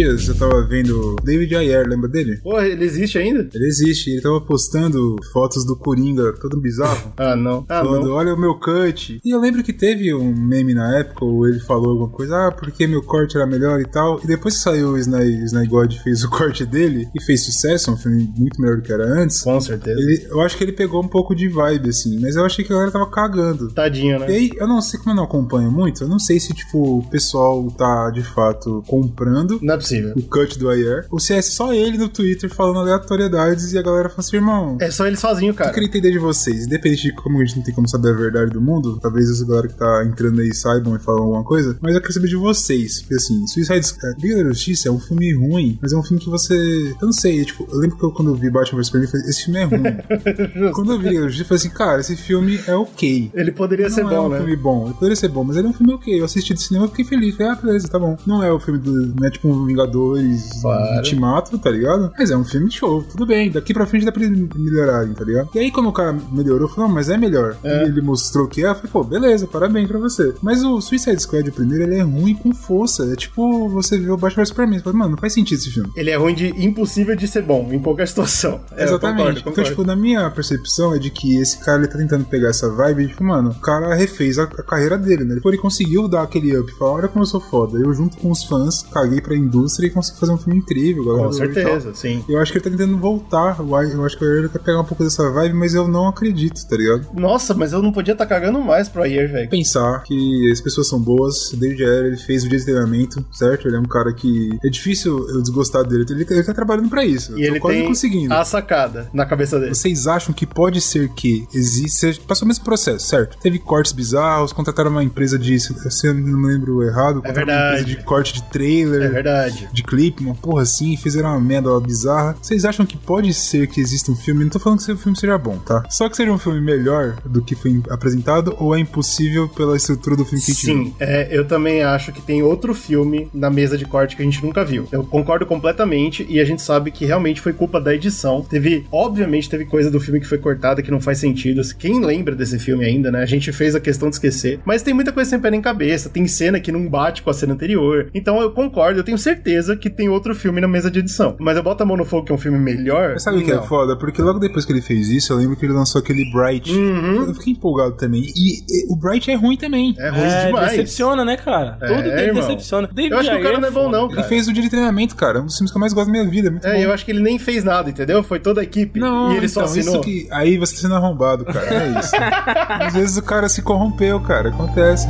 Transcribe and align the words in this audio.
Dias 0.00 0.28
eu 0.28 0.34
tava 0.34 0.62
vendo 0.62 1.16
David 1.22 1.54
Ayer, 1.54 1.86
lembra 1.86 2.08
dele? 2.08 2.38
Porra, 2.38 2.66
ele 2.66 2.84
existe 2.84 3.18
ainda? 3.18 3.48
Ele 3.52 3.66
existe, 3.66 4.10
ele 4.10 4.22
tava 4.22 4.40
postando 4.40 5.16
fotos 5.30 5.64
do 5.64 5.76
Coringa, 5.76 6.32
todo 6.40 6.60
bizarro. 6.60 7.10
Ah, 7.20 7.36
não. 7.36 7.66
Ah, 7.68 7.82
falando, 7.84 8.06
não. 8.06 8.14
olha 8.14 8.34
o 8.34 8.38
meu 8.38 8.54
cut. 8.54 9.20
E 9.22 9.30
eu 9.30 9.38
lembro 9.38 9.62
que 9.62 9.74
teve 9.74 10.14
um 10.14 10.34
meme 10.34 10.72
na 10.72 10.98
época, 10.98 11.22
ou 11.24 11.46
ele 11.46 11.60
falou 11.60 11.90
alguma 11.90 12.08
coisa, 12.08 12.46
ah, 12.46 12.52
porque 12.52 12.86
meu 12.86 13.02
corte 13.02 13.36
era 13.36 13.46
melhor 13.46 13.78
e 13.78 13.84
tal. 13.84 14.18
E 14.24 14.26
depois 14.26 14.56
que 14.56 14.62
saiu 14.62 14.90
o 14.90 14.98
Sny, 14.98 15.44
Sny 15.44 15.66
God 15.66 15.92
fez 16.02 16.24
o 16.24 16.30
corte 16.30 16.64
dele 16.64 17.08
e 17.14 17.22
fez 17.22 17.44
sucesso, 17.44 17.92
um 17.92 17.96
filme 17.96 18.32
muito 18.36 18.60
melhor 18.60 18.76
do 18.76 18.82
que 18.82 18.92
era 18.92 19.04
antes. 19.04 19.42
Com 19.42 19.60
certeza. 19.60 20.00
Ele, 20.00 20.26
eu 20.30 20.40
acho 20.40 20.56
que 20.56 20.64
ele 20.64 20.72
pegou 20.72 21.02
um 21.02 21.08
pouco 21.08 21.34
de 21.34 21.48
vibe, 21.48 21.90
assim, 21.90 22.18
mas 22.20 22.36
eu 22.36 22.44
achei 22.44 22.64
que 22.64 22.72
a 22.72 22.76
galera 22.76 22.92
tava 22.92 23.10
cagando. 23.10 23.70
Tadinho, 23.72 24.18
né? 24.18 24.30
E 24.30 24.34
aí, 24.34 24.50
eu 24.56 24.66
não 24.66 24.80
sei 24.80 24.98
como 24.98 25.10
eu 25.10 25.16
não 25.16 25.24
acompanho 25.24 25.70
muito, 25.70 26.02
eu 26.04 26.08
não 26.08 26.18
sei 26.18 26.40
se, 26.40 26.54
tipo, 26.54 27.00
o 27.00 27.10
pessoal 27.10 27.70
tá 27.72 28.10
de 28.10 28.22
fato 28.22 28.82
comprando 28.86 29.58
Não 29.60 29.74
é 29.74 29.76
possível. 29.90 30.12
o 30.16 30.22
cut 30.22 30.58
do 30.58 30.68
Ayer, 30.70 31.06
ou 31.10 31.18
se 31.18 31.32
é 31.34 31.42
só 31.42 31.72
ele 31.72 31.98
no 31.98 32.08
Twitter 32.08 32.48
falando 32.52 32.78
aleatoriedades 32.80 33.72
e 33.72 33.78
a 33.78 33.82
galera 33.82 34.08
fala 34.08 34.20
assim, 34.20 34.36
irmão. 34.36 34.76
É 34.80 34.90
só 34.90 35.06
ele 35.06 35.16
sozinho, 35.16 35.52
O 35.52 35.54
que 35.56 35.60
eu 35.62 35.64
cara. 35.64 35.74
queria 35.74 35.88
entender 35.88 36.10
de 36.12 36.18
vocês, 36.18 36.66
independente 36.66 37.02
de 37.02 37.12
como 37.14 37.40
a 37.40 37.44
gente 37.44 37.56
não 37.56 37.62
tem 37.64 37.74
como 37.74 37.88
saber 37.88 38.10
a 38.10 38.16
verdade 38.16 38.50
do 38.52 38.60
mundo, 38.60 38.98
talvez 39.00 39.30
essa 39.30 39.44
galera 39.46 39.68
que 39.68 39.74
tá 39.74 40.04
entrando 40.06 40.40
aí 40.40 40.54
saibam 40.54 40.96
e 40.96 40.98
falam 40.98 41.22
alguma 41.22 41.44
coisa, 41.44 41.76
mas 41.80 41.94
eu 41.94 42.00
quero 42.00 42.12
saber 42.12 42.28
de 42.28 42.36
vocês, 42.36 43.00
porque 43.00 43.14
assim, 43.14 43.46
Suicide 43.46 43.86
Squad, 43.86 44.16
Liga 44.20 44.36
da 44.44 44.50
Justiça 44.50 44.88
é 44.88 44.92
um 44.92 45.00
filme 45.00 45.32
ruim, 45.34 45.78
mas 45.80 45.92
é 45.92 45.96
um 45.96 46.02
filme 46.02 46.22
que 46.22 46.28
você, 46.28 46.54
eu 47.00 47.06
não 47.06 47.12
sei, 47.12 47.44
tipo, 47.44 47.66
eu 47.70 47.78
lembro 47.78 47.96
que 47.96 48.04
eu, 48.04 48.10
quando 48.10 48.30
eu 48.30 48.34
vi 48.34 48.50
Batman 48.50 48.78
vs 48.78 48.86
Superman, 48.86 49.06
eu 49.08 49.10
falei, 49.12 49.26
esse 49.28 49.44
filme 49.44 49.58
é 49.60 49.64
ruim. 49.64 50.70
quando 50.74 50.92
eu 50.92 50.98
vi 50.98 51.08
Liga 51.08 51.20
da 51.22 51.26
Justiça, 51.28 51.42
eu 51.44 51.48
falei 51.48 51.58
assim, 51.58 51.70
cara, 51.70 52.00
esse 52.00 52.16
filme 52.16 52.60
é 52.66 52.74
ok. 52.74 53.30
Ele 53.34 53.52
poderia 53.52 53.88
Não 53.88 53.94
ser 53.94 54.00
é 54.02 54.04
bom, 54.04 54.26
um 54.26 54.28
né? 54.28 54.36
filme 54.38 54.56
bom, 54.56 54.84
ele 54.86 54.94
poderia 54.94 55.16
ser 55.16 55.28
bom, 55.28 55.44
mas 55.44 55.56
ele 55.56 55.66
é 55.66 55.70
um 55.70 55.74
filme 55.74 55.92
ok. 55.94 56.20
Eu 56.20 56.24
assisti 56.24 56.54
do 56.54 56.60
cinema 56.60 56.86
e 56.86 56.88
fiquei 56.88 57.04
feliz. 57.04 57.36
Falei, 57.36 57.52
ah, 57.52 57.54
beleza, 57.56 57.88
tá 57.88 57.98
bom. 57.98 58.16
Não 58.26 58.42
é 58.42 58.52
o 58.52 58.58
filme 58.60 58.78
do. 58.78 58.90
Não 59.14 59.26
é 59.26 59.30
tipo 59.30 59.48
um 59.48 59.70
Vingadores 59.84 60.60
Claro. 60.60 60.96
Ultimato, 60.96 61.58
tá 61.58 61.70
ligado? 61.70 62.12
Mas 62.18 62.30
é 62.30 62.36
um 62.36 62.44
filme 62.44 62.70
show, 62.70 63.02
tudo 63.02 63.26
bem. 63.26 63.50
Daqui 63.50 63.72
pra 63.72 63.86
frente 63.86 64.04
dá 64.04 64.12
pra 64.12 64.22
eles 64.22 64.48
melhorarem, 64.54 65.12
tá 65.14 65.24
ligado? 65.24 65.48
E 65.54 65.58
aí, 65.58 65.70
quando 65.70 65.88
o 65.88 65.92
cara 65.92 66.16
melhorou, 66.30 66.62
eu 66.62 66.68
falei, 66.68 66.88
não, 66.88 66.94
mas 66.94 67.08
é 67.08 67.16
melhor. 67.16 67.56
É. 67.64 67.84
Ele 67.84 68.00
mostrou 68.00 68.46
que 68.46 68.64
é, 68.64 68.70
eu 68.70 68.74
falei, 68.74 68.90
pô, 68.90 69.02
beleza, 69.04 69.46
parabéns 69.46 69.88
pra 69.88 69.98
você. 69.98 70.34
Mas 70.42 70.62
o 70.62 70.80
Suicide 70.80 71.20
Squad, 71.22 71.48
o 71.48 71.52
primeiro, 71.52 71.84
ele 71.84 71.96
é 71.96 72.02
ruim 72.02 72.34
com 72.34 72.52
força. 72.54 73.04
É 73.12 73.16
tipo 73.16 73.68
você 73.68 73.98
vê 73.98 74.10
o 74.10 74.16
Batman 74.16 74.42
vs 74.42 74.48
Superman. 74.48 74.78
Você 74.78 74.84
fala, 74.84 74.96
mano, 74.96 75.10
não 75.12 75.18
faz 75.18 75.32
sentido 75.32 75.58
esse 75.58 75.70
filme. 75.70 75.90
Ele 75.96 76.10
é 76.10 76.16
ruim 76.16 76.34
de 76.34 76.48
impossível 76.64 77.16
de 77.16 77.26
ser 77.26 77.42
bom, 77.42 77.68
em 77.72 77.78
qualquer 77.78 78.06
situação. 78.08 78.60
É, 78.80 78.84
Exatamente. 78.84 79.16
concordo, 79.18 79.38
Então, 79.40 79.52
concordo. 79.52 79.70
tipo, 79.70 79.84
na 79.84 79.96
minha 79.96 80.30
percepção 80.30 80.94
é 80.94 80.98
de 80.98 81.10
que 81.10 81.36
esse 81.36 81.58
cara 81.58 81.78
ele 81.78 81.88
tá 81.88 81.98
tentando 81.98 82.24
pegar 82.24 82.48
essa 82.48 82.68
vibe, 82.70 83.08
tipo, 83.08 83.22
mano, 83.24 83.50
o 83.50 83.54
cara 83.60 83.94
refez 83.94 84.38
a, 84.38 84.44
a 84.44 84.62
carreira 84.62 84.96
dele, 84.96 85.24
né? 85.24 85.34
Ele, 85.34 85.40
ele 85.44 85.58
conseguiu 85.58 86.08
dar 86.08 86.22
aquele 86.22 86.56
up, 86.56 86.72
falar, 86.78 86.92
olha 86.92 87.08
como 87.08 87.22
eu 87.22 87.26
sou 87.26 87.40
foda. 87.40 87.78
Eu, 87.78 87.92
junto 87.92 88.16
com 88.16 88.30
os 88.30 88.44
fãs, 88.44 88.82
caguei 88.82 89.20
pra 89.20 89.36
indústria 89.36 89.60
e 89.78 89.90
consegui 89.90 90.18
fazer 90.18 90.32
um 90.32 90.38
filme 90.38 90.58
incrível. 90.58 91.04
Com 91.04 91.32
certeza, 91.32 91.94
sim. 91.94 92.24
Eu 92.28 92.38
acho 92.40 92.52
que 92.52 92.58
ele 92.58 92.64
tá 92.64 92.70
tentando 92.70 92.98
voltar. 92.98 93.60
o 93.60 93.82
Eu 93.82 94.04
acho 94.04 94.18
que 94.18 94.24
ele 94.24 94.48
quer 94.48 94.58
pegar 94.58 94.80
um 94.80 94.84
pouco 94.84 95.02
dessa 95.02 95.30
vibe, 95.30 95.54
mas 95.54 95.74
eu 95.74 95.88
não 95.88 96.08
acredito, 96.08 96.66
tá 96.68 96.76
ligado? 96.76 97.06
Nossa, 97.14 97.54
mas 97.54 97.72
eu 97.72 97.82
não 97.82 97.92
podia 97.92 98.12
estar 98.12 98.26
cagando 98.26 98.60
mais 98.60 98.88
pro 98.88 99.02
Ayer, 99.02 99.30
velho. 99.30 99.50
Pensar 99.50 100.02
que 100.02 100.50
as 100.50 100.60
pessoas 100.60 100.88
são 100.88 101.00
boas, 101.00 101.52
desde 101.54 101.84
Ayer 101.84 102.06
ele 102.06 102.16
fez 102.16 102.44
o 102.44 102.48
dia 102.48 102.58
de 102.58 102.64
treinamento, 102.64 103.24
certo? 103.32 103.68
Ele 103.68 103.76
é 103.76 103.80
um 103.80 103.84
cara 103.84 104.12
que. 104.12 104.58
É 104.64 104.68
difícil 104.68 105.28
eu 105.28 105.40
desgostar 105.40 105.84
dele. 105.84 106.04
Ele, 106.08 106.26
ele 106.28 106.42
tá 106.42 106.54
trabalhando 106.54 106.88
pra 106.88 107.04
isso. 107.04 107.38
E 107.38 107.42
eu 107.42 107.48
tô 107.48 107.52
ele 107.52 107.60
quase 107.60 107.78
tem 107.78 107.86
conseguindo. 107.86 108.34
a 108.34 108.44
sacada 108.44 109.08
na 109.12 109.24
cabeça 109.26 109.58
dele. 109.58 109.74
Vocês 109.74 110.06
acham 110.06 110.34
que 110.34 110.46
pode 110.46 110.80
ser 110.80 111.08
que 111.10 111.46
existe. 111.54 112.20
Passou 112.26 112.44
o 112.46 112.48
mesmo 112.48 112.64
processo, 112.64 113.06
certo? 113.06 113.36
Teve 113.38 113.58
cortes 113.58 113.92
bizarros, 113.92 114.52
contrataram 114.52 114.90
uma 114.90 115.04
empresa 115.04 115.38
de. 115.38 115.58
Se 115.60 116.06
eu 116.06 116.14
não 116.14 116.40
lembro 116.40 116.82
errado, 116.82 117.20
uma 117.20 117.32
verdade. 117.32 117.80
empresa 117.82 117.98
de 117.98 118.04
corte 118.04 118.34
de 118.34 118.42
trailer. 118.44 119.02
É 119.02 119.08
verdade. 119.08 119.49
De 119.72 119.82
clipe, 119.82 120.24
uma 120.24 120.34
porra 120.34 120.62
assim, 120.62 120.96
fizeram 120.96 121.30
uma 121.30 121.40
merda 121.40 121.78
bizarra. 121.80 122.36
Vocês 122.40 122.64
acham 122.64 122.86
que 122.86 122.96
pode 122.96 123.32
ser 123.34 123.66
que 123.66 123.80
exista 123.80 124.10
um 124.12 124.16
filme? 124.16 124.44
Não 124.44 124.50
tô 124.50 124.58
falando 124.58 124.84
que 124.84 124.92
o 124.92 124.96
filme 124.96 125.18
seja 125.18 125.38
bom, 125.38 125.58
tá? 125.58 125.84
Só 125.90 126.08
que 126.08 126.16
seja 126.16 126.32
um 126.32 126.38
filme 126.38 126.60
melhor 126.60 127.16
do 127.24 127.42
que 127.42 127.54
foi 127.54 127.82
apresentado, 127.90 128.54
ou 128.58 128.74
é 128.74 128.80
impossível 128.80 129.48
pela 129.48 129.76
estrutura 129.76 130.16
do 130.16 130.24
filme 130.24 130.44
que? 130.44 130.54
Sim, 130.54 130.94
é, 130.98 131.28
eu 131.30 131.46
também 131.46 131.82
acho 131.82 132.12
que 132.12 132.20
tem 132.20 132.42
outro 132.42 132.74
filme 132.74 133.28
na 133.32 133.50
mesa 133.50 133.76
de 133.76 133.84
corte 133.84 134.16
que 134.16 134.22
a 134.22 134.24
gente 134.24 134.44
nunca 134.44 134.64
viu. 134.64 134.86
Eu 134.90 135.04
concordo 135.04 135.46
completamente 135.46 136.26
e 136.28 136.40
a 136.40 136.44
gente 136.44 136.62
sabe 136.62 136.90
que 136.90 137.04
realmente 137.04 137.40
foi 137.40 137.52
culpa 137.52 137.80
da 137.80 137.94
edição. 137.94 138.42
Teve, 138.42 138.86
obviamente, 138.90 139.48
teve 139.48 139.64
coisa 139.64 139.90
do 139.90 140.00
filme 140.00 140.20
que 140.20 140.26
foi 140.26 140.38
cortada 140.38 140.82
que 140.82 140.90
não 140.90 141.00
faz 141.00 141.18
sentido. 141.18 141.60
Quem 141.78 142.04
lembra 142.04 142.34
desse 142.34 142.58
filme 142.58 142.84
ainda, 142.84 143.10
né? 143.10 143.22
A 143.22 143.26
gente 143.26 143.52
fez 143.52 143.74
a 143.74 143.80
questão 143.80 144.08
de 144.08 144.16
esquecer. 144.16 144.60
Mas 144.64 144.82
tem 144.82 144.94
muita 144.94 145.12
coisa 145.12 145.30
sem 145.30 145.40
pé 145.40 145.50
nem 145.50 145.60
cabeça. 145.60 146.08
Tem 146.08 146.26
cena 146.26 146.60
que 146.60 146.72
não 146.72 146.88
bate 146.88 147.22
com 147.22 147.30
a 147.30 147.34
cena 147.34 147.54
anterior. 147.54 148.10
Então 148.14 148.40
eu 148.40 148.50
concordo, 148.50 149.00
eu 149.00 149.04
tenho 149.04 149.18
certeza 149.18 149.39
que 149.76 149.90
tem 149.90 150.08
outro 150.08 150.34
filme 150.34 150.60
na 150.60 150.68
mesa 150.68 150.90
de 150.90 150.98
edição. 151.00 151.36
Mas 151.38 151.56
eu 151.56 151.62
boto 151.62 151.82
a 151.82 151.86
mão 151.86 151.96
no 151.96 152.04
fogo 152.04 152.24
que 152.26 152.32
é 152.32 152.34
um 152.34 152.38
filme 152.38 152.58
melhor. 152.58 153.10
Mas 153.12 153.22
sabe 153.22 153.38
o 153.38 153.44
que 153.44 153.52
é 153.52 153.60
foda? 153.62 153.96
Porque 153.96 154.20
logo 154.22 154.38
depois 154.38 154.64
que 154.64 154.72
ele 154.72 154.80
fez 154.82 155.08
isso, 155.08 155.32
eu 155.32 155.36
lembro 155.38 155.56
que 155.56 155.64
ele 155.66 155.72
lançou 155.72 156.00
aquele 156.00 156.30
Bright. 156.32 156.70
Uhum. 156.72 157.26
Eu 157.28 157.34
fiquei 157.34 157.52
empolgado 157.52 157.92
também. 157.92 158.22
E, 158.36 158.58
e 158.68 158.92
o 158.92 158.96
Bright 158.96 159.30
é 159.30 159.34
ruim 159.34 159.56
também. 159.56 159.94
É 159.98 160.08
ruim 160.10 160.20
É, 160.22 160.46
demais. 160.46 160.70
decepciona, 160.70 161.24
né, 161.24 161.36
cara? 161.36 161.78
É, 161.80 161.86
Tudo 161.88 162.02
dele 162.02 162.20
irmão. 162.22 162.42
decepciona. 162.42 162.88
David 162.92 163.12
Eu 163.12 163.18
acho 163.18 163.30
que 163.30 163.34
o 163.36 163.38
cara 163.42 163.48
Ayer 163.56 163.60
não 163.60 163.68
é 163.68 163.70
bom, 163.70 163.88
não, 163.90 164.06
Ele 164.06 164.16
cara. 164.16 164.28
fez 164.28 164.48
o 164.48 164.52
dia 164.52 164.62
de 164.62 164.70
treinamento, 164.70 165.16
cara. 165.16 165.40
Um 165.40 165.46
dos 165.46 165.56
filmes 165.56 165.70
que 165.70 165.76
eu 165.76 165.80
mais 165.80 165.92
gosto 165.92 166.06
da 166.06 166.12
minha 166.12 166.28
vida. 166.28 166.48
É 166.48 166.50
muito 166.50 166.66
É, 166.66 166.74
bom. 166.74 166.78
eu 166.80 166.92
acho 166.92 167.04
que 167.04 167.10
ele 167.10 167.20
nem 167.22 167.38
fez 167.38 167.64
nada, 167.64 167.90
entendeu? 167.90 168.22
Foi 168.22 168.38
toda 168.38 168.60
a 168.60 168.64
equipe. 168.64 169.00
Não, 169.00 169.32
e 169.32 169.36
ele 169.36 169.48
só 169.48 169.60
então, 169.60 169.72
assinou. 169.72 169.94
isso 169.94 170.00
que. 170.02 170.28
Aí 170.30 170.56
você 170.58 170.74
tá 170.74 170.80
sendo 170.82 170.94
arrombado, 170.94 171.44
cara. 171.44 171.66
É 171.74 171.98
isso. 172.00 172.12
Às 172.86 172.94
vezes 172.94 173.16
o 173.16 173.22
cara 173.22 173.48
se 173.48 173.62
corrompeu, 173.62 174.20
cara. 174.20 174.48
Acontece. 174.50 175.08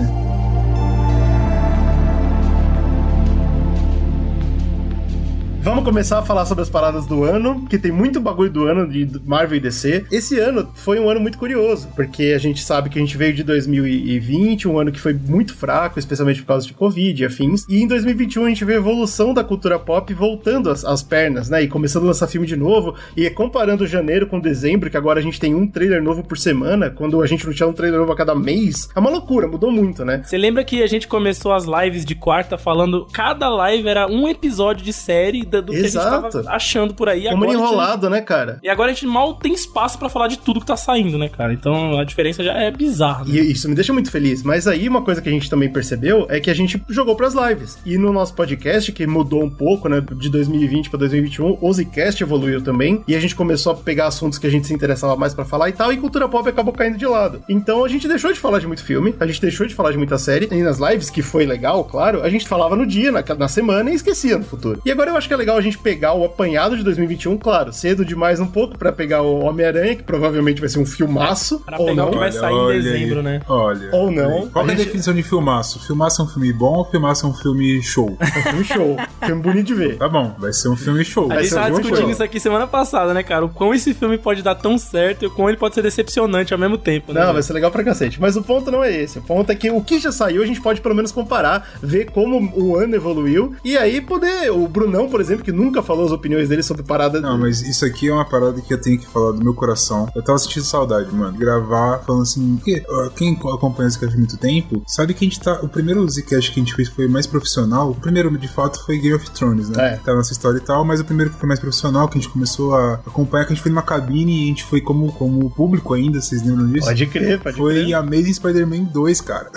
Vamos 5.62 5.84
começar 5.84 6.18
a 6.18 6.22
falar 6.22 6.46
sobre 6.46 6.62
as 6.62 6.70
paradas 6.70 7.04
do 7.04 7.22
ano, 7.22 7.66
que 7.68 7.78
tem 7.78 7.92
muito 7.92 8.18
bagulho 8.18 8.50
do 8.50 8.64
ano 8.64 8.88
de 8.88 9.06
Marvel 9.26 9.58
e 9.58 9.60
DC. 9.60 10.06
Esse 10.10 10.38
ano 10.40 10.72
foi 10.74 10.98
um 10.98 11.10
ano 11.10 11.20
muito 11.20 11.36
curioso, 11.36 11.86
porque 11.94 12.32
a 12.34 12.38
gente 12.38 12.62
sabe 12.62 12.88
que 12.88 12.98
a 12.98 13.02
gente 13.02 13.14
veio 13.14 13.34
de 13.34 13.42
2020, 13.42 14.66
um 14.66 14.78
ano 14.78 14.90
que 14.90 14.98
foi 14.98 15.12
muito 15.12 15.54
fraco, 15.54 15.98
especialmente 15.98 16.40
por 16.40 16.48
causa 16.48 16.66
de 16.66 16.72
Covid 16.72 17.22
e 17.22 17.26
afins. 17.26 17.66
E 17.68 17.82
em 17.82 17.86
2021 17.86 18.46
a 18.46 18.48
gente 18.48 18.64
vê 18.64 18.72
a 18.72 18.76
evolução 18.78 19.34
da 19.34 19.44
cultura 19.44 19.78
pop 19.78 20.14
voltando 20.14 20.70
às, 20.70 21.02
pernas, 21.02 21.50
né? 21.50 21.62
E 21.62 21.68
começando 21.68 22.04
a 22.04 22.06
lançar 22.06 22.26
filme 22.26 22.46
de 22.46 22.56
novo. 22.56 22.94
E 23.14 23.28
comparando 23.28 23.86
janeiro 23.86 24.26
com 24.26 24.40
dezembro, 24.40 24.88
que 24.88 24.96
agora 24.96 25.20
a 25.20 25.22
gente 25.22 25.38
tem 25.38 25.54
um 25.54 25.66
trailer 25.66 26.02
novo 26.02 26.24
por 26.24 26.38
semana, 26.38 26.88
quando 26.88 27.20
a 27.20 27.26
gente 27.26 27.46
não 27.46 27.52
tinha 27.52 27.68
um 27.68 27.74
trailer 27.74 28.00
novo 28.00 28.12
a 28.12 28.16
cada 28.16 28.34
mês. 28.34 28.88
É 28.96 28.98
uma 28.98 29.10
loucura, 29.10 29.46
mudou 29.46 29.70
muito, 29.70 30.06
né? 30.06 30.22
Você 30.24 30.38
lembra 30.38 30.64
que 30.64 30.82
a 30.82 30.86
gente 30.86 31.06
começou 31.06 31.52
as 31.52 31.66
lives 31.66 32.06
de 32.06 32.14
quarta 32.14 32.56
falando 32.56 33.06
cada 33.12 33.50
live 33.50 33.86
era 33.86 34.06
um 34.06 34.26
episódio 34.26 34.82
de 34.82 34.92
série 34.92 35.49
do 35.50 35.72
que 35.72 35.78
a 35.78 35.80
Exato. 35.84 36.32
gente 36.32 36.44
tava 36.44 36.54
achando 36.56 36.94
por 36.94 37.08
aí. 37.08 37.22
Como 37.24 37.34
Agora 37.44 37.50
a 37.50 37.52
gente- 37.52 37.62
enrolado, 37.64 38.10
né, 38.10 38.20
cara? 38.20 38.58
E 38.62 38.68
agora 38.68 38.90
a 38.90 38.94
gente 38.94 39.06
mal 39.06 39.34
tem 39.34 39.52
espaço 39.52 39.98
pra 39.98 40.08
falar 40.08 40.28
de 40.28 40.38
tudo 40.38 40.60
que 40.60 40.66
tá 40.66 40.76
saindo, 40.76 41.18
né, 41.18 41.28
cara? 41.28 41.52
Então 41.52 41.98
a 41.98 42.04
diferença 42.04 42.42
já 42.44 42.52
é 42.54 42.70
bizarra. 42.70 43.24
Né? 43.24 43.34
E 43.40 43.52
isso 43.52 43.68
me 43.68 43.74
deixa 43.74 43.92
muito 43.92 44.10
feliz. 44.10 44.42
Mas 44.42 44.66
aí 44.66 44.88
uma 44.88 45.02
coisa 45.02 45.20
que 45.20 45.28
a 45.28 45.32
gente 45.32 45.48
também 45.50 45.68
percebeu 45.70 46.26
é 46.28 46.38
que 46.40 46.50
a 46.50 46.54
gente 46.54 46.82
jogou 46.88 47.14
pras 47.16 47.34
lives. 47.34 47.78
E 47.84 47.96
no 47.98 48.12
nosso 48.12 48.34
podcast, 48.34 48.92
que 48.92 49.06
mudou 49.06 49.42
um 49.42 49.50
pouco, 49.50 49.88
né, 49.88 50.02
de 50.16 50.28
2020 50.28 50.90
pra 50.90 50.98
2021, 50.98 51.58
o 51.60 51.72
Zcast 51.72 52.22
evoluiu 52.22 52.60
também. 52.62 53.02
E 53.08 53.14
a 53.14 53.20
gente 53.20 53.34
começou 53.34 53.72
a 53.72 53.76
pegar 53.76 54.06
assuntos 54.06 54.38
que 54.38 54.46
a 54.46 54.50
gente 54.50 54.66
se 54.66 54.74
interessava 54.74 55.16
mais 55.16 55.32
pra 55.34 55.44
falar 55.44 55.68
e 55.68 55.72
tal. 55.72 55.92
E 55.92 55.96
cultura 55.96 56.28
pop 56.28 56.48
acabou 56.48 56.72
caindo 56.74 56.98
de 56.98 57.06
lado. 57.06 57.42
Então 57.48 57.84
a 57.84 57.88
gente 57.88 58.06
deixou 58.08 58.32
de 58.32 58.38
falar 58.38 58.58
de 58.58 58.66
muito 58.66 58.84
filme, 58.84 59.14
a 59.18 59.26
gente 59.26 59.40
deixou 59.40 59.66
de 59.66 59.74
falar 59.74 59.92
de 59.92 59.98
muita 59.98 60.18
série. 60.18 60.48
E 60.50 60.62
nas 60.62 60.78
lives, 60.78 61.08
que 61.10 61.22
foi 61.22 61.46
legal, 61.46 61.84
claro, 61.84 62.22
a 62.22 62.28
gente 62.28 62.46
falava 62.46 62.76
no 62.76 62.86
dia, 62.86 63.10
na, 63.12 63.22
na 63.38 63.48
semana 63.48 63.90
e 63.90 63.94
esquecia 63.94 64.36
no 64.38 64.44
futuro. 64.44 64.80
E 64.84 64.90
agora 64.90 65.10
eu 65.10 65.16
acho 65.16 65.28
que 65.28 65.34
é 65.34 65.36
legal 65.40 65.56
a 65.56 65.60
gente 65.60 65.78
pegar 65.78 66.14
o 66.14 66.24
apanhado 66.24 66.76
de 66.76 66.84
2021, 66.84 67.36
claro, 67.38 67.72
cedo 67.72 68.04
demais 68.04 68.38
um 68.40 68.46
pouco 68.46 68.78
pra 68.78 68.92
pegar 68.92 69.22
o 69.22 69.40
Homem-Aranha, 69.40 69.96
que 69.96 70.02
provavelmente 70.02 70.60
vai 70.60 70.68
ser 70.68 70.78
um 70.78 70.86
filmaço. 70.86 71.60
Pra 71.60 71.78
ou 71.78 71.86
pegar 71.86 72.02
não. 72.02 72.08
o 72.08 72.12
que 72.12 72.18
vai 72.18 72.32
sair 72.32 72.52
em 72.52 72.56
olha 72.56 72.80
dezembro, 72.82 73.18
aí. 73.18 73.24
né? 73.24 73.40
Olha. 73.48 73.88
Ou 73.92 74.10
não. 74.10 74.48
Qual 74.48 74.64
é 74.64 74.68
a 74.68 74.70
gente- 74.74 74.84
definição 74.86 75.14
de 75.14 75.22
filmaço? 75.22 75.84
Filmaço 75.86 76.22
é 76.22 76.24
um 76.24 76.28
filme 76.28 76.52
bom 76.52 76.74
ou 76.78 76.84
filmaço 76.84 77.26
é 77.26 77.28
um 77.28 77.34
filme 77.34 77.82
show? 77.82 78.16
É 78.20 78.24
um 78.38 78.42
filme 78.42 78.64
show. 78.64 78.96
filme 79.26 79.42
bonito 79.42 79.66
de 79.66 79.74
ver. 79.74 79.96
Tá 79.96 80.08
bom, 80.08 80.34
vai 80.38 80.52
ser 80.52 80.68
um 80.68 80.76
filme 80.76 81.04
show. 81.04 81.30
A 81.32 81.42
gente 81.42 81.52
um 81.52 81.56
tava 81.56 81.70
discutindo 81.70 82.00
show. 82.00 82.10
isso 82.10 82.22
aqui 82.22 82.38
semana 82.38 82.66
passada, 82.66 83.12
né, 83.14 83.22
cara? 83.22 83.44
O 83.44 83.48
quão 83.48 83.74
esse 83.74 83.94
filme 83.94 84.18
pode 84.18 84.42
dar 84.42 84.54
tão 84.54 84.76
certo 84.78 85.22
e 85.24 85.26
o 85.26 85.30
quão 85.30 85.48
ele 85.48 85.58
pode 85.58 85.74
ser 85.74 85.82
decepcionante 85.82 86.52
ao 86.52 86.58
mesmo 86.58 86.76
tempo, 86.78 87.12
né? 87.12 87.24
Não, 87.24 87.32
vai 87.32 87.42
ser 87.42 87.52
legal 87.52 87.70
pra 87.70 87.82
cacete. 87.84 88.20
Mas 88.20 88.36
o 88.36 88.42
ponto 88.42 88.70
não 88.70 88.82
é 88.84 88.94
esse. 88.94 89.18
O 89.18 89.22
ponto 89.22 89.50
é 89.50 89.54
que 89.54 89.70
o 89.70 89.80
que 89.80 89.98
já 89.98 90.12
saiu, 90.12 90.42
a 90.42 90.46
gente 90.46 90.60
pode 90.60 90.80
pelo 90.80 90.94
menos 90.94 91.12
comparar, 91.12 91.68
ver 91.82 92.06
como 92.10 92.52
o 92.56 92.76
ano 92.76 92.94
evoluiu. 92.96 93.54
E 93.64 93.76
aí 93.76 94.00
poder. 94.00 94.50
O 94.50 94.66
Brunão, 94.68 95.08
por 95.08 95.20
exemplo, 95.20 95.29
que 95.38 95.52
nunca 95.52 95.82
falou 95.82 96.04
as 96.04 96.12
opiniões 96.12 96.48
dele 96.48 96.62
sobre 96.62 96.82
parada. 96.82 97.20
Não, 97.20 97.38
mas 97.38 97.62
isso 97.62 97.84
aqui 97.84 98.08
é 98.08 98.12
uma 98.12 98.24
parada 98.24 98.60
que 98.60 98.72
eu 98.72 98.80
tenho 98.80 98.98
que 98.98 99.06
falar 99.06 99.32
do 99.32 99.42
meu 99.42 99.54
coração. 99.54 100.08
Eu 100.14 100.22
tava 100.22 100.38
sentindo 100.38 100.64
saudade, 100.64 101.14
mano. 101.14 101.36
Gravar 101.38 101.98
falando 102.00 102.22
assim. 102.22 102.56
Porque, 102.56 102.84
quem 103.16 103.34
acompanha 103.34 103.88
o 103.88 103.90
Zcast 103.90 104.14
há 104.14 104.18
muito 104.18 104.36
tempo 104.36 104.82
sabe 104.86 105.14
que 105.14 105.24
a 105.24 105.28
gente 105.28 105.40
tá. 105.40 105.60
O 105.62 105.68
primeiro 105.68 106.08
Zcast 106.08 106.52
que 106.52 106.60
a 106.60 106.62
gente 106.62 106.74
fez 106.74 106.88
foi 106.88 107.06
mais 107.08 107.26
profissional. 107.26 107.90
O 107.90 107.94
primeiro, 107.94 108.36
de 108.36 108.48
fato, 108.48 108.84
foi 108.84 108.98
Game 108.98 109.14
of 109.14 109.30
Thrones, 109.30 109.68
né? 109.70 109.94
É. 109.94 109.96
Tá 109.96 110.14
nessa 110.14 110.32
história 110.32 110.58
e 110.58 110.60
tal. 110.60 110.84
Mas 110.84 111.00
o 111.00 111.04
primeiro 111.04 111.30
que 111.32 111.38
foi 111.38 111.46
mais 111.48 111.60
profissional, 111.60 112.08
que 112.08 112.18
a 112.18 112.20
gente 112.20 112.30
começou 112.30 112.74
a 112.74 112.94
acompanhar, 112.94 113.44
que 113.44 113.52
a 113.52 113.54
gente 113.54 113.62
foi 113.62 113.70
numa 113.70 113.82
cabine 113.82 114.40
e 114.40 114.44
a 114.44 114.46
gente 114.48 114.64
foi 114.64 114.80
como, 114.80 115.12
como 115.12 115.50
público 115.50 115.94
ainda, 115.94 116.20
vocês 116.20 116.42
lembram 116.44 116.66
disso? 116.68 116.86
Pode 116.86 117.06
crer, 117.06 117.40
pode 117.40 117.56
Foi 117.56 117.84
crer. 117.84 117.94
Amazing 117.94 118.34
Spider-Man 118.34 118.84
2, 118.84 119.20
cara. 119.20 119.50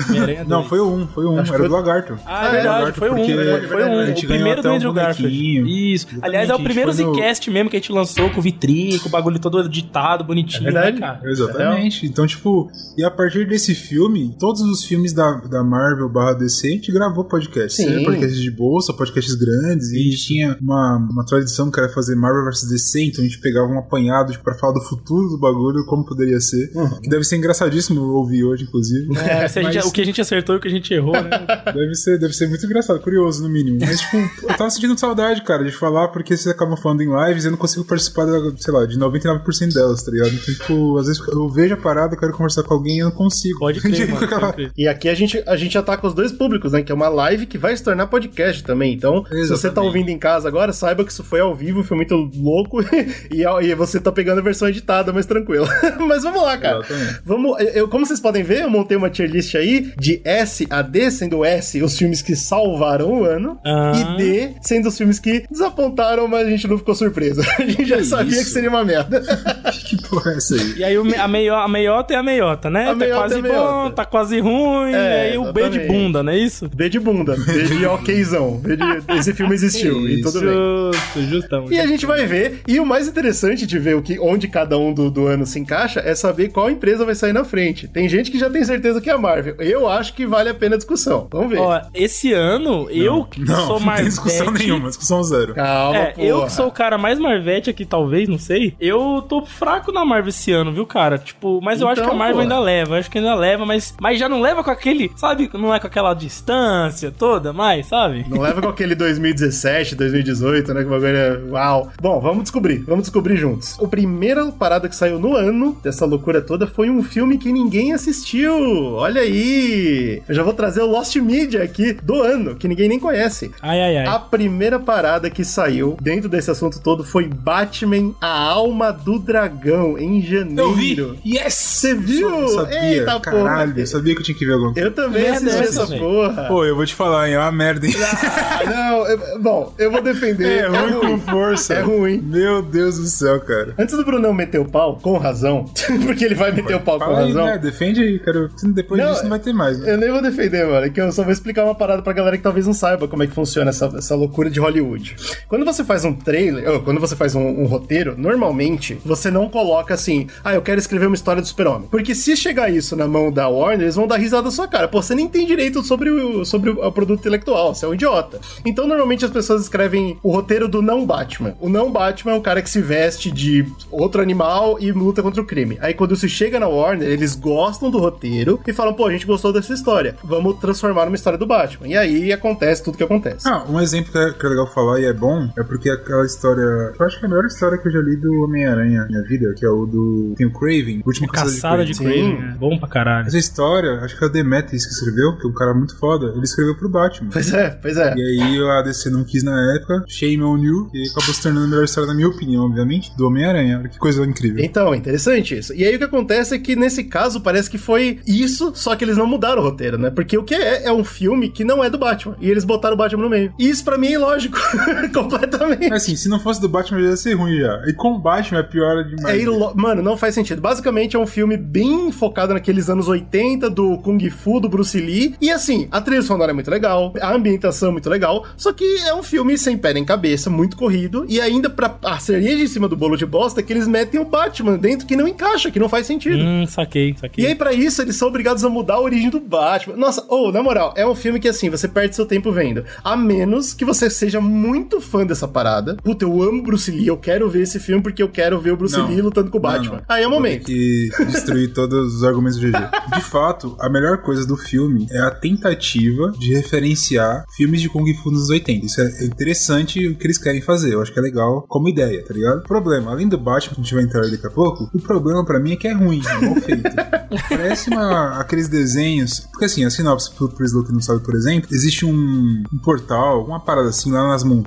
Não, 0.47 0.59
2. 0.59 0.69
foi 0.69 0.79
o 0.79 0.87
1, 0.93 1.07
foi 1.07 1.25
o 1.25 1.31
1. 1.31 1.39
Acho 1.39 1.51
Era 1.53 1.59
foi- 1.59 1.67
do 1.69 1.73
Lagarto. 1.75 2.19
Ah, 2.25 2.47
é 2.47 2.51
verdade, 2.51 2.91
foi 2.97 3.09
um, 3.09 3.15
porque 3.15 3.67
foi 3.67 3.83
a 3.83 3.87
um, 3.87 4.05
gente 4.05 4.25
o 4.25 4.29
ganhou 4.29 4.43
primeiro 4.43 4.59
até 4.59 4.69
do 4.69 4.73
um 4.73 4.75
Andrew 4.75 4.93
Garfield. 4.93 5.33
Isso. 5.67 6.05
Exatamente, 6.07 6.25
Aliás, 6.25 6.49
é 6.49 6.55
o 6.55 6.63
primeiro 6.63 6.93
no- 6.93 7.13
Zcast 7.15 7.49
mesmo 7.51 7.69
que 7.69 7.75
a 7.77 7.79
gente 7.79 7.91
lançou 7.91 8.29
com 8.29 8.41
vitri, 8.41 8.99
com 8.99 9.09
o 9.09 9.11
bagulho 9.11 9.39
todo 9.39 9.59
editado, 9.61 10.23
bonitinho, 10.23 10.69
É 10.69 10.71
verdade. 10.71 10.99
né, 10.99 10.99
cara? 10.99 11.21
Exatamente. 11.29 12.05
Então, 12.05 12.25
tipo, 12.27 12.69
e 12.97 13.03
a 13.03 13.11
partir 13.11 13.47
desse 13.47 13.73
filme, 13.75 14.35
todos 14.39 14.61
os 14.61 14.83
filmes 14.83 15.13
da, 15.13 15.31
da 15.41 15.63
Marvel 15.63 16.09
barra 16.09 16.33
DC, 16.33 16.67
a 16.67 16.71
gente 16.71 16.91
gravou 16.91 17.25
podcast. 17.25 17.75
Sim. 17.77 17.87
Seja 17.89 18.05
podcasts 18.05 18.39
de 18.41 18.51
bolsa, 18.51 18.93
podcasts 18.93 19.35
grandes. 19.35 19.91
E 19.91 19.97
a 19.99 20.03
gente 20.03 20.17
tinha 20.17 20.57
uma, 20.61 20.97
uma 21.11 21.25
tradição 21.25 21.69
que 21.71 21.79
era 21.79 21.89
fazer 21.89 22.15
Marvel 22.15 22.45
vs 22.45 22.67
DC, 22.69 23.03
então 23.05 23.23
a 23.23 23.27
gente 23.27 23.39
pegava 23.39 23.67
um 23.67 23.79
apanhado 23.79 24.31
tipo, 24.31 24.43
pra 24.43 24.55
falar 24.55 24.73
do 24.73 24.81
futuro 24.81 25.29
do 25.29 25.37
bagulho, 25.39 25.85
como 25.85 26.05
poderia 26.05 26.39
ser. 26.39 26.71
Uhum. 26.75 26.99
Que 27.01 27.09
deve 27.09 27.23
ser 27.23 27.37
engraçadíssimo 27.37 28.01
ouvir 28.01 28.43
hoje, 28.43 28.63
inclusive. 28.63 29.07
É, 29.17 29.43
a 29.43 29.47
gente- 29.47 29.63
Mas 29.75 29.85
o 29.85 29.91
que 29.91 30.01
a 30.01 30.05
gente 30.05 30.19
acertou 30.21 30.55
e 30.55 30.57
o 30.57 30.61
que 30.61 30.67
a 30.67 30.71
gente 30.71 30.93
errou, 30.93 31.13
né? 31.13 31.29
deve, 31.73 31.95
ser, 31.95 32.19
deve 32.19 32.33
ser 32.33 32.47
muito 32.47 32.65
engraçado, 32.65 32.99
curioso, 32.99 33.43
no 33.43 33.49
mínimo. 33.49 33.77
Mas, 33.81 33.99
tipo, 34.01 34.17
eu 34.17 34.57
tava 34.57 34.69
sentindo 34.69 34.97
saudade, 34.97 35.41
cara, 35.43 35.52
de 35.63 35.71
falar, 35.71 36.07
porque 36.09 36.35
vocês 36.35 36.53
acabam 36.53 36.75
falando 36.77 37.01
em 37.01 37.09
lives 37.27 37.43
e 37.43 37.47
eu 37.47 37.51
não 37.51 37.57
consigo 37.57 37.83
participar, 37.85 38.25
da, 38.25 38.39
sei 38.57 38.73
lá, 38.73 38.85
de 38.85 38.97
99% 38.97 39.73
delas, 39.73 40.03
tá 40.03 40.11
ligado? 40.11 40.31
Então, 40.33 40.53
tipo, 40.53 40.97
às 40.97 41.07
vezes 41.07 41.21
eu 41.27 41.49
vejo 41.49 41.73
a 41.73 41.77
parada, 41.77 42.15
eu 42.15 42.19
quero 42.19 42.31
conversar 42.33 42.63
com 42.63 42.73
alguém 42.73 42.97
e 42.97 42.99
eu 42.99 43.05
não 43.09 43.15
consigo. 43.15 43.59
Pode 43.59 43.81
crer, 43.81 43.93
Tipo, 44.07 44.13
mano. 44.13 44.27
Pode 44.27 44.53
crer. 44.53 44.71
E 44.77 44.87
aqui 44.87 45.09
a 45.09 45.13
gente, 45.13 45.43
a 45.45 45.55
gente 45.55 45.77
ataca 45.77 46.07
os 46.07 46.13
dois 46.13 46.31
públicos, 46.31 46.71
né? 46.71 46.81
Que 46.81 46.91
é 46.91 46.95
uma 46.95 47.09
live 47.09 47.45
que 47.45 47.57
vai 47.57 47.75
se 47.75 47.83
tornar 47.83 48.07
podcast 48.07 48.63
também. 48.63 48.93
Então, 48.93 49.23
se 49.25 49.29
você 49.29 49.47
tá 49.47 49.53
Exatamente. 49.53 49.87
ouvindo 49.87 50.09
em 50.09 50.17
casa 50.17 50.47
agora, 50.47 50.71
saiba 50.73 51.03
que 51.03 51.11
isso 51.11 51.23
foi 51.23 51.39
ao 51.39 51.55
vivo, 51.55 51.83
foi 51.83 51.97
muito 51.97 52.15
louco. 52.35 52.81
e, 53.31 53.43
e 53.43 53.75
você 53.75 53.99
tá 53.99 54.11
pegando 54.11 54.39
a 54.39 54.43
versão 54.43 54.67
editada, 54.67 55.11
mas 55.11 55.25
tranquilo. 55.25 55.67
mas 56.07 56.23
vamos 56.23 56.41
lá, 56.41 56.57
cara. 56.57 56.79
Exatamente. 56.79 57.21
Vamos, 57.25 57.59
eu, 57.73 57.87
como 57.87 58.05
vocês 58.05 58.19
podem 58.19 58.43
ver, 58.43 58.61
eu 58.63 58.69
montei 58.69 58.97
uma 58.97 59.09
tier 59.09 59.29
list 59.29 59.55
aí 59.55 59.91
de 59.97 60.21
S 60.23 60.65
a 60.69 60.81
D, 60.81 61.11
sendo 61.11 61.43
S 61.43 61.81
os 61.81 61.97
filmes 61.97 62.21
que 62.21 62.35
salvaram 62.35 63.21
o 63.21 63.23
ano, 63.23 63.57
Ah. 63.65 63.91
e 63.95 64.17
D 64.17 64.53
sendo 64.61 64.87
os 64.87 64.97
filmes 64.97 65.19
que 65.19 65.42
desapontaram, 65.49 66.27
mas 66.27 66.47
a 66.47 66.49
gente 66.49 66.67
não 66.67 66.77
ficou 66.77 66.95
surpreso. 66.95 67.41
A 67.57 67.61
gente 67.65 67.85
já 67.85 67.97
Que 67.97 68.03
sabia 68.05 68.33
isso? 68.33 68.43
que 68.45 68.49
seria 68.51 68.69
uma 68.69 68.83
merda. 68.83 69.21
Que 69.87 70.01
porra 70.09 70.31
é 70.33 70.37
essa 70.37 70.55
aí? 70.55 70.73
E 70.77 70.83
aí 70.83 70.95
a, 71.19 71.27
meio, 71.27 71.55
a 71.55 71.67
meiota 71.67 72.13
é 72.13 72.17
a 72.17 72.23
meiota, 72.23 72.69
né? 72.69 72.85
A 72.85 72.87
tá 72.89 72.95
meiota 72.95 73.19
quase 73.21 73.37
é 73.37 73.41
bom, 73.41 73.91
tá 73.91 74.05
quase 74.05 74.39
ruim, 74.39 74.93
É, 74.93 75.27
e 75.29 75.31
aí 75.31 75.37
o 75.37 75.51
B 75.51 75.69
de 75.69 75.79
bunda, 75.81 76.21
não 76.23 76.31
é 76.31 76.37
isso? 76.37 76.69
B 76.69 76.89
de 76.89 76.99
bunda, 76.99 77.35
B 77.35 77.63
de 77.63 77.85
okzão. 77.85 78.57
B 78.57 78.75
de- 78.75 78.83
Esse 79.17 79.33
filme 79.33 79.53
existiu, 79.55 80.07
e 80.07 80.21
tudo 80.21 80.39
bem. 80.41 80.49
Justo, 80.49 81.21
justão. 81.29 81.65
E 81.71 81.79
a 81.79 81.87
gente 81.87 82.05
vai 82.05 82.25
ver, 82.25 82.61
e 82.67 82.79
o 82.79 82.85
mais 82.85 83.07
interessante 83.07 83.65
de 83.65 83.79
ver 83.79 83.95
o 83.95 84.01
que, 84.01 84.19
onde 84.19 84.47
cada 84.47 84.77
um 84.77 84.93
do, 84.93 85.09
do 85.09 85.25
ano 85.27 85.45
se 85.45 85.59
encaixa 85.59 85.99
é 85.99 86.13
saber 86.15 86.49
qual 86.49 86.69
empresa 86.69 87.05
vai 87.05 87.15
sair 87.15 87.33
na 87.33 87.43
frente. 87.43 87.87
Tem 87.87 88.07
gente 88.07 88.29
que 88.31 88.37
já 88.39 88.49
tem 88.49 88.63
certeza 88.63 89.01
que 89.01 89.09
é 89.09 89.13
a 89.13 89.17
Marvel. 89.17 89.55
Eu 89.59 89.87
acho 89.87 90.13
que 90.13 90.25
vale 90.25 90.49
a 90.49 90.53
pena 90.53 90.75
a 90.75 90.77
discussão. 90.77 91.27
Vamos 91.31 91.49
ver. 91.51 91.59
Ó, 91.59 91.81
esse 91.93 92.31
ano, 92.33 92.87
eu 92.91 93.25
que 93.25 93.41
Não, 93.41 93.67
sou 93.67 93.79
não 93.79 93.95
tem 93.95 94.05
discussão 94.05 94.51
nenhuma, 94.51 94.87
discussão 94.89 95.19
zero. 95.23 95.53
Calma, 95.53 95.97
É, 95.97 96.13
eu 96.17 96.35
porra. 96.37 96.47
que 96.47 96.53
sou 96.53 96.67
o 96.67 96.71
cara 96.71 96.97
mais 96.97 97.19
Marvete 97.19 97.69
aqui, 97.69 97.85
talvez, 97.85 98.27
não 98.29 98.37
sei. 98.37 98.75
Eu 98.79 99.23
tô 99.27 99.43
fraco 99.45 99.91
na 99.91 100.03
Marvel 100.05 100.29
esse 100.29 100.51
ano, 100.51 100.71
viu, 100.71 100.85
cara? 100.85 101.17
Tipo, 101.17 101.59
mas 101.61 101.81
eu 101.81 101.87
acho 101.87 101.95
que 102.01 102.01
a 102.01 102.05
Então, 102.05 102.17
Marvel 102.17 102.35
pô. 102.37 102.41
ainda 102.41 102.59
leva, 102.59 102.95
eu 102.95 102.99
acho 102.99 103.09
que 103.11 103.17
ainda 103.17 103.35
leva, 103.35 103.65
mas, 103.65 103.93
mas 103.99 104.19
já 104.19 104.27
não 104.29 104.41
leva 104.41 104.63
com 104.63 104.71
aquele, 104.71 105.11
sabe? 105.15 105.49
Não 105.53 105.73
é 105.73 105.79
com 105.79 105.87
aquela 105.87 106.13
distância 106.13 107.11
toda, 107.11 107.53
mais, 107.53 107.87
sabe? 107.87 108.25
Não 108.29 108.39
leva 108.41 108.61
com 108.61 108.69
aquele 108.69 108.95
2017, 108.95 109.95
2018, 109.95 110.73
né? 110.73 110.81
Que 110.81 110.87
o 110.87 110.89
bagulho 110.89 111.17
é. 111.17 111.39
Uau. 111.51 111.89
Bom, 112.01 112.19
vamos 112.19 112.43
descobrir. 112.43 112.79
Vamos 112.87 113.03
descobrir 113.03 113.35
juntos. 113.37 113.77
A 113.81 113.87
primeira 113.87 114.45
parada 114.51 114.87
que 114.89 114.95
saiu 114.95 115.19
no 115.19 115.35
ano 115.35 115.77
dessa 115.83 116.05
loucura 116.05 116.41
toda 116.41 116.67
foi 116.67 116.89
um 116.89 117.01
filme 117.03 117.37
que 117.37 117.51
ninguém 117.51 117.93
assistiu. 117.93 118.53
Olha 118.95 119.21
aí. 119.21 120.21
Eu 120.27 120.35
já 120.35 120.43
vou 120.43 120.53
trazer 120.53 120.81
o 120.81 120.85
Lost 120.87 121.15
Media 121.17 121.63
aqui 121.63 121.93
do 121.93 122.21
ano, 122.21 122.55
que 122.55 122.67
ninguém 122.67 122.87
nem 122.89 122.99
conhece. 122.99 123.51
Ai, 123.61 123.81
ai, 123.81 123.97
ai. 123.97 124.07
A 124.07 124.19
primeira 124.19 124.79
parada 124.79 125.12
que 125.29 125.43
saiu 125.43 125.97
dentro 126.01 126.27
desse 126.29 126.49
assunto 126.51 126.79
todo 126.81 127.03
foi 127.03 127.27
Batman, 127.27 128.13
a 128.21 128.27
alma 128.49 128.91
do 128.91 129.19
dragão, 129.19 129.97
em 129.97 130.21
janeiro. 130.21 130.61
Eu 130.61 130.73
vi! 130.73 130.97
Yes! 131.25 131.53
Você 131.53 131.93
viu? 131.95 132.29
Eu 132.29 132.47
sabia, 132.49 132.79
Eita, 132.93 133.05
porra. 133.19 133.19
caralho, 133.21 133.73
eu 133.79 133.87
sabia 133.87 134.13
que 134.15 134.21
eu 134.21 134.25
tinha 134.25 134.37
que 134.37 134.45
ver 134.45 134.53
alguma 134.53 134.73
coisa. 134.73 134.87
Eu 134.87 134.93
também 134.93 135.21
Merda 135.23 135.37
assisti 135.49 135.61
é 135.63 135.67
essa 135.83 135.87
porra. 135.97 136.43
Pô, 136.47 136.63
eu 136.65 136.75
vou 136.75 136.85
te 136.85 136.95
falar, 136.95 137.27
hein, 137.27 137.35
é 137.35 137.39
uma 137.39 137.51
merda, 137.51 137.85
hein? 137.87 137.93
Ah, 137.99 138.63
não, 138.65 139.07
eu- 139.07 139.39
bom, 139.41 139.73
eu 139.77 139.91
vou 139.91 140.01
defender. 140.01 140.63
É 140.63 140.67
ruim 140.67 140.99
com 140.99 141.19
força. 141.31 141.73
É 141.75 141.81
ruim. 141.81 142.17
Meu 142.23 142.61
Deus 142.61 142.97
do 142.97 143.05
céu, 143.07 143.39
cara. 143.41 143.73
Antes 143.77 143.95
do 143.97 144.05
Brunão 144.05 144.33
meter 144.33 144.59
o 144.59 144.65
pau, 144.65 144.97
com 145.01 145.17
razão, 145.17 145.65
porque 146.05 146.23
ele 146.25 146.35
vai 146.35 146.51
meter 146.51 146.75
o 146.75 146.79
pau 146.79 146.97
com 146.99 147.05
aí, 147.15 147.27
razão. 147.27 147.45
né? 147.45 147.57
Defende 147.57 148.01
aí, 148.01 148.19
quero. 148.19 148.49
Depois 148.63 149.01
Não, 149.01 149.11
disso 149.11 149.23
não 149.23 149.29
vai 149.29 149.39
ter 149.39 149.53
mais, 149.53 149.77
né? 149.79 149.93
Eu 149.93 149.97
nem 149.97 150.11
vou 150.11 150.21
defender, 150.21 150.65
mano, 150.65 150.85
é 150.85 150.89
que 150.89 151.01
eu 151.01 151.11
só 151.11 151.23
vou 151.23 151.31
explicar 151.31 151.63
uma 151.65 151.75
parada 151.75 152.01
pra 152.01 152.13
galera 152.13 152.37
que 152.37 152.43
talvez 152.43 152.65
não 152.65 152.73
saiba 152.73 153.07
como 153.07 153.23
é 153.23 153.27
que 153.27 153.33
funciona 153.33 153.69
essa, 153.71 153.91
essa 153.97 154.15
loucura 154.15 154.49
de 154.49 154.59
Hollywood. 154.59 155.02
Quando 155.47 155.65
você 155.65 155.83
faz 155.83 156.05
um 156.05 156.13
trailer, 156.13 156.69
ou 156.69 156.81
quando 156.81 156.99
você 156.99 157.15
faz 157.15 157.35
um, 157.35 157.41
um 157.41 157.65
roteiro, 157.65 158.15
normalmente 158.17 158.99
você 159.05 159.29
não 159.29 159.49
coloca 159.49 159.93
assim, 159.93 160.27
ah, 160.43 160.53
eu 160.53 160.61
quero 160.61 160.79
escrever 160.79 161.07
uma 161.07 161.15
história 161.15 161.41
do 161.41 161.47
super-homem. 161.47 161.87
Porque 161.89 162.15
se 162.15 162.35
chegar 162.35 162.71
isso 162.71 162.95
na 162.95 163.07
mão 163.07 163.31
da 163.31 163.47
Warner, 163.47 163.81
eles 163.81 163.95
vão 163.95 164.07
dar 164.07 164.17
risada 164.17 164.43
da 164.43 164.51
sua 164.51 164.67
cara. 164.67 164.87
Pô, 164.87 165.01
você 165.01 165.15
nem 165.15 165.27
tem 165.27 165.45
direito 165.45 165.83
sobre 165.83 166.09
o, 166.09 166.45
sobre 166.45 166.69
o 166.69 166.91
produto 166.91 167.19
intelectual, 167.19 167.73
você 167.73 167.85
é 167.85 167.89
um 167.89 167.93
idiota. 167.93 168.39
Então, 168.65 168.87
normalmente 168.87 169.25
as 169.25 169.31
pessoas 169.31 169.63
escrevem 169.63 170.17
o 170.23 170.31
roteiro 170.31 170.67
do 170.67 170.81
não 170.81 171.05
Batman. 171.05 171.55
O 171.59 171.69
não 171.69 171.91
Batman 171.91 172.33
é 172.33 172.35
um 172.35 172.41
cara 172.41 172.61
que 172.61 172.69
se 172.69 172.81
veste 172.81 173.31
de 173.31 173.65
outro 173.91 174.21
animal 174.21 174.77
e 174.79 174.91
luta 174.91 175.21
contra 175.21 175.41
o 175.41 175.45
crime. 175.45 175.77
Aí 175.81 175.93
quando 175.93 176.13
isso 176.13 176.27
chega 176.27 176.59
na 176.59 176.67
Warner, 176.67 177.07
eles 177.07 177.35
gostam 177.35 177.89
do 177.89 177.99
roteiro 177.99 178.59
e 178.65 178.73
falam, 178.73 178.93
pô, 178.93 179.05
a 179.05 179.11
gente 179.11 179.25
gostou 179.25 179.51
dessa 179.53 179.73
história. 179.73 180.15
Vamos 180.23 180.57
transformar 180.59 181.05
numa 181.05 181.15
história 181.15 181.37
do 181.37 181.45
Batman. 181.45 181.87
E 181.87 181.97
aí 181.97 182.31
acontece 182.31 182.83
tudo 182.83 182.97
que 182.97 183.03
acontece. 183.03 183.47
Ah, 183.47 183.63
um 183.67 183.79
exemplo 183.79 184.11
que 184.11 184.17
é, 184.17 184.31
que 184.31 184.45
é 184.45 184.49
legal 184.49 184.67
falar 184.67 184.92
e 184.99 185.05
é 185.05 185.13
bom 185.13 185.49
é 185.57 185.63
porque 185.63 185.89
aquela 185.89 186.25
história. 186.25 186.61
Eu 186.61 187.05
acho 187.05 187.19
que 187.19 187.25
é 187.25 187.27
a 187.27 187.29
melhor 187.29 187.45
história 187.45 187.77
que 187.77 187.87
eu 187.87 187.91
já 187.91 187.99
li 187.99 188.15
do 188.15 188.43
Homem-Aranha 188.43 189.01
na 189.01 189.07
minha 189.07 189.23
vida, 189.23 189.53
que 189.55 189.65
é 189.65 189.69
o 189.69 189.85
do. 189.85 190.33
Tem 190.35 190.47
o 190.47 190.51
Craven, 190.51 191.01
o 191.03 191.07
último 191.07 191.27
Caçada 191.27 191.85
de 191.85 191.93
Craven. 191.93 192.31
Craven, 192.31 192.47
né? 192.49 192.57
Bom 192.59 192.77
pra 192.77 192.87
caralho. 192.87 193.27
Essa 193.27 193.37
história, 193.37 193.99
acho 194.01 194.17
que 194.17 194.23
é 194.23 194.27
o 194.27 194.29
Demetrius 194.29 194.85
que 194.85 194.91
escreveu, 194.91 195.37
que 195.37 195.47
é 195.47 195.49
um 195.49 195.53
cara 195.53 195.73
muito 195.73 195.97
foda, 195.97 196.31
ele 196.35 196.43
escreveu 196.43 196.75
pro 196.75 196.89
Batman. 196.89 197.29
Pois 197.31 197.53
é, 197.53 197.69
pois 197.81 197.97
é. 197.97 198.13
E 198.15 198.21
aí 198.21 198.63
a 198.69 198.81
DC 198.81 199.09
não 199.09 199.23
quis 199.23 199.43
na 199.43 199.75
época, 199.75 200.03
Shame 200.07 200.43
on 200.43 200.57
You, 200.57 200.89
e 200.93 201.09
acabou 201.09 201.33
se 201.33 201.41
tornando 201.41 201.65
a 201.65 201.69
melhor 201.69 201.83
história, 201.85 202.07
na 202.07 202.13
minha 202.13 202.27
opinião, 202.27 202.65
obviamente, 202.65 203.15
do 203.15 203.27
Homem-Aranha. 203.27 203.79
Olha 203.79 203.89
que 203.89 203.97
coisa 203.97 204.23
incrível. 204.25 204.63
Então, 204.63 204.93
interessante 204.93 205.57
isso. 205.57 205.73
E 205.73 205.85
aí 205.85 205.95
o 205.95 205.97
que 205.97 206.05
acontece 206.05 206.55
é 206.55 206.59
que 206.59 206.75
nesse 206.75 207.03
caso 207.03 207.41
parece 207.41 207.69
que 207.69 207.77
foi 207.77 208.19
isso, 208.27 208.71
só 208.75 208.95
que 208.95 209.03
eles 209.03 209.17
não 209.17 209.27
mudaram 209.27 209.61
o 209.61 209.65
roteiro, 209.65 209.97
né? 209.97 210.09
Porque 210.09 210.37
o 210.37 210.43
que 210.43 210.55
é 210.55 210.83
é 210.83 210.91
um 210.91 211.03
filme 211.03 211.49
que 211.49 211.63
não 211.63 211.83
é 211.83 211.89
do 211.89 211.97
Batman. 211.97 212.35
E 212.39 212.49
eles 212.49 212.63
botaram 212.63 212.95
o 212.95 212.97
Batman 212.97 213.23
no 213.23 213.29
meio. 213.29 213.53
E 213.57 213.69
isso 213.69 213.83
pra 213.83 213.97
mim 213.97 214.07
é 214.07 214.13
ilógico. 214.13 214.57
Completamente. 215.13 215.89
Mas 215.89 216.03
assim, 216.03 216.15
se 216.15 216.29
não 216.29 216.39
fosse 216.39 216.61
do 216.61 216.69
Batman 216.69 217.01
já 217.01 217.09
ia 217.09 217.17
ser 217.17 217.33
ruim 217.33 217.57
já. 217.59 217.83
E 217.87 217.93
com 217.93 218.13
o 218.13 218.19
Batman 218.19 218.59
é 218.59 218.63
pior 218.63 219.03
demais. 219.03 219.35
É 219.35 219.39
ilo... 219.41 219.73
Mano, 219.75 220.01
não 220.01 220.17
faz 220.17 220.35
sentido. 220.35 220.61
Basicamente 220.61 221.15
é 221.15 221.19
um 221.19 221.25
filme 221.27 221.57
bem 221.57 222.11
focado 222.11 222.53
naqueles 222.53 222.89
anos 222.89 223.07
80 223.07 223.69
do 223.69 223.97
Kung 223.99 224.19
Fu, 224.29 224.59
do 224.59 224.69
Bruce 224.69 224.99
Lee. 224.99 225.35
E 225.41 225.49
assim, 225.51 225.87
a 225.91 226.01
trilha 226.01 226.21
sonora 226.21 226.51
é 226.51 226.53
muito 226.53 226.69
legal, 226.71 227.13
a 227.21 227.33
ambientação 227.33 227.89
é 227.89 227.91
muito 227.91 228.09
legal. 228.09 228.45
Só 228.57 228.71
que 228.73 228.83
é 229.07 229.13
um 229.13 229.23
filme 229.23 229.57
sem 229.57 229.77
pé 229.77 229.93
nem 229.93 230.05
cabeça, 230.05 230.49
muito 230.49 230.75
corrido. 230.77 231.25
E 231.27 231.39
ainda 231.39 231.69
pra 231.69 231.97
a 232.03 232.19
cereja 232.19 232.63
em 232.63 232.67
cima 232.67 232.87
do 232.87 232.95
bolo 232.95 233.15
de 233.15 233.25
bosta 233.25 233.59
é 233.59 233.63
que 233.63 233.71
eles 233.73 233.87
metem 233.87 234.19
o 234.19 234.25
Batman 234.25 234.77
dentro 234.77 235.05
que 235.07 235.15
não 235.15 235.27
encaixa, 235.27 235.71
que 235.71 235.79
não 235.79 235.89
faz 235.89 236.05
sentido. 236.07 236.37
Hum, 236.43 236.65
saquei, 236.67 237.11
E 237.11 237.19
saquei. 237.19 237.45
aí, 237.47 237.55
pra 237.55 237.73
isso, 237.73 238.01
eles 238.01 238.15
são 238.15 238.27
obrigados 238.27 238.63
a 238.63 238.69
mudar 238.69 238.95
a 238.95 239.01
origem 239.01 239.29
do 239.29 239.39
Batman. 239.39 239.95
Nossa, 239.95 240.25
ou, 240.27 240.51
na 240.51 240.61
moral, 240.63 240.93
é 240.97 241.05
um 241.05 241.15
filme 241.15 241.39
que, 241.39 241.47
assim, 241.47 241.69
você 241.69 241.87
perde 241.87 242.15
seu 242.15 242.25
tempo 242.25 242.51
vendo. 242.51 242.83
A 243.03 243.15
menos 243.15 243.73
que 243.73 243.85
você 243.85 244.09
seja 244.09 244.39
muito 244.41 244.72
fã 245.01 245.25
dessa 245.25 245.47
parada. 245.47 245.95
Puta, 246.03 246.25
eu 246.25 246.41
amo 246.41 246.61
Bruce 246.63 246.89
Lee, 246.91 247.07
eu 247.07 247.17
quero 247.17 247.49
ver 247.49 247.61
esse 247.61 247.79
filme 247.79 248.01
porque 248.01 248.21
eu 248.23 248.29
quero 248.29 248.59
ver 248.59 248.71
o 248.71 248.77
Bruce 248.77 248.97
Não. 248.97 249.07
Lee 249.07 249.21
lutando 249.21 249.49
com 249.51 249.57
o 249.57 249.61
Não, 249.61 249.69
Batman. 249.69 249.95
não. 249.97 250.03
Aí 250.07 250.23
é 250.23 250.27
o 250.27 250.31
momento. 250.31 250.65
que 250.65 251.09
destruir 251.27 251.71
todos 251.73 252.15
os 252.15 252.23
argumentos 252.23 252.57
do 252.59 252.67
GG. 252.67 252.77
De 253.15 253.21
fato, 253.21 253.75
a 253.79 253.89
melhor 253.89 254.21
coisa 254.21 254.45
do 254.45 254.55
filme 254.57 255.07
é 255.11 255.19
a 255.19 255.31
tentativa 255.31 256.31
de 256.39 256.53
referenciar 256.53 257.45
filmes 257.55 257.81
de 257.81 257.89
Kung 257.89 258.11
Fu 258.15 258.31
nos 258.31 258.49
80. 258.49 258.85
Isso 258.85 259.01
é 259.01 259.25
interessante 259.25 260.07
o 260.07 260.15
que 260.15 260.25
eles 260.27 260.37
querem 260.37 260.61
fazer. 260.61 260.93
Eu 260.93 261.01
acho 261.01 261.11
que 261.11 261.19
é 261.19 261.21
legal 261.21 261.63
como 261.67 261.89
ideia, 261.89 262.23
tá 262.25 262.33
ligado? 262.33 262.63
Problema, 262.63 263.11
além 263.11 263.27
do 263.27 263.37
Batman, 263.37 263.75
que 263.75 263.81
a 263.81 263.83
gente 263.83 263.93
vai 263.93 264.03
entrar 264.03 264.21
daqui 264.29 264.45
a 264.47 264.49
pouco, 264.51 264.89
o 264.93 264.99
problema 264.99 265.45
pra 265.45 265.59
mim 265.59 265.73
é 265.73 265.75
que 265.75 265.87
é 265.87 265.93
ruim, 265.93 266.21
é 266.25 266.45
mal 266.45 266.55
feito. 266.61 266.83
Parece 267.49 267.89
uma, 267.89 268.39
aqueles 268.39 268.67
desenhos. 268.67 269.39
Porque 269.51 269.65
assim, 269.65 269.83
a 269.85 269.89
sinopse 269.89 270.31
pro 270.35 270.49
Prislo 270.49 270.83
que 270.83 270.91
não 270.91 271.01
sabe, 271.01 271.23
por 271.23 271.35
exemplo, 271.35 271.67
existe 271.71 272.05
um, 272.05 272.63
um 272.71 272.77
portal, 272.83 273.43
uma 273.45 273.59
parada 273.59 273.89
assim 273.89 274.11
lá 274.11 274.27
nas 274.27 274.43
montanhas, 274.43 274.62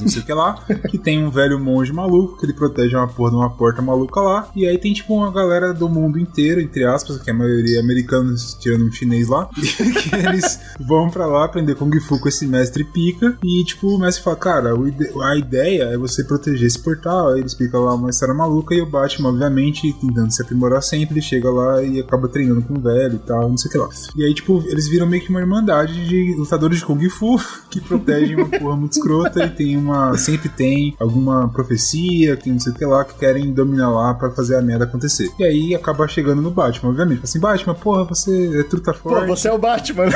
não 0.00 0.08
sei 0.08 0.22
o 0.22 0.24
que 0.24 0.32
lá, 0.32 0.54
que 0.88 0.98
tem 0.98 1.24
um 1.24 1.30
velho 1.30 1.58
monge 1.58 1.92
maluco 1.92 2.38
que 2.38 2.46
ele 2.46 2.52
protege 2.52 2.96
uma 2.96 3.08
porra 3.08 3.30
de 3.30 3.36
uma 3.36 3.50
porta 3.50 3.82
maluca 3.82 4.20
lá. 4.20 4.48
E 4.54 4.66
aí 4.66 4.78
tem 4.78 4.92
tipo 4.92 5.14
uma 5.14 5.30
galera 5.30 5.72
do 5.72 5.88
mundo 5.88 6.18
inteiro, 6.18 6.60
entre 6.60 6.84
aspas, 6.84 7.18
que 7.18 7.30
é 7.30 7.32
a 7.32 7.36
maioria 7.36 7.80
americanos, 7.80 8.54
tirando 8.54 8.86
um 8.86 8.92
chinês 8.92 9.28
lá, 9.28 9.48
que 9.54 10.14
eles 10.14 10.58
vão 10.78 11.10
pra 11.10 11.26
lá 11.26 11.44
aprender 11.44 11.74
Kung 11.74 11.98
Fu 12.00 12.18
com 12.18 12.28
esse 12.28 12.46
mestre 12.46 12.84
pica. 12.84 13.36
E 13.44 13.64
tipo, 13.64 13.88
o 13.88 13.98
mestre 13.98 14.22
fala, 14.22 14.36
cara, 14.36 14.70
a 14.74 15.36
ideia 15.36 15.84
é 15.84 15.96
você 15.96 16.24
proteger 16.24 16.66
esse 16.66 16.78
portal. 16.78 17.30
Aí 17.30 17.40
ele 17.40 17.46
explica 17.46 17.78
lá 17.78 17.94
uma 17.94 18.10
história 18.10 18.34
maluca 18.34 18.74
e 18.74 18.80
o 18.80 18.86
Batman, 18.86 19.30
obviamente, 19.30 19.92
tentando 20.00 20.30
se 20.30 20.42
aprimorar 20.42 20.82
sempre, 20.82 21.20
chega 21.22 21.50
lá 21.50 21.82
e 21.82 22.00
acaba 22.00 22.28
treinando 22.28 22.62
com 22.62 22.74
o 22.74 22.80
velho 22.80 23.14
e 23.14 23.18
tal, 23.18 23.48
não 23.48 23.56
sei 23.56 23.68
o 23.68 23.72
que 23.72 23.78
lá. 23.78 23.88
E 24.16 24.24
aí, 24.24 24.34
tipo, 24.34 24.62
eles 24.66 24.88
viram 24.88 25.06
meio 25.06 25.22
que 25.22 25.30
uma 25.30 25.40
irmandade 25.40 26.08
de 26.08 26.34
lutadores 26.36 26.78
de 26.78 26.84
Kung 26.84 27.08
Fu 27.08 27.40
que 27.70 27.80
protegem 27.80 28.36
uma 28.36 28.48
porra 28.48 28.76
muito 28.76 28.92
escrota 28.92 29.29
e 29.38 29.50
tem 29.50 29.76
uma. 29.76 30.16
Sempre 30.18 30.48
tem 30.48 30.96
alguma 30.98 31.48
profecia, 31.48 32.36
que 32.36 32.50
não 32.50 32.58
sei 32.58 32.72
o 32.72 32.74
que 32.74 32.84
lá, 32.84 33.04
que 33.04 33.14
querem 33.14 33.52
dominar 33.52 33.90
lá 33.90 34.14
pra 34.14 34.30
fazer 34.30 34.56
a 34.56 34.62
merda 34.62 34.84
acontecer. 34.84 35.30
E 35.38 35.44
aí 35.44 35.74
acaba 35.74 36.06
chegando 36.08 36.42
no 36.42 36.50
Batman, 36.50 36.90
obviamente. 36.90 37.20
Assim, 37.24 37.38
Batman, 37.38 37.74
porra, 37.74 38.04
você 38.04 38.60
é 38.60 38.62
truta 38.64 38.92
Pô, 38.92 39.10
forte. 39.10 39.26
você 39.28 39.48
é 39.48 39.52
o 39.52 39.58
Batman. 39.58 40.06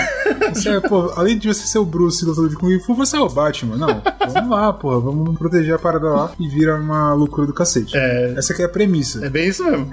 Você 0.52 0.68
é, 0.71 0.80
pô, 0.80 1.12
além 1.16 1.38
de 1.38 1.49
você 1.49 1.66
ser 1.66 1.78
o 1.78 1.85
Bruce 1.85 2.25
lutador 2.25 2.49
de 2.50 2.56
Kung 2.56 2.78
Fu, 2.80 2.94
você 2.94 3.16
é 3.16 3.21
o 3.21 3.28
Batman. 3.28 3.76
Não, 3.76 4.02
vamos 4.33 4.50
lá, 4.50 4.73
porra, 4.73 5.00
vamos 5.00 5.37
proteger 5.38 5.75
a 5.75 5.78
parada 5.78 6.09
lá 6.09 6.33
e 6.38 6.49
vira 6.49 6.76
uma 6.80 7.12
loucura 7.14 7.47
do 7.47 7.52
cacete. 7.52 7.97
É. 7.97 8.35
Essa 8.37 8.52
aqui 8.52 8.62
é 8.62 8.64
a 8.66 8.68
premissa. 8.68 9.25
É 9.25 9.30
bem 9.30 9.49
isso 9.49 9.64
mesmo. 9.64 9.88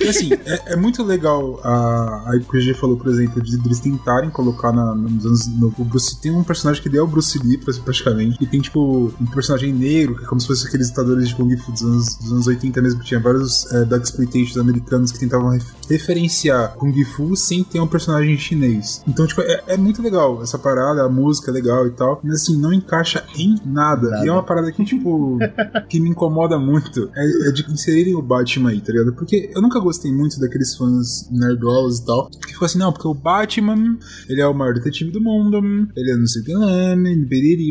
E 0.00 0.08
assim, 0.08 0.30
é, 0.32 0.72
é 0.72 0.76
muito 0.76 1.02
legal 1.02 1.60
a, 1.64 2.24
a 2.28 2.38
que 2.38 2.56
o 2.56 2.60
GG 2.60 2.74
falou, 2.74 2.96
por 2.96 3.08
exemplo, 3.08 3.40
de 3.42 3.56
eles 3.64 3.80
tentarem 3.80 4.30
colocar 4.30 4.72
na, 4.72 4.94
nos 4.94 5.24
anos. 5.26 5.46
No, 5.58 5.72
o 5.78 5.84
Bruce, 5.84 6.20
tem 6.20 6.32
um 6.32 6.42
personagem 6.44 6.82
que 6.82 6.88
deu 6.88 7.04
o 7.04 7.06
Bruce 7.06 7.38
Lee, 7.38 7.58
pra- 7.58 7.74
praticamente, 7.84 8.36
e 8.40 8.46
tem 8.52 8.60
tipo 8.60 9.12
um 9.18 9.26
personagem 9.26 9.72
negro, 9.72 10.14
que 10.16 10.24
é 10.24 10.26
como 10.26 10.40
se 10.40 10.46
fosse 10.46 10.66
aqueles 10.68 10.90
lutadores 10.90 11.28
de 11.28 11.34
Kung 11.34 11.56
Fu 11.56 11.72
dos 11.72 11.82
anos, 11.82 12.16
dos 12.16 12.32
anos 12.32 12.46
80 12.46 12.82
mesmo, 12.82 13.00
que 13.00 13.06
tinha 13.06 13.18
vários 13.18 13.64
é, 13.72 13.84
Dark 13.86 14.04
Exploitations 14.04 14.58
americanos 14.58 15.10
que 15.10 15.18
tentavam 15.18 15.48
ref- 15.50 15.72
referenciar 15.88 16.74
Kung 16.74 16.92
Fu 17.04 17.34
sem 17.34 17.64
ter 17.64 17.80
um 17.80 17.86
personagem 17.86 18.36
chinês. 18.36 19.02
Então, 19.08 19.26
tipo, 19.26 19.40
é, 19.40 19.64
é 19.68 19.76
muito 19.76 20.02
legal 20.02 20.42
essa 20.42 20.58
parada, 20.58 21.02
a 21.02 21.08
música 21.08 21.50
é 21.50 21.54
legal 21.54 21.86
e 21.86 21.90
tal, 21.92 22.20
mas 22.22 22.42
assim, 22.42 22.58
não 22.58 22.72
encaixa 22.72 23.24
em 23.36 23.56
nada. 23.64 23.82
Nada. 23.82 24.24
E 24.24 24.28
é 24.28 24.32
uma 24.32 24.44
parada 24.44 24.70
que, 24.70 24.84
tipo, 24.84 25.38
que 25.88 25.98
me 25.98 26.10
incomoda 26.10 26.58
muito 26.58 27.10
é, 27.16 27.48
é 27.48 27.52
de 27.52 27.64
inserirem 27.72 28.14
o 28.14 28.22
Batman 28.22 28.70
aí, 28.70 28.80
tá 28.80 28.92
ligado? 28.92 29.12
Porque 29.14 29.50
eu 29.54 29.62
nunca 29.62 29.80
gostei 29.80 30.12
muito 30.12 30.38
daqueles 30.38 30.76
fãs 30.76 31.28
nerdolas 31.30 31.98
e 31.98 32.04
tal, 32.06 32.28
que 32.30 32.52
ficam 32.52 32.66
assim, 32.66 32.78
não, 32.78 32.92
porque 32.92 33.08
o 33.08 33.14
Batman, 33.14 33.98
ele 34.28 34.40
é 34.40 34.46
o 34.46 34.54
maior 34.54 34.74
detetive 34.74 35.10
do 35.10 35.20
mundo, 35.20 35.58
ele 35.96 36.10
é 36.10 36.16
não 36.16 36.26
sei 36.26 36.42
o 36.42 36.44
que 36.44 36.54
lá, 36.54 36.94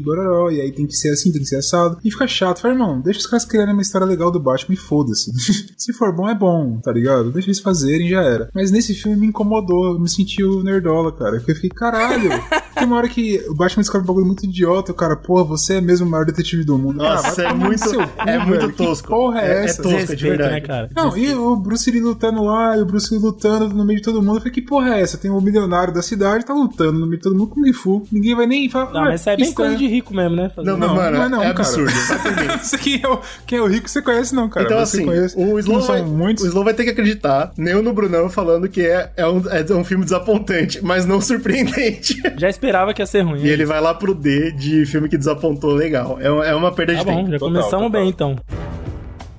bororó, 0.04 0.50
e 0.62 0.66
aí 0.66 0.72
tem 0.72 0.86
que 0.86 0.96
ser 0.96 1.10
assim, 1.10 1.32
tem 1.32 1.42
que 1.42 1.48
ser 1.48 1.58
assado. 1.58 1.98
E 2.04 2.12
fica 2.12 2.28
chato, 2.28 2.62
fala, 2.62 2.74
irmão, 2.74 3.02
deixa 3.02 3.20
os 3.20 3.26
caras 3.26 3.46
criarem 3.46 3.74
uma 3.74 3.82
história 3.82 4.06
legal 4.06 4.32
do 4.32 4.40
Batman 4.40 4.74
e 4.76 4.78
foda-se. 4.78 5.32
Se 5.78 5.92
for 5.94 6.16
bom, 6.16 6.30
é 6.30 6.36
bom, 6.36 6.80
tá 6.80 6.92
ligado? 6.92 7.32
Deixa 7.32 7.48
eles 7.48 7.60
fazerem, 7.60 8.08
já 8.08 8.22
era. 8.22 8.50
Mas 8.54 8.72
nesse 8.72 8.94
filme 8.94 9.18
me 9.18 9.28
incomodou, 9.28 9.94
eu 9.94 10.00
me 10.00 10.10
senti 10.10 10.44
o 10.44 10.64
nerdola, 10.64 11.12
cara. 11.12 11.38
Porque 11.38 11.52
eu 11.52 11.56
fiquei, 11.56 11.70
caralho. 11.70 12.30
Tem 12.76 12.86
uma 12.86 12.98
hora 12.98 13.10
que 13.10 13.44
o 13.50 13.56
Batman 13.56 13.82
descobre 13.82 14.04
um 14.04 14.08
bagulho 14.08 14.26
muito 14.26 14.46
idiota, 14.46 14.92
o 14.92 14.96
cara, 14.96 15.16
porra, 15.16 15.44
você 15.44 15.76
é 15.76 15.82
mesmo 15.82 16.08
o 16.08 16.10
maior 16.10 16.26
detetive 16.26 16.64
do 16.64 16.78
mundo. 16.78 16.98
Nossa, 16.98 17.44
Cara, 17.44 17.50
é 17.50 17.54
muito, 17.54 17.84
cu, 17.84 18.02
é 18.30 18.38
muito 18.38 18.60
velho. 18.62 18.72
Que 18.72 18.78
tosco. 18.78 19.08
porra 19.08 19.42
é, 19.42 19.46
é, 19.46 19.66
essa? 19.66 19.82
tosco, 19.82 19.98
de 19.98 20.02
Desrespeito, 20.06 20.38
verdade. 20.38 20.54
né, 20.54 20.62
cara? 20.62 20.90
Não, 20.96 21.18
e 21.18 21.34
o 21.34 21.56
Bruce 21.56 21.90
Lee 21.90 22.02
lutando 22.02 22.44
lá, 22.44 22.78
e 22.78 22.82
o 22.82 22.86
Bruce 22.86 23.14
Lee 23.14 23.22
lutando 23.22 23.70
no 23.70 23.86
meio 23.86 24.00
de 24.00 24.06
todo 24.06 24.22
mundo. 24.22 24.36
Eu 24.36 24.42
falei, 24.42 24.54
que 24.54 24.62
porra 24.62 24.96
é 24.96 25.02
essa? 25.02 25.18
Tem 25.18 25.30
o 25.30 25.42
milionário 25.42 25.94
da 25.94 26.02
cidade, 26.02 26.46
tá 26.46 26.54
lutando 26.54 27.00
no 27.00 27.06
meio 27.06 27.18
de 27.18 27.24
todo 27.24 27.36
mundo 27.36 27.50
com 27.50 27.62
Kung 27.62 27.74
Fu. 27.74 28.04
Ninguém 28.12 28.36
vai 28.36 28.48
nem 28.48 28.70
falar. 28.70 28.92
Não, 28.92 29.02
mas 29.02 29.22
isso 29.22 29.30
é 29.30 29.38
bem 29.38 29.54
coisa 29.54 29.76
de 29.76 29.88
rico 29.88 30.14
mesmo, 30.14 30.36
né? 30.36 30.51
Fazer 30.52 30.70
Não, 30.70 30.78
não, 30.78 30.96
mano, 30.96 31.18
não 31.18 31.24
é 31.26 31.30
não, 31.30 31.44
é 31.44 31.48
absurdo. 31.48 31.92
Aqui 32.74 33.02
é 33.04 33.08
o, 33.08 33.20
quem 33.48 33.60
é 33.60 33.62
o 33.62 33.68
rico 33.68 33.90
você 33.90 34.02
conhece, 34.02 34.34
não, 34.36 34.50
cara. 34.50 34.66
Então, 34.66 34.78
você 34.86 34.98
assim, 34.98 35.06
conhece. 35.06 35.36
o 35.38 35.58
Slow, 35.60 35.82
vai, 35.82 36.02
muitos. 36.02 36.44
o 36.44 36.48
Slow 36.48 36.64
vai 36.64 36.74
ter 36.74 36.84
que 36.84 36.90
acreditar, 36.92 37.52
nem 37.58 37.74
eu 37.74 37.82
no 37.84 37.94
Brunão 37.94 38.30
falando 38.30 38.68
que 38.70 38.82
é, 38.82 39.12
é, 39.18 39.28
um, 39.28 39.42
é 39.50 39.74
um 39.74 39.84
filme 39.84 40.04
desapontante, 40.04 40.84
mas 40.84 41.06
não 41.06 41.20
surpreendente. 41.22 42.22
Já 42.38 42.50
esperava 42.50 42.94
que 42.94 43.02
ia 43.02 43.06
ser 43.06 43.22
ruim. 43.22 43.42
E 43.42 43.50
ele 43.50 43.66
vai 43.66 43.80
lá 43.82 43.94
pro 43.94 44.14
D 44.14 44.52
de 44.52 44.86
filme 44.86 45.08
que 45.10 45.18
desapontou 45.18 45.72
legal. 45.74 46.18
É, 46.20 46.30
uma- 46.32 46.46
é 46.46 46.56
uma 46.56 46.72
perda 46.72 46.94
Tá 46.94 47.00
de 47.00 47.06
bom, 47.06 47.16
tempo. 47.18 47.32
já 47.32 47.40
Total, 47.40 47.48
começamos 47.54 47.86
total. 47.88 47.90
bem 48.02 48.10
então. 48.10 48.36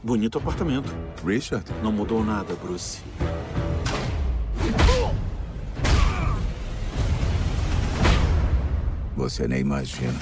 Bonito 0.03 0.39
apartamento. 0.39 0.93
Richard? 1.25 1.65
Não 1.83 1.93
mudou 1.93 2.25
nada, 2.25 2.55
Bruce. 2.63 2.99
Você 9.17 9.47
nem 9.47 9.61
imagina. 9.61 10.15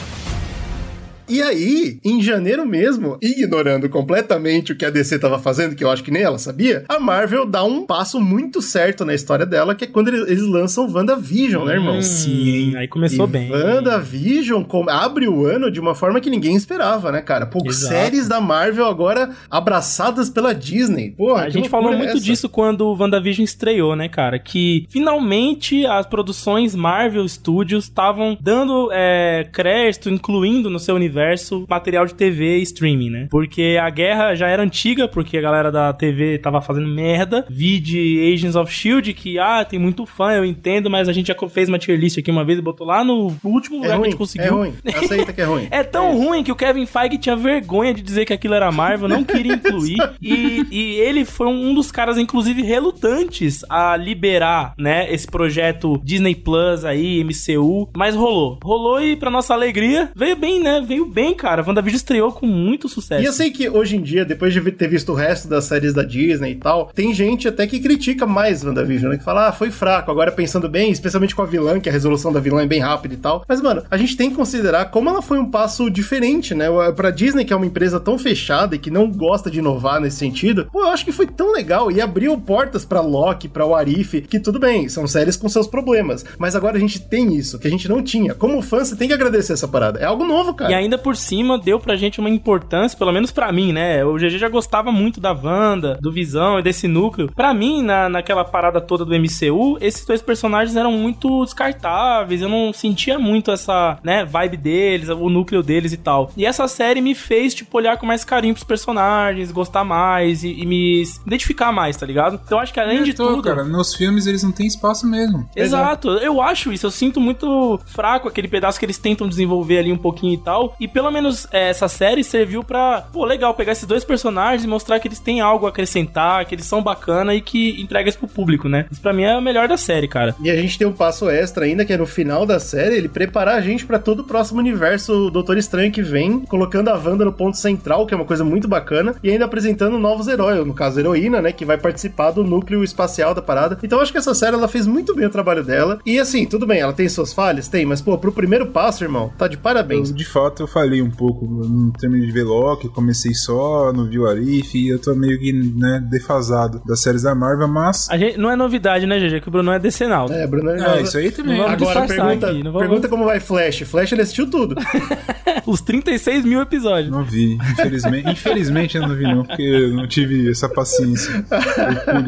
E 1.30 1.40
aí, 1.40 2.00
em 2.04 2.20
janeiro 2.20 2.66
mesmo, 2.66 3.16
ignorando 3.22 3.88
completamente 3.88 4.72
o 4.72 4.76
que 4.76 4.84
a 4.84 4.90
DC 4.90 5.16
tava 5.20 5.38
fazendo, 5.38 5.76
que 5.76 5.84
eu 5.84 5.88
acho 5.88 6.02
que 6.02 6.10
nem 6.10 6.22
ela 6.22 6.38
sabia, 6.38 6.84
a 6.88 6.99
Marvel 6.99 7.46
dá 7.46 7.62
um 7.62 7.87
passo 7.87 8.20
muito 8.20 8.60
certo 8.60 9.04
na 9.04 9.14
história 9.14 9.46
dela, 9.46 9.76
que 9.76 9.84
é 9.84 9.87
quando 9.87 10.08
eles 10.08 10.42
lançam 10.42 10.92
WandaVision, 10.92 11.64
né, 11.64 11.75
irmão? 11.75 12.02
Sim, 12.02 12.75
aí 12.75 12.88
começou 12.88 13.28
e 13.28 13.30
bem. 13.30 13.49
WandaVision 13.49 14.64
abre 14.88 15.28
o 15.28 15.46
ano 15.46 15.70
de 15.70 15.78
uma 15.78 15.94
forma 15.94 16.20
que 16.20 16.28
ninguém 16.28 16.56
esperava, 16.56 17.12
né, 17.12 17.20
cara? 17.20 17.46
Pô, 17.46 17.60
Exato. 17.64 17.94
séries 17.94 18.26
da 18.26 18.40
Marvel 18.40 18.87
agora 18.87 19.30
abraçadas 19.49 20.28
pela 20.28 20.52
Disney. 20.52 21.12
Pô, 21.16 21.37
A 21.37 21.49
gente 21.49 21.68
falou 21.68 21.96
muito 21.96 22.18
disso 22.18 22.49
quando 22.49 22.88
o 22.88 22.96
WandaVision 22.99 23.44
estreou, 23.44 23.94
né, 23.94 24.08
cara? 24.08 24.37
Que 24.40 24.84
finalmente 24.90 25.87
as 25.87 26.06
produções 26.06 26.75
Marvel 26.75 27.28
Studios 27.28 27.84
estavam 27.84 28.37
dando 28.40 28.90
é, 28.92 29.49
crédito, 29.52 30.10
incluindo 30.10 30.68
no 30.68 30.80
seu 30.80 30.96
universo 30.96 31.19
material 31.68 32.06
de 32.06 32.14
TV 32.14 32.58
e 32.58 32.62
streaming, 32.62 33.10
né? 33.10 33.28
Porque 33.30 33.78
a 33.80 33.88
guerra 33.90 34.34
já 34.34 34.48
era 34.48 34.62
antiga, 34.62 35.08
porque 35.08 35.36
a 35.38 35.40
galera 35.40 35.70
da 35.70 35.92
TV 35.92 36.38
tava 36.38 36.60
fazendo 36.60 36.88
merda. 36.88 37.44
Vi 37.48 37.78
de 37.78 38.32
Agents 38.34 38.56
of 38.56 38.72
Shield 38.72 39.12
que, 39.14 39.38
ah, 39.38 39.64
tem 39.64 39.78
muito 39.78 40.06
fã, 40.06 40.32
eu 40.32 40.44
entendo, 40.44 40.90
mas 40.90 41.08
a 41.08 41.12
gente 41.12 41.28
já 41.28 41.36
fez 41.48 41.68
uma 41.68 41.78
tier 41.78 41.98
list 41.98 42.18
aqui 42.18 42.30
uma 42.30 42.44
vez 42.44 42.58
e 42.58 42.62
botou 42.62 42.86
lá 42.86 43.02
no 43.04 43.34
último 43.44 43.76
É 43.76 43.80
lugar 43.80 43.88
que 43.88 43.92
a 43.92 43.96
ruim, 43.96 44.04
gente 44.10 44.18
conseguiu. 44.18 44.46
é 44.46 44.50
ruim. 44.50 44.74
Aceita 44.94 45.32
que 45.32 45.40
é 45.40 45.44
ruim. 45.44 45.68
É 45.70 45.82
tão 45.82 46.16
ruim 46.16 46.42
que 46.42 46.52
o 46.52 46.56
Kevin 46.56 46.84
Feige 46.86 47.18
tinha 47.18 47.36
vergonha 47.36 47.94
de 47.94 48.02
dizer 48.02 48.24
que 48.24 48.32
aquilo 48.32 48.54
era 48.54 48.70
Marvel, 48.72 49.08
não 49.08 49.24
queria 49.24 49.54
incluir. 49.54 49.98
e, 50.20 50.66
e 50.70 50.92
ele 51.00 51.24
foi 51.24 51.46
um 51.46 51.72
dos 51.74 51.90
caras, 51.92 52.18
inclusive, 52.18 52.62
relutantes 52.62 53.64
a 53.68 53.96
liberar, 53.96 54.74
né, 54.78 55.12
esse 55.12 55.26
projeto 55.26 56.00
Disney 56.04 56.34
Plus 56.34 56.84
aí, 56.84 57.24
MCU. 57.24 57.88
Mas 57.96 58.14
rolou. 58.14 58.58
Rolou 58.62 59.02
e, 59.02 59.16
pra 59.16 59.30
nossa 59.30 59.54
alegria, 59.54 60.10
veio 60.14 60.36
bem, 60.36 60.60
né? 60.60 60.80
Veio 60.84 61.06
bem, 61.11 61.35
cara. 61.35 61.64
WandaVision 61.67 61.97
estreou 61.97 62.33
com 62.33 62.47
muito 62.47 62.88
sucesso. 62.88 63.23
E 63.23 63.26
eu 63.26 63.33
sei 63.33 63.50
que 63.50 63.69
hoje 63.69 63.97
em 63.97 64.02
dia, 64.02 64.25
depois 64.25 64.52
de 64.52 64.61
ter 64.73 64.88
visto 64.88 65.12
o 65.12 65.14
resto 65.14 65.49
das 65.49 65.64
séries 65.64 65.93
da 65.93 66.02
Disney 66.02 66.52
e 66.52 66.57
tal, 66.57 66.90
tem 66.95 67.12
gente 67.12 67.49
até 67.49 67.67
que 67.67 67.81
critica 67.81 68.26
mais 68.26 68.64
WandaVision, 68.64 69.11
né? 69.11 69.19
Que 69.19 69.25
fala, 69.25 69.49
ah, 69.49 69.52
foi 69.52 69.71
fraco. 69.71 70.11
Agora 70.11 70.33
pensando 70.33 70.69
bem, 70.69 70.90
especialmente 70.90 71.35
com 71.35 71.43
a 71.43 71.47
vilã, 71.47 71.81
que 71.81 71.88
a 71.88 71.93
resolução 71.93 72.33
da 72.33 72.40
vilã 72.40 72.62
é 72.62 72.67
bem 72.67 72.81
rápida 72.81 73.14
e 73.14 73.19
tal. 73.19 73.45
Mas, 73.49 73.61
mano, 73.61 73.83
a 73.90 73.97
gente 73.97 74.17
tem 74.17 74.31
que 74.31 74.37
considerar 74.37 74.87
como 74.87 75.09
ela 75.09 75.23
foi 75.23 75.38
um 75.38 75.50
passo 75.50 75.90
diferente, 75.90 76.55
né? 76.55 76.67
Pra 76.95 77.11
Disney, 77.11 77.45
que 77.45 77.52
é 77.52 77.57
uma 77.57 77.67
empresa 77.67 77.99
tão 77.99 78.19
fechada 78.19 78.76
e 78.76 78.79
que 78.79 78.90
não 78.90 79.11
gosta 79.11 79.50
de 79.50 79.59
inovar 79.59 80.00
nesse 80.00 80.17
sentido, 80.17 80.69
pô, 80.73 80.81
eu 80.81 80.88
acho 80.88 81.05
que 81.05 81.12
foi 81.12 81.26
tão 81.26 81.52
legal 81.52 81.90
e 81.90 82.00
abriu 82.00 82.37
portas 82.38 82.85
pra 82.85 83.00
Loki, 83.00 83.49
pra 83.49 83.67
Warif, 83.67 84.21
que 84.23 84.38
tudo 84.38 84.59
bem, 84.59 84.88
são 84.88 85.07
séries 85.07 85.37
com 85.37 85.49
seus 85.49 85.67
problemas. 85.67 86.25
Mas 86.38 86.55
agora 86.55 86.76
a 86.76 86.81
gente 86.81 87.00
tem 87.00 87.35
isso, 87.35 87.59
que 87.59 87.67
a 87.67 87.71
gente 87.71 87.88
não 87.88 88.02
tinha. 88.02 88.35
Como 88.35 88.62
fã, 88.62 88.85
você 88.85 88.97
tem 88.97 89.09
que 89.09 89.14
agradecer 89.14 89.52
essa 89.52 89.69
parada. 89.69 89.99
É 89.99 90.05
algo 90.05 90.25
novo, 90.25 90.55
cara. 90.55 90.71
E 90.71 90.75
ainda 90.75 90.99
por 91.00 91.16
cima 91.16 91.59
deu 91.59 91.78
pra 91.78 91.97
gente 91.97 92.21
uma 92.21 92.30
importância, 92.30 92.97
pelo 92.99 93.12
menos 93.12 93.30
pra 93.30 93.52
mim, 93.52 93.73
né? 93.73 94.04
O 94.04 94.14
GG 94.14 94.38
já 94.38 94.49
gostava 94.49 94.92
muito 94.92 95.21
da 95.21 95.33
Wanda, 95.33 95.99
do 96.00 96.12
Visão 96.12 96.59
e 96.59 96.62
desse 96.62 96.87
núcleo. 96.87 97.30
Pra 97.35 97.52
mim, 97.54 97.83
na, 97.83 98.09
naquela 98.09 98.45
parada 98.45 98.80
toda 98.80 99.04
do 99.04 99.14
MCU, 99.14 99.78
esses 99.80 100.04
dois 100.04 100.23
personagens 100.23 100.76
eram 100.76 100.92
muito 100.92 101.45
descartáveis. 101.45 102.42
Eu 102.42 102.49
não 102.49 102.73
sentia 102.73 103.19
muito 103.19 103.50
essa, 103.50 103.99
né, 104.02 104.25
vibe 104.25 104.57
deles, 104.57 105.09
o 105.09 105.28
núcleo 105.28 105.62
deles 105.62 105.92
e 105.92 105.97
tal. 105.97 106.30
E 106.37 106.45
essa 106.45 106.66
série 106.69 107.00
me 107.00 107.14
fez, 107.14 107.54
tipo, 107.54 107.76
olhar 107.76 107.97
com 107.97 108.07
mais 108.07 108.25
carinho 108.25 108.54
pros 108.54 108.64
personagens, 108.64 109.50
gostar 109.52 109.85
mais 109.85 110.45
e, 110.45 110.52
e 110.61 110.66
me 110.66 111.02
identificar 111.26 111.73
mais, 111.73 111.97
tá 111.97 112.07
ligado? 112.07 112.40
Então 112.45 112.59
eu 112.59 112.62
acho 112.62 112.73
que 112.73 112.80
além 112.80 113.02
de 113.02 113.11
Eu 113.11 113.16
tô, 113.16 113.28
tudo. 113.28 113.42
cara, 113.42 113.64
nos 113.64 113.95
filmes 113.95 114.26
eles 114.26 114.42
não 114.42 114.52
têm 114.52 114.66
espaço 114.66 115.07
mesmo. 115.07 115.49
Exato, 115.54 116.09
eu 116.11 116.40
acho 116.40 116.73
isso. 116.73 116.87
Eu 116.87 116.90
sinto 116.90 117.21
muito 117.21 117.80
fraco 117.87 118.28
aquele 118.28 118.49
pedaço 118.49 118.78
que 118.78 118.85
eles 118.85 118.99
tentam 118.99 119.28
desenvolver 119.28 119.78
ali 119.78 119.92
um 119.92 119.99
pouquinho 119.99 120.35
e 120.35 120.38
tal. 120.38 120.75
E 120.80 120.88
pelo 120.88 121.10
menos 121.10 121.46
é, 121.52 121.68
essa 121.68 121.88
série 121.88 122.25
serviu 122.25 122.64
pra, 122.64 123.02
pô, 123.12 123.25
legal, 123.25 123.54
pegar 123.54 123.72
esses 123.72 123.87
dois 123.87 124.04
personagens 124.04 124.64
e 124.64 124.68
mostrar 124.68 124.99
que 124.99 125.06
eles 125.06 125.18
têm 125.18 125.40
algo 125.40 125.66
a 125.66 125.68
acrescentar, 125.68 126.46
que 126.46 126.54
eles 126.54 126.64
são 126.64 126.82
bacana 126.82 127.34
e 127.34 127.40
que 127.40 127.80
entrega 127.80 128.08
isso 128.08 128.18
pro 128.18 128.26
público, 128.26 128.68
né? 128.68 128.87
Isso 128.90 129.00
pra 129.00 129.12
mim 129.12 129.25
é 129.25 129.37
o 129.37 129.42
melhor 129.42 129.68
da 129.68 129.76
série, 129.76 130.08
cara. 130.08 130.34
E 130.42 130.50
a 130.50 130.56
gente 130.56 130.78
tem 130.78 130.87
um 130.87 130.92
passo 130.92 131.28
extra 131.28 131.64
ainda, 131.64 131.84
que 131.84 131.92
é 131.92 131.96
no 131.96 132.06
final 132.06 132.46
da 132.46 132.58
série, 132.58 132.96
ele 132.96 133.08
preparar 133.08 133.56
a 133.56 133.60
gente 133.60 133.84
pra 133.84 133.99
todo 133.99 134.20
o 134.20 134.25
próximo 134.25 134.58
universo 134.60 135.30
Doutor 135.30 135.58
Estranho 135.58 135.92
que 135.92 136.02
vem, 136.02 136.40
colocando 136.40 136.88
a 136.88 136.94
Wanda 136.94 137.25
no 137.25 137.32
ponto 137.32 137.56
central, 137.56 138.06
que 138.06 138.14
é 138.14 138.16
uma 138.16 138.25
coisa 138.25 138.44
muito 138.44 138.66
bacana, 138.66 139.14
e 139.22 139.30
ainda 139.30 139.44
apresentando 139.44 139.99
novos 139.99 140.28
heróis, 140.28 140.66
no 140.66 140.75
caso, 140.75 140.99
a 140.99 141.00
heroína, 141.00 141.42
né, 141.42 141.52
que 141.52 141.64
vai 141.64 141.76
participar 141.76 142.30
do 142.30 142.42
núcleo 142.42 142.82
espacial 142.82 143.34
da 143.34 143.42
parada. 143.42 143.78
Então 143.82 144.00
acho 144.00 144.12
que 144.12 144.18
essa 144.18 144.34
série, 144.34 144.56
ela 144.56 144.68
fez 144.68 144.87
muito 144.87 145.14
bem 145.14 145.26
o 145.26 145.30
trabalho 145.30 145.62
dela. 145.62 145.99
E 146.06 146.18
assim, 146.18 146.46
tudo 146.46 146.66
bem, 146.66 146.80
ela 146.80 146.92
tem 146.92 147.08
suas 147.08 147.32
falhas? 147.32 147.68
Tem, 147.68 147.84
mas 147.84 148.00
pô, 148.00 148.16
pro 148.16 148.32
primeiro 148.32 148.66
passo, 148.66 149.04
irmão, 149.04 149.32
tá 149.37 149.46
de 149.46 149.56
parabéns. 149.56 150.12
De 150.12 150.25
fato, 150.25 150.62
eu 150.62 150.69
falei 150.72 151.02
um 151.02 151.10
pouco 151.10 151.44
no 151.46 151.92
termino 151.92 152.24
de 152.24 152.32
ver 152.32 152.44
Loki, 152.44 152.88
comecei 152.88 153.34
só, 153.34 153.92
não 153.92 154.06
vi 154.08 154.18
o 154.18 154.26
Arif, 154.26 154.76
e 154.76 154.88
eu 154.88 154.98
tô 154.98 155.14
meio 155.14 155.38
que, 155.38 155.52
né, 155.52 156.02
defasado 156.10 156.80
das 156.86 157.00
séries 157.00 157.22
da 157.22 157.34
Marvel, 157.34 157.68
mas... 157.68 158.08
A 158.10 158.16
gente, 158.16 158.38
não 158.38 158.50
é 158.50 158.56
novidade, 158.56 159.06
né, 159.06 159.18
GG, 159.18 159.40
que 159.40 159.48
o 159.48 159.50
Bruno 159.50 159.72
é 159.72 159.78
decenal. 159.78 160.30
É, 160.30 160.46
Bruno, 160.46 160.70
É, 160.70 161.02
isso 161.02 161.16
aí 161.18 161.30
também. 161.30 161.58
Não 161.58 161.64
vamos 161.66 161.82
Agora 161.82 162.06
pergunta, 162.06 162.50
aqui, 162.50 162.62
não 162.62 162.72
vamos- 162.72 162.86
pergunta 162.88 163.08
como 163.08 163.24
vai 163.24 163.40
Flash. 163.40 163.80
Flash 163.80 164.12
ele 164.12 164.22
assistiu 164.22 164.48
tudo. 164.48 164.74
Os 165.66 165.80
36 165.80 166.44
mil 166.44 166.60
episódios. 166.60 167.10
Não 167.12 167.24
vi, 167.24 167.54
infelizmente. 167.54 168.30
infelizmente 168.30 168.96
eu 168.96 169.06
não 169.06 169.14
vi, 169.14 169.22
não, 169.24 169.44
porque 169.44 169.62
eu 169.62 169.90
não 169.94 170.06
tive 170.06 170.50
essa 170.50 170.68
paciência 170.68 171.44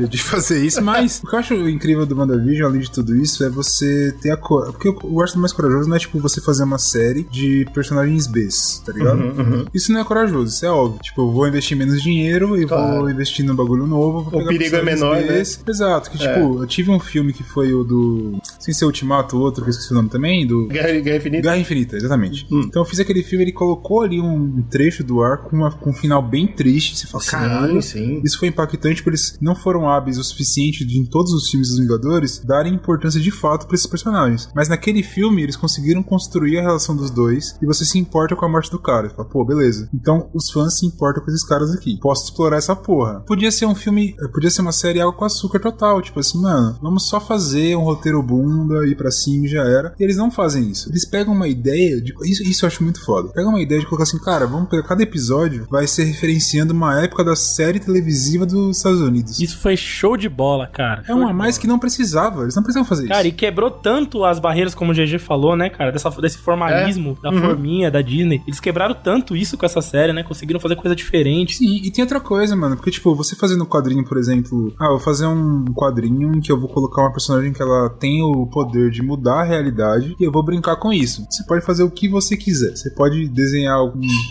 de 0.08 0.18
fazer 0.22 0.64
isso. 0.64 0.82
Mas 0.82 1.20
o 1.22 1.26
que 1.28 1.34
eu 1.34 1.38
acho 1.38 1.54
incrível 1.68 2.04
do 2.06 2.16
WandaVision, 2.16 2.68
além 2.68 2.80
de 2.80 2.90
tudo 2.90 3.16
isso, 3.16 3.44
é 3.44 3.48
você 3.48 4.14
ter 4.20 4.30
a 4.30 4.36
cor. 4.36 4.72
Porque 4.72 4.88
eu 4.88 5.22
acho 5.22 5.38
mais 5.38 5.52
corajoso 5.52 5.88
não 5.88 5.96
é 5.96 5.98
tipo 5.98 6.18
você 6.18 6.40
fazer 6.40 6.64
uma 6.64 6.78
série 6.78 7.24
de 7.24 7.66
personagens 7.72 8.26
Bs, 8.32 8.82
tá 8.84 8.92
ligado? 8.92 9.20
Uhum, 9.20 9.66
Isso 9.74 9.92
não 9.92 10.00
é 10.00 10.04
corajoso, 10.04 10.54
isso 10.54 10.64
é 10.66 10.70
óbvio. 10.70 11.00
Tipo, 11.02 11.22
eu 11.22 11.30
vou 11.30 11.46
investir 11.46 11.76
menos 11.76 12.02
dinheiro 12.02 12.60
e 12.60 12.66
Claro. 12.66 13.00
vou 13.00 13.10
investir 13.10 13.44
num 13.44 13.54
bagulho 13.54 13.86
novo. 13.86 14.22
Vou 14.22 14.28
O 14.28 14.30
pegar 14.44 14.48
perigo 14.58 14.76
é 14.76 14.82
menor, 14.82 15.22
Bs. 15.22 15.60
Exato, 15.68 16.10
que 16.10 16.22
É. 16.22 16.32
tipo, 16.34 16.62
eu 16.62 16.66
tive 16.66 16.90
um 16.90 16.98
filme 16.98 17.32
que 17.32 17.42
foi 17.44 17.72
o 17.74 17.84
do. 17.84 18.38
Sem 18.62 18.72
ser 18.74 18.84
Ultimato, 18.84 19.36
outro, 19.38 19.62
que 19.62 19.68
eu 19.68 19.72
esqueci 19.72 19.92
o 19.92 19.94
nome 19.96 20.08
também, 20.08 20.46
do. 20.46 20.68
Guerra, 20.68 21.00
Guerra 21.00 21.16
Infinita. 21.16 21.42
Guerra 21.42 21.58
Infinita, 21.58 21.96
exatamente. 21.96 22.46
Hum. 22.50 22.62
Então 22.66 22.82
eu 22.82 22.86
fiz 22.86 23.00
aquele 23.00 23.22
filme, 23.22 23.44
ele 23.44 23.52
colocou 23.52 24.02
ali 24.02 24.20
um 24.20 24.62
trecho 24.70 25.02
do 25.04 25.22
ar 25.22 25.38
com, 25.38 25.56
uma- 25.56 25.70
com 25.72 25.90
um 25.90 25.94
final 25.94 26.22
bem 26.22 26.46
triste. 26.46 26.96
Você 26.96 27.06
fala, 27.06 27.24
caralho. 27.24 27.82
sim. 27.82 28.20
Isso 28.24 28.38
foi 28.38 28.48
impactante, 28.48 29.02
porque 29.02 29.10
eles 29.10 29.38
não 29.40 29.54
foram 29.54 29.88
hábeis 29.88 30.18
o 30.18 30.24
suficiente 30.24 30.84
de, 30.84 30.98
em 30.98 31.04
todos 31.04 31.32
os 31.32 31.48
filmes 31.48 31.68
dos 31.68 31.78
Vingadores, 31.78 32.40
darem 32.44 32.74
importância 32.74 33.20
de 33.20 33.30
fato 33.30 33.66
pra 33.66 33.74
esses 33.74 33.86
personagens. 33.86 34.48
Mas 34.54 34.68
naquele 34.68 35.02
filme, 35.02 35.42
eles 35.42 35.56
conseguiram 35.56 36.02
construir 36.02 36.58
a 36.58 36.62
relação 36.62 36.94
dos 36.96 37.10
dois 37.10 37.56
e 37.62 37.66
você 37.66 37.84
se 37.84 37.98
importa 37.98 38.36
com 38.36 38.44
a 38.44 38.48
morte 38.48 38.70
do 38.70 38.78
cara. 38.78 39.08
Você 39.08 39.14
fala, 39.16 39.28
pô, 39.28 39.44
beleza. 39.44 39.88
Então 39.94 40.28
os 40.32 40.50
fãs 40.50 40.78
se 40.78 40.86
importam 40.86 41.24
com 41.24 41.30
esses 41.30 41.44
caras 41.44 41.72
aqui. 41.74 41.98
Posso 42.00 42.24
explorar 42.24 42.56
essa 42.58 42.76
porra. 42.76 43.20
Podia 43.26 43.50
ser 43.50 43.66
um 43.66 43.74
filme, 43.74 44.14
eh, 44.20 44.28
podia 44.28 44.50
ser 44.50 44.62
uma 44.62 44.72
série 44.72 45.00
algo 45.00 45.16
com 45.18 45.24
açúcar 45.24 45.58
total. 45.60 46.00
Tipo 46.02 46.20
assim, 46.20 46.40
mano, 46.40 46.78
vamos 46.80 47.08
só 47.08 47.20
fazer 47.20 47.76
um 47.76 47.82
roteiro 47.82 48.22
bunda, 48.52 48.86
ir 48.86 48.96
pra 48.96 49.10
cima 49.10 49.46
e 49.46 49.48
já 49.48 49.62
era. 49.62 49.94
E 49.98 50.02
eles 50.04 50.16
não 50.16 50.30
fazem 50.30 50.70
isso. 50.70 50.88
Eles 50.90 51.04
pegam 51.04 51.34
uma 51.34 51.48
ideia 51.48 52.00
de. 52.00 52.12
Isso, 52.24 52.42
isso 52.42 52.64
eu 52.64 52.66
acho 52.68 52.82
muito 52.82 53.04
foda. 53.04 53.28
Pegam 53.30 53.50
uma 53.50 53.60
ideia 53.60 53.80
de 53.80 53.86
colocar 53.86 54.04
assim, 54.04 54.18
cara, 54.18 54.46
vamos 54.46 54.68
pegar 54.68 54.82
cada 54.82 55.02
episódio, 55.02 55.66
vai 55.70 55.86
ser 55.86 56.04
referenciando 56.04 56.72
uma 56.72 57.02
época 57.02 57.24
da 57.24 57.36
série 57.36 57.80
televisiva 57.80 58.44
dos 58.46 58.76
Estados 58.76 59.00
Unidos. 59.00 59.38
Isso 59.40 59.58
foi 59.58 59.76
show 59.76 60.16
de 60.16 60.28
bola, 60.28 60.66
cara. 60.66 61.02
É 61.08 61.14
um 61.14 61.26
a 61.26 61.32
mais 61.32 61.58
que 61.58 61.66
não 61.66 61.78
precisava. 61.78 62.42
Eles 62.42 62.54
não 62.54 62.62
precisavam 62.62 62.88
fazer 62.88 63.08
Cara, 63.08 63.24
e 63.26 63.28
isso. 63.28 63.36
quebrou 63.36 63.70
tanto 63.70 64.24
as 64.24 64.38
barreiras, 64.38 64.74
como 64.74 64.92
o 64.92 64.94
GG 64.94 65.18
falou, 65.18 65.56
né, 65.56 65.68
cara? 65.70 65.90
Dessa, 65.92 66.10
desse 66.20 66.38
formalismo 66.38 67.16
da 67.22 67.30
Uhum. 67.30 67.40
forminha 67.40 67.90
da 67.90 68.00
Disney. 68.02 68.42
Eles 68.46 68.60
quebraram 68.60 68.94
tanto 68.94 69.34
isso 69.36 69.56
com 69.56 69.64
essa 69.66 69.80
série, 69.80 70.12
né? 70.12 70.22
Conseguiram 70.22 70.60
fazer 70.60 70.76
coisa 70.76 70.94
diferente. 70.94 71.56
Sim, 71.56 71.80
e 71.82 71.90
tem 71.90 72.02
outra 72.02 72.20
coisa, 72.20 72.54
mano. 72.56 72.76
Porque, 72.76 72.90
tipo, 72.90 73.14
você 73.14 73.34
fazendo 73.36 73.64
um 73.64 73.66
quadrinho, 73.66 74.04
por 74.04 74.18
exemplo. 74.18 74.72
Ah, 74.80 74.86
eu 74.86 74.90
vou 74.90 75.00
fazer 75.00 75.26
um 75.26 75.64
quadrinho 75.74 76.34
em 76.36 76.40
que 76.40 76.50
eu 76.52 76.58
vou 76.60 76.68
colocar 76.68 77.02
uma 77.02 77.12
personagem 77.12 77.52
que 77.52 77.62
ela 77.62 77.88
tem 77.90 78.22
o 78.22 78.41
poder 78.46 78.90
de 78.90 79.02
mudar 79.02 79.40
a 79.40 79.44
realidade 79.44 80.14
e 80.18 80.24
eu 80.24 80.30
vou 80.30 80.42
brincar 80.42 80.76
com 80.76 80.92
isso. 80.92 81.26
Você 81.30 81.42
pode 81.44 81.64
fazer 81.64 81.82
o 81.82 81.90
que 81.90 82.08
você 82.08 82.36
quiser. 82.36 82.76
Você 82.76 82.90
pode 82.90 83.28
desenhar 83.28 83.78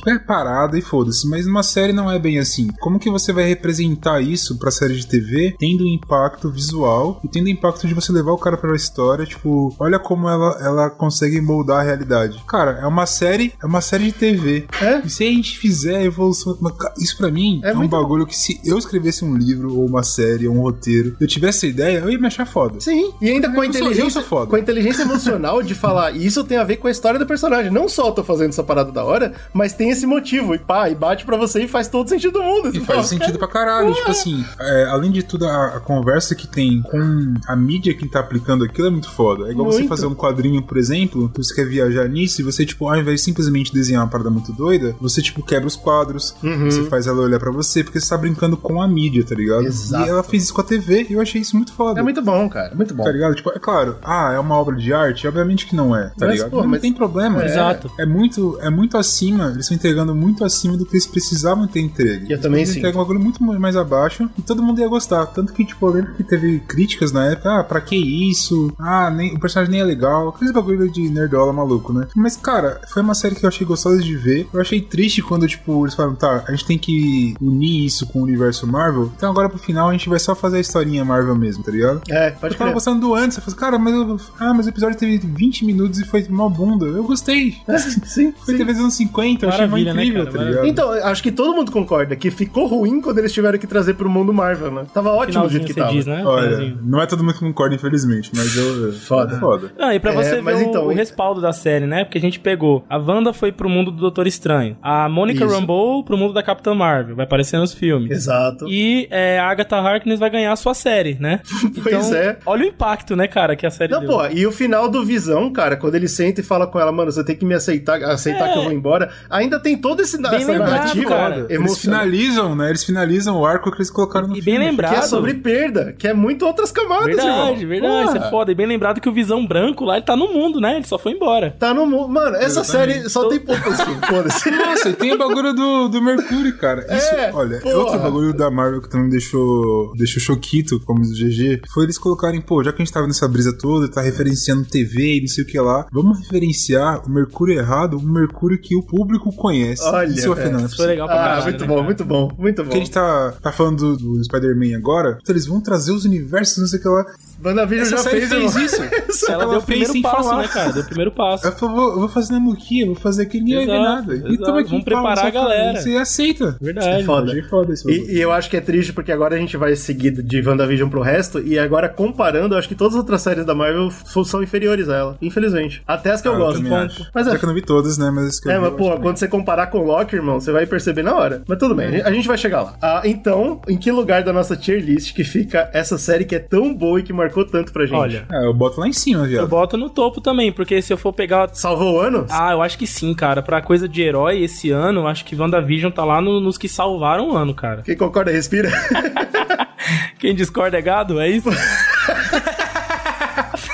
qualquer 0.04 0.26
parada 0.26 0.78
e 0.78 0.82
foda-se. 0.82 1.28
Mas 1.28 1.46
numa 1.46 1.64
série 1.64 1.94
não 1.94 2.10
é 2.10 2.20
bem 2.20 2.40
assim. 2.40 2.68
Como 2.80 3.00
que 3.00 3.10
você 3.10 3.34
vai 3.34 3.46
representar 3.46 4.22
isso 4.22 4.58
pra 4.58 4.72
série 4.72 4.96
de 4.96 5.08
TV 5.08 5.56
tendo 5.58 5.88
impacto 5.88 6.52
visual 6.52 7.20
e 7.24 7.28
tendo 7.28 7.46
o 7.46 7.50
impacto 7.50 7.88
de 7.88 7.94
você 7.94 8.12
levar 8.12 8.32
o 8.32 8.38
cara 8.38 8.58
pra 8.58 8.76
história? 8.76 9.26
Tipo, 9.26 9.76
olha 9.80 10.00
como 10.00 10.30
ela, 10.30 10.58
ela 10.62 10.90
consegue 10.90 11.42
moldar 11.42 11.80
a 11.80 11.84
realidade. 11.84 12.44
Cara, 12.48 12.80
é 12.82 12.86
uma 12.86 13.06
série, 13.06 13.54
é 13.62 13.66
uma 13.66 13.82
série 13.82 14.06
de 14.06 14.14
TV. 14.14 14.68
É? 14.82 15.02
E 15.06 15.10
se 15.10 15.24
a 15.24 15.28
gente 15.28 15.58
fizer 15.58 15.98
a 15.98 16.04
evolução. 16.04 16.58
Isso 16.98 17.18
pra 17.18 17.32
mim 17.32 17.60
É 17.64 17.72
é, 17.72 17.78
um 17.78 17.88
bagulho 17.88 18.26
que 18.26 18.36
se 18.36 18.60
eu 18.64 18.78
escrevesse 18.78 19.26
um 19.26 19.36
livro, 19.36 19.76
ou 19.76 19.86
uma 19.86 20.04
série, 20.04 20.48
ou 20.48 20.56
um 20.56 20.62
roteiro, 20.62 21.16
eu 21.20 21.28
tivesse 21.28 21.68
ideia, 21.68 22.00
eu 22.00 22.10
ia 22.10 22.20
me 22.20 22.28
achar 22.28 22.46
foda. 22.46 22.80
Sim, 22.80 23.12
e 23.22 23.30
ainda 23.30 23.50
com 23.50 23.62
a 23.62 23.66
eu 23.66 24.01
inteligência, 24.08 24.46
com 24.48 24.56
a 24.56 24.60
inteligência 24.60 25.02
emocional 25.04 25.62
de 25.64 25.74
falar, 25.76 26.12
e 26.12 26.26
isso 26.26 26.44
tem 26.44 26.58
a 26.58 26.64
ver 26.64 26.78
com 26.78 26.88
a 26.88 26.92
história 26.92 27.20
do 27.20 27.26
personagem. 27.26 27.72
Não 27.72 27.88
só 27.88 28.08
eu 28.08 28.12
tô 28.12 28.24
fazendo 28.24 28.50
essa 28.50 28.64
parada 28.64 28.92
da 28.92 29.04
hora, 29.04 29.34
mas 29.54 29.74
tem 29.74 29.90
esse 29.90 30.06
motivo. 30.06 30.54
E 30.56 30.60
pá, 30.60 30.90
e 30.90 30.96
bate 30.96 31.26
pra 31.26 31.38
você 31.38 31.64
e 31.64 31.68
faz 31.68 31.88
todo 31.88 32.08
sentido 32.10 32.34
do 32.40 32.44
mundo. 32.44 32.70
E 32.70 32.74
Você 32.74 32.80
faz 32.82 32.88
fala, 32.88 33.04
sentido 33.04 33.38
pra 33.38 33.48
caralho. 33.48 33.94
Tipo 33.94 34.12
assim, 34.12 34.46
é, 34.60 34.86
além 34.86 35.12
de 35.12 35.24
tudo, 35.24 35.46
a, 35.46 35.78
a 35.78 35.80
conversa 35.80 36.36
que 36.36 36.48
tem 36.48 36.82
com 36.82 37.34
a 37.48 37.56
mídia 37.56 37.94
que 37.94 38.08
tá 38.08 38.20
aplicando 38.20 38.64
aquilo 38.64 38.88
é 38.88 38.92
muito 38.92 39.10
foda. 39.10 39.48
É 39.48 39.52
igual 39.52 39.66
você 39.72 39.80
Muito. 39.80 39.90
fazer 39.90 40.06
um 40.06 40.16
quadrinho, 40.16 40.62
por 40.62 40.78
exemplo, 40.78 41.30
que 41.30 41.44
você 41.44 41.54
quer 41.54 41.66
viajar 41.68 42.08
nisso 42.08 42.42
e 42.42 42.44
você, 42.44 42.66
tipo, 42.66 42.88
ao 42.88 42.98
invés 42.98 43.20
de 43.20 43.26
simplesmente 43.26 43.74
desenhar 43.74 44.04
uma 44.04 44.10
parada 44.10 44.30
muito 44.30 44.52
doida, 44.54 44.96
você, 45.00 45.22
tipo, 45.22 45.44
quebra 45.44 45.68
os 45.68 45.76
quadros, 45.76 46.36
Uhum. 46.44 46.66
você 46.70 46.84
faz 46.86 47.08
ela 47.08 47.22
olhar 47.22 47.40
pra 47.40 47.52
você, 47.52 47.84
porque 47.84 48.00
você 48.00 48.10
tá 48.10 48.18
brincando 48.18 48.58
com 48.58 48.82
a 48.82 48.88
mídia, 48.88 49.24
tá 49.24 49.36
ligado? 49.36 49.66
Exato. 49.66 50.06
E 50.06 50.10
ela 50.10 50.24
fez 50.24 50.44
isso 50.44 50.54
com 50.54 50.62
a 50.62 50.64
TV 50.64 51.08
e 51.10 51.14
eu 51.14 51.22
achei 51.22 51.42
isso 51.42 51.56
muito 51.56 51.74
foda. 51.74 52.00
É 52.00 52.04
muito 52.04 52.22
bom, 52.22 52.48
cara. 52.50 52.74
Muito 52.76 52.94
bom. 52.94 53.04
Tá 53.04 53.12
ligado? 53.12 53.36
Tipo, 53.36 53.50
é 53.52 53.60
claro, 53.60 53.91
ah, 54.04 54.32
é 54.34 54.40
uma 54.40 54.56
obra 54.56 54.76
de 54.76 54.94
arte? 54.94 55.28
Obviamente 55.28 55.66
que 55.66 55.76
não 55.76 55.96
é, 55.96 56.08
tá 56.10 56.26
Mas, 56.28 56.32
ligado? 56.34 56.50
pô, 56.52 56.58
Mas 56.58 56.66
mas- 56.68 56.74
não 56.74 56.82
tem 56.82 56.94
problema. 56.94 57.42
É. 57.44 57.46
Exato. 57.46 57.92
É 58.00 58.06
muito, 58.06 58.58
é 58.62 58.70
muito 58.70 58.98
acima, 58.98 59.46
eles 59.46 59.60
estão 59.62 59.76
entregando 59.76 60.14
muito 60.16 60.44
acima 60.44 60.78
do 60.78 60.86
que 60.86 60.94
eles 60.94 61.06
precisavam 61.08 61.68
ter 61.68 61.80
entregue. 61.82 62.32
Eu 62.32 62.40
também 62.42 62.60
eles 62.60 62.70
sinto. 62.70 62.80
entregam 62.80 63.02
um 63.02 63.04
bagulho 63.04 63.20
muito 63.20 63.44
mais 63.44 63.76
abaixo 63.76 64.30
e 64.38 64.42
todo 64.42 64.62
mundo 64.64 64.80
ia 64.80 64.88
gostar. 64.88 65.26
Tanto 65.28 65.54
que, 65.54 65.66
tipo, 65.66 65.86
eu 65.86 65.92
lembro 65.92 66.14
que 66.14 66.24
teve 66.24 66.60
críticas 66.60 67.12
na 67.12 67.26
época, 67.26 67.60
ah, 67.60 67.64
pra 67.64 67.82
que 67.82 67.96
isso? 67.96 68.74
Ah, 68.80 69.10
nem, 69.10 69.34
o 69.36 69.40
personagem 69.40 69.72
nem 69.72 69.82
é 69.82 69.84
legal. 69.84 70.30
Aqueles 70.30 70.54
bagulho 70.54 70.90
de 70.92 71.10
nerdola 71.10 71.52
maluco, 71.54 71.94
né? 71.94 72.08
Mas, 72.16 72.36
cara, 72.38 72.80
foi 72.90 73.02
uma 73.02 73.14
série 73.14 73.36
que 73.36 73.44
eu 73.46 73.50
achei 73.50 73.66
gostosa 73.66 74.02
de 74.02 74.16
ver. 74.16 74.48
Eu 74.54 74.62
achei 74.62 74.82
triste 74.82 75.22
quando, 75.22 75.48
tipo, 75.48 75.84
eles 75.86 75.96
falaram, 75.96 76.16
tá, 76.16 76.44
a 76.48 76.52
gente 76.52 76.66
tem 76.66 76.78
que 76.78 77.36
unir 77.42 77.86
isso 77.86 78.06
com 78.08 78.20
o 78.20 78.24
universo 78.24 78.66
Marvel. 78.68 79.12
Então 79.16 79.30
agora 79.32 79.50
pro 79.50 79.58
final 79.58 79.90
a 79.90 79.92
gente 79.92 80.10
vai 80.10 80.20
só 80.20 80.36
fazer 80.36 80.58
a 80.58 80.60
historinha 80.60 81.04
Marvel 81.06 81.36
mesmo, 81.36 81.64
tá 81.64 81.72
ligado? 81.72 82.02
É, 82.10 82.32
pode 82.32 82.54
Eu 82.54 82.58
tava 82.58 82.70
crer. 82.70 82.74
gostando 82.74 83.00
do 83.02 83.14
antes, 83.16 83.38
eu 83.38 83.44
falei, 83.44 83.60
cara, 83.60 83.80
mas, 83.82 83.94
eu, 83.94 84.18
ah, 84.40 84.54
mas 84.54 84.66
o 84.66 84.70
episódio 84.70 84.98
teve 84.98 85.18
20 85.18 85.66
minutos 85.66 86.00
e 86.00 86.06
foi 86.06 86.24
uma 86.30 86.50
bunda. 86.50 86.86
Eu 86.86 87.04
gostei. 87.04 87.56
Sim, 88.06 88.34
Foi 88.46 88.56
sim. 88.58 88.64
Anos 88.64 88.94
50, 88.94 89.46
eu 89.46 89.50
achei 89.50 89.68
né, 89.68 89.80
incrível, 89.82 90.26
cara? 90.26 90.38
tá 90.38 90.44
ligado? 90.44 90.68
Então, 90.68 90.92
acho 90.92 91.22
que 91.24 91.32
todo 91.32 91.54
mundo 91.54 91.72
concorda 91.72 92.16
que 92.16 92.32
ficou 92.32 92.68
ruim 92.68 93.02
quando 93.02 93.18
eles 93.20 93.34
tiveram 93.34 93.58
que 93.58 93.68
trazer 93.68 93.96
pro 93.96 94.10
mundo 94.10 94.34
Marvel, 94.34 94.72
né? 94.72 94.86
Tava 94.94 95.10
ótimo 95.12 95.44
do 95.44 95.50
Finalzinho 95.50 95.62
jeito 95.62 95.74
que 95.74 95.80
tava. 95.80 95.92
diz, 95.94 96.06
né? 96.06 96.24
Olha, 96.26 96.78
não 96.84 97.02
é 97.02 97.06
todo 97.06 97.24
mundo 97.24 97.34
que 97.34 97.40
concorda, 97.40 97.76
infelizmente, 97.76 98.32
mas 98.36 98.56
eu. 98.56 98.94
Foda. 99.02 99.36
é 99.36 99.40
Foda. 99.40 99.72
Não, 99.78 99.92
e 99.92 100.00
pra 100.00 100.12
É, 100.12 100.16
você 100.16 100.36
ver 100.36 100.42
mas 100.42 100.60
o, 100.60 100.64
então, 100.64 100.86
o 100.86 100.90
respaldo 100.90 101.42
da 101.42 101.52
série, 101.52 101.86
né? 101.86 102.04
Porque 102.04 102.18
a 102.18 102.22
gente 102.22 102.40
pegou. 102.40 102.84
A 102.90 102.98
Wanda 102.98 103.34
foi 103.34 103.52
pro 103.52 103.70
mundo 103.70 103.92
do 103.92 103.98
Doutor 103.98 104.28
Estranho. 104.28 104.78
A 104.82 105.10
Monica 105.10 105.44
Isso. 105.46 105.54
Rambeau 105.54 106.04
pro 106.04 106.18
mundo 106.18 106.34
da 106.34 106.44
Capitã 106.44 106.74
Marvel. 106.74 107.16
Vai 107.16 107.26
aparecer 107.26 107.58
nos 107.58 107.74
filmes. 107.74 108.12
Exato. 108.12 108.68
E 108.68 109.08
é, 109.10 109.40
a 109.40 109.50
Agatha 109.50 109.78
Harkness 109.78 110.20
vai 110.20 110.30
ganhar 110.30 110.52
a 110.52 110.56
sua 110.56 110.74
série, 110.74 111.18
né? 111.20 111.40
Pois 111.82 112.12
é. 112.12 112.38
Olha 112.46 112.64
o 112.64 112.68
impacto, 112.68 113.16
né, 113.16 113.28
cara, 113.28 113.56
que 113.56 113.66
a 113.66 113.71
série 113.72 113.92
Não, 113.92 114.02
deu. 114.02 114.10
pô, 114.10 114.26
e 114.28 114.46
o 114.46 114.52
final 114.52 114.88
do 114.90 115.04
Visão, 115.06 115.52
cara, 115.52 115.76
quando 115.78 115.96
ele 115.96 116.08
senta 116.08 116.42
e 116.42 116.44
fala 116.44 116.68
com 116.68 116.80
ela, 116.80 116.92
mano, 116.92 117.12
você 117.12 117.24
tem 117.24 117.36
que 117.36 117.46
me 117.46 117.54
aceitar, 117.56 118.02
aceitar 118.04 118.50
É. 118.50 118.54
que 118.54 118.60
eu 118.60 118.64
vou 118.64 118.72
embora, 118.72 119.10
ainda 119.30 119.60
tem 119.60 119.78
toda 119.78 120.02
esse, 120.04 120.18
Bem 120.22 120.36
essa 120.36 120.52
lembrado, 120.52 120.70
narrativa. 120.70 121.46
Eles 121.50 121.78
finalizam, 121.78 122.56
né? 122.56 122.70
Eles 122.70 122.84
finalizam 122.84 123.38
o 123.40 123.46
arco 123.46 123.72
que 123.72 123.78
eles 123.78 123.90
colocaram 123.90 124.28
no 124.28 124.38
E 124.38 124.42
filme. 124.42 124.60
bem 124.60 124.68
lembrado. 124.70 124.92
Que 124.94 125.00
é 125.00 125.02
sobre 125.04 125.34
perda, 125.34 125.94
que 125.98 126.08
é 126.08 126.14
muito 126.14 126.46
outras 126.46 126.72
camadas, 126.72 127.06
Verdade, 127.08 127.62
irmão. 127.62 127.68
verdade. 127.68 128.06
Isso 128.10 128.18
é 128.18 128.30
foda. 128.30 128.52
E 128.52 128.56
bem 128.56 128.68
lembrado 128.68 129.00
que 129.02 129.10
o 129.10 129.14
Visão 129.14 129.46
Branco 129.46 129.86
lá, 129.86 129.96
ele 129.98 130.06
tá 130.06 130.16
no 130.16 130.28
mundo, 130.34 130.60
né? 130.60 130.76
Ele 130.76 130.86
só 130.86 130.98
foi 130.98 131.14
embora. 131.14 131.56
Tá 131.60 131.74
no 131.74 131.86
mundo. 131.86 132.10
Mano, 132.10 132.36
essa 132.36 132.62
Exatamente. 132.62 132.94
série 132.96 133.10
só 133.10 133.28
tem 133.30 133.40
poucas 133.40 133.82
filmes, 133.82 134.02
foda-se. 134.08 134.52
Nossa, 134.52 134.90
e 134.90 134.94
tem 134.94 135.14
o 135.14 135.18
bagulho 135.18 135.54
do, 135.54 135.88
do 135.88 136.02
Mercúrio, 136.02 136.58
cara. 136.58 136.82
Isso, 136.96 137.14
É, 137.16 137.32
olha, 137.34 137.60
porra. 137.60 137.76
outro 137.76 138.00
bagulho 138.00 138.34
da 138.34 138.50
Marvel 138.52 138.82
que 138.82 138.90
também 138.90 139.10
deixou, 139.10 139.94
deixou 139.96 140.22
choquito, 140.22 140.80
como 140.82 141.02
diz 141.02 141.12
o 141.12 141.16
GG, 141.26 141.62
foi 141.74 141.84
eles 141.86 141.98
colocarem, 141.98 142.42
pô, 142.42 142.64
já 142.64 142.72
que 142.72 142.82
a 142.82 142.86
gente 142.86 142.94
tava 142.94 143.08
nessa 143.08 143.28
brisa 143.28 143.51
coisa 143.52 143.58
toda, 143.58 143.88
tá 143.90 144.02
referenciando 144.02 144.66
TV 144.66 145.18
e 145.18 145.22
não 145.22 145.28
sei 145.28 145.44
o 145.44 145.48
que 145.48 145.60
lá. 145.60 145.86
Vamos 145.92 146.20
referenciar 146.20 147.06
o 147.06 147.10
Mercúrio 147.10 147.58
errado, 147.58 147.98
o 147.98 148.02
Mercúrio 148.02 148.60
que 148.60 148.76
o 148.76 148.84
público 148.84 149.32
conhece. 149.36 149.84
Olha, 149.84 150.08
Isso 150.08 150.32
é 150.34 150.70
foi 150.70 150.86
legal 150.88 151.08
pra 151.08 151.16
Ah, 151.16 151.20
caralho, 151.20 151.44
muito 151.44 151.62
né, 151.62 151.68
bom, 151.68 151.74
cara? 151.76 151.86
muito 151.86 152.06
bom, 152.06 152.32
muito 152.38 152.58
bom. 152.58 152.64
Porque 152.64 152.78
a 152.78 152.80
gente 152.80 152.92
tá, 152.92 153.34
tá 153.42 153.52
falando 153.52 153.96
do, 153.98 154.18
do 154.18 154.24
Spider-Man 154.24 154.76
agora, 154.78 155.18
então 155.22 155.34
eles 155.34 155.46
vão 155.46 155.62
trazer 155.62 155.92
os 155.92 156.06
universos, 156.06 156.58
não 156.58 156.68
sei 156.68 156.80
o 156.80 156.82
que 156.82 156.88
lá. 156.88 157.06
WandaVision 157.44 157.90
já 157.90 157.98
fez, 157.98 158.30
fez 158.30 158.56
isso. 158.56 158.82
Ela 159.32 159.44
Ela 159.44 159.52
deu 159.54 159.60
o 159.60 159.62
fez 159.62 159.88
primeiro 159.90 160.10
passo, 160.10 160.30
falar. 160.30 160.42
né, 160.44 160.48
cara? 160.48 160.72
Deu 160.74 160.84
o 160.84 160.86
primeiro 160.86 161.12
passo. 161.12 161.48
Ela 161.48 161.56
falou, 161.56 161.76
vou, 161.76 161.92
eu 161.94 162.00
vou 162.02 162.10
fazer 162.10 162.34
na 162.34 162.40
muquia, 162.40 162.86
vou 162.86 162.96
fazer 162.96 163.24
aqui, 163.24 163.40
ninguém 163.40 163.58
vai 163.58 163.66
ver 163.66 163.72
Exato, 163.74 163.96
nada. 163.96 164.14
exato. 164.14 164.34
E 164.34 164.38
tamo 164.38 164.58
aqui, 164.60 164.70
Vamos 164.70 164.86
preparar 164.86 165.26
a 165.26 165.30
galera. 165.30 165.82
Você 165.82 165.96
aceita. 165.96 166.56
Verdade. 166.62 167.04
Foda. 167.04 167.32
Achei 167.32 167.44
foda 167.44 167.74
isso. 167.74 167.90
E, 167.90 168.16
e 168.18 168.22
eu 168.22 168.32
acho 168.32 168.50
que 168.50 168.58
é 168.58 168.62
triste 168.62 168.94
porque 168.94 169.12
agora 169.12 169.36
a 169.36 169.40
gente 169.40 169.58
vai 169.58 169.76
seguir 169.76 170.12
de 170.12 170.48
WandaVision 170.48 170.90
pro 170.90 171.02
resto, 171.02 171.40
e 171.40 171.58
agora 171.58 171.90
comparando, 171.90 172.54
eu 172.54 172.60
acho 172.60 172.68
que 172.68 172.76
todas 172.76 172.94
as 172.94 173.00
outras 173.00 173.22
séries 173.22 173.41
da 173.46 173.54
Marvel 173.56 173.90
são 174.26 174.42
inferiores 174.44 174.90
a 174.90 174.96
ela, 174.96 175.18
infelizmente. 175.22 175.82
Até 175.88 176.12
as 176.12 176.22
que 176.22 176.28
eu 176.28 176.34
Ah, 176.34 176.38
gosto. 176.38 176.58
também 176.58 176.72
ponto. 176.72 176.86
acho. 176.86 177.12
Mas 177.14 177.26
Já 177.26 177.34
é, 177.34 177.38
que 177.38 177.44
eu 177.46 177.48
não 177.48 177.56
vi 177.56 177.62
todas, 177.62 177.98
né? 177.98 178.10
Mas 178.12 178.40
eu 178.46 178.52
é, 178.52 178.56
vi, 178.56 178.62
mas 178.62 178.72
eu 178.72 178.78
pô, 178.78 178.98
quando 179.00 179.18
você 179.18 179.28
comparar 179.28 179.68
com 179.68 179.80
Loki, 179.84 180.16
irmão, 180.16 180.40
você 180.40 180.52
vai 180.52 180.66
perceber 180.66 181.04
na 181.04 181.16
hora. 181.16 181.44
Mas 181.48 181.58
tudo 181.58 181.76
bem, 181.76 181.88
a 181.88 181.92
gente- 181.92 182.08
a 182.08 182.12
gente 182.12 182.28
vai 182.28 182.38
chegar 182.38 182.62
lá. 182.64 182.74
Ah, 182.82 183.02
então, 183.06 183.62
em 183.68 183.78
que 183.78 183.92
lugar 183.92 184.24
da 184.24 184.32
nossa 184.34 184.56
tier 184.56 184.82
list 184.84 185.14
que 185.14 185.24
fica 185.24 185.70
essa 185.74 185.98
série 185.98 186.26
que 186.26 186.36
é 186.36 186.40
tão 186.40 186.74
boa 186.74 187.00
e 187.00 187.04
que 187.04 187.14
marcou 187.14 187.46
tanto 187.46 187.72
pra 187.72 187.86
gente? 187.86 187.96
Olha, 187.98 188.26
É, 188.32 188.46
eu 188.46 188.54
boto 188.54 188.80
lá 188.80 188.88
em 188.88 188.94
cima, 188.94 189.24
eu 189.24 189.28
viado. 189.28 189.48
boto 189.48 189.78
no 189.78 189.90
topo 189.90 190.22
também, 190.22 190.52
porque 190.52 190.82
se 190.82 190.92
eu 190.94 190.98
for 190.98 191.14
pegar. 191.14 191.50
Salvou 191.54 191.96
o 191.96 192.00
ano? 192.00 192.26
Ah, 192.30 192.52
eu 192.54 192.62
acho 192.62 192.78
que 192.78 192.88
sim, 192.88 193.14
cara. 193.14 193.42
Pra 193.42 193.62
coisa 193.62 193.88
de 193.88 194.02
herói 194.02 194.44
esse 194.44 194.70
ano, 194.72 195.02
eu 195.02 195.08
acho 195.08 195.26
que 195.26 195.36
WandaVision 195.36 195.92
tá 195.92 196.04
lá 196.06 196.22
no- 196.22 196.40
nos 196.40 196.58
que 196.58 196.68
salvaram 196.68 197.32
o 197.32 197.38
ano, 197.38 197.54
cara. 197.54 197.82
Quem 197.84 197.96
concorda, 197.96 198.32
respira. 198.32 198.70
Quem 200.20 200.36
discorda 200.36 200.78
é 200.78 200.82
gado, 200.82 201.20
é 201.20 201.28
isso? 201.30 201.50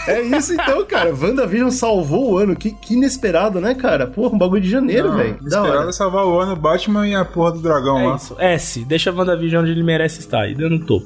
É 0.08 0.22
isso 0.22 0.54
então, 0.54 0.86
cara. 0.86 1.14
WandaVision 1.14 1.70
salvou 1.70 2.32
o 2.34 2.38
ano. 2.38 2.56
Que, 2.56 2.72
que 2.72 2.94
inesperado, 2.96 3.60
né, 3.60 3.76
cara? 3.76 4.08
Porra, 4.08 4.34
um 4.36 4.38
bagulho 4.38 4.62
de 4.62 4.70
janeiro, 4.70 5.14
velho. 5.14 5.34
Da 5.42 5.58
Esperado 5.58 5.80
hora. 5.80 5.90
é 5.90 5.92
salvar 5.92 6.26
o 6.26 6.40
ano, 6.40 6.56
Batman 6.56 7.08
e 7.08 7.14
a 7.16 7.26
porra 7.26 7.52
do 7.52 7.60
dragão 7.60 8.00
É 8.00 8.08
lá. 8.08 8.16
isso. 8.16 8.36
S. 8.40 8.84
Deixa 8.86 9.10
a 9.10 9.14
WandaVision 9.14 9.62
onde 9.64 9.72
ele 9.72 9.84
merece 9.84 10.20
estar. 10.20 10.48
E 10.50 10.56
dando 10.56 10.80
no 10.80 10.86
topo. 10.86 11.06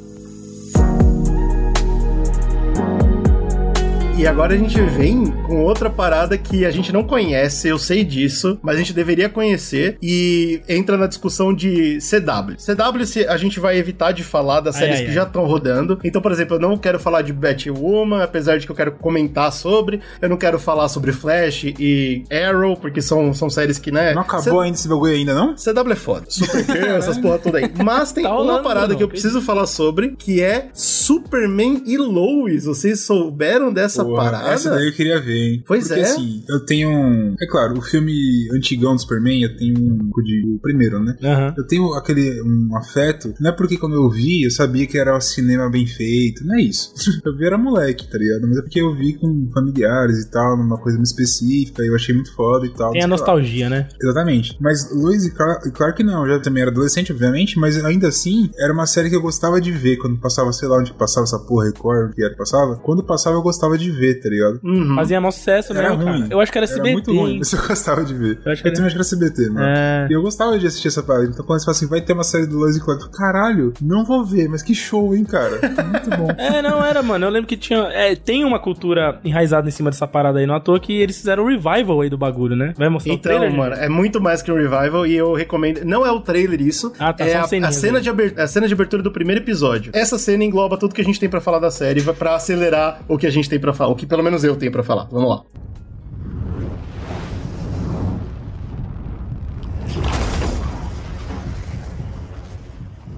E 4.21 4.27
agora 4.27 4.53
a 4.53 4.57
gente 4.57 4.79
vem 4.79 5.31
com 5.47 5.63
outra 5.63 5.89
parada 5.89 6.37
que 6.37 6.63
a 6.63 6.69
gente 6.69 6.93
não 6.93 7.03
conhece, 7.03 7.67
eu 7.67 7.79
sei 7.79 8.03
disso, 8.03 8.59
mas 8.61 8.75
a 8.75 8.77
gente 8.77 8.93
deveria 8.93 9.27
conhecer 9.27 9.97
e 9.99 10.61
entra 10.69 10.95
na 10.95 11.07
discussão 11.07 11.51
de 11.51 11.97
CW. 11.99 12.55
CW 12.57 13.03
se- 13.07 13.25
a 13.25 13.35
gente 13.35 13.59
vai 13.59 13.79
evitar 13.79 14.11
de 14.11 14.23
falar 14.23 14.59
das 14.59 14.75
Ai, 14.75 14.81
séries 14.81 14.97
ai, 14.97 15.03
que 15.05 15.09
ai. 15.09 15.15
já 15.15 15.23
estão 15.23 15.43
rodando. 15.45 15.97
Então, 16.03 16.21
por 16.21 16.31
exemplo, 16.31 16.57
eu 16.57 16.59
não 16.59 16.77
quero 16.77 16.99
falar 16.99 17.23
de 17.23 17.33
Batwoman, 17.33 18.21
apesar 18.21 18.59
de 18.59 18.67
que 18.67 18.71
eu 18.71 18.75
quero 18.75 18.91
comentar 18.91 19.51
sobre. 19.51 19.99
Eu 20.21 20.29
não 20.29 20.37
quero 20.37 20.59
falar 20.59 20.87
sobre 20.87 21.11
Flash 21.11 21.63
e 21.79 22.23
Arrow, 22.31 22.77
porque 22.77 23.01
são, 23.01 23.33
são 23.33 23.49
séries 23.49 23.79
que, 23.79 23.89
né... 23.91 24.13
Não 24.13 24.21
acabou 24.21 24.59
ainda 24.61 24.77
esse 24.77 24.87
bagulho 24.87 25.13
ainda, 25.15 25.33
não? 25.33 25.55
CW 25.55 25.91
é 25.93 25.95
foda. 25.95 26.25
Supergirl, 26.29 26.93
essas 26.95 27.17
porra 27.17 27.39
toda 27.39 27.57
aí. 27.57 27.71
Mas 27.83 28.11
tem 28.11 28.21
Tá 28.31 28.39
uma 28.39 28.61
parada 28.61 28.89
Bruno, 28.89 28.97
que 28.99 29.03
eu 29.03 29.07
que 29.07 29.13
preciso 29.13 29.41
falar 29.41 29.65
sobre, 29.65 30.09
que 30.15 30.43
é 30.43 30.67
Superman 30.75 31.81
e 31.87 31.97
Lois. 31.97 32.65
Vocês 32.65 32.99
souberam 32.99 33.73
dessa 33.73 34.10
Porra, 34.11 34.31
parada? 34.31 34.49
Essa 34.49 34.69
daí 34.71 34.87
eu 34.87 34.93
queria 34.93 35.19
ver, 35.19 35.37
hein? 35.37 35.63
Pois 35.65 35.87
Porque 35.87 36.01
é. 36.01 36.03
assim, 36.03 36.43
eu 36.47 36.59
tenho 36.65 36.89
um. 36.89 37.35
É 37.39 37.45
claro, 37.45 37.77
o 37.77 37.81
filme 37.81 38.49
antigão 38.53 38.95
do 38.95 39.01
Superman, 39.01 39.41
eu 39.43 39.55
tenho 39.55 39.77
um. 39.77 40.11
De, 40.21 40.45
o 40.45 40.59
primeiro, 40.59 40.99
né? 40.99 41.15
Aham. 41.23 41.53
Eu 41.57 41.65
tenho 41.65 41.93
aquele 41.93 42.41
um 42.43 42.75
afeto, 42.77 43.33
não 43.39 43.49
é 43.49 43.53
porque 43.53 43.77
quando 43.77 43.95
eu 43.95 44.09
vi, 44.09 44.43
eu 44.43 44.51
sabia 44.51 44.85
que 44.85 44.97
era 44.97 45.15
um 45.15 45.21
cinema 45.21 45.69
bem 45.69 45.87
feito, 45.87 46.45
não 46.45 46.55
é 46.55 46.61
isso. 46.61 46.91
Eu 47.23 47.35
vi 47.35 47.45
era 47.45 47.57
moleque, 47.57 48.09
tá 48.09 48.17
ligado? 48.17 48.47
Mas 48.47 48.57
é 48.57 48.61
porque 48.61 48.81
eu 48.81 48.93
vi 48.95 49.13
com 49.13 49.49
familiares 49.53 50.23
e 50.23 50.31
tal, 50.31 50.57
numa 50.57 50.77
coisa 50.77 50.97
muito 50.97 51.07
específica, 51.07 51.83
e 51.83 51.87
eu 51.87 51.95
achei 51.95 52.13
muito 52.13 52.33
foda 52.33 52.65
e 52.65 52.69
tal. 52.69 52.91
Tem 52.91 52.99
a 52.99 53.03
sei 53.03 53.09
lá. 53.09 53.17
nostalgia, 53.17 53.69
né? 53.69 53.87
Exatamente. 54.01 54.57
Mas 54.59 54.91
Lois 54.91 55.23
e 55.25 55.31
Clark, 55.31 55.67
e 55.67 55.71
Clark 55.71 56.03
não, 56.03 56.25
eu 56.25 56.35
já 56.35 56.39
também 56.39 56.61
era 56.61 56.71
adolescente, 56.71 57.11
obviamente, 57.11 57.59
mas 57.59 57.83
ainda 57.83 58.07
assim, 58.07 58.49
era 58.57 58.73
uma 58.73 58.85
série 58.85 59.09
que 59.09 59.15
eu 59.15 59.21
gostava 59.21 59.61
de 59.61 59.71
ver. 59.71 59.97
Quando 59.97 60.19
passava, 60.19 60.51
sei 60.51 60.67
lá 60.67 60.77
onde 60.77 60.93
passava 60.93 61.25
essa 61.25 61.39
porra, 61.39 61.65
Record, 61.65 62.13
que 62.13 62.23
era 62.23 62.31
que 62.31 62.37
passava. 62.37 62.75
Quando 62.77 63.03
passava, 63.03 63.35
eu 63.37 63.41
gostava 63.41 63.77
de 63.77 63.90
ver, 63.91 64.15
tá 64.21 64.29
ligado? 64.29 64.59
Uhum. 64.63 64.95
Fazia 64.95 65.19
maior 65.21 65.31
sucesso 65.31 65.73
Era 65.73 65.89
mesmo, 65.89 66.03
ruim. 66.03 66.21
cara. 66.21 66.33
Eu 66.33 66.39
acho 66.39 66.51
que 66.51 66.57
era 66.57 66.65
SBT. 66.65 66.91
muito 66.93 67.13
ruim, 67.13 67.31
hein? 67.33 67.39
mas 67.39 67.51
eu 67.53 67.67
gostava 67.67 68.03
de 68.03 68.13
ver. 68.13 68.39
Eu 68.45 68.51
acho 68.51 68.61
que 68.61 68.67
eu 68.69 68.73
também 68.73 68.87
acho 68.87 68.95
que 68.95 69.01
era 69.01 69.25
SBT, 69.29 69.49
mano. 69.49 69.65
É. 69.65 70.07
E 70.09 70.13
eu 70.13 70.21
gostava 70.21 70.57
de 70.57 70.67
assistir 70.67 70.87
essa 70.87 71.03
parada. 71.03 71.25
Então 71.25 71.45
quando 71.45 71.59
você 71.59 71.65
fala 71.65 71.77
assim, 71.77 71.87
vai 71.87 72.01
ter 72.01 72.13
uma 72.13 72.23
série 72.23 72.45
do 72.47 72.57
Lois 72.57 72.75
e 72.75 72.81
Clark, 72.83 73.09
caralho, 73.11 73.73
não 73.81 74.03
vou 74.05 74.25
ver, 74.25 74.47
mas 74.49 74.61
que 74.63 74.73
show, 74.73 75.15
hein, 75.15 75.23
cara? 75.25 75.59
Muito 75.61 76.09
bom. 76.17 76.27
É, 76.41 76.61
não 76.61 76.83
era, 76.83 77.03
mano. 77.03 77.25
Eu 77.25 77.29
lembro 77.29 77.47
que 77.47 77.55
tinha. 77.57 77.79
É, 77.91 78.15
tem 78.15 78.43
uma 78.43 78.59
cultura 78.59 79.19
enraizada 79.23 79.67
em 79.67 79.71
cima 79.71 79.89
dessa 79.91 80.07
parada 80.07 80.39
aí. 80.39 80.45
Não 80.47 80.55
à 80.55 80.59
toa 80.59 80.79
que 80.79 80.93
eles 81.01 81.17
fizeram 81.17 81.43
o 81.43 81.47
revival 81.47 82.01
aí 82.01 82.09
do 82.09 82.17
bagulho, 82.17 82.55
né? 82.55 82.73
Vai 82.77 82.89
mostrar 82.89 83.11
o 83.13 83.15
Então, 83.15 83.31
trailer? 83.39 83.55
mano, 83.57 83.75
é 83.75 83.87
muito 83.89 84.19
mais 84.21 84.41
que 84.41 84.51
um 84.51 84.55
revival 84.55 85.05
e 85.05 85.15
eu 85.15 85.33
recomendo. 85.33 85.83
Não 85.85 86.05
é 86.05 86.11
o 86.11 86.19
trailer 86.19 86.61
isso. 86.61 86.91
Ah, 86.99 87.13
tá, 87.13 87.25
é 87.25 87.35
a, 87.35 87.41
a 87.41 87.47
ceninhas 87.47 87.75
cena 87.75 87.97
aí. 87.97 88.03
de 88.03 88.09
abertura, 88.09 88.43
a 88.43 88.47
cena 88.47 88.67
de 88.67 88.73
abertura 88.73 89.03
do 89.03 89.11
primeiro 89.11 89.41
episódio. 89.41 89.91
Essa 89.93 90.17
cena 90.17 90.43
engloba 90.43 90.77
tudo 90.77 90.93
que 90.95 91.01
a 91.01 91.03
gente 91.03 91.19
tem 91.19 91.29
pra 91.29 91.41
falar 91.41 91.59
da 91.59 91.69
série, 91.71 91.99
vai 92.01 92.13
pra 92.15 92.35
acelerar 92.35 93.01
o 93.07 93.17
que 93.17 93.27
a 93.27 93.31
gente 93.31 93.49
tem 93.49 93.59
pra 93.59 93.73
falar, 93.81 93.87
o 93.87 93.95
que 93.95 94.05
pelo 94.05 94.23
menos 94.23 94.43
eu 94.43 94.55
tenho 94.55 94.71
pra 94.71 94.83
falar. 94.83 95.05
Vamos 95.05 95.29
lá. 95.29 95.43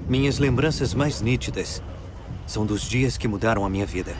Minhas 0.07 0.37
lembranças 0.37 0.93
mais 0.93 1.21
nítidas 1.21 1.81
são 2.45 2.65
dos 2.65 2.81
dias 2.81 3.17
que 3.17 3.27
mudaram 3.27 3.65
a 3.65 3.69
minha 3.69 3.85
vida. 3.85 4.15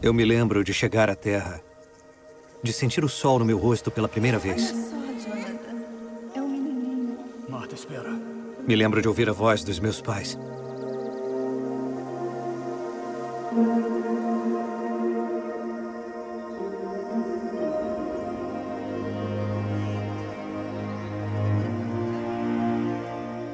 Eu 0.00 0.12
me 0.12 0.24
lembro 0.24 0.64
de 0.64 0.72
chegar 0.72 1.08
à 1.08 1.14
Terra, 1.14 1.60
de 2.62 2.72
sentir 2.72 3.04
o 3.04 3.08
sol 3.08 3.38
no 3.38 3.44
meu 3.44 3.58
rosto 3.58 3.90
pela 3.90 4.08
primeira 4.08 4.38
vez. 4.38 4.74
É 6.34 6.40
um 6.40 6.48
menininho. 6.48 7.18
Marta, 7.48 7.74
espera. 7.74 8.10
Me 8.66 8.74
lembro 8.74 9.02
de 9.02 9.06
ouvir 9.06 9.28
a 9.28 9.32
voz 9.32 9.62
dos 9.62 9.78
meus 9.78 10.00
pais. 10.00 10.38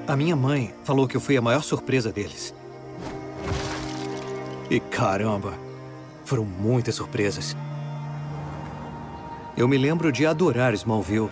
A 0.06 0.16
minha 0.16 0.36
mãe 0.36 0.72
falou 0.84 1.08
que 1.08 1.16
eu 1.16 1.20
fui 1.20 1.36
a 1.36 1.42
maior 1.42 1.64
surpresa 1.64 2.12
deles. 2.12 2.54
E 4.70 4.78
caramba, 4.78 5.54
foram 6.24 6.44
muitas 6.44 6.94
surpresas. 6.94 7.56
Eu 9.56 9.66
me 9.66 9.76
lembro 9.76 10.12
de 10.12 10.24
adorar 10.24 10.74
Smallville. 10.74 11.30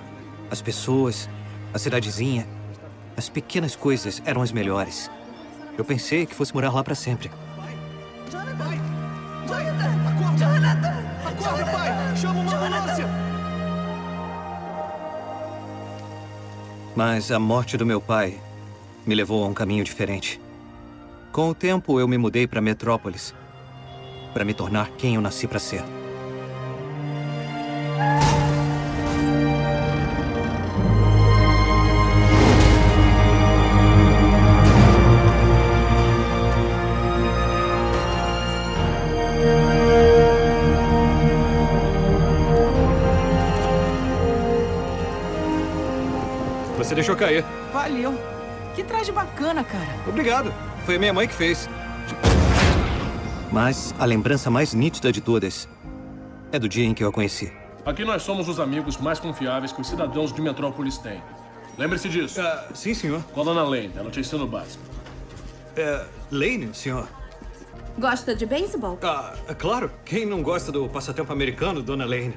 As 0.51 0.61
pessoas, 0.61 1.29
a 1.73 1.79
cidadezinha, 1.79 2.49
as 3.17 3.29
pequenas 3.29 3.77
coisas 3.77 4.21
eram 4.25 4.43
as 4.43 4.51
melhores. 4.51 5.09
Eu 5.79 5.85
pensei 5.85 6.27
que 6.27 6.35
fosse 6.35 6.53
morar 6.53 6.73
lá 6.73 6.83
para 6.83 6.97
sempre. 6.97 7.31
Mas 16.97 17.31
a 17.31 17.39
morte 17.39 17.77
do 17.77 17.85
meu 17.85 18.01
pai 18.01 18.41
me 19.07 19.15
levou 19.15 19.45
a 19.45 19.47
um 19.47 19.53
caminho 19.53 19.85
diferente. 19.85 20.41
Com 21.31 21.51
o 21.51 21.55
tempo, 21.55 22.01
eu 22.01 22.09
me 22.09 22.17
mudei 22.17 22.47
para 22.47 22.63
Metrópolis 22.63 23.35
para 24.33 24.45
me 24.45 24.55
tornar 24.55 24.91
quem 24.99 25.15
eu 25.15 25.21
nasci 25.21 25.47
para 25.47 25.59
ser. 25.59 25.83
Você 46.87 46.95
deixou 46.95 47.17
cair. 47.17 47.45
Valeu. 47.73 48.17
Que 48.77 48.85
traje 48.85 49.11
bacana, 49.11 49.65
cara. 49.65 49.89
Obrigado. 50.07 50.55
Foi 50.85 50.95
a 50.95 50.99
minha 51.01 51.13
mãe 51.13 51.27
que 51.27 51.35
fez. 51.35 51.69
Mas 53.51 53.93
a 53.99 54.05
lembrança 54.05 54.49
mais 54.51 54.73
nítida 54.73 55.11
de 55.11 55.21
todas 55.21 55.69
é 56.53 56.61
do 56.61 56.69
dia 56.69 56.85
em 56.87 56.95
que 56.95 57.03
eu 57.03 57.09
a 57.09 57.13
conheci. 57.13 57.53
Aqui 57.85 58.05
nós 58.05 58.23
somos 58.23 58.49
os 58.49 58.61
amigos 58.61 58.99
mais 58.99 59.19
confiáveis 59.19 59.73
que 59.73 59.81
os 59.81 59.89
cidadãos 59.89 60.33
de 60.33 60.41
Metrópolis 60.41 60.97
têm. 60.99 61.21
Lembre-se 61.77 62.09
disso. 62.09 62.41
Ah, 62.41 62.69
sim, 62.73 62.95
senhor. 62.95 63.21
Com 63.35 63.41
a 63.41 63.45
Dona 63.45 63.65
Lane, 63.65 63.91
ela 63.97 64.09
te 64.09 64.21
ensina 64.21 64.45
o 64.45 64.47
básico. 64.47 64.85
É, 65.75 66.05
Lane, 66.31 66.71
senhor. 66.73 67.09
Gosta 67.99 68.33
de 68.33 68.47
beisebol? 68.47 68.97
Ah, 69.03 69.35
é 69.49 69.55
claro. 69.55 69.91
Quem 70.05 70.25
não 70.25 70.41
gosta 70.41 70.71
do 70.71 70.89
passatempo 70.89 71.33
americano, 71.33 71.83
Dona 71.83 72.05
Lane? 72.05 72.35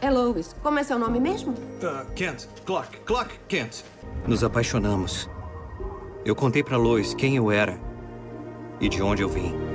É 0.00 0.10
Lois. 0.10 0.54
Como 0.62 0.78
é 0.78 0.82
seu 0.84 0.98
nome 0.98 1.20
mesmo? 1.20 1.54
Ah, 1.82 2.04
Kent. 2.14 2.46
Clark. 2.64 2.98
Clark 3.04 3.34
Kent. 3.48 3.82
Nos 4.26 4.44
apaixonamos. 4.44 5.28
Eu 6.24 6.34
contei 6.34 6.62
pra 6.62 6.76
Lois 6.76 7.14
quem 7.14 7.36
eu 7.36 7.50
era 7.50 7.78
e 8.80 8.88
de 8.88 9.02
onde 9.02 9.22
eu 9.22 9.28
vim. 9.28 9.73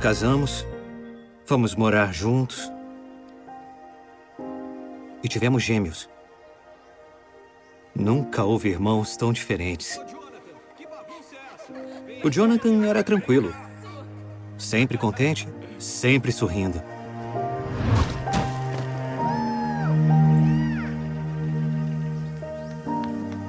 Nos 0.00 0.04
casamos, 0.04 0.66
fomos 1.44 1.74
morar 1.74 2.14
juntos 2.14 2.72
e 5.22 5.28
tivemos 5.28 5.62
gêmeos. 5.62 6.08
Nunca 7.94 8.42
houve 8.42 8.70
irmãos 8.70 9.14
tão 9.18 9.30
diferentes. 9.30 10.00
O 12.24 12.30
Jonathan 12.30 12.86
era 12.86 13.04
tranquilo, 13.04 13.54
sempre 14.56 14.96
contente, 14.96 15.46
sempre 15.78 16.32
sorrindo. 16.32 16.82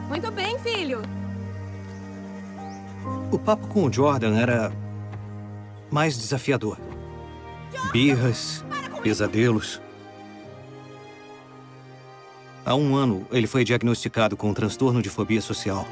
Muito 0.10 0.30
bem, 0.34 0.60
filho. 0.60 1.02
O 3.32 3.40
papo 3.40 3.68
com 3.68 3.86
o 3.86 3.94
Jordan 3.94 4.38
era 4.38 4.81
mais 5.92 6.18
desafiador. 6.18 6.78
Birras, 7.92 8.64
pesadelos. 9.04 9.82
Há 12.66 12.74
um 12.76 12.96
ano, 12.96 13.28
ele 13.32 13.46
foi 13.46 13.66
diagnosticado 13.66 14.38
com 14.38 14.50
um 14.50 14.54
transtorno 14.54 15.02
de 15.02 15.10
fobia 15.10 15.42
social. 15.42 15.86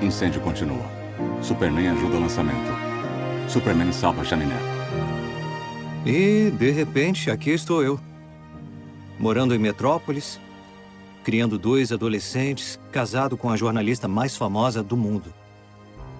Incêndio 0.00 0.40
continua. 0.40 0.84
Superman 1.42 1.88
ajuda 1.88 2.16
o 2.16 2.20
lançamento. 2.20 2.70
Superman 3.48 3.92
salva 3.92 4.22
a 4.22 4.24
chaminé. 4.24 4.56
E, 6.06 6.50
de 6.50 6.70
repente, 6.70 7.30
aqui 7.30 7.50
estou 7.50 7.82
eu. 7.82 7.98
Morando 9.18 9.54
em 9.54 9.58
Metrópolis, 9.58 10.38
criando 11.24 11.58
dois 11.58 11.90
adolescentes, 11.90 12.78
casado 12.92 13.36
com 13.36 13.50
a 13.50 13.56
jornalista 13.56 14.06
mais 14.06 14.36
famosa 14.36 14.82
do 14.82 14.96
mundo. 14.96 15.34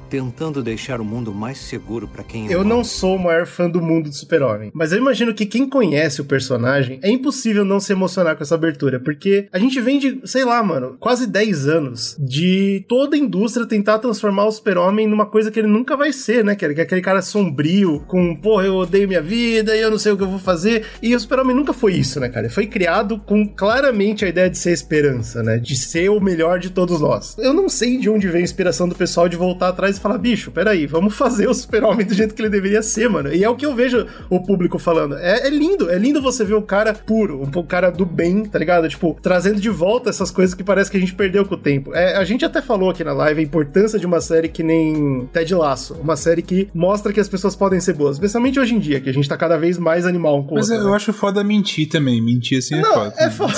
Tentando 0.09 0.63
deixar 0.63 1.01
o 1.01 1.05
mundo 1.05 1.33
mais 1.33 1.59
seguro 1.59 2.09
para 2.09 2.25
quem 2.25 2.51
Eu 2.51 2.65
não 2.65 2.83
sou 2.83 3.17
o 3.17 3.19
maior 3.19 3.47
fã 3.47 3.69
do 3.69 3.81
mundo 3.81 4.09
do 4.09 4.15
Super-Homem, 4.15 4.71
mas 4.75 4.93
eu 4.93 4.99
imagino 4.99 5.35
que 5.35 5.47
quem 5.47 5.69
conhece 5.69 6.21
o 6.21 6.25
personagem 6.25 6.99
é 7.03 7.11
impossível 7.11 7.65
não 7.65 7.79
se 7.79 7.93
emocionar 7.93 8.37
com 8.37 8.43
essa 8.43 8.55
abertura, 8.55 8.99
porque 8.99 9.49
a 9.53 9.59
gente 9.59 9.81
vem 9.81 9.99
de, 9.99 10.21
sei 10.25 10.45
lá, 10.45 10.63
mano, 10.63 10.97
quase 10.99 11.27
10 11.27 11.69
anos 11.69 12.17
de 12.19 12.85
toda 12.89 13.17
a 13.17 13.19
indústria 13.19 13.67
tentar 13.67 13.99
transformar 13.99 14.47
o 14.47 14.53
Super-Homem 14.53 15.07
numa 15.07 15.27
coisa 15.27 15.51
que 15.51 15.59
ele 15.59 15.69
nunca 15.69 15.97
vai 15.97 16.13
ser, 16.13 16.45
né? 16.45 16.55
Que 16.55 16.65
é 16.65 16.69
aquele 16.71 17.01
cara 17.01 17.23
sombrio, 17.23 18.01
com, 18.07 18.35
porra, 18.37 18.65
eu 18.65 18.77
odeio 18.77 19.09
minha 19.09 19.23
vida 19.23 19.77
e 19.77 19.81
eu 19.81 19.91
não 19.91 19.99
sei 19.99 20.13
o 20.13 20.17
que 20.17 20.23
eu 20.23 20.29
vou 20.29 20.39
fazer. 20.39 20.87
E 21.03 21.15
o 21.15 21.21
Super-Homem 21.21 21.55
nunca 21.55 21.73
foi 21.73 21.95
isso, 21.95 22.19
né, 22.19 22.29
cara? 22.29 22.47
Ele 22.47 22.55
foi 22.55 22.67
criado 22.67 23.19
com 23.19 23.47
claramente 23.47 24.25
a 24.25 24.29
ideia 24.29 24.49
de 24.49 24.59
ser 24.59 24.73
esperança, 24.73 25.43
né? 25.43 25.59
De 25.59 25.77
ser 25.77 26.09
o 26.09 26.21
melhor 26.21 26.59
de 26.59 26.71
todos 26.71 27.01
nós. 27.01 27.37
Eu 27.39 27.53
não 27.53 27.69
sei 27.69 27.99
de 27.99 28.09
onde 28.09 28.29
vem 28.29 28.41
a 28.41 28.45
inspiração 28.45 28.89
do 28.89 28.95
pessoal 28.95 29.29
de 29.29 29.37
voltar 29.37 29.69
atrás 29.69 29.98
e 29.99 30.03
falar, 30.03 30.19
bicho, 30.19 30.51
peraí, 30.51 30.87
vamos 30.87 31.15
fazer 31.15 31.49
o 31.49 31.55
super-homem 31.55 32.07
do 32.07 32.15
jeito 32.15 32.35
que 32.35 32.43
ele 32.43 32.49
deveria 32.49 32.83
ser, 32.83 33.09
mano. 33.09 33.33
E 33.33 33.45
é 33.45 33.49
o 33.49 33.57
que 33.57 33.67
eu 33.67 33.75
vejo 33.75 34.07
o 34.31 34.41
público 34.43 34.79
falando. 34.79 35.17
É, 35.19 35.47
é 35.47 35.51
lindo, 35.51 35.91
é 35.91 35.99
lindo 35.99 36.21
você 36.23 36.45
ver 36.45 36.55
o 36.55 36.63
cara 36.63 36.93
puro, 36.95 37.43
um 37.43 37.63
cara 37.63 37.91
do 37.91 38.05
bem, 38.07 38.45
tá 38.45 38.59
ligado? 38.59 38.89
Tipo, 38.89 39.17
trazendo 39.23 39.61
de 39.61 39.69
volta 39.69 40.11
essas 40.11 40.31
coisas 40.31 40.55
que 40.55 40.63
parece 40.65 40.91
que 40.91 40.97
a 40.97 41.01
gente 41.01 41.15
perdeu 41.15 41.45
com 41.45 41.55
o 41.55 41.59
tempo. 41.59 41.95
É, 41.95 42.17
a 42.17 42.25
gente 42.25 42.45
até 42.45 42.61
falou 42.63 42.91
aqui 42.91 43.03
na 43.05 43.13
live 43.13 43.41
a 43.41 43.45
importância 43.45 43.99
de 43.99 44.07
uma 44.07 44.21
série 44.21 44.49
que 44.49 44.63
nem 44.63 45.29
Ted 45.33 45.55
Laço, 45.55 45.95
uma 45.95 46.17
série 46.17 46.43
que 46.43 46.69
mostra 46.75 47.13
que 47.13 47.21
as 47.21 47.29
pessoas 47.29 47.55
podem 47.57 47.81
ser 47.81 47.93
boas, 47.95 48.17
especialmente 48.17 48.59
hoje 48.61 48.75
em 48.75 48.79
dia, 48.79 49.01
que 49.01 49.09
a 49.11 49.13
gente 49.13 49.29
tá 49.29 49.37
cada 49.37 49.57
vez 49.57 49.79
mais 49.79 50.07
animal 50.07 50.39
um 50.39 50.43
com 50.43 50.55
o 50.55 50.59
Mas 50.59 50.71
outro. 50.71 50.85
eu 50.85 50.91
né? 50.91 50.97
acho 50.97 51.13
foda 51.13 51.43
mentir 51.45 51.89
também. 51.89 52.21
Mentir 52.23 52.59
assim 52.59 52.77
é 52.77 52.81
Não, 52.81 52.93
foda. 52.95 53.15
é 53.19 53.31
foda. 53.31 53.53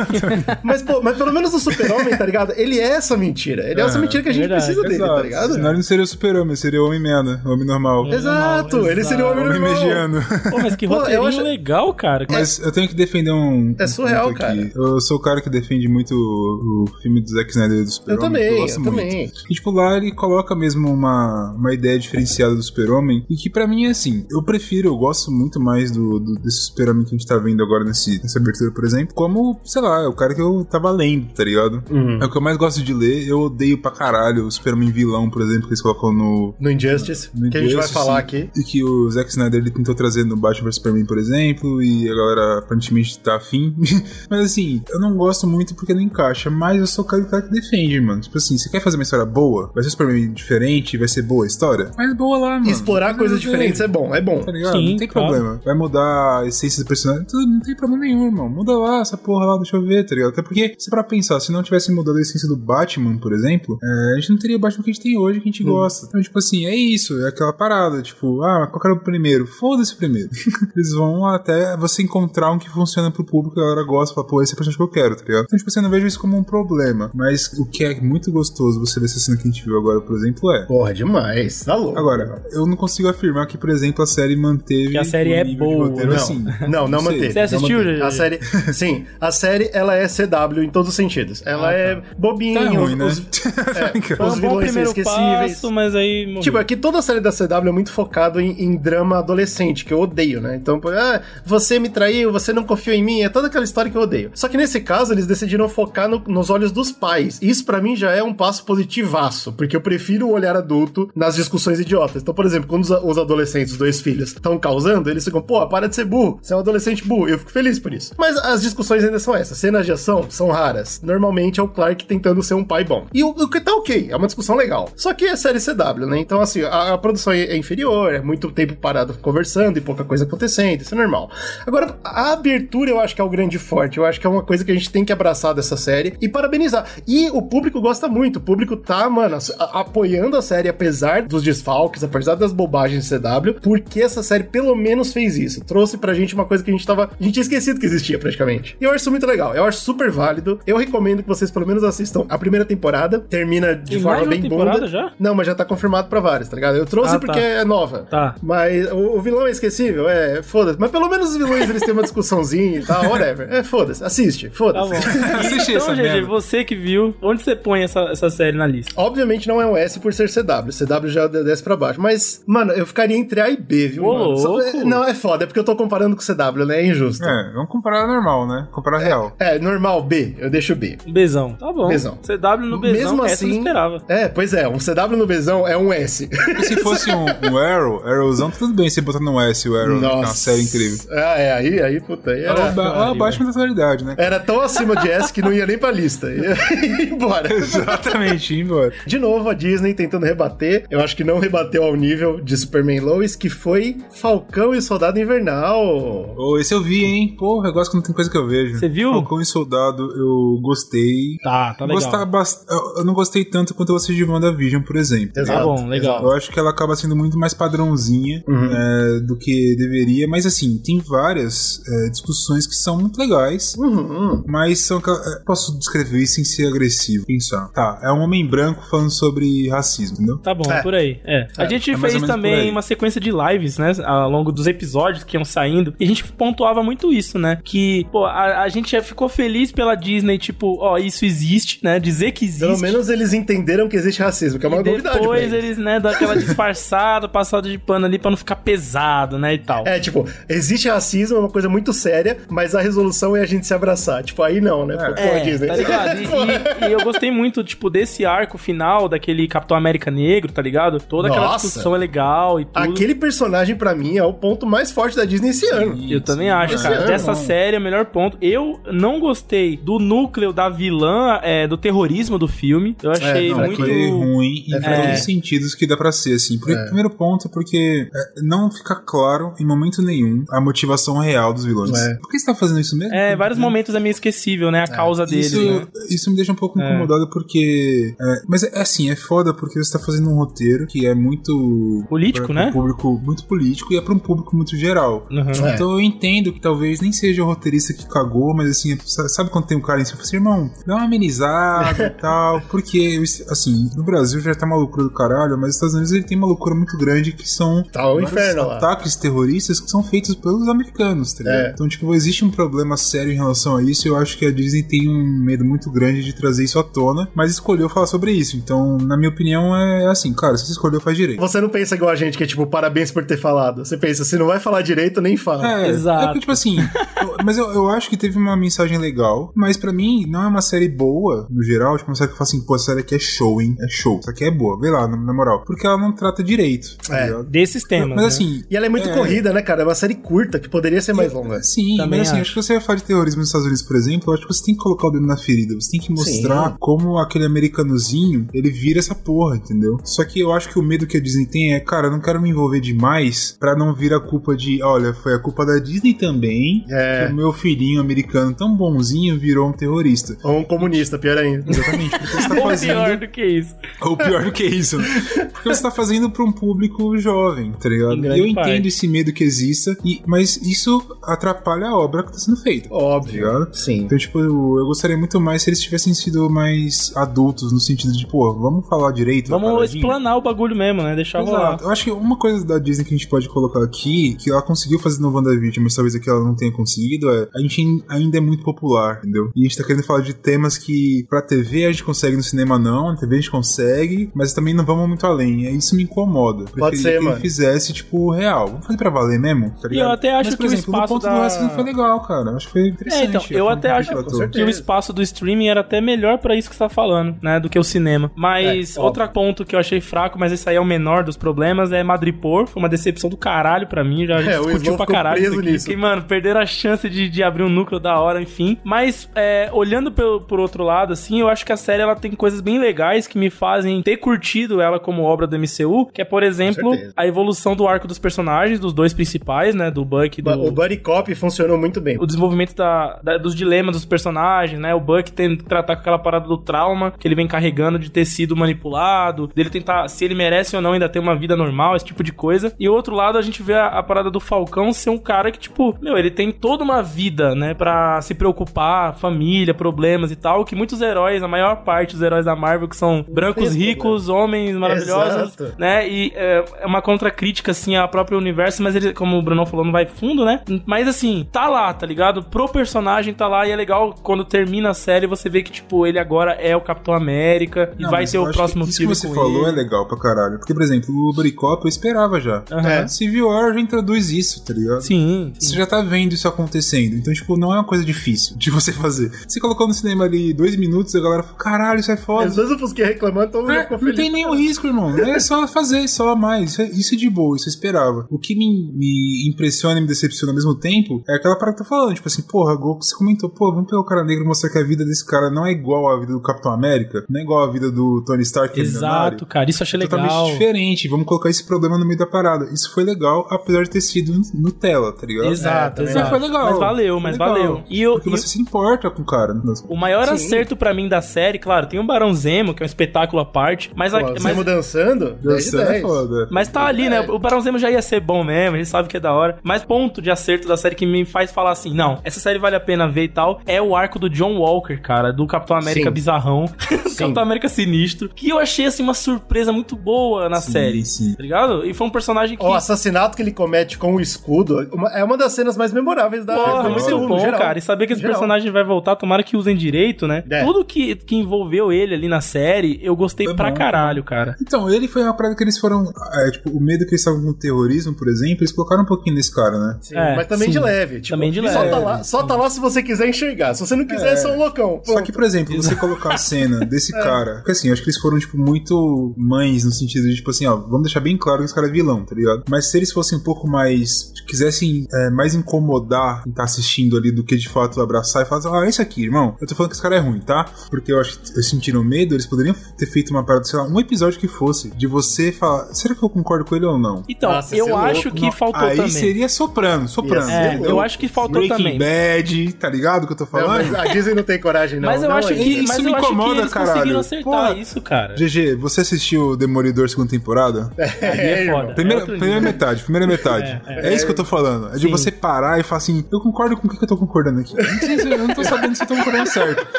mas, 0.62 0.82
pô, 0.82 1.00
mas 1.02 1.16
pelo 1.16 1.32
menos 1.32 1.52
o 1.54 1.58
super-homem, 1.58 2.16
tá 2.16 2.24
ligado? 2.26 2.52
Ele 2.56 2.78
é 2.78 2.90
essa 2.90 3.16
mentira. 3.16 3.68
Ele 3.68 3.80
é, 3.80 3.84
essa 3.84 3.98
É, 3.98 4.00
mentira 4.00 4.22
que 4.22 4.28
a 4.28 4.32
gente 4.32 4.42
verdade. 4.48 4.64
precisa 4.64 4.82
dele, 4.86 4.98
tá 4.98 5.04
Exato. 5.04 5.22
ligado? 5.22 5.52
Senão 5.54 5.72
ele 5.72 5.79
não 5.80 5.84
seria 5.84 6.04
o 6.04 6.06
super-homem, 6.06 6.54
seria 6.56 6.82
o 6.82 6.86
homem 6.86 7.00
merda, 7.00 7.40
o 7.44 7.50
homem 7.50 7.66
normal. 7.66 8.06
Exato, 8.06 8.76
Normal, 8.76 8.92
ele 8.92 9.04
seria 9.04 9.26
o 9.26 9.30
homem 9.30 9.44
Homem 9.46 9.58
normal. 9.60 9.80
mediano. 9.80 10.20
Pô, 10.50 10.58
mas 10.58 10.76
que 10.76 10.86
Pô, 10.86 10.94
eu 10.94 10.98
roteirinho 11.00 11.28
acho- 11.28 11.42
legal, 11.42 11.94
cara. 11.94 12.26
Mas 12.30 12.58
eu 12.58 12.70
tenho 12.70 12.88
que 12.88 12.94
defender 12.94 13.30
um. 13.32 13.74
É 13.78 13.84
um 13.84 13.88
surreal, 13.88 14.28
aqui. 14.28 14.38
cara. 14.38 14.72
Eu 14.74 15.00
sou 15.00 15.16
o 15.16 15.20
cara 15.20 15.40
que 15.40 15.48
defende 15.50 15.88
muito 15.88 16.14
o, 16.14 16.84
o 16.84 17.00
filme 17.00 17.20
do 17.22 17.30
Zack 17.30 17.50
Snyder 17.50 17.84
do 17.84 17.90
Super-Homem. 17.90 18.16
Eu 18.16 18.20
também, 18.20 18.52
eu 18.52 18.80
muito. 18.80 18.84
também. 18.84 19.32
E, 19.50 19.54
tipo, 19.54 19.70
lá 19.70 19.96
ele 19.96 20.12
coloca 20.12 20.54
mesmo 20.54 20.92
uma, 20.92 21.52
uma 21.56 21.72
ideia 21.72 21.98
diferenciada 21.98 22.54
do 22.54 22.62
Super-Homem. 22.62 23.24
E 23.30 23.36
que 23.36 23.48
pra 23.48 23.66
mim 23.66 23.86
é 23.86 23.90
assim: 23.90 24.26
eu 24.30 24.42
prefiro, 24.42 24.88
eu 24.88 24.96
gosto 24.96 25.30
muito 25.30 25.58
mais 25.60 25.90
do, 25.90 26.18
do- 26.20 26.34
desse 26.34 26.66
Super-Homem 26.66 27.04
que 27.04 27.14
a 27.14 27.18
gente 27.18 27.26
tá 27.26 27.38
vendo 27.38 27.62
agora 27.62 27.84
nesse, 27.84 28.20
nessa 28.22 28.38
abertura, 28.38 28.70
por 28.70 28.84
exemplo. 28.84 29.14
Como, 29.14 29.58
sei 29.64 29.80
lá, 29.82 30.02
é 30.02 30.06
o 30.06 30.12
cara 30.14 30.34
que 30.34 30.42
eu 30.42 30.64
tava 30.70 30.90
lendo, 30.90 31.32
tá 31.32 31.44
ligado? 31.44 31.82
Uhum. 31.90 32.18
É 32.20 32.24
o 32.26 32.30
que 32.30 32.36
eu 32.36 32.42
mais 32.42 32.56
gosto 32.56 32.82
de 32.82 32.92
ler. 32.92 33.26
Eu 33.26 33.40
odeio 33.40 33.78
pra 33.80 33.90
caralho 33.90 34.46
o 34.46 34.50
Super-Homem 34.50 34.90
vilão, 34.90 35.30
por 35.30 35.42
exemplo, 35.42 35.69
que 35.70 35.74
eles 35.74 35.80
colocam 35.80 36.12
no, 36.12 36.54
No 36.58 36.70
Injustice, 36.70 37.30
no 37.32 37.48
que 37.48 37.56
a 37.56 37.60
gente 37.60 37.74
vai 37.74 37.84
Injustice, 37.84 37.92
falar 37.92 38.16
sim. 38.16 38.18
aqui. 38.20 38.50
E 38.56 38.64
que 38.64 38.84
o 38.84 39.08
Zack 39.10 39.30
Snyder 39.30 39.60
ele 39.60 39.70
tentou 39.70 39.94
trazer 39.94 40.24
no 40.24 40.36
Batman 40.36 40.64
vs 40.64 40.74
Superman, 40.76 41.06
por 41.06 41.18
exemplo, 41.18 41.82
e 41.82 42.10
a 42.10 42.14
galera 42.14 42.58
aparentemente 42.58 43.18
tá 43.18 43.36
afim. 43.36 43.74
mas 44.28 44.40
assim, 44.40 44.82
eu 44.90 45.00
não 45.00 45.16
gosto 45.16 45.46
muito 45.46 45.74
porque 45.74 45.94
não 45.94 46.00
encaixa, 46.00 46.50
mas 46.50 46.78
eu 46.78 46.86
sou 46.86 47.04
o 47.04 47.06
cara, 47.06 47.24
cara 47.24 47.42
que 47.42 47.50
defende, 47.50 48.00
mano. 48.00 48.20
Tipo 48.20 48.38
assim, 48.38 48.58
você 48.58 48.68
quer 48.68 48.80
fazer 48.80 48.96
uma 48.96 49.02
história 49.02 49.24
boa? 49.24 49.70
Vai 49.74 49.84
ser 49.84 49.90
Superman 49.90 50.32
diferente? 50.32 50.98
Vai 50.98 51.08
ser 51.08 51.22
boa 51.22 51.44
a 51.44 51.46
história? 51.46 51.90
Mas 51.96 52.16
boa 52.16 52.38
lá, 52.38 52.58
mano. 52.58 52.70
Explorar 52.70 53.16
coisas 53.16 53.40
diferentes 53.40 53.80
é 53.80 53.88
bom, 53.88 54.14
é 54.14 54.20
bom. 54.20 54.40
Tá 54.40 54.50
ligado? 54.50 54.76
Sim, 54.76 54.90
não 54.90 54.96
tem 54.96 55.08
claro. 55.08 55.28
problema. 55.28 55.60
Vai 55.64 55.74
mudar 55.74 56.40
a 56.40 56.46
essência 56.46 56.82
do 56.82 56.88
personagem. 56.88 57.24
Tudo, 57.26 57.46
não 57.46 57.60
tem 57.60 57.76
problema 57.76 58.02
nenhum, 58.02 58.26
irmão. 58.26 58.48
Muda 58.48 58.76
lá 58.76 59.00
essa 59.00 59.16
porra 59.16 59.46
lá, 59.46 59.56
deixa 59.56 59.76
eu 59.76 59.82
ver, 59.82 60.04
tá 60.04 60.14
ligado? 60.14 60.30
Até 60.30 60.42
porque, 60.42 60.74
se 60.78 60.90
pra 60.90 61.04
pensar, 61.04 61.38
se 61.40 61.52
não 61.52 61.62
tivesse 61.62 61.92
mudado 61.92 62.18
a 62.18 62.20
essência 62.20 62.48
do 62.48 62.56
Batman, 62.56 63.18
por 63.18 63.32
exemplo, 63.32 63.78
é, 63.82 64.14
a 64.14 64.20
gente 64.20 64.30
não 64.30 64.38
teria 64.38 64.56
o 64.56 64.60
Batman 64.60 64.82
que 64.82 64.90
a 64.90 64.92
gente 64.92 65.02
tem 65.02 65.18
hoje, 65.18 65.40
que 65.40 65.48
a 65.48 65.52
gente 65.52 65.59
gosta. 65.62 66.06
Então, 66.06 66.20
tipo 66.20 66.38
assim, 66.38 66.66
é 66.66 66.74
isso, 66.74 67.20
é 67.24 67.28
aquela 67.28 67.52
parada, 67.52 68.02
tipo, 68.02 68.42
ah, 68.42 68.66
qual 68.66 68.80
que 68.80 68.88
era 68.88 68.96
o 68.96 69.00
primeiro? 69.00 69.46
Foda-se 69.46 69.94
o 69.94 69.96
primeiro. 69.96 70.30
Eles 70.76 70.92
vão 70.92 71.26
até 71.26 71.76
você 71.76 72.02
encontrar 72.02 72.50
um 72.50 72.58
que 72.58 72.68
funciona 72.68 73.10
pro 73.10 73.24
público, 73.24 73.58
a 73.58 73.62
galera 73.62 73.84
gosta, 73.84 74.14
fala, 74.14 74.26
pô, 74.26 74.42
esse 74.42 74.52
é 74.52 74.54
o 74.54 74.56
personagem 74.56 74.76
que 74.76 74.82
eu 74.82 74.88
quero, 74.88 75.16
tá 75.16 75.24
ligado? 75.24 75.44
Então, 75.44 75.58
tipo 75.58 75.70
assim, 75.70 75.80
eu 75.80 75.82
não 75.84 75.90
vejo 75.90 76.06
isso 76.06 76.18
como 76.18 76.36
um 76.36 76.44
problema. 76.44 77.10
Mas 77.14 77.52
o 77.58 77.66
que 77.66 77.84
é 77.84 78.00
muito 78.00 78.30
gostoso 78.32 78.80
você 78.80 78.98
ver 79.00 79.06
essa 79.06 79.18
cena 79.18 79.36
que 79.36 79.48
a 79.48 79.50
gente 79.50 79.64
viu 79.64 79.78
agora, 79.78 80.00
por 80.00 80.16
exemplo, 80.16 80.50
é. 80.52 80.66
Porra, 80.66 80.94
demais. 80.94 81.64
Tá 81.64 81.74
louco. 81.74 81.98
Agora, 81.98 82.42
eu 82.52 82.66
não 82.66 82.76
consigo 82.76 83.08
afirmar 83.08 83.46
que, 83.46 83.58
por 83.58 83.70
exemplo, 83.70 84.02
a 84.02 84.06
série 84.06 84.36
manteve. 84.36 84.90
Que 84.90 84.98
a 84.98 85.04
série 85.04 85.32
é 85.32 85.44
boa. 85.44 85.86
roteiro 85.86 86.10
Não, 86.10 86.16
assim. 86.16 86.44
não, 86.68 86.88
não 86.88 87.00
sei. 87.00 87.12
manteve. 87.12 87.32
Você 87.32 87.40
assistiu, 87.40 87.84
não? 87.84 88.06
A 88.06 88.10
série, 88.10 88.40
sim, 88.72 89.04
a 89.20 89.32
série 89.32 89.70
ela 89.72 89.94
é 89.94 90.06
CW 90.06 90.62
em 90.62 90.70
todos 90.70 90.90
os 90.90 90.94
sentidos. 90.94 91.42
Ela 91.44 91.72
é 91.72 92.02
bobinha, 92.18 92.64
Tá 92.64 92.70
ruim, 92.70 92.96
né? 92.96 93.06
os, 93.10 93.18
é, 93.18 94.16
Foi 94.16 94.26
os 94.26 94.38
vilões 94.38 94.64
primeiro 94.66 94.90
esquecíveis. 94.90 95.49
Passo, 95.50 95.70
mas 95.70 95.94
aí 95.94 96.26
morreu. 96.26 96.40
Tipo, 96.42 96.58
aqui 96.58 96.76
toda 96.76 96.98
a 96.98 97.02
série 97.02 97.20
da 97.20 97.30
CW 97.32 97.68
é 97.68 97.72
muito 97.72 97.92
focado 97.92 98.40
em, 98.40 98.62
em 98.62 98.76
drama 98.76 99.18
adolescente, 99.18 99.84
que 99.84 99.92
eu 99.92 100.00
odeio, 100.00 100.40
né? 100.40 100.56
Então, 100.56 100.78
pô, 100.80 100.88
ah, 100.90 101.20
você 101.44 101.78
me 101.78 101.88
traiu, 101.88 102.32
você 102.32 102.52
não 102.52 102.64
confiou 102.64 102.94
em 102.96 103.02
mim, 103.02 103.22
é 103.22 103.28
toda 103.28 103.46
aquela 103.48 103.64
história 103.64 103.90
que 103.90 103.96
eu 103.96 104.02
odeio. 104.02 104.30
Só 104.34 104.48
que 104.48 104.56
nesse 104.56 104.80
caso, 104.80 105.12
eles 105.12 105.26
decidiram 105.26 105.68
focar 105.68 106.08
no- 106.08 106.22
nos 106.26 106.50
olhos 106.50 106.72
dos 106.72 106.90
pais. 106.92 107.38
Isso 107.42 107.64
pra 107.64 107.80
mim 107.80 107.94
já 107.96 108.10
é 108.12 108.22
um 108.22 108.32
passo 108.34 108.64
positivaço, 108.64 109.52
porque 109.52 109.76
eu 109.76 109.80
prefiro 109.80 110.26
o 110.28 110.32
olhar 110.32 110.56
adulto 110.56 111.10
nas 111.14 111.34
discussões 111.36 111.80
idiotas. 111.80 112.22
Então, 112.22 112.34
por 112.34 112.44
exemplo, 112.44 112.68
quando 112.68 112.82
os, 112.84 112.90
os 112.90 113.18
adolescentes, 113.18 113.72
os 113.72 113.78
dois 113.78 114.00
filhos, 114.00 114.30
estão 114.30 114.58
causando, 114.58 115.08
eles 115.10 115.24
ficam, 115.24 115.40
pô, 115.40 115.66
para 115.68 115.88
de 115.88 115.94
ser 115.94 116.04
burro, 116.04 116.38
você 116.42 116.52
é 116.52 116.56
um 116.56 116.60
adolescente 116.60 117.04
burro. 117.06 117.28
Eu 117.28 117.38
fico 117.38 117.50
feliz 117.50 117.78
por 117.78 117.92
isso. 117.92 118.14
Mas 118.18 118.36
as 118.38 118.62
discussões 118.62 119.04
ainda 119.04 119.18
são 119.18 119.34
essas. 119.34 119.58
Cenas 119.58 119.86
de 119.86 119.92
ação 119.92 120.26
são 120.28 120.48
raras. 120.50 121.00
Normalmente 121.02 121.60
é 121.60 121.62
o 121.62 121.68
Clark 121.68 122.04
tentando 122.04 122.42
ser 122.42 122.54
um 122.54 122.64
pai 122.64 122.84
bom. 122.84 123.06
E 123.12 123.22
o, 123.22 123.28
o 123.30 123.48
que 123.48 123.60
tá 123.60 123.72
ok, 123.74 124.08
é 124.10 124.16
uma 124.16 124.26
discussão 124.26 124.56
legal. 124.56 124.88
Só 124.96 125.12
que 125.14 125.24
é 125.24 125.36
série 125.40 125.58
CW, 125.58 126.06
né? 126.06 126.18
Então, 126.18 126.40
assim, 126.40 126.62
a, 126.62 126.94
a 126.94 126.98
produção 126.98 127.32
é, 127.32 127.40
é 127.42 127.56
inferior, 127.56 128.14
é 128.14 128.20
muito 128.20 128.50
tempo 128.50 128.76
parado 128.76 129.14
conversando 129.20 129.76
e 129.78 129.80
pouca 129.80 130.04
coisa 130.04 130.24
acontecendo, 130.24 130.82
isso 130.82 130.94
é 130.94 130.98
normal. 130.98 131.30
Agora, 131.66 131.96
a 132.04 132.32
abertura 132.32 132.90
eu 132.90 133.00
acho 133.00 133.14
que 133.14 133.20
é 133.20 133.24
o 133.24 133.28
grande 133.28 133.58
forte. 133.58 133.98
Eu 133.98 134.04
acho 134.04 134.20
que 134.20 134.26
é 134.26 134.30
uma 134.30 134.42
coisa 134.42 134.64
que 134.64 134.70
a 134.70 134.74
gente 134.74 134.90
tem 134.90 135.04
que 135.04 135.12
abraçar 135.12 135.54
dessa 135.54 135.76
série 135.76 136.14
e 136.20 136.28
parabenizar. 136.28 136.86
E 137.06 137.28
o 137.30 137.42
público 137.42 137.80
gosta 137.80 138.08
muito. 138.08 138.36
O 138.36 138.40
público 138.40 138.76
tá, 138.76 139.08
mano, 139.10 139.36
a- 139.58 139.80
apoiando 139.80 140.36
a 140.36 140.42
série, 140.42 140.68
apesar 140.68 141.22
dos 141.22 141.42
desfalques, 141.42 142.04
apesar 142.04 142.34
das 142.34 142.52
bobagens 142.52 143.08
de 143.08 143.18
CW, 143.18 143.54
porque 143.62 144.00
essa 144.02 144.22
série 144.22 144.44
pelo 144.44 144.74
menos 144.74 145.12
fez 145.12 145.36
isso. 145.36 145.64
Trouxe 145.64 145.96
pra 145.98 146.14
gente 146.14 146.34
uma 146.34 146.44
coisa 146.44 146.62
que 146.62 146.70
a 146.70 146.74
gente 146.74 146.86
tava. 146.86 147.10
A 147.18 147.22
gente 147.22 147.34
tinha 147.34 147.42
esquecido 147.42 147.80
que 147.80 147.86
existia 147.86 148.18
praticamente. 148.18 148.76
E 148.80 148.84
eu 148.84 148.90
acho 148.90 148.98
isso 149.02 149.10
muito 149.10 149.26
legal. 149.26 149.54
Eu 149.54 149.64
acho 149.64 149.78
super 149.80 150.10
válido. 150.10 150.58
Eu 150.66 150.76
recomendo 150.76 151.22
que 151.22 151.28
vocês 151.28 151.50
pelo 151.50 151.66
menos 151.66 151.82
assistam 151.84 152.24
a 152.28 152.38
primeira 152.38 152.64
temporada. 152.64 153.18
Termina 153.20 153.74
de 153.74 153.92
Tem 153.92 154.00
forma 154.00 154.26
bem 154.26 154.40
bunda. 154.42 154.86
já? 154.86 155.12
Não, 155.18 155.29
mas 155.34 155.46
já 155.46 155.54
tá 155.54 155.64
confirmado 155.64 156.08
pra 156.08 156.20
várias, 156.20 156.48
tá 156.48 156.54
ligado? 156.56 156.76
Eu 156.76 156.86
trouxe 156.86 157.16
Ah, 157.16 157.18
porque 157.18 157.40
tá. 157.40 157.46
é 157.46 157.64
nova. 157.64 158.06
Tá. 158.10 158.34
Mas 158.42 158.90
o, 158.92 159.16
o 159.16 159.20
vilão 159.20 159.46
é 159.46 159.50
esquecível, 159.50 160.08
é, 160.08 160.42
foda-se. 160.42 160.78
Mas 160.80 160.90
pelo 160.90 161.08
menos 161.08 161.30
os 161.30 161.36
vilões 161.36 161.68
eles 161.68 161.82
têm 161.82 161.92
uma 161.92 162.02
discussãozinha 162.02 162.80
e 162.80 162.84
tal, 162.84 163.04
whatever. 163.06 163.48
É, 163.52 163.62
foda-se. 163.62 164.02
Assiste, 164.04 164.48
Tá 164.48 164.54
foda-se. 164.54 164.90
bom. 164.90 164.96
Assiste 165.38 165.72
então, 165.72 165.76
essa 165.82 165.92
GG, 165.94 166.02
merda. 166.02 166.26
você 166.26 166.64
que 166.64 166.74
viu, 166.74 167.14
onde 167.22 167.42
você 167.42 167.54
põe 167.56 167.82
essa, 167.82 168.00
essa 168.10 168.30
série 168.30 168.56
na 168.56 168.66
lista? 168.66 168.92
Obviamente 168.96 169.48
não 169.48 169.60
é 169.60 169.66
um 169.66 169.76
S 169.76 169.98
por 170.00 170.12
ser 170.12 170.28
CW. 170.28 170.70
CW 170.72 171.08
já 171.08 171.26
desce 171.26 171.62
pra 171.62 171.76
baixo. 171.76 172.00
Mas, 172.00 172.42
mano, 172.46 172.72
eu 172.72 172.86
ficaria 172.86 173.16
entre 173.16 173.40
A 173.40 173.48
e 173.50 173.56
B, 173.56 173.88
viu? 173.88 174.04
Ô? 174.04 174.36
Só-. 174.36 174.58
Não, 174.84 175.04
é 175.04 175.14
foda, 175.14 175.44
é 175.44 175.46
porque 175.46 175.58
eu 175.58 175.64
tô 175.64 175.74
comparando 175.76 176.16
com 176.16 176.22
CW, 176.22 176.64
né? 176.66 176.80
É 176.80 176.86
injusto. 176.86 177.24
É, 177.24 177.50
vamos 177.52 177.68
comparar 177.68 178.06
normal, 178.06 178.46
né? 178.46 178.68
Comparar 178.72 178.98
real. 178.98 179.32
É, 179.38 179.58
normal, 179.58 180.02
B. 180.02 180.34
Eu 180.38 180.50
deixo 180.50 180.74
B. 180.74 180.96
Bezão. 181.06 181.54
Tá 181.54 181.72
bom. 181.72 181.88
Bezão. 181.88 182.18
CW 182.22 182.66
no 182.66 182.78
Bezão, 182.80 182.92
Mesmo 183.16 183.24
essa 183.24 183.44
eu 183.44 183.48
não 183.48 183.54
assim- 183.54 183.58
esperava. 183.58 184.02
É, 184.08 184.28
pois 184.28 184.54
é, 184.54 184.68
um 184.68 184.78
CW 184.78 185.09
W 185.10 185.16
no 185.18 185.26
Bzão 185.26 185.66
é 185.66 185.76
um 185.76 185.92
S. 185.92 186.28
E 186.58 186.62
se 186.64 186.76
fosse 186.76 187.10
um, 187.10 187.24
um 187.24 187.58
Arrow, 187.58 188.02
Arrowzão, 188.04 188.50
tudo 188.50 188.72
bem 188.74 188.88
você 188.88 189.00
botar 189.00 189.20
no 189.20 189.40
S 189.40 189.68
o 189.68 189.76
Arrow, 189.76 190.00
né, 190.00 190.08
que 190.08 190.14
é 190.14 190.16
uma 190.16 190.26
série 190.28 190.62
incrível. 190.62 190.98
Ah, 191.10 191.38
é, 191.38 191.52
aí, 191.52 191.80
aí, 191.82 192.00
puta, 192.00 192.30
aí 192.32 192.44
era... 192.44 192.60
Ela 192.60 192.70
da 192.70 193.10
atualidade, 193.50 194.04
né? 194.04 194.14
Era 194.18 194.38
tão 194.38 194.60
acima 194.60 194.94
de 194.96 195.08
S 195.10 195.32
que 195.32 195.42
não 195.42 195.52
ia 195.52 195.66
nem 195.66 195.78
pra 195.78 195.90
lista. 195.90 196.28
Ia 196.32 196.56
ia 196.84 197.04
embora. 197.10 197.52
Exatamente, 197.52 198.54
ia 198.54 198.62
embora. 198.62 198.92
De 199.06 199.18
novo, 199.18 199.48
a 199.48 199.54
Disney 199.54 199.94
tentando 199.94 200.24
rebater. 200.26 200.84
Eu 200.90 201.00
acho 201.00 201.16
que 201.16 201.24
não 201.24 201.38
rebateu 201.38 201.82
ao 201.84 201.94
nível 201.96 202.40
de 202.40 202.56
Superman 202.56 203.00
Lois, 203.00 203.34
que 203.36 203.48
foi 203.48 203.96
Falcão 204.12 204.74
e 204.74 204.80
Soldado 204.82 205.18
Invernal. 205.18 206.34
Ô, 206.36 206.58
esse 206.58 206.72
eu 206.74 206.82
vi, 206.82 207.04
hein? 207.04 207.34
Porra, 207.38 207.68
eu 207.68 207.72
gosto 207.72 207.90
que 207.90 207.96
não 207.96 208.02
tem 208.02 208.14
coisa 208.14 208.30
que 208.30 208.36
eu 208.36 208.46
vejo. 208.46 208.78
Você 208.78 208.88
viu? 208.88 209.10
Falcão 209.12 209.40
e 209.40 209.44
Soldado, 209.44 210.02
eu 210.16 210.60
gostei. 210.62 211.36
Tá, 211.42 211.74
tá 211.74 211.84
legal. 211.84 212.00
Gostar 212.02 212.24
bast... 212.26 212.60
eu- 212.68 213.04
não 213.04 213.14
gostei 213.14 213.44
tanto 213.44 213.74
quanto 213.74 213.90
eu 213.90 213.94
gostei 213.94 214.14
de 214.14 214.24
WandaVision, 214.24 214.82
por 214.82 214.96
exemplo. 215.00 215.32
Exato. 215.36 215.58
Tá 215.58 215.64
bom, 215.64 215.86
legal. 215.88 216.22
Eu 216.22 216.32
acho 216.32 216.50
que 216.50 216.58
ela 216.58 216.70
acaba 216.70 216.94
sendo 216.96 217.16
muito 217.16 217.38
mais 217.38 217.54
padrãozinha 217.54 218.42
é, 218.48 219.20
do 219.20 219.36
que 219.36 219.74
deveria, 219.76 220.26
mas 220.28 220.46
assim, 220.46 220.78
tem 220.84 220.98
várias 220.98 221.80
é, 221.86 222.10
discussões 222.10 222.66
que 222.66 222.74
são 222.74 222.98
muito 222.98 223.18
legais, 223.18 223.74
Uhum. 223.78 224.42
mas 224.46 224.80
são. 224.80 224.98
é, 224.98 225.40
Posso 225.44 225.76
descrever 225.78 226.22
isso 226.22 226.34
sem 226.34 226.44
ser 226.44 226.66
agressivo, 226.68 227.24
pensar. 227.26 227.68
Tá, 227.68 227.98
é 228.02 228.12
um 228.12 228.20
homem 228.20 228.46
branco 228.46 228.82
falando 228.90 229.10
sobre 229.10 229.68
racismo, 229.68 230.16
entendeu? 230.18 230.38
Tá 230.38 230.54
bom, 230.54 230.70
É. 230.70 230.82
por 230.82 230.94
aí. 230.94 231.18
É. 231.24 231.48
A 231.56 231.64
É, 231.64 231.68
gente 231.68 231.90
é 231.90 231.96
fez 231.96 232.20
também 232.22 232.70
uma 232.70 232.82
sequência 232.82 233.20
de 233.20 233.30
lives, 233.30 233.78
né? 233.78 233.92
Ao 234.04 234.30
longo 234.30 234.52
dos 234.52 234.66
episódios 234.66 235.24
que 235.24 235.36
iam 235.36 235.44
saindo. 235.44 235.94
E 235.98 236.04
a 236.04 236.06
gente 236.06 236.24
pontuava 236.32 236.82
muito 236.82 237.12
isso, 237.12 237.38
né? 237.38 237.58
Que, 237.64 238.06
pô, 238.12 238.24
a, 238.24 238.62
a 238.62 238.68
gente 238.68 238.92
já 238.92 239.02
ficou 239.02 239.28
feliz 239.28 239.72
pela 239.72 239.94
Disney, 239.94 240.38
tipo, 240.38 240.76
ó, 240.80 240.98
isso 240.98 241.24
existe, 241.24 241.80
né? 241.82 241.98
Dizer 241.98 242.32
que 242.32 242.44
existe. 242.44 242.60
Pelo 242.66 242.78
menos 242.78 243.08
eles 243.08 243.32
entenderam 243.32 243.88
que 243.88 243.96
existe 243.96 244.20
racismo, 244.22 244.58
que 244.58 244.66
é 244.66 244.68
uma 244.68 244.82
novidade. 244.90 245.18
depois 245.18 245.52
eles. 245.52 245.78
né, 245.78 245.98
dão 246.00 246.10
aquela 246.10 246.36
disfarçada, 246.36 247.28
passada 247.30 247.68
de 247.68 247.78
pano 247.78 248.06
ali 248.06 248.18
pra 248.18 248.30
não 248.30 248.36
ficar 248.36 248.56
pesado, 248.56 249.38
né, 249.38 249.54
e 249.54 249.58
tal. 249.58 249.86
É, 249.86 249.98
tipo, 249.98 250.26
existe 250.48 250.88
racismo, 250.88 251.36
é 251.36 251.40
uma 251.40 251.48
coisa 251.50 251.68
muito 251.68 251.92
séria, 251.92 252.38
mas 252.48 252.74
a 252.74 252.80
resolução 252.80 253.36
é 253.36 253.40
a 253.42 253.46
gente 253.46 253.66
se 253.66 253.74
abraçar. 253.74 254.22
Tipo, 254.22 254.42
aí 254.42 254.60
não, 254.60 254.86
né? 254.86 254.96
Pô, 254.96 255.14
pô, 255.14 255.20
É, 255.20 255.40
Disney. 255.40 255.66
tá 255.68 255.76
ligado? 255.76 256.18
E, 256.20 256.24
e- 256.86 256.88
e 256.88 256.92
eu 256.92 257.00
gostei 257.04 257.30
muito, 257.30 257.62
tipo, 257.64 257.88
desse 257.90 258.24
arco 258.24 258.58
final 258.58 259.08
daquele 259.08 259.46
Capitão 259.48 259.76
América 259.76 260.10
Negro, 260.10 260.52
tá 260.52 260.62
ligado? 260.62 260.98
Toda 261.00 261.28
aquela 261.28 261.46
Nossa. 261.52 261.66
discussão 261.66 261.94
é 261.94 261.98
legal 261.98 262.60
e 262.60 262.64
tudo. 262.64 262.78
Aquele 262.78 263.14
personagem, 263.14 263.74
pra 263.76 263.94
mim, 263.94 264.16
é 264.16 264.24
o 264.24 264.32
ponto 264.32 264.66
mais 264.66 264.90
forte 264.90 265.16
da 265.16 265.24
Disney 265.24 265.50
esse 265.50 265.66
ano. 265.70 265.98
Eu 266.08 266.20
também 266.20 266.50
acho, 266.50 266.74
Esse 266.74 266.82
cara. 266.84 266.96
ano, 266.98 267.06
Dessa 267.06 267.28
não. 267.32 267.34
série, 267.34 267.76
é 267.76 267.78
o 267.78 267.82
melhor 267.82 268.06
ponto. 268.06 268.36
Eu 268.40 268.80
não 268.92 269.20
gostei 269.20 269.76
do 269.76 269.98
núcleo 269.98 270.52
da 270.52 270.68
vilã, 270.68 271.38
é, 271.42 271.66
do 271.66 271.76
terrorismo 271.76 272.38
do 272.38 272.48
filme. 272.48 272.96
Eu 273.02 273.10
achei 273.12 273.48
não, 273.50 273.56
Cara, 273.56 273.66
muito. 273.68 273.82
foi 273.82 274.10
ruim 274.10 274.64
em 274.68 274.79
É. 274.84 275.02
todos 275.02 275.18
os 275.20 275.24
sentidos 275.24 275.74
que 275.74 275.86
dá 275.86 275.96
pra 275.96 276.12
ser, 276.12 276.34
assim. 276.34 276.58
Por- 276.58 276.70
É. 276.70 276.84
Primeiro 276.86 277.10
ponto 277.10 277.48
é 277.48 277.50
porque 277.50 278.08
é, 278.14 278.42
não 278.42 278.70
fica 278.70 278.94
claro 278.96 279.52
em 279.58 279.64
momento 279.64 280.02
nenhum 280.02 280.44
a 280.50 280.60
motivação 280.60 281.18
real 281.18 281.52
dos 281.52 281.64
vilões. 281.64 281.92
É. 281.96 282.14
Por 282.14 282.28
que 282.30 282.38
você 282.38 282.46
tá 282.46 282.54
fazendo 282.54 282.80
isso 282.80 282.96
mesmo? 282.96 283.14
É, 283.14 283.34
vários 283.36 283.58
momentos 283.58 283.94
é 283.94 284.00
meio 284.00 284.10
esquecível, 284.12 284.70
né? 284.70 284.82
A 284.82 284.88
causa 284.88 285.24
deles, 285.26 285.46
Isso, 285.52 285.62
né? 285.64 285.86
isso 286.08 286.30
me 286.30 286.36
deixa 286.36 286.52
um 286.52 286.56
pouco 286.56 286.80
É. 286.80 286.88
incomodado 286.88 287.28
porque. 287.30 288.14
é, 288.20 288.42
mas 288.48 288.62
é 288.62 288.78
assim, 288.80 289.10
é 289.10 289.16
foda 289.16 289.52
porque 289.54 289.82
você 289.82 289.92
tá 289.92 289.98
fazendo 290.04 290.28
um 290.30 290.34
roteiro 290.34 290.86
que 290.86 291.06
é 291.06 291.14
muito. 291.14 292.04
Político, 292.08 292.46
pra- 292.46 292.54
né? 292.54 292.66
um 292.68 292.72
público 292.72 293.20
muito 293.24 293.44
político 293.44 293.92
e 293.92 293.96
é 293.96 294.00
pra 294.00 294.14
um 294.14 294.18
público 294.18 294.54
muito 294.56 294.76
geral. 294.76 295.26
Uhum. 295.30 295.50
É. 295.66 295.74
Então 295.74 295.92
eu 295.92 296.00
entendo 296.00 296.52
que 296.52 296.60
talvez 296.60 297.00
nem 297.00 297.12
seja 297.12 297.42
o 297.42 297.46
roteirista 297.46 297.92
que 297.92 298.06
cagou, 298.08 298.54
mas 298.54 298.70
assim, 298.70 298.96
sa- 299.04 299.28
sabe 299.28 299.50
quando 299.50 299.66
tem 299.66 299.76
um 299.76 299.80
cara 299.82 300.00
em 300.00 300.04
cima? 300.04 300.20
Assim, 300.22 300.36
irmão, 300.36 300.70
dá 300.86 300.96
uma 300.96 301.04
amenizada 301.04 302.06
e 302.06 302.10
tal. 302.20 302.60
Porque, 302.70 303.22
assim, 303.48 303.90
no 303.96 304.02
Brasil 304.04 304.40
já 304.40 304.54
tá 304.54 304.66
uma 304.70 304.78
loucura 304.78 305.04
do 305.04 305.10
caralho, 305.10 305.52
mas 305.56 305.66
nos 305.68 305.74
Estados 305.76 305.94
Unidos 305.94 306.12
ele 306.12 306.24
tem 306.24 306.36
uma 306.38 306.46
loucura 306.46 306.74
muito 306.74 306.96
grande 306.96 307.32
que 307.32 307.48
são 307.48 307.82
Tá 307.92 308.12
o 308.12 308.20
inferno 308.20 308.66
lá. 308.66 308.76
ataques 308.76 309.16
terroristas 309.16 309.80
que 309.80 309.90
são 309.90 310.02
feitos 310.02 310.34
pelos 310.34 310.68
americanos, 310.68 311.32
tá 311.32 311.44
ligado? 311.44 311.60
É. 311.66 311.70
Então, 311.72 311.88
tipo, 311.88 312.14
existe 312.14 312.44
um 312.44 312.50
problema 312.50 312.96
sério 312.96 313.32
em 313.32 313.36
relação 313.36 313.76
a 313.76 313.82
isso 313.82 314.06
e 314.06 314.10
eu 314.10 314.16
acho 314.16 314.36
que 314.38 314.46
a 314.46 314.50
Disney 314.52 314.82
tem 314.82 315.08
um 315.08 315.42
medo 315.44 315.64
muito 315.64 315.90
grande 315.90 316.22
de 316.24 316.32
trazer 316.34 316.64
isso 316.64 316.78
à 316.78 316.82
tona, 316.82 317.28
mas 317.34 317.50
escolheu 317.50 317.88
falar 317.88 318.06
sobre 318.06 318.32
isso. 318.32 318.56
Então, 318.56 318.96
na 318.98 319.16
minha 319.16 319.30
opinião, 319.30 319.74
é 319.74 320.06
assim, 320.06 320.32
cara, 320.32 320.56
se 320.56 320.66
você 320.66 320.72
escolheu, 320.72 321.00
faz 321.00 321.16
direito. 321.16 321.40
Você 321.40 321.60
não 321.60 321.68
pensa 321.68 321.94
igual 321.94 322.10
a 322.10 322.16
gente, 322.16 322.36
que 322.38 322.44
é 322.44 322.46
tipo, 322.46 322.66
parabéns 322.66 323.10
por 323.10 323.24
ter 323.24 323.36
falado. 323.36 323.84
Você 323.84 323.96
pensa, 323.96 324.24
se 324.24 324.36
não 324.36 324.46
vai 324.46 324.58
falar 324.60 324.82
direito, 324.82 325.20
nem 325.20 325.36
fala. 325.36 325.66
É, 325.66 325.88
Exato. 325.88 326.22
É 326.22 326.26
porque, 326.26 326.40
tipo 326.40 326.52
assim, 326.52 326.76
eu- 327.22 327.36
mas 327.44 327.58
eu, 327.58 327.70
eu 327.72 327.88
acho 327.88 328.08
que 328.10 328.16
teve 328.16 328.36
uma 328.38 328.56
mensagem 328.56 328.98
legal, 328.98 329.52
mas 329.54 329.76
pra 329.76 329.92
mim 329.92 330.26
não 330.28 330.42
é 330.42 330.46
uma 330.46 330.62
série 330.62 330.88
boa, 330.88 331.46
no 331.50 331.62
geral, 331.62 331.96
tipo, 331.96 332.10
uma 332.10 332.14
série 332.14 332.28
que 332.28 332.34
eu 332.34 332.38
falo 332.38 332.48
assim, 332.48 332.60
pô, 332.62 332.74
essa 332.76 332.86
série 332.86 333.00
aqui 333.00 333.14
é 333.14 333.18
show, 333.18 333.60
hein? 333.60 333.74
É 333.80 333.86
show. 333.88 334.18
Isso 334.20 334.30
aqui 334.30 334.44
é 334.44 334.50
boa, 334.60 334.78
vê 334.80 334.90
lá, 334.90 335.08
na, 335.08 335.16
na 335.16 335.32
moral. 335.32 335.62
Porque 335.66 335.86
ela 335.86 335.96
não 335.98 336.12
trata 336.12 336.42
direito, 336.42 336.96
tá 337.06 337.18
É. 337.18 337.24
ligado? 337.26 337.44
Desses 337.44 337.84
temas. 337.84 338.08
Mas 338.10 338.20
né? 338.20 338.26
assim. 338.26 338.62
E 338.70 338.76
ela 338.76 338.86
é 338.86 338.88
muito 338.88 339.08
corrida, 339.10 339.52
né, 339.52 339.62
cara? 339.62 339.82
É 339.82 339.84
uma 339.84 339.94
série 339.94 340.14
curta, 340.14 340.58
que 340.58 340.68
poderia 340.68 341.00
ser 341.00 341.12
mais 341.12 341.32
longa. 341.32 341.62
Sim, 341.62 341.96
Também 341.96 342.20
mas 342.20 342.28
assim, 342.28 342.40
acho. 342.40 342.42
acho 342.42 342.54
que 342.54 342.62
você 342.62 342.72
vai 342.74 342.82
falar 342.82 342.96
de 342.98 343.04
terrorismo 343.04 343.40
nos 343.40 343.48
Estados 343.48 343.66
Unidos, 343.66 343.82
por 343.82 343.96
exemplo, 343.96 344.30
eu 344.30 344.34
acho 344.34 344.46
que 344.46 344.52
você 344.54 344.64
tem 344.64 344.74
que 344.74 344.80
colocar 344.82 345.08
o 345.08 345.10
dedo 345.10 345.26
na 345.26 345.36
ferida. 345.36 345.74
Você 345.74 345.90
tem 345.92 346.00
que 346.00 346.10
mostrar 346.12 346.70
Sim. 346.70 346.76
como 346.78 347.18
aquele 347.18 347.46
americanozinho, 347.46 348.46
ele 348.52 348.70
vira 348.70 348.98
essa 348.98 349.14
porra, 349.14 349.56
entendeu? 349.56 349.98
Só 350.04 350.24
que 350.24 350.40
eu 350.40 350.52
acho 350.52 350.68
que 350.68 350.78
o 350.78 350.82
medo 350.82 351.06
que 351.06 351.16
a 351.16 351.20
Disney 351.20 351.46
tem 351.46 351.74
é, 351.74 351.80
cara, 351.80 352.06
eu 352.08 352.10
não 352.10 352.20
quero 352.20 352.40
me 352.40 352.50
envolver 352.50 352.80
demais 352.80 353.56
pra 353.58 353.74
não 353.76 353.94
vir 353.94 354.12
a 354.12 354.20
culpa 354.20 354.54
de, 354.56 354.82
olha, 354.82 355.14
foi 355.14 355.34
a 355.34 355.38
culpa 355.38 355.64
da 355.64 355.78
Disney 355.78 356.14
também, 356.14 356.84
É. 356.90 357.26
que 357.26 357.32
o 357.32 357.36
meu 357.36 357.52
filhinho 357.52 358.00
americano 358.00 358.54
tão 358.54 358.76
bonzinho 358.76 359.38
virou 359.38 359.68
um 359.68 359.72
terrorista. 359.72 360.36
Ou 360.42 360.58
um 360.58 360.64
comunista, 360.64 361.18
pior 361.18 361.38
ainda. 361.38 361.64
Exatamente, 361.68 362.10
porque 362.18 362.26
você 362.36 362.48
tá 362.48 362.54
Ou 362.60 362.62
fazendo... 362.62 362.90
pior 363.04 363.16
do 363.16 363.28
que 363.28 363.44
isso. 363.44 363.74
Ou 364.02 364.16
pior 364.16 364.49
do 364.50 364.54
que 364.54 364.64
isso, 364.64 364.98
né? 364.98 365.06
Porque 365.52 365.68
você 365.74 365.82
tá 365.82 365.90
fazendo 365.90 366.30
pra 366.30 366.44
um 366.44 366.52
público 366.52 367.16
jovem, 367.18 367.72
tá 367.72 367.88
ligado? 367.88 368.24
Eu 368.24 368.54
parte. 368.54 368.70
entendo 368.70 368.86
esse 368.86 369.06
medo 369.08 369.32
que 369.32 369.44
exista, 369.44 369.96
e, 370.04 370.20
mas 370.26 370.56
isso 370.56 371.02
atrapalha 371.22 371.86
a 371.88 371.96
obra 371.96 372.22
que 372.22 372.32
tá 372.32 372.38
sendo 372.38 372.56
feita. 372.56 372.88
Óbvio. 372.92 373.42
Tá 373.44 373.52
ligado? 373.58 373.74
Sim. 373.76 373.98
Então, 374.04 374.18
tipo, 374.18 374.38
eu, 374.38 374.78
eu 374.78 374.86
gostaria 374.86 375.16
muito 375.16 375.40
mais 375.40 375.62
se 375.62 375.70
eles 375.70 375.80
tivessem 375.80 376.14
sido 376.14 376.48
mais 376.50 377.12
adultos, 377.16 377.72
no 377.72 377.80
sentido 377.80 378.12
de, 378.12 378.26
pô, 378.26 378.52
vamos 378.54 378.86
falar 378.88 379.12
direito. 379.12 379.48
Vamos 379.50 379.92
explanar 379.94 380.36
o 380.36 380.42
bagulho 380.42 380.74
mesmo, 380.76 381.02
né? 381.02 381.14
Deixar 381.14 381.40
rolar. 381.40 381.68
Exato. 381.70 381.84
Eu 381.84 381.90
acho 381.90 382.04
que 382.04 382.10
uma 382.10 382.36
coisa 382.38 382.64
da 382.64 382.78
Disney 382.78 383.04
que 383.04 383.14
a 383.14 383.16
gente 383.16 383.28
pode 383.28 383.48
colocar 383.48 383.82
aqui, 383.82 384.34
que 384.40 384.50
ela 384.50 384.62
conseguiu 384.62 384.98
fazer 384.98 385.20
no 385.20 385.30
WandaVision, 385.32 385.82
mas 385.84 385.94
talvez 385.94 386.14
aqui 386.14 386.28
ela 386.28 386.44
não 386.44 386.54
tenha 386.54 386.72
conseguido, 386.72 387.30
é 387.30 387.48
a 387.54 387.60
gente 387.60 387.80
ain- 387.80 388.02
ainda 388.08 388.38
é 388.38 388.40
muito 388.40 388.62
popular, 388.64 389.18
entendeu? 389.18 389.50
E 389.54 389.60
a 389.60 389.68
gente 389.68 389.76
tá 389.76 389.84
querendo 389.84 390.02
falar 390.04 390.20
de 390.20 390.34
temas 390.34 390.76
que 390.78 391.24
pra 391.28 391.42
TV 391.42 391.84
a 391.86 391.90
gente 391.90 392.04
consegue, 392.04 392.36
no 392.36 392.42
cinema 392.42 392.78
não, 392.78 393.08
na 393.12 393.16
TV 393.16 393.34
a 393.36 393.40
gente 393.40 393.50
consegue, 393.50 394.30
mas 394.40 394.52
também 394.54 394.74
não 394.74 394.84
vamos 394.84 395.06
muito 395.08 395.26
além. 395.26 395.64
E 395.66 395.76
isso 395.76 395.94
me 395.94 396.02
incomoda. 396.04 396.64
Pode 396.64 396.72
Preferia 396.74 397.02
ser, 397.02 397.12
que 397.18 397.24
mano. 397.24 397.36
ele 397.36 397.40
fizesse, 397.40 397.92
tipo, 397.92 398.30
real. 398.30 398.66
Vamos 398.68 398.86
fazer 398.86 398.98
pra 398.98 399.10
valer 399.10 399.38
mesmo, 399.38 399.70
tá 399.70 399.88
E 399.88 399.90
ligado? 399.92 400.06
eu 400.08 400.12
até 400.12 400.30
acho 400.32 400.44
mas, 400.50 400.54
por 400.56 400.58
que 400.58 400.62
o 400.64 400.66
exemplo, 400.74 400.94
espaço 400.94 401.02
no 401.14 401.20
ponto 401.20 401.22
da- 401.30 401.34
do 401.34 401.40
Wrestling 401.40 401.68
foi 401.70 401.84
legal, 401.84 402.20
cara. 402.22 402.50
Acho 402.56 402.66
que 402.66 402.72
foi 402.72 402.82
É, 402.82 402.88
interessante. 402.88 403.28
então, 403.28 403.40
a 403.42 403.58
eu 403.58 403.68
até 403.68 403.90
acho 403.90 404.10
que 404.50 404.62
o 404.62 404.68
espaço 404.68 405.12
do 405.12 405.22
streaming 405.22 405.68
era 405.68 405.80
até 405.80 406.00
melhor 406.00 406.38
pra 406.38 406.56
isso 406.56 406.68
que 406.70 406.74
você 406.74 406.84
tá 406.84 406.88
falando, 406.88 407.36
né? 407.42 407.60
Do 407.60 407.68
que 407.68 407.78
o 407.78 407.84
cinema. 407.84 408.30
Mas 408.34 408.96
É, 408.96 409.00
outro 409.00 409.28
ponto 409.28 409.64
que 409.64 409.74
eu 409.76 409.80
achei 409.80 410.00
fraco, 410.00 410.38
mas 410.38 410.52
esse 410.52 410.68
aí 410.68 410.76
é 410.76 410.80
o 410.80 410.84
menor 410.84 411.22
dos 411.24 411.36
problemas, 411.36 411.92
é 411.92 412.02
Madripoor. 412.02 412.66
Foi 412.66 412.82
uma 412.82 412.88
decepção 412.88 413.28
do 413.28 413.36
caralho 413.36 413.86
pra 413.86 414.02
mim. 414.02 414.26
Já 414.26 414.40
É, 414.40 414.58
o 414.58 414.64
discutiu 414.64 414.96
pra 414.96 415.06
caralho 415.06 415.42
isso 415.42 415.58
aqui. 415.60 415.70
nisso. 415.72 415.98
Mano, 415.98 416.22
perderam 416.22 416.60
a 416.60 416.66
chance 416.66 417.08
de, 417.08 417.28
de 417.28 417.42
abrir 417.42 417.62
um 417.62 417.68
núcleo 417.68 418.00
da 418.00 418.18
hora, 418.18 418.40
enfim. 418.40 418.78
Mas, 418.82 419.28
é, 419.34 419.68
olhando 419.72 420.10
pelo, 420.10 420.40
por 420.40 420.58
outro 420.60 420.82
lado, 420.84 421.12
assim, 421.12 421.40
eu 421.40 421.48
acho 421.48 421.64
que 421.66 421.72
a 421.72 421.76
série 421.76 422.02
ela 422.02 422.14
tem 422.16 422.32
coisas 422.32 422.60
bem 422.60 422.78
legais 422.78 423.26
que 423.26 423.38
me 423.38 423.50
fazem 423.50 424.00
ter 424.02 424.16
curtido 424.30 424.80
ela 424.80 425.00
como 425.00 425.22
obra 425.24 425.46
do 425.46 425.58
MCU, 425.58 426.06
que 426.12 426.22
é, 426.22 426.24
por 426.24 426.42
exemplo, 426.42 426.92
a 427.16 427.26
evolução 427.26 427.74
do 427.74 427.86
arco 427.88 428.06
dos 428.06 428.18
personagens, 428.18 428.78
dos 428.78 428.92
dois 428.92 429.12
principais, 429.12 429.74
né? 429.74 429.90
Do 429.90 430.04
Buck 430.04 430.38
e 430.38 430.42
do... 430.42 430.50
O 430.50 430.70
Buddy 430.70 430.98
Cop 430.98 431.34
funcionou 431.34 431.76
muito 431.76 432.00
bem. 432.00 432.16
o 432.20 432.26
desenvolvimento 432.26 432.74
da, 432.76 433.18
da- 433.22 433.38
dos 433.38 433.54
dilemas 433.54 433.96
dos 433.96 434.04
personagens, 434.04 434.78
né? 434.80 434.94
O 434.94 435.00
Buck 435.00 435.32
tem 435.32 435.56
que 435.56 435.64
tratar 435.64 435.96
com 435.96 436.02
aquela 436.02 436.18
parada 436.18 436.46
do 436.46 436.56
trauma 436.56 437.12
que 437.18 437.26
ele 437.26 437.34
vem 437.34 437.48
carregando 437.48 437.98
de 437.98 438.08
ter 438.10 438.24
sido 438.24 438.54
manipulado, 438.56 439.48
dele 439.54 439.68
tentar 439.70 440.06
se 440.08 440.24
ele 440.24 440.34
merece 440.34 440.76
ou 440.76 440.82
não 440.82 440.92
ainda 440.92 441.08
ter 441.08 441.18
uma 441.18 441.34
vida 441.34 441.56
normal, 441.56 441.96
esse 441.96 442.04
tipo 442.04 442.22
de 442.22 442.32
coisa. 442.32 442.72
E 442.78 442.88
o 442.88 442.92
outro 442.92 443.14
lado 443.14 443.36
a 443.36 443.42
gente 443.42 443.62
vê 443.62 443.74
a, 443.74 443.86
a 443.86 444.02
parada 444.02 444.30
do 444.30 444.38
Falcão 444.40 444.92
ser 444.92 445.10
um 445.10 445.18
cara 445.18 445.50
que, 445.50 445.58
tipo, 445.58 445.96
meu, 446.00 446.16
ele 446.16 446.30
tem 446.30 446.52
toda 446.52 446.84
uma 446.84 447.02
vida, 447.02 447.54
né? 447.54 447.74
Pra 447.74 448.20
se 448.22 448.34
preocupar, 448.34 449.14
família, 449.16 449.74
problemas 449.74 450.30
e 450.30 450.36
tal, 450.36 450.64
que 450.64 450.76
muitos 450.76 451.00
heróis, 451.00 451.42
a 451.42 451.48
maior 451.48 451.76
parte 451.84 452.12
dos 452.12 452.22
heróis 452.22 452.44
da 452.44 452.54
Marvel, 452.54 452.88
que 452.88 452.96
são 452.96 453.24
brancos 453.28 453.74
Mesmo, 453.74 453.80
ricos, 454.10 454.28
homens 454.28 454.76
maravilhosos, 454.76 455.54
Exato. 455.54 455.74
né? 455.78 456.08
E 456.08 456.32
é, 456.34 456.64
é 456.80 456.86
uma 456.86 457.02
contracrítica, 457.02 457.70
assim, 457.70 457.96
ao 457.96 458.08
próprio 458.08 458.38
universo, 458.38 458.82
mas 458.82 458.94
ele, 458.94 459.12
como 459.12 459.36
o 459.38 459.42
Bruno 459.42 459.64
falou, 459.66 459.84
não 459.84 459.92
vai 459.92 460.06
fundo, 460.06 460.44
né? 460.44 460.60
Mas 460.86 461.08
assim, 461.08 461.46
tá 461.52 461.68
lá, 461.68 461.92
tá 461.92 462.06
ligado? 462.06 462.42
Pro 462.42 462.68
personagem 462.68 463.34
tá 463.34 463.46
lá 463.48 463.66
e 463.66 463.70
é 463.70 463.76
legal 463.76 464.14
quando 464.22 464.44
termina 464.44 464.90
a 464.90 464.94
série 464.94 465.26
você 465.26 465.48
vê 465.48 465.62
que, 465.62 465.70
tipo, 465.70 466.06
ele 466.06 466.18
agora 466.18 466.52
é 466.52 466.76
o 466.76 466.80
Capitão 466.80 467.14
América 467.14 467.92
e 467.98 468.02
Não, 468.02 468.10
vai 468.10 468.20
mas 468.22 468.30
ter 468.32 468.36
eu 468.38 468.42
o 468.44 468.52
próximo 468.52 468.84
que 468.84 468.90
Isso 468.90 468.98
filme 468.98 469.12
que 469.14 469.18
você 469.20 469.28
com 469.28 469.34
falou 469.34 469.66
é 469.66 469.68
ele. 469.70 469.76
legal 469.82 470.06
pra 470.06 470.18
caralho. 470.18 470.58
Porque, 470.58 470.72
por 470.74 470.82
exemplo, 470.82 471.14
o 471.14 471.32
Buddy 471.32 471.52
Cop 471.52 471.84
eu 471.84 471.88
esperava 471.88 472.40
já. 472.40 472.62
Aham. 472.70 472.88
É. 472.88 473.08
Civil 473.08 473.46
War 473.48 473.72
já 473.74 473.80
introduz 473.80 474.30
isso, 474.30 474.64
tá 474.64 474.72
ligado? 474.72 475.00
Sim, 475.02 475.52
Você 475.58 475.68
sim. 475.70 475.76
já 475.76 475.86
tá 475.86 476.00
vendo 476.02 476.32
isso 476.32 476.46
acontecendo. 476.48 477.14
Então, 477.16 477.32
tipo, 477.32 477.56
não 477.56 477.72
é 477.72 477.76
uma 477.76 477.84
coisa 477.84 478.04
difícil 478.04 478.56
de 478.56 478.70
você 478.70 478.92
fazer. 478.92 479.30
Você 479.46 479.60
colocou 479.60 479.86
no 479.86 479.94
cinema 479.94 480.24
ali 480.24 480.52
dois 480.52 480.76
minutos, 480.76 481.14
a 481.14 481.20
galera 481.20 481.42
falou, 481.42 481.58
caralho, 481.58 482.00
isso 482.00 482.10
é 482.12 482.16
foda. 482.16 482.46
Às 482.46 482.56
vezes 482.56 482.70
eu 482.80 482.88
fiquei 482.88 483.04
reclamando, 483.04 483.52
todo 483.52 483.62
mundo 483.62 483.72
É, 483.72 483.82
ficou 483.82 483.98
não 484.00 484.12
feliz. 484.12 484.16
tem 484.16 484.30
nenhum 484.30 484.54
risco, 484.54 484.86
irmão. 484.86 485.16
É 485.18 485.38
só 485.40 485.66
fazer, 485.68 486.06
só 486.08 486.34
mais. 486.36 486.70
Isso 486.72 486.82
é, 486.82 486.90
isso 486.90 487.14
é 487.14 487.18
de 487.18 487.28
boa, 487.30 487.56
isso 487.56 487.68
eu 487.68 487.70
esperava. 487.70 488.26
O 488.30 488.38
que 488.38 488.54
me, 488.56 488.92
me 488.92 489.48
impressiona 489.48 489.98
e 489.98 490.02
me 490.02 490.08
decepciona 490.08 490.52
ao 490.52 490.56
mesmo 490.56 490.74
tempo 490.74 491.22
é 491.28 491.36
aquela 491.36 491.56
parada 491.56 491.76
que 491.76 491.82
eu 491.82 491.86
tô 491.86 491.88
falando. 491.88 492.14
Tipo 492.14 492.28
assim, 492.28 492.42
porra, 492.42 492.74
Gol, 492.76 492.98
você 493.00 493.14
comentou, 493.16 493.50
pô, 493.50 493.70
vamos 493.72 493.86
pegar 493.88 494.00
o 494.00 494.04
cara 494.04 494.24
negro 494.24 494.44
e 494.44 494.46
mostrar 494.46 494.70
que 494.70 494.78
a 494.78 494.84
vida 494.84 495.04
desse 495.04 495.24
cara 495.26 495.50
não 495.50 495.66
é 495.66 495.72
igual 495.72 496.10
à 496.10 496.18
vida 496.20 496.32
do 496.32 496.40
Capitão 496.42 496.72
América, 496.72 497.24
não 497.28 497.40
é 497.40 497.42
igual 497.42 497.62
à 497.68 497.70
vida 497.72 497.90
do 497.90 498.22
Tony 498.26 498.42
Stark. 498.42 498.78
é. 498.78 498.82
Exato, 498.82 499.46
cara. 499.46 499.68
Isso 499.70 499.82
eu 499.82 499.84
achei 499.84 500.00
Totalmente 500.00 500.30
legal. 500.30 500.46
diferente. 500.50 501.08
Vamos 501.08 501.26
colocar 501.26 501.48
esse 501.50 501.64
problema 501.66 501.98
no 501.98 502.06
meio 502.06 502.18
da 502.18 502.26
parada. 502.26 502.66
Isso 502.72 502.92
foi 502.92 503.04
legal, 503.04 503.46
apesar 503.50 503.82
de 503.84 503.90
ter 503.90 504.00
sido 504.00 504.32
Nutella, 504.54 505.12
tá 505.12 505.26
ligado? 505.26 505.50
Exato, 505.52 506.02
É, 506.02 506.04
Mas 506.04 506.14
exato. 506.14 506.30
foi 506.30 506.38
legal. 506.38 506.64
Mas 506.70 506.78
valeu, 506.78 507.20
mas 507.20 507.32
legal. 507.38 507.48
valeu. 507.54 507.82
E 507.88 508.00
eu, 508.02 508.14
Porque 508.14 508.28
e 508.28 508.32
você 508.32 508.46
se 508.46 508.60
importa 508.60 509.10
com 509.10 509.22
o 509.22 509.26
cara. 509.26 509.54
né? 509.54 509.60
o 509.88 509.96
maior 509.96 510.26
Sim. 510.26 510.34
acerto 510.34 510.76
pra 510.76 510.92
mim 510.94 511.08
da 511.08 511.20
série, 511.22 511.58
claro, 511.58 511.86
tem 511.86 511.98
o 512.00 512.06
Barão 512.06 512.32
Zemo, 512.34 512.74
que 512.74 512.82
é 512.82 512.84
um 512.84 512.86
espetáculo 512.86 513.40
à 513.40 513.44
parte, 513.44 513.89
mas, 513.94 514.14
a- 514.14 514.20
Pô, 514.20 514.26
mas, 514.32 514.42
Zemo 514.42 514.64
dançando, 514.64 515.32
10 515.32 515.40
de 515.42 515.48
Dançando 515.72 515.82
é 515.82 515.86
10. 515.86 516.02
foda. 516.02 516.48
mas 516.50 516.68
tá 516.68 516.84
ali, 516.86 517.08
né? 517.08 517.24
É. 517.26 517.30
O 517.30 517.38
Barão 517.38 517.60
Zemo 517.60 517.78
já 517.78 517.90
ia 517.90 518.02
ser 518.02 518.20
bom 518.20 518.42
mesmo, 518.44 518.74
a 518.76 518.78
gente 518.78 518.88
sabe 518.88 519.08
que 519.08 519.16
é 519.16 519.20
da 519.20 519.32
hora. 519.32 519.58
Mas 519.62 519.82
ponto 519.84 520.20
de 520.22 520.30
acerto 520.30 520.66
da 520.68 520.76
série 520.76 520.94
que 520.94 521.06
me 521.06 521.24
faz 521.24 521.50
falar 521.52 521.70
assim: 521.72 521.92
não, 521.94 522.18
essa 522.24 522.40
série 522.40 522.58
vale 522.58 522.76
a 522.76 522.80
pena 522.80 523.08
ver 523.08 523.24
e 523.24 523.28
tal, 523.28 523.60
é 523.66 523.80
o 523.80 523.94
arco 523.96 524.18
do 524.18 524.28
John 524.28 524.56
Walker, 524.58 524.96
cara, 524.98 525.32
do 525.32 525.46
Capitão 525.46 525.76
América 525.76 526.08
Sim. 526.08 526.14
bizarrão, 526.14 526.64
Capitão 527.16 527.42
América 527.42 527.68
sinistro, 527.68 528.28
que 528.28 528.48
eu 528.48 528.58
achei 528.58 528.86
assim 528.86 529.02
uma 529.02 529.14
surpresa 529.14 529.72
muito 529.72 529.96
boa 529.96 530.48
na 530.48 530.60
Sim, 530.60 530.72
série. 530.72 531.04
sim. 531.04 531.34
Tá 531.34 531.42
ligado? 531.42 531.84
E 531.86 531.92
foi 531.94 532.06
um 532.06 532.10
personagem 532.10 532.56
que. 532.56 532.64
O 532.64 532.72
assassinato 532.74 533.36
que 533.36 533.42
ele 533.42 533.52
comete 533.52 533.98
com 533.98 534.14
o 534.14 534.20
escudo 534.20 534.88
uma- 534.92 535.08
é 535.10 535.22
uma 535.24 535.36
das 535.36 535.52
cenas 535.52 535.76
mais 535.76 535.92
memoráveis 535.92 536.44
da 536.44 536.54
Porra, 536.54 536.82
do 536.84 536.90
muito 536.90 537.28
bom, 537.28 537.38
geral. 537.38 537.58
cara. 537.60 537.78
E 537.78 537.82
saber 537.82 538.06
que 538.06 538.12
esse 538.12 538.22
geral. 538.22 538.36
personagem 538.36 538.70
vai 538.70 538.84
voltar, 538.84 539.16
tomara 539.16 539.42
que 539.42 539.56
usem 539.56 539.76
direito, 539.76 540.26
né? 540.26 540.42
É. 540.50 540.64
Tudo 540.64 540.84
que, 540.84 541.14
que 541.16 541.36
envolveu 541.36 541.92
ele 541.92 542.14
ali 542.14 542.28
na 542.28 542.40
série, 542.40 542.98
eu 543.02 543.14
gostei 543.16 543.46
Foi 543.46 543.54
pra 543.56 543.70
bom. 543.70 543.76
Caralho, 543.84 544.22
cara. 544.24 544.56
Então, 544.60 544.88
ele 544.90 545.08
foi 545.08 545.22
uma 545.22 545.34
parada 545.34 545.54
que 545.56 545.62
eles 545.64 545.78
foram. 545.78 546.12
é, 546.34 546.50
tipo, 546.50 546.70
o 546.70 546.80
medo 546.80 547.04
que 547.04 547.10
eles 547.12 547.20
estavam 547.20 547.42
com 547.42 547.50
o 547.50 547.54
terrorismo, 547.54 548.14
por 548.14 548.28
exemplo, 548.28 548.58
eles 548.60 548.72
colocaram 548.72 549.02
um 549.02 549.06
pouquinho 549.06 549.36
nesse 549.36 549.54
cara, 549.54 549.78
né? 549.78 549.98
Sim, 550.00 550.16
É, 550.16 550.36
mas 550.36 550.46
também 550.46 550.66
sim. 550.68 550.72
de 550.72 550.78
leve. 550.78 551.20
Tipo, 551.20 551.36
Também 551.36 551.50
de 551.50 551.60
Só 551.60 551.78
leve. 551.80 551.90
tá, 551.90 551.98
lá, 551.98 552.22
só 552.24 552.42
tá 552.42 552.56
lá 552.56 552.70
se 552.70 552.80
você 552.80 553.02
quiser 553.02 553.28
enxergar. 553.28 553.74
Se 553.74 553.86
você 553.86 553.96
não 553.96 554.06
quiser, 554.06 554.32
é, 554.32 554.36
só 554.36 554.52
um 554.52 554.58
loucão. 554.58 555.00
Só 555.04 555.20
que, 555.22 555.32
por 555.32 555.42
exemplo, 555.42 555.74
você 555.76 555.94
colocar 555.96 556.34
a 556.34 556.38
cena 556.38 556.80
desse 556.84 557.14
É. 557.16 557.22
cara. 557.22 557.54
Porque 557.56 557.72
assim, 557.72 557.88
eu 557.88 557.92
acho 557.94 558.02
que 558.02 558.10
eles 558.10 558.20
foram, 558.20 558.38
tipo, 558.38 558.56
muito 558.58 559.34
mães 559.36 559.84
no 559.84 559.90
sentido 559.92 560.28
de, 560.28 560.36
tipo 560.36 560.50
assim, 560.50 560.66
ó, 560.66 560.76
vamos 560.76 561.02
deixar 561.02 561.20
bem 561.20 561.36
claro 561.36 561.58
que 561.60 561.64
esse 561.66 561.74
cara 561.74 561.86
é 561.86 561.90
vilão, 561.90 562.24
tá 562.24 562.34
ligado? 562.34 562.64
Mas 562.68 562.90
se 562.90 562.96
eles 562.96 563.12
fossem 563.12 563.38
um 563.38 563.42
pouco 563.42 563.66
mais. 563.68 564.32
quisessem 564.46 565.06
é, 565.12 565.30
mais 565.30 565.54
incomodar 565.54 566.42
quem 566.42 566.52
tá 566.52 566.64
assistindo 566.64 567.16
ali 567.16 567.30
do 567.32 567.44
que 567.44 567.56
de 567.56 567.68
fato 567.68 568.00
abraçar 568.00 568.42
e 568.42 568.46
falar 568.48 568.58
assim, 568.58 568.68
ah, 568.84 568.88
esse 568.88 569.00
aqui, 569.02 569.24
irmão, 569.24 569.56
eu 569.60 569.66
tô 569.66 569.74
falando 569.74 569.90
que 569.90 569.94
esse 569.96 570.02
cara 570.02 570.16
é 570.16 570.18
ruim, 570.18 570.40
tá? 570.40 570.66
Porque 570.90 571.12
eu 571.12 571.20
acho 571.20 571.38
que 571.38 571.52
eles 571.52 571.68
sentiram 571.68 572.02
medo, 572.04 572.34
eles 572.34 572.46
poderiam 572.46 572.74
ter 572.96 573.06
feito 573.06 573.30
uma 573.30 573.44
parada, 573.44 573.64
sei 573.70 573.78
lá, 573.78 573.86
um 573.86 574.00
episódio 574.00 574.38
que 574.38 574.48
fosse, 574.48 574.90
de 574.90 575.06
você 575.06 575.52
falar, 575.52 575.86
será 575.94 576.14
que 576.14 576.22
eu 576.22 576.28
concordo 576.28 576.64
com 576.64 576.74
ele 576.76 576.84
ou 576.86 576.98
não? 576.98 577.22
Então, 577.28 577.52
Nossa, 577.52 577.74
eu 577.76 577.96
acho 577.96 578.24
louco. 578.28 578.32
que 578.38 578.42
Não, 578.46 578.52
faltou 578.52 578.82
aí 578.82 578.96
também. 578.96 579.10
seria 579.10 579.48
soprano, 579.48 580.08
soprano. 580.08 580.50
É, 580.50 580.80
eu 580.82 581.00
acho 581.00 581.18
que 581.18 581.28
faltou 581.28 581.52
Breaking 581.66 581.76
também. 581.76 581.98
Bad, 581.98 582.72
tá 582.74 582.88
ligado 582.88 583.24
o 583.24 583.26
que 583.26 583.32
eu 583.32 583.36
tô 583.36 583.44
Não, 583.44 583.50
falando? 583.50 583.86
mas 583.90 583.94
a 583.94 584.04
Disney 584.12 584.34
não 584.34 584.42
tem 584.42 584.58
coragem, 584.60 584.98
não. 585.00 585.08
Mas 585.08 585.22
eu 585.22 585.28
Não, 585.28 585.36
acho 585.36 585.48
ainda. 585.48 585.62
que, 585.62 585.70
Isso 585.70 585.88
mas 585.88 585.98
me 585.98 586.10
eu 586.10 586.16
acho 586.16 586.26
que 586.26 586.32
incomoda, 586.32 586.60
eles 586.60 586.72
caralho. 586.72 587.18
acertar 587.18 587.72
Pô, 587.74 587.80
isso, 587.80 588.00
cara. 588.02 588.34
GG, 588.34 588.74
você 588.76 589.00
assistiu 589.02 589.56
Demolidor 589.56 590.08
segunda 590.08 590.30
temporada? 590.30 590.90
Ali 590.98 591.08
é 591.22 591.62
irmão. 591.64 591.80
foda. 591.82 591.94
Primeira, 591.94 592.22
É 592.22 592.26
primeira 592.26 592.60
metade, 592.60 593.02
primeira 593.02 593.26
metade. 593.26 593.80
É, 593.86 594.08
É, 594.08 594.14
isso 594.14 594.24
que 594.24 594.32
eu 594.32 594.36
tô 594.36 594.44
falando. 594.44 594.88
É 594.88 594.92
de 594.92 595.00
Sim. 595.02 595.10
você 595.10 595.30
parar 595.30 595.78
e 595.78 595.82
falar 595.82 595.98
assim: 595.98 596.24
eu 596.32 596.40
concordo 596.40 596.76
com 596.76 596.86
o 596.86 596.90
que 596.90 596.96
que 596.96 597.04
eu 597.04 597.08
tô 597.08 597.16
concordando 597.16 597.60
aqui. 597.60 597.74
Eu 597.76 598.38
não, 598.38 598.46
não 598.48 598.54
tô 598.54 598.64
sabendo 598.64 598.94
se 598.94 599.02
eu 599.02 599.06
tô 599.06 599.14
concordando 599.16 599.48
certo. 599.48 599.86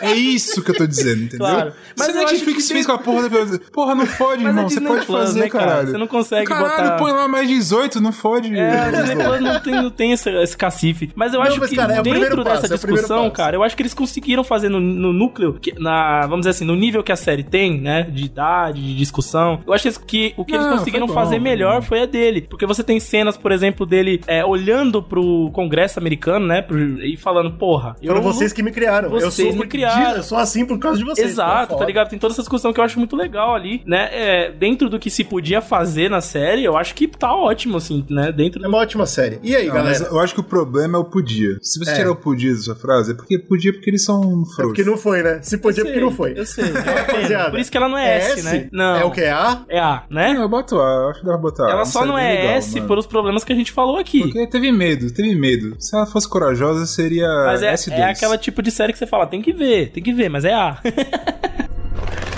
É 0.00 0.12
isso 0.14 0.62
que 0.62 0.70
eu 0.70 0.74
tô 0.74 0.86
dizendo, 0.86 1.22
entendeu? 1.22 1.38
Claro. 1.46 1.72
Mas 1.98 2.14
Netflix 2.14 2.66
que 2.66 2.72
fez 2.74 2.86
com 2.86 2.92
a 2.92 2.98
porra 2.98 3.28
da. 3.28 3.35
Porra, 3.72 3.94
não 3.94 4.06
fode, 4.06 4.42
Mas 4.42 4.46
é 4.54 4.56
irmão. 4.56 4.68
Você 4.68 4.80
pode 4.80 5.06
Plus, 5.06 5.18
fazer, 5.18 5.40
né, 5.40 5.48
cara? 5.48 5.64
caralho. 5.66 5.88
Você 5.88 5.98
não 5.98 6.06
consegue 6.06 6.46
caralho, 6.46 6.82
botar- 6.90 6.96
põe 6.96 7.12
lá 7.12 7.28
mais 7.28 7.48
18, 7.48 8.00
não 8.00 8.12
fode. 8.12 8.56
É, 8.56 8.78
a 8.80 8.90
Disney 8.90 9.16
Plus 9.24 9.40
não 9.40 9.60
tem, 9.60 9.74
não 9.74 9.90
tem 9.90 10.12
esse, 10.12 10.30
esse 10.42 10.56
cacife. 10.56 11.10
Mas 11.14 11.32
eu 11.32 11.40
Não, 11.40 11.46
acho 11.46 11.60
mas, 11.60 11.70
que 11.70 11.76
cara, 11.76 11.94
é 11.96 12.02
dentro 12.02 12.44
passo, 12.44 12.62
dessa 12.62 12.74
é 12.74 12.76
discussão, 12.76 13.30
cara, 13.30 13.56
eu 13.56 13.62
acho 13.62 13.76
que 13.76 13.82
eles 13.82 13.94
conseguiram 13.94 14.42
fazer 14.44 14.68
no, 14.68 14.80
no 14.80 15.12
núcleo, 15.12 15.54
que- 15.60 15.74
na, 15.78 16.22
vamos 16.22 16.40
dizer 16.40 16.50
assim, 16.50 16.64
no 16.64 16.74
nível 16.76 17.02
que 17.02 17.12
a 17.12 17.16
série 17.16 17.42
tem, 17.44 17.80
né? 17.80 18.02
De 18.02 18.24
idade, 18.24 18.80
de 18.82 18.96
discussão. 18.96 19.60
Eu 19.66 19.72
acho 19.72 19.82
que, 19.82 19.88
eles- 19.88 19.98
que 19.98 20.34
o 20.36 20.44
que 20.44 20.54
eles 20.54 20.66
Não, 20.66 20.78
conseguiram 20.78 21.06
foi 21.06 21.14
bom, 21.16 21.22
fazer 21.22 21.38
melhor 21.40 21.82
foi 21.82 22.02
a 22.02 22.06
dele. 22.06 22.42
Porque 22.48 22.66
você 22.66 22.82
tem 22.82 22.98
cenas, 23.00 23.36
por 23.36 23.52
exemplo, 23.52 23.84
dele 23.86 24.20
é, 24.26 24.44
olhando 24.44 25.02
pro 25.02 25.50
Congresso 25.52 25.98
americano, 25.98 26.46
né? 26.46 26.62
pro- 26.62 26.78
e 27.02 27.16
falando, 27.16 27.52
porra. 27.52 27.96
Foram 28.04 28.22
vocês 28.22 28.52
que 28.52 28.62
me 28.62 28.70
criaram. 28.70 29.08
eu 29.08 29.20
Vocês 29.30 29.50
sou 29.54 29.56
me 29.62 29.66
criaram. 29.68 30.16
Eu 30.16 30.22
sou 30.22 30.38
assim 30.38 30.64
por 30.64 30.78
causa 30.78 30.98
de 30.98 31.04
vocês. 31.04 31.30
Exato, 31.32 31.74
Pô, 31.74 31.76
tá 31.76 31.84
ligado? 31.84 32.08
Tem 32.08 32.18
toda 32.18 32.32
essa 32.32 32.42
discussão 32.42 32.72
que 32.72 32.80
eu 32.80 32.84
acho 32.84 32.98
muito 32.98 33.14
legal 33.16 33.25
ali, 33.54 33.82
né? 33.86 34.08
É, 34.12 34.50
dentro 34.50 34.88
do 34.88 34.98
que 34.98 35.10
se 35.10 35.24
podia 35.24 35.60
fazer 35.60 36.08
na 36.10 36.20
série, 36.20 36.64
eu 36.64 36.76
acho 36.76 36.94
que 36.94 37.06
tá 37.08 37.34
ótimo, 37.34 37.76
assim, 37.78 38.04
né? 38.10 38.30
Dentro 38.32 38.60
É 38.60 38.62
do... 38.62 38.68
uma 38.68 38.78
ótima 38.78 39.06
série. 39.06 39.38
E 39.42 39.54
aí, 39.54 39.66
Não, 39.68 39.74
mas 39.74 39.98
galera? 40.00 40.14
eu 40.14 40.20
acho 40.20 40.34
que 40.34 40.40
o 40.40 40.44
problema 40.44 40.98
é 40.98 41.00
o 41.00 41.04
podia. 41.04 41.56
Se 41.62 41.78
você 41.78 41.90
É. 41.90 41.94
tirar 41.94 42.10
o 42.10 42.16
podia 42.16 42.52
da 42.52 42.58
sua 42.60 42.74
frase, 42.76 43.12
é 43.12 43.14
porque 43.14 43.38
podia 43.38 43.72
porque 43.72 43.90
eles 43.90 44.04
são 44.04 44.20
É 44.20 44.24
frouxos. 44.26 44.54
porque 44.66 44.84
não 44.84 44.96
foi, 44.96 45.22
né? 45.22 45.40
Se 45.42 45.58
podia, 45.58 45.82
Eu 45.82 45.86
porque 45.86 46.00
não 46.00 46.10
foi. 46.10 46.38
Eu 46.38 46.46
sei. 46.46 46.64
é 46.64 46.68
uma 46.70 46.82
pena. 46.82 47.00
Rapaziada, 47.06 47.50
Por 47.50 47.58
isso 47.60 47.70
que 47.70 47.76
ela 47.76 47.88
não 47.88 47.98
é, 47.98 48.16
S, 48.18 48.42
né? 48.42 48.68
Não. 48.72 48.96
É 48.96 49.04
o 49.04 49.10
que? 49.10 49.20
É 49.20 49.30
A? 49.30 49.62
É 49.68 49.78
A, 49.78 50.02
né? 50.10 50.32
Não, 50.34 50.42
eu 50.42 50.48
boto 50.48 50.80
A, 50.80 50.84
eu 51.04 51.08
acho 51.10 51.20
que 51.20 51.26
dá 51.26 51.32
pra 51.32 51.40
botar 51.40 51.66
A. 51.66 51.70
ela 51.70 51.84
só 51.84 52.00
série 52.00 52.08
não 52.10 52.16
bem 52.16 52.24
é 52.26 52.32
legal, 52.42 52.54
S 52.56 52.74
mano. 52.76 52.88
pelos 52.88 53.06
problemas 53.06 53.44
que 53.44 53.52
a 53.52 53.56
gente 53.56 53.72
falou 53.72 53.96
aqui. 53.98 54.20
Porque 54.20 54.46
teve 54.46 54.70
medo, 54.72 55.10
teve 55.12 55.34
medo. 55.34 55.76
Se 55.80 55.94
ela 55.96 56.06
fosse 56.06 56.28
corajosa, 56.28 56.86
seria 56.86 57.26
Mas 57.46 57.62
é, 57.62 57.72
S2. 57.72 57.92
é 57.92 58.04
aquela 58.10 58.36
tipo 58.38 58.62
de 58.62 58.70
série 58.70 58.92
que 58.92 58.98
você 58.98 59.06
fala, 59.06 59.26
tem 59.26 59.40
que 59.42 59.52
ver, 59.52 59.90
tem 59.90 60.02
que 60.02 60.12
ver, 60.12 60.28
mas 60.28 60.44
é 60.44 60.54
A. 60.54 60.78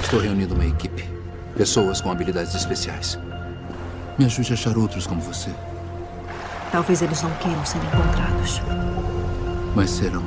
Estou 0.09 0.21
reunindo 0.21 0.55
uma 0.55 0.65
equipe. 0.65 1.07
Pessoas 1.55 2.01
com 2.01 2.11
habilidades 2.11 2.55
especiais. 2.55 3.19
Me 4.19 4.25
ajude 4.25 4.53
a 4.53 4.55
achar 4.55 4.79
outros 4.79 5.07
como 5.07 5.21
você. 5.21 5.51
Talvez 6.73 7.03
eles 7.03 7.23
não 7.23 7.31
queiram 7.33 7.67
ser 7.67 7.77
encontrados. 7.77 8.63
Mas 9.77 9.91
serão. 9.91 10.23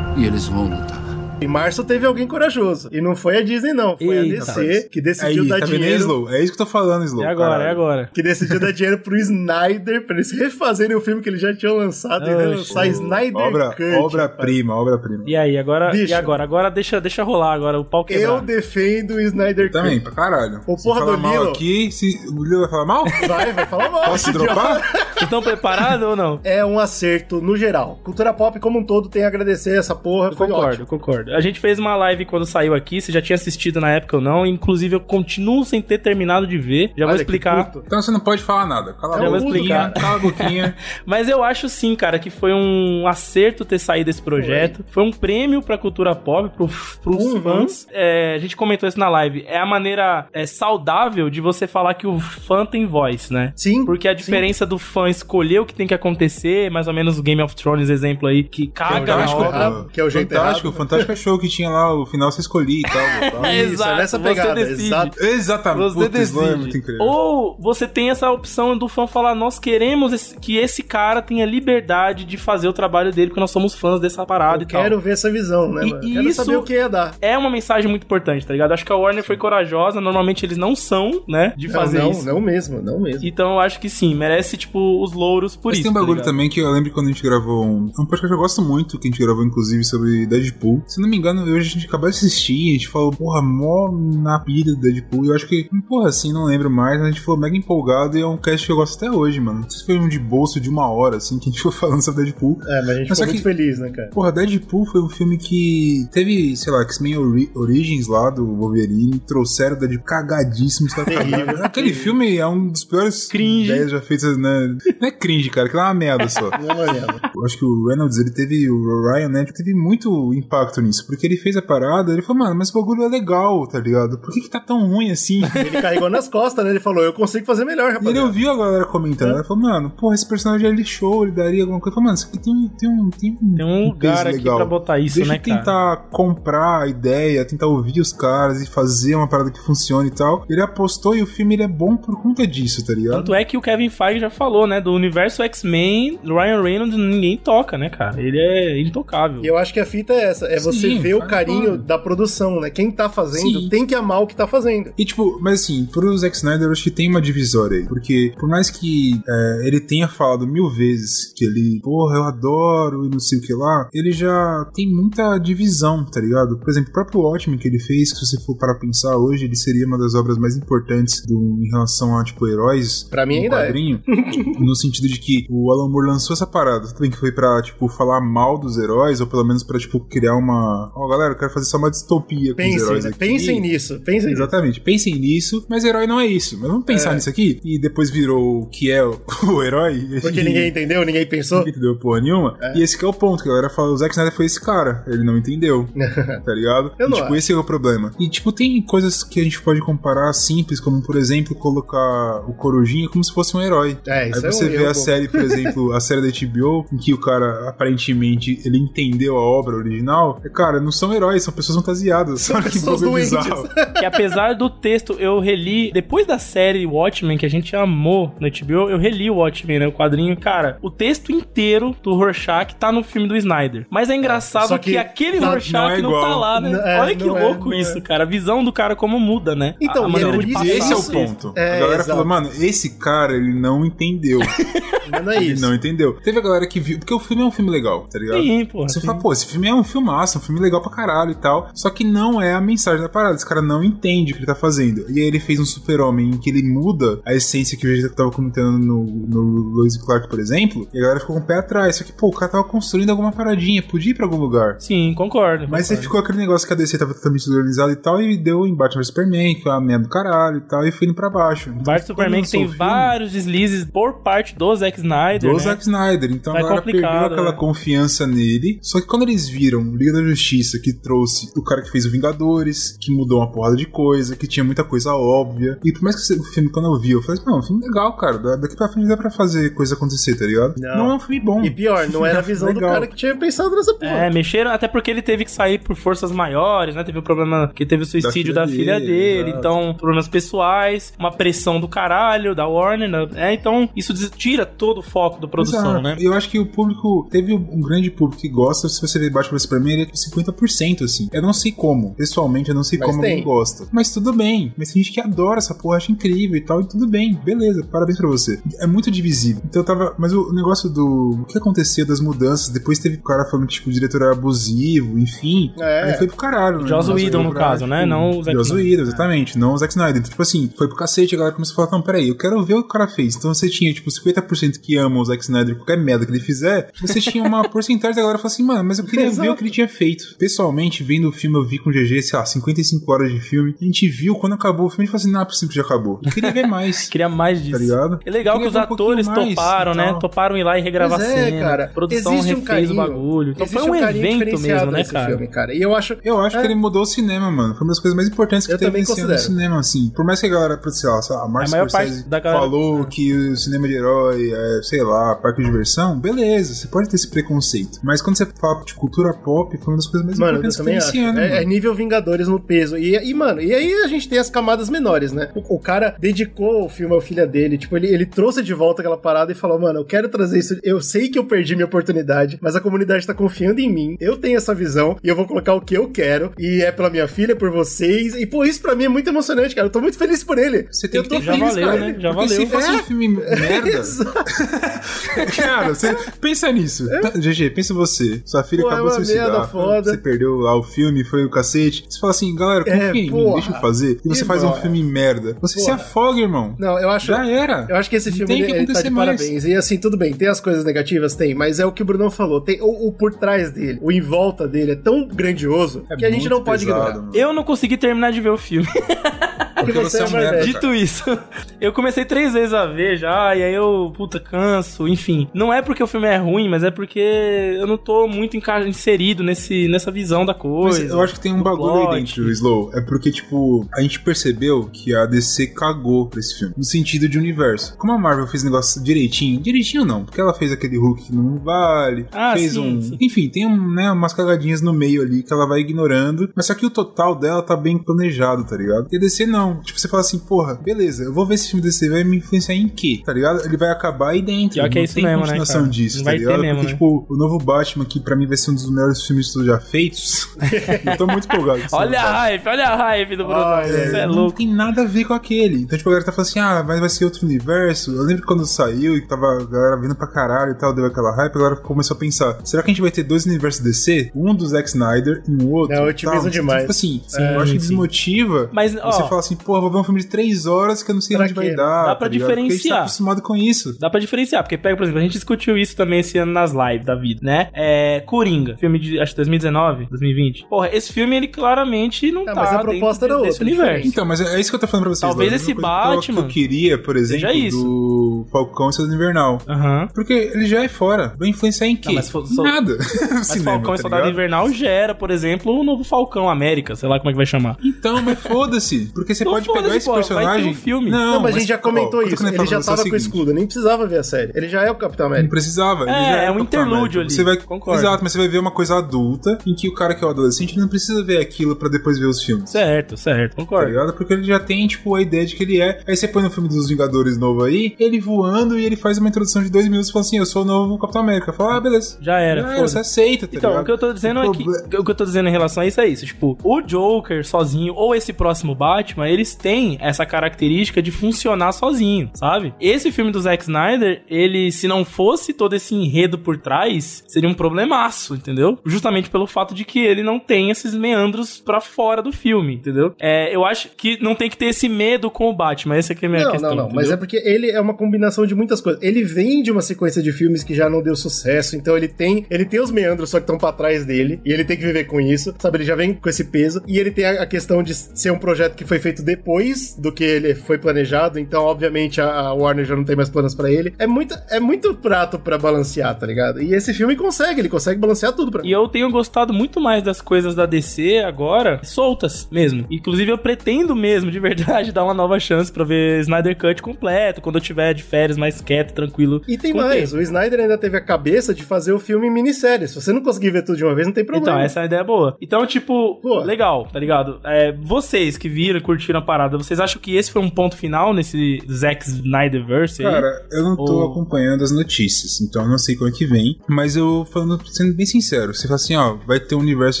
E 0.16 0.24
eles 0.24 0.46
vão 0.46 0.68
lutar. 0.68 1.02
Em 1.42 1.48
março 1.48 1.84
teve 1.84 2.06
alguém 2.06 2.26
corajoso. 2.26 2.88
E 2.92 3.00
não 3.00 3.14
foi 3.16 3.38
a 3.38 3.42
Disney, 3.42 3.72
não. 3.72 3.96
Foi 3.96 4.16
Eita. 4.16 4.42
a 4.50 4.54
DC 4.54 4.88
que 4.90 5.00
decidiu 5.00 5.42
Aí, 5.42 5.48
dar 5.48 5.58
tá 5.60 5.64
aí, 5.66 5.70
dinheiro. 5.72 5.98
Slow? 6.00 6.30
É 6.30 6.40
isso 6.42 6.54
que 6.54 6.60
eu 6.62 6.66
tô 6.66 6.70
falando, 6.70 7.04
Slow. 7.04 7.24
É 7.24 7.28
agora, 7.28 7.50
caralho. 7.50 7.68
é 7.68 7.70
agora. 7.70 8.10
Que 8.14 8.22
decidiu 8.22 8.58
dar 8.60 8.72
dinheiro 8.72 8.98
pro 8.98 9.16
Snyder 9.16 10.06
pra 10.06 10.16
eles 10.16 10.30
refazerem 10.32 10.96
o 10.96 11.00
filme 11.00 11.20
que 11.22 11.28
eles 11.28 11.40
já 11.40 11.54
tinham 11.54 11.76
lançado 11.76 12.26
e 12.28 12.34
Oxe. 12.34 12.36
relançar 12.44 12.86
Snyder 12.88 13.42
Obra, 13.42 13.70
Cut. 13.70 13.82
obra-prima, 13.96 14.74
obra-prima. 14.74 15.24
E 15.26 15.36
aí, 15.36 15.56
agora, 15.58 15.90
Bicho. 15.90 16.10
e 16.10 16.14
agora? 16.14 16.42
Agora 16.42 16.70
deixa, 16.70 17.00
deixa 17.00 17.22
rolar 17.22 17.52
agora, 17.54 17.78
o 17.80 17.84
pau 17.84 18.04
quebrar. 18.04 18.22
Eu 18.36 18.40
defendo 18.40 19.14
o 19.14 19.20
Snyder 19.20 19.66
Cut. 19.70 19.72
Também, 19.82 20.00
pra 20.00 20.12
caralho. 20.12 20.60
O 20.66 20.76
Se 20.76 20.84
porra 20.84 21.00
falar 21.00 21.12
do 21.16 21.18
mal 21.18 21.32
Lilo. 21.32 21.48
aqui, 21.50 21.90
se 21.92 22.18
o 22.28 22.44
Lilo 22.44 22.60
vai 22.60 22.70
falar 22.70 22.84
mal? 22.86 23.04
Vai, 23.28 23.52
vai 23.52 23.66
falar 23.66 23.90
mal. 23.90 24.04
Posso 24.04 24.32
dropar? 24.32 24.80
Vocês 25.12 25.22
estão 25.24 25.42
preparados 25.42 26.06
ou 26.06 26.16
não? 26.16 26.40
É 26.44 26.64
um 26.64 26.78
acerto 26.78 27.40
no 27.40 27.56
geral. 27.56 27.98
Cultura 28.02 28.32
pop 28.32 28.58
como 28.60 28.78
um 28.78 28.84
todo 28.84 29.08
tem 29.08 29.24
a 29.24 29.28
agradecer 29.28 29.76
essa 29.78 29.94
porra. 29.94 30.28
Eu 30.28 30.36
Foi 30.36 30.46
concordo, 30.46 30.68
ótimo. 30.72 30.86
concordo. 30.86 31.31
A 31.36 31.40
gente 31.40 31.58
fez 31.60 31.78
uma 31.78 31.94
live 31.96 32.24
quando 32.24 32.44
saiu 32.46 32.74
aqui, 32.74 33.00
você 33.00 33.10
já 33.12 33.20
tinha 33.22 33.34
assistido 33.34 33.80
na 33.80 33.90
época 33.90 34.16
ou 34.16 34.22
não, 34.22 34.46
inclusive 34.46 34.94
eu 34.96 35.00
continuo 35.00 35.64
sem 35.64 35.80
ter 35.82 35.98
terminado 35.98 36.46
de 36.46 36.58
ver. 36.58 36.92
Já 36.96 37.04
vou 37.04 37.08
Olha 37.08 37.14
que 37.16 37.22
explicar. 37.22 37.72
Então 37.86 38.00
você 38.02 38.10
não 38.10 38.20
pode 38.20 38.42
falar 38.42 38.66
nada. 38.66 38.92
Cala 38.94 39.18
Já 39.18 39.26
a 39.26 39.30
vou 39.30 39.38
boquinha, 39.40 39.56
explicar. 39.58 39.92
cala 39.92 40.16
a 40.16 40.18
boquinha. 40.18 40.76
Mas 41.06 41.28
eu 41.28 41.42
acho 41.42 41.68
sim, 41.68 41.94
cara, 41.96 42.18
que 42.18 42.30
foi 42.30 42.52
um 42.52 43.06
acerto 43.06 43.64
ter 43.64 43.78
saído 43.78 44.06
desse 44.06 44.22
projeto. 44.22 44.84
Foi, 44.88 45.02
um 45.02 45.10
prêmio 45.12 45.62
pra 45.62 45.76
cultura 45.78 46.14
pop, 46.14 46.48
pro, 46.56 46.68
pros 47.02 47.22
Uhum. 47.24 47.42
fãs. 47.42 47.86
É, 47.90 48.34
a 48.34 48.38
gente 48.38 48.56
comentou 48.56 48.88
isso 48.88 48.98
na 48.98 49.08
live. 49.08 49.44
É 49.46 49.58
a 49.58 49.66
maneira 49.66 50.26
é, 50.32 50.46
saudável 50.46 51.28
de 51.30 51.40
você 51.40 51.66
falar 51.66 51.94
que 51.94 52.06
o 52.06 52.18
fã 52.18 52.64
tem 52.66 52.86
voz, 52.86 53.30
né? 53.30 53.52
Sim. 53.56 53.84
Porque 53.84 54.08
a 54.08 54.14
diferença 54.14 54.64
do 54.66 54.78
fã 54.78 55.08
escolher 55.08 55.60
o 55.60 55.66
que 55.66 55.74
tem 55.74 55.86
que 55.86 55.94
acontecer, 55.94 56.70
mais 56.70 56.88
ou 56.88 56.94
menos 56.94 57.18
o 57.18 57.22
Game 57.22 57.42
of 57.42 57.54
Thrones 57.56 57.90
exemplo 57.90 58.28
aí, 58.28 58.42
que 58.44 58.66
caga 58.68 59.00
na 59.00 59.06
Fantástico, 59.06 59.42
obra. 59.42 59.56
errado, 59.58 59.90
que 59.92 60.00
é 60.00 60.04
o 60.04 60.10
jeito 60.10 60.28
Fantástico, 60.34 60.66
errado. 60.68 60.74
o 60.74 60.78
Fantástico 60.78 61.11
show 61.16 61.38
que 61.38 61.48
tinha 61.48 61.68
lá, 61.70 61.94
o 61.94 62.06
final 62.06 62.30
você 62.30 62.40
escolhia 62.40 62.80
e 62.80 62.82
tal. 62.82 62.92
tal. 63.42 63.52
Isso, 63.52 63.72
Exato, 63.74 64.00
é 64.00 64.06
você 64.06 64.18
pegada. 64.18 64.54
decide. 64.54 64.86
Exato. 64.86 65.24
Exatamente. 65.24 65.94
Você 65.94 66.92
é. 66.92 66.96
Ou 67.02 67.56
você 67.58 67.86
tem 67.86 68.10
essa 68.10 68.30
opção 68.30 68.76
do 68.76 68.88
fã 68.88 69.06
falar: 69.06 69.34
nós 69.34 69.58
queremos 69.58 70.12
esse- 70.12 70.38
que 70.38 70.56
esse 70.56 70.82
cara 70.82 71.20
tenha 71.22 71.44
liberdade 71.44 72.24
de 72.24 72.36
fazer 72.36 72.68
o 72.68 72.72
trabalho 72.72 73.12
dele, 73.12 73.28
porque 73.28 73.40
nós 73.40 73.50
somos 73.50 73.74
fãs 73.74 74.00
dessa 74.00 74.24
parada 74.26 74.62
Eu 74.62 74.66
e 74.68 74.70
tal. 74.70 74.82
quero 74.82 75.00
ver 75.00 75.12
essa 75.12 75.30
visão, 75.30 75.70
né, 75.72 75.86
E- 75.86 75.90
mano? 75.90 76.04
e 76.04 76.12
Quero 76.14 76.28
isso- 76.28 76.44
saber 76.44 76.56
o 76.56 76.62
que 76.62 76.72
ia 76.74 76.88
dar. 76.88 77.14
É 77.20 77.36
uma 77.36 77.50
mensagem 77.50 77.88
muito 77.88 78.04
importante, 78.04 78.46
tá 78.46 78.52
ligado? 78.52 78.72
Acho 78.72 78.84
que 78.84 78.92
a 78.92 78.96
Warner 78.96 79.24
foi 79.24 79.36
corajosa. 79.36 80.00
Normalmente 80.00 80.44
eles 80.44 80.56
não 80.56 80.74
são, 80.74 81.22
né? 81.28 81.52
De 81.56 81.68
fazer 81.68 81.98
não, 81.98 82.10
isso. 82.10 82.24
Não 82.26 82.40
mesmo, 82.40 82.80
não 82.82 83.00
mesmo. 83.00 83.26
Então 83.26 83.52
eu 83.54 83.60
acho 83.60 83.80
que 83.80 83.88
sim, 83.88 84.14
merece, 84.14 84.56
tipo, 84.56 85.02
os 85.02 85.12
louros 85.12 85.56
por 85.56 85.68
Mas 85.70 85.78
isso. 85.78 85.82
tem 85.84 85.90
um 85.90 85.94
tá 85.94 86.00
bagulho 86.00 86.16
ligado? 86.18 86.26
também 86.30 86.48
que 86.48 86.60
eu 86.60 86.70
lembro 86.70 86.90
quando 86.92 87.06
a 87.06 87.10
gente 87.10 87.22
gravou 87.22 87.64
um. 87.64 87.90
É 87.96 88.00
um 88.00 88.06
podcast 88.06 88.26
que 88.28 88.32
eu 88.34 88.38
gosto 88.38 88.62
muito, 88.62 88.98
que 88.98 89.08
a 89.08 89.10
gente 89.10 89.20
gravou 89.22 89.44
inclusive 89.44 89.84
sobre 89.84 90.26
Deadpool. 90.26 90.82
Se 90.86 91.00
não 91.02 91.08
me 91.08 91.16
engano, 91.16 91.42
hoje 91.42 91.68
a 91.68 91.72
gente 91.72 91.86
acabou 91.86 92.08
de 92.08 92.16
assistir, 92.16 92.70
a 92.70 92.72
gente 92.72 92.88
falou, 92.88 93.12
porra, 93.12 93.42
mó 93.42 93.90
na 93.92 94.38
pilha 94.40 94.72
do 94.74 94.80
Deadpool. 94.80 95.26
Eu 95.26 95.34
acho 95.34 95.46
que, 95.46 95.68
porra, 95.88 96.08
assim, 96.08 96.32
não 96.32 96.44
lembro 96.44 96.70
mais, 96.70 96.98
mas 96.98 97.08
a 97.08 97.10
gente 97.10 97.20
falou 97.20 97.40
mega 97.40 97.56
empolgado 97.56 98.16
e 98.16 98.22
é 98.22 98.26
um 98.26 98.36
cast 98.36 98.66
que 98.66 98.72
eu 98.72 98.76
gosto 98.76 98.96
até 98.96 99.10
hoje, 99.14 99.40
mano. 99.40 99.60
Não 99.60 99.70
sei 99.70 99.80
se 99.80 99.86
foi 99.86 99.98
um 99.98 100.08
de 100.08 100.18
bolso 100.18 100.60
de 100.60 100.68
uma 100.70 100.88
hora, 100.90 101.16
assim, 101.16 101.38
que 101.38 101.48
a 101.48 101.52
gente 101.52 101.62
foi 101.62 101.72
falando 101.72 102.02
sobre 102.02 102.24
Deadpool. 102.24 102.58
É, 102.66 102.80
mas 102.80 102.88
a 102.90 102.94
gente 102.94 103.08
Mas 103.10 103.18
ficou 103.18 103.26
muito 103.34 103.36
que- 103.36 103.42
feliz, 103.56 103.78
né, 103.78 103.90
cara? 103.90 104.08
Porra, 104.10 104.32
Deadpool 104.32 104.86
foi 104.86 105.02
um 105.02 105.08
filme 105.08 105.36
que 105.36 106.06
teve, 106.12 106.56
sei 106.56 106.72
lá, 106.72 106.82
X-Men 106.82 107.16
Ori- 107.18 107.50
Origins 107.54 108.06
lá 108.06 108.30
do 108.30 108.46
Wolverine, 108.46 109.18
trouxeram 109.26 109.76
o 109.76 109.78
Deadpool 109.78 110.04
cagadíssimo. 110.04 110.88
Terrível. 111.04 111.64
Aquele 111.64 111.92
filme 111.92 112.36
é 112.36 112.46
um 112.46 112.68
dos 112.68 112.84
piores 112.84 113.26
Cringe. 113.28 113.70
ideias 113.70 113.90
já 113.90 114.00
feitas, 114.00 114.36
né? 114.36 114.76
Não 115.00 115.08
é 115.08 115.10
cringe, 115.10 115.50
cara, 115.50 115.66
aquilo 115.66 115.80
é 115.80 115.84
uma 115.84 115.94
merda 115.94 116.28
só. 116.28 116.50
É 116.62 116.92
mesmo. 116.92 117.20
Eu 117.36 117.44
acho 117.44 117.58
que 117.58 117.64
o 117.64 117.86
Reynolds, 117.88 118.18
ele 118.18 118.30
teve, 118.30 118.70
o 118.70 119.10
Ryan, 119.12 119.28
né, 119.28 119.44
teve 119.44 119.74
muito 119.74 120.32
impacto 120.34 120.80
nisso, 120.80 120.91
porque 121.00 121.26
ele 121.26 121.36
fez 121.36 121.56
a 121.56 121.62
parada, 121.62 122.12
ele 122.12 122.22
falou, 122.22 122.44
mano, 122.44 122.56
mas 122.56 122.70
o 122.70 122.74
bagulho 122.74 123.04
é 123.04 123.08
legal, 123.08 123.66
tá 123.66 123.78
ligado? 123.78 124.18
Por 124.18 124.32
que 124.32 124.40
que 124.40 124.50
tá 124.50 124.60
tão 124.60 124.88
ruim 124.88 125.10
assim? 125.10 125.42
Ele 125.54 125.80
carregou 125.80 126.10
nas 126.10 126.28
costas, 126.28 126.64
né? 126.64 126.70
Ele 126.70 126.80
falou, 126.80 127.02
eu 127.02 127.12
consigo 127.12 127.46
fazer 127.46 127.64
melhor, 127.64 127.98
E 128.02 128.08
ele 128.08 128.18
ouviu 128.18 128.50
a 128.50 128.56
galera 128.56 128.84
comentando, 128.84 129.32
ela 129.32 129.44
falou, 129.44 129.62
mano, 129.62 129.90
porra, 129.90 130.14
esse 130.14 130.28
personagem 130.28 130.68
ele 130.68 130.84
show, 130.84 131.22
ele 131.22 131.32
daria 131.32 131.62
alguma 131.62 131.80
coisa. 131.80 131.90
Eu 131.90 131.94
falei, 131.94 132.06
mano, 132.06 132.16
isso 132.16 132.28
aqui 132.28 132.38
tem 132.38 132.52
um, 132.52 132.68
tem 132.68 132.88
um, 132.88 133.10
tem 133.10 133.38
um, 133.40 133.56
Tem 133.56 133.64
um 133.64 133.88
lugar 133.88 134.24
peso 134.24 134.36
aqui 134.36 134.44
pra 134.44 134.64
botar 134.64 134.98
isso, 134.98 135.16
Deixa 135.16 135.32
né, 135.32 135.38
eu 135.38 135.42
tentar 135.42 136.08
comprar 136.10 136.82
a 136.82 136.86
ideia, 136.86 137.44
tentar 137.44 137.66
ouvir 137.66 138.00
os 138.00 138.12
caras 138.12 138.60
e 138.60 138.66
fazer 138.66 139.14
uma 139.14 139.28
parada 139.28 139.50
que 139.50 139.60
funcione 139.60 140.08
e 140.08 140.12
tal. 140.12 140.44
Ele 140.48 140.60
apostou 140.60 141.14
e 141.14 141.22
o 141.22 141.26
filme 141.26 141.54
ele 141.54 141.62
é 141.62 141.68
bom 141.68 141.96
por 141.96 142.20
conta 142.20 142.46
disso, 142.46 142.84
tá 142.84 142.92
ligado? 142.92 143.18
Tanto 143.18 143.34
é 143.34 143.44
que 143.44 143.56
o 143.56 143.60
Kevin 143.60 143.88
Feige 143.88 144.20
já 144.20 144.30
falou, 144.30 144.66
né? 144.66 144.80
Do 144.80 144.92
universo 144.92 145.42
X-Men, 145.42 146.18
do 146.22 146.34
Ryan 146.34 146.62
Reynolds, 146.62 146.96
ninguém 146.96 147.36
toca, 147.36 147.78
né, 147.78 147.88
cara? 147.88 148.20
Ele 148.20 148.38
é 148.38 148.80
intocável. 148.80 149.42
E 149.42 149.46
eu 149.46 149.56
acho 149.56 149.72
que 149.72 149.80
a 149.80 149.86
fita 149.86 150.12
é 150.12 150.24
essa, 150.24 150.46
é 150.46 150.58
você 150.58 150.81
Sim, 150.88 151.00
ver 151.00 151.14
o 151.14 151.26
carinho 151.26 151.78
da 151.78 151.98
produção, 151.98 152.60
né? 152.60 152.70
Quem 152.70 152.90
tá 152.90 153.08
fazendo 153.08 153.60
Sim. 153.62 153.68
tem 153.68 153.86
que 153.86 153.94
amar 153.94 154.22
o 154.22 154.26
que 154.26 154.36
tá 154.36 154.46
fazendo. 154.46 154.92
E 154.98 155.04
tipo, 155.04 155.38
mas 155.40 155.62
assim, 155.62 155.86
pro 155.86 156.16
Zack 156.16 156.36
Snyder 156.36 156.68
eu 156.68 156.72
acho 156.72 156.82
que 156.82 156.90
tem 156.90 157.08
uma 157.08 157.20
divisória 157.20 157.78
aí. 157.78 157.86
Porque 157.86 158.32
por 158.38 158.48
mais 158.48 158.70
que 158.70 159.20
é, 159.28 159.66
ele 159.66 159.80
tenha 159.80 160.08
falado 160.08 160.46
mil 160.46 160.68
vezes 160.70 161.32
que 161.34 161.44
ele, 161.44 161.80
porra, 161.82 162.16
eu 162.16 162.24
adoro 162.24 163.06
e 163.06 163.08
não 163.08 163.20
sei 163.20 163.38
o 163.38 163.42
que 163.42 163.52
lá, 163.52 163.88
ele 163.92 164.12
já 164.12 164.70
tem 164.74 164.92
muita 164.92 165.38
divisão, 165.38 166.04
tá 166.04 166.20
ligado? 166.20 166.58
Por 166.58 166.70
exemplo, 166.70 166.90
o 166.90 166.92
próprio 166.92 167.20
Watchmen 167.20 167.58
que 167.58 167.68
ele 167.68 167.78
fez, 167.78 168.12
que 168.12 168.18
se 168.18 168.26
você 168.26 168.44
for 168.44 168.56
para 168.56 168.74
pensar 168.74 169.16
hoje, 169.16 169.44
ele 169.44 169.56
seria 169.56 169.86
uma 169.86 169.98
das 169.98 170.14
obras 170.14 170.38
mais 170.38 170.56
importantes 170.56 171.24
do, 171.26 171.58
em 171.60 171.68
relação 171.70 172.18
a, 172.18 172.24
tipo, 172.24 172.46
heróis. 172.46 173.04
Pra 173.04 173.26
mim 173.26 173.38
ainda 173.38 173.56
é. 173.56 173.66
quadrinho, 173.66 174.02
no 174.58 174.74
sentido 174.74 175.08
de 175.08 175.18
que 175.18 175.46
o 175.50 175.70
Alan 175.70 175.88
Moore 175.88 176.08
lançou 176.08 176.34
essa 176.34 176.46
parada. 176.46 176.88
Tudo 176.88 177.00
bem 177.00 177.10
que 177.10 177.18
foi 177.18 177.32
pra, 177.32 177.62
tipo, 177.62 177.88
falar 177.88 178.20
mal 178.20 178.58
dos 178.58 178.78
heróis, 178.78 179.20
ou 179.20 179.26
pelo 179.26 179.44
menos 179.44 179.62
pra, 179.62 179.78
tipo, 179.78 180.00
criar 180.00 180.36
uma. 180.36 180.71
Ó, 180.94 181.08
galera, 181.08 181.32
eu 181.34 181.38
quero 181.38 181.52
fazer 181.52 181.66
só 181.66 181.76
uma 181.78 181.90
distopia 181.90 182.54
com 182.54 182.62
os 182.62 182.66
Pensem, 182.68 182.80
heróis 182.80 183.04
né? 183.04 183.10
aqui. 183.10 183.18
pensem 183.18 183.60
nisso, 183.60 184.00
pensem 184.04 184.30
nisso. 184.30 184.42
Exatamente, 184.42 184.80
pensem 184.80 185.14
nisso, 185.16 185.64
mas 185.68 185.84
herói 185.84 186.06
não 186.06 186.18
é 186.20 186.26
isso. 186.26 186.58
Mas 186.58 186.68
vamos 186.70 186.84
pensar 186.84 187.12
É. 187.12 187.14
nisso 187.16 187.28
aqui. 187.30 187.60
E 187.64 187.78
depois 187.78 188.10
virou 188.10 188.62
o 188.62 188.66
que 188.66 188.90
é 188.90 189.02
o, 189.04 189.18
o 189.48 189.62
herói. 189.62 190.20
Porque 190.20 190.40
E- 190.40 190.44
ninguém 190.44 190.68
entendeu, 190.68 191.04
ninguém 191.04 191.26
pensou. 191.26 191.58
Ninguém 191.58 191.72
entendeu 191.72 191.96
porra 191.96 192.20
nenhuma. 192.20 192.58
E 192.74 192.82
esse 192.82 192.96
que 192.98 193.04
é 193.04 193.08
o 193.08 193.12
ponto, 193.12 193.42
que 193.42 193.48
a 193.48 193.52
galera 193.52 193.70
fala, 193.70 193.90
o 193.92 193.96
Zack 193.96 194.12
Snyder 194.12 194.34
foi 194.34 194.46
esse 194.46 194.60
cara. 194.60 195.04
Ele 195.06 195.24
não 195.24 195.36
entendeu. 195.38 195.86
tá 196.44 196.52
ligado? 196.54 196.92
Eu 196.98 197.06
e, 197.06 197.10
não 197.10 197.16
tipo, 197.16 197.26
acho. 197.28 197.36
esse 197.36 197.52
é 197.52 197.56
o 197.56 197.64
problema. 197.64 198.12
E, 198.18 198.28
tipo, 198.28 198.52
tem 198.52 198.80
coisas 198.82 199.22
que 199.22 199.40
a 199.40 199.44
gente 199.44 199.60
pode 199.62 199.80
comparar 199.80 200.32
simples, 200.32 200.80
como, 200.80 201.02
por 201.02 201.16
exemplo, 201.16 201.54
colocar 201.54 202.42
o 202.48 202.52
Corujinha 202.54 203.08
como 203.08 203.22
se 203.22 203.32
fosse 203.32 203.56
um 203.56 203.60
herói. 203.60 203.96
É, 204.06 204.28
isso 204.30 204.40
Aí 204.40 204.46
é 204.46 204.52
você 204.52 204.64
um 204.64 204.68
vê 204.68 204.76
erro, 204.76 204.90
a 204.90 204.94
série, 204.94 205.28
por 205.28 205.40
exemplo, 205.42 205.92
a 205.92 206.00
série 206.00 206.20
da 206.20 206.28
HBO, 206.28 206.86
em 206.92 206.96
que 206.96 207.12
o 207.12 207.18
cara, 207.18 207.68
aparentemente, 207.68 208.60
ele 208.64 208.78
entendeu 208.78 209.36
a 209.36 209.40
obra 209.40 209.76
original. 209.76 210.40
É, 210.44 210.48
Cara, 210.62 210.80
não 210.80 210.92
são 210.92 211.12
heróis, 211.12 211.42
são 211.42 211.52
pessoas 211.52 211.76
fantasiadas. 211.76 212.42
São 212.42 212.54
Olha 212.54 212.66
que 212.66 212.72
pessoas 212.74 213.00
bagulho 213.00 213.10
doentes. 213.28 213.30
bizarro. 213.30 213.68
Que 213.98 214.04
apesar 214.06 214.54
do 214.54 214.70
texto, 214.70 215.16
eu 215.18 215.40
reli. 215.40 215.90
Depois 215.92 216.24
da 216.26 216.38
série 216.38 216.86
Watchmen, 216.86 217.36
que 217.36 217.44
a 217.44 217.50
gente 217.50 217.74
amou 217.74 218.32
no 218.38 218.48
HBO, 218.48 218.88
eu 218.90 218.96
reli 218.98 219.28
o 219.28 219.36
Watchmen, 219.36 219.80
né? 219.80 219.86
O 219.88 219.92
quadrinho. 219.92 220.36
Cara, 220.36 220.78
o 220.80 220.90
texto 220.90 221.32
inteiro 221.32 221.96
do 222.02 222.14
Rorschach 222.14 222.74
tá 222.76 222.92
no 222.92 223.02
filme 223.02 223.26
do 223.26 223.36
Snyder. 223.36 223.86
Mas 223.90 224.08
é 224.08 224.14
engraçado 224.14 224.78
que, 224.78 224.92
que 224.92 224.96
aquele 224.96 225.40
não- 225.40 225.50
Rorschach 225.50 225.72
não 225.72 225.90
é 225.90 226.02
não, 226.02 226.20
tá 226.20 226.36
lá, 226.36 226.60
né? 226.60 226.80
É, 226.84 227.00
Olha 227.00 227.16
que 227.16 227.28
é, 227.28 227.30
louco 227.30 227.70
não 227.70 227.76
isso, 227.76 227.98
é. 227.98 228.00
cara. 228.00 228.22
A 228.22 228.26
visão 228.26 228.62
do 228.62 228.72
cara 228.72 228.94
como 228.94 229.18
muda, 229.18 229.56
né? 229.56 229.74
Então, 229.80 230.04
a, 230.04 230.06
a 230.06 230.08
maneira 230.08 230.36
é 230.36 230.38
de 230.38 230.52
passar. 230.52 230.66
Esse 230.66 230.92
é 230.92 230.96
o 230.96 231.02
ponto. 231.04 231.52
É, 231.56 231.76
a 231.76 231.80
galera 231.80 231.94
exato. 232.02 232.10
falou, 232.10 232.24
mano, 232.24 232.50
esse 232.60 232.98
cara, 232.98 233.34
ele 233.34 233.52
não 233.52 233.84
entendeu. 233.84 234.38
Mas 235.10 235.24
não 235.24 235.32
é 235.32 235.36
ele 235.36 235.52
isso. 235.52 235.62
não 235.62 235.74
entendeu. 235.74 236.14
Teve 236.22 236.38
a 236.38 236.42
galera 236.42 236.66
que 236.66 236.80
viu, 236.80 236.98
porque 236.98 237.12
o 237.12 237.18
filme 237.18 237.42
é 237.42 237.46
um 237.46 237.50
filme 237.50 237.70
legal, 237.70 238.06
tá 238.10 238.18
ligado? 238.18 238.42
Sim, 238.42 238.64
porra. 238.64 238.88
Você 238.88 239.00
sim. 239.00 239.06
fala, 239.06 239.18
pô, 239.18 239.32
esse 239.32 239.46
filme 239.46 239.68
é 239.68 239.74
um 239.74 239.84
filmaço, 239.84 240.38
um 240.38 240.40
filme 240.40 240.51
legal 240.60 240.80
pra 240.80 240.90
caralho 240.90 241.30
e 241.32 241.34
tal. 241.34 241.68
Só 241.74 241.90
que 241.90 242.04
não 242.04 242.40
é 242.40 242.52
a 242.52 242.60
mensagem 242.60 243.02
da 243.02 243.08
parada. 243.08 243.34
Esse 243.34 243.46
cara 243.46 243.62
não 243.62 243.82
entende 243.82 244.32
o 244.32 244.34
que 244.34 244.40
ele 244.40 244.46
tá 244.46 244.54
fazendo. 244.54 245.04
E 245.10 245.20
aí 245.20 245.26
ele 245.26 245.40
fez 245.40 245.58
um 245.60 245.64
super-homem 245.64 246.30
em 246.30 246.38
que 246.38 246.50
ele 246.50 246.62
muda 246.62 247.20
a 247.24 247.34
essência 247.34 247.76
que 247.76 247.86
o 247.86 247.94
gente 247.94 248.08
tava 248.10 248.30
comentando 248.30 248.78
no, 248.78 249.04
no 249.04 249.42
Lois 249.76 249.96
Clark, 249.96 250.28
por 250.28 250.38
exemplo. 250.38 250.86
E 250.92 250.98
a 250.98 251.02
galera 251.02 251.20
ficou 251.20 251.36
com 251.36 251.42
o 251.42 251.46
pé 251.46 251.58
atrás. 251.58 251.96
Só 251.96 252.04
que, 252.04 252.12
pô, 252.12 252.28
o 252.28 252.32
cara 252.32 252.50
tava 252.50 252.64
construindo 252.64 253.10
alguma 253.10 253.32
paradinha, 253.32 253.82
podia 253.82 254.10
ir 254.10 254.14
pra 254.14 254.26
algum 254.26 254.36
lugar. 254.38 254.76
Sim, 254.80 255.12
concordo. 255.14 255.66
Mas 255.68 255.86
você 255.86 255.94
concordo. 255.94 256.02
ficou 256.02 256.20
aquele 256.20 256.38
negócio 256.38 256.66
que 256.66 256.72
a 256.72 256.76
DC 256.76 256.98
tava 256.98 257.14
totalmente 257.14 257.44
desorganizada 257.44 257.92
e 257.92 257.96
tal, 257.96 258.20
e 258.20 258.36
deu 258.36 258.66
em 258.66 258.74
Batman 258.74 259.00
vs 259.00 259.06
Superman, 259.08 259.54
que 259.54 259.62
foi 259.62 259.72
uma 259.72 259.80
merda 259.80 260.04
do 260.04 260.08
caralho 260.08 260.58
e 260.58 260.60
tal, 260.62 260.86
e 260.86 260.92
foi 260.92 261.06
indo 261.06 261.14
pra 261.14 261.28
baixo. 261.30 261.70
Então, 261.70 261.82
Bart 261.82 262.04
Superman 262.04 262.42
que 262.42 262.50
tem 262.50 262.60
o 262.64 262.68
filme, 262.68 262.76
vários 262.78 263.32
deslizes 263.32 263.84
por 263.84 264.20
parte 264.20 264.56
do 264.56 264.74
Zack 264.74 264.98
Snyder. 264.98 265.50
do 265.50 265.56
né? 265.56 265.62
Zack 265.62 265.82
Snyder. 265.82 266.30
Então 266.32 266.56
É 266.56 266.60
a 266.60 266.62
galera 266.62 266.82
perdeu 266.82 267.08
aquela 267.08 267.50
né? 267.52 267.56
confiança 267.56 268.26
nele. 268.26 268.78
Só 268.82 269.00
que 269.00 269.06
quando 269.06 269.22
eles 269.22 269.48
viram 269.48 269.82
Liga 269.94 270.12
da 270.12 270.22
Justiça, 270.22 270.41
que 270.80 270.92
trouxe 270.92 271.50
o 271.56 271.62
cara 271.62 271.82
que 271.82 271.90
fez 271.90 272.06
o 272.06 272.10
Vingadores, 272.10 272.96
que 273.00 273.10
mudou 273.12 273.38
uma 273.38 273.50
porrada 273.50 273.76
de 273.76 273.86
coisa, 273.86 274.36
que 274.36 274.46
tinha 274.46 274.64
muita 274.64 274.84
coisa 274.84 275.14
óbvia. 275.14 275.78
E 275.84 275.92
por 275.92 276.02
mais 276.02 276.16
que 276.26 276.34
o 276.34 276.42
filme, 276.44 276.68
quando 276.70 276.86
eu 276.94 277.00
vi, 277.00 277.12
eu 277.12 277.22
falei, 277.22 277.40
não, 277.46 277.56
é 277.56 277.58
um 277.58 277.62
filme 277.62 277.84
legal, 277.84 278.16
cara. 278.16 278.38
Da- 278.38 278.56
Daqui 278.56 278.76
pra 278.76 278.88
frente 278.88 279.08
dá 279.08 279.16
pra 279.16 279.30
fazer 279.30 279.70
coisa 279.74 279.94
acontecer, 279.94 280.36
tá 280.38 280.44
ligado? 280.44 280.74
Não. 280.78 281.10
é 281.12 281.14
um 281.14 281.20
filme 281.20 281.40
bom. 281.40 281.64
E 281.64 281.70
pior, 281.70 282.08
não 282.08 282.24
era 282.24 282.38
a 282.38 282.42
visão 282.42 282.72
do 282.72 282.80
cara 282.80 283.06
que 283.06 283.14
tinha 283.16 283.34
pensado 283.36 283.74
nessa 283.74 283.94
porra. 283.94 284.10
É, 284.26 284.30
mexeram, 284.30 284.70
até 284.70 284.86
porque 284.88 285.10
ele 285.10 285.22
teve 285.22 285.44
que 285.44 285.50
sair 285.50 285.78
por 285.80 285.96
forças 285.96 286.30
maiores, 286.32 286.94
né? 286.94 287.02
Teve 287.04 287.18
o 287.18 287.22
problema 287.22 287.70
que 287.74 287.84
teve 287.86 288.02
o 288.02 288.06
suicídio 288.06 288.54
da 288.54 288.66
filha 288.66 288.98
filha, 288.98 289.00
dele, 289.00 289.50
então, 289.50 289.94
problemas 289.98 290.28
pessoais, 290.28 291.12
uma 291.18 291.30
pressão 291.32 291.80
do 291.80 291.88
caralho, 291.88 292.54
da 292.54 292.66
Warner, 292.66 293.08
né? 293.08 293.28
É, 293.34 293.52
então, 293.52 293.88
isso 293.96 294.12
tira 294.30 294.64
todo 294.66 294.98
o 294.98 295.02
foco 295.02 295.40
da 295.40 295.48
produção, 295.48 295.80
Exato. 295.92 296.02
né? 296.02 296.16
Eu 296.20 296.32
acho 296.34 296.48
que 296.48 296.58
o 296.58 296.66
público 296.66 297.26
teve 297.30 297.52
um 297.54 297.80
grande 297.80 298.10
público 298.10 298.40
que 298.40 298.48
gosta. 298.48 298.88
Se 298.88 299.00
você 299.00 299.18
ver 299.18 299.30
Batman 299.30 299.52
vs 299.52 299.62
Superman, 299.62 299.92
ele 299.94 300.02
é 300.02 300.06
50%, 300.28 301.02
assim. 301.02 301.28
Eu 301.32 301.42
não 301.42 301.52
sei 301.52 301.72
como. 301.72 302.14
Pessoalmente, 302.14 302.68
eu 302.68 302.74
não 302.74 302.84
sei 302.84 302.98
Mas 302.98 303.08
como 303.08 303.20
tem. 303.20 303.30
alguém 303.30 303.44
gosta. 303.44 303.86
Mas 303.92 304.10
tudo 304.10 304.32
bem. 304.32 304.72
Mas 304.76 304.92
tem 304.92 305.02
gente 305.02 305.12
que 305.14 305.20
adora 305.20 305.58
essa 305.58 305.74
porra, 305.74 305.96
acha 305.96 306.12
incrível 306.12 306.56
e 306.56 306.60
tal. 306.60 306.80
E 306.80 306.88
tudo 306.88 307.06
bem. 307.06 307.34
Beleza. 307.44 307.84
Parabéns 307.84 308.18
pra 308.18 308.28
você. 308.28 308.60
É 308.78 308.86
muito 308.86 309.10
divisível. 309.10 309.62
Então 309.64 309.82
eu 309.82 309.86
tava. 309.86 310.14
Mas 310.18 310.32
o 310.32 310.52
negócio 310.52 310.88
do. 310.88 311.38
O 311.42 311.44
que 311.44 311.58
aconteceu 311.58 312.06
das 312.06 312.20
mudanças? 312.20 312.68
Depois 312.68 312.98
teve 312.98 313.16
o 313.16 313.22
cara 313.22 313.44
falando 313.44 313.66
que, 313.66 313.74
tipo, 313.74 313.90
o 313.90 313.92
diretor 313.92 314.22
era 314.22 314.32
abusivo, 314.32 315.18
enfim. 315.18 315.72
É. 315.78 316.04
Aí 316.04 316.14
foi 316.18 316.26
pro 316.26 316.36
caralho, 316.36 316.80
né? 316.82 316.88
Joss 316.88 317.10
Whedon, 317.10 317.42
no 317.42 317.54
caso, 317.54 317.86
né? 317.86 318.04
Não 318.06 318.30
o 318.38 318.42
Zack 318.42 318.56
Joss 318.56 318.70
Snyder. 318.70 318.90
Whedon, 318.90 319.02
exatamente. 319.02 319.58
Não 319.58 319.74
o 319.74 319.78
Zack 319.78 319.92
Snyder. 319.92 320.16
Então, 320.18 320.30
tipo 320.30 320.42
assim, 320.42 320.70
foi 320.76 320.88
pro 320.88 320.96
cacete. 320.96 321.34
A 321.34 321.38
galera 321.38 321.54
começou 321.54 321.72
a 321.72 321.86
falar: 321.86 321.98
não, 321.98 322.02
peraí, 322.04 322.28
eu 322.28 322.36
quero 322.36 322.62
ver 322.64 322.74
o 322.74 322.80
que 322.82 322.88
o 322.88 322.88
cara 322.88 323.08
fez. 323.08 323.36
Então 323.36 323.52
você 323.52 323.68
tinha, 323.68 323.92
tipo, 323.92 324.10
50% 324.10 324.78
que 324.80 324.96
ama 324.96 325.20
o 325.20 325.24
Zack 325.24 325.42
Snyder, 325.42 325.76
qualquer 325.76 325.98
merda 325.98 326.26
que 326.26 326.32
ele 326.32 326.40
fizer. 326.40 326.90
Você 327.00 327.20
tinha 327.20 327.42
uma 327.44 327.62
porcentagem 327.68 328.16
da 328.16 328.22
galera 328.22 328.38
falou 328.38 328.52
assim, 328.52 328.62
mano, 328.62 328.84
mas 328.84 328.98
eu 328.98 329.04
queria 329.04 329.26
ver 329.26 329.32
Exato. 329.32 329.50
o 329.50 329.56
que 329.56 329.62
ele 329.62 329.70
tinha 329.70 329.88
feito. 329.88 330.11
Pessoalmente, 330.38 331.02
vendo 331.02 331.28
o 331.28 331.32
filme, 331.32 331.56
eu 331.58 331.64
vi 331.64 331.78
com 331.78 331.90
o 331.90 331.92
GG, 331.92 332.22
sei 332.22 332.38
lá, 332.38 332.44
55 332.46 333.12
horas 333.12 333.30
de 333.32 333.40
filme. 333.40 333.74
A 333.80 333.84
gente 333.84 334.08
viu, 334.08 334.34
quando 334.36 334.54
acabou 334.54 334.86
o 334.86 334.90
filme, 334.90 335.04
a 335.04 335.06
gente 335.06 335.12
falou 335.12 335.22
assim, 335.22 335.32
não 335.32 335.40
é 335.40 335.44
possível 335.44 335.68
que 335.70 335.74
já 335.76 335.82
acabou. 335.82 336.20
Eu 336.22 336.30
queria 336.32 336.52
ver 336.52 336.66
mais. 336.66 337.08
Queria 337.12 337.28
mais 337.28 337.62
disso. 337.62 337.72
Tá 337.72 337.78
ligado? 337.78 338.20
É 338.24 338.30
legal 338.30 338.58
que 338.58 338.66
os 338.66 338.74
um 338.74 338.78
atores 338.78 339.26
mais 339.26 339.48
toparam, 339.50 339.94
né? 339.94 340.16
Toparam 340.20 340.56
ir 340.56 340.64
lá 340.64 340.78
e 340.78 340.82
regravar 340.82 341.18
Pois 341.18 341.30
a 341.30 341.32
é, 341.32 341.44
cena. 341.50 341.60
cara. 341.60 341.84
A 341.84 341.88
produção 341.88 342.32
Existe 342.34 342.54
um 342.54 342.60
refez 342.60 342.66
carinho. 342.66 342.92
o 342.92 342.96
bagulho. 342.96 343.52
Então 343.52 343.66
foi 343.66 343.82
um, 343.82 343.90
um 343.90 343.94
evento 343.96 344.58
mesmo, 344.60 344.90
né, 344.90 345.04
cara? 345.04 345.28
filme, 345.30 345.48
cara. 345.48 345.74
E 345.74 345.80
eu 345.82 345.94
acho. 345.94 346.16
Eu 346.24 346.40
acho 346.40 346.56
É. 346.56 346.60
que 346.60 346.66
ele 346.66 346.74
mudou 346.74 347.02
o 347.02 347.06
cinema, 347.06 347.50
mano. 347.50 347.74
Foi 347.74 347.82
uma 347.82 347.88
das 347.92 347.98
coisas 348.00 348.16
mais 348.16 348.28
importantes 348.28 348.66
que 348.66 348.72
Eu 348.72 348.78
teve 348.78 349.00
esse 349.00 349.20
ano 349.20 349.32
no 349.32 349.38
cinema, 349.38 349.78
assim. 349.78 350.10
Por 350.14 350.24
mais 350.24 350.40
que 350.40 350.46
a 350.46 350.50
galera, 350.50 350.80
sei 350.90 351.08
lá, 351.10 351.16
a 351.44 351.48
Marcia 351.48 351.76
A 351.76 351.78
maior 351.78 351.90
parte 351.90 352.06
Scorsese 352.08 352.28
da 352.28 352.40
galera- 352.40 352.60
falou 352.62 353.04
que 353.06 353.32
o 353.32 353.56
cinema 353.56 353.86
de 353.88 353.94
herói 353.94 354.50
é, 354.52 354.80
sei 354.82 355.02
lá, 355.02 355.34
parque 355.36 355.62
de 355.62 355.70
diversão, 355.70 356.18
beleza, 356.18 356.74
você 356.74 356.86
pode 356.88 357.08
ter 357.08 357.16
esse 357.16 357.28
preconceito. 357.28 357.98
Mas 358.02 358.20
quando 358.22 358.36
você 358.36 358.46
fala 358.60 358.82
de 358.84 358.94
cultura 358.94 359.32
pop, 359.34 359.76
foi 359.78 359.94
uma 359.94 359.96
das 360.02 360.10
coisas 360.10 360.26
mais 360.26 360.38
Mano, 360.38 360.52
eu 360.58 360.68
importantes 360.68 360.84
que 360.84 360.96
acho. 360.96 361.08
esse 361.08 361.18
ano, 361.24 361.40
é, 361.40 361.46
é 361.46 361.54
mano. 361.56 361.68
nível 361.68 361.94
Vingadores 361.94 362.48
no 362.48 362.58
peso. 362.60 362.96
E, 362.96 363.14
e, 363.16 363.34
mano, 363.34 363.60
e 363.60 363.72
aí 363.74 363.92
a 364.02 364.06
gente 364.06 364.28
tem 364.28 364.38
as 364.38 364.50
camadas 364.50 364.88
menores, 364.90 365.32
né? 365.32 365.50
O, 365.54 365.76
o 365.76 365.78
cara 365.78 366.14
dedicou 366.18 366.84
o 366.84 366.88
filme 366.88 367.14
ao 367.14 367.20
filho 367.20 367.46
dele. 367.46 367.78
Tipo, 367.78 367.96
ele, 367.96 368.08
ele 368.08 368.26
trouxe 368.26 368.62
de 368.62 368.74
volta 368.74 369.02
aquela 369.02 369.16
parada 369.16 369.52
e 369.52 369.54
falou: 369.54 369.78
Mano, 369.78 370.00
eu 370.00 370.04
quero 370.04 370.28
trazer 370.28 370.58
isso. 370.58 370.78
Eu 370.82 371.00
sei 371.00 371.28
que 371.28 371.38
eu 371.38 371.44
perdi 371.44 371.74
minha 371.74 371.86
oportunidade, 371.86 372.58
mas 372.60 372.74
a 372.76 372.80
comunidade 372.80 373.26
tá 373.26 373.34
confiando 373.34 373.80
em 373.80 373.92
mim. 373.92 374.16
Eu 374.20 374.36
tenho 374.36 374.56
essa 374.56 374.74
visão 374.74 375.16
e 375.22 375.28
eu 375.28 375.36
vou 375.36 375.46
colocar 375.46 375.74
o 375.74 375.80
que 375.80 375.96
eu 375.96 376.08
quero. 376.08 376.52
E 376.58 376.82
é 376.82 376.90
pela 376.92 377.10
minha 377.10 377.28
filha, 377.28 377.54
por 377.56 377.70
vocês. 377.70 378.34
E, 378.34 378.46
pô, 378.46 378.64
isso 378.64 378.80
pra 378.80 378.94
mim 378.94 379.04
é 379.04 379.08
muito 379.08 379.28
emocionante, 379.28 379.74
cara. 379.74 379.86
Eu 379.86 379.92
tô 379.92 380.00
muito 380.00 380.18
feliz 380.18 380.42
por 380.44 380.58
ele. 380.58 380.86
Você 380.90 381.08
tem 381.08 381.18
eu 381.18 381.22
que 381.24 381.28
tô 381.28 381.36
ter 381.36 381.42
Já 381.42 381.52
feliz 381.54 381.74
valeu, 381.74 381.86
né? 382.00 382.08
ele. 382.10 382.20
Já 382.20 382.32
Porque 382.32 382.48
valeu. 382.54 382.66
se 382.66 382.72
fosse 382.72 382.88
É. 382.88 382.92
um 382.92 382.98
filme 383.04 383.28
merda. 383.28 384.02
Cara, 385.56 385.88
você 385.94 386.14
pensa 386.40 386.70
nisso. 386.72 387.08
Tá, 387.20 387.30
GG, 387.30 387.70
pensa 387.70 387.94
você. 387.94 388.42
Sua 388.44 388.62
filha 388.62 388.82
Pô, 388.82 388.90
é 388.90 388.92
acabou 388.94 389.10
de 389.10 389.16
uma 389.16 389.24
se 389.24 389.32
suicidar. 389.32 389.50
merda 389.52 389.66
foda. 389.94 390.10
Você 390.10 390.18
perdeu 390.18 390.56
lá 390.56 390.76
o 390.76 390.82
filme, 390.82 391.24
foi 391.24 391.44
o 391.44 391.50
cacete. 391.50 392.04
Você 392.08 392.18
fala 392.20 392.30
assim, 392.32 392.54
galera, 392.54 392.84
confia 392.84 393.02
É, 393.02 393.10
em 393.10 393.12
mim, 393.12 393.30
porra. 393.30 393.54
deixa 393.54 393.70
eu 393.70 393.80
fazer. 393.80 394.20
E 394.24 394.28
você 394.28 394.42
E 394.42 394.46
faz 394.46 394.62
um 394.64 394.68
bora. 394.68 394.80
filme 394.80 395.02
merda. 395.02 395.56
Você 395.60 395.78
se 395.78 395.84
Porra. 395.86 395.96
afoga, 395.96 396.40
irmão. 396.40 396.74
Não, 396.78 396.98
eu 396.98 397.10
acho. 397.10 397.26
Já 397.26 397.46
era. 397.48 397.86
Eu 397.88 397.96
acho 397.96 398.08
que 398.10 398.16
esse 398.16 398.30
filme 398.32 398.46
tem 398.46 398.56
que 398.56 398.62
ele, 398.62 398.70
ele 398.72 398.78
tá 398.78 398.82
acontecer 398.92 399.04
de 399.08 399.10
mais. 399.10 399.26
parabéns. 399.40 399.64
E 399.64 399.74
assim, 399.74 399.98
tudo 399.98 400.16
bem, 400.16 400.32
tem 400.32 400.48
as 400.48 400.60
coisas 400.60 400.84
negativas? 400.84 401.34
Tem, 401.34 401.54
mas 401.54 401.78
é 401.80 401.86
o 401.86 401.92
que 401.92 402.02
o 402.02 402.04
Bruno 402.04 402.30
falou. 402.30 402.60
Tem 402.60 402.80
o, 402.80 403.08
o 403.08 403.12
por 403.12 403.34
trás 403.34 403.70
dele, 403.70 403.98
o 404.02 404.10
em 404.12 404.20
volta 404.20 404.66
dele 404.68 404.92
é 404.92 404.96
tão 404.96 405.26
grandioso 405.26 406.04
É 406.10 406.16
que 406.16 406.24
a 406.24 406.30
gente 406.30 406.48
não 406.48 406.62
pode 406.62 406.84
pesado, 406.84 407.00
ignorar. 407.08 407.20
mano. 407.26 407.36
Eu 407.36 407.52
não 407.52 407.62
consegui 407.64 407.96
terminar 407.96 408.32
de 408.32 408.40
ver 408.40 408.50
o 408.50 408.58
filme. 408.58 408.86
Porque 409.84 410.00
você 410.00 410.22
é 410.22 410.24
um 410.26 410.30
merda, 410.30 410.50
merda. 410.52 410.66
Dito 410.66 410.94
isso, 410.94 411.24
eu 411.80 411.92
comecei 411.92 412.24
três 412.24 412.52
vezes 412.52 412.72
a 412.74 412.86
ver 412.86 413.16
já, 413.16 413.54
e 413.54 413.62
aí 413.62 413.74
eu, 413.74 414.12
puta, 414.16 414.38
canso, 414.40 415.06
enfim. 415.08 415.48
Não 415.54 415.72
é 415.72 415.82
porque 415.82 416.02
o 416.02 416.06
filme 416.06 416.26
é 416.28 416.36
ruim, 416.36 416.68
mas 416.68 416.82
é 416.84 416.90
porque 416.90 417.18
eu 417.18 417.86
não 417.86 417.96
tô 417.96 418.26
muito 418.28 418.56
inserido 418.86 419.42
nesse, 419.42 419.88
nessa 419.88 420.10
visão 420.10 420.44
da 420.44 420.52
Mas 420.52 420.62
coisa. 420.62 421.14
eu 421.14 421.20
acho 421.20 421.34
que 421.34 421.40
tem 421.40 421.52
um 421.54 421.62
bagulho 421.62 421.94
aí 421.96 422.06
plot. 422.06 422.16
dentro, 422.36 422.50
Slow. 422.50 422.90
É 422.94 423.00
porque, 423.00 423.30
tipo, 423.30 423.86
a 423.94 424.00
gente 424.00 424.20
percebeu 424.20 424.88
que 424.92 425.14
a 425.14 425.26
DC 425.26 425.68
cagou 425.68 426.26
pra 426.28 426.40
esse 426.40 426.58
filme. 426.58 426.74
No 426.76 426.84
sentido 426.84 427.28
de 427.28 427.38
universo. 427.38 427.96
Como 427.96 428.12
a 428.12 428.18
Marvel 428.18 428.46
fez 428.46 428.62
o 428.62 428.66
negócio 428.66 429.02
direitinho, 429.02 429.60
direitinho 429.60 430.04
não, 430.04 430.24
porque 430.24 430.40
ela 430.40 430.54
fez 430.54 430.72
aquele 430.72 430.96
Hulk 430.98 431.22
que 431.24 431.34
não 431.34 431.58
vale, 431.58 432.26
Ah, 432.32 432.54
fez 432.56 432.72
sim, 432.72 432.80
um. 432.80 433.02
sim. 433.02 433.16
Enfim, 433.20 433.48
tem 433.48 433.66
um, 433.66 433.90
né, 433.92 434.10
umas 434.10 434.32
cagadinhas 434.32 434.80
no 434.80 434.92
meio 434.92 435.22
ali 435.22 435.42
que 435.42 435.52
ela 435.52 435.66
vai 435.66 435.80
ignorando. 435.80 436.50
Mas 436.54 436.66
só 436.66 436.74
que 436.74 436.86
o 436.86 436.90
total 436.90 437.34
dela 437.34 437.62
tá 437.62 437.76
bem 437.76 437.98
planejado, 437.98 438.64
tá 438.64 438.76
ligado? 438.76 439.06
E 439.12 439.16
a 439.16 439.20
DC 439.20 439.46
não. 439.46 439.71
Tipo, 439.80 439.98
você 439.98 440.08
fala 440.08 440.20
assim, 440.20 440.38
porra, 440.38 440.74
beleza, 440.74 441.24
eu 441.24 441.32
vou 441.32 441.46
ver 441.46 441.54
esse 441.54 441.68
filme 441.68 441.82
DC, 441.82 442.08
vai 442.10 442.24
me 442.24 442.38
influenciar 442.38 442.74
em 442.74 442.88
quê? 442.88 443.20
Tá 443.24 443.32
ligado? 443.32 443.64
Ele 443.64 443.76
vai 443.76 443.90
acabar 443.90 444.30
aí 444.30 444.42
dentro. 444.42 444.74
Pior 444.74 444.88
que 444.88 444.98
é 444.98 445.00
não 445.00 445.04
isso 445.04 445.14
tem 445.14 445.24
mesmo, 445.24 445.40
né, 445.40 445.46
continuação 445.46 445.80
cara? 445.82 445.90
disso, 445.92 446.16
Não 446.18 446.24
tá 446.24 446.30
vai 446.30 446.38
ter 446.38 446.44
ligado? 446.44 446.60
mesmo, 446.60 446.74
porque, 446.76 446.86
né? 446.86 446.92
tipo, 446.92 447.26
o 447.28 447.36
novo 447.36 447.58
Batman, 447.58 448.04
que 448.04 448.20
pra 448.20 448.36
mim 448.36 448.46
vai 448.46 448.56
ser 448.56 448.70
um 448.70 448.74
dos 448.74 448.90
melhores 448.90 449.22
filmes 449.22 449.52
já 449.52 449.78
feitos. 449.80 450.48
eu 451.04 451.16
tô 451.16 451.26
muito 451.26 451.44
empolgado. 451.46 451.82
Olha 451.92 452.20
a 452.20 452.22
novo 452.22 452.34
hype, 452.38 452.66
olha 452.68 452.88
a 452.88 452.96
hype 452.96 453.36
do 453.36 453.44
Bruno. 453.44 453.60
Ah, 453.60 453.82
Você 453.86 454.16
é 454.18 454.26
não 454.26 454.34
louco. 454.34 454.56
tem 454.58 454.68
nada 454.68 455.02
a 455.02 455.06
ver 455.06 455.24
com 455.24 455.34
aquele. 455.34 455.82
Então, 455.82 455.96
tipo, 455.96 456.08
a 456.10 456.12
galera 456.12 456.26
tá 456.26 456.32
falando 456.32 456.48
assim, 456.48 456.58
ah, 456.60 456.84
mas 456.86 457.00
vai 457.00 457.08
ser 457.08 457.24
outro 457.24 457.46
universo. 457.46 458.12
Eu 458.12 458.22
lembro 458.22 458.44
quando 458.46 458.64
saiu 458.66 459.16
e 459.16 459.20
tava 459.26 459.46
a 459.46 459.64
galera 459.64 460.00
vindo 460.00 460.14
pra 460.14 460.26
caralho 460.26 460.72
e 460.72 460.74
tal, 460.74 460.94
deu 460.94 461.04
aquela 461.06 461.34
hype, 461.36 461.54
a 461.54 461.58
galera 461.58 461.76
começou 461.76 462.16
a 462.16 462.18
pensar, 462.20 462.58
será 462.64 462.82
que 462.82 462.90
a 462.90 462.92
gente 462.94 463.02
vai 463.02 463.10
ter 463.10 463.22
dois 463.22 463.46
universos 463.46 463.80
DC? 463.82 464.30
Um 464.34 464.54
do 464.54 464.66
Zack 464.66 464.88
Snyder 464.88 465.42
e 465.48 465.62
um 465.62 465.70
outro? 465.70 465.94
É 465.96 466.00
otimismo 466.02 466.42
Tal. 466.42 466.50
demais. 466.50 466.80
Tipo 466.82 466.90
assim, 466.92 467.22
É, 467.38 467.54
eu 467.56 467.60
acho 467.60 467.72
que 467.72 467.80
sim. 467.80 467.88
desmotiva 467.88 468.70
Mas, 468.72 468.92
você 468.92 469.00
ó, 469.02 469.28
fala 469.28 469.40
assim, 469.40 469.56
porra, 469.62 469.80
vou 469.80 469.90
ver 469.90 469.98
um 469.98 470.04
filme 470.04 470.20
de 470.20 470.26
três 470.26 470.66
horas 470.66 471.02
que 471.02 471.10
eu 471.10 471.14
não 471.14 471.22
sei 471.22 471.36
Pra 471.36 471.44
onde 471.46 471.54
vai 471.54 471.70
quê? 471.70 471.74
dar. 471.76 472.06
Dá 472.06 472.14
pra 472.14 472.26
tá 472.26 472.32
ligado? 472.32 472.48
Porque 472.48 472.60
a 472.60 472.62
gente 472.62 472.68
tá 472.68 472.72
diferenciar. 472.74 472.98
acostumado 473.00 473.42
com 473.42 473.56
isso. 473.56 473.98
Dá 473.98 474.10
pra 474.10 474.20
diferenciar, 474.20 474.62
porque 474.62 474.76
pega, 474.78 474.96
por 474.96 475.02
exemplo, 475.04 475.20
a 475.20 475.22
gente 475.22 475.32
discutiu 475.32 475.76
isso 475.76 475.96
também 475.96 476.20
esse 476.20 476.38
ano 476.38 476.52
nas 476.52 476.72
lives 476.72 477.06
da 477.06 477.14
vida, 477.14 477.40
né? 477.42 477.68
É. 477.72 478.20
Coringa, 478.26 478.76
filme 478.76 478.98
de 478.98 479.18
acho 479.20 479.32
que 479.32 479.36
2019, 479.36 480.06
2020. 480.10 480.66
Porra, 480.68 480.88
esse 480.92 481.12
filme 481.12 481.36
ele 481.36 481.48
claramente 481.48 482.30
não 482.32 482.42
Ah, 482.42 482.46
tá. 482.46 482.54
mas 482.54 482.72
a 482.74 482.78
proposta 482.78 483.24
era 483.26 483.34
desse 483.36 483.48
outra, 483.60 483.64
universo. 483.64 484.08
Então, 484.08 484.24
mas 484.26 484.40
é 484.40 484.52
é 484.56 484.60
isso 484.60 484.70
que 484.70 484.76
eu 484.76 484.80
tô 484.80 484.86
falando 484.86 485.04
pra 485.04 485.10
vocês. 485.14 485.20
Talvez 485.20 485.52
esse 485.52 485.72
Batman 485.74 486.20
que 486.34 486.38
eu 486.40 486.46
queria, 486.46 486.98
por 486.98 487.16
exemplo, 487.16 487.46
seja 487.48 487.52
isso. 487.52 487.82
do 487.82 488.46
Falcão 488.52 488.90
e 488.90 488.92
Soldado 488.92 489.14
Invernal. 489.16 489.58
Aham. 489.68 490.08
Porque 490.14 490.32
ele 490.32 490.66
já 490.66 490.82
é 490.84 490.88
fora. 490.88 491.34
Vai 491.38 491.48
influenciar 491.48 491.86
em 491.86 491.96
quê? 491.96 492.08
Não, 492.08 492.14
mas 492.16 492.26
so- 492.26 492.62
Nada. 492.62 492.96
Mas 492.98 493.46
Cinema, 493.48 493.72
Falcão 493.72 493.94
e 493.94 493.96
tá 493.96 494.02
Soldado 494.02 494.22
ligado? 494.22 494.34
Invernal 494.34 494.70
gera, 494.72 495.14
por 495.14 495.30
exemplo, 495.30 495.72
o 495.78 495.82
novo 495.84 496.04
Falcão 496.04 496.48
América, 496.50 496.94
sei 496.96 497.08
lá 497.08 497.18
como 497.18 497.30
é 497.30 497.32
que 497.32 497.36
vai 497.36 497.46
chamar. 497.46 497.76
Então, 497.82 498.20
mas 498.22 498.38
foda-se. 498.40 499.10
Porque 499.14 499.34
você 499.34 499.44
pode 499.52 499.72
pegar 499.72 499.96
esse 499.96 500.06
pô, 500.06 500.14
personagem. 500.14 500.70
um 500.70 500.74
filme. 500.74 501.10
Não, 501.10 501.40
mas 501.40 501.54
a 501.54 501.58
gente 501.58 501.68
já 501.68 501.76
ó, 501.76 501.78
comentou 501.78 502.20
quando 502.22 502.32
isso. 502.32 502.46
Ele 502.46 502.66
já 502.66 502.78
é 502.78 502.80
tava 502.80 502.96
com 502.96 503.02
o 503.02 503.04
seguinte, 503.04 503.20
escudo, 503.20 503.54
nem 503.54 503.64
precisava 503.66 504.06
ver 504.06 504.18
a 504.18 504.22
série. 504.22 504.52
Ele 504.54 504.68
já 504.68 504.82
é 504.82 504.90
o 504.90 504.94
Capitão 504.94 505.26
Não 505.26 505.32
América. 505.34 505.50
precisava. 505.50 506.02
ele 506.04 506.10
É, 506.10 506.14
já 506.24 506.36
é 506.42 506.50
o 506.50 506.54
um 506.54 506.60
interlúdio 506.60 507.20
ali. 507.20 507.30
Você 507.30 507.42
vai... 507.44 507.56
Concordo. 507.56 508.00
Exato, 508.00 508.22
mas 508.22 508.32
você 508.32 508.38
vai 508.38 508.48
ver 508.48 508.58
uma 508.58 508.70
coisa 508.70 508.96
adulta 508.98 509.58
em 509.66 509.74
que 509.74 509.88
o 509.88 509.94
cara 509.94 510.14
que 510.14 510.22
é 510.24 510.26
o 510.26 510.30
adolescente 510.30 510.78
não 510.78 510.88
precisa 510.88 511.22
ver 511.22 511.38
aquilo 511.38 511.76
pra 511.76 511.88
depois 511.88 512.18
ver 512.18 512.26
os 512.26 512.42
filmes. 512.42 512.70
Certo, 512.70 513.16
certo, 513.16 513.56
Tá 513.56 513.62
concordo. 513.62 513.88
ligado? 513.90 514.12
Porque 514.14 514.32
ele 514.32 514.44
já 514.44 514.58
tem, 514.58 514.86
tipo, 514.86 515.14
a 515.14 515.22
ideia 515.22 515.44
de 515.46 515.54
que 515.56 515.62
ele 515.62 515.80
é. 515.80 516.00
Aí 516.06 516.16
você 516.16 516.26
põe 516.28 516.42
no 516.42 516.50
filme 516.50 516.68
dos 516.68 516.88
Vingadores 516.88 517.38
novo 517.38 517.64
aí, 517.64 517.94
ele 517.98 518.20
voando 518.20 518.78
e 518.78 518.84
ele 518.84 518.96
faz 518.96 519.18
uma 519.18 519.28
introdução 519.28 519.62
de 519.62 519.70
dois 519.70 519.86
minutos 519.86 520.08
e 520.08 520.12
fala 520.12 520.24
assim: 520.24 520.38
Eu 520.38 520.46
sou 520.46 520.62
o 520.62 520.64
novo 520.64 520.98
Capitão 520.98 521.22
América. 521.22 521.52
Fala, 521.52 521.76
ah, 521.76 521.80
beleza. 521.80 522.18
Já 522.20 522.38
era, 522.38 522.60
Já 522.62 522.66
era, 522.68 522.76
foda-se. 522.76 522.92
você 522.94 522.98
aceita, 523.00 523.46
tá 523.46 523.56
Então, 523.56 523.70
ligado? 523.70 523.82
o 523.82 523.86
que 523.86 523.92
eu 523.92 523.98
tô 523.98 524.12
dizendo 524.12 524.40
é 524.40 524.50
que. 524.50 524.64
proble- 524.64 524.98
O 524.98 525.04
que 525.04 525.10
eu 525.10 525.14
tô 525.14 525.24
dizendo 525.24 525.48
em 525.48 525.52
relação 525.52 525.82
a 525.82 525.86
isso 525.86 526.00
é 526.00 526.06
isso. 526.08 526.26
Tipo, 526.26 526.58
o 526.62 526.80
Joker 526.80 527.44
sozinho, 527.46 527.94
ou 527.94 528.14
esse 528.14 528.32
próximo 528.32 528.74
Batman, 528.74 529.28
eles 529.42 529.54
têm 529.56 529.98
essa 530.00 530.24
característica 530.24 531.02
de 531.02 531.10
funcionar 531.10 531.72
sozinho, 531.72 532.30
sabe? 532.34 532.72
Esse 532.80 533.10
filme 533.10 533.32
do 533.32 533.40
Zack 533.40 533.64
Snyder, 533.64 534.22
ele, 534.28 534.70
se 534.70 534.86
não 534.86 535.04
fosse 535.04 535.52
todo 535.52 535.74
esse 535.74 535.94
enredo 535.94 536.38
por 536.38 536.56
trás, 536.56 537.24
seria 537.26 537.48
um 537.48 537.54
problemaço, 537.54 538.34
entendeu? 538.34 538.78
Justamente 538.86 539.28
pelo 539.28 539.46
fato 539.46 539.74
de 539.74 539.84
que 539.84 539.98
ele 539.98 540.22
não 540.22 540.38
tem 540.38 540.70
esses 540.70 540.94
meandros 540.94 541.58
pra 541.60 541.80
fora 541.80 542.22
do 542.22 542.32
filme, 542.32 542.74
entendeu? 542.74 543.14
É, 543.20 543.54
eu 543.54 543.64
acho 543.64 543.88
que 543.96 544.16
não 544.22 544.34
tem 544.34 544.48
que 544.48 544.56
ter 544.56 544.66
esse 544.66 544.88
medo 544.88 545.30
com 545.30 545.48
o 545.50 545.54
Batman. 545.54 545.96
Essa 545.96 546.12
é 546.12 546.16
a 546.22 546.28
minha 546.28 546.44
Não, 546.44 546.52
questão. 546.52 546.70
não, 546.70 546.76
não. 546.76 546.84
Mas 546.86 547.06
entendeu? 547.08 547.14
é 547.14 547.16
porque 547.16 547.36
ele 547.38 547.70
é 547.70 547.80
uma 547.80 547.94
combinação 547.94 548.46
de 548.46 548.54
muitas 548.54 548.80
coisas. 548.80 549.02
Ele 549.02 549.24
vem 549.24 549.62
de 549.62 549.72
uma 549.72 549.82
sequência 549.82 550.22
de 550.22 550.30
filmes 550.32 550.62
que 550.62 550.74
já 550.74 550.88
não 550.88 551.02
deu 551.02 551.16
sucesso, 551.16 551.74
então 551.76 551.96
ele 551.96 552.06
tem, 552.08 552.46
ele 552.48 552.64
tem 552.64 552.80
os 552.80 552.90
meandros 552.92 553.30
só 553.30 553.38
que 553.38 553.42
estão 553.44 553.58
pra 553.58 553.72
trás 553.72 554.04
dele 554.06 554.40
e 554.44 554.52
ele 554.52 554.64
tem 554.64 554.76
que 554.76 554.84
viver 554.84 555.04
com 555.04 555.20
isso, 555.20 555.52
sabe? 555.58 555.78
Ele 555.78 555.84
já 555.84 555.96
vem 555.96 556.14
com 556.14 556.28
esse 556.28 556.44
peso 556.44 556.80
e 556.86 556.98
ele 556.98 557.10
tem 557.10 557.24
a, 557.24 557.42
a 557.42 557.46
questão 557.46 557.82
de 557.82 557.92
ser 557.94 558.30
um 558.30 558.38
projeto 558.38 558.76
que 558.76 558.84
foi 558.84 558.98
feito 559.00 559.22
depois 559.32 559.96
do 559.96 560.12
que 560.12 560.22
ele 560.22 560.54
foi 560.54 560.76
planejado, 560.76 561.38
então 561.38 561.62
obviamente 561.64 562.20
a, 562.20 562.52
Warner 562.52 562.84
já 562.84 562.94
não 562.94 563.04
tem 563.04 563.16
mais 563.16 563.30
planos 563.30 563.54
pra 563.54 563.70
ele. 563.70 563.94
É 563.98 564.06
muito, 564.06 564.34
é 564.50 564.60
muito 564.60 564.94
prato 564.94 565.38
pra 565.38 565.56
balancear, 565.56 566.14
tá 566.18 566.26
ligado? 566.26 566.62
E 566.62 566.74
esse 566.74 566.92
filme 566.92 567.16
consegue, 567.16 567.60
ele 567.60 567.68
consegue 567.68 567.98
balancear 567.98 568.34
tudo 568.34 568.50
pra 568.50 568.62
E 568.62 568.70
eu 568.70 568.86
tenho 568.88 569.10
gostado 569.10 569.52
muito 569.52 569.80
mais 569.80 570.02
das 570.02 570.20
coisas 570.20 570.54
da 570.54 570.66
DC 570.66 571.20
agora, 571.20 571.80
soltas 571.82 572.46
mesmo. 572.50 572.86
Inclusive, 572.90 573.30
eu 573.30 573.38
pretendo 573.38 573.96
mesmo, 573.96 574.30
de 574.30 574.38
verdade, 574.38 574.92
dar 574.92 575.04
uma 575.04 575.14
nova 575.14 575.40
chance 575.40 575.72
pra 575.72 575.82
ver 575.82 576.20
Snyder 576.20 576.56
Cut 576.58 576.82
completo, 576.82 577.40
quando 577.40 577.56
eu 577.56 577.62
tiver 577.62 577.94
de 577.94 578.02
férias 578.02 578.36
mais 578.36 578.60
quieto, 578.60 578.92
tranquilo. 578.92 579.40
E 579.48 579.56
tem 579.56 579.72
mais, 579.72 580.10
tempo. 580.10 580.20
o 580.20 580.22
Snyder 580.22 580.60
ainda 580.60 580.76
teve 580.76 580.98
a 580.98 581.00
cabeça 581.00 581.54
de 581.54 581.62
fazer 581.62 581.92
o 581.92 581.98
filme 581.98 582.26
em 582.26 582.30
minissérie. 582.30 582.86
Se 582.86 582.94
você 582.94 583.14
não 583.14 583.22
conseguir 583.22 583.50
ver 583.50 583.62
tudo 583.62 583.78
de 583.78 583.84
uma 583.84 583.94
vez, 583.94 584.06
não 584.06 584.14
tem 584.14 584.24
problema. 584.24 584.58
Então, 584.58 584.64
essa 584.64 584.82
é 584.82 584.84
ideia 584.84 585.02
boa. 585.02 585.38
Então, 585.40 585.66
tipo, 585.66 586.16
Pô. 586.16 586.40
legal, 586.40 586.86
tá 586.92 586.98
ligado? 586.98 587.40
É, 587.44 587.72
vocês 587.72 588.36
que 588.36 588.48
viram 588.48 588.78
e 588.78 588.82
curtiram 588.82 589.21
parada, 589.22 589.56
vocês 589.56 589.78
acham 589.80 590.00
que 590.00 590.16
esse 590.16 590.30
foi 590.30 590.42
um 590.42 590.50
ponto 590.50 590.76
final 590.76 591.12
nesse 591.14 591.60
Zack 591.70 592.04
Snyderverse 592.08 593.04
aí? 593.04 593.12
Cara, 593.12 593.46
eu 593.52 593.62
não 593.62 593.76
tô 593.76 594.00
Ou- 594.00 594.10
acompanhando 594.10 594.62
as 594.64 594.70
notícias, 594.72 595.40
então 595.40 595.62
eu 595.62 595.68
não 595.68 595.78
sei 595.78 595.96
quando 595.96 596.12
é 596.14 596.16
que 596.16 596.26
vem. 596.26 596.58
Mas 596.68 596.96
eu, 596.96 597.26
falando, 597.32 597.60
sendo 597.70 597.94
bem 597.94 598.06
sincero, 598.06 598.54
você 598.54 598.62
fala 598.62 598.76
assim, 598.76 598.96
ó, 598.96 599.16
vai 599.26 599.40
ter 599.40 599.54
um 599.54 599.60
universo 599.60 600.00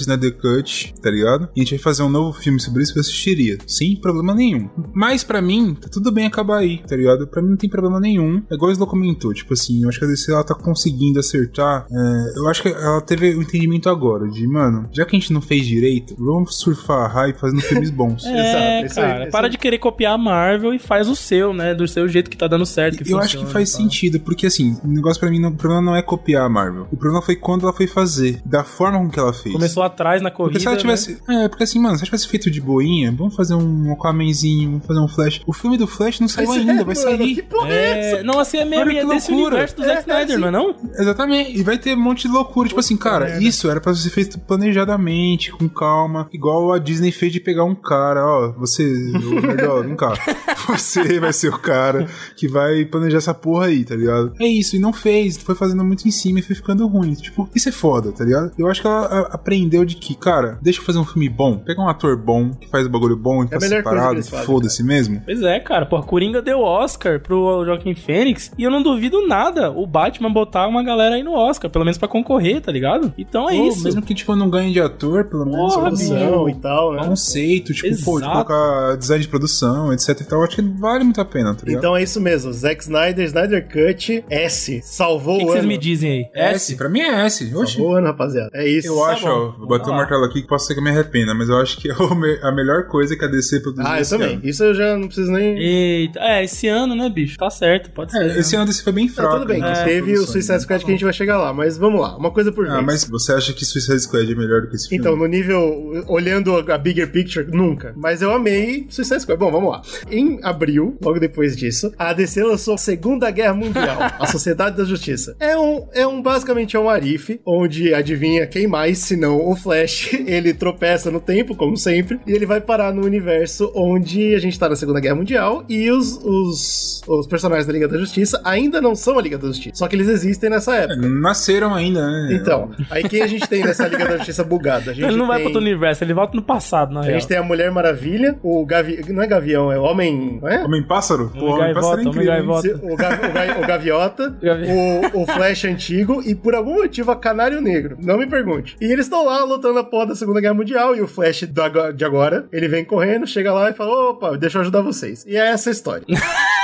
Snyder 0.00 0.36
Cut, 0.36 0.94
tá 1.00 1.10
ligado? 1.10 1.48
E 1.54 1.60
a 1.60 1.64
gente 1.64 1.70
vai 1.74 1.78
fazer 1.82 2.02
um 2.02 2.08
novo 2.08 2.32
filme 2.38 2.60
sobre 2.60 2.82
isso, 2.82 2.96
eu 2.96 3.00
assistiria. 3.00 3.58
Sem 3.66 3.96
problema 4.00 4.34
nenhum. 4.34 4.68
Mas 4.94 5.22
pra 5.24 5.40
mim, 5.42 5.74
tá 5.74 5.88
tudo 5.90 6.10
bem 6.12 6.26
acabar 6.26 6.58
aí, 6.58 6.78
tá 6.86 6.96
ligado? 6.96 7.26
Pra 7.26 7.42
mim 7.42 7.50
não 7.50 7.56
tem 7.56 7.70
problema 7.70 8.00
nenhum. 8.00 8.42
É 8.50 8.54
igual 8.54 8.68
o 8.70 8.72
Slow 8.72 8.86
comentou, 8.88 9.32
tipo 9.32 9.52
assim, 9.54 9.82
eu 9.82 9.88
acho 9.88 9.98
que 9.98 10.04
a 10.04 10.08
DC 10.08 10.32
ela 10.32 10.44
tá 10.44 10.54
conseguindo 10.54 11.18
acertar. 11.20 11.86
é, 11.90 12.38
eu 12.38 12.48
acho 12.48 12.62
que 12.62 12.68
ela 12.68 13.00
teve 13.00 13.34
o 13.34 13.42
entendimento 13.42 13.88
agora 13.88 14.28
de, 14.28 14.46
mano, 14.46 14.88
já 14.92 15.04
que 15.04 15.16
a 15.16 15.18
gente 15.18 15.32
não 15.32 15.40
fez 15.40 15.66
direito, 15.66 16.14
vamos 16.18 16.56
surfar 16.58 17.04
a 17.04 17.08
hype 17.08 17.38
fazendo 17.38 17.60
filmes 17.62 17.90
bons. 17.90 18.22
É, 18.32 18.82
Exato, 18.82 18.86
isso 18.86 19.00
aí, 19.00 19.11
cara, 19.12 19.30
para 19.30 19.46
aí. 19.46 19.50
de 19.50 19.58
querer 19.58 19.78
copiar 19.78 20.14
a 20.14 20.18
Marvel 20.18 20.72
e 20.74 20.78
faz 20.78 21.08
o 21.08 21.16
seu, 21.16 21.52
né? 21.52 21.74
Do 21.74 21.86
seu 21.88 22.08
jeito 22.08 22.30
que 22.30 22.36
tá 22.36 22.46
dando 22.46 22.66
certo. 22.66 23.02
Que 23.02 23.12
eu 23.12 23.18
acho 23.18 23.28
que 23.30 23.34
funciona 23.36 23.52
faz 23.52 23.72
tal. 23.72 23.80
sentido, 23.82 24.20
porque 24.20 24.46
assim, 24.46 24.76
o 24.84 24.88
negócio 24.88 25.20
pra 25.20 25.30
mim, 25.30 25.38
não- 25.40 25.50
o 25.50 25.54
problema 25.56 25.82
não 25.82 25.96
é 25.96 26.02
copiar 26.02 26.44
a 26.44 26.48
Marvel. 26.48 26.86
O 26.90 26.96
problema 26.96 27.22
foi 27.22 27.36
quando 27.36 27.62
ela 27.62 27.72
foi 27.72 27.86
fazer, 27.86 28.40
da 28.44 28.64
forma 28.64 28.98
com 28.98 29.10
que 29.10 29.18
ela 29.18 29.32
fez. 29.32 29.52
Começou 29.54 29.82
atrás 29.82 30.20
na 30.22 30.30
corrida. 30.30 30.52
Porque 30.52 30.60
se 30.60 30.66
ela 30.66 30.76
né? 30.76 30.80
tivesse. 30.80 31.18
É, 31.28 31.48
porque 31.48 31.64
assim, 31.64 31.78
mano, 31.78 31.94
se 31.96 32.00
ela 32.02 32.06
tivesse 32.06 32.28
feito 32.28 32.50
de 32.50 32.60
boinha, 32.60 33.12
vamos 33.16 33.34
fazer 33.34 33.54
um 33.54 33.92
Aquamanzinho, 33.92 34.70
vamos 34.70 34.86
fazer 34.86 35.00
um 35.00 35.08
Flash. 35.08 35.40
O 35.46 35.52
filme 35.52 35.76
do 35.76 35.86
Flash 35.86 36.20
não 36.20 36.28
saiu 36.28 36.52
ainda, 36.52 36.72
é, 36.72 36.76
vai 36.84 36.94
mano, 36.94 36.96
sair. 36.96 37.34
Que 37.34 37.42
porra 37.42 37.68
é 37.68 37.98
essa? 37.98 38.16
É, 38.20 38.22
não, 38.22 38.38
assim 38.38 38.58
é 38.58 38.66
e 38.66 38.98
é 38.98 39.06
desse 39.06 39.30
loucura. 39.30 39.48
universo 39.56 39.76
do 39.76 39.82
Zack 39.84 39.96
É, 39.96 40.00
Snyder, 40.00 40.36
é, 40.36 40.38
não 40.38 40.48
é 40.48 40.50
não? 40.50 40.74
Exatamente, 40.98 41.58
e 41.58 41.62
vai 41.62 41.78
ter 41.78 41.96
um 41.96 42.00
monte 42.00 42.22
de 42.22 42.28
loucura. 42.28 42.68
Tipo 42.68 42.80
assim, 42.80 42.96
cara, 42.96 43.38
isso 43.42 43.70
era 43.70 43.80
pra 43.80 43.94
ser 43.94 44.10
feito 44.10 44.38
planejadamente, 44.40 45.52
com 45.52 45.68
calma. 45.68 46.28
Igual 46.32 46.72
a 46.72 46.78
Disney 46.78 47.12
fez 47.12 47.32
de 47.32 47.40
pegar 47.40 47.64
um 47.64 47.74
cara, 47.74 48.24
ó, 48.26 48.52
você, 48.52 48.82
Nerdola, 49.02 49.82
vem 49.82 49.96
cá. 49.96 50.12
Você 50.68 51.18
vai 51.20 51.32
ser 51.32 51.48
o 51.48 51.58
cara 51.58 52.06
que 52.36 52.46
vai 52.48 52.84
planejar 52.84 53.18
essa 53.18 53.34
porra 53.34 53.66
aí, 53.66 53.84
tá 53.84 53.94
ligado? 53.96 54.32
É 54.40 54.46
isso, 54.46 54.76
e 54.76 54.78
não 54.78 54.92
fez, 54.92 55.36
foi 55.36 55.54
fazendo 55.54 55.84
muito 55.84 56.06
em 56.06 56.10
cima 56.10 56.38
e 56.38 56.42
foi 56.42 56.54
ficando 56.54 56.86
ruim. 56.86 57.14
Tipo, 57.14 57.48
isso 57.54 57.68
é 57.68 57.72
foda, 57.72 58.12
tá 58.12 58.24
ligado? 58.24 58.52
Eu 58.58 58.68
acho 58.68 58.80
que 58.80 58.86
ela 58.86 59.06
a- 59.06 59.34
aprendeu 59.34 59.84
de 59.84 59.96
que, 59.96 60.14
cara, 60.14 60.58
deixa 60.62 60.80
eu 60.80 60.84
fazer 60.84 60.98
um 60.98 61.04
filme 61.04 61.28
bom, 61.28 61.58
pega 61.58 61.80
um 61.80 61.88
ator 61.88 62.16
bom, 62.16 62.50
que 62.50 62.68
faz 62.68 62.86
o 62.86 62.90
bagulho 62.90 63.16
bom 63.16 63.42
e 63.42 63.48
É 63.50 63.56
a 63.56 63.60
faz 63.60 63.62
melhor 63.70 63.82
coisa 63.82 64.14
que 64.14 64.22
separado, 64.22 64.46
foda-se 64.46 64.82
mesmo. 64.84 65.20
Pois 65.24 65.42
é, 65.42 65.58
cara. 65.60 65.86
Pô, 65.86 66.00
Coringa 66.02 66.40
deu 66.40 66.60
Oscar 66.60 67.20
pro 67.20 67.64
Joaquim 67.64 67.94
Fênix 67.94 68.50
e 68.56 68.62
eu 68.62 68.70
não 68.70 68.82
duvido 68.82 69.26
nada 69.26 69.70
o 69.70 69.86
Batman 69.86 70.30
botar 70.32 70.66
uma 70.68 70.82
galera 70.82 71.16
aí 71.16 71.22
no 71.22 71.32
Oscar, 71.32 71.70
pelo 71.70 71.84
menos 71.84 71.98
pra 71.98 72.08
concorrer, 72.08 72.60
tá 72.60 72.70
ligado? 72.70 73.12
Então 73.18 73.48
é 73.50 73.56
Pô, 73.56 73.68
isso. 73.68 73.84
Mesmo 73.84 74.02
que, 74.02 74.14
tipo, 74.14 74.34
não 74.36 74.48
ganhe 74.48 74.72
de 74.72 74.80
ator, 74.80 75.24
pelo 75.24 75.44
menos 75.44 75.74
Porra, 75.74 75.86
Produção 75.88 76.48
e 76.48 76.54
tal, 76.56 76.92
né? 76.92 77.04
conceito, 77.04 77.72
tipo, 77.72 77.88
pô, 78.04 78.18
de 78.18 78.24
Exato. 78.26 78.32
colocar 78.32 78.54
design 78.98 79.22
de 79.22 79.28
produção, 79.28 79.92
etc 79.92 80.08
e 80.20 80.24
tal, 80.24 80.42
acho 80.42 80.56
que 80.56 80.62
vale 80.62 81.04
muito 81.04 81.20
a 81.20 81.24
pena, 81.24 81.54
tá 81.54 81.62
ligado? 81.64 81.80
Então 81.80 81.96
é 81.96 82.02
isso 82.02 82.20
mesmo. 82.20 82.52
Zack 82.52 82.82
Snyder, 82.82 83.24
Snyder 83.26 83.68
Cut, 83.68 84.24
S. 84.30 84.80
Salvou 84.84 85.36
O 85.36 85.38
que, 85.38 85.44
o 85.44 85.46
que 85.46 85.52
vocês 85.52 85.64
ano. 85.64 85.68
me 85.68 85.78
dizem 85.78 86.10
aí? 86.10 86.24
S, 86.34 86.76
pra 86.76 86.88
mim 86.88 87.00
é 87.00 87.24
S. 87.26 87.44
Oxi. 87.54 87.74
Salvou 87.76 87.92
o 87.92 87.96
ano, 87.96 88.06
rapaziada. 88.08 88.50
É 88.54 88.66
isso. 88.68 88.88
Eu 88.88 88.96
Tá 88.96 89.06
acho, 89.12 89.24
bom. 89.26 89.30
ó, 89.30 89.58
vou 89.58 89.68
bater 89.68 89.88
o 89.88 89.90
lá. 89.90 89.96
martelo 89.96 90.24
aqui 90.24 90.42
que 90.42 90.48
posso 90.48 90.66
ser 90.66 90.74
que 90.74 90.80
eu 90.80 90.84
me 90.84 90.90
arrependa, 90.90 91.34
mas 91.34 91.48
eu 91.48 91.56
acho 91.58 91.76
que 91.78 91.90
é 91.90 91.94
a 92.42 92.52
melhor 92.52 92.84
coisa 92.86 93.16
que 93.16 93.24
a 93.24 93.28
DC 93.28 93.60
produziu. 93.60 93.86
Ah, 93.86 93.96
eu 93.98 94.02
esse 94.02 94.10
também. 94.10 94.34
ano. 94.34 94.40
Isso 94.44 94.64
eu 94.64 94.74
já 94.74 94.96
não 94.96 95.06
preciso 95.06 95.30
nem. 95.32 95.58
Eita, 95.58 96.18
é, 96.20 96.44
esse 96.44 96.68
ano, 96.68 96.94
né, 96.94 97.08
bicho? 97.08 97.36
Tá 97.38 97.50
certo, 97.50 97.90
pode 97.90 98.12
ser. 98.12 98.22
É, 98.22 98.38
esse 98.38 98.54
ano 98.54 98.64
a 98.64 98.66
DC 98.66 98.82
foi 98.82 98.92
bem 98.92 99.06
Não, 99.06 99.14
fraco. 99.14 99.34
tudo 99.36 99.46
bem, 99.46 99.60
né, 99.60 99.66
que 99.66 99.70
nas 99.72 99.84
teve 99.84 100.00
o 100.00 100.04
produções, 100.04 100.30
Suicide 100.32 100.52
né? 100.52 100.58
Squad 100.60 100.84
que 100.84 100.90
a 100.90 100.94
gente 100.94 101.04
vai 101.04 101.12
chegar 101.12 101.38
lá, 101.38 101.52
mas 101.52 101.76
vamos 101.78 102.00
lá, 102.00 102.16
uma 102.16 102.30
coisa 102.30 102.52
por 102.52 102.64
vez. 102.64 102.76
Ah, 102.76 102.82
mas 102.82 103.04
você 103.04 103.32
acha 103.32 103.52
que 103.52 103.64
Suicide 103.64 104.00
Squad 104.00 104.30
é 104.30 104.34
melhor 104.34 104.62
do 104.62 104.68
que 104.68 104.76
esse 104.76 104.88
filme? 104.88 105.00
Então, 105.02 105.16
no 105.16 105.26
nível, 105.26 106.04
olhando 106.08 106.54
a 106.56 106.78
bigger 106.78 107.10
picture, 107.10 107.46
nunca. 107.50 107.92
Mas 107.96 108.22
eu 108.22 108.32
amei 108.32 108.71
Suicide 108.88 109.20
Squad. 109.20 109.38
Bom, 109.38 109.50
vamos 109.50 109.70
lá. 109.70 109.82
Em 110.10 110.38
abril, 110.42 110.96
logo 111.02 111.18
depois 111.18 111.56
disso, 111.56 111.92
a 111.98 112.12
DC 112.12 112.42
lançou 112.42 112.76
Segunda 112.78 113.30
Guerra 113.30 113.54
Mundial, 113.54 113.98
a 114.18 114.26
Sociedade 114.26 114.76
da 114.76 114.84
Justiça. 114.84 115.36
É 115.38 115.56
um, 115.56 115.86
é 115.92 116.06
um 116.06 116.20
basicamente 116.22 116.76
é 116.76 116.80
um 116.80 116.88
Arif, 116.88 117.40
onde 117.46 117.94
adivinha 117.94 118.46
quem 118.46 118.66
mais, 118.66 118.98
se 118.98 119.16
não 119.16 119.48
o 119.50 119.56
Flash, 119.56 120.12
ele 120.26 120.52
tropeça 120.54 121.10
no 121.10 121.20
tempo, 121.20 121.54
como 121.56 121.76
sempre, 121.76 122.20
e 122.26 122.32
ele 122.32 122.46
vai 122.46 122.60
parar 122.60 122.92
no 122.92 123.04
universo 123.04 123.70
onde 123.74 124.34
a 124.34 124.38
gente 124.38 124.58
tá 124.58 124.68
na 124.68 124.76
Segunda 124.76 125.00
Guerra 125.00 125.16
Mundial 125.16 125.64
e 125.68 125.90
os, 125.90 126.18
os, 126.24 127.02
os 127.06 127.26
personagens 127.26 127.66
da 127.66 127.72
Liga 127.72 127.88
da 127.88 127.98
Justiça 127.98 128.40
ainda 128.44 128.80
não 128.80 128.94
são 128.94 129.18
a 129.18 129.22
Liga 129.22 129.38
da 129.38 129.48
Justiça, 129.48 129.76
só 129.76 129.88
que 129.88 129.96
eles 129.96 130.08
existem 130.08 130.50
nessa 130.50 130.74
época. 130.74 130.96
Não 130.96 131.20
nasceram 131.20 131.74
ainda, 131.74 132.06
né? 132.06 132.38
Então, 132.40 132.70
aí 132.90 133.02
quem 133.04 133.22
a 133.22 133.26
gente 133.26 133.48
tem 133.48 133.62
nessa 133.64 133.86
Liga 133.88 134.04
da 134.06 134.16
Justiça 134.18 134.44
bugada? 134.44 134.90
A 134.90 134.94
gente 134.94 135.04
Ele 135.04 135.16
não 135.16 135.26
vai 135.26 135.38
tem... 135.38 135.44
pro 135.44 135.54
outro 135.54 135.60
universo, 135.60 136.04
ele 136.04 136.14
volta 136.14 136.36
no 136.36 136.42
passado, 136.42 136.92
na 136.92 137.00
A 137.00 137.02
real. 137.04 137.18
gente 137.18 137.28
tem 137.28 137.36
a 137.36 137.42
Mulher 137.42 137.70
Maravilha, 137.70 138.36
o 138.42 138.61
Gavi... 138.66 139.04
Não 139.12 139.22
é 139.22 139.26
Gavião, 139.26 139.70
é 139.72 139.78
Homem... 139.78 140.40
É? 140.44 140.60
Homem-Pássaro? 140.64 141.30
Pô, 141.30 141.56
Gaivota, 141.56 141.62
Homem-Pássaro 141.62 142.00
é 142.00 142.04
incrível. 142.04 142.50
O, 142.90 142.92
o 142.92 142.96
Ga- 142.96 143.58
o 143.62 143.66
Gaviota, 143.66 144.36
Gavi- 144.42 144.66
o, 145.14 145.22
o 145.22 145.26
Flash 145.26 145.64
antigo 145.64 146.22
e 146.24 146.34
por 146.34 146.54
algum 146.54 146.74
motivo 146.74 147.10
a 147.10 147.16
Canário 147.16 147.60
Negro. 147.60 147.96
Não 148.02 148.18
me 148.18 148.26
pergunte. 148.26 148.76
E 148.80 148.84
eles 148.84 149.06
estão 149.06 149.24
lá 149.24 149.44
lutando 149.44 149.78
a 149.78 149.84
porra 149.84 150.06
da 150.06 150.14
Segunda 150.14 150.40
Guerra 150.40 150.54
Mundial 150.54 150.94
e 150.96 151.00
o 151.00 151.06
Flash 151.08 151.42
de 151.42 152.04
agora, 152.04 152.46
ele 152.52 152.68
vem 152.68 152.84
correndo, 152.84 153.26
chega 153.26 153.52
lá 153.52 153.70
e 153.70 153.72
fala: 153.72 154.10
opa, 154.10 154.36
deixa 154.36 154.58
eu 154.58 154.62
ajudar 154.62 154.82
vocês. 154.82 155.24
E 155.26 155.36
é 155.36 155.48
essa 155.48 155.70
a 155.70 155.72
história. 155.72 156.04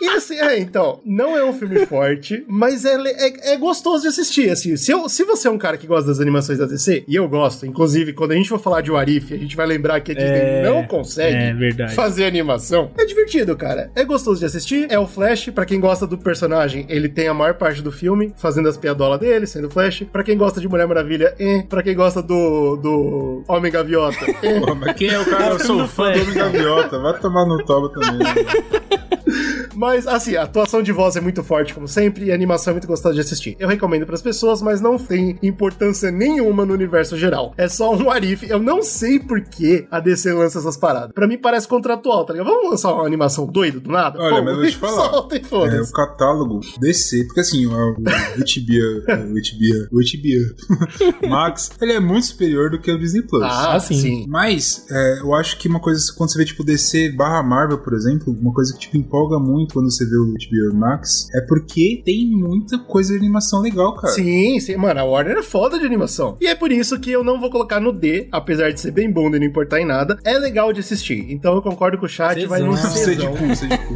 E 0.00 0.08
assim, 0.08 0.36
é, 0.38 0.58
então, 0.58 1.00
não 1.04 1.36
é 1.36 1.44
um 1.44 1.52
filme 1.52 1.84
forte, 1.86 2.44
mas 2.48 2.84
é, 2.84 2.94
é, 2.94 3.52
é 3.52 3.56
gostoso 3.56 4.02
de 4.02 4.08
assistir, 4.08 4.50
assim. 4.50 4.76
Se, 4.76 4.90
eu- 4.92 5.08
se 5.08 5.24
você 5.24 5.46
é 5.48 5.50
um 5.50 5.58
cara 5.58 5.76
que 5.76 5.86
gosta 5.86 6.06
das 6.08 6.20
animações 6.20 6.58
da 6.58 6.66
DC, 6.66 7.04
e 7.06 7.14
eu 7.16 7.28
gosto, 7.28 7.66
inclusive, 7.66 8.12
quando 8.12 8.32
a 8.32 8.34
gente 8.34 8.48
for 8.48 8.58
falar 8.58 8.80
de 8.80 8.90
Warif, 8.90 9.32
a 9.34 9.36
gente 9.36 9.54
vai 9.56 9.66
lembrar 9.66 10.00
que 10.00 10.12
a 10.12 10.14
Disney 10.14 10.30
É, 10.30 10.62
não 10.64 10.84
consegue 10.86 11.36
é 11.82 11.88
fazer 11.90 12.24
animação. 12.24 12.90
É 12.98 13.04
divertido, 13.04 13.56
cara. 13.56 13.90
É 13.94 14.04
gostoso 14.04 14.40
de 14.40 14.46
assistir. 14.46 14.86
É 14.90 14.98
o 14.98 15.06
Flash, 15.06 15.50
pra 15.50 15.64
quem 15.66 15.78
gosta 15.80 16.06
do 16.06 16.16
personagem, 16.16 16.86
ele 16.88 17.08
tem 17.08 17.28
a 17.28 17.34
maior 17.34 17.54
parte 17.54 17.82
do 17.82 17.92
filme, 17.92 18.32
fazendo 18.36 18.68
as 18.68 18.76
piadolas 18.76 19.18
dele, 19.20 19.46
sendo 19.46 19.68
Flash. 19.70 20.04
Pra 20.12 20.22
quem 20.22 20.36
gosta 20.36 20.60
de 20.60 20.68
Mulher 20.68 20.86
Maravilha, 20.86 21.34
é. 21.38 21.62
Pra 21.62 21.82
quem 21.82 21.94
gosta 21.94 22.22
do, 22.22 22.76
do 22.76 23.44
Homem 23.48 23.70
Gaviota, 23.70 24.24
é. 24.42 24.60
Pô, 24.60 24.74
mas 24.74 24.96
quem 24.96 25.08
é 25.10 25.18
o 25.20 25.24
cara? 25.26 25.54
Eu 25.54 25.58
sou 25.60 25.76
do 25.78 25.88
fã 25.88 26.12
do 26.12 26.18
Flash. 26.18 26.22
Homem 26.22 26.34
Gaviota. 26.34 26.98
Vai 26.98 27.18
tomar 27.20 27.44
no 27.46 27.62
toba 27.64 27.90
também. 27.92 28.18
né? 28.18 28.34
Mas, 29.80 30.06
assim, 30.06 30.36
a 30.36 30.42
atuação 30.42 30.82
de 30.82 30.92
voz 30.92 31.16
é 31.16 31.22
muito 31.22 31.42
forte, 31.42 31.72
como 31.72 31.88
sempre, 31.88 32.26
e 32.26 32.30
a 32.30 32.34
animação 32.34 32.72
é 32.72 32.74
muito 32.74 32.86
gostosa 32.86 33.14
de 33.14 33.22
assistir. 33.22 33.56
Eu 33.58 33.66
recomendo 33.66 34.04
pras 34.04 34.20
pessoas, 34.20 34.60
mas 34.60 34.78
não 34.78 34.98
tem 34.98 35.38
importância 35.42 36.10
nenhuma 36.10 36.66
no 36.66 36.74
universo 36.74 37.16
geral. 37.16 37.54
É 37.56 37.66
só 37.66 37.96
um 37.96 38.10
Arif. 38.10 38.46
Eu 38.46 38.58
não 38.58 38.82
sei 38.82 39.18
por 39.18 39.40
que 39.40 39.86
a 39.90 39.98
DC 39.98 40.34
lança 40.34 40.58
essas 40.58 40.76
paradas. 40.76 41.12
Pra 41.14 41.26
mim 41.26 41.38
parece 41.38 41.66
contratual, 41.66 42.26
tá 42.26 42.34
ligado? 42.34 42.48
Vamos 42.48 42.72
lançar 42.72 42.92
uma 42.92 43.06
animação 43.06 43.46
doida 43.46 43.80
do 43.80 43.90
nada? 43.90 44.20
Olha, 44.20 44.36
Pô, 44.36 44.42
mas 44.42 44.52
eu 44.52 44.60
vou 44.60 44.70
te 44.70 44.76
falar. 44.76 45.10
Solta 45.10 45.36
e 45.36 45.40
É, 45.40 45.80
o 45.80 45.92
catálogo 45.92 46.60
DC, 46.78 47.24
porque 47.24 47.40
assim, 47.40 47.64
o 47.64 47.70
HBO, 47.70 48.04
o 48.04 49.32
HBO, 49.32 49.88
o 49.92 50.00
HBO 50.02 51.24
Max, 51.26 51.70
ele 51.80 51.94
é 51.94 52.00
muito 52.00 52.26
superior 52.26 52.70
do 52.70 52.78
que 52.78 52.92
o 52.92 52.98
Disney 52.98 53.22
Plus. 53.22 53.44
Ah, 53.44 53.80
sim. 53.80 53.94
sim. 53.94 54.26
Mas 54.28 54.84
é, 54.90 55.20
eu 55.20 55.34
acho 55.34 55.56
que 55.56 55.68
uma 55.68 55.80
coisa, 55.80 56.04
quando 56.18 56.30
você 56.30 56.36
vê 56.36 56.44
tipo 56.44 56.62
DC 56.62 57.12
barra 57.12 57.42
Marvel, 57.42 57.78
por 57.78 57.94
exemplo, 57.94 58.36
uma 58.38 58.52
coisa 58.52 58.74
que 58.74 58.80
tipo 58.80 58.98
empolga 58.98 59.38
muito 59.38 59.69
quando 59.72 59.90
você 59.90 60.04
vê 60.04 60.16
o 60.16 60.26
HBO 60.26 60.76
Max 60.76 61.28
é 61.34 61.40
porque 61.42 62.02
tem 62.04 62.26
muita 62.26 62.78
coisa 62.78 63.12
de 63.12 63.18
animação 63.18 63.60
legal, 63.60 63.94
cara. 63.96 64.12
Sim, 64.14 64.58
sim. 64.60 64.76
Mano, 64.76 65.00
a 65.00 65.04
Warner 65.04 65.38
é 65.38 65.42
foda 65.42 65.78
de 65.78 65.84
animação. 65.86 66.36
E 66.40 66.46
é 66.46 66.54
por 66.54 66.70
isso 66.72 66.98
que 66.98 67.10
eu 67.10 67.22
não 67.24 67.40
vou 67.40 67.50
colocar 67.50 67.80
no 67.80 67.92
D, 67.92 68.28
apesar 68.32 68.72
de 68.72 68.80
ser 68.80 68.90
bem 68.90 69.10
bom 69.10 69.28
e 69.28 69.38
não 69.38 69.46
importar 69.46 69.80
em 69.80 69.86
nada. 69.86 70.18
É 70.24 70.38
legal 70.38 70.72
de 70.72 70.80
assistir. 70.80 71.26
Então 71.30 71.54
eu 71.54 71.62
concordo 71.62 71.98
com 71.98 72.06
o 72.06 72.08
chat, 72.08 72.34
Cezão. 72.34 72.48
vai 72.48 72.60
no 72.60 72.66
Não 72.68 72.76
sei 72.76 73.16
de 73.16 73.22
Cezão. 73.22 73.32
cu, 73.36 73.46
de 73.46 73.78
cu. 73.78 73.94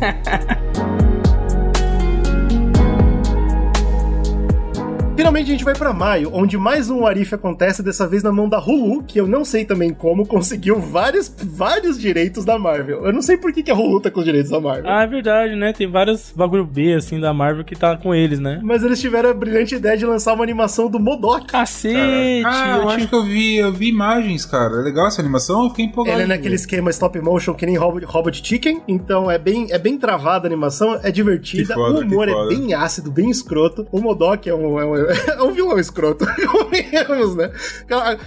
Finalmente 5.24 5.48
a 5.48 5.52
gente 5.52 5.64
vai 5.64 5.74
pra 5.74 5.90
maio, 5.90 6.30
onde 6.34 6.58
mais 6.58 6.90
um 6.90 7.06
Arif 7.06 7.34
acontece, 7.34 7.82
dessa 7.82 8.06
vez 8.06 8.22
na 8.22 8.30
mão 8.30 8.46
da 8.46 8.58
Hulu, 8.58 9.02
que 9.04 9.18
eu 9.18 9.26
não 9.26 9.42
sei 9.42 9.64
também 9.64 9.90
como 9.90 10.26
conseguiu 10.26 10.78
vários, 10.78 11.34
vários 11.42 11.98
direitos 11.98 12.44
da 12.44 12.58
Marvel. 12.58 13.06
Eu 13.06 13.10
não 13.10 13.22
sei 13.22 13.38
por 13.38 13.50
que, 13.50 13.62
que 13.62 13.70
a 13.70 13.74
Hulu 13.74 14.02
tá 14.02 14.10
com 14.10 14.18
os 14.18 14.26
direitos 14.26 14.50
da 14.50 14.60
Marvel. 14.60 14.84
Ah, 14.86 15.02
é 15.02 15.06
verdade, 15.06 15.56
né? 15.56 15.72
Tem 15.72 15.90
vários 15.90 16.30
bagulho 16.36 16.66
B, 16.66 16.92
assim, 16.92 17.18
da 17.18 17.32
Marvel 17.32 17.64
que 17.64 17.74
tá 17.74 17.96
com 17.96 18.14
eles, 18.14 18.38
né? 18.38 18.60
Mas 18.62 18.84
eles 18.84 19.00
tiveram 19.00 19.30
a 19.30 19.32
brilhante 19.32 19.76
ideia 19.76 19.96
de 19.96 20.04
lançar 20.04 20.34
uma 20.34 20.44
animação 20.44 20.90
do 20.90 21.00
Modok. 21.00 21.46
Cacete! 21.46 22.44
Ah, 22.44 22.76
eu 22.76 22.82
eu 22.82 22.90
acho 22.90 23.08
que 23.08 23.14
eu 23.14 23.22
vi, 23.22 23.56
eu 23.56 23.72
vi 23.72 23.88
imagens, 23.88 24.44
cara. 24.44 24.74
É 24.74 24.82
legal 24.82 25.06
essa 25.06 25.22
animação, 25.22 25.64
eu 25.64 25.70
fiquei 25.70 25.86
empolgado. 25.86 26.18
Ele 26.18 26.24
é 26.24 26.36
naquele 26.36 26.56
esquema 26.56 26.90
stop 26.90 27.18
motion 27.22 27.54
que 27.54 27.64
nem 27.64 27.78
Robot, 27.78 28.04
Robot 28.04 28.46
Chicken, 28.46 28.82
então 28.86 29.30
é 29.30 29.38
bem, 29.38 29.68
é 29.70 29.78
bem 29.78 29.96
travada 29.96 30.46
a 30.46 30.48
animação, 30.48 31.00
é 31.02 31.10
divertida, 31.10 31.72
foda, 31.72 32.00
o 32.00 32.02
humor 32.02 32.28
é 32.28 32.48
bem 32.48 32.74
ácido, 32.74 33.10
bem 33.10 33.30
escroto. 33.30 33.86
O 33.90 34.02
Modok 34.02 34.46
é 34.46 34.54
um, 34.54 34.78
é 34.78 34.84
um, 34.84 35.13
é 35.38 35.42
um 35.42 35.52
vilão 35.52 35.78
escroto, 35.78 36.26
convenhamos, 36.50 37.36
né? 37.36 37.50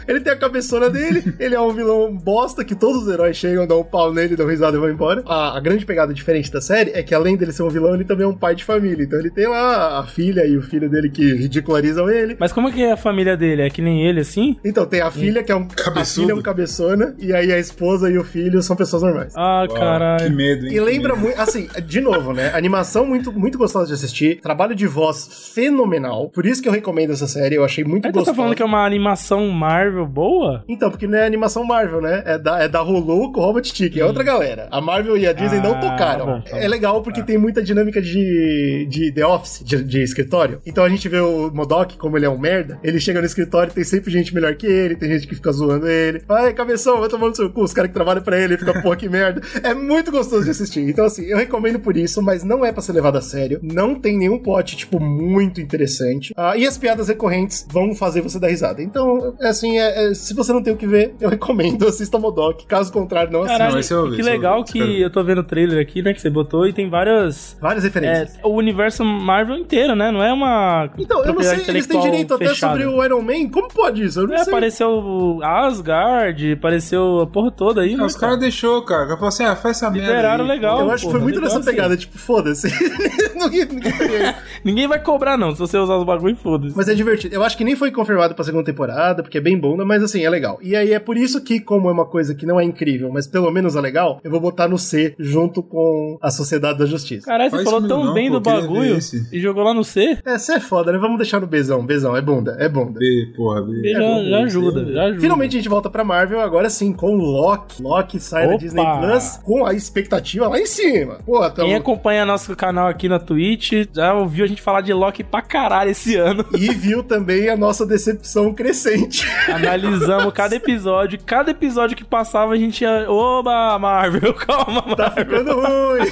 Ele 0.07 0.19
tem 0.21 0.33
a 0.33 0.37
cabeçona 0.37 0.89
dele, 0.89 1.23
ele 1.39 1.55
é 1.55 1.59
um 1.59 1.71
vilão 1.73 2.15
bosta 2.15 2.63
que 2.63 2.75
todos 2.75 3.03
os 3.03 3.07
heróis 3.07 3.35
chegam, 3.37 3.67
dão 3.67 3.81
um 3.81 3.83
pau 3.83 4.13
nele, 4.13 4.35
dão 4.35 4.47
risada 4.47 4.77
e 4.77 4.79
vão 4.79 4.89
embora. 4.89 5.23
A, 5.25 5.57
a 5.57 5.59
grande 5.59 5.85
pegada 5.85 6.13
diferente 6.13 6.51
da 6.51 6.61
série 6.61 6.91
é 6.91 7.03
que 7.03 7.13
além 7.13 7.35
dele 7.35 7.51
ser 7.51 7.63
um 7.63 7.69
vilão, 7.69 7.93
ele 7.95 8.05
também 8.05 8.25
é 8.25 8.27
um 8.29 8.35
pai 8.35 8.55
de 8.55 8.63
família. 8.63 9.03
Então 9.03 9.19
ele 9.19 9.29
tem 9.29 9.47
lá 9.47 9.99
a 9.99 10.03
filha 10.07 10.45
e 10.45 10.57
o 10.57 10.61
filho 10.61 10.89
dele 10.89 11.09
que 11.09 11.33
ridicularizam 11.33 12.09
ele. 12.09 12.35
Mas 12.39 12.51
como 12.51 12.69
é 12.69 12.71
que 12.71 12.83
é 12.83 12.91
a 12.91 12.97
família 12.97 13.35
dele? 13.35 13.61
É 13.63 13.69
que 13.69 13.81
nem 13.81 14.05
ele, 14.07 14.21
assim? 14.21 14.57
Então 14.63 14.85
tem 14.85 15.01
a 15.01 15.11
filha 15.11 15.43
que 15.43 15.51
é 15.51 15.55
um 15.55 15.63
a 15.63 15.83
Cabeçudo. 15.83 16.21
filha 16.27 16.31
é 16.31 16.35
um 16.35 16.41
cabeçona 16.41 17.15
e 17.19 17.33
aí 17.33 17.51
a 17.51 17.57
esposa 17.59 18.09
e 18.09 18.17
o 18.17 18.23
filho 18.23 18.61
são 18.61 18.75
pessoas 18.75 19.03
normais. 19.03 19.33
Ah, 19.35 19.65
Uau, 19.67 19.77
caralho. 19.79 20.23
Que 20.25 20.29
medo, 20.35 20.65
hein? 20.67 20.73
E 20.73 20.79
lembra 20.79 21.15
muito, 21.15 21.39
assim, 21.39 21.67
de 21.85 22.01
novo, 22.01 22.33
né? 22.33 22.51
Animação 22.53 23.05
muito, 23.05 23.31
muito 23.31 23.57
gostosa 23.57 23.87
de 23.87 23.93
assistir, 23.93 24.39
trabalho 24.41 24.75
de 24.75 24.87
voz 24.87 25.51
fenomenal. 25.53 26.29
Por 26.29 26.45
isso 26.45 26.61
que 26.61 26.67
eu 26.69 26.71
recomendo 26.77 27.11
essa 27.13 27.27
série, 27.27 27.55
eu 27.55 27.63
achei 27.63 27.83
muito 27.83 28.05
Aí 28.05 28.11
gostosa. 28.11 28.31
tá 28.31 28.35
falando 28.35 28.55
que 28.55 28.61
é 28.61 28.65
uma 28.65 28.85
animação 28.85 29.47
Marvel 29.49 30.05
boa? 30.05 30.63
Então, 30.67 30.89
porque 30.89 31.07
não 31.07 31.17
é 31.17 31.25
animação 31.25 31.63
Marvel, 31.63 32.01
né? 32.01 32.23
É 32.25 32.37
da, 32.37 32.59
é 32.63 32.67
da 32.67 32.81
Hulu 32.81 33.31
com 33.31 33.41
Robot 33.41 33.67
Chicken, 33.75 34.01
é 34.01 34.05
outra 34.05 34.23
galera. 34.23 34.67
A 34.71 34.79
Marvel 34.81 35.17
e 35.17 35.27
a 35.27 35.33
Disney 35.33 35.59
não 35.59 35.73
Ah, 35.75 35.79
tocaram. 35.79 36.25
tá 36.25 36.31
bom, 36.33 36.41
tá 36.41 36.57
é 36.57 36.67
legal 36.67 37.01
porque 37.01 37.21
tem 37.23 37.37
muita 37.37 37.61
dinâmica 37.61 38.01
de, 38.01 38.87
de 38.89 39.11
The 39.11 39.25
Office, 39.25 39.61
de, 39.63 39.83
de 39.83 40.01
escritório. 40.01 40.61
Então 40.65 40.83
a 40.83 40.89
gente 40.89 41.07
vê 41.09 41.19
o 41.19 41.51
Modok, 41.53 41.97
como 41.97 42.17
ele 42.17 42.25
é 42.25 42.29
um 42.29 42.37
merda, 42.37 42.79
ele 42.83 42.99
chega 42.99 43.19
no 43.19 43.25
escritório 43.25 43.73
tem 43.73 43.83
sempre 43.83 44.11
gente 44.11 44.33
melhor 44.33 44.55
que 44.55 44.65
ele, 44.67 44.95
tem 44.95 45.09
gente 45.09 45.27
que 45.27 45.35
fica 45.35 45.51
zoando 45.51 45.87
ele. 45.87 46.21
Vai, 46.27 46.53
cabeção, 46.53 46.99
vai 46.99 47.09
tomar 47.09 47.27
no 47.29 47.35
seu 47.35 47.49
cu, 47.49 47.63
os 47.63 47.73
caras 47.73 47.89
que 47.89 47.93
trabalham 47.95 48.21
pra 48.23 48.39
ele, 48.39 48.57
fica, 48.57 48.81
porra, 48.81 48.95
que 48.95 49.09
merda. 49.09 49.41
É 49.63 49.73
muito 49.73 50.11
gostoso 50.11 50.43
de 50.45 50.51
assistir. 50.51 50.81
Então, 50.81 51.05
assim, 51.05 51.25
eu 51.25 51.37
recomendo 51.37 51.79
por 51.79 51.95
isso, 51.97 52.21
mas 52.21 52.43
não 52.43 52.63
é 52.65 52.71
pra 52.71 52.81
ser 52.81 52.93
levado 52.93 53.17
a 53.17 53.21
sério. 53.21 53.59
Não 53.63 53.95
tem 53.95 54.17
nenhum 54.17 54.37
plot, 54.39 54.75
tipo, 54.77 54.99
muito 54.99 55.59
interessante. 55.61 56.33
Ah, 56.37 56.55
e 56.57 56.65
as 56.67 56.77
piadas 56.77 57.07
recorrentes 57.07 57.65
vão 57.71 57.93
fazer 57.95 58.21
você 58.21 58.39
dar 58.39 58.47
risada. 58.49 58.81
Então, 58.81 59.35
é 59.39 59.47
assim, 59.49 59.77
é- 59.77 60.11
é- 60.11 60.13
se 60.13 60.33
você 60.33 60.51
não 60.53 60.61
tem 60.61 60.73
o 60.73 60.77
que 60.77 60.85
ver, 60.87 61.15
eu 61.19 61.29
recomendo, 61.29 61.85
assista 61.87 62.17
Modok. 62.19 62.65
Caso 62.65 62.91
contrário, 62.91 63.31
não 63.31 63.41
assista. 63.41 63.57
Caralho, 63.57 63.73
Não, 63.89 63.97
eu 63.97 64.09
vi, 64.09 64.15
que 64.15 64.21
eu 64.21 64.25
legal 64.25 64.63
que 64.63 64.77
espero. 64.79 64.97
eu 64.97 65.09
tô 65.11 65.23
vendo 65.23 65.39
o 65.39 65.43
trailer 65.43 65.81
aqui, 65.81 66.01
né? 66.01 66.13
Que 66.13 66.21
você 66.21 66.29
botou 66.29 66.67
e 66.67 66.73
tem 66.73 66.89
várias. 66.89 67.57
Várias 67.61 67.83
É, 67.83 67.87
referências. 67.87 68.37
o 68.43 68.49
universo 68.49 69.03
Marvel 69.03 69.55
inteiro, 69.57 69.95
né? 69.95 70.11
Não 70.11 70.21
é 70.23 70.31
uma. 70.33 70.89
Então, 70.97 71.23
eu 71.23 71.33
não 71.33 71.41
sei, 71.41 71.63
eles 71.67 71.87
têm 71.87 71.99
direito 72.01 72.33
até 72.33 72.47
fechada. 72.49 72.73
sobre 72.73 72.85
o 72.87 73.03
Iron 73.03 73.21
Man? 73.21 73.49
Como 73.51 73.67
pode 73.67 74.03
isso? 74.03 74.21
Eu 74.21 74.27
não 74.27 74.35
É, 74.35 74.39
sei. 74.43 74.53
apareceu 74.53 75.39
Asgard, 75.43 76.51
apareceu 76.53 77.21
a 77.21 77.27
porra 77.27 77.51
toda 77.51 77.81
aí, 77.81 77.95
né? 77.95 78.03
os 78.03 78.15
caras 78.15 78.39
deixou, 78.39 78.81
cara. 78.83 79.03
O 79.03 79.07
cara 79.07 79.17
falou 79.17 79.29
assim: 79.29 79.43
ah, 79.45 79.55
faz 79.55 79.77
essa 79.77 79.89
merda. 79.89 80.07
Liberaram 80.07 80.43
aí. 80.45 80.49
legal. 80.49 80.79
Eu 80.81 80.91
acho 80.91 81.05
que 81.05 81.11
foi 81.11 81.19
muito 81.21 81.39
nessa 81.41 81.59
assim. 81.59 81.69
pegada, 81.69 81.95
tipo, 81.97 82.17
foda-se. 82.17 82.67
Ninguém-. 83.35 83.67
Ninguém 84.63 84.87
vai 84.87 84.99
cobrar, 84.99 85.37
não, 85.37 85.51
se 85.53 85.59
você 85.59 85.77
usar 85.77 85.95
os 85.97 86.03
bagulho, 86.03 86.35
foda 86.35 86.56
foda-se. 86.57 86.77
Mas 86.77 86.89
é 86.89 86.93
divertido. 86.93 87.35
Eu 87.35 87.43
acho 87.43 87.57
que 87.57 87.63
nem 87.63 87.75
foi 87.75 87.91
confirmado 87.91 88.35
pra 88.35 88.43
segunda 88.43 88.63
temporada, 88.63 89.21
porque 89.21 89.37
é 89.37 89.41
bem 89.41 89.57
bunda, 89.57 89.85
mas 89.85 90.03
assim, 90.03 90.23
é 90.23 90.29
legal. 90.29 90.59
E 90.61 90.75
aí 90.75 90.93
é 90.93 90.99
por 90.99 91.17
isso 91.17 91.41
que, 91.43 91.59
como 91.59 91.89
é 91.89 91.91
uma 91.91 92.05
coisa 92.05 92.33
que 92.35 92.45
não 92.45 92.59
é 92.59 92.63
incrível, 92.63 93.09
mas 93.11 93.27
pelo 93.27 93.51
menos 93.51 93.75
é 93.75 93.81
legal, 93.81 94.19
eu 94.23 94.31
vou 94.31 94.39
botar 94.39 94.67
no 94.67 94.77
C 94.77 95.15
junto 95.17 95.61
com 95.61 96.17
a 96.21 96.29
Sociedade 96.29 96.79
da 96.79 96.85
Justiça. 96.85 97.25
Caralho, 97.25 97.49
você 97.49 97.57
Faz 97.57 97.69
falou 97.69 97.87
tão 97.87 98.05
não, 98.05 98.13
bem 98.13 98.29
pô, 98.29 98.39
do 98.39 98.41
bagulho 98.41 98.97
e 99.31 99.39
jogou 99.39 99.63
lá 99.63 99.73
no 99.73 99.83
C. 99.83 100.17
É, 100.25 100.37
C 100.37 100.53
é 100.53 100.59
foda, 100.59 100.91
né? 100.91 100.97
Vamos 100.97 101.17
deixar 101.17 101.39
no 101.39 101.47
Bezão. 101.47 101.85
Bezão, 101.85 102.15
é 102.15 102.21
bunda, 102.21 102.57
é 102.59 102.67
bunda. 102.67 102.99
B, 102.99 103.33
porra, 103.35 103.61
B. 103.61 103.81
B 103.81 103.91
É 103.91 103.93
já, 103.93 103.99
bom, 103.99 104.23
já 104.23 104.37
ajuda, 104.39 104.93
já 104.93 105.03
ajuda. 105.03 105.21
Finalmente 105.21 105.55
a 105.55 105.59
gente 105.59 105.69
volta 105.69 105.89
pra 105.89 106.03
Marvel, 106.03 106.39
agora 106.39 106.69
sim, 106.69 106.93
com 106.93 107.15
Loki. 107.15 107.81
Loki 107.81 108.19
sai 108.19 108.47
da 108.47 108.55
Opa! 108.55 108.63
Disney 108.63 108.85
Plus 108.99 109.37
com 109.43 109.65
a 109.65 109.73
expectativa 109.73 110.47
lá 110.47 110.59
em 110.59 110.65
cima. 110.65 111.19
Pô, 111.25 111.39
tamo... 111.49 111.67
Quem 111.67 111.75
acompanha 111.75 112.25
nosso 112.25 112.55
canal 112.55 112.87
aqui 112.87 113.07
na 113.07 113.19
Twitch 113.19 113.73
já 113.93 114.13
ouviu 114.13 114.45
a 114.45 114.47
gente 114.47 114.61
falar 114.61 114.81
de 114.81 114.93
Loki 114.93 115.23
pra 115.23 115.41
caralho 115.41 115.91
esse 115.91 116.15
ano. 116.15 116.45
E 116.55 116.73
viu 116.73 117.03
também 117.03 117.49
a 117.49 117.57
nossa 117.57 117.85
decepção 117.85 118.53
crescente. 118.53 119.25
Analisamos 119.47 120.33
cada 120.33 120.55
episódio. 120.55 121.19
Cada 121.25 121.51
episódio 121.51 121.95
que 121.97 122.03
passava 122.05 122.53
a 122.53 122.57
gente 122.57 122.81
ia. 122.81 123.09
Oba, 123.09 123.77
Marvel, 123.79 124.33
calma, 124.35 124.73
Marvel. 124.81 124.95
Tá 124.95 125.11
ficando 125.11 125.53
ruim. 125.53 126.09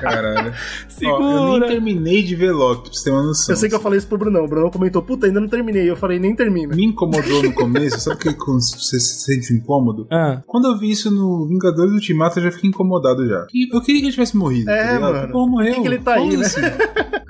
Caralho. 0.00 0.52
Ó, 1.02 1.06
eu 1.06 1.18
Segura. 1.18 1.60
nem 1.60 1.68
terminei 1.68 2.22
de 2.22 2.36
ver 2.36 2.52
Loki, 2.52 2.90
pra 2.90 2.92
você 2.92 3.04
ter 3.04 3.10
uma 3.10 3.22
noção. 3.22 3.52
Eu 3.54 3.56
sei 3.56 3.68
que 3.68 3.74
eu 3.74 3.80
falei 3.80 3.98
isso 3.98 4.06
pro 4.06 4.18
Brunão. 4.18 4.44
O 4.44 4.48
Brunão 4.48 4.70
comentou, 4.70 5.02
puta, 5.02 5.26
ainda 5.26 5.40
não 5.40 5.48
terminei. 5.48 5.88
Eu 5.88 5.96
falei, 5.96 6.18
nem 6.18 6.34
termina. 6.34 6.74
Me 6.74 6.84
incomodou 6.84 7.42
no 7.42 7.52
começo, 7.54 8.00
sabe 8.00 8.20
que 8.20 8.34
quando 8.34 8.60
você 8.60 9.00
se 9.00 9.24
sente 9.24 9.52
incômodo? 9.54 10.06
Ah, 10.10 10.42
Quando 10.46 10.66
eu 10.68 10.78
vi 10.78 10.90
isso 10.90 11.10
no 11.10 11.46
Vingadores 11.46 11.92
Ultimato, 11.92 12.38
eu 12.38 12.44
já 12.44 12.50
fiquei 12.52 12.68
incomodado 12.70 13.26
já. 13.26 13.46
Eu 13.72 13.80
queria 13.80 14.00
que 14.00 14.06
ele 14.06 14.12
tivesse 14.12 14.36
morrido. 14.36 14.70
É, 14.70 14.94
tá 14.94 15.00
mano. 15.00 15.32
Pô, 15.32 15.46
morreu. 15.46 15.74
Por 15.74 15.76
que 15.76 15.88
que 15.88 15.94
ele 15.94 16.02
tá 16.04 16.14
aí, 16.14 16.36
né? 16.36 16.46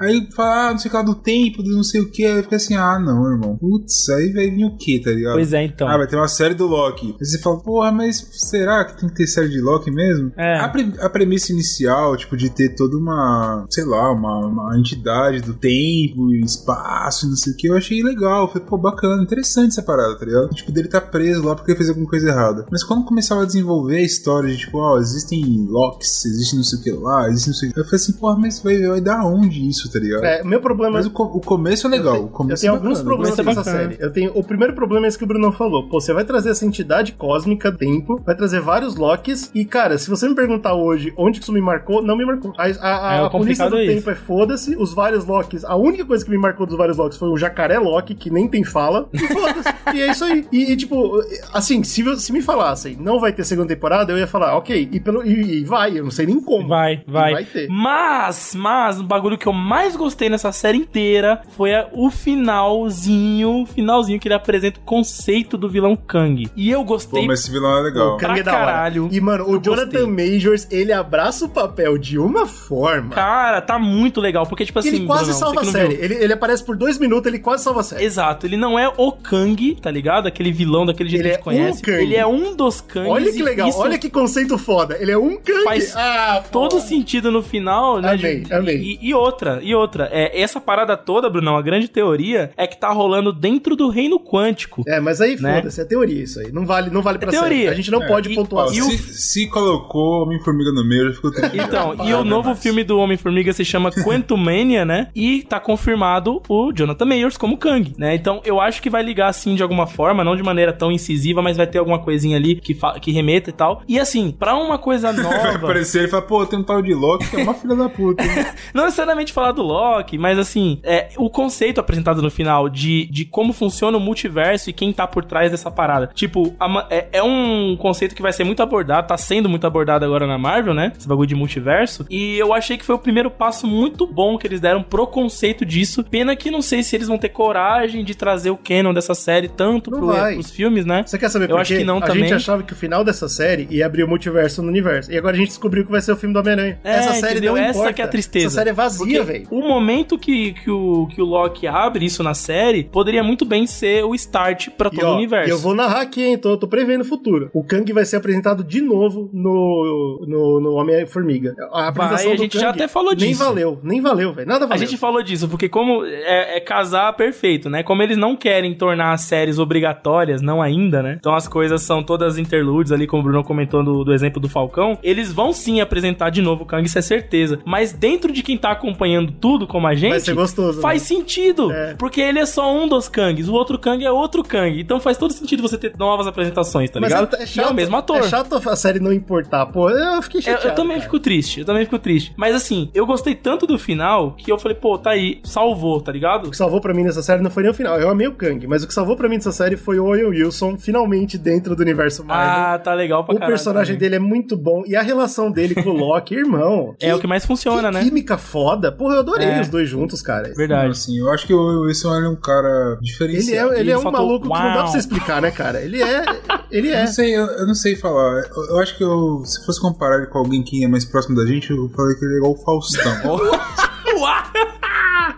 Aí 0.00 0.28
fala, 0.34 0.68
ah, 0.68 0.70
não 0.72 0.78
sei 0.78 0.88
o 0.88 0.90
que 0.90 0.96
lá 0.96 1.02
do 1.02 1.14
tempo, 1.14 1.62
do 1.62 1.70
não 1.70 1.82
sei 1.82 2.00
o 2.00 2.09
que. 2.10 2.24
Aí 2.24 2.36
eu 2.36 2.42
fiquei 2.42 2.56
assim, 2.56 2.74
ah, 2.76 2.98
não, 2.98 3.30
irmão. 3.30 3.56
Putz, 3.56 4.08
aí 4.10 4.32
vai 4.32 4.50
vir 4.50 4.64
o 4.64 4.76
que, 4.76 4.98
tá 5.00 5.10
ligado? 5.10 5.34
pois 5.34 5.52
é, 5.52 5.64
então. 5.64 5.88
Ah, 5.88 5.96
vai 5.96 6.06
ter 6.06 6.16
uma 6.16 6.28
série 6.28 6.54
do 6.54 6.66
Loki. 6.66 7.14
Aí 7.20 7.26
você 7.26 7.38
fala, 7.38 7.58
porra, 7.60 7.92
mas 7.92 8.26
será 8.32 8.84
que 8.84 8.98
tem 9.00 9.08
que 9.08 9.14
ter 9.14 9.26
série 9.26 9.48
de 9.48 9.60
Loki 9.60 9.90
mesmo? 9.90 10.32
É. 10.36 10.58
A, 10.58 10.68
pre- 10.68 10.92
a 11.00 11.08
premissa 11.08 11.52
inicial, 11.52 12.16
tipo, 12.16 12.36
de 12.36 12.50
ter 12.50 12.74
toda 12.74 12.96
uma, 12.96 13.66
sei 13.70 13.84
lá, 13.84 14.12
uma, 14.12 14.46
uma 14.46 14.78
entidade 14.78 15.40
do 15.40 15.54
tempo 15.54 16.32
e 16.34 16.40
espaço 16.44 17.26
e 17.26 17.28
não 17.30 17.36
sei 17.36 17.52
o 17.52 17.56
que, 17.56 17.68
eu 17.68 17.76
achei 17.76 18.02
legal. 18.02 18.48
Falei, 18.48 18.66
pô, 18.66 18.76
bacana, 18.78 19.22
interessante 19.22 19.68
essa 19.72 19.82
parada, 19.82 20.16
tá 20.18 20.24
ligado? 20.24 20.48
Tipo, 20.50 20.72
dele 20.72 20.88
tá 20.88 21.00
preso 21.00 21.44
lá 21.44 21.54
porque 21.54 21.70
ele 21.70 21.76
fez 21.78 21.88
alguma 21.88 22.08
coisa 22.08 22.28
errada. 22.28 22.66
Mas 22.70 22.82
quando 22.84 23.04
começava 23.04 23.42
a 23.42 23.46
desenvolver 23.46 23.96
a 23.96 24.02
história 24.02 24.50
de, 24.50 24.56
tipo, 24.58 24.78
ó, 24.78 24.98
existem 24.98 25.66
Locks, 25.68 26.24
existe 26.24 26.56
não 26.56 26.64
sei 26.64 26.78
o 26.78 26.82
que 26.82 26.90
lá, 26.92 27.28
existe 27.28 27.48
não 27.48 27.54
sei 27.54 27.68
o 27.70 27.72
que. 27.72 27.80
Eu 27.80 27.84
falei 27.84 27.96
assim, 27.96 28.12
porra, 28.14 28.36
mas 28.38 28.60
vai, 28.60 28.78
vai 28.86 29.00
dar 29.00 29.24
onde 29.26 29.66
isso, 29.68 29.90
tá 29.90 29.98
ligado? 29.98 30.24
É, 30.24 30.42
meu 30.44 30.60
problema 30.60 30.96
Mas 30.98 31.06
o, 31.06 31.10
co- 31.10 31.24
o 31.24 31.40
começo 31.40 31.86
é 31.86 31.90
legal. 31.90 31.99
O 32.08 32.30
Eu 32.48 32.56
tenho 32.56 32.72
é 32.72 32.76
alguns 32.76 33.02
problemas 33.02 33.40
com 33.40 33.50
essa 33.50 33.64
série. 33.64 33.96
Eu 34.00 34.12
tenho, 34.12 34.32
o 34.34 34.42
primeiro 34.44 34.74
problema 34.74 35.06
é 35.06 35.08
esse 35.08 35.18
que 35.18 35.24
o 35.24 35.26
Bruno 35.26 35.52
falou. 35.52 35.88
Pô, 35.88 36.00
você 36.00 36.12
vai 36.12 36.24
trazer 36.24 36.50
essa 36.50 36.64
entidade 36.64 37.12
cósmica 37.12 37.70
tempo, 37.72 38.20
vai 38.24 38.34
trazer 38.34 38.60
vários 38.60 38.96
Locks, 38.96 39.50
e 39.54 39.64
cara, 39.64 39.98
se 39.98 40.08
você 40.08 40.28
me 40.28 40.34
perguntar 40.34 40.74
hoje 40.74 41.12
onde 41.16 41.38
que 41.38 41.44
isso 41.44 41.52
me 41.52 41.60
marcou, 41.60 42.02
não 42.02 42.16
me 42.16 42.24
marcou. 42.24 42.52
A, 42.56 42.64
a, 42.64 43.10
a, 43.10 43.14
É, 43.14 43.24
a 43.26 43.30
polícia 43.30 43.68
do 43.68 43.78
é 43.78 43.86
tempo 43.86 44.10
é 44.10 44.14
foda-se, 44.14 44.76
os 44.76 44.92
vários 44.94 45.24
Locks. 45.24 45.64
A 45.64 45.76
única 45.76 46.04
coisa 46.04 46.24
que 46.24 46.30
me 46.30 46.38
marcou 46.38 46.66
dos 46.66 46.76
vários 46.76 46.96
Locks 46.96 47.18
foi 47.18 47.28
o 47.28 47.36
jacaré 47.36 47.78
Loki, 47.78 48.14
que 48.14 48.30
nem 48.30 48.48
tem 48.48 48.64
fala, 48.64 49.08
e 49.12 49.18
foda-se. 49.18 49.68
e 49.94 50.02
é 50.02 50.10
isso 50.10 50.24
aí. 50.24 50.46
E, 50.52 50.72
e, 50.72 50.76
tipo, 50.76 51.20
assim, 51.52 51.82
se, 51.82 52.04
se 52.16 52.32
me 52.32 52.42
falassem, 52.42 52.96
não 53.00 53.18
vai 53.18 53.32
ter 53.32 53.44
segunda 53.44 53.68
temporada, 53.68 54.12
eu 54.12 54.18
ia 54.18 54.26
falar, 54.26 54.56
ok, 54.56 54.88
e, 54.90 55.00
pelo, 55.00 55.24
e, 55.26 55.60
e 55.60 55.64
vai, 55.64 55.98
eu 55.98 56.04
não 56.04 56.10
sei 56.10 56.26
nem 56.26 56.40
como. 56.40 56.68
Vai, 56.68 57.02
E 57.06 57.10
vai. 57.10 57.32
vai 57.32 57.44
ter. 57.44 57.68
Mas, 57.68 58.54
mas, 58.54 59.00
o 59.00 59.04
bagulho 59.04 59.38
que 59.38 59.46
eu 59.46 59.52
mais 59.52 59.96
gostei 59.96 60.28
nessa 60.28 60.52
série 60.52 60.78
inteira 60.78 61.40
foi 61.50 61.74
a- 61.74 61.79
o 61.92 62.10
finalzinho, 62.10 63.66
finalzinho 63.66 64.18
que 64.18 64.28
ele 64.28 64.34
apresenta 64.34 64.78
o 64.78 64.82
conceito 64.82 65.56
do 65.56 65.68
vilão 65.68 65.96
Kang. 65.96 66.48
E 66.56 66.70
eu 66.70 66.82
gostei 66.84 67.20
Pô, 67.20 67.26
mas 67.26 67.40
esse 67.40 67.50
vilão 67.50 67.78
é 67.78 67.82
legal. 67.82 68.14
O 68.14 68.16
Kang 68.16 68.32
pra 68.32 68.38
é 68.38 68.42
da 68.42 68.52
hora. 68.52 68.66
caralho. 68.66 69.08
E, 69.10 69.20
mano, 69.20 69.44
o 69.48 69.58
Jonathan 69.60 70.06
gostei. 70.06 70.32
Majors, 70.32 70.66
ele 70.70 70.92
abraça 70.92 71.44
o 71.44 71.48
papel 71.48 71.98
de 71.98 72.18
uma 72.18 72.46
forma. 72.46 73.14
Cara, 73.14 73.60
tá 73.60 73.78
muito 73.78 74.20
legal, 74.20 74.46
porque, 74.46 74.64
tipo 74.64 74.78
assim. 74.78 74.88
ele 74.88 75.06
quase 75.06 75.30
Brunão, 75.30 75.38
salva 75.38 75.60
a 75.60 75.64
série. 75.64 75.94
Ele, 75.94 76.14
ele 76.14 76.32
aparece 76.32 76.64
por 76.64 76.76
dois 76.76 76.98
minutos, 76.98 77.26
ele 77.26 77.38
quase 77.38 77.64
salva 77.64 77.80
a 77.80 77.84
série. 77.84 78.04
Exato, 78.04 78.46
ele 78.46 78.56
não 78.56 78.78
é 78.78 78.88
o 78.96 79.12
Kang, 79.12 79.74
tá 79.80 79.90
ligado? 79.90 80.26
Aquele 80.26 80.52
vilão 80.52 80.84
daquele 80.86 81.08
jeito 81.08 81.26
Ele 81.26 81.36
que 81.38 81.48
a 81.48 81.52
é 81.52 81.56
gente 81.56 81.60
um 81.60 81.60
conhece. 81.62 81.82
Kang. 81.82 82.02
Ele 82.02 82.16
é 82.16 82.26
um 82.26 82.54
dos 82.54 82.80
Kangs. 82.80 83.10
Olha 83.10 83.32
que 83.32 83.42
legal, 83.42 83.68
isso 83.68 83.78
olha 83.78 83.98
que 83.98 84.10
conceito 84.10 84.56
foda. 84.58 84.96
Ele 85.00 85.12
é 85.12 85.18
um 85.18 85.36
Kang. 85.36 85.64
Faz 85.64 85.94
ah, 85.96 86.42
todo 86.50 86.80
sentido 86.80 87.30
no 87.30 87.42
final, 87.42 88.00
né? 88.00 88.12
Amei, 88.12 88.40
de- 88.40 88.54
amei. 88.54 88.76
E, 88.76 89.08
e 89.08 89.14
outra, 89.14 89.60
e 89.62 89.74
outra. 89.74 90.08
É, 90.12 90.40
essa 90.40 90.60
parada 90.60 90.96
toda, 90.96 91.28
Brunão, 91.30 91.56
a 91.56 91.62
grande 91.70 91.88
teoria 91.88 92.50
é 92.56 92.66
que 92.66 92.76
tá 92.78 92.90
rolando 92.90 93.32
dentro 93.32 93.76
do 93.76 93.88
reino 93.88 94.18
quântico. 94.18 94.82
É, 94.86 94.98
mas 95.00 95.20
aí 95.20 95.40
Né? 95.40 95.56
foda-se, 95.56 95.80
é 95.80 95.84
teoria 95.84 96.22
isso 96.22 96.40
aí. 96.40 96.50
Não 96.52 96.66
vale, 96.66 96.90
não 96.90 97.00
vale 97.02 97.18
pra 97.18 97.30
teoria. 97.30 97.48
série. 97.58 97.68
A 97.68 97.74
gente 97.74 97.90
não 97.90 98.02
É, 98.02 98.06
pode 98.08 98.30
e- 98.30 98.34
pontuar. 98.34 98.66
E 98.72 98.82
o- 98.82 98.84
se, 98.84 98.98
se 98.98 99.46
colocou 99.48 100.24
Homem-Formiga 100.24 100.72
no 100.72 100.84
meio, 100.86 101.08
já 101.08 101.14
ficou 101.14 101.30
triste. 101.30 101.58
Então, 101.58 101.94
e 102.04 102.12
o 102.12 102.24
novo 102.24 102.54
filme 102.54 102.82
do 102.82 102.98
Homem-Formiga 102.98 103.52
se 103.52 103.64
chama 103.64 103.90
Quantumania, 103.90 104.84
né? 104.84 105.08
E 105.14 105.42
tá 105.42 105.58
confirmado 105.60 106.42
o 106.48 106.72
Jonathan 106.72 107.04
Mayers 107.04 107.36
como 107.36 107.56
Kang, 107.56 107.92
né? 107.96 108.14
Então, 108.14 108.40
eu 108.44 108.60
acho 108.60 108.82
que 108.82 108.90
vai 108.90 109.02
ligar 109.02 109.28
assim 109.28 109.54
de 109.54 109.62
alguma 109.62 109.86
forma, 109.86 110.24
não 110.24 110.36
de 110.36 110.42
maneira 110.42 110.72
tão 110.72 110.90
incisiva, 110.90 111.40
mas 111.42 111.56
vai 111.56 111.66
ter 111.66 111.78
alguma 111.78 111.98
coisinha 111.98 112.36
ali 112.36 112.56
que, 112.56 112.74
fa- 112.74 112.98
que 112.98 113.10
remeta 113.12 113.50
e 113.50 113.52
tal. 113.52 113.82
E 113.88 113.98
assim, 113.98 114.30
pra 114.30 114.56
uma 114.56 114.78
coisa 114.78 115.12
Vai 115.12 115.22
nova. 115.22 115.56
aparecer 115.56 115.98
ele 115.98 116.06
e 116.08 116.10
fala, 116.10 116.22
pô, 116.22 116.44
tem 116.46 116.58
um 116.58 116.62
tal 116.62 116.82
de 116.82 116.92
Loki 116.94 117.28
que 117.28 117.36
é 117.36 117.42
uma 117.42 117.54
filha 117.54 117.74
da 117.76 117.88
puta. 117.88 118.22
hein? 118.24 118.30
Não 118.74 118.84
necessariamente 118.84 119.32
falar 119.32 119.52
do 119.52 119.62
Loki, 119.62 120.18
mas 120.18 120.38
assim, 120.38 120.78
é, 120.82 121.08
o 121.16 121.28
conceito 121.30 121.59
apresentado 121.80 122.22
no 122.22 122.30
final 122.30 122.68
de, 122.68 123.06
de 123.10 123.24
como 123.24 123.52
funciona 123.52 123.96
o 123.98 124.00
multiverso 124.00 124.70
e 124.70 124.72
quem 124.72 124.92
tá 124.92 125.06
por 125.06 125.24
trás 125.24 125.50
dessa 125.50 125.70
parada. 125.70 126.10
Tipo, 126.14 126.54
a 126.58 126.86
é, 126.90 127.08
é 127.12 127.22
um 127.22 127.76
conceito 127.78 128.14
que 128.14 128.22
vai 128.22 128.32
ser 128.32 128.44
muito 128.44 128.62
abordado, 128.62 129.08
tá 129.08 129.16
sendo 129.16 129.48
muito 129.48 129.66
abordado 129.66 130.04
agora 130.04 130.26
na 130.26 130.38
Marvel, 130.38 130.72
né? 130.74 130.92
Esse 130.96 131.06
bagulho 131.08 131.26
de 131.28 131.34
multiverso. 131.34 132.06
E 132.08 132.38
eu 132.38 132.54
achei 132.54 132.78
que 132.78 132.84
foi 132.84 132.94
o 132.94 132.98
primeiro 132.98 133.30
passo 133.30 133.66
muito 133.66 134.06
bom 134.06 134.38
que 134.38 134.46
eles 134.46 134.60
deram 134.60 134.82
pro 134.82 135.06
conceito 135.06 135.64
disso. 135.64 136.04
Pena 136.04 136.34
que 136.36 136.50
não 136.50 136.62
sei 136.62 136.82
se 136.82 136.96
eles 136.96 137.08
vão 137.08 137.18
ter 137.18 137.28
coragem 137.30 138.04
de 138.04 138.14
trazer 138.14 138.50
o 138.50 138.56
canon 138.56 138.94
dessa 138.94 139.14
série 139.14 139.48
tanto 139.48 139.90
pro, 139.90 140.08
pros 140.08 140.50
filmes, 140.50 140.84
né? 140.86 141.02
Você 141.06 141.18
quer 141.18 141.28
saber 141.28 141.46
Eu 141.46 141.50
por 141.56 141.60
acho 141.60 141.72
quê? 141.72 141.78
que 141.78 141.84
não 141.84 141.98
a 141.98 142.00
também. 142.02 142.22
gente 142.24 142.34
achava 142.34 142.62
que 142.62 142.72
o 142.72 142.76
final 142.76 143.04
dessa 143.04 143.28
série 143.28 143.66
ia 143.70 143.86
abrir 143.86 144.04
o 144.04 144.08
multiverso 144.08 144.62
no 144.62 144.68
universo. 144.68 145.10
E 145.12 145.18
agora 145.18 145.34
a 145.34 145.38
gente 145.38 145.48
descobriu 145.48 145.84
que 145.84 145.90
vai 145.90 146.00
ser 146.00 146.12
o 146.12 146.16
filme 146.16 146.32
do 146.32 146.38
Homem-Aranha. 146.40 146.78
É, 146.84 146.96
essa 146.96 147.14
série 147.14 147.32
entendeu? 147.32 147.54
não 147.54 147.62
Essa 147.62 147.70
importa. 147.78 147.92
que 147.92 148.02
é 148.02 148.04
a 148.04 148.08
tristeza. 148.08 148.46
Essa 148.46 148.54
série 148.56 148.70
é 148.70 148.72
vazia, 148.72 149.24
velho. 149.24 149.46
O 149.50 149.60
momento 149.66 150.18
que, 150.18 150.52
que, 150.52 150.70
o, 150.70 151.06
que 151.08 151.20
o 151.20 151.24
Loki 151.24 151.49
abre 151.66 152.04
isso 152.04 152.22
na 152.22 152.34
série 152.34 152.84
poderia 152.84 153.22
muito 153.22 153.44
bem 153.44 153.66
ser 153.66 154.04
o 154.04 154.14
start 154.14 154.68
pra 154.70 154.90
E, 154.92 154.96
todo 154.96 155.06
ó, 155.06 155.12
o 155.12 155.16
universo. 155.16 155.50
eu 155.50 155.58
vou 155.58 155.74
narrar 155.74 156.00
aqui, 156.02 156.22
hein? 156.24 156.38
Tô, 156.38 156.56
tô 156.56 156.66
prevendo 156.68 157.02
o 157.02 157.04
futuro. 157.04 157.50
O 157.52 157.62
Kang 157.64 157.90
vai 157.92 158.04
ser 158.04 158.16
apresentado 158.16 158.62
de 158.64 158.80
novo 158.80 159.28
no, 159.32 160.24
no, 160.26 160.60
no 160.60 160.72
Homem-Formiga. 160.74 161.54
A 161.72 161.88
apresentação 161.88 162.32
a 162.32 162.34
do 162.34 162.42
gente 162.42 162.54
já 162.58 162.66
Kang 162.68 162.74
até 162.82 162.88
falou 162.88 163.10
Nem 163.14 163.30
disso. 163.30 163.44
valeu, 163.44 163.78
nem 163.82 164.00
valeu, 164.00 164.32
velho. 164.32 164.48
Nada 164.48 164.64
A 164.64 164.68
valeu. 164.68 164.86
gente 164.86 164.96
falou 164.98 165.22
disso, 165.22 165.48
porque 165.48 165.68
como 165.68 166.04
é, 166.04 166.56
é 166.56 166.60
casar 166.60 167.12
perfeito, 167.14 167.68
né? 167.70 167.82
Como 167.82 168.02
eles 168.02 168.16
não 168.16 168.36
querem 168.36 168.74
tornar 168.74 169.12
as 169.12 169.22
séries 169.22 169.58
obrigatórias, 169.58 170.40
não 170.42 170.60
ainda, 170.62 171.02
né? 171.02 171.16
Então 171.18 171.34
as 171.34 171.48
coisas 171.48 171.82
são 171.82 172.02
todas 172.02 172.38
interludes 172.38 172.92
ali, 172.92 173.06
como 173.06 173.20
o 173.22 173.24
Bruno 173.24 173.44
comentou 173.44 173.82
do, 173.82 174.04
do 174.04 174.12
exemplo 174.12 174.40
do 174.40 174.48
Falcão. 174.48 174.98
Eles 175.02 175.32
vão 175.32 175.52
sim 175.52 175.80
apresentar 175.80 176.30
de 176.30 176.42
novo 176.42 176.62
o 176.64 176.66
Kang, 176.66 176.84
isso 176.86 176.98
é 176.98 177.02
certeza. 177.02 177.58
Mas 177.64 177.92
dentro 177.92 178.32
de 178.32 178.42
quem 178.42 178.56
tá 178.56 178.70
acompanhando 178.70 179.32
tudo, 179.32 179.66
como 179.66 179.86
a 179.86 179.94
gente, 179.94 180.10
Vai 180.10 180.20
ser 180.20 180.34
gostoso. 180.34 180.80
faz 180.80 181.02
né? 181.02 181.08
Sentido. 181.40 181.72
É. 181.72 181.94
Porque 181.94 182.20
ele 182.20 182.38
é 182.38 182.46
só 182.46 182.72
um 182.74 182.88
dos 182.88 183.08
Kangs, 183.08 183.48
o 183.48 183.52
outro 183.54 183.78
Kang 183.78 184.04
é 184.04 184.10
outro 184.10 184.42
Kang. 184.42 184.80
Então 184.80 185.00
faz 185.00 185.16
todo 185.16 185.32
sentido 185.32 185.62
você 185.62 185.76
ter 185.78 185.92
novas 185.98 186.26
apresentações, 186.26 186.90
tá 186.90 187.00
Mas 187.00 187.10
ligado? 187.12 187.34
é, 187.36 187.40
é 187.40 187.44
E 187.44 187.46
chato, 187.46 187.66
é 187.68 187.70
o 187.70 187.74
mesmo 187.74 187.96
ator. 187.96 188.16
É 188.18 188.22
chato 188.22 188.54
a 188.68 188.76
série 188.76 189.00
não 189.00 189.12
importar. 189.12 189.66
Pô, 189.66 189.90
eu 189.90 190.22
fiquei 190.22 190.38
Eu, 190.40 190.42
chateado. 190.44 190.68
eu 190.68 190.74
também 190.74 190.96
cara. 190.96 191.02
fico 191.02 191.18
triste, 191.20 191.60
eu 191.60 191.66
também 191.66 191.84
fico 191.84 191.98
triste. 191.98 192.32
Mas 192.36 192.54
assim, 192.54 192.90
eu 192.94 193.06
gostei 193.06 193.34
tanto 193.34 193.66
do 193.66 193.78
final 193.78 194.32
que 194.32 194.50
eu 194.50 194.58
falei, 194.58 194.76
pô, 194.76 194.98
tá 194.98 195.10
aí, 195.10 195.40
salvou, 195.44 196.00
tá 196.00 196.12
ligado? 196.12 196.46
O 196.46 196.50
que 196.50 196.56
salvou 196.56 196.80
pra 196.80 196.92
mim 196.94 197.02
nessa 197.04 197.22
série 197.22 197.42
não 197.42 197.50
foi 197.50 197.62
nem 197.62 197.72
o 197.72 197.74
final. 197.74 197.98
Eu 197.98 198.10
amei 198.10 198.26
o 198.26 198.32
Kang, 198.34 198.66
mas 198.66 198.82
o 198.82 198.86
que 198.86 198.94
salvou 198.94 199.16
pra 199.16 199.28
mim 199.28 199.36
nessa 199.36 199.52
série 199.52 199.76
foi 199.76 199.98
o 199.98 200.04
Owen 200.06 200.26
Wilson, 200.26 200.76
finalmente 200.78 201.36
dentro 201.38 201.74
do 201.76 201.80
universo 201.82 202.24
Marvel. 202.24 202.62
Ah, 202.74 202.78
tá 202.78 202.94
legal 202.94 203.24
pra 203.24 203.34
o 203.34 203.38
caralho 203.38 203.50
personagem 203.52 203.94
também. 203.96 204.10
dele 204.10 204.16
é 204.16 204.18
muito 204.18 204.56
bom. 204.56 204.82
E 204.86 204.96
a 204.96 205.02
relação 205.02 205.50
dele 205.50 205.74
com 205.74 205.90
o 205.90 205.92
Loki, 205.96 206.34
irmão. 206.34 206.94
É 207.00 207.14
o 207.14 207.18
que 207.18 207.26
mais 207.26 207.44
funciona, 207.46 207.88
que 207.88 207.94
né? 207.94 208.02
química 208.04 208.36
foda. 208.38 208.90
Porra, 208.92 209.14
eu 209.14 209.20
adorei 209.20 209.48
É. 209.48 209.60
os 209.60 209.68
dois 209.68 209.88
juntos, 209.88 210.20
cara. 210.22 210.52
Verdade. 210.56 210.90
Assim, 210.90 211.18
eu 211.18 211.29
acho 211.30 211.46
que 211.46 211.54
o 211.54 211.82
Wilson 211.82 212.14
é 212.14 212.28
um 212.28 212.36
cara 212.36 212.92
Ele 212.92 213.00
diferenciado. 213.02 213.70
é, 213.70 213.72
ele 213.74 213.80
Ele 213.80 213.90
é 213.92 213.98
um 213.98 214.02
faltou, 214.02 214.20
maluco 214.26 214.42
que 214.46 214.48
não 214.52 214.56
dá 214.56 214.72
pra 214.72 214.82
"Uau". 214.82 214.88
você 214.92 214.98
explicar, 214.98 215.40
né, 215.42 215.50
cara? 215.50 215.80
Ele 215.80 216.02
é. 216.02 216.24
Ele 216.70 216.88
Eu 216.90 216.94
é. 216.94 217.00
não 217.04 217.12
sei, 217.12 217.36
eu, 217.36 217.46
eu 217.46 217.66
não 217.66 217.74
sei 217.74 217.96
falar. 217.96 218.44
Eu, 218.56 218.64
eu 218.70 218.78
acho 218.78 218.96
que 218.96 219.02
eu, 219.04 219.42
se 219.44 219.64
fosse 219.66 219.80
comparar 219.80 220.18
ele 220.18 220.26
com 220.26 220.38
alguém 220.38 220.62
que 220.62 220.84
é 220.84 220.88
mais 220.88 221.04
próximo 221.04 221.36
da 221.36 221.44
gente, 221.46 221.70
eu 221.70 221.88
falei 221.90 222.14
que 222.16 222.24
ele 222.24 222.34
é 222.34 222.36
igual 222.38 222.52
o 222.52 222.56
Faustão. 222.64 223.12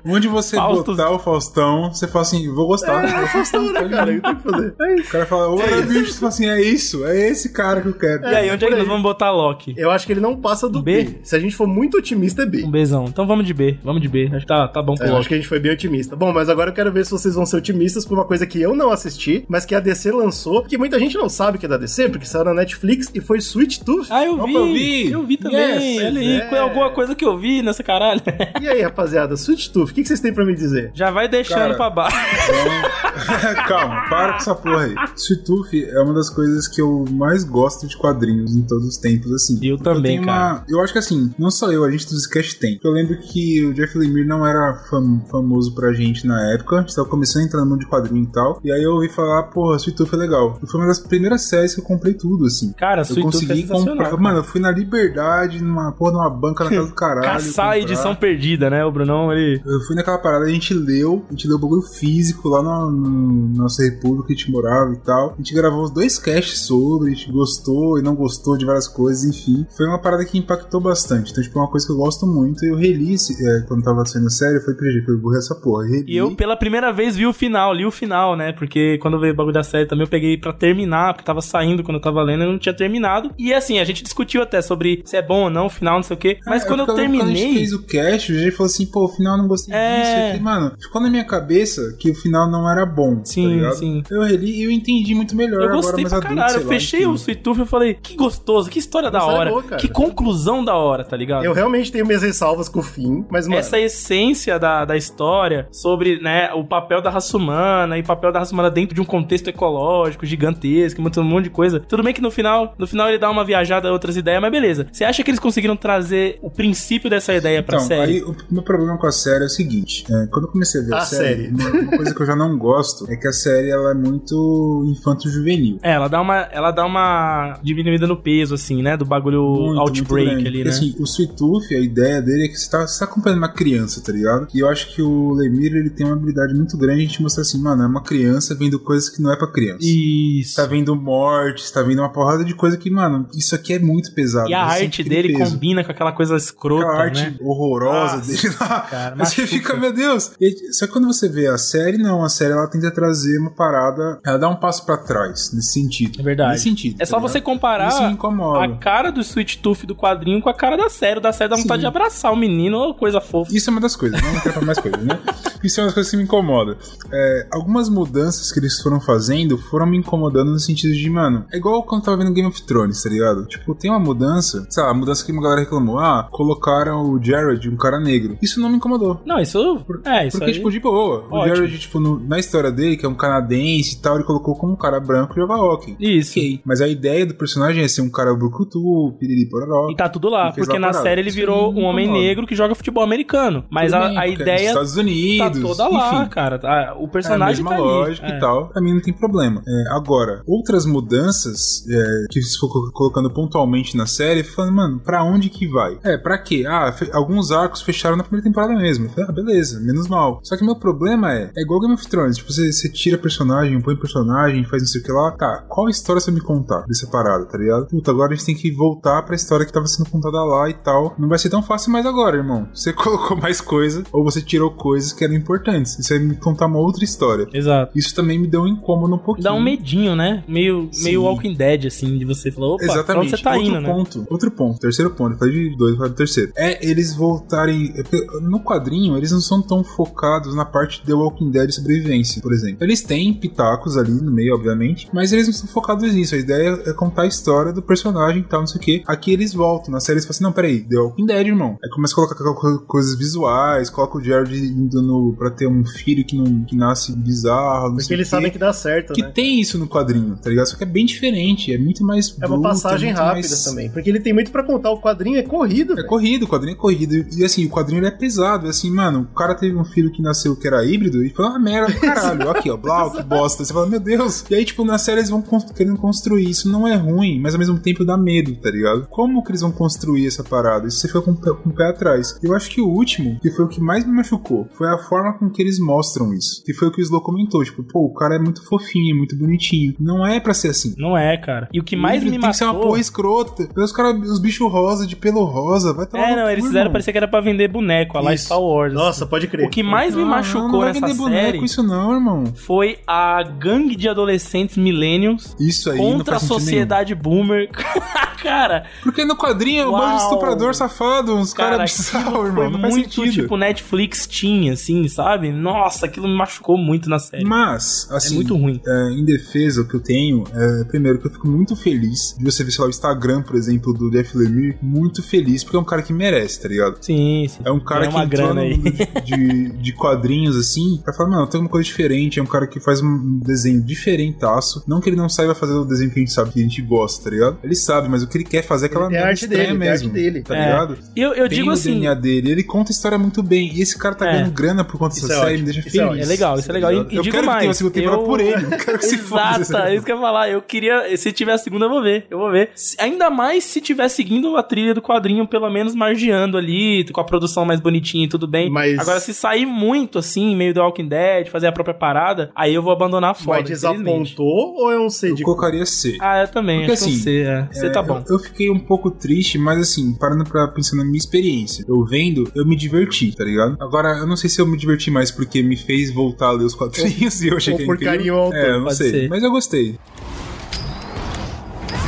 Onde 0.04 0.28
você 0.28 0.56
Faustos. 0.56 0.96
botar 0.96 1.10
o 1.10 1.18
Faustão, 1.18 1.92
você 1.92 2.06
fala 2.08 2.22
assim, 2.22 2.52
vou 2.52 2.66
gostar. 2.66 3.04
É, 3.08 3.24
o 3.24 3.26
Faustão, 3.28 3.72
né, 3.72 3.88
cara? 3.88 4.06
Tenho 4.06 4.20
que 4.20 4.42
fazer. 4.50 4.74
É 4.82 4.94
isso. 4.94 5.08
O 5.08 5.12
cara 5.12 5.26
fala, 5.26 5.48
olha, 5.50 5.62
É 5.62 5.78
isso. 5.80 5.88
bicho, 5.88 6.12
você 6.12 6.18
fala 6.18 6.28
assim, 6.28 6.46
é 6.48 6.60
isso, 6.62 7.06
é 7.06 7.28
esse 7.28 7.52
cara 7.52 7.80
que 7.80 7.88
eu 7.88 7.94
quero. 7.94 8.22
E 8.24 8.34
aí, 8.34 8.50
onde 8.50 8.64
é 8.64 8.68
que 8.68 8.74
nós 8.76 8.86
vamos 8.86 9.02
botar 9.02 9.30
Loki? 9.30 9.74
Eu 9.76 9.90
acho 9.90 10.06
que 10.06 10.12
ele 10.12 10.20
não 10.20 10.36
passa 10.36 10.68
do 10.68 10.82
B? 10.82 11.04
B. 11.04 11.18
Se 11.22 11.36
a 11.36 11.38
gente 11.38 11.54
for 11.54 11.66
muito 11.66 11.98
otimista, 11.98 12.42
é 12.42 12.46
B. 12.46 12.64
Um 12.64 12.70
Bzão. 12.70 13.04
Então 13.08 13.26
vamos 13.26 13.46
de 13.46 13.54
B. 13.54 13.78
Vamos 13.84 14.00
de 14.02 14.08
B. 14.08 14.26
Acho 14.32 14.40
que 14.40 14.46
tá, 14.46 14.66
tá 14.68 14.82
bom 14.82 14.94
pro 14.94 15.04
É, 15.04 15.08
eu 15.08 15.12
Loki. 15.12 15.20
acho 15.20 15.28
que 15.28 15.34
a 15.34 15.36
gente 15.38 15.48
foi 15.48 15.58
bem 15.60 15.72
otimista. 15.72 16.16
Bom, 16.16 16.32
mas 16.32 16.48
agora 16.48 16.70
eu 16.70 16.74
quero 16.74 16.90
ver 16.92 17.04
se 17.04 17.10
vocês 17.12 17.34
vão 17.34 17.46
ser 17.46 17.56
otimistas 17.56 18.04
por 18.04 18.14
uma 18.14 18.24
coisa 18.24 18.46
que 18.46 18.60
eu 18.60 18.74
não 18.74 18.90
assisti, 18.90 19.44
mas 19.48 19.64
que 19.64 19.74
a 19.74 19.80
DC 19.80 20.10
lançou, 20.10 20.62
que 20.64 20.76
muita 20.78 20.98
gente 20.98 21.16
não 21.16 21.28
sabe 21.28 21.58
que 21.58 21.66
é 21.66 21.68
da 21.68 21.76
DC, 21.76 22.08
porque 22.08 22.26
saiu 22.26 22.44
na 22.44 22.54
Netflix 22.54 23.10
e 23.14 23.20
foi 23.20 23.38
Sweet 23.38 23.84
Tooth. 23.84 24.06
Ah, 24.10 24.24
eu 24.24 24.34
Opa, 24.34 24.46
vi. 24.46 24.54
eu 24.54 24.64
vi. 24.66 25.10
Eu 25.12 25.22
vi 25.26 25.36
também. 25.36 25.60
Yes, 25.60 26.04
Olha 26.06 26.20
aí, 26.20 26.40
é. 26.40 26.48
foi 26.48 26.58
alguma 26.58 26.90
coisa 26.90 27.14
que 27.14 27.24
eu 27.24 27.36
vi 27.38 27.62
nessa 27.62 27.82
caralho. 27.82 28.20
E 28.60 28.68
aí, 28.68 28.82
rapaziada, 28.82 29.34
Sweet 29.34 29.70
Tooth, 29.72 29.91
o 29.92 29.94
que 29.94 30.02
que 30.02 30.08
vocês 30.08 30.20
têm 30.20 30.32
pra 30.32 30.44
me 30.44 30.54
dizer? 30.54 30.90
Já 30.94 31.10
vai 31.10 31.28
deixando 31.28 31.58
Cara. 31.58 31.74
pra 31.74 31.90
baixo. 31.90 32.16
Calma, 33.68 34.08
para 34.08 34.32
com 34.32 34.38
essa 34.38 34.54
porra 34.54 34.84
aí. 34.84 34.94
Sweet 35.16 35.44
Tooth 35.44 35.74
é 35.74 36.00
uma 36.00 36.14
das 36.14 36.30
coisas 36.30 36.66
que 36.68 36.80
eu 36.80 37.04
mais 37.10 37.44
gosto 37.44 37.86
de 37.86 37.96
quadrinhos 37.96 38.54
em 38.54 38.62
todos 38.62 38.86
os 38.86 38.96
tempos, 38.96 39.30
assim. 39.32 39.58
Eu 39.62 39.76
Porque 39.76 39.90
também, 39.94 40.18
tenho 40.18 40.22
uma- 40.22 40.64
Eu 40.68 40.80
acho 40.80 40.92
que 40.92 40.98
assim, 40.98 41.32
não 41.38 41.50
só 41.50 41.70
eu, 41.70 41.84
a 41.84 41.90
gente 41.90 42.06
do 42.08 42.18
Zcast 42.18 42.58
tem. 42.58 42.78
Eu 42.82 42.90
lembro 42.90 43.16
que 43.18 43.64
o 43.66 43.74
Jeff 43.74 43.96
Lemire 43.96 44.26
não 44.26 44.46
era 44.46 44.74
fam- 44.90 45.20
famoso 45.30 45.74
pra 45.74 45.92
gente 45.92 46.26
na 46.26 46.52
época. 46.54 46.76
A 46.76 46.80
gente 46.80 46.94
tava 46.94 47.08
começando 47.08 47.42
a 47.42 47.46
entrar 47.46 47.60
no 47.60 47.66
mundo 47.66 47.80
de 47.80 47.86
quadrinho 47.86 48.24
e 48.24 48.32
tal. 48.32 48.60
E 48.64 48.72
aí 48.72 48.82
eu 48.82 48.92
ouvi 48.94 49.08
falar, 49.08 49.44
porra, 49.44 49.76
Sweet 49.76 49.96
Tooth 49.96 50.14
é 50.14 50.16
legal. 50.16 50.58
E 50.62 50.66
foi 50.70 50.80
uma 50.80 50.86
das 50.86 50.98
primeiras 50.98 51.42
séries 51.42 51.74
que 51.74 51.80
eu 51.80 51.84
comprei 51.84 52.14
tudo, 52.14 52.46
assim. 52.46 52.72
Cara, 52.72 53.02
Eu 53.02 53.04
Sweet 53.04 53.20
Tooth 53.22 53.28
é 53.28 53.40
consegui 53.40 53.60
sensacional. 53.62 53.88
comprar. 53.96 54.04
cara. 54.10 54.16
Mano, 54.22 54.38
eu 54.38 54.44
fui 54.44 54.60
na 54.60 54.70
Liberdade, 54.70 55.62
numa 55.62 55.92
porra, 55.92 56.12
numa 56.12 56.30
banca 56.30 56.64
na 56.64 56.70
casa 56.70 56.86
do 56.86 56.94
caralho. 56.94 57.22
Caçar 57.22 57.70
a 57.70 57.78
edição 57.78 58.14
perdida, 58.14 58.70
né? 58.70 58.84
O 58.84 58.90
Brunão, 58.92 59.32
ele. 59.32 59.60
Eu 59.64 59.80
fui 59.82 59.94
naquela 59.96 60.18
parada, 60.18 60.44
a 60.44 60.48
gente 60.48 60.72
leu, 60.74 61.24
a 61.28 61.32
gente 61.32 61.46
leu 61.48 61.56
o 61.56 61.60
bagulho 61.60 61.82
físico 61.82 62.48
lá 62.48 62.62
no, 62.62 62.90
no- 62.90 63.48
na 63.56 63.62
nossa 63.64 63.82
república 63.82 64.28
que 64.28 64.32
a 64.34 64.36
gente 64.36 64.50
morava 64.50 64.92
e 64.92 64.96
tal. 64.98 65.32
A 65.32 65.36
gente 65.36 65.54
gravou 65.54 65.82
os 65.84 65.90
dois 65.90 66.18
casts 66.18 66.60
sobre, 66.66 67.10
a 67.10 67.14
gente 67.14 67.30
gostou 67.32 67.98
e 67.98 68.02
não 68.02 68.14
gostou 68.14 68.56
de 68.56 68.64
várias 68.64 68.88
coisas, 68.88 69.24
enfim. 69.24 69.66
Foi 69.76 69.86
uma 69.86 69.98
parada 70.00 70.24
que 70.24 70.38
impactou 70.38 70.80
bastante. 70.80 71.32
Então, 71.32 71.42
tipo, 71.42 71.58
é 71.58 71.62
uma 71.62 71.70
coisa 71.70 71.86
que 71.86 71.92
eu 71.92 71.96
gosto 71.96 72.26
muito. 72.26 72.64
Eu 72.64 72.76
reli, 72.76 73.14
é, 73.14 73.60
quando 73.66 73.82
tava 73.82 74.04
saindo 74.06 74.26
a 74.26 74.30
série, 74.30 74.56
eu 74.56 74.60
falei 74.60 74.76
pra 74.76 74.90
gente, 74.90 75.08
eu 75.08 75.20
vou 75.20 75.36
essa 75.36 75.54
porra. 75.54 75.84
Reli. 75.86 76.04
E 76.12 76.16
eu, 76.16 76.34
pela 76.34 76.56
primeira 76.56 76.92
vez, 76.92 77.16
vi 77.16 77.26
o 77.26 77.32
final, 77.32 77.72
li 77.74 77.84
o 77.86 77.90
final, 77.90 78.36
né? 78.36 78.52
Porque 78.52 78.98
quando 78.98 79.18
veio 79.20 79.32
o 79.32 79.36
bagulho 79.36 79.54
da 79.54 79.62
série 79.62 79.86
também, 79.86 80.04
eu 80.04 80.10
peguei 80.10 80.36
pra 80.38 80.52
terminar, 80.52 81.12
porque 81.14 81.24
tava 81.26 81.40
saindo 81.40 81.82
quando 81.82 81.96
eu 81.96 82.00
tava 82.02 82.22
lendo 82.22 82.44
e 82.44 82.46
não 82.46 82.58
tinha 82.58 82.74
terminado. 82.74 83.30
E 83.38 83.52
assim, 83.52 83.78
a 83.78 83.84
gente 83.84 84.02
discutiu 84.02 84.42
até 84.42 84.60
sobre 84.62 85.02
se 85.04 85.16
é 85.16 85.22
bom 85.22 85.44
ou 85.44 85.50
não 85.50 85.66
o 85.66 85.70
final, 85.70 85.96
não 85.96 86.02
sei 86.02 86.16
o 86.16 86.18
quê. 86.18 86.38
Mas 86.46 86.62
É, 86.64 86.66
quando 86.66 86.80
eu 86.80 86.86
porque 86.86 87.00
lembro 87.00 87.18
Quando 87.18 87.28
a 87.30 87.34
gente 87.34 87.38
terminei. 87.40 87.58
fez 87.58 87.72
o 87.72 87.82
cast, 87.82 88.32
o 88.32 88.38
gente 88.38 88.50
falou 88.52 88.66
assim, 88.66 88.86
pô, 88.86 89.04
o 89.04 89.08
final 89.08 89.34
eu 89.36 89.42
não 89.42 89.48
gostei 89.48 89.71
É. 89.72 90.26
falei, 90.28 90.40
mano, 90.40 90.72
ficou 90.80 91.00
na 91.02 91.10
minha 91.10 91.24
cabeça 91.24 91.94
que 91.98 92.10
o 92.10 92.14
final 92.14 92.50
não 92.50 92.70
era 92.70 92.84
bom. 92.86 93.16
tá 93.16 93.24
Sim, 93.24 93.48
ligado? 93.56 93.74
sim. 93.76 94.02
Eu 94.10 94.22
reli 94.22 94.60
e 94.60 94.64
eu 94.64 94.70
entendi 94.70 95.14
muito 95.14 95.34
melhor 95.36 95.60
Eu 95.62 95.68
agora, 95.68 95.76
gostei 95.82 96.02
mais 96.04 96.08
pra 96.14 96.18
adulto, 96.18 96.34
caralho. 96.36 96.52
sei 96.52 96.60
Eu 96.62 96.66
lá, 96.66 96.72
fechei 96.72 97.06
o 97.06 97.14
Sweet 97.14 97.42
Tooth 97.42 97.60
e 97.62 97.66
falei, 97.66 97.94
que 97.94 98.16
gostoso, 98.16 98.70
que 98.70 98.78
história 98.78 99.10
da 99.10 99.18
História 99.18 99.38
hora. 99.40 99.50
boa, 99.50 99.62
cara. 99.62 99.76
que 99.80 99.88
conclusão 99.88 100.64
da 100.64 100.74
hora, 100.74 101.04
tá 101.04 101.16
ligado? 101.16 101.44
Eu 101.44 101.52
realmente 101.52 101.90
tenho 101.92 102.06
minhas 102.06 102.22
ressalvas 102.22 102.68
com 102.68 102.80
o 102.80 102.82
fim, 102.82 103.24
mas, 103.30 103.46
mano, 103.46 103.58
Essa 103.60 103.78
essência 103.78 104.58
da, 104.58 104.84
da 104.84 104.96
história 104.96 105.68
sobre 105.70 106.20
né, 106.20 106.50
o 106.54 106.64
papel 106.64 107.00
da 107.00 107.10
raça 107.10 107.36
humana 107.36 107.96
e 107.96 108.00
o 108.00 108.04
papel 108.04 108.32
da 108.32 108.38
raça 108.40 108.52
humana 108.52 108.70
dentro 108.70 108.94
de 108.94 109.00
um 109.00 109.04
contexto 109.04 109.48
ecológico 109.48 110.26
gigantesco, 110.26 111.00
um 111.00 111.24
monte 111.24 111.44
de 111.44 111.50
coisa. 111.50 111.80
Tudo 111.80 112.02
bem 112.02 112.12
que 112.12 112.20
no 112.20 112.30
final, 112.30 112.74
no 112.78 112.86
final 112.86 113.08
ele 113.08 113.18
dá 113.18 113.30
uma 113.30 113.44
viajada 113.44 113.88
a 113.88 113.92
outras 113.92 114.16
ideias, 114.16 114.40
mas 114.40 114.50
beleza. 114.50 114.86
Você 114.92 115.04
acha 115.04 115.22
que 115.22 115.30
eles 115.30 115.40
conseguiram 115.40 115.76
trazer 115.76 116.38
o 116.42 116.50
princípio 116.50 117.08
dessa 117.08 117.34
ideia 117.34 117.62
pra 117.62 117.76
Então, 117.76 117.86
série? 117.88 118.12
aí 118.14 118.22
o 118.22 118.34
meu 118.50 118.62
problema 118.62 118.96
com 118.98 119.06
a 119.06 119.12
série 119.12 119.44
é 119.44 119.46
o 119.46 119.48
seguinte: 119.48 119.61
é, 119.64 120.26
quando 120.26 120.46
eu 120.46 120.50
comecei 120.52 120.80
a 120.80 120.84
ver 120.84 120.94
a, 120.94 120.98
A 120.98 121.00
série, 121.04 121.42
série. 121.44 121.48
Uma, 121.54 121.70
uma 121.70 121.96
coisa 121.96 122.14
que 122.14 122.22
eu 122.22 122.26
já 122.26 122.36
não 122.36 122.56
gosto 122.58 123.10
é 123.10 123.16
que 123.16 123.26
a 123.28 123.32
série 123.32 123.70
ela 123.70 123.90
é 123.90 123.94
muito 123.94 124.84
infanto-juvenil. 124.88 125.78
É, 125.82 125.92
ela 125.92 126.08
dá 126.08 126.20
uma, 126.20 126.36
ela 126.52 126.70
dá 126.70 126.84
uma 126.84 127.58
diminuída 127.62 128.06
no 128.06 128.16
peso, 128.16 128.54
assim, 128.54 128.82
né? 128.82 128.96
Do 128.96 129.04
bagulho 129.04 129.42
Muito, 129.42 129.80
outbreak 129.80 130.34
muito 130.34 130.48
ali, 130.48 130.58
Porque, 130.58 130.64
né? 130.64 130.70
assim, 130.70 130.94
o 130.98 131.04
Sweet 131.04 131.34
Tooth, 131.36 131.74
a 131.74 131.78
ideia 131.80 132.20
dele 132.22 132.44
é 132.46 132.48
que 132.48 132.56
você 132.56 132.70
tá, 132.70 132.86
você 132.86 132.98
tá 132.98 133.04
acompanhando 133.04 133.38
uma 133.38 133.52
criança, 133.52 134.00
tá 134.02 134.12
ligado? 134.12 134.48
E 134.54 134.60
eu 134.60 134.68
acho 134.68 134.94
que 134.94 135.02
o 135.02 135.32
Lemire, 135.32 135.78
ele 135.78 135.90
tem 135.90 136.06
uma 136.06 136.14
habilidade 136.16 136.54
muito 136.54 136.76
grande 136.76 137.06
de 137.06 137.22
mostrar 137.22 137.42
assim, 137.42 137.60
mano, 137.60 137.82
é 137.82 137.86
uma 137.86 138.02
criança 138.02 138.54
vendo 138.54 138.78
coisas 138.78 139.08
que 139.08 139.20
não 139.22 139.32
é 139.32 139.36
pra 139.36 139.50
criança. 139.50 139.78
Isso. 139.82 140.56
Tá 140.56 140.66
vendo 140.66 140.94
mortes, 140.96 141.70
tá 141.70 141.82
vendo 141.82 142.00
uma 142.00 142.10
porrada 142.12 142.44
de 142.44 142.54
coisa 142.54 142.76
que, 142.76 142.90
mano, 142.90 143.26
isso 143.34 143.54
aqui 143.54 143.74
é 143.74 143.78
muito 143.78 144.12
pesado. 144.14 144.48
E 144.50 144.54
a 144.54 144.68
Você 144.70 144.84
arte 144.84 145.04
dele 145.04 145.32
peso. 145.36 145.52
combina 145.52 145.84
com 145.84 145.90
aquela 145.90 146.12
coisa 146.12 146.36
escrota, 146.36 146.86
Aquela 146.86 147.02
arte 147.04 147.22
né? 147.22 147.36
horrorosa 147.40 148.16
Nossa, 148.16 148.32
dele 148.32 148.54
lá. 148.60 148.80
cara, 148.82 149.16
machuca. 149.16 149.42
Fica, 149.58 149.76
meu 149.76 149.92
Deus. 149.92 150.32
E 150.40 150.72
só 150.72 150.86
que 150.86 150.92
quando 150.92 151.06
você 151.06 151.28
vê 151.28 151.46
a 151.46 151.58
série, 151.58 151.98
não, 151.98 152.22
a 152.24 152.28
série 152.28 152.52
ela 152.52 152.66
tenta 152.68 152.90
trazer 152.90 153.38
uma 153.38 153.50
parada, 153.50 154.20
ela 154.24 154.38
dá 154.38 154.48
um 154.48 154.56
passo 154.56 154.84
pra 154.84 154.96
trás, 154.96 155.50
nesse 155.52 155.72
sentido. 155.72 156.20
É 156.20 156.22
verdade. 156.22 156.52
Nesse 156.52 156.64
sentido. 156.64 156.96
É 156.96 156.98
tá 157.00 157.06
só 157.06 157.16
ligado? 157.16 157.30
você 157.30 157.40
comparar 157.40 157.88
Isso 157.88 158.02
me 158.02 158.12
incomoda. 158.12 158.64
a 158.64 158.76
cara 158.78 159.10
do 159.10 159.20
Sweet 159.20 159.58
Tooth 159.58 159.86
do 159.86 159.94
quadrinho 159.94 160.40
com 160.40 160.48
a 160.48 160.54
cara 160.54 160.76
da 160.76 160.88
série. 160.88 161.18
O 161.18 161.22
Da 161.22 161.32
série 161.32 161.50
dá 161.50 161.56
vontade 161.56 161.80
Sim. 161.80 161.80
de 161.80 161.86
abraçar 161.86 162.32
o 162.32 162.36
menino, 162.36 162.78
ô 162.78 162.94
coisa 162.94 163.20
fofa. 163.20 163.54
Isso 163.54 163.68
é 163.68 163.72
uma 163.72 163.80
das 163.80 163.96
coisas, 163.96 164.20
não 164.20 164.34
entrar 164.34 164.52
pra 164.52 164.62
mais 164.62 164.78
coisas, 164.78 165.02
né? 165.04 165.18
Isso 165.62 165.78
é 165.80 165.82
uma 165.82 165.86
das 165.86 165.94
coisas 165.94 166.10
que 166.10 166.16
me 166.16 166.24
incomoda. 166.24 166.76
É, 167.12 167.46
algumas 167.52 167.88
mudanças 167.88 168.50
que 168.52 168.58
eles 168.58 168.80
foram 168.80 169.00
fazendo 169.00 169.56
foram 169.58 169.86
me 169.86 169.96
incomodando 169.96 170.50
no 170.50 170.58
sentido 170.58 170.92
de, 170.94 171.10
mano, 171.10 171.44
é 171.52 171.56
igual 171.56 171.82
quando 171.84 172.00
eu 172.02 172.04
tava 172.06 172.16
vendo 172.18 172.32
Game 172.32 172.48
of 172.48 172.62
Thrones, 172.64 173.02
tá 173.02 173.08
ligado? 173.08 173.44
Tipo, 173.46 173.74
tem 173.74 173.90
uma 173.90 174.00
mudança, 174.00 174.66
sei 174.68 174.82
lá, 174.82 174.90
a 174.90 174.94
mudança 174.94 175.24
que 175.24 175.32
uma 175.32 175.42
galera 175.42 175.60
reclamou, 175.60 175.98
ah, 175.98 176.28
colocaram 176.30 177.02
o 177.10 177.22
Jared, 177.22 177.68
um 177.68 177.76
cara 177.76 178.00
negro. 178.00 178.36
Isso 178.42 178.60
não 178.60 178.68
me 178.70 178.76
incomodou. 178.76 179.20
Não, 179.24 179.38
isso. 179.42 179.84
É, 180.04 180.26
isso 180.26 180.38
Porque, 180.38 180.50
aí. 180.50 180.56
tipo, 180.56 180.70
de 180.70 180.80
boa. 180.80 181.26
O 181.30 181.34
Ótimo. 181.36 181.56
Jared, 181.56 181.78
tipo, 181.78 182.00
no- 182.00 182.18
na 182.20 182.38
história 182.38 182.70
dele, 182.70 182.96
que 182.96 183.04
é 183.06 183.08
um 183.08 183.14
canadense 183.14 183.96
e 183.96 184.00
tal, 184.00 184.16
ele 184.16 184.24
colocou 184.24 184.54
como 184.56 184.72
um 184.72 184.76
cara 184.76 184.98
branco 185.00 185.32
e 185.36 185.40
joga 185.40 185.54
hockey. 185.56 185.96
Isso. 186.00 186.32
Ok. 186.38 186.60
Mas 186.64 186.80
a 186.80 186.88
ideia 186.88 187.26
do 187.26 187.34
personagem 187.34 187.82
é 187.84 187.88
ser 187.88 188.00
um 188.02 188.10
cara 188.10 188.34
brucutu, 188.34 189.14
piriri 189.18 189.48
pororó. 189.48 189.90
E 189.90 189.96
tá 189.96 190.08
tudo 190.08 190.28
lá, 190.28 190.52
porque 190.52 190.72
lá 190.72 190.78
na 190.78 190.86
parada. 190.88 191.02
série 191.02 191.20
ele 191.20 191.30
virou 191.30 191.72
um 191.72 191.84
homem 191.84 192.10
negro 192.10 192.46
que 192.46 192.54
joga 192.54 192.74
futebol 192.74 193.02
americano. 193.02 193.64
Mas 193.70 193.92
a, 193.92 194.08
bem, 194.08 194.18
a 194.18 194.26
é 194.26 194.30
ideia 194.32 194.68
Estados 194.68 194.96
Unidos, 194.96 195.60
tá 195.60 195.66
toda 195.68 195.88
lá, 195.88 196.20
enfim. 196.20 196.30
cara. 196.30 196.60
Ah, 196.62 196.94
O 196.98 197.04
É 197.04 197.06
a 197.06 197.08
personagem 197.08 197.62
mesma 197.64 197.70
tá 197.76 197.78
lógica 197.82 198.26
É. 198.26 198.36
e 198.36 198.40
tal. 198.40 198.68
Pra 198.68 198.80
mim 198.82 198.94
não 198.94 199.00
tem 199.00 199.12
problema. 199.12 199.62
É, 199.66 199.94
agora, 199.96 200.42
outras 200.46 200.84
mudanças 200.86 201.84
é, 201.88 202.26
que 202.30 202.40
se 202.42 202.58
for 202.58 202.68
co- 202.72 202.90
colocando 202.92 203.30
pontualmente 203.30 203.96
na 203.96 204.06
série, 204.06 204.42
falando, 204.42 204.74
mano, 204.74 205.00
pra 205.00 205.22
onde 205.24 205.48
que 205.48 205.66
vai? 205.66 205.98
É, 206.04 206.16
pra 206.16 206.38
quê? 206.38 206.64
Ah, 206.66 206.94
alguns 207.12 207.50
arcos 207.50 207.82
fecharam 207.82 208.16
na 208.16 208.22
primeira 208.22 208.44
temporada 208.44 208.74
mesmo. 208.74 209.08
Ah, 209.28 209.32
beleza, 209.32 209.80
menos 209.80 210.08
mal. 210.08 210.40
Só 210.42 210.56
que 210.56 210.64
meu 210.64 210.76
problema 210.76 211.32
é, 211.32 211.50
é 211.56 211.62
igual 211.62 211.80
Game 211.80 211.94
of 211.94 212.06
Thrones, 212.08 212.36
tipo, 212.36 212.52
você, 212.52 212.72
você 212.72 212.88
tira 212.88 213.18
personagem, 213.18 213.80
põe 213.80 213.96
personagem, 213.96 214.64
faz 214.64 214.82
não 214.82 214.88
sei 214.88 215.00
o 215.00 215.04
que 215.04 215.12
lá. 215.12 215.32
Tá, 215.32 215.64
qual 215.68 215.88
história 215.88 216.20
você 216.20 216.30
me 216.30 216.40
contar 216.40 216.84
dessa 216.86 217.06
parada, 217.06 217.44
tá 217.46 217.58
ligado? 217.58 217.86
Puta, 217.86 218.10
agora 218.10 218.32
a 218.32 218.36
gente 218.36 218.46
tem 218.46 218.54
que 218.54 218.70
voltar 218.70 219.22
pra 219.22 219.34
história 219.34 219.64
que 219.66 219.72
tava 219.72 219.86
sendo 219.86 220.08
contada 220.10 220.42
lá 220.44 220.68
e 220.68 220.74
tal. 220.74 221.14
Não 221.18 221.28
vai 221.28 221.38
ser 221.38 221.50
tão 221.50 221.62
fácil 221.62 221.92
mais 221.92 222.06
agora, 222.06 222.36
irmão. 222.36 222.68
Você 222.72 222.92
colocou 222.94 223.36
mais 223.36 223.60
coisa, 223.60 224.04
ou 224.12 224.24
você 224.24 224.40
tirou 224.40 224.70
coisas 224.70 225.12
que 225.12 225.24
eram 225.24 225.34
importantes. 225.34 225.98
Isso 225.98 226.10
vai 226.10 226.18
me 226.18 226.36
contar 226.36 226.66
uma 226.66 226.78
outra 226.78 227.04
história. 227.04 227.46
Exato. 227.52 227.96
Isso 227.96 228.14
também 228.14 228.38
me 228.38 228.46
deu 228.46 228.62
um 228.62 228.68
incômodo 228.68 229.14
um 229.14 229.18
pouquinho. 229.18 229.44
Dá 229.44 229.54
um 229.54 229.62
medinho, 229.62 230.14
né? 230.14 230.44
Meio, 230.46 230.88
Sim. 230.92 231.04
meio 231.04 231.22
Walking 231.22 231.54
Dead, 231.54 231.86
assim, 231.86 232.18
de 232.18 232.24
você 232.24 232.50
falar, 232.50 232.74
opa, 232.74 232.84
Exatamente. 232.84 233.30
você 233.30 233.42
tá 233.42 233.52
outro 233.52 233.66
indo, 233.66 233.80
né? 233.80 233.88
ponto, 233.88 234.26
outro 234.30 234.50
ponto, 234.50 234.78
terceiro 234.78 235.10
ponto. 235.10 235.38
Falei 235.38 235.70
de 235.70 235.76
dois, 235.76 235.96
falei 235.96 236.10
do 236.10 236.16
terceiro. 236.16 236.52
É 236.56 236.84
eles 236.86 237.14
voltarem. 237.14 237.92
é 237.96 238.40
No 238.40 238.60
quadrinho, 238.60 239.11
eles 239.16 239.30
não 239.32 239.40
são 239.40 239.60
tão 239.62 239.82
focados 239.84 240.54
na 240.54 240.64
parte 240.64 241.00
de 241.00 241.06
The 241.06 241.14
Walking 241.14 241.50
Dead 241.50 241.70
e 241.70 241.72
sobrevivência, 241.72 242.40
por 242.42 242.52
exemplo. 242.52 242.82
Eles 242.84 243.02
têm 243.02 243.32
pitacos 243.34 243.96
ali 243.96 244.10
no 244.12 244.30
meio, 244.30 244.54
obviamente, 244.54 245.08
mas 245.12 245.32
eles 245.32 245.46
não 245.46 245.54
são 245.54 245.68
focados 245.68 246.12
nisso. 246.14 246.34
A 246.34 246.38
ideia 246.38 246.82
é 246.86 246.92
contar 246.92 247.22
a 247.22 247.26
história 247.26 247.72
do 247.72 247.82
personagem 247.82 248.40
e 248.42 248.44
tal, 248.44 248.60
não 248.60 248.66
sei 248.66 248.80
o 248.80 248.84
que. 248.84 249.02
Aqui 249.06 249.32
eles 249.32 249.52
voltam. 249.52 249.92
Na 249.92 250.00
série 250.00 250.16
eles 250.18 250.24
falam 250.24 250.34
assim: 250.36 250.44
não, 250.44 250.52
peraí, 250.52 250.80
The 250.80 250.96
Walking 250.98 251.26
Dead, 251.26 251.46
irmão. 251.46 251.76
Aí 251.82 251.90
começa 251.90 252.12
a 252.12 252.16
colocar 252.16 252.34
co- 252.36 252.54
co- 252.54 252.78
coisas 252.86 253.16
visuais, 253.16 253.90
coloca 253.90 254.18
o 254.18 254.22
Jared 254.24 254.54
indo 254.66 255.02
no, 255.02 255.34
pra 255.36 255.50
ter 255.50 255.66
um 255.66 255.84
filho 255.84 256.24
que, 256.24 256.36
não, 256.36 256.64
que 256.64 256.76
nasce 256.76 257.14
bizarro, 257.16 257.90
não 257.90 257.96
porque 257.96 258.12
eles 258.14 258.28
sabem 258.28 258.50
que 258.50 258.58
dá 258.58 258.72
certo, 258.72 259.12
Que 259.12 259.22
né? 259.22 259.30
tem 259.34 259.60
isso 259.60 259.78
no 259.78 259.86
quadrinho, 259.88 260.36
tá 260.36 260.50
ligado? 260.50 260.66
Só 260.66 260.76
que 260.76 260.82
é 260.82 260.86
bem 260.86 261.06
diferente, 261.06 261.72
é 261.72 261.78
muito 261.78 262.04
mais. 262.04 262.36
É 262.40 262.46
uma 262.46 262.60
passagem 262.62 263.08
muito 263.10 263.18
rápida 263.18 263.48
mais- 263.48 263.64
também, 263.64 263.90
porque 263.90 264.08
ele 264.10 264.20
tem 264.20 264.32
muito 264.32 264.50
pra 264.50 264.62
contar. 264.64 264.90
O 264.90 265.00
quadrinho 265.00 265.38
é 265.38 265.42
corrido, 265.42 265.92
É 265.92 265.96
velho. 265.96 266.08
corrido, 266.08 266.42
o 266.44 266.48
quadrinho 266.48 266.74
é 266.74 266.76
corrido. 266.78 267.14
E, 267.36 267.44
assim, 267.44 267.64
o 267.66 267.70
quadrinho 267.70 268.04
é 268.04 268.10
pesado. 268.10 268.66
É 268.66 268.70
assim, 268.70 268.90
mano, 268.90 269.01
o 269.10 269.34
cara 269.34 269.54
teve 269.54 269.76
um 269.76 269.84
filho 269.84 270.10
que 270.12 270.22
nasceu 270.22 270.54
que 270.56 270.66
era 270.66 270.84
híbrido 270.84 271.24
e 271.24 271.30
foi 271.30 271.44
uma 271.46 271.58
merda 271.58 271.92
do 271.92 272.00
caralho. 272.00 272.50
Aqui, 272.50 272.70
ó, 272.70 272.76
blau, 272.76 273.10
que 273.12 273.22
bosta. 273.24 273.64
Você 273.64 273.72
fala, 273.72 273.86
meu 273.86 274.00
Deus. 274.00 274.44
E 274.50 274.54
aí, 274.54 274.64
tipo, 274.64 274.84
na 274.84 274.98
série 274.98 275.18
eles 275.20 275.30
vão 275.30 275.42
cons- 275.42 275.70
querendo 275.72 275.96
construir. 275.98 276.48
Isso 276.48 276.68
não 276.70 276.86
é 276.86 276.94
ruim, 276.94 277.40
mas 277.40 277.54
ao 277.54 277.58
mesmo 277.58 277.78
tempo 277.78 278.04
dá 278.04 278.16
medo, 278.16 278.54
tá 278.56 278.70
ligado? 278.70 279.06
Como 279.08 279.42
que 279.42 279.50
eles 279.50 279.60
vão 279.60 279.72
construir 279.72 280.26
essa 280.26 280.44
parada? 280.44 280.86
Isso 280.88 280.98
você 280.98 281.08
fica 281.08 281.22
com, 281.22 281.32
o 281.32 281.36
pé- 281.36 281.54
com 281.62 281.70
o 281.70 281.74
pé 281.74 281.88
atrás. 281.90 282.38
Eu 282.42 282.54
acho 282.54 282.70
que 282.70 282.80
o 282.80 282.88
último, 282.88 283.38
que 283.40 283.50
foi 283.50 283.64
o 283.64 283.68
que 283.68 283.80
mais 283.80 284.04
me 284.04 284.12
machucou, 284.12 284.68
foi 284.76 284.88
a 284.88 284.98
forma 284.98 285.32
com 285.38 285.50
que 285.50 285.60
eles 285.62 285.78
mostram 285.78 286.32
isso. 286.34 286.62
Que 286.64 286.74
foi 286.74 286.88
o 286.88 286.92
que 286.92 287.00
o 287.00 287.02
Slow 287.02 287.20
comentou. 287.22 287.64
Tipo, 287.64 287.82
pô, 287.84 288.00
o 288.06 288.14
cara 288.14 288.36
é 288.36 288.38
muito 288.38 288.64
fofinho, 288.66 289.16
muito 289.16 289.36
bonitinho. 289.36 289.94
Não 289.98 290.26
é 290.26 290.38
pra 290.40 290.54
ser 290.54 290.68
assim. 290.68 290.94
Não 290.98 291.16
é, 291.16 291.36
cara. 291.36 291.68
E 291.72 291.80
o 291.80 291.84
que 291.84 291.96
mais 291.96 292.22
Ele 292.22 292.30
me 292.32 292.38
tem 292.40 292.50
que 292.50 292.56
ser 292.56 292.64
uma 292.64 292.72
matou... 292.74 292.88
porra 292.88 293.00
escrota. 293.00 293.68
Os 293.76 293.92
caras, 293.92 294.28
os 294.30 294.38
bichos 294.38 294.70
rosa, 294.70 295.06
de 295.06 295.16
pelo 295.16 295.44
rosa, 295.44 295.92
vai 295.92 296.06
tomar 296.06 296.30
É, 296.30 296.36
não, 296.36 296.50
eles 296.50 296.64
fizeram 296.64 296.90
parecer 296.90 297.12
que 297.12 297.18
era 297.18 297.28
pra 297.28 297.40
vender 297.40 297.68
boneco, 297.68 298.16
a 298.16 298.20
lá 298.20 298.34
Isso. 298.34 298.46
Star 298.46 298.60
Wars, 298.60 298.91
Wars. 298.94 299.06
Nossa, 299.06 299.26
pode 299.26 299.46
crer. 299.46 299.66
O 299.66 299.70
que 299.70 299.82
mais 299.82 300.14
me 300.14 300.22
Não, 300.22 300.28
machucou 300.28 300.62
não 300.70 300.80
vai 300.80 300.92
nessa 301.00 301.24
série 301.24 301.64
isso 301.64 301.82
não, 301.82 302.12
irmão. 302.14 302.44
foi 302.54 302.98
a 303.06 303.42
gangue 303.42 303.96
de 303.96 304.08
adolescentes 304.08 304.76
millennials 304.76 305.56
Isso 305.58 305.90
aí 305.90 305.98
não 305.98 306.18
contra 306.18 306.36
a 306.36 306.40
sociedade 306.40 307.14
boomer. 307.14 307.68
cara, 308.42 308.80
nenhum. 308.80 309.02
Porque 309.02 309.24
no 309.24 309.36
quadrinho 309.36 309.82
é 309.82 309.86
um 309.86 309.92
bando 309.92 310.16
de 310.16 310.22
estuprador 310.22 310.74
safado, 310.74 311.34
uns 311.36 311.52
cara, 311.52 311.76
caras 311.76 312.10
aquilo 312.10 312.22
bizarros, 312.24 312.46
irmão. 312.48 312.70
Não 312.70 312.80
faz 312.80 312.94
muito 312.94 313.14
sentido. 313.14 313.42
tipo 313.42 313.56
Netflix 313.56 314.26
tinha, 314.26 314.72
assim, 314.72 315.06
sabe? 315.08 315.50
Nossa, 315.52 316.06
aquilo 316.06 316.28
me 316.28 316.34
machucou 316.36 316.76
muito 316.76 317.08
na 317.08 317.18
série. 317.18 317.44
Mas, 317.44 318.08
assim, 318.10 318.32
É 318.32 318.36
muito 318.36 318.56
ruim. 318.56 318.80
é, 318.86 319.10
em 319.12 319.24
defesa, 319.24 319.82
o 319.82 319.88
que 319.88 319.94
eu 319.94 320.00
tenho 320.00 320.44
é, 320.54 320.84
primeiro, 320.84 321.18
que 321.18 321.26
eu 321.26 321.30
fico 321.30 321.48
muito 321.48 321.74
feliz 321.76 322.34
de 322.38 322.44
você 322.44 322.64
ver, 322.64 322.70
sei 322.72 322.82
lá, 322.82 322.86
o 322.86 322.90
Instagram, 322.90 323.42
por 323.42 323.56
exemplo, 323.56 323.92
do 323.92 324.10
Jeff 324.10 324.36
Lemire, 324.36 324.76
muito 324.82 325.22
feliz, 325.22 325.62
porque 325.62 325.76
é 325.76 325.80
um 325.80 325.84
cara 325.84 326.02
que 326.02 326.12
merece, 326.12 326.60
tá 326.60 326.68
ligado? 326.68 326.96
Sim, 327.00 327.46
sim. 327.48 327.60
É 327.64 327.70
um 327.70 327.80
cara 327.80 328.06
Ganha 328.06 328.12
que 328.12 328.34
entrou 328.34 328.48
grana 328.54 328.54
no 328.54 328.60
aí. 328.60 328.81
Mundo 328.82 328.96
de, 329.24 329.36
de, 329.36 329.68
de 329.82 329.92
quadrinhos, 329.92 330.56
assim, 330.56 331.00
pra 331.04 331.12
falar, 331.12 331.30
mano, 331.30 331.46
tem 331.46 331.60
uma 331.60 331.68
coisa 331.68 331.84
diferente, 331.86 332.38
é 332.38 332.42
um 332.42 332.46
cara 332.46 332.66
que 332.66 332.80
faz 332.80 333.00
um 333.00 333.38
desenho 333.44 333.80
diferentaço. 333.82 334.82
Não 334.86 335.00
que 335.00 335.08
ele 335.08 335.16
não 335.16 335.28
saiba 335.28 335.54
fazer 335.54 335.72
o 335.74 335.84
desenho 335.84 336.10
que 336.10 336.18
a 336.18 336.20
gente 336.20 336.32
sabe, 336.32 336.50
que 336.52 336.60
a 336.60 336.62
gente 336.62 336.82
gosta, 336.82 337.24
tá 337.24 337.30
ligado? 337.30 337.58
Ele 337.62 337.74
sabe, 337.74 338.08
mas 338.08 338.22
o 338.22 338.28
que 338.28 338.36
ele 338.38 338.44
quer 338.44 338.62
fazer 338.62 338.86
é 338.86 338.88
aquela 338.88 339.12
É 339.12 339.18
arte 339.22 339.46
dele, 339.46 339.62
é 339.62 339.66
a 339.66 339.68
arte 339.70 339.78
mesmo, 339.78 340.10
dele. 340.10 340.42
tá 340.42 340.56
É. 340.56 340.64
ligado? 340.64 340.98
Eu, 341.16 341.32
eu 341.34 341.48
Tem 341.48 341.58
digo 341.58 341.70
o 341.70 341.72
assim. 341.72 341.92
DNA 341.94 342.14
dele, 342.14 342.50
ele 342.50 342.62
conta 342.62 342.90
a 342.90 342.94
história 342.94 343.18
muito 343.18 343.42
bem. 343.42 343.72
E 343.74 343.80
esse 343.82 343.98
cara 343.98 344.14
tá 344.14 344.26
É. 344.28 344.32
ganhando 344.32 344.52
grana 344.52 344.84
por 344.84 344.98
conta 344.98 345.16
Isso 345.16 345.26
dessa 345.28 345.40
é 345.40 345.42
série, 345.44 345.52
ótimo. 345.54 345.66
me 345.68 345.72
deixa 345.72 345.88
Isso 345.88 346.00
é 346.00 346.08
feliz. 346.08 346.24
É 346.26 346.28
legal, 346.28 346.58
isso 346.58 346.70
é 346.70 346.72
legal. 346.74 346.92
E, 346.92 347.04
tá 347.04 347.12
e 347.12 347.16
eu 347.16 347.22
digo 347.22 347.34
quero 347.34 347.46
mais. 347.46 347.56
que 347.56 347.60
tenha 347.60 347.68
uma 347.68 347.74
segunda 347.74 347.94
temporada 347.94 348.22
eu... 348.22 348.26
por 348.26 348.40
ele. 348.40 348.62
Não 348.62 348.78
quero 348.78 348.98
que 348.98 349.04
se 349.06 349.18
foda. 349.18 349.60
Exato, 349.60 349.86
é 349.88 349.94
isso 349.94 350.04
que 350.04 350.12
eu 350.12 350.16
ia 350.16 350.22
falar. 350.22 350.50
Eu 350.50 350.62
queria. 350.62 351.16
Se 351.16 351.32
tiver 351.32 351.52
a 351.52 351.58
segunda, 351.58 351.86
eu 351.86 351.90
vou 351.90 352.02
ver. 352.02 352.26
Eu 352.30 352.38
vou 352.38 352.50
ver. 352.50 352.70
Ainda 352.98 353.30
mais 353.30 353.64
se 353.64 353.80
tiver 353.80 354.08
seguindo 354.08 354.56
a 354.56 354.62
trilha 354.62 354.94
do 354.94 355.02
quadrinho, 355.02 355.46
pelo 355.46 355.68
menos 355.70 355.94
margeando 355.94 356.56
ali, 356.56 357.04
com 357.12 357.20
a 357.20 357.24
produção 357.24 357.64
mais 357.64 357.80
bonitinha 357.80 358.24
e 358.24 358.28
tudo 358.28 358.46
bem. 358.46 358.70
Mas- 358.72 358.98
Agora, 358.98 359.20
se 359.20 359.34
sair 359.34 359.66
muito 359.66 360.18
assim, 360.18 360.56
meio 360.56 360.72
do 360.72 360.80
Walking 360.80 361.06
Dead, 361.08 361.48
fazer 361.48 361.66
a 361.66 361.72
própria 361.72 361.92
parada, 361.94 362.50
aí 362.54 362.72
eu 362.74 362.82
vou 362.82 362.90
abandonar 362.90 363.34
fora. 363.34 363.60
Mas 363.60 363.70
infelizmente. 363.70 364.02
desapontou 364.30 364.74
ou 364.76 364.90
é 364.90 364.98
um 364.98 365.10
C 365.10 365.30
Eu 365.30 365.34
de 365.34 365.42
colocaria 365.42 365.84
C. 365.84 366.16
Ah, 366.20 366.40
eu 366.40 366.48
também. 366.48 366.78
Porque 366.78 366.92
acho 366.92 367.04
que 367.04 367.10
assim, 367.10 367.18
um 367.20 367.22
C, 367.22 367.42
é. 367.42 367.68
C 367.70 367.90
tá 367.90 368.00
É, 368.00 368.02
bom. 368.02 368.24
Eu, 368.26 368.36
eu 368.36 368.38
fiquei 368.38 368.70
um 368.70 368.78
pouco 368.78 369.10
triste, 369.10 369.58
mas 369.58 369.78
assim, 369.78 370.14
parando 370.14 370.44
pra 370.44 370.66
pensar 370.68 370.96
na 370.96 371.04
minha 371.04 371.18
experiência. 371.18 371.84
Eu 371.86 372.02
vendo, 372.06 372.50
eu 372.54 372.64
me 372.64 372.74
diverti, 372.74 373.36
tá 373.36 373.44
ligado? 373.44 373.76
Agora, 373.78 374.16
eu 374.18 374.26
não 374.26 374.36
sei 374.36 374.48
se 374.48 374.58
eu 374.58 374.66
me 374.66 374.78
diverti 374.78 375.10
mais 375.10 375.30
porque 375.30 375.62
me 375.62 375.76
fez 375.76 376.10
voltar 376.10 376.46
a 376.46 376.52
ler 376.52 376.64
os 376.64 376.74
quadrinhos 376.74 377.42
e 377.42 377.48
eu 377.48 377.58
achei 377.58 377.74
ou 377.74 377.76
que 377.76 377.82
é 377.82 377.86
por 377.86 377.96
incrível. 377.96 378.14
carinho 378.16 378.34
ao 378.36 378.40
autor, 378.44 378.56
É, 378.58 378.70
eu 378.70 378.76
não 378.78 378.84
pode 378.84 378.96
sei. 378.96 379.10
ser. 379.10 379.28
Mas 379.28 379.42
eu 379.42 379.50
gostei. 379.50 379.98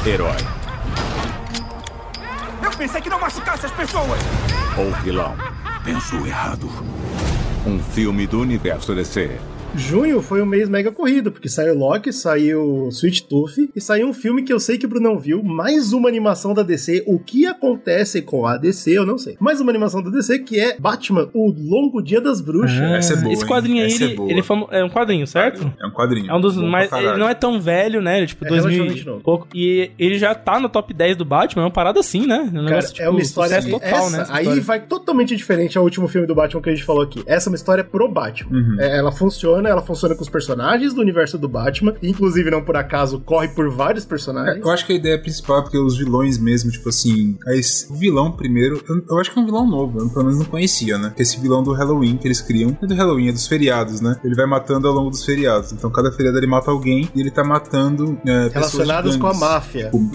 Herói 0.07 0.37
Eu 2.63 2.71
pensei 2.79 3.01
que 3.03 3.09
não 3.11 3.21
machucasse 3.21 3.67
as 3.67 3.73
pessoas! 3.73 4.21
ou 4.79 4.91
vilão. 5.03 5.35
Pensou 5.85 6.27
errado. 6.27 6.67
Um 7.67 7.79
filme 7.79 8.27
do 8.27 8.41
universo 8.41 8.95
DC. 8.95 9.39
Junho 9.77 10.23
foi 10.23 10.41
um 10.41 10.47
mês 10.47 10.69
mega 10.69 10.93
corrido, 10.93 11.33
porque 11.33 11.49
saiu 11.49 11.77
Loki, 11.77 12.13
saiu 12.13 12.89
Sweet 12.93 13.25
Tooth 13.27 13.71
e 13.75 13.81
saiu 13.81 14.07
um 14.07 14.15
filme 14.15 14.43
que 14.43 14.53
eu 14.53 14.61
sei 14.61 14.79
que 14.79 14.87
o 14.87 14.89
Bruno 14.89 15.11
não 15.11 15.19
viu, 15.19 15.43
mais 15.43 15.93
uma 15.93 16.09
animação 16.09 16.55
da 16.55 16.63
DC, 16.63 17.03
o 17.07 17.19
que 17.19 17.45
acontece 17.45 18.23
com 18.23 18.47
a 18.47 18.57
DC, 18.57 18.93
eu 18.93 19.05
não 19.05 19.19
sei. 19.19 19.37
Mais 19.41 19.61
uma 19.61 19.71
animação 19.73 20.01
da 20.01 20.11
DC 20.11 20.39
que 20.41 20.61
é 20.61 20.77
Batman, 20.79 21.29
o 21.35 21.51
Longo 21.51 22.01
Dia 22.01 22.21
das 22.21 22.41
Bruxas. 22.41 22.79
Ah, 22.81 22.97
essa 22.97 23.15
é 23.15 23.17
boa, 23.17 23.33
Esse 23.33 23.43
hein? 23.43 23.49
quadrinho 23.49 23.81
aí, 23.85 23.87
Essa 23.93 24.05
é 24.05 24.07
ele, 24.07 24.23
ele 24.31 24.41
é, 24.41 24.43
famo- 24.43 24.69
é 24.71 24.85
um 24.85 24.89
quadrinho, 24.89 25.27
certo? 25.27 25.71
É 25.81 25.87
um 25.87 25.91
quadrinho. 25.91 26.31
É 26.31 26.35
um 26.35 26.41
dos 26.41 26.57
mais. 26.57 26.91
Ele 26.93 27.17
não 27.19 27.29
é 27.29 27.35
tão 27.35 27.61
velho, 27.61 28.01
né? 28.01 28.19
Ele, 28.19 28.27
tipo, 28.29 28.45
É 28.45 28.49
2000 28.49 28.71
relativamente 28.85 29.21
e 29.21 29.23
pouco. 29.23 29.49
E 29.55 29.91
ele 29.99 30.19
já 30.19 30.35
tá 30.37 30.61
no 30.61 30.69
top 30.69 30.95
10 30.95 31.17
do 31.17 31.25
Batman, 31.25 31.63
é 31.63 31.67
uma 31.67 31.71
parada 31.73 31.99
assim, 31.99 32.27
né? 32.27 32.43
Um 32.49 32.51
Cara, 32.53 32.63
negócio, 32.63 32.95
tipo, 32.95 33.03
é 33.07 33.11
uma 33.11 33.21
história 33.21 33.57
sucesso 33.61 33.71
total, 33.71 33.89
essa, 34.07 34.17
né? 34.17 34.23
essa 34.23 34.33
Aí 34.35 34.43
história. 34.45 34.63
vai 34.63 34.81
totalmente 34.87 35.37
diferente 35.37 35.77
ao 35.77 35.83
último 35.85 36.07
filme 36.07 36.27
do 36.29 36.35
Batman 36.35 36.63
que 36.63 36.71
a 36.71 36.75
gente 36.75 36.85
falou 36.85 37.03
aqui. 37.03 37.23
Essa 37.27 37.49
é 37.49 37.51
uma 37.51 37.57
história 37.57 37.83
pro 37.83 38.09
Batman. 38.09 38.57
Uhum. 38.57 38.77
É, 38.81 38.99
ela 38.99 39.11
funciona, 39.13 39.64
ela 39.69 39.83
funciona 39.83 40.15
com 40.15 40.23
os 40.23 40.29
personagens 40.29 40.93
do 40.95 41.01
universo 41.01 41.39
do 41.39 41.49
Batman, 41.49 41.95
inclusive 42.03 42.51
não 42.51 42.63
por 42.65 42.77
acaso 42.77 43.21
corre 43.21 43.49
por 43.49 43.71
vários 43.71 44.05
personagens. 44.05 44.57
É, 44.57 44.61
eu 44.61 44.71
acho 44.71 44.87
que 44.87 44.93
a 44.93 44.97
ideia 44.97 45.19
principal 45.21 45.59
é 45.59 45.63
porque 45.63 45.79
os 45.79 45.97
vilões 45.97 46.39
mesmo, 46.39 46.71
tipo 46.71 46.89
assim, 46.89 47.37
esse- 47.49 47.91
o 47.93 47.97
vilão 47.97 48.33
primeiro, 48.33 48.83
eu, 48.89 49.03
eu 49.11 49.19
acho 49.19 49.33
que 49.33 49.39
é 49.39 49.43
um 49.43 49.45
vilão 49.47 49.67
novo, 49.69 49.99
eu 50.01 50.09
pelo 50.11 50.25
menos 50.25 50.39
não 50.39 50.47
conhecia, 50.47 50.99
né? 50.99 51.13
Esse 51.19 51.39
vilão 51.41 51.63
do 51.63 51.73
Halloween 51.73 52.17
que 52.17 52.27
eles 52.27 52.41
criam, 52.41 52.71
não 52.71 52.79
é 52.83 52.87
do 52.87 52.95
Halloween, 52.95 53.29
é 53.29 53.33
dos 53.33 53.47
feriados, 53.47 54.01
né? 54.01 54.17
Ele 54.25 54.35
vai 54.35 54.47
matando 54.47 54.89
ao 54.89 54.95
longo 54.95 55.11
dos 55.11 55.25
feriados. 55.25 55.73
Então 55.73 55.91
cada 55.91 56.11
feriado 56.13 56.39
ele 56.39 56.47
mata 56.47 56.71
alguém 56.71 57.09
e 57.15 57.21
ele 57.21 57.31
tá 57.31 57.45
matando 57.45 58.19
é, 58.27 58.49
Relacionados 58.53 59.17
com 59.17 59.27
a 59.27 59.35
máfia. 59.35 59.85
Tipo, 59.87 59.99
Hum. 59.99 60.11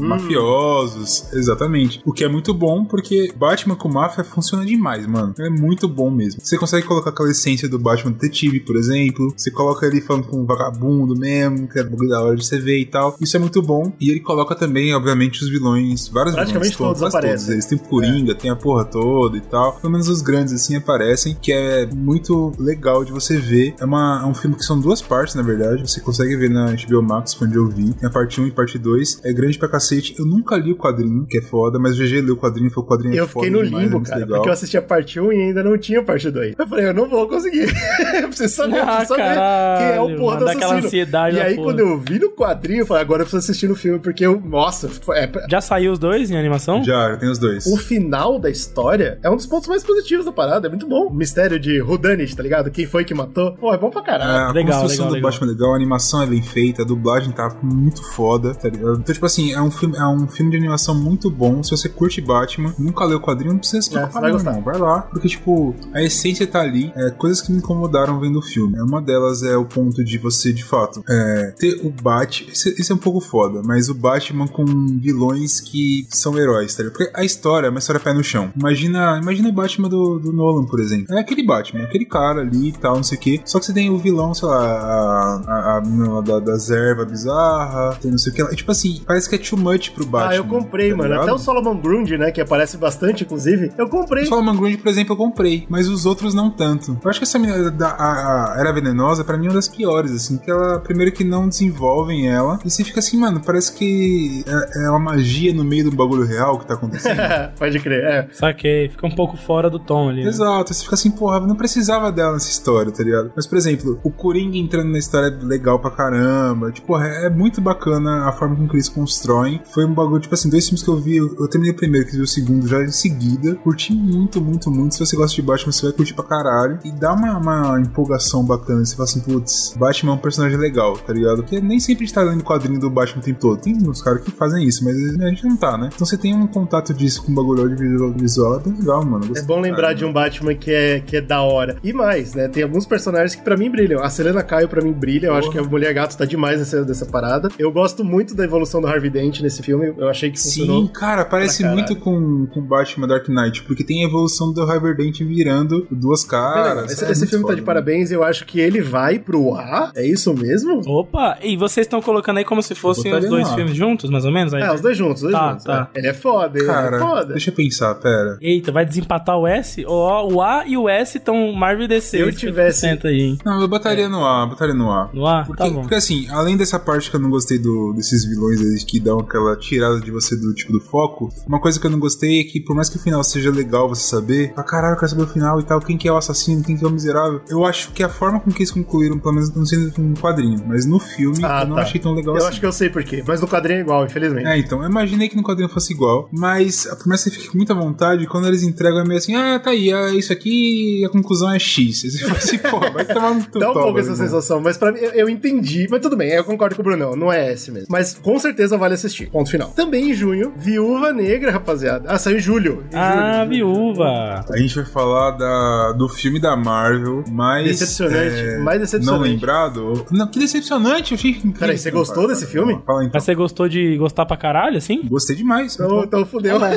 mafiosos, 0.53 1.31
exatamente. 1.33 2.01
O 2.05 2.13
que 2.13 2.23
é 2.23 2.27
muito 2.29 2.53
bom, 2.53 2.85
porque 2.85 3.33
Batman 3.35 3.75
com 3.75 3.89
máfia 3.89 4.23
funciona 4.23 4.65
demais, 4.65 5.05
mano. 5.07 5.33
É 5.39 5.49
muito 5.49 5.87
bom 5.87 6.09
mesmo. 6.09 6.41
Você 6.43 6.57
consegue 6.57 6.85
colocar 6.85 7.09
aquela 7.09 7.29
essência 7.29 7.67
do 7.67 7.79
Batman 7.79 8.11
detetive, 8.11 8.59
por 8.61 8.75
exemplo. 8.75 9.33
Você 9.39 9.49
coloca 9.51 9.85
ele 9.85 10.01
falando 10.01 10.27
com 10.27 10.37
um 10.41 10.45
vagabundo 10.45 11.15
mesmo, 11.15 11.67
que 11.67 11.79
é 11.79 11.83
bagulho 11.83 12.09
da 12.09 12.21
hora 12.21 12.35
de 12.35 12.45
você 12.45 12.59
ver 12.59 12.79
e 12.79 12.85
tal. 12.85 13.15
Isso 13.21 13.35
é 13.37 13.39
muito 13.39 13.61
bom. 13.61 13.91
E 13.99 14.09
ele 14.11 14.19
coloca 14.19 14.53
também, 14.55 14.93
obviamente, 14.93 15.41
os 15.43 15.49
vilões, 15.49 16.07
vários 16.09 16.35
Praticamente 16.35 16.77
vilões. 16.77 16.99
todos 16.99 16.99
quase 17.13 17.17
aparecem. 17.17 17.53
Eles 17.53 17.65
tem 17.65 17.77
o 17.77 17.81
Coringa, 17.81 18.35
tem 18.35 18.51
a 18.51 18.55
porra 18.55 18.83
toda 18.85 19.37
e 19.37 19.41
tal. 19.41 19.73
Pelo 19.73 19.91
menos 19.93 20.07
os 20.09 20.21
grandes, 20.21 20.53
assim, 20.53 20.75
aparecem, 20.75 21.37
que 21.41 21.51
é 21.53 21.85
muito 21.85 22.51
legal 22.59 23.03
de 23.05 23.11
você 23.11 23.37
ver. 23.37 23.75
É, 23.79 23.85
uma, 23.85 24.21
é 24.23 24.27
um 24.27 24.33
filme 24.33 24.55
que 24.55 24.63
são 24.63 24.79
duas 24.79 25.01
partes, 25.01 25.35
na 25.35 25.41
verdade. 25.41 25.81
Você 25.89 26.01
consegue 26.01 26.35
ver 26.35 26.49
na 26.49 26.73
HBO 26.73 27.01
Max, 27.01 27.39
onde 27.41 27.55
eu 27.55 27.67
vi. 27.69 27.93
Tem 27.93 28.07
a 28.09 28.11
parte 28.11 28.41
1 28.41 28.47
e 28.47 28.51
parte 28.51 28.77
2. 28.77 29.21
É 29.23 29.31
grande 29.31 29.57
pra 29.57 29.69
cacete. 29.69 30.15
Eu 30.19 30.25
nunca 30.25 30.57
li 30.57 30.71
o 30.73 30.75
quadrinho, 30.75 31.25
que 31.25 31.37
é 31.37 31.41
foda, 31.41 31.79
mas 31.79 31.97
o 31.97 32.03
GG 32.03 32.21
leu 32.21 32.33
o 32.33 32.37
quadrinho, 32.37 32.69
foi 32.69 32.83
o 32.83 32.85
quadrinho 32.85 33.15
é 33.15 33.19
Eu 33.19 33.27
fiquei 33.27 33.49
no 33.49 33.63
demais, 33.63 33.85
é 33.85 33.87
limbo, 33.87 34.01
cara, 34.01 34.19
legal. 34.19 34.35
porque 34.37 34.49
eu 34.49 34.53
assisti 34.53 34.77
a 34.77 34.81
parte 34.81 35.19
1 35.19 35.31
e 35.31 35.41
ainda 35.43 35.63
não 35.63 35.77
tinha 35.77 35.99
a 35.99 36.03
parte 36.03 36.29
2. 36.29 36.55
Eu 36.57 36.67
falei, 36.67 36.87
eu 36.87 36.93
não 36.93 37.07
vou 37.07 37.27
conseguir. 37.27 37.69
eu 38.21 38.27
preciso 38.27 38.53
saber, 38.55 38.77
eu 38.77 38.83
Ah, 38.83 38.97
preciso 38.97 39.15
saber 39.15 39.28
quem 39.35 39.87
é 39.87 40.01
o 40.01 40.17
porra 40.17 40.37
do 40.37 40.47
assassino. 40.49 40.77
ansiedade 40.85 41.37
e 41.37 41.41
aí, 41.41 41.55
porra. 41.55 41.67
quando 41.67 41.79
eu 41.79 41.97
vi 41.99 42.19
no 42.19 42.29
quadrinho, 42.31 42.79
eu 42.81 42.85
falei, 42.85 43.03
agora 43.03 43.21
eu 43.21 43.25
preciso 43.25 43.43
assistir 43.43 43.67
no 43.67 43.75
filme, 43.75 43.99
porque 43.99 44.25
eu, 44.25 44.39
nossa, 44.43 44.89
é, 45.13 45.29
Já 45.49 45.61
saiu 45.61 45.91
os 45.91 45.99
dois 45.99 46.29
em 46.31 46.37
animação? 46.37 46.83
Já, 46.83 47.09
já 47.11 47.17
tem 47.17 47.29
os 47.29 47.37
dois. 47.39 47.65
o 47.65 47.77
final 47.77 48.39
da 48.39 48.49
história 48.49 49.19
é 49.23 49.29
um 49.29 49.35
dos 49.35 49.45
pontos 49.45 49.67
mais 49.67 49.83
positivos 49.83 50.25
da 50.25 50.31
parada, 50.31 50.67
é 50.67 50.69
muito 50.69 50.87
bom. 50.87 51.07
O 51.07 51.13
mistério 51.13 51.59
de 51.59 51.81
Whodunit, 51.81 52.35
tá 52.35 52.43
ligado? 52.43 52.71
Quem 52.71 52.85
foi 52.85 53.03
que 53.03 53.13
matou? 53.13 53.53
Pô, 53.53 53.73
é 53.73 53.77
bom 53.77 53.89
pra 53.89 54.01
É, 54.01 54.05
caralho. 54.05 54.31
a 54.49 54.51
Legal, 54.51 54.81
construção 54.81 55.05
legal, 55.05 55.07
do 55.09 55.13
legal. 55.15 55.31
Batman 55.31 55.47
é 55.47 55.51
legal, 55.51 55.73
a 55.73 55.75
animação 55.75 56.21
é 56.21 56.25
bem 56.25 56.41
feita, 56.41 56.81
a 56.81 56.85
dublagem 56.85 57.31
tá 57.31 57.55
muito 57.61 58.03
foda, 58.03 58.53
tá 58.53 58.69
ligado? 58.69 58.99
Então, 58.99 59.13
tipo 59.13 59.25
assim, 59.25 59.53
é 59.53 59.61
um 59.61 59.71
filme, 59.71 59.97
é 59.97 60.05
um 60.07 60.27
filme 60.27 60.51
de 60.51 60.57
animação 60.57 60.95
muito 60.95 61.29
bom. 61.29 61.61
Se 61.63 61.71
você 61.71 61.89
curte 61.89 62.21
Batman, 62.21 62.73
nunca 62.77 63.05
leu 63.05 63.17
o 63.17 63.21
quadrinho, 63.21 63.53
não 63.53 63.59
precisa 63.59 63.81
se 63.81 63.89
É, 63.89 63.93
preocupar, 63.99 64.31
você 64.31 64.43
vai 64.43 64.53
não. 64.55 64.61
Vai 64.61 64.77
lá. 64.77 65.01
Porque, 65.03 65.27
tipo, 65.27 65.75
a 65.93 66.01
essência 66.01 66.45
tá 66.47 66.61
ali. 66.61 66.91
É, 66.95 67.09
coisas 67.11 67.41
que 67.41 67.51
me 67.51 67.57
incomodaram 67.59 68.19
vendo 68.19 68.39
o 68.39 68.41
filme. 68.41 68.79
Uma 68.79 69.01
delas 69.01 69.18
é 69.43 69.57
o 69.57 69.65
ponto 69.65 70.03
de 70.03 70.17
você, 70.17 70.51
de 70.51 70.63
fato, 70.63 71.03
é, 71.07 71.53
ter 71.57 71.79
o 71.83 71.89
Batman. 71.89 72.51
Isso, 72.51 72.69
isso 72.69 72.91
é 72.91 72.95
um 72.95 72.99
pouco 72.99 73.19
foda, 73.19 73.61
mas 73.63 73.89
o 73.89 73.93
Batman 73.93 74.47
com 74.47 74.65
vilões 74.99 75.59
que 75.59 76.07
são 76.09 76.37
heróis, 76.37 76.75
tá 76.75 76.83
ligado? 76.83 76.97
Porque 76.97 77.11
a 77.15 77.23
história 77.23 77.67
é 77.67 77.69
uma 77.69 77.79
história 77.79 77.99
pé 77.99 78.13
no 78.13 78.23
chão. 78.23 78.51
Imagina, 78.55 79.19
imagina 79.21 79.49
o 79.49 79.53
Batman 79.53 79.89
do, 79.89 80.19
do 80.19 80.31
Nolan, 80.31 80.65
por 80.65 80.79
exemplo. 80.79 81.13
É 81.13 81.19
aquele 81.19 81.43
Batman, 81.43 81.83
aquele 81.83 82.05
cara 82.05 82.41
ali 82.41 82.69
e 82.69 82.73
tal, 82.73 82.95
não 82.95 83.03
sei 83.03 83.17
o 83.17 83.21
quê. 83.21 83.41
Só 83.45 83.59
que 83.59 83.65
você 83.65 83.73
tem 83.73 83.89
o 83.89 83.97
vilão, 83.97 84.33
sei 84.33 84.47
lá, 84.47 85.41
a, 85.47 86.21
da, 86.21 86.39
das 86.39 86.69
ervas 86.69 87.09
bizarra, 87.09 87.95
tem 88.01 88.11
não 88.11 88.17
sei 88.17 88.31
o 88.31 88.35
que 88.35 88.43
lá. 88.43 88.49
Tipo 88.49 88.71
assim, 88.71 89.01
parece 89.05 89.29
que 89.29 89.35
é 89.35 89.37
too 89.37 89.57
much 89.57 89.91
pro 89.91 90.05
Batman. 90.05 90.31
Ah, 90.31 90.35
eu 90.35 90.45
comprei, 90.45 90.91
tá 90.91 90.97
mano. 90.97 91.09
ligado? 91.09 91.23
Até 91.23 91.33
o 91.33 91.37
Solomon 91.37 91.77
Grundy, 91.79 92.17
né, 92.17 92.31
que 92.31 92.41
aparece 92.41 92.77
bastante, 92.77 93.23
inclusive, 93.23 93.71
eu 93.77 93.87
comprei. 93.87 94.23
O 94.23 94.27
Solomon 94.27 94.55
Grundy, 94.55 94.77
por 94.77 94.89
exemplo, 94.89 95.13
eu 95.13 95.17
comprei, 95.17 95.65
mas 95.69 95.87
os 95.87 96.05
outros 96.05 96.33
não 96.33 96.49
tanto. 96.49 96.97
Eu 97.03 97.09
acho 97.09 97.19
que 97.19 97.25
essa 97.25 97.39
menina 97.39 97.69
da 97.71 97.89
a, 97.89 98.53
a 98.53 98.59
Era 98.59 98.71
Venenosa, 98.71 98.98
pra 99.25 99.37
mim, 99.37 99.45
é 99.45 99.49
uma 99.49 99.55
das 99.55 99.67
piores, 99.67 100.11
assim, 100.11 100.37
que 100.37 100.49
ela, 100.49 100.79
primeiro 100.79 101.11
que 101.11 101.23
não 101.23 101.47
desenvolvem 101.47 102.27
ela, 102.29 102.59
e 102.65 102.69
você 102.69 102.83
fica 102.83 102.99
assim, 102.99 103.17
mano, 103.17 103.41
parece 103.45 103.73
que 103.73 104.43
é, 104.47 104.85
é 104.85 104.89
uma 104.89 104.99
magia 104.99 105.53
no 105.53 105.63
meio 105.63 105.89
do 105.89 105.95
bagulho 105.95 106.25
real 106.25 106.57
que 106.59 106.65
tá 106.65 106.73
acontecendo. 106.73 107.19
Pode 107.57 107.79
crer, 107.79 108.03
é. 108.03 108.27
Saquei, 108.31 108.89
fica 108.89 109.05
um 109.05 109.15
pouco 109.15 109.37
fora 109.37 109.69
do 109.69 109.79
tom 109.79 110.09
ali. 110.09 110.23
né? 110.23 110.29
Exato, 110.29 110.73
você 110.73 110.83
fica 110.83 110.95
assim, 110.95 111.11
porra, 111.11 111.39
não 111.39 111.55
precisava 111.55 112.11
dela 112.11 112.33
nessa 112.33 112.49
história, 112.49 112.91
tá 112.91 113.03
ligado? 113.03 113.31
Mas, 113.35 113.45
por 113.45 113.57
exemplo, 113.57 113.99
o 114.03 114.11
Coringa 114.11 114.57
entrando 114.57 114.91
na 114.91 114.97
história 114.97 115.27
é 115.27 115.45
legal 115.45 115.79
pra 115.79 115.91
caramba. 115.91 116.71
Tipo, 116.71 116.97
é 116.97 117.19
é 117.19 117.29
muito 117.29 117.59
bacana 117.61 118.27
a 118.27 118.31
forma 118.31 118.55
com 118.55 118.67
que 118.67 118.75
eles 118.75 118.87
constroem. 118.89 119.61
Foi 119.73 119.85
um 119.85 119.93
bagulho, 119.93 120.21
tipo 120.21 120.33
assim, 120.33 120.49
dois 120.49 120.65
filmes 120.65 120.81
que 120.83 120.89
eu 120.89 120.95
vi, 120.97 121.17
eu, 121.17 121.35
eu 121.39 121.47
terminei 121.47 121.73
o 121.73 121.75
primeiro, 121.75 122.05
que 122.07 122.15
vi 122.15 122.21
o 122.21 122.27
segundo 122.27 122.67
já 122.67 122.81
em 122.81 122.91
seguida. 122.91 123.55
Curti 123.55 123.93
muito, 123.93 124.41
muito, 124.41 124.71
muito. 124.71 124.95
Se 124.95 124.99
você 125.05 125.15
gosta 125.15 125.35
de 125.35 125.41
Batman, 125.41 125.71
você 125.71 125.85
vai 125.87 125.93
curtir 125.93 126.13
pra 126.13 126.23
caralho. 126.23 126.79
E 126.83 126.91
dá 126.91 127.13
uma, 127.13 127.37
uma 127.37 127.79
empolgação 127.79 128.43
bacana 128.45 128.81
você 128.89 128.95
fala 128.95 129.09
assim, 129.09 129.19
putz, 129.21 129.75
Batman 129.77 130.11
é 130.11 130.15
um 130.15 130.17
personagem 130.17 130.57
legal, 130.57 130.97
tá 130.97 131.13
ligado? 131.13 131.37
Porque 131.37 131.59
nem 131.59 131.79
sempre 131.79 132.03
a 132.03 132.07
gente 132.07 132.15
tá 132.15 132.21
lendo 132.21 132.43
quadrinho 132.43 132.79
do 132.79 132.89
Batman 132.89 133.21
o 133.21 133.23
tempo 133.23 133.39
todo. 133.39 133.61
Tem 133.61 133.75
uns 133.75 134.01
caras 134.01 134.23
que 134.23 134.31
fazem 134.31 134.65
isso, 134.65 134.83
mas 134.83 134.95
a 135.19 135.29
gente 135.29 135.45
não 135.45 135.57
tá, 135.57 135.77
né? 135.77 135.89
Então 135.93 136.05
você 136.05 136.17
tem 136.17 136.35
um 136.35 136.47
contato 136.47 136.93
disso 136.93 137.23
com 137.23 137.31
o 137.31 137.35
bagulho 137.35 137.63
audiovisual, 137.63 138.59
é 138.59 138.63
bem 138.63 138.73
legal, 138.77 139.05
mano. 139.05 139.31
É 139.35 139.41
bom 139.41 139.59
lembrar 139.59 139.93
de 139.93 140.05
um 140.05 140.11
Batman 140.11 140.55
que 140.55 140.71
é, 140.71 140.99
que 140.99 141.17
é 141.17 141.21
da 141.21 141.41
hora. 141.41 141.77
E 141.83 141.93
mais, 141.93 142.33
né? 142.33 142.47
Tem 142.47 142.63
alguns 142.63 142.85
personagens 142.85 143.35
que 143.35 143.41
pra 143.41 143.57
mim 143.57 143.69
brilham. 143.69 144.01
A 144.01 144.09
Selena 144.09 144.43
Caio 144.43 144.67
pra 144.67 144.81
mim 144.81 144.91
brilha. 144.91 145.27
Eu 145.27 145.33
acho 145.33 145.49
que 145.49 145.57
a 145.57 145.63
Mulher 145.63 145.93
Gato 145.93 146.17
tá 146.17 146.25
demais 146.25 146.59
nessa, 146.59 146.83
nessa 146.83 147.05
parada. 147.05 147.49
Eu 147.57 147.71
gosto 147.71 148.03
muito 148.03 148.35
da 148.35 148.43
evolução 148.43 148.81
do 148.81 148.87
Harvey 148.87 149.09
Dent 149.09 149.41
nesse 149.41 149.61
filme. 149.61 149.93
Eu 149.97 150.09
achei 150.09 150.31
que 150.31 150.39
funcionou. 150.39 150.85
Sim, 150.85 150.93
cara, 150.93 151.25
parece 151.25 151.63
muito 151.63 151.95
com, 151.95 152.47
com 152.47 152.61
Batman 152.61 153.07
Dark 153.07 153.27
Knight, 153.27 153.63
porque 153.63 153.83
tem 153.83 154.03
a 154.03 154.07
evolução 154.07 154.51
do 154.51 154.61
Harvey 154.61 154.95
Dent 154.95 155.19
virando 155.19 155.87
duas 155.91 156.23
caras. 156.23 156.91
Esse, 156.91 157.05
é 157.05 157.11
esse 157.11 157.27
filme 157.27 157.43
foda, 157.43 157.53
tá 157.53 157.59
de 157.59 157.65
parabéns. 157.65 158.11
Eu 158.11 158.23
acho 158.23 158.45
que 158.45 158.59
ele 158.59 158.78
vai 158.81 159.19
pro 159.19 159.53
ar. 159.55 159.91
É 159.95 160.05
isso 160.05 160.33
mesmo? 160.33 160.81
Opa, 160.87 161.37
e 161.41 161.57
vocês 161.57 161.85
estão 161.85 162.01
colocando 162.01 162.37
aí 162.37 162.45
como 162.45 162.61
se 162.61 162.75
fossem 162.75 163.13
os 163.13 163.27
dois 163.27 163.51
filmes 163.53 163.75
juntos, 163.75 164.09
mais 164.09 164.25
ou 164.25 164.31
menos? 164.31 164.53
Aí? 164.53 164.61
É, 164.61 164.73
os 164.73 164.81
dois 164.81 164.97
juntos, 164.97 165.23
os 165.23 165.31
dois 165.31 165.33
tá, 165.33 165.49
juntos. 165.49 165.63
Tá. 165.65 165.89
É. 165.93 165.99
Ele 165.99 166.07
é 166.07 166.13
foda, 166.13 166.57
ele 166.57 166.67
cara, 166.67 166.97
é 166.97 166.99
foda. 166.99 167.33
Deixa 167.33 167.49
eu 167.49 167.55
pensar, 167.55 167.95
pera. 167.95 168.37
Eita, 168.41 168.71
vai 168.71 168.85
desempatar 168.85 169.37
o 169.37 169.47
S? 169.47 169.85
O, 169.85 170.33
o 170.33 170.41
A 170.41 170.65
e 170.65 170.77
o 170.77 170.89
S 170.89 171.17
estão 171.17 171.51
Marvel 171.53 171.87
DC. 171.87 172.09
Se 172.09 172.19
eu 172.19 172.31
tivesse. 172.31 172.87
Aí, 172.89 173.21
hein? 173.21 173.37
Não, 173.45 173.61
eu 173.61 173.67
botaria 173.67 174.09
no 174.09 174.25
A, 174.25 174.45
botaria 174.45 174.73
no 174.73 174.91
A. 174.91 175.09
No 175.13 175.25
A? 175.25 175.43
Porque, 175.45 175.63
tá 175.63 175.69
bom. 175.69 175.81
porque 175.81 175.95
assim, 175.95 176.27
além 176.29 176.57
dessa 176.57 176.79
parte 176.79 177.09
que 177.09 177.15
eu 177.15 177.19
não 177.19 177.29
gostei 177.29 177.59
do, 177.59 177.93
desses 177.93 178.25
vilões 178.25 178.59
aí 178.61 178.83
que 178.85 178.99
dão 178.99 179.19
aquela 179.19 179.55
tirada 179.55 179.99
de 179.99 180.11
você 180.11 180.35
do 180.35 180.53
tipo 180.53 180.71
do 180.71 180.79
foco, 180.79 181.29
uma 181.47 181.59
coisa 181.59 181.79
que 181.79 181.85
eu 181.85 181.91
não 181.91 181.99
gostei 181.99 182.41
é 182.41 182.43
que, 182.43 182.59
por 182.59 182.75
mais 182.75 182.89
que 182.89 182.97
o 182.97 182.99
final 182.99 183.23
seja 183.23 183.51
legal 183.51 183.87
você 183.87 184.03
saber, 184.03 184.53
ah, 184.55 184.63
caralho, 184.63 184.93
eu 184.93 184.99
quero 184.99 185.09
saber 185.09 185.23
o 185.23 185.27
final 185.27 185.59
e 185.59 185.63
tal, 185.63 185.79
quem 185.79 185.97
que 185.97 186.07
é 186.07 186.11
o 186.11 186.17
assassino, 186.17 186.63
quem 186.63 186.77
que 186.77 186.83
é 186.83 186.87
o 186.87 186.91
miserável. 186.91 187.41
Eu 187.49 187.65
acho 187.65 187.91
que 187.91 188.03
a 188.03 188.09
forma 188.09 188.39
com 188.39 188.51
que 188.51 188.63
eles 188.69 188.71
concluíram, 188.71 189.17
pelo 189.19 189.33
menos 189.35 189.53
não 189.53 189.65
sendo 189.65 189.91
um 189.99 190.13
quadrinho, 190.13 190.61
mas 190.67 190.85
no 190.85 190.99
filme 190.99 191.39
Ah, 191.43 191.61
eu 191.63 191.67
não 191.67 191.75
tá. 191.75 191.81
achei 191.81 191.99
tão 191.99 192.13
legal 192.13 192.35
Eu 192.35 192.39
assim. 192.39 192.49
acho 192.49 192.59
que 192.59 192.65
eu 192.65 192.71
sei 192.71 192.89
por 192.89 193.03
quê. 193.03 193.23
Mas 193.25 193.41
no 193.41 193.47
quadrinho 193.47 193.77
é 193.79 193.81
igual, 193.81 194.05
infelizmente. 194.05 194.47
É, 194.47 194.57
então, 194.57 194.81
eu 194.83 194.89
imaginei 194.89 195.27
que 195.29 195.35
no 195.35 195.43
quadrinho 195.43 195.69
fosse 195.69 195.93
igual, 195.93 196.29
mas 196.31 196.85
por 196.85 197.07
mais 197.07 197.23
que 197.23 197.29
você 197.29 197.35
fique 197.35 197.49
com 197.49 197.57
muita 197.57 197.73
vontade, 197.73 198.25
quando 198.27 198.47
eles 198.47 198.63
entregam 198.63 198.99
é 198.99 199.03
meio 199.03 199.17
assim, 199.17 199.35
ah, 199.35 199.59
tá 199.59 199.71
aí, 199.71 199.91
é 199.91 200.11
isso 200.13 200.31
aqui, 200.31 201.03
a 201.05 201.09
conclusão 201.09 201.51
é 201.51 201.59
X. 201.59 202.01
Você 202.03 202.19
fala 202.19 202.37
assim, 202.37 202.57
pô, 202.57 202.79
vai 202.93 203.05
tomar 203.05 203.33
no 203.33 203.43
teu 203.45 203.59
Dá 203.61 203.69
um 203.71 203.73
pouco 203.73 203.99
essa 203.99 204.11
irmão. 204.11 204.25
sensação, 204.25 204.61
mas 204.61 204.77
pra 204.77 204.91
mim, 204.91 204.99
eu, 204.99 205.11
eu 205.11 205.29
entendi. 205.29 205.87
Mas 205.89 206.01
tudo 206.01 206.15
bem, 206.15 206.29
eu 206.31 206.43
concordo 206.43 206.75
com 206.75 206.81
o 206.81 206.85
Brunão, 206.85 207.15
não 207.15 207.31
é 207.31 207.53
esse 207.53 207.71
mesmo. 207.71 207.87
Mas 207.89 208.13
com 208.13 208.37
certeza 208.39 208.77
vale 208.77 208.93
assistir. 208.93 209.29
Ponto 209.29 209.49
final. 209.49 209.69
Também 209.69 210.11
em 210.11 210.13
junho, 210.13 210.53
Viúva 210.57 211.11
Negra, 211.13 211.51
rapaziada. 211.51 212.09
Ah, 212.09 212.17
saiu 212.17 212.37
em 212.37 212.39
julho. 212.41 212.83
Em 212.91 212.95
Ah, 212.97 213.45
julho, 213.45 213.57
julho. 213.65 213.83
viúva. 213.83 214.45
A 214.49 214.57
gente 214.57 214.75
vai 214.75 214.85
falar 214.85 215.31
da, 215.31 215.91
do 215.93 216.07
filme 216.09 216.39
da 216.39 216.55
Marvel, 216.55 217.23
mais. 217.31 217.65
Decepcionante, 217.67 218.39
é, 218.39 218.58
mais 218.63 218.79
decepcionante. 218.79 219.23
Não 219.23 219.31
lembrado? 219.31 220.05
Não, 220.11 220.27
que 220.27 220.39
decepcionante, 220.39 221.11
eu 221.13 221.17
achei 221.17 221.31
incrível. 221.31 221.59
Peraí, 221.59 221.77
você 221.77 221.91
gostou 221.91 222.27
desse 222.27 222.45
filme? 222.45 222.79
Fala 222.85 223.03
então. 223.03 223.11
Mas 223.13 223.23
você 223.23 223.35
gostou 223.35 223.67
de 223.67 223.97
gostar 223.97 224.25
pra 224.25 224.37
caralho, 224.37 224.77
assim? 224.77 225.01
Gostei 225.03 225.35
demais. 225.35 225.75
Então, 225.75 226.03
então 226.03 226.25
fudeu. 226.25 226.59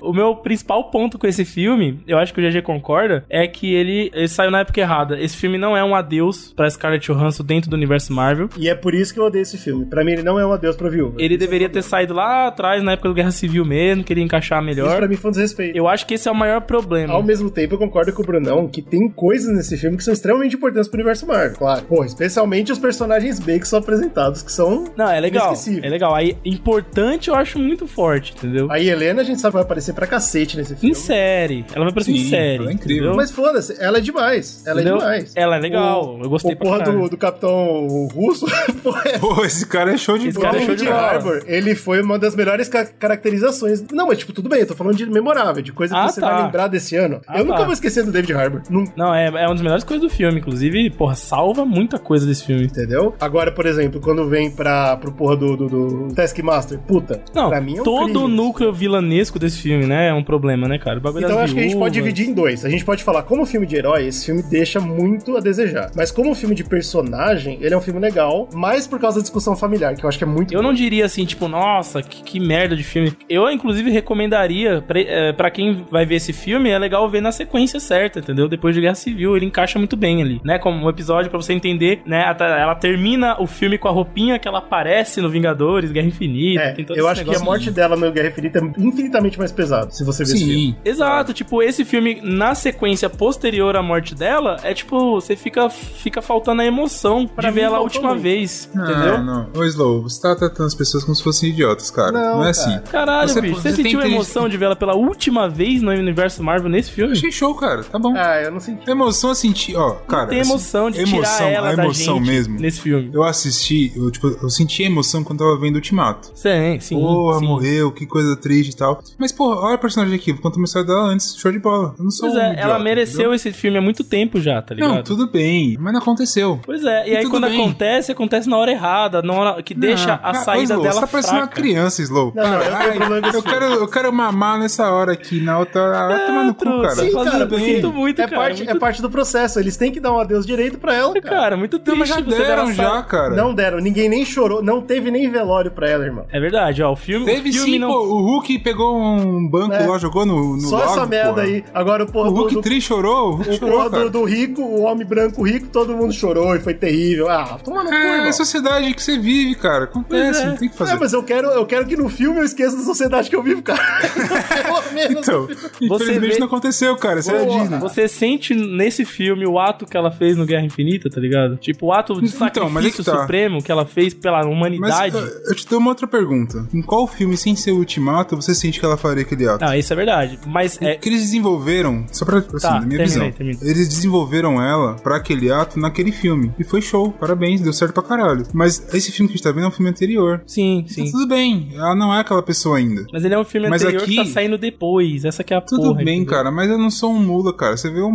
O 0.00 0.12
meu 0.12 0.36
principal 0.36 0.90
ponto 0.90 1.18
com 1.18 1.26
esse 1.26 1.44
filme, 1.44 2.00
eu 2.06 2.18
acho 2.18 2.32
que 2.32 2.40
o 2.40 2.50
GG 2.50 2.62
concorda, 2.62 3.24
é 3.28 3.46
que 3.46 3.72
ele, 3.72 4.10
ele 4.14 4.28
saiu 4.28 4.50
na 4.50 4.60
época 4.60 4.80
errada. 4.80 5.20
Esse 5.20 5.36
filme 5.36 5.58
não 5.58 5.76
é 5.76 5.84
um 5.84 5.94
adeus 5.94 6.52
pra 6.54 6.68
Scarlett 6.68 7.06
Johansson 7.06 7.44
dentro 7.44 7.70
do 7.70 7.74
universo 7.74 8.12
Marvel. 8.12 8.48
E 8.56 8.68
é 8.68 8.74
por 8.74 8.94
isso 8.94 9.12
que 9.12 9.20
eu 9.20 9.24
odeio 9.24 9.42
esse 9.42 9.58
filme. 9.58 9.86
Pra 9.86 10.04
mim, 10.04 10.12
ele 10.12 10.22
não 10.22 10.38
é 10.38 10.46
um 10.46 10.52
adeus 10.52 10.76
pra 10.76 10.88
viúva. 10.88 11.16
Ele 11.18 11.36
deveria 11.36 11.68
ter 11.68 11.82
saído 11.82 12.14
lá 12.14 12.48
atrás, 12.48 12.82
na 12.82 12.92
época 12.92 13.08
do 13.08 13.14
Guerra 13.14 13.30
Civil 13.30 13.64
mesmo, 13.64 14.04
queria 14.04 14.22
encaixar 14.24 14.58
Isso 14.58 14.66
melhor. 14.66 14.96
pra 14.96 15.08
mim 15.08 15.16
foi 15.16 15.30
um 15.30 15.32
desrespeito. 15.32 15.76
Eu 15.76 15.88
acho 15.88 16.06
que 16.06 16.14
esse 16.14 16.28
é 16.28 16.32
o 16.32 16.34
maior 16.34 16.60
problema. 16.62 17.14
Ao 17.14 17.22
mesmo 17.22 17.50
tempo, 17.50 17.74
eu 17.74 17.78
concordo 17.78 18.12
com 18.12 18.22
o 18.22 18.26
Brunão 18.26 18.68
que 18.68 18.82
tem 18.82 19.08
coisas 19.08 19.54
nesse 19.54 19.76
filme 19.76 19.96
que 19.96 20.04
são 20.04 20.12
extremamente 20.12 20.56
importantes 20.56 20.88
pro 20.88 20.98
universo 20.98 21.26
Marvel, 21.26 21.56
claro. 21.56 21.82
Pô, 21.84 22.04
especialmente 22.04 22.72
os 22.72 22.78
personagens 22.78 23.38
B 23.38 23.58
que 23.58 23.68
são 23.68 23.78
apresentados, 23.78 24.42
que 24.42 24.52
são 24.52 24.84
Não, 24.96 25.10
é 25.10 25.20
legal. 25.20 25.54
É 25.82 25.88
legal. 25.88 26.14
Aí, 26.14 26.36
importante 26.44 27.28
eu 27.28 27.34
acho 27.34 27.58
muito 27.58 27.86
forte, 27.86 28.34
entendeu? 28.36 28.70
A 28.70 28.78
Helena, 28.80 29.22
a 29.22 29.24
gente 29.24 29.40
sabe, 29.40 29.54
vai 29.54 29.62
aparecer 29.62 29.94
pra 30.00 30.08
cacete 30.08 30.56
nesse 30.56 30.74
filme. 30.74 30.90
Em 30.90 30.94
série. 30.94 31.64
Ela 31.72 31.84
vai 31.84 31.90
aparecer 31.90 32.12
em 32.12 32.28
série. 32.28 32.56
ela 32.62 32.70
é 32.70 32.74
incrível. 32.74 32.96
entendeu? 32.96 33.16
Mas 33.16 33.30
foda-se, 33.30 33.76
ela 33.78 33.98
é 33.98 34.00
demais. 34.00 34.62
Ela 34.66 34.80
Entendeu? 34.80 34.96
é 34.96 35.00
demais. 35.00 35.32
Ela 35.36 35.56
é 35.56 35.58
legal, 35.60 36.16
O- 36.16 36.22
eu 36.24 36.28
gostei 36.30 36.54
O 36.54 36.56
pra 36.56 36.66
porra 36.66 36.84
do, 36.84 37.08
do 37.10 37.16
capitão 37.16 38.08
russo, 38.14 38.46
pô, 38.82 38.96
é 39.04 39.18
Pô, 39.18 39.44
esse 39.44 39.66
cara 39.66 39.92
é 39.92 39.96
show 39.96 40.16
de 40.18 40.28
Esse 40.28 40.38
bola. 40.38 40.50
cara 40.50 40.62
é 40.62 40.66
show 40.66 40.74
David 40.74 40.84
de 40.86 40.92
bola. 40.92 41.06
Harbour, 41.10 41.42
ele 41.46 41.74
foi 41.74 42.00
uma 42.02 42.18
das 42.18 42.34
melhores 42.34 42.68
ca- 42.68 42.86
caracterizações. 42.98 43.82
Não, 43.92 44.06
mas 44.08 44.18
tipo, 44.18 44.32
tudo 44.32 44.48
bem, 44.48 44.60
eu 44.60 44.66
tô 44.66 44.74
falando 44.74 44.96
de 44.96 45.06
memorável, 45.06 45.62
de 45.62 45.72
coisa 45.72 45.96
Ah, 45.96 46.06
que 46.06 46.12
você 46.14 46.20
tá. 46.20 46.32
vai 46.34 46.44
lembrar 46.44 46.68
desse 46.68 46.96
ano. 46.96 47.20
Ah, 47.26 47.38
eu 47.38 47.44
nunca 47.44 47.58
tá. 47.58 47.64
vou 47.64 47.72
esquecer 47.72 48.04
do 48.04 48.10
David 48.12 48.32
Harbour. 48.32 48.62
Nunca. 48.70 48.92
Não, 48.96 49.14
é, 49.14 49.26
é 49.26 49.46
uma 49.46 49.52
das 49.54 49.62
melhores 49.62 49.84
coisas 49.84 50.02
do 50.08 50.10
filme, 50.12 50.38
inclusive, 50.40 50.90
porra, 50.90 51.14
salva 51.14 51.64
muita 51.64 51.98
coisa 51.98 52.26
desse 52.26 52.44
filme. 52.44 52.64
Entendeu? 52.64 53.14
Agora, 53.20 53.52
por 53.52 53.66
exemplo, 53.66 54.00
quando 54.00 54.28
vem 54.28 54.50
pra, 54.50 54.96
pro 54.96 55.12
porra 55.12 55.36
do, 55.36 55.56
do, 55.56 55.68
do 55.68 56.14
Taskmaster, 56.14 56.78
puta, 56.78 57.20
Não, 57.34 57.48
pra 57.50 57.60
mim 57.60 57.76
é 57.78 57.80
um 57.80 57.84
todo 57.84 58.04
crime. 58.04 58.18
o 58.24 58.28
núcleo 58.28 58.72
vilanesco 58.72 59.38
desse 59.38 59.58
filme, 59.58 59.79
né, 59.86 60.08
é 60.08 60.14
um 60.14 60.22
problema, 60.22 60.68
né, 60.68 60.78
cara? 60.78 60.98
O 60.98 61.00
bagulho 61.00 61.24
Então 61.24 61.36
eu 61.36 61.42
acho 61.44 61.54
que 61.54 61.60
a 61.60 61.62
gente 61.62 61.76
pode 61.76 61.94
viúvas. 61.94 62.14
dividir 62.14 62.30
em 62.30 62.34
dois. 62.34 62.64
A 62.64 62.68
gente 62.68 62.84
pode 62.84 63.02
falar, 63.02 63.22
como 63.22 63.44
filme 63.46 63.66
de 63.66 63.76
herói, 63.76 64.06
esse 64.06 64.26
filme 64.26 64.42
deixa 64.42 64.80
muito 64.80 65.36
a 65.36 65.40
desejar. 65.40 65.90
Mas 65.94 66.10
como 66.10 66.34
filme 66.34 66.54
de 66.54 66.64
personagem, 66.64 67.58
ele 67.60 67.74
é 67.74 67.76
um 67.76 67.80
filme 67.80 68.00
legal, 68.00 68.48
mais 68.52 68.86
por 68.86 68.98
causa 68.98 69.18
da 69.18 69.22
discussão 69.22 69.56
familiar, 69.56 69.94
que 69.94 70.04
eu 70.04 70.08
acho 70.08 70.18
que 70.18 70.24
é 70.24 70.26
muito 70.26 70.52
Eu 70.52 70.62
não 70.62 70.72
diria 70.72 71.04
assim, 71.04 71.24
tipo, 71.24 71.48
nossa, 71.48 72.02
que, 72.02 72.22
que 72.22 72.40
merda 72.40 72.76
de 72.76 72.82
filme. 72.82 73.12
Eu, 73.28 73.50
inclusive, 73.50 73.90
recomendaria 73.90 74.82
pra, 74.82 75.00
eh, 75.00 75.50
quem 75.52 75.84
vai 75.90 76.06
ver 76.06 76.16
esse 76.16 76.32
filme, 76.32 76.70
é 76.70 76.78
legal 76.78 77.08
ver 77.08 77.20
na 77.20 77.32
sequência 77.32 77.80
certa, 77.80 78.20
entendeu? 78.20 78.48
Depois 78.48 78.74
de 78.74 78.80
Guerra 78.80 78.94
Civil, 78.94 79.36
ele 79.36 79.46
encaixa 79.46 79.78
muito 79.78 79.96
bem 79.96 80.22
ali, 80.22 80.40
né? 80.44 80.58
Como 80.58 80.84
um 80.84 80.88
episódio 80.88 81.30
pra 81.30 81.40
você 81.40 81.52
entender, 81.52 82.02
né? 82.06 82.24
Ela 82.38 82.74
termina 82.74 83.40
o 83.40 83.46
filme 83.46 83.78
com 83.78 83.88
a 83.88 83.90
roupinha 83.90 84.38
que 84.38 84.46
ela 84.46 84.58
aparece 84.58 85.20
no 85.20 85.28
Vingadores, 85.28 85.90
Guerra 85.90 86.06
Infinita. 86.06 86.62
É, 86.62 86.76
eu 86.96 87.08
acho 87.08 87.24
que 87.24 87.34
a 87.34 87.40
morte 87.40 87.70
dela 87.70 87.96
no 87.96 88.10
Guerra 88.12 88.28
Infinita 88.28 88.58
é 88.58 88.62
infinitamente 88.80 89.38
mais 89.38 89.52
pesado, 89.70 89.94
se 89.94 90.04
você 90.04 90.24
ver 90.24 90.34
esse 90.34 90.38
filme. 90.44 90.54
Sim. 90.54 90.76
Exato, 90.84 91.32
tipo, 91.32 91.62
esse 91.62 91.84
filme, 91.84 92.20
na 92.22 92.54
sequência 92.54 93.08
posterior 93.08 93.76
à 93.76 93.82
morte 93.82 94.14
dela, 94.14 94.56
é 94.62 94.74
tipo, 94.74 95.14
você 95.20 95.36
fica, 95.36 95.70
fica 95.70 96.20
faltando 96.20 96.62
a 96.62 96.66
emoção 96.66 97.26
Pra 97.26 97.48
de 97.48 97.54
ver 97.54 97.62
ela 97.62 97.78
a 97.78 97.80
última 97.80 98.10
muito. 98.10 98.22
vez, 98.22 98.68
Não, 98.74 98.84
entendeu? 98.84 99.22
não. 99.22 99.48
Ô, 99.56 99.64
Slow, 99.64 100.02
você 100.02 100.20
tá 100.20 100.34
tratando 100.34 100.66
as 100.66 100.74
pessoas 100.74 101.04
como 101.04 101.14
se 101.14 101.22
fossem 101.22 101.50
idiotas, 101.50 101.90
cara. 101.90 102.12
Não, 102.12 102.20
Não, 102.20 102.32
cara. 102.36 102.46
é 102.46 102.50
assim. 102.50 102.80
Caralho, 102.90 103.28
Você- 103.28 103.40
bicho, 103.40 103.54
você, 103.56 103.70
você 103.70 103.76
sentiu 103.82 104.00
a 104.00 104.06
emoção 104.08 104.48
de 104.48 104.56
ver 104.56 104.64
ela 104.66 104.76
pela 104.76 104.94
última 104.94 105.48
vez 105.48 105.80
no 105.82 105.90
universo 105.90 106.42
Marvel 106.42 106.68
nesse 106.70 106.90
filme? 106.90 107.12
Achei 107.12 107.30
show, 107.30 107.54
cara. 107.54 107.84
Tá 107.84 107.98
bom. 107.98 108.12
Ah, 108.16 108.40
eu 108.42 108.50
não 108.50 108.60
senti. 108.60 108.88
Emoção 108.90 109.30
eu 109.30 109.34
senti, 109.36 109.76
ó, 109.76 109.92
cara. 109.92 110.26
tem 110.28 110.40
assim, 110.40 110.50
emoção 110.50 110.90
de 110.90 111.00
emoção, 111.00 111.36
tirar 111.36 111.50
ela 111.50 111.70
a 111.70 111.74
da 111.76 111.84
emoção 111.84 112.16
gente 112.18 112.26
mesmo. 112.26 112.58
nesse 112.58 112.80
filme. 112.80 113.10
Eu 113.12 113.22
assisti, 113.22 113.92
eu, 113.96 114.10
tipo, 114.10 114.26
eu 114.28 114.50
senti 114.50 114.82
a 114.82 114.86
emoção 114.86 115.22
quando 115.22 115.38
tava 115.40 115.56
vendo 115.58 115.76
Ultimato. 115.76 116.30
Sim, 116.34 116.78
sim. 116.80 116.96
Porra, 116.98 117.38
sim. 117.38 117.46
morreu, 117.46 117.92
que 117.92 118.06
coisa 118.06 118.36
triste 118.36 118.70
e 118.72 118.76
tal. 118.76 119.02
Mas, 119.18 119.32
porra, 119.32 119.59
olha 119.60 119.74
a 119.74 119.78
personagem 119.78 120.14
aqui, 120.16 120.32
vou 120.32 120.42
contar 120.42 120.56
uma 120.56 120.64
história 120.64 120.86
dela 120.86 121.02
antes, 121.02 121.36
show 121.36 121.50
de 121.52 121.58
bola. 121.58 121.94
Eu 121.98 122.04
não 122.04 122.10
sou 122.10 122.28
Pois 122.28 122.40
um 122.40 122.44
é, 122.44 122.52
idiota, 122.52 122.68
ela 122.68 122.78
mereceu 122.78 123.12
entendeu? 123.14 123.34
esse 123.34 123.52
filme 123.52 123.78
há 123.78 123.80
muito 123.82 124.02
tempo 124.04 124.40
já, 124.40 124.60
tá 124.62 124.74
ligado? 124.74 124.94
Não, 124.94 125.02
tudo 125.02 125.30
bem, 125.30 125.76
mas 125.80 125.92
não 125.92 126.00
aconteceu. 126.00 126.60
Pois 126.64 126.84
é, 126.84 127.08
e, 127.08 127.12
E 127.12 127.16
aí 127.16 127.28
quando 127.28 127.46
bem. 127.46 127.60
acontece, 127.60 128.12
acontece 128.12 128.48
na 128.48 128.56
hora 128.56 128.70
errada, 128.70 129.22
na 129.22 129.32
hora 129.32 129.62
que 129.62 129.74
deixa 129.74 130.06
Não, 130.06 130.14
a 130.14 130.18
cara, 130.18 130.34
saída 130.34 130.74
Slow, 130.74 130.82
dela 130.82 130.94
Você 130.94 131.00
tá 131.00 131.06
parecendo 131.06 131.36
uma 131.38 131.48
criança, 131.48 132.02
Slow. 132.02 132.32
Não, 132.34 132.42
não, 132.42 132.54
eu 132.54 132.60
tenho 132.62 132.76
Ai, 132.76 133.30
eu, 133.34 133.42
quero, 133.42 133.64
eu 133.66 133.88
quero 133.88 134.12
mamar 134.12 134.58
nessa 134.58 134.90
hora 134.90 135.12
aqui, 135.12 135.40
na 135.40 135.58
outra. 135.58 135.80
Ah, 135.80 136.06
vai 136.08 136.26
tomar 136.26 136.44
no 136.44 136.54
cu, 136.54 136.64
cara. 136.64 136.94
sim, 136.96 137.12
cara, 137.12 137.38
eu 137.40 137.48
porque 137.48 137.64
sinto 137.64 137.92
muito, 137.92 138.20
é 138.20 138.24
cara, 138.26 138.36
parte, 138.40 138.56
muito- 138.58 138.70
é 138.70 138.78
parte 138.78 139.02
do 139.02 139.10
processo. 139.10 139.58
Eles 139.60 139.76
têm 139.76 139.92
que 139.92 140.00
dar 140.00 140.12
um 140.12 140.18
adeus 140.18 140.46
direito 140.46 140.78
pra 140.78 140.94
ela, 140.94 141.14
cara. 141.20 141.36
Cara, 141.36 141.56
muito 141.56 141.76
Não, 141.78 141.84
triste. 141.84 141.98
mas 141.98 142.08
já 142.08 142.14
você 142.16 142.22
ver 142.36 142.46
deram 142.46 142.72
já, 142.72 143.02
cara. 143.02 143.34
Não 143.34 143.54
deram, 143.54 143.78
ninguém 143.78 144.08
nem 144.08 144.24
chorou, 144.24 144.62
não 144.62 144.80
teve 144.82 145.10
nem 145.10 145.28
velório 145.30 145.70
pra 145.70 145.88
ela, 145.88 146.04
irmão. 146.04 146.24
É 146.30 146.38
verdade, 146.40 146.82
ó, 146.82 146.92
o 146.92 146.96
filme, 146.96 147.26
Teve 147.26 147.52
sim. 147.52 147.82
O 147.82 148.20
Hulk 148.22 148.58
pegou 148.60 148.96
um 148.96 149.48
banco 149.50 149.74
É. 149.74 149.86
lá, 149.86 149.98
jogou 149.98 150.24
no, 150.24 150.54
no 150.56 150.60
Só 150.68 150.78
lago, 150.78 150.92
essa 150.92 151.06
merda 151.06 151.30
porra. 151.34 151.42
aí. 151.42 151.64
Agora 151.74 152.04
o 152.04 152.12
porra 152.12 152.30
O 152.30 152.32
Hulk 152.34 152.54
do, 152.54 152.60
Tri 152.62 152.80
chorou, 152.80 153.32
o 153.32 153.34
Hulk 153.36 153.50
o 153.50 153.58
chorou, 153.58 153.90
do, 153.90 154.10
do 154.10 154.24
rico, 154.24 154.62
o 154.62 154.82
homem 154.82 155.06
branco 155.06 155.42
rico, 155.42 155.66
todo 155.68 155.94
mundo 155.96 156.12
chorou 156.12 156.54
e 156.54 156.60
foi 156.60 156.74
terrível. 156.74 157.28
Ah, 157.28 157.58
toma 157.62 157.82
no 157.82 157.88
cu, 157.90 157.94
É, 157.94 158.26
é 158.26 158.28
a 158.28 158.32
sociedade 158.32 158.94
que 158.94 159.02
você 159.02 159.18
vive, 159.18 159.54
cara. 159.56 159.84
Acontece, 159.84 160.42
é. 160.42 160.46
não 160.46 160.56
tem 160.56 160.68
o 160.68 160.70
que 160.70 160.76
fazer. 160.78 160.92
É, 160.92 160.98
mas 160.98 161.12
eu 161.12 161.22
quero, 161.22 161.48
eu 161.48 161.66
quero 161.66 161.86
que 161.86 161.96
no 161.96 162.08
filme 162.08 162.38
eu 162.40 162.44
esqueça 162.44 162.76
da 162.76 162.82
sociedade 162.82 163.28
que 163.28 163.36
eu 163.36 163.42
vivo, 163.42 163.62
cara. 163.62 163.80
Pelo 164.62 164.92
menos. 164.94 165.26
Então, 165.26 165.48
infelizmente 165.80 166.34
vê- 166.34 166.38
não 166.38 166.46
aconteceu, 166.46 166.96
cara. 166.96 167.20
Isso 167.20 167.30
é. 167.30 167.44
Disney. 167.44 167.78
Você 167.78 168.06
sente 168.08 168.54
nesse 168.54 169.04
filme 169.04 169.46
o 169.46 169.58
ato 169.58 169.86
que 169.86 169.96
ela 169.96 170.10
fez 170.10 170.36
no 170.36 170.44
Guerra 170.46 170.64
Infinita, 170.64 171.08
tá 171.10 171.20
ligado? 171.20 171.56
Tipo, 171.56 171.86
o 171.86 171.92
ato 171.92 172.14
de 172.20 172.28
Então, 172.28 172.38
sacrifício 172.38 172.74
mas 172.74 172.84
é 172.86 172.90
que 172.90 173.02
tá. 173.02 173.20
supremo 173.20 173.62
que 173.62 173.72
ela 173.72 173.84
fez 173.86 174.14
pela 174.14 174.38
Mas 174.38 174.46
humanidade. 174.46 175.16
eu- 175.16 175.22
eu 175.48 175.54
te 175.54 175.66
dou 175.68 175.78
uma 175.78 175.90
outra 175.90 176.06
pergunta. 176.06 176.66
Em 176.72 176.82
qual 176.82 177.06
filme, 177.06 177.36
sem 177.36 177.56
ser 177.56 177.72
o 177.72 177.76
Ultimato, 177.78 178.36
você 178.36 178.54
sente 178.54 178.78
que 178.78 178.84
ela 178.84 178.96
faria 178.96 179.22
aquele 179.22 179.39
Ah, 179.60 179.76
isso 179.78 179.92
é 179.92 179.96
verdade. 179.96 180.38
Mas 180.46 180.80
é. 180.80 180.94
Que 180.96 181.08
eles 181.08 181.22
desenvolveram, 181.22 182.04
só 182.12 182.24
pra, 182.24 182.38
assim, 182.38 182.58
Tá, 182.58 182.80
na 182.80 182.86
minha 182.86 182.98
terminei, 182.98 183.06
visão, 183.06 183.32
terminei. 183.32 183.58
eles 183.70 183.88
desenvolveram 183.88 184.62
ela 184.62 184.94
pra 184.96 185.16
aquele 185.16 185.50
ato 185.50 185.78
naquele 185.78 186.12
filme. 186.12 186.52
E 186.58 186.64
foi 186.64 186.80
show, 186.82 187.10
parabéns, 187.12 187.60
deu 187.60 187.72
certo 187.72 187.92
pra 187.94 188.02
caralho. 188.02 188.46
Mas 188.52 188.82
esse 188.94 189.10
filme 189.12 189.28
que 189.28 189.34
a 189.34 189.36
gente 189.36 189.44
tá 189.44 189.52
vendo 189.52 189.64
é 189.64 189.68
um 189.68 189.72
filme 189.72 189.90
anterior. 189.90 190.42
Sim, 190.46 190.84
Então 190.90 191.06
sim. 191.06 191.12
tudo 191.12 191.26
bem, 191.28 191.70
ela 191.74 191.94
não 191.94 192.14
é 192.14 192.20
aquela 192.20 192.42
pessoa 192.42 192.78
ainda. 192.78 193.04
Mas 193.12 193.24
ele 193.24 193.34
é 193.34 193.38
um 193.38 193.44
filme 193.44 193.68
Mas 193.68 193.82
anterior 193.82 194.02
aqui- 194.02 194.16
que 194.16 194.24
tá 194.24 194.24
saindo 194.26 194.58
depois. 194.58 195.24
Essa 195.24 195.42
que 195.44 195.52
é 195.54 195.56
a 195.56 195.60
Tudo 195.60 195.82
porra. 195.82 196.04
bem, 196.04 196.18
entendeu? 196.20 196.26
cara, 196.34 196.50
mas 196.50 196.70
eu 196.70 196.78
não 196.78 196.90
sou 196.90 197.12
um 197.12 197.20
mula, 197.20 197.52
cara. 197.52 197.76
Você 197.76 197.90
vê 197.90 198.00
um, 198.00 198.08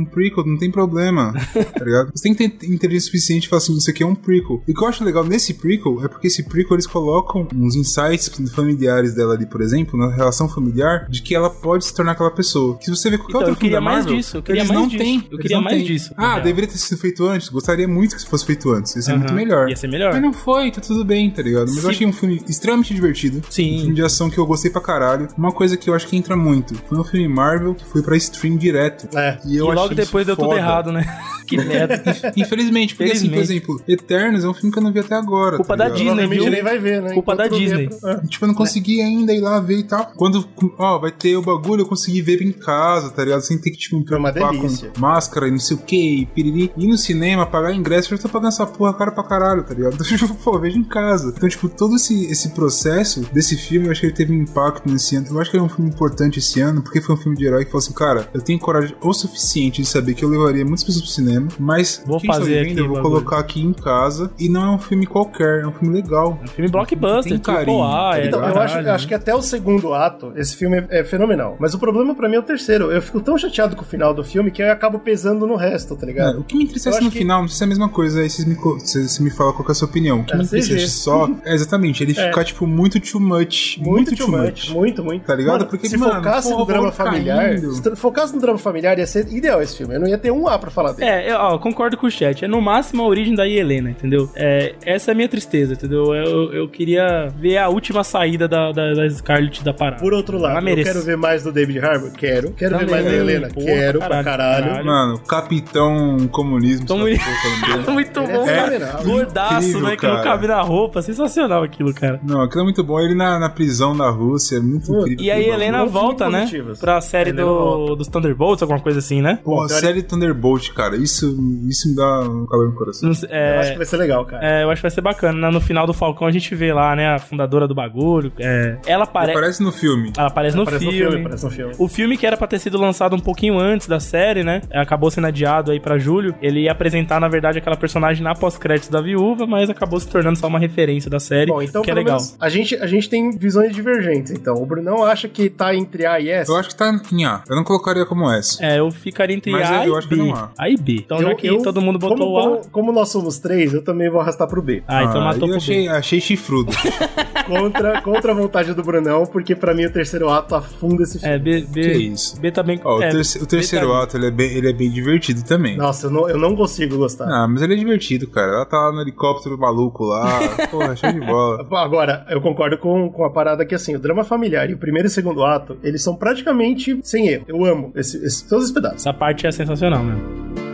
um 0.00 0.04
prequel, 0.04 0.44
não 0.46 0.58
tem 0.58 0.70
problema, 0.70 1.32
tá 1.54 1.84
ligado? 1.84 2.10
Você 2.14 2.22
tem 2.22 2.34
que 2.34 2.48
ter 2.48 2.66
inteligência 2.70 3.06
suficiente 3.06 3.46
e 3.46 3.48
falar 3.48 3.58
assim, 3.58 3.76
isso 3.76 3.90
aqui 3.90 4.02
é 4.02 4.06
um 4.06 4.14
prequel. 4.14 4.62
E 4.66 4.72
o 4.72 4.74
que 4.74 4.82
eu 4.82 4.88
acho 4.88 5.04
legal 5.04 5.24
nesse 5.24 5.54
prequel 5.54 6.04
é 6.04 6.08
porque 6.08 6.26
esse 6.26 6.42
prequel 6.44 6.74
eles 6.76 6.86
colocam 6.86 7.46
uns 7.54 7.74
insights 7.76 8.30
familiares 8.54 9.14
dela 9.14 9.34
ali, 9.34 9.46
por 9.46 9.60
exemplo, 9.60 9.98
na 9.98 10.14
relação 10.14 10.48
familiar, 10.48 10.71
de 11.08 11.22
que 11.22 11.34
ela 11.34 11.50
pode 11.50 11.84
se 11.84 11.94
tornar 11.94 12.12
aquela 12.12 12.30
pessoa. 12.30 12.76
Que 12.78 12.84
se 12.86 12.90
você 12.90 13.10
vê 13.10 13.18
qualquer 13.18 13.30
Então, 13.30 13.40
outro 13.40 13.52
eu 13.52 13.56
queria 13.56 13.70
filme 13.70 13.74
da 13.74 13.80
mais 13.80 14.04
Marvel, 14.04 14.16
disso, 14.16 14.36
eu 14.38 14.42
queria 14.42 14.60
eles 14.60 14.68
mais 14.70 14.80
não 14.80 14.88
disso. 14.88 15.04
têm. 15.04 15.28
Eu 15.30 15.38
queria 15.38 15.60
mais 15.60 15.76
têm. 15.76 15.86
disso, 15.86 16.14
Ah, 16.16 16.32
real. 16.34 16.42
deveria 16.42 16.70
ter 16.70 16.78
sido 16.78 16.98
feito 16.98 17.26
antes. 17.26 17.48
Gostaria 17.48 17.86
muito 17.88 18.16
que 18.16 18.26
fosse 18.26 18.44
feito 18.46 18.70
antes. 18.72 18.94
Ia 18.96 19.02
ser 19.02 19.10
Aham. 19.12 19.18
muito 19.20 19.34
melhor. 19.34 19.68
Ia 19.68 19.76
ser 19.76 19.88
melhor. 19.88 20.12
Mas 20.12 20.22
não 20.22 20.32
foi, 20.32 20.70
tá 20.70 20.80
tudo 20.80 21.04
bem, 21.04 21.30
tá 21.30 21.42
ligado? 21.42 21.66
Mas 21.66 21.76
Se- 21.76 21.84
eu 21.84 21.90
achei 21.90 22.06
um 22.06 22.12
filme 22.12 22.42
extremamente 22.48 22.94
divertido. 22.94 23.42
Sim. 23.50 23.74
Um 23.76 23.78
filme 23.80 23.94
de 23.94 24.02
ação 24.02 24.30
que 24.30 24.38
eu 24.38 24.46
gostei 24.46 24.70
pra 24.70 24.80
caralho. 24.80 25.28
Uma 25.36 25.52
coisa 25.52 25.76
que 25.76 25.88
eu 25.90 25.94
acho 25.94 26.06
que 26.06 26.16
entra 26.16 26.36
muito. 26.36 26.74
Foi 26.88 26.98
um 26.98 27.04
filme 27.04 27.28
Marvel 27.28 27.74
que 27.74 27.84
foi 27.84 28.02
pra 28.02 28.16
stream 28.16 28.56
direto. 28.56 29.08
É. 29.16 29.38
E 29.46 29.54
E 29.54 29.56
eu 29.58 29.66
logo 29.66 29.80
achei 29.80 29.86
isso 29.92 29.96
depois 30.06 30.26
deu 30.26 30.36
tudo 30.36 30.46
foda. 30.48 30.58
errado, 30.60 30.92
né? 30.92 31.04
que 31.46 31.56
merda. 31.56 32.02
Infelizmente, 32.36 32.94
porque 32.94 33.12
assim, 33.12 33.26
por 33.28 33.34
Felizmente. 33.34 33.52
exemplo, 33.66 33.82
Eternos 33.86 34.44
é 34.44 34.48
um 34.48 34.54
filme 34.54 34.72
que 34.72 34.78
eu 34.78 34.82
não 34.82 34.92
vi 34.92 35.00
até 35.00 35.14
agora. 35.14 35.56
Culpa 35.56 35.76
tá 35.76 35.88
da? 35.88 35.94
Disney, 35.94 36.26
viu? 36.26 36.48
nem 36.50 36.62
vai 36.62 36.78
ver, 36.78 37.02
né? 37.02 37.12
Culpa 37.12 37.36
da 37.36 37.46
Enquanto 37.46 37.60
não 37.60 37.66
Disney. 37.66 37.88
pra- 38.00 38.20
Tipo, 38.26 38.44
eu 38.44 38.48
não 38.48 38.54
consegui 38.54 39.00
ainda 39.02 39.32
ir 39.32 39.40
lá 39.40 39.60
ver 39.60 39.78
e 39.78 39.82
tal. 39.84 40.12
Quando, 40.16 40.42
ó, 40.78 40.98
vai 40.98 41.10
ter 41.10 41.36
o 41.36 41.42
bagulho, 41.42 41.82
eu 41.82 41.86
consegui 41.86 42.20
ver 42.22 42.42
em 42.42 42.52
casa, 42.52 43.10
tá 43.10 43.24
ligado? 43.24 43.40
Sem 43.42 43.58
ter 43.58 43.70
que, 43.70 43.78
tipo, 43.78 43.96
me 43.96 44.04
uma 44.10 44.32
preocupar 44.32 44.54
com 44.60 45.00
máscara 45.00 45.48
e 45.48 45.50
não 45.50 45.58
sei 45.58 45.76
o 45.76 45.80
que, 45.80 46.20
e 46.22 46.26
piriri. 46.26 46.72
Ir 46.76 46.86
no 46.86 46.96
cinema, 46.98 47.46
pagar 47.46 47.72
ingresso, 47.74 48.12
eu 48.12 48.16
já 48.16 48.22
tô 48.24 48.28
pagando 48.28 48.48
essa 48.48 48.66
porra 48.66 48.94
cara 48.94 49.10
pra 49.12 49.24
caralho, 49.24 49.62
tá 49.62 49.74
ligado? 49.74 49.94
Então, 49.94 50.06
tipo, 50.06 50.34
pô, 50.34 50.58
vejo 50.58 50.78
em 50.78 50.84
casa. 50.84 51.32
Então, 51.36 51.48
tipo, 51.48 51.68
todo 51.68 51.96
esse, 51.96 52.26
esse 52.26 52.50
processo 52.50 53.20
desse 53.32 53.56
filme, 53.56 53.86
eu 53.86 53.92
acho 53.92 54.00
que 54.00 54.06
ele 54.06 54.14
teve 54.14 54.32
um 54.32 54.42
impacto 54.42 54.88
nesse 54.90 55.16
ano. 55.16 55.26
Eu 55.30 55.40
acho 55.40 55.50
que 55.50 55.56
ele 55.56 55.62
é 55.62 55.66
um 55.66 55.70
filme 55.70 55.90
importante 55.90 56.38
esse 56.38 56.60
ano, 56.60 56.82
porque 56.82 57.00
foi 57.00 57.14
um 57.14 57.18
filme 57.18 57.36
de 57.36 57.46
herói 57.46 57.64
que 57.64 57.70
falou 57.70 57.82
assim, 57.82 57.92
cara, 57.94 58.28
eu 58.32 58.40
tenho 58.40 58.58
coragem 58.58 58.94
o 59.00 59.12
suficiente 59.12 59.82
de 59.82 59.88
saber 59.88 60.14
que 60.14 60.24
eu 60.24 60.28
levaria 60.28 60.64
muitas 60.64 60.84
pessoas 60.84 61.04
pro 61.04 61.12
cinema, 61.12 61.48
mas 61.58 62.02
Vou 62.06 62.18
quem 62.20 62.30
está 62.30 62.40
fazer 62.40 62.58
vivendo, 62.64 62.70
aqui 62.72 62.80
eu 62.80 62.86
vou 62.86 62.96
bagulho. 62.96 63.14
colocar 63.14 63.38
aqui 63.38 63.60
em 63.62 63.72
casa. 63.72 64.30
E 64.38 64.48
não 64.48 64.62
é 64.64 64.70
um 64.74 64.78
filme 64.78 65.06
qualquer, 65.06 65.62
é 65.62 65.66
um 65.66 65.72
filme 65.72 65.94
legal. 65.94 66.38
Um 66.42 66.46
filme 66.46 66.70
blockbuster, 66.70 67.32
Tem 67.32 67.38
carinho, 67.38 67.64
triple 67.64 67.82
A, 67.82 68.10
tá 68.12 68.18
é 68.18 68.26
Então, 68.26 68.40
eu 68.48 68.60
acho, 68.60 68.78
eu 68.78 68.82
né? 68.82 68.90
acho 68.90 69.08
que 69.08 69.14
até 69.14 69.34
o 69.34 69.42
segundo 69.42 69.92
ato, 69.94 70.32
esse 70.36 70.51
filme 70.56 70.78
é, 70.90 71.00
é 71.00 71.04
fenomenal. 71.04 71.56
Mas 71.58 71.74
o 71.74 71.78
problema 71.78 72.14
pra 72.14 72.28
mim 72.28 72.36
é 72.36 72.38
o 72.38 72.42
terceiro. 72.42 72.90
Eu 72.90 73.00
fico 73.02 73.20
tão 73.20 73.36
chateado 73.38 73.76
com 73.76 73.82
o 73.82 73.84
final 73.84 74.12
do 74.14 74.22
filme 74.24 74.50
que 74.50 74.62
eu 74.62 74.70
acabo 74.72 74.98
pesando 74.98 75.46
no 75.46 75.56
resto, 75.56 75.96
tá 75.96 76.04
É, 76.04 76.06
ligado? 76.06 76.40
o 76.40 76.44
que 76.44 76.56
me 76.56 76.64
entristece 76.64 77.00
no 77.02 77.10
que- 77.10 77.18
final, 77.18 77.40
não 77.42 77.48
sei 77.48 77.56
se 77.58 77.62
é 77.62 77.66
a 77.66 77.68
mesma 77.68 77.88
coisa, 77.88 78.20
aí 78.20 78.28
vocês 78.30 78.46
me, 78.46 78.54
co- 78.54 78.78
você 78.78 79.02
você 79.08 79.22
me 79.22 79.30
fala 79.30 79.52
qual 79.52 79.64
que 79.64 79.70
é 79.70 79.72
a 79.72 79.74
sua 79.74 79.88
opinião. 79.88 80.20
O 80.20 80.24
que 80.24 80.32
É, 80.32 80.36
me 80.36 80.44
entristece 80.44 80.88
só 80.88 81.28
é 81.44 81.54
exatamente 81.54 82.02
ele 82.02 82.12
É. 82.18 82.28
ficar, 82.28 82.44
tipo, 82.44 82.66
muito 82.66 83.00
too 83.00 83.20
much. 83.20 83.78
Muito, 83.78 84.14
too 84.16 84.28
much. 84.30 84.70
Muito, 84.70 85.02
muito. 85.04 85.24
Tá 85.24 85.34
ligado? 85.34 85.52
Mano, 85.58 85.66
Porque, 85.66 85.88
se 85.88 85.96
mano, 85.96 86.14
focasse 86.14 86.48
porra, 86.48 86.60
no 86.60 86.66
drama 86.66 86.92
familiar, 86.92 87.38
caindo. 87.50 87.72
se 87.72 87.96
focasse 87.96 88.34
no 88.34 88.40
drama 88.40 88.58
familiar, 88.58 88.98
ia 88.98 89.06
ser 89.06 89.26
ideal 89.32 89.60
esse 89.62 89.76
filme. 89.76 89.94
Eu 89.94 90.00
não 90.00 90.08
ia 90.08 90.18
ter 90.18 90.30
um 90.30 90.46
A 90.48 90.58
pra 90.58 90.70
falar 90.70 90.92
dele. 90.92 91.10
É, 91.10 91.32
eu 91.32 91.36
ó, 91.36 91.58
concordo 91.58 91.96
com 91.96 92.06
o 92.06 92.10
chat. 92.10 92.44
É 92.44 92.48
no 92.48 92.60
máximo 92.60 93.02
a 93.02 93.06
origem 93.06 93.34
da 93.34 93.46
Helena, 93.48 93.90
entendeu? 93.90 94.28
É, 94.34 94.74
essa 94.84 95.10
é 95.10 95.12
a 95.12 95.14
minha 95.14 95.28
tristeza, 95.28 95.72
entendeu? 95.74 96.14
Eu, 96.14 96.52
eu 96.52 96.68
queria 96.68 97.28
ver 97.36 97.58
a 97.58 97.68
última 97.68 98.02
saída 98.04 98.46
da, 98.48 98.72
da, 98.72 98.94
da 98.94 99.08
Scarlett 99.10 99.62
da 99.64 99.72
parada. 99.74 100.00
Por 100.02 100.12
outro 100.12 100.31
lado, 100.38 100.58
Ela 100.58 100.70
eu 100.70 100.84
quero 100.84 101.02
ver 101.02 101.16
mais 101.16 101.42
do 101.42 101.52
David 101.52 101.78
Harbour? 101.80 102.10
Quero. 102.12 102.50
Quero 102.52 102.78
ver 102.78 102.86
Também. 102.86 103.02
mais 103.02 103.04
da 103.04 103.12
Helena? 103.18 103.48
Porra, 103.48 103.66
quero, 103.66 103.98
pra 103.98 104.08
pra 104.08 104.24
caralho. 104.24 104.64
caralho. 104.66 104.86
Mano, 104.86 105.18
Capitão 105.20 106.28
Comunismo. 106.30 106.86
Tão 106.86 106.98
sabe 106.98 107.10
muito- 107.18 107.90
é? 107.90 107.92
Muito 107.92 108.20
é 108.20 108.26
bom, 108.26 108.44
cara. 108.46 108.70
fenomenal. 108.70 109.02
Gordaço, 109.04 109.54
Incrível, 109.68 109.80
né? 109.82 109.96
Que 109.96 110.06
não 110.06 110.12
cara. 110.14 110.24
cabe 110.24 110.46
na 110.46 110.60
roupa. 110.62 111.02
Sensacional 111.02 111.62
aquilo, 111.62 111.92
cara. 111.94 112.20
Não, 112.26 112.40
aquilo 112.42 112.60
é 112.62 112.64
muito 112.64 112.82
bom. 112.82 112.98
Ele 113.00 113.14
na, 113.14 113.38
na 113.38 113.48
prisão 113.48 113.96
da 113.96 114.08
Rússia, 114.10 114.56
é 114.56 114.60
muito 114.60 114.86
Pô, 114.86 115.00
incrível. 115.00 115.24
E 115.24 115.30
aí 115.30 115.40
aquele 115.42 115.54
Helena 115.54 115.84
volta, 115.86 116.28
né? 116.28 116.48
Pra 116.80 117.00
série 117.00 117.32
do, 117.32 117.94
dos 117.94 118.08
Thunderbolts, 118.08 118.62
alguma 118.62 118.80
coisa 118.80 118.98
assim, 118.98 119.20
né? 119.22 119.38
Pô, 119.44 119.62
a 119.62 119.68
série 119.68 120.02
Thunderbolt, 120.02 120.70
cara, 120.72 120.96
isso, 120.96 121.36
isso 121.68 121.88
me 121.88 121.96
dá 121.96 122.20
um 122.20 122.46
calor 122.46 122.68
no 122.68 122.74
coração. 122.74 123.08
Não 123.08 123.14
sei, 123.14 123.28
Eu 123.30 123.34
é, 123.34 123.58
acho 123.60 123.70
que 123.72 123.76
vai 123.78 123.86
ser 123.86 123.96
legal, 123.96 124.24
cara. 124.24 124.44
é, 124.46 124.62
eu 124.64 124.70
acho 124.70 124.80
que 124.80 124.82
vai 124.82 124.90
ser 124.90 125.00
bacana. 125.00 125.38
né? 125.38 125.50
No 125.50 125.60
final 125.60 125.86
do 125.86 125.92
Falcão 125.92 126.26
a 126.26 126.30
gente 126.30 126.54
vê 126.54 126.72
lá, 126.72 126.94
né? 126.96 127.14
A 127.14 127.18
fundadora 127.18 127.66
do 127.68 127.74
bagulho. 127.74 128.32
é, 128.38 128.76
ela 128.86 129.04
aparece. 129.04 129.32
Aparece 129.38 129.62
no 129.62 129.72
filme. 129.72 130.12
Ela 130.22 130.28
aparece 130.30 130.56
no 130.56 130.62
Aparece 130.62 130.84
no 130.84 130.90
filme. 130.92 131.06
filme, 131.10 131.20
aparece 131.24 131.44
no 131.44 131.50
filme. 131.50 131.74
O 131.78 131.88
filme 131.88 132.16
que 132.16 132.26
era 132.26 132.36
pra 132.36 132.46
ter 132.46 132.58
sido 132.58 132.78
lançado 132.78 133.16
um 133.16 133.18
pouquinho 133.20 133.58
antes 133.58 133.86
da 133.88 133.98
série, 133.98 134.44
né? 134.44 134.62
Acabou 134.72 135.10
sendo 135.10 135.26
adiado 135.26 135.70
aí 135.72 135.80
pra 135.80 135.98
julho. 135.98 136.34
Ele 136.40 136.60
ia 136.60 136.72
apresentar, 136.72 137.20
na 137.20 137.28
verdade, 137.28 137.58
aquela 137.58 137.76
personagem 137.76 138.22
na 138.22 138.34
pós-créditos 138.34 138.88
da 138.88 139.00
viúva, 139.00 139.46
mas 139.46 139.68
acabou 139.68 139.98
se 139.98 140.08
tornando 140.08 140.38
só 140.38 140.46
uma 140.46 140.58
referência 140.58 141.10
da 141.10 141.18
série. 141.18 141.50
Bom, 141.50 141.60
então 141.60 141.82
que 141.82 141.90
é 141.90 141.94
legal. 141.94 142.18
a 142.40 142.48
gente, 142.48 142.76
a 142.76 142.86
gente 142.86 143.08
tem 143.08 143.30
visões 143.36 143.74
divergentes, 143.74 144.30
então. 144.32 144.54
O 144.54 144.64
Brunão 144.66 145.02
acha 145.04 145.28
que 145.28 145.50
tá 145.50 145.74
entre 145.74 146.06
A 146.06 146.20
e 146.20 146.28
S. 146.30 146.50
Eu 146.50 146.56
acho 146.56 146.68
que 146.68 146.76
tá 146.76 146.92
em 147.12 147.24
A. 147.24 147.42
Eu 147.48 147.56
não 147.56 147.64
colocaria 147.64 148.06
como 148.06 148.30
S. 148.30 148.62
É, 148.64 148.78
eu 148.78 148.90
ficaria 148.90 149.34
entre 149.36 149.50
Mas 149.50 149.68
A 149.70 149.86
eu 149.86 149.94
e 149.94 149.98
acho 149.98 150.08
que 150.08 150.14
B. 150.14 150.22
não 150.22 150.34
há. 150.34 150.50
A 150.58 150.68
e 150.68 150.76
B. 150.76 150.96
Então, 151.04 151.20
já 151.20 151.30
Eu- 151.30 151.36
que 151.36 151.46
eu- 151.48 151.58
todo 151.62 151.80
mundo 151.80 151.98
botou 151.98 152.16
como, 152.16 152.30
o 152.30 152.38
A. 152.38 152.42
como, 152.42 152.70
como 152.70 152.92
nós 152.92 153.08
somos 153.10 153.38
três, 153.40 153.72
eu 153.74 153.82
também 153.82 154.08
vou 154.08 154.20
arrastar 154.20 154.46
pro 154.46 154.62
B. 154.62 154.82
Ah, 154.86 155.02
então 155.04 155.20
matou 155.20 155.42
eu 155.48 155.54
pro 155.54 155.56
achei, 155.56 155.82
B. 155.82 155.88
achei 155.88 156.20
chifrudo. 156.20 156.70
Contra, 157.46 158.00
contra 158.02 158.32
a 158.32 158.34
vontade 158.34 158.72
do 158.74 158.82
Brunão, 158.82 159.26
porque 159.26 159.54
pra 159.56 159.74
mim 159.74 159.84
o 159.86 159.90
terceiro 159.92 160.11
ato 160.30 160.54
afunda 160.54 161.02
esse 161.02 161.18
filme. 161.18 161.34
É, 161.34 161.38
B, 161.38 161.60
B, 161.62 161.80
Que 161.82 161.98
isso? 161.98 162.40
B 162.40 162.50
também. 162.50 162.80
Ó, 162.84 162.98
o, 162.98 163.02
é, 163.02 163.10
terce- 163.10 163.38
o 163.42 163.46
terceiro 163.46 163.86
B 163.88 163.92
tá- 163.92 164.02
ato, 164.02 164.16
ele 164.16 164.26
é, 164.26 164.30
bem, 164.30 164.50
ele 164.52 164.68
é 164.68 164.72
bem 164.72 164.90
divertido 164.90 165.42
também. 165.44 165.76
Nossa, 165.76 166.06
eu 166.06 166.10
não, 166.10 166.28
eu 166.28 166.38
não 166.38 166.54
consigo 166.56 166.96
gostar. 166.96 167.26
Ah, 167.28 167.46
mas 167.48 167.62
ele 167.62 167.74
é 167.74 167.76
divertido, 167.76 168.26
cara. 168.28 168.52
Ela 168.52 168.66
tá 168.66 168.76
lá 168.78 168.92
no 168.92 169.00
helicóptero 169.00 169.56
maluco 169.58 170.04
lá. 170.04 170.40
Porra, 170.70 170.94
show 170.96 171.12
de 171.12 171.20
bola. 171.20 171.66
Agora, 171.72 172.24
eu 172.28 172.40
concordo 172.40 172.78
com, 172.78 173.10
com 173.10 173.24
a 173.24 173.30
parada 173.30 173.64
que, 173.64 173.74
assim, 173.74 173.94
o 173.94 173.98
drama 173.98 174.24
familiar 174.24 174.68
e 174.70 174.74
o 174.74 174.78
primeiro 174.78 175.06
e 175.06 175.10
o 175.10 175.12
segundo 175.12 175.44
ato, 175.44 175.76
eles 175.82 176.02
são 176.02 176.14
praticamente 176.16 176.98
sem 177.02 177.28
erro. 177.28 177.44
Eu 177.48 177.64
amo 177.64 177.92
esse, 177.94 178.16
esse- 178.24 178.48
todos 178.48 178.66
os 178.66 178.72
pedaços. 178.72 178.98
Essa 179.00 179.12
parte 179.14 179.46
é 179.46 179.52
sensacional 179.52 180.02
mesmo. 180.02 180.71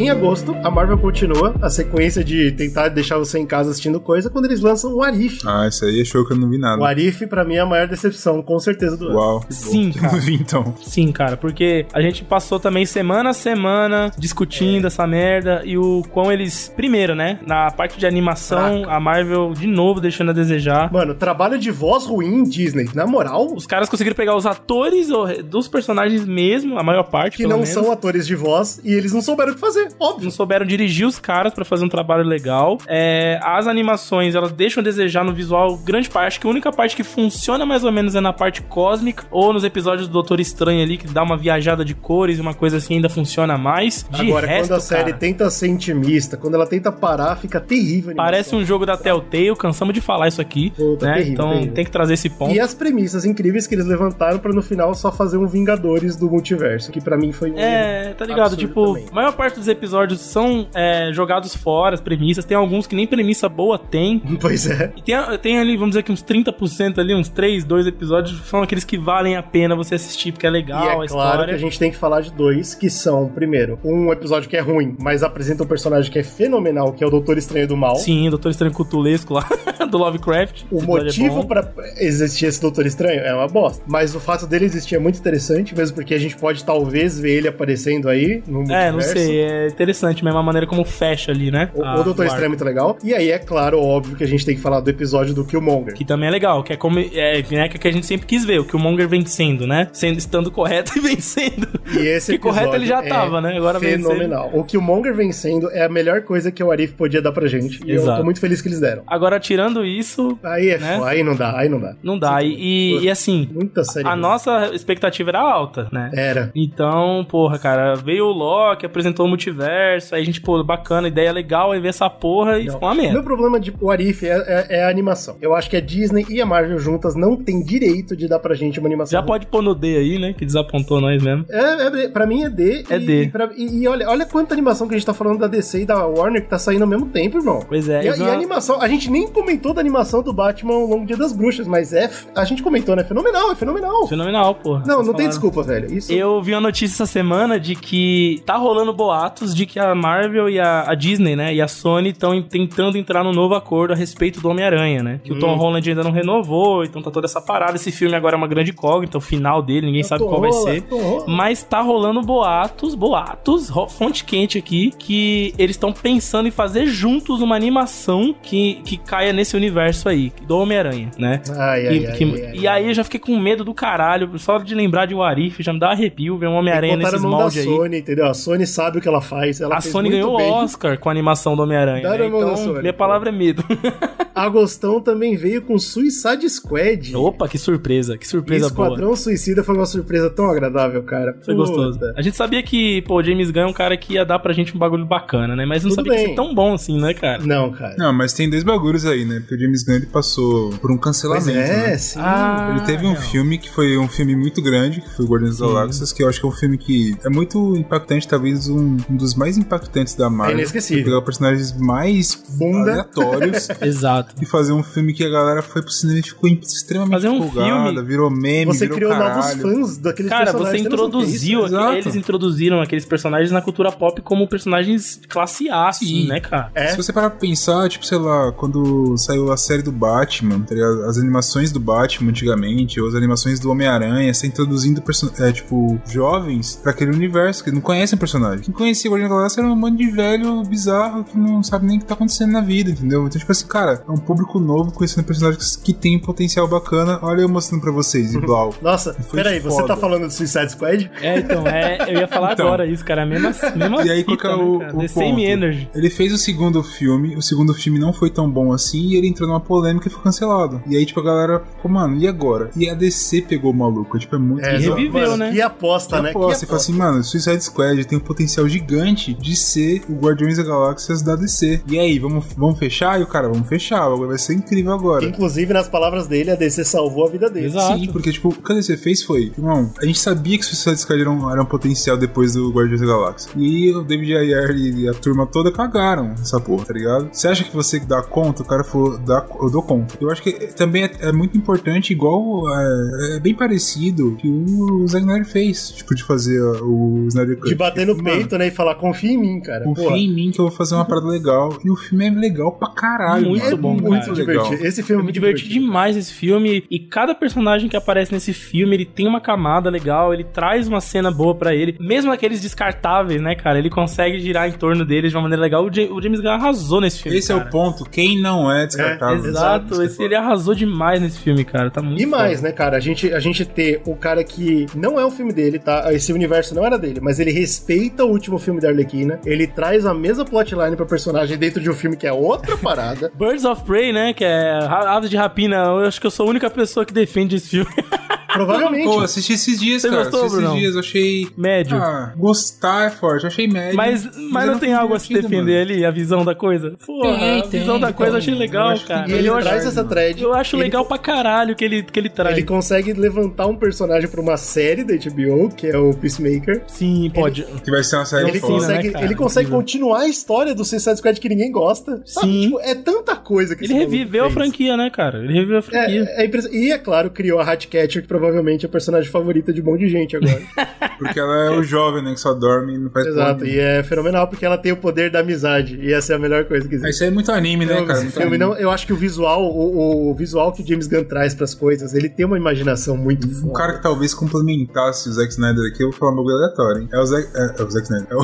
Em 0.00 0.08
agosto, 0.08 0.56
a 0.64 0.70
Marvel 0.70 0.96
continua 0.96 1.54
a 1.60 1.68
sequência 1.68 2.24
de 2.24 2.50
tentar 2.52 2.88
deixar 2.88 3.18
você 3.18 3.38
em 3.38 3.44
casa 3.44 3.70
assistindo 3.70 4.00
coisa 4.00 4.30
quando 4.30 4.46
eles 4.46 4.60
lançam 4.62 4.94
o 4.94 5.02
Arif. 5.02 5.42
Ah, 5.46 5.68
isso 5.68 5.84
aí 5.84 6.00
é 6.00 6.04
show 6.06 6.24
que 6.26 6.32
eu 6.32 6.38
não 6.38 6.48
vi 6.48 6.56
nada. 6.56 6.80
O 6.80 6.86
Arif, 6.86 7.26
pra 7.26 7.44
mim, 7.44 7.56
é 7.56 7.60
a 7.60 7.66
maior 7.66 7.86
decepção, 7.86 8.40
com 8.42 8.58
certeza, 8.58 8.96
do 8.96 9.08
ano. 9.08 9.18
Uau. 9.18 9.44
Sim, 9.50 9.92
Eu 9.94 10.00
cara. 10.00 10.12
não 10.14 10.20
vi 10.20 10.34
então. 10.36 10.74
Sim, 10.82 11.12
cara, 11.12 11.36
porque 11.36 11.84
a 11.92 12.00
gente 12.00 12.24
passou 12.24 12.58
também 12.58 12.86
semana 12.86 13.28
a 13.28 13.34
semana 13.34 14.10
discutindo 14.16 14.86
essa 14.86 15.06
merda 15.06 15.60
e 15.66 15.76
o 15.76 16.02
quão 16.10 16.32
eles. 16.32 16.72
Primeiro, 16.74 17.14
né? 17.14 17.38
Na 17.46 17.70
parte 17.70 17.98
de 17.98 18.06
animação, 18.06 18.84
a 18.88 18.98
Marvel 18.98 19.52
de 19.52 19.66
novo 19.66 20.00
deixando 20.00 20.30
a 20.30 20.32
desejar. 20.32 20.90
Mano, 20.90 21.14
trabalho 21.14 21.58
de 21.58 21.70
voz 21.70 22.06
ruim, 22.06 22.44
Disney. 22.44 22.88
Na 22.94 23.06
moral, 23.06 23.52
Os 23.54 23.66
caras 23.66 23.86
conseguiram 23.90 24.16
pegar 24.16 24.34
os 24.34 24.46
atores 24.46 25.10
ou- 25.10 25.42
dos 25.42 25.68
personagens 25.68 26.24
mesmo, 26.24 26.78
a 26.78 26.82
maior 26.82 27.02
parte, 27.02 27.36
que 27.36 27.42
pelo 27.42 27.50
não 27.50 27.58
menos. 27.58 27.74
são 27.74 27.92
atores 27.92 28.26
de 28.26 28.34
voz 28.34 28.80
e 28.82 28.94
eles 28.94 29.12
não 29.12 29.20
souberam 29.20 29.52
o 29.52 29.54
que 29.54 29.60
fazer. 29.60 29.89
Óbvio. 29.98 30.24
não 30.24 30.30
souberam 30.30 30.64
dirigir 30.66 31.06
os 31.06 31.18
caras 31.18 31.52
pra 31.54 31.64
fazer 31.64 31.84
um 31.84 31.88
trabalho 31.88 32.24
legal. 32.24 32.78
É, 32.86 33.38
as 33.42 33.66
animações, 33.66 34.34
elas 34.34 34.52
deixam 34.52 34.80
a 34.80 34.84
desejar 34.84 35.24
no 35.24 35.32
visual 35.32 35.76
grande 35.78 36.08
parte. 36.08 36.28
Acho 36.28 36.40
que 36.40 36.46
a 36.46 36.50
única 36.50 36.70
parte 36.72 36.94
que 36.96 37.02
funciona 37.02 37.64
mais 37.66 37.84
ou 37.84 37.90
menos 37.92 38.14
é 38.14 38.20
na 38.20 38.32
parte 38.32 38.62
cósmica 38.62 39.24
ou 39.30 39.52
nos 39.52 39.64
episódios 39.64 40.06
do 40.08 40.12
Doutor 40.12 40.40
Estranho 40.40 40.82
ali, 40.82 40.96
que 40.96 41.06
dá 41.06 41.22
uma 41.22 41.36
viajada 41.36 41.84
de 41.84 41.94
cores 41.94 42.38
e 42.38 42.40
uma 42.40 42.54
coisa 42.54 42.76
assim 42.76 42.94
ainda 42.96 43.08
funciona 43.08 43.56
mais. 43.58 44.06
De 44.10 44.22
Agora, 44.28 44.46
resto, 44.46 44.68
quando 44.68 44.78
a 44.78 44.80
série 44.80 45.04
cara, 45.04 45.16
tenta 45.18 45.50
ser 45.50 45.68
intimista, 45.68 46.36
quando 46.36 46.54
ela 46.54 46.66
tenta 46.66 46.90
parar, 46.92 47.36
fica 47.36 47.60
terrível. 47.60 48.14
parece 48.14 48.54
um 48.54 48.64
jogo 48.64 48.84
da 48.86 48.96
Telltale, 48.96 49.56
cansamos 49.56 49.94
de 49.94 50.00
falar 50.00 50.28
isso 50.28 50.40
aqui, 50.40 50.70
Puta, 50.70 51.06
né? 51.06 51.12
terrível, 51.14 51.32
então 51.32 51.50
terrível. 51.52 51.74
tem 51.74 51.84
que 51.84 51.90
trazer 51.90 52.14
esse 52.14 52.28
ponto. 52.30 52.52
E 52.54 52.60
as 52.60 52.74
premissas 52.74 53.24
incríveis 53.24 53.66
que 53.66 53.74
eles 53.74 53.86
levantaram 53.86 54.38
pra 54.38 54.52
no 54.52 54.62
final 54.62 54.94
só 54.94 55.10
fazer 55.12 55.36
um 55.36 55.46
Vingadores 55.50 56.16
do 56.16 56.30
multiverso, 56.30 56.90
que 56.92 57.00
pra 57.00 57.16
mim 57.16 57.32
foi 57.32 57.50
um 57.50 57.58
É, 57.58 58.14
tá 58.16 58.24
ligado? 58.24 58.56
Tipo, 58.56 58.86
também. 58.86 59.06
a 59.10 59.14
maior 59.14 59.32
parte 59.32 59.58
dos 59.58 59.66
episódios 59.66 59.79
são 60.16 60.66
é, 60.74 61.10
jogados 61.12 61.54
fora, 61.54 61.94
as 61.94 62.00
premissas. 62.00 62.44
Tem 62.44 62.56
alguns 62.56 62.86
que 62.86 62.94
nem 62.96 63.06
premissa 63.06 63.48
boa 63.48 63.78
tem. 63.78 64.20
Pois 64.40 64.68
é. 64.68 64.92
E 64.96 65.02
tem, 65.02 65.16
tem 65.42 65.58
ali, 65.58 65.76
vamos 65.76 65.90
dizer 65.90 66.02
que 66.02 66.10
uns 66.12 66.22
30% 66.22 66.98
ali, 66.98 67.14
uns 67.14 67.28
3, 67.28 67.64
2 67.64 67.86
episódios, 67.86 68.40
são 68.46 68.62
aqueles 68.62 68.84
que 68.84 68.96
valem 68.98 69.36
a 69.36 69.42
pena 69.42 69.76
você 69.76 69.94
assistir, 69.96 70.32
porque 70.32 70.46
é 70.46 70.50
legal 70.50 70.82
e 70.82 70.86
é 70.86 70.90
a 70.90 70.94
claro 70.94 71.04
história. 71.04 71.44
que 71.46 71.54
a 71.54 71.58
gente 71.58 71.78
tem 71.78 71.90
que 71.90 71.96
falar 71.96 72.20
de 72.22 72.32
dois, 72.32 72.74
que 72.74 72.88
são, 72.88 73.28
primeiro, 73.28 73.78
um 73.84 74.10
episódio 74.12 74.48
que 74.48 74.56
é 74.56 74.60
ruim, 74.60 74.96
mas 74.98 75.22
apresenta 75.22 75.62
um 75.62 75.66
personagem 75.66 76.10
que 76.10 76.18
é 76.18 76.22
fenomenal, 76.22 76.92
que 76.92 77.04
é 77.04 77.06
o 77.06 77.10
Doutor 77.10 77.36
Estranho 77.38 77.68
do 77.68 77.76
Mal. 77.76 77.96
Sim, 77.96 78.26
o 78.28 78.30
Doutor 78.30 78.50
Estranho 78.50 78.72
Cutulesco 78.72 79.34
lá, 79.34 79.46
do 79.90 79.98
Lovecraft. 79.98 80.62
O 80.70 80.80
é 80.82 80.86
motivo 80.86 81.42
bom. 81.42 81.46
pra 81.46 81.70
existir 81.98 82.46
esse 82.46 82.60
Doutor 82.60 82.86
Estranho 82.86 83.20
é 83.20 83.34
uma 83.34 83.46
bosta. 83.48 83.82
Mas 83.86 84.14
o 84.14 84.20
fato 84.20 84.46
dele 84.46 84.64
existir 84.64 84.94
é 84.94 84.98
muito 84.98 85.18
interessante, 85.18 85.74
mesmo 85.76 85.94
porque 85.94 86.14
a 86.14 86.18
gente 86.18 86.36
pode 86.36 86.64
talvez 86.64 87.18
ver 87.18 87.36
ele 87.38 87.48
aparecendo 87.48 88.08
aí 88.08 88.42
no 88.46 88.62
É, 88.72 88.86
não 88.90 88.98
multiverso. 88.98 89.12
sei. 89.12 89.40
É, 89.40 89.69
interessante 89.72 90.24
mesmo 90.24 90.38
a 90.38 90.42
maneira 90.42 90.66
como 90.66 90.84
fecha 90.84 91.30
ali, 91.32 91.50
né? 91.50 91.70
O, 91.74 91.84
a- 91.84 92.00
o 92.00 92.04
Doutor 92.04 92.26
Estranho 92.26 92.46
é 92.46 92.48
muito 92.48 92.64
legal. 92.64 92.98
E 93.02 93.14
aí, 93.14 93.30
é 93.30 93.38
claro, 93.38 93.80
óbvio 93.80 94.16
que 94.16 94.24
a 94.24 94.26
gente 94.26 94.44
tem 94.44 94.54
que 94.54 94.60
falar 94.60 94.80
do 94.80 94.90
episódio 94.90 95.34
do 95.34 95.44
Killmonger. 95.44 95.94
Que 95.94 96.04
também 96.04 96.28
é 96.28 96.30
legal, 96.30 96.62
que 96.62 96.72
é 96.72 96.76
como 96.76 96.98
é, 96.98 97.42
né, 97.50 97.68
que 97.68 97.88
a 97.88 97.92
gente 97.92 98.06
sempre 98.06 98.26
quis 98.26 98.44
ver, 98.44 98.60
o 98.60 98.64
Killmonger 98.64 99.08
vencendo, 99.08 99.66
né? 99.66 99.88
Sendo, 99.92 100.18
estando 100.18 100.50
correto 100.50 100.92
e 100.98 101.00
vencendo. 101.00 101.68
E 101.94 101.98
esse 102.06 102.32
que 102.32 102.38
correto 102.38 102.74
ele 102.74 102.86
já 102.86 102.98
episódio 103.00 103.10
tava, 103.24 103.38
é 103.38 103.40
né? 103.40 103.56
Agora 103.56 103.78
vencendo. 103.78 104.06
Fenomenal. 104.08 104.50
O 104.54 104.64
Killmonger 104.64 105.14
vencendo 105.14 105.70
é 105.70 105.84
a 105.84 105.88
melhor 105.88 106.22
coisa 106.22 106.50
que 106.52 106.62
o 106.62 106.70
Arif 106.70 106.94
podia 106.94 107.20
dar 107.22 107.32
pra 107.32 107.46
gente. 107.48 107.80
E 107.84 107.90
eu 107.90 107.96
Exato. 107.96 108.18
tô 108.18 108.24
muito 108.24 108.40
feliz 108.40 108.60
que 108.62 108.68
eles 108.68 108.80
deram. 108.80 109.02
Agora, 109.06 109.38
tirando 109.40 109.84
isso, 109.84 110.38
Aí 110.42 110.70
é 110.70 110.78
Né? 110.78 111.00
aí 111.04 111.22
não 111.22 111.34
dá, 111.34 111.58
aí 111.58 111.68
não 111.68 111.80
dá. 111.80 111.94
não 112.02 112.18
dá. 112.18 112.42
E, 112.42 112.54
e, 112.98 113.04
e 113.04 113.10
assim, 113.10 113.48
Muita 113.52 113.84
série. 113.84 114.06
a 114.06 114.14
nossa 114.16 114.70
expectativa 114.74 115.30
era 115.30 115.40
alta, 115.40 115.88
né? 115.92 116.10
Era. 116.14 116.50
Então, 116.54 117.26
porra, 117.28 117.58
cara, 117.58 117.94
veio 117.94 118.26
o 118.26 118.32
Loki, 118.32 118.86
apresentou 118.86 119.26
o 119.26 119.28
multiverso, 119.28 119.59
aí 119.64 120.22
a 120.22 120.24
gente, 120.24 120.40
pô, 120.40 120.62
bacana, 120.64 121.08
ideia 121.08 121.32
legal, 121.32 121.72
aí 121.72 121.80
ver 121.80 121.88
essa 121.88 122.08
porra 122.08 122.58
e 122.58 122.64
ficou 122.70 122.88
uma 122.88 122.94
Meu 122.94 123.04
merda. 123.04 123.22
problema 123.22 123.58
de 123.60 123.72
o 123.80 123.90
Arif 123.90 124.24
é, 124.26 124.30
é- 124.36 124.66
é 124.78 124.84
a 124.84 124.88
animação. 124.88 125.36
Eu 125.40 125.54
acho 125.54 125.68
que 125.70 125.76
a 125.76 125.80
Disney 125.80 126.24
e 126.28 126.40
a 126.40 126.46
Marvel 126.46 126.78
juntas 126.78 127.14
não 127.14 127.36
tem 127.36 127.62
direito 127.62 128.16
de 128.16 128.28
dar 128.28 128.38
pra 128.38 128.54
gente 128.54 128.78
uma 128.78 128.88
animação. 128.88 129.12
Já 129.18 129.22
pode 129.24 129.46
pôr 129.46 129.62
no 129.62 129.74
D 129.74 129.96
aí, 129.96 130.18
né? 130.18 130.32
Que 130.32 130.44
desapontou 130.44 131.00
nós 131.00 131.22
mesmo. 131.22 131.44
É, 131.50 132.04
é, 132.04 132.08
pra 132.08 132.26
mim 132.26 132.44
é 132.44 132.48
D. 132.50 132.84
É 132.90 132.96
e, 132.96 132.98
D. 133.06 133.22
E, 133.24 133.28
pra- 133.28 133.50
e- 133.56 133.82
e 133.82 133.88
olha, 133.88 134.08
olha 134.08 134.26
quanta 134.26 134.54
animação 134.54 134.86
que 134.88 134.94
a 134.94 134.98
gente 134.98 135.06
tá 135.06 135.14
falando 135.14 135.38
da 135.38 135.46
DC 135.46 135.80
e 135.82 135.86
da 135.86 136.06
Warner 136.06 136.42
que 136.42 136.48
tá 136.48 136.58
saindo 136.58 136.82
ao 136.82 136.88
mesmo 136.88 137.06
tempo, 137.06 137.38
irmão. 137.38 137.60
Pois 137.66 137.88
é, 137.88 138.02
E, 138.04 138.18
e 138.18 138.22
a 138.22 138.32
animação, 138.32 138.80
a 138.80 138.88
gente 138.88 139.10
nem 139.10 139.26
comentou 139.28 139.72
da 139.74 139.80
animação 139.80 140.22
do 140.22 140.32
Batman 140.32 140.74
ao 140.74 140.86
longo 140.86 141.06
Dia 141.06 141.16
das 141.16 141.32
Bruxas, 141.32 141.66
mas 141.66 141.92
é. 141.92 142.10
A 142.34 142.44
gente 142.44 142.62
comentou, 142.62 142.94
né? 142.94 143.04
Fenomenal, 143.04 143.50
é 143.52 143.54
fenomenal. 143.54 144.06
Fenomenal, 144.06 144.54
porra. 144.54 144.84
Não, 144.86 144.96
não 144.98 145.04
tem 145.04 145.12
falaram. 145.12 145.28
desculpa, 145.28 145.62
velho. 145.62 145.92
Isso. 145.92 146.12
Eu 146.12 146.40
vi 146.42 146.52
uma 146.52 146.60
notícia 146.60 146.94
essa 147.02 147.06
semana 147.06 147.58
de 147.58 147.74
que 147.74 148.42
tá 148.46 148.56
rolando 148.56 148.92
boatos 149.40 149.54
de 149.54 149.66
que 149.66 149.78
a 149.78 149.94
Marvel 149.94 150.48
e 150.48 150.58
a, 150.60 150.84
a 150.90 150.94
Disney, 150.94 151.34
né, 151.34 151.54
e 151.54 151.60
a 151.60 151.68
Sony 151.68 152.10
estão 152.10 152.40
tentando 152.42 152.96
entrar 152.98 153.24
num 153.24 153.32
novo 153.32 153.54
acordo 153.54 153.92
a 153.92 153.96
respeito 153.96 154.40
do 154.40 154.48
Homem-Aranha, 154.48 155.02
né? 155.02 155.20
Que 155.24 155.32
o 155.32 155.38
Tom 155.38 155.54
Hum. 155.54 155.56
Holland 155.56 155.88
ainda 155.88 156.04
não 156.04 156.10
renovou, 156.12 156.84
então 156.84 157.02
tá 157.02 157.10
toda 157.10 157.26
essa 157.26 157.40
parada. 157.40 157.76
Esse 157.76 157.90
filme 157.90 158.14
agora 158.14 158.36
é 158.36 158.38
uma 158.38 158.46
grande 158.46 158.70
incógnita, 158.70 159.18
o 159.18 159.20
final 159.20 159.62
dele, 159.62 159.86
ninguém 159.86 160.02
sabe 160.02 160.22
Tom 160.22 160.28
qual 160.28 160.40
vai 160.42 160.50
Holland, 160.50 160.84
ser. 160.88 161.24
Mas 161.26 161.62
tá 161.62 161.80
rolando 161.80 162.20
boatos, 162.22 162.94
boatos, 162.94 163.70
fonte 163.90 164.24
quente 164.24 164.58
aqui, 164.58 164.92
que 164.98 165.54
eles 165.58 165.76
estão 165.76 165.92
pensando 165.92 166.46
em 166.48 166.50
fazer 166.50 166.86
juntos 166.86 167.40
uma 167.40 167.56
animação 167.56 168.34
que, 168.42 168.74
que 168.84 168.96
caia 168.96 169.32
nesse 169.32 169.56
universo 169.56 170.08
aí, 170.08 170.32
do 170.46 170.58
Homem-Aranha, 170.58 171.10
né? 171.18 171.40
Ai, 171.56 171.86
ai, 171.88 171.98
Que- 171.98 172.06
ai, 172.06 172.12
que- 172.16 172.58
e 172.60 172.68
aí 172.68 172.86
eu 172.88 172.94
já 172.94 173.02
fiquei 173.04 173.20
com 173.20 173.36
medo 173.38 173.64
do 173.64 173.74
caralho, 173.74 174.38
só 174.38 174.58
de 174.58 174.74
lembrar 174.74 175.06
de 175.06 175.14
Warif, 175.14 175.62
já 175.62 175.72
me 175.72 175.78
dá 175.80 175.90
arrepio 175.90 176.36
ver 176.36 176.48
um 176.48 176.54
Homem-Aranha 176.54 176.96
nesses 176.96 177.22
moldes 177.22 177.58
aí. 177.58 177.64
Sony, 177.64 177.98
entendeu? 177.98 178.26
A 178.26 178.34
Sony 178.34 178.66
sabe 178.66 178.98
o 178.98 179.00
que 179.00 179.08
ela 179.08 179.20
faz. 179.30 179.60
Ela 179.60 179.76
A 179.76 179.80
fez 179.80 179.92
Sony 179.92 180.10
muito 180.10 180.20
ganhou 180.20 180.34
o 180.34 180.36
bem. 180.36 180.50
Oscar 180.50 180.98
com 180.98 181.08
a 181.08 181.12
animação 181.12 181.54
do 181.56 181.62
Homem-Aranha. 181.62 182.02
Né? 182.08 182.26
Então, 182.26 182.56
Sony, 182.56 182.80
minha 182.80 182.92
palavra 182.92 183.28
é 183.28 183.32
medo. 183.32 183.64
Agostão 184.34 185.00
também 185.00 185.36
veio 185.36 185.62
com 185.62 185.78
Suicide 185.78 186.48
Squad. 186.48 187.14
Opa, 187.16 187.48
que 187.48 187.58
surpresa, 187.58 188.16
que 188.16 188.26
surpresa 188.26 188.70
boa. 188.70 188.88
Esquadrão 188.88 189.16
Suicida 189.16 189.62
foi 189.62 189.74
uma 189.74 189.86
surpresa 189.86 190.30
tão 190.30 190.46
agradável, 190.50 191.02
cara. 191.02 191.36
Foi 191.44 191.54
Puta. 191.54 191.68
gostoso. 191.68 192.00
A 192.16 192.22
gente 192.22 192.36
sabia 192.36 192.62
que, 192.62 193.02
pô, 193.02 193.16
o 193.16 193.22
James 193.22 193.50
Gunn 193.50 193.62
é 193.62 193.66
um 193.66 193.72
cara 193.72 193.96
que 193.96 194.14
ia 194.14 194.24
dar 194.24 194.38
pra 194.38 194.52
gente 194.52 194.74
um 194.74 194.78
bagulho 194.78 195.04
bacana, 195.04 195.54
né? 195.54 195.66
Mas 195.66 195.82
não 195.82 195.90
Tudo 195.90 195.96
sabia 195.96 196.12
que 196.12 196.18
ia 196.20 196.26
bem. 196.28 196.36
ser 196.36 196.42
tão 196.42 196.54
bom 196.54 196.74
assim, 196.74 196.98
né, 197.00 197.12
cara? 197.12 197.42
Não, 197.44 197.70
cara. 197.70 197.94
Não, 197.98 198.12
mas 198.12 198.32
tem 198.32 198.48
dois 198.48 198.62
bagulhos 198.62 199.04
aí, 199.04 199.24
né? 199.24 199.40
Porque 199.40 199.56
o 199.56 199.58
James 199.58 199.82
Gunn 199.84 199.96
ele 199.96 200.06
passou 200.06 200.70
por 200.80 200.90
um 200.90 200.96
cancelamento. 200.98 201.44
Pois 201.46 201.56
é, 201.56 201.86
né? 201.88 201.98
sim. 201.98 202.18
Ah, 202.22 202.70
Ele 202.76 202.86
teve 202.86 203.04
um 203.06 203.12
real. 203.12 203.22
filme 203.22 203.58
que 203.58 203.68
foi 203.70 203.98
um 203.98 204.08
filme 204.08 204.34
muito 204.36 204.62
grande, 204.62 205.00
que 205.00 205.10
foi 205.10 205.26
Guardiões 205.26 205.58
das 205.58 205.68
Sim. 205.68 205.74
Galáxias, 205.74 206.12
que 206.12 206.22
eu 206.22 206.28
acho 206.28 206.40
que 206.40 206.46
é 206.46 206.48
um 206.48 206.52
filme 206.52 206.78
que 206.78 207.14
é 207.24 207.28
muito 207.28 207.76
impactante, 207.76 208.26
talvez 208.26 208.68
um, 208.68 208.96
um 209.10 209.16
dos 209.20 209.34
mais 209.34 209.56
impactantes 209.58 210.14
da 210.14 210.28
Marvel. 210.28 210.56
É 210.56 210.58
inesquecível. 210.60 211.04
Pegar 211.04 211.22
personagens 211.22 211.76
mais 211.78 212.34
Bunda. 212.58 212.90
aleatórios 212.92 213.68
Exato. 213.80 214.34
e 214.40 214.46
fazer 214.46 214.72
um 214.72 214.82
filme 214.82 215.12
que 215.12 215.24
a 215.24 215.28
galera 215.28 215.62
foi 215.62 215.82
pro 215.82 215.90
cinema 215.90 216.18
e 216.18 216.22
ficou 216.22 216.48
extremamente 216.50 217.12
Fazer 217.12 217.28
um 217.28 217.36
empolgada, 217.36 217.92
filme- 217.92 218.02
virou 218.02 218.30
meme, 218.30 218.66
Você 218.66 218.80
virou 218.86 218.96
criou 218.96 219.12
caralho. 219.12 219.36
novos 219.36 219.52
fãs 219.62 219.98
daqueles 219.98 220.30
Cara, 220.30 220.46
você 220.46 220.50
personagens. 220.52 220.80
que 220.80 220.88
é 220.88 220.92
introduziu, 220.94 221.58
isso? 221.64 221.68
Exato. 221.74 221.94
eles 221.96 222.16
introduziram 222.16 222.80
aqueles 222.80 223.04
personagens 223.04 223.50
na 223.50 223.60
cultura 223.62 223.92
pop 223.92 224.20
como 224.22 224.48
personagens 224.48 225.20
classe 225.28 225.68
A, 225.70 225.88
assim, 225.88 226.06
Sim. 226.06 226.28
né, 226.28 226.40
cara? 226.40 226.70
É. 226.74 226.88
Se 226.88 226.96
você 226.96 227.12
parar 227.12 227.30
pra 227.30 227.38
pensar, 227.38 227.88
tipo, 227.88 228.04
sei 228.06 228.18
lá, 228.18 228.52
quando 228.52 229.16
saiu 229.16 229.52
a 229.52 229.56
série 229.56 229.82
do 229.82 229.92
Batman, 229.92 230.60
tá 230.60 230.74
ligado? 230.74 231.04
As 231.04 231.18
animações 231.18 231.70
do 231.72 231.80
Batman 231.80 232.30
antigamente, 232.30 233.00
ou 233.00 233.08
as 233.08 233.14
animações 233.14 233.60
do 233.60 233.70
Homem-Aranha, 233.70 234.32
você 234.32 234.46
introduzindo, 234.46 235.02
perso- 235.02 235.32
é, 235.38 235.52
tipo, 235.52 236.00
jovens 236.08 236.78
pra 236.82 236.92
aquele 236.92 237.10
universo, 237.12 237.62
que 237.64 237.70
não 237.70 237.80
conhecem 237.80 238.16
o 238.16 238.18
personagem. 238.18 238.64
Quem 238.64 238.74
conhecia 238.74 239.09
o 239.10 239.12
Guardião 239.12 239.28
da 239.30 239.36
Galáxia 239.36 239.60
era 239.60 239.68
um 239.68 239.76
monte 239.76 239.96
de 239.98 240.10
velho 240.10 240.62
bizarro 240.62 241.24
que 241.24 241.36
não 241.36 241.62
sabe 241.62 241.86
nem 241.86 241.96
o 241.96 242.00
que 242.00 242.06
tá 242.06 242.14
acontecendo 242.14 242.52
na 242.52 242.60
vida, 242.60 242.90
entendeu? 242.90 243.26
Então, 243.26 243.38
tipo 243.38 243.50
assim, 243.52 243.66
cara, 243.66 244.02
é 244.06 244.10
um 244.10 244.16
público 244.16 244.58
novo 244.58 244.92
conhecendo 244.92 245.24
personagens 245.24 245.76
que 245.76 245.92
tem 245.92 246.18
potencial 246.18 246.66
bacana. 246.68 247.18
Olha 247.22 247.42
eu 247.42 247.48
mostrando 247.48 247.80
pra 247.80 247.92
vocês, 247.92 248.32
e 248.34 248.38
Blau. 248.40 248.74
Nossa, 248.82 249.14
Foi 249.14 249.42
peraí, 249.42 249.58
você 249.60 249.76
foda. 249.76 249.88
tá 249.88 249.96
falando 249.96 250.26
do 250.26 250.32
Suicide 250.32 250.72
Squad? 250.72 251.10
É, 251.20 251.38
então, 251.38 251.66
é, 251.66 251.98
eu 252.12 252.20
ia 252.20 252.28
falar 252.28 252.52
Então. 252.52 252.66
agora 252.66 252.86
isso, 252.86 253.04
cara. 253.04 253.22
A 253.22 253.26
mesma, 253.26 253.50
mesma 253.76 254.02
E 254.04 254.10
aí, 254.10 254.24
qual 254.24 254.36
fita, 254.36 254.48
que 254.48 254.54
é 254.54 254.56
né, 254.56 254.62
o, 254.64 254.78
cara? 254.78 254.96
o 254.96 255.00
The 255.00 255.08
Same 255.08 255.30
ponto? 255.30 255.40
Energy. 255.40 255.90
Ele 255.94 256.10
fez 256.10 256.32
o 256.32 256.38
segundo 256.38 256.82
filme, 256.82 257.36
o 257.36 257.42
segundo 257.42 257.74
filme 257.74 257.98
não 257.98 258.12
foi 258.12 258.30
tão 258.30 258.50
bom 258.50 258.72
assim, 258.72 259.00
e 259.08 259.16
ele 259.16 259.28
entrou 259.28 259.48
numa 259.48 259.60
polêmica 259.60 260.08
e 260.08 260.10
foi 260.10 260.22
cancelado. 260.22 260.82
E 260.86 260.96
aí, 260.96 261.04
tipo, 261.04 261.20
a 261.20 261.22
galera 261.24 261.62
ficou, 261.76 261.90
mano, 261.90 262.16
e 262.16 262.26
agora? 262.28 262.70
E 262.76 262.88
a 262.88 262.94
DC 262.94 263.42
pegou 263.42 263.70
o 263.72 263.74
maluco, 263.74 264.18
tipo, 264.18 264.36
é 264.36 264.38
muito 264.38 264.64
É, 264.64 264.76
reviveu, 264.78 265.12
mano, 265.12 265.36
né? 265.36 265.50
Que 265.52 265.60
aposta, 265.60 266.16
Que 266.16 266.22
né? 266.22 266.30
aposta, 266.30 266.64
e 266.64 266.66
fala 266.66 266.78
assim, 266.80 266.92
mano, 266.92 267.22
Suicide 267.24 267.62
Squad 267.64 268.04
tem 268.04 268.18
um 268.18 268.20
potencial 268.20 268.68
gigante 268.68 268.99
de 269.38 269.56
ser 269.56 270.02
o 270.08 270.14
Guardiões 270.14 270.56
da 270.56 270.62
Galáxias 270.62 271.22
da 271.22 271.34
DC. 271.34 271.82
E 271.88 271.98
aí, 271.98 272.18
vamos, 272.18 272.46
vamos 272.56 272.78
fechar? 272.78 273.18
E 273.18 273.22
o 273.22 273.26
cara, 273.26 273.48
vamos 273.48 273.68
fechar, 273.68 274.08
o 274.08 274.26
vai 274.26 274.38
ser 274.38 274.54
incrível 274.54 274.92
agora. 274.92 275.24
Inclusive, 275.24 275.72
nas 275.72 275.88
palavras 275.88 276.26
dele, 276.26 276.50
a 276.50 276.54
DC 276.54 276.84
salvou 276.84 277.26
a 277.26 277.30
vida 277.30 277.48
dele. 277.48 277.66
Exato. 277.66 277.98
Sim, 277.98 278.12
porque, 278.12 278.32
tipo, 278.32 278.48
o 278.48 278.54
que 278.54 278.72
a 278.72 278.74
DC 278.74 278.96
fez 278.96 279.22
foi, 279.22 279.52
irmão, 279.56 279.92
a 280.00 280.04
gente 280.04 280.18
sabia 280.18 280.58
que 280.58 280.64
Suicide 280.64 280.98
Squad 280.98 281.20
era 281.20 281.30
um, 281.30 281.50
era 281.50 281.62
um 281.62 281.66
potencial 281.66 282.16
depois 282.16 282.54
do 282.54 282.70
Guardiões 282.70 283.00
da 283.00 283.06
Galáxia. 283.06 283.50
E 283.56 283.92
o 283.92 284.02
David 284.02 284.36
Ayer 284.36 284.70
e 284.70 285.08
a 285.08 285.14
turma 285.14 285.46
toda 285.46 285.72
cagaram 285.72 286.32
essa 286.40 286.60
porra, 286.60 286.84
tá 286.84 286.92
ligado? 286.92 287.28
Você 287.32 287.48
acha 287.48 287.64
que 287.64 287.74
você 287.74 287.98
dá 288.00 288.22
conta? 288.22 288.62
O 288.62 288.66
cara 288.66 288.84
falou, 288.84 289.18
dá, 289.18 289.46
eu 289.60 289.70
dou 289.70 289.82
conta. 289.82 290.16
Eu 290.20 290.30
acho 290.30 290.42
que 290.42 290.52
também 290.68 291.04
é, 291.04 291.10
é 291.20 291.32
muito 291.32 291.56
importante, 291.56 292.12
igual, 292.12 292.64
é, 292.68 293.36
é 293.36 293.40
bem 293.40 293.54
parecido 293.54 294.36
que 294.36 294.48
o 294.48 295.06
Zack 295.06 295.24
Snyder 295.24 295.46
fez, 295.46 295.90
tipo, 295.90 296.14
de 296.14 296.24
fazer 296.24 296.60
o 296.60 297.26
Snyder 297.28 297.56
Cut. 297.56 297.68
De 297.68 297.74
bater 297.74 298.06
no 298.06 298.16
Mano, 298.16 298.24
peito, 298.24 298.58
né? 298.58 298.68
E 298.68 298.70
falar, 298.70 298.89
confia 298.94 299.32
em 299.32 299.36
mim, 299.38 299.60
cara. 299.60 299.84
Confia 299.84 300.16
em 300.16 300.32
mim 300.32 300.50
que 300.50 300.60
eu 300.60 300.66
vou 300.68 300.76
fazer 300.76 300.94
uma 300.94 301.04
parada 301.04 301.26
legal. 301.26 301.78
E 301.84 301.90
o 301.90 301.96
filme 301.96 302.26
é 302.26 302.30
legal 302.30 302.72
pra 302.72 302.88
caralho. 302.90 303.48
Muito 303.48 303.64
mano. 303.64 303.76
bom, 303.78 303.92
muito 303.94 304.26
cara. 304.26 304.32
legal. 304.32 304.64
Divertido. 304.64 304.86
Esse 304.86 305.02
filme 305.02 305.20
Eu 305.22 305.24
é 305.24 305.26
me 305.26 305.32
diverti 305.32 305.62
divertido. 305.64 305.84
demais 305.86 306.16
nesse 306.16 306.32
filme 306.34 306.84
e 306.90 306.98
cada 306.98 307.34
personagem 307.34 307.88
que 307.88 307.96
aparece 307.96 308.32
nesse 308.32 308.52
filme, 308.52 308.94
ele 308.96 309.04
tem 309.04 309.26
uma 309.26 309.40
camada 309.40 309.90
legal, 309.90 310.32
ele 310.34 310.44
traz 310.44 310.88
uma 310.88 311.00
cena 311.00 311.30
boa 311.30 311.54
pra 311.54 311.74
ele. 311.74 311.96
Mesmo 312.00 312.32
aqueles 312.32 312.60
descartáveis, 312.60 313.40
né, 313.40 313.54
cara? 313.54 313.78
Ele 313.78 313.90
consegue 313.90 314.38
girar 314.40 314.68
em 314.68 314.72
torno 314.72 315.04
deles 315.04 315.30
de 315.30 315.36
uma 315.36 315.42
maneira 315.42 315.62
legal. 315.62 315.84
O 315.84 315.90
Ja- 315.92 316.10
o 316.10 316.20
James 316.22 316.40
Gunn 316.40 316.50
arrasou 316.50 317.00
nesse 317.00 317.22
filme. 317.22 317.38
Esse 317.38 317.52
é 317.52 317.56
cara. 317.56 317.68
o 317.68 317.70
ponto. 317.70 318.04
Quem 318.08 318.40
não 318.40 318.70
é 318.70 318.86
descartável? 318.86 319.44
Exato, 319.46 320.02
esse, 320.02 320.22
ele 320.22 320.34
arrasou 320.34 320.74
demais 320.74 321.20
nesse 321.20 321.38
filme, 321.38 321.64
cara. 321.64 321.90
Tá 321.90 322.02
muito 322.02 322.20
E 322.22 322.26
mais, 322.26 322.56
foda. 322.58 322.68
né, 322.68 322.74
cara? 322.74 322.96
A 322.96 323.00
gente, 323.00 323.32
a 323.32 323.40
gente 323.40 323.64
ter 323.64 324.00
o 324.06 324.14
cara 324.16 324.42
que 324.44 324.86
não 324.94 325.18
é 325.18 325.24
o 325.24 325.30
filme 325.30 325.52
dele, 325.52 325.78
tá? 325.78 326.12
Esse 326.12 326.32
universo 326.32 326.74
não 326.74 326.84
era 326.84 326.98
dele, 326.98 327.20
mas 327.20 327.38
ele 327.40 327.50
respeita 327.50 328.24
o 328.24 328.30
último 328.30 328.58
filme 328.58 328.79
da 328.80 328.88
Arlequina. 328.88 329.40
Ele 329.44 329.66
traz 329.66 330.06
a 330.06 330.14
mesma 330.14 330.44
plotline 330.44 330.96
pra 330.96 331.06
personagem 331.06 331.56
dentro 331.56 331.80
de 331.80 331.90
um 331.90 331.94
filme 331.94 332.16
que 332.16 332.26
é 332.26 332.32
outra 332.32 332.76
parada. 332.76 333.30
Birds 333.36 333.64
of 333.64 333.84
Prey, 333.84 334.12
né? 334.12 334.32
Que 334.32 334.44
é 334.44 334.78
Aves 334.82 335.30
de 335.30 335.36
Rapina. 335.36 335.76
Eu 335.76 335.98
acho 336.06 336.20
que 336.20 336.26
eu 336.26 336.30
sou 336.30 336.46
a 336.46 336.50
única 336.50 336.70
pessoa 336.70 337.04
que 337.04 337.12
defende 337.12 337.56
esse 337.56 337.70
filme. 337.70 337.90
Provavelmente. 338.52 339.04
Pô, 339.04 339.20
assisti 339.20 339.52
esses 339.54 339.78
dias, 339.80 340.02
Você 340.02 340.08
cara. 340.08 340.22
gostou, 340.22 340.40
assisti 340.40 340.54
esses 340.56 340.64
Brunão? 340.68 340.78
dias, 340.80 340.94
eu 340.94 341.00
achei. 341.00 341.48
Médio. 341.56 341.96
Ah, 341.96 342.32
gostar 342.36 343.06
é 343.06 343.10
forte, 343.10 343.44
eu 343.44 343.48
achei 343.48 343.66
médio. 343.66 343.96
Mas, 343.96 344.28
mas 344.50 344.66
não 344.66 344.78
tem 344.78 344.92
algo 344.94 345.14
a 345.14 345.18
se 345.18 345.28
divertido, 345.28 345.50
defender 345.50 345.78
mano. 345.86 345.92
ali, 345.92 346.04
a 346.04 346.10
visão 346.10 346.44
da 346.44 346.54
coisa? 346.54 346.94
Porra, 347.06 347.38
Tem, 347.38 347.60
a 347.60 347.64
visão 347.66 347.92
tem, 347.94 348.00
da 348.00 348.12
coisa 348.12 348.32
eu 348.32 348.38
achei 348.38 348.54
então, 348.54 348.60
legal, 348.66 348.92
eu 348.92 349.00
cara. 349.00 349.30
E 349.30 349.32
ele 349.34 349.48
eu 349.48 349.54
acho, 349.54 349.68
traz 349.68 349.86
essa 349.86 350.04
thread. 350.04 350.42
eu 350.42 350.52
acho 350.54 350.76
ele, 350.76 350.82
legal 350.84 351.04
pra 351.04 351.18
caralho 351.18 351.74
que 351.76 351.84
ele, 351.84 352.02
que 352.02 352.18
ele 352.18 352.28
traz. 352.28 352.56
Ele 352.56 352.66
consegue 352.66 353.12
levantar 353.12 353.66
um 353.66 353.76
personagem 353.76 354.28
pra 354.28 354.40
uma 354.40 354.56
série 354.56 355.04
da 355.04 355.14
HBO, 355.14 355.68
que 355.74 355.86
é 355.86 355.96
o 355.96 356.12
Peacemaker. 356.14 356.82
Sim, 356.88 357.30
pode. 357.34 357.64
Que 357.84 357.90
vai 357.90 358.02
ser 358.02 358.16
uma 358.16 358.24
série 358.24 358.48
Ele 358.48 358.60
foda. 358.60 358.72
consegue, 358.74 359.06
né, 359.08 359.12
cara? 359.12 359.24
ele 359.24 359.34
consegue 359.34 359.66
Incrível. 359.66 359.78
continuar 359.80 360.20
a 360.20 360.28
história 360.28 360.74
do 360.74 360.84
Suicide 360.84 361.16
Squad 361.18 361.40
que 361.40 361.48
ninguém 361.48 361.70
gosta. 361.70 362.22
Sabe? 362.24 362.46
Sim. 362.46 362.60
Tipo, 362.62 362.80
é 362.80 362.94
tanta 362.94 363.36
coisa 363.36 363.74
que 363.76 363.84
Ele 363.84 363.94
reviveu 363.94 364.44
a 364.46 364.50
franquia, 364.50 364.96
né, 364.96 365.10
cara? 365.10 365.38
Ele 365.38 365.52
reviveu 365.52 365.78
a 365.78 365.82
franquia. 365.82 366.24
É, 366.30 366.42
é 366.42 366.46
impress- 366.46 366.68
E 366.72 366.90
é 366.90 366.98
claro, 366.98 367.30
criou 367.30 367.58
a 367.60 367.64
Hatcatcher, 367.64 368.22
que 368.22 368.28
provavelmente 368.40 368.86
a 368.86 368.88
personagem 368.88 369.30
favorita 369.30 369.72
de 369.72 369.80
um 369.82 369.84
monte 369.84 370.00
de 370.00 370.08
gente 370.08 370.34
agora. 370.36 370.60
Porque 371.18 371.38
ela 371.38 371.66
é 371.66 371.70
o 371.78 371.82
jovem, 371.82 372.22
né? 372.24 372.32
Que 372.32 372.40
só 372.40 372.54
dorme 372.54 372.94
e 372.94 372.98
não 372.98 373.10
faz 373.10 373.26
Exato, 373.26 373.66
e 373.66 373.78
é 373.78 374.02
fenomenal 374.02 374.48
porque 374.48 374.64
ela 374.64 374.78
tem 374.78 374.90
o 374.90 374.96
poder 374.96 375.30
da 375.30 375.40
amizade. 375.40 375.98
E 376.00 376.10
essa 376.14 376.32
é 376.32 376.36
a 376.36 376.38
melhor 376.38 376.64
coisa 376.64 376.88
que 376.88 376.94
existe. 376.94 377.10
Isso 377.10 377.22
aí 377.24 377.28
é 377.28 377.32
muito 377.32 377.52
anime, 377.52 377.84
né, 377.84 378.00
Não, 378.00 378.06
cara? 378.06 378.20
Muito 378.20 378.32
filme 378.32 378.56
anime. 378.56 378.58
não, 378.58 378.74
eu 378.78 378.90
acho 378.90 379.06
que 379.06 379.12
o 379.12 379.16
visual, 379.16 379.62
o, 379.62 380.30
o 380.30 380.34
visual 380.34 380.72
que 380.72 380.82
o 380.82 380.86
James 380.86 381.06
Gunn 381.06 381.24
traz 381.24 381.54
pras 381.54 381.74
coisas, 381.74 382.14
ele 382.14 382.30
tem 382.30 382.46
uma 382.46 382.56
imaginação 382.56 383.18
muito 383.18 383.46
Um 383.46 383.50
foda. 383.52 383.72
cara 383.74 383.92
que 383.98 384.02
talvez 384.02 384.32
complementasse 384.32 385.28
o 385.28 385.32
Zack 385.32 385.50
Snyder 385.52 385.90
aqui, 385.92 386.02
eu 386.02 386.10
vou 386.10 386.18
falar 386.18 386.32
um 386.32 386.36
bagulho 386.36 386.56
aleatório, 386.56 387.02
hein? 387.02 387.08
É 387.12 387.18
o 387.18 387.26
Zack, 387.26 387.48
é, 387.54 387.60
é 387.78 387.82
o 387.84 387.90
Zack 387.90 388.04
Snyder. 388.06 388.26
É 388.30 388.36
o, 388.36 388.42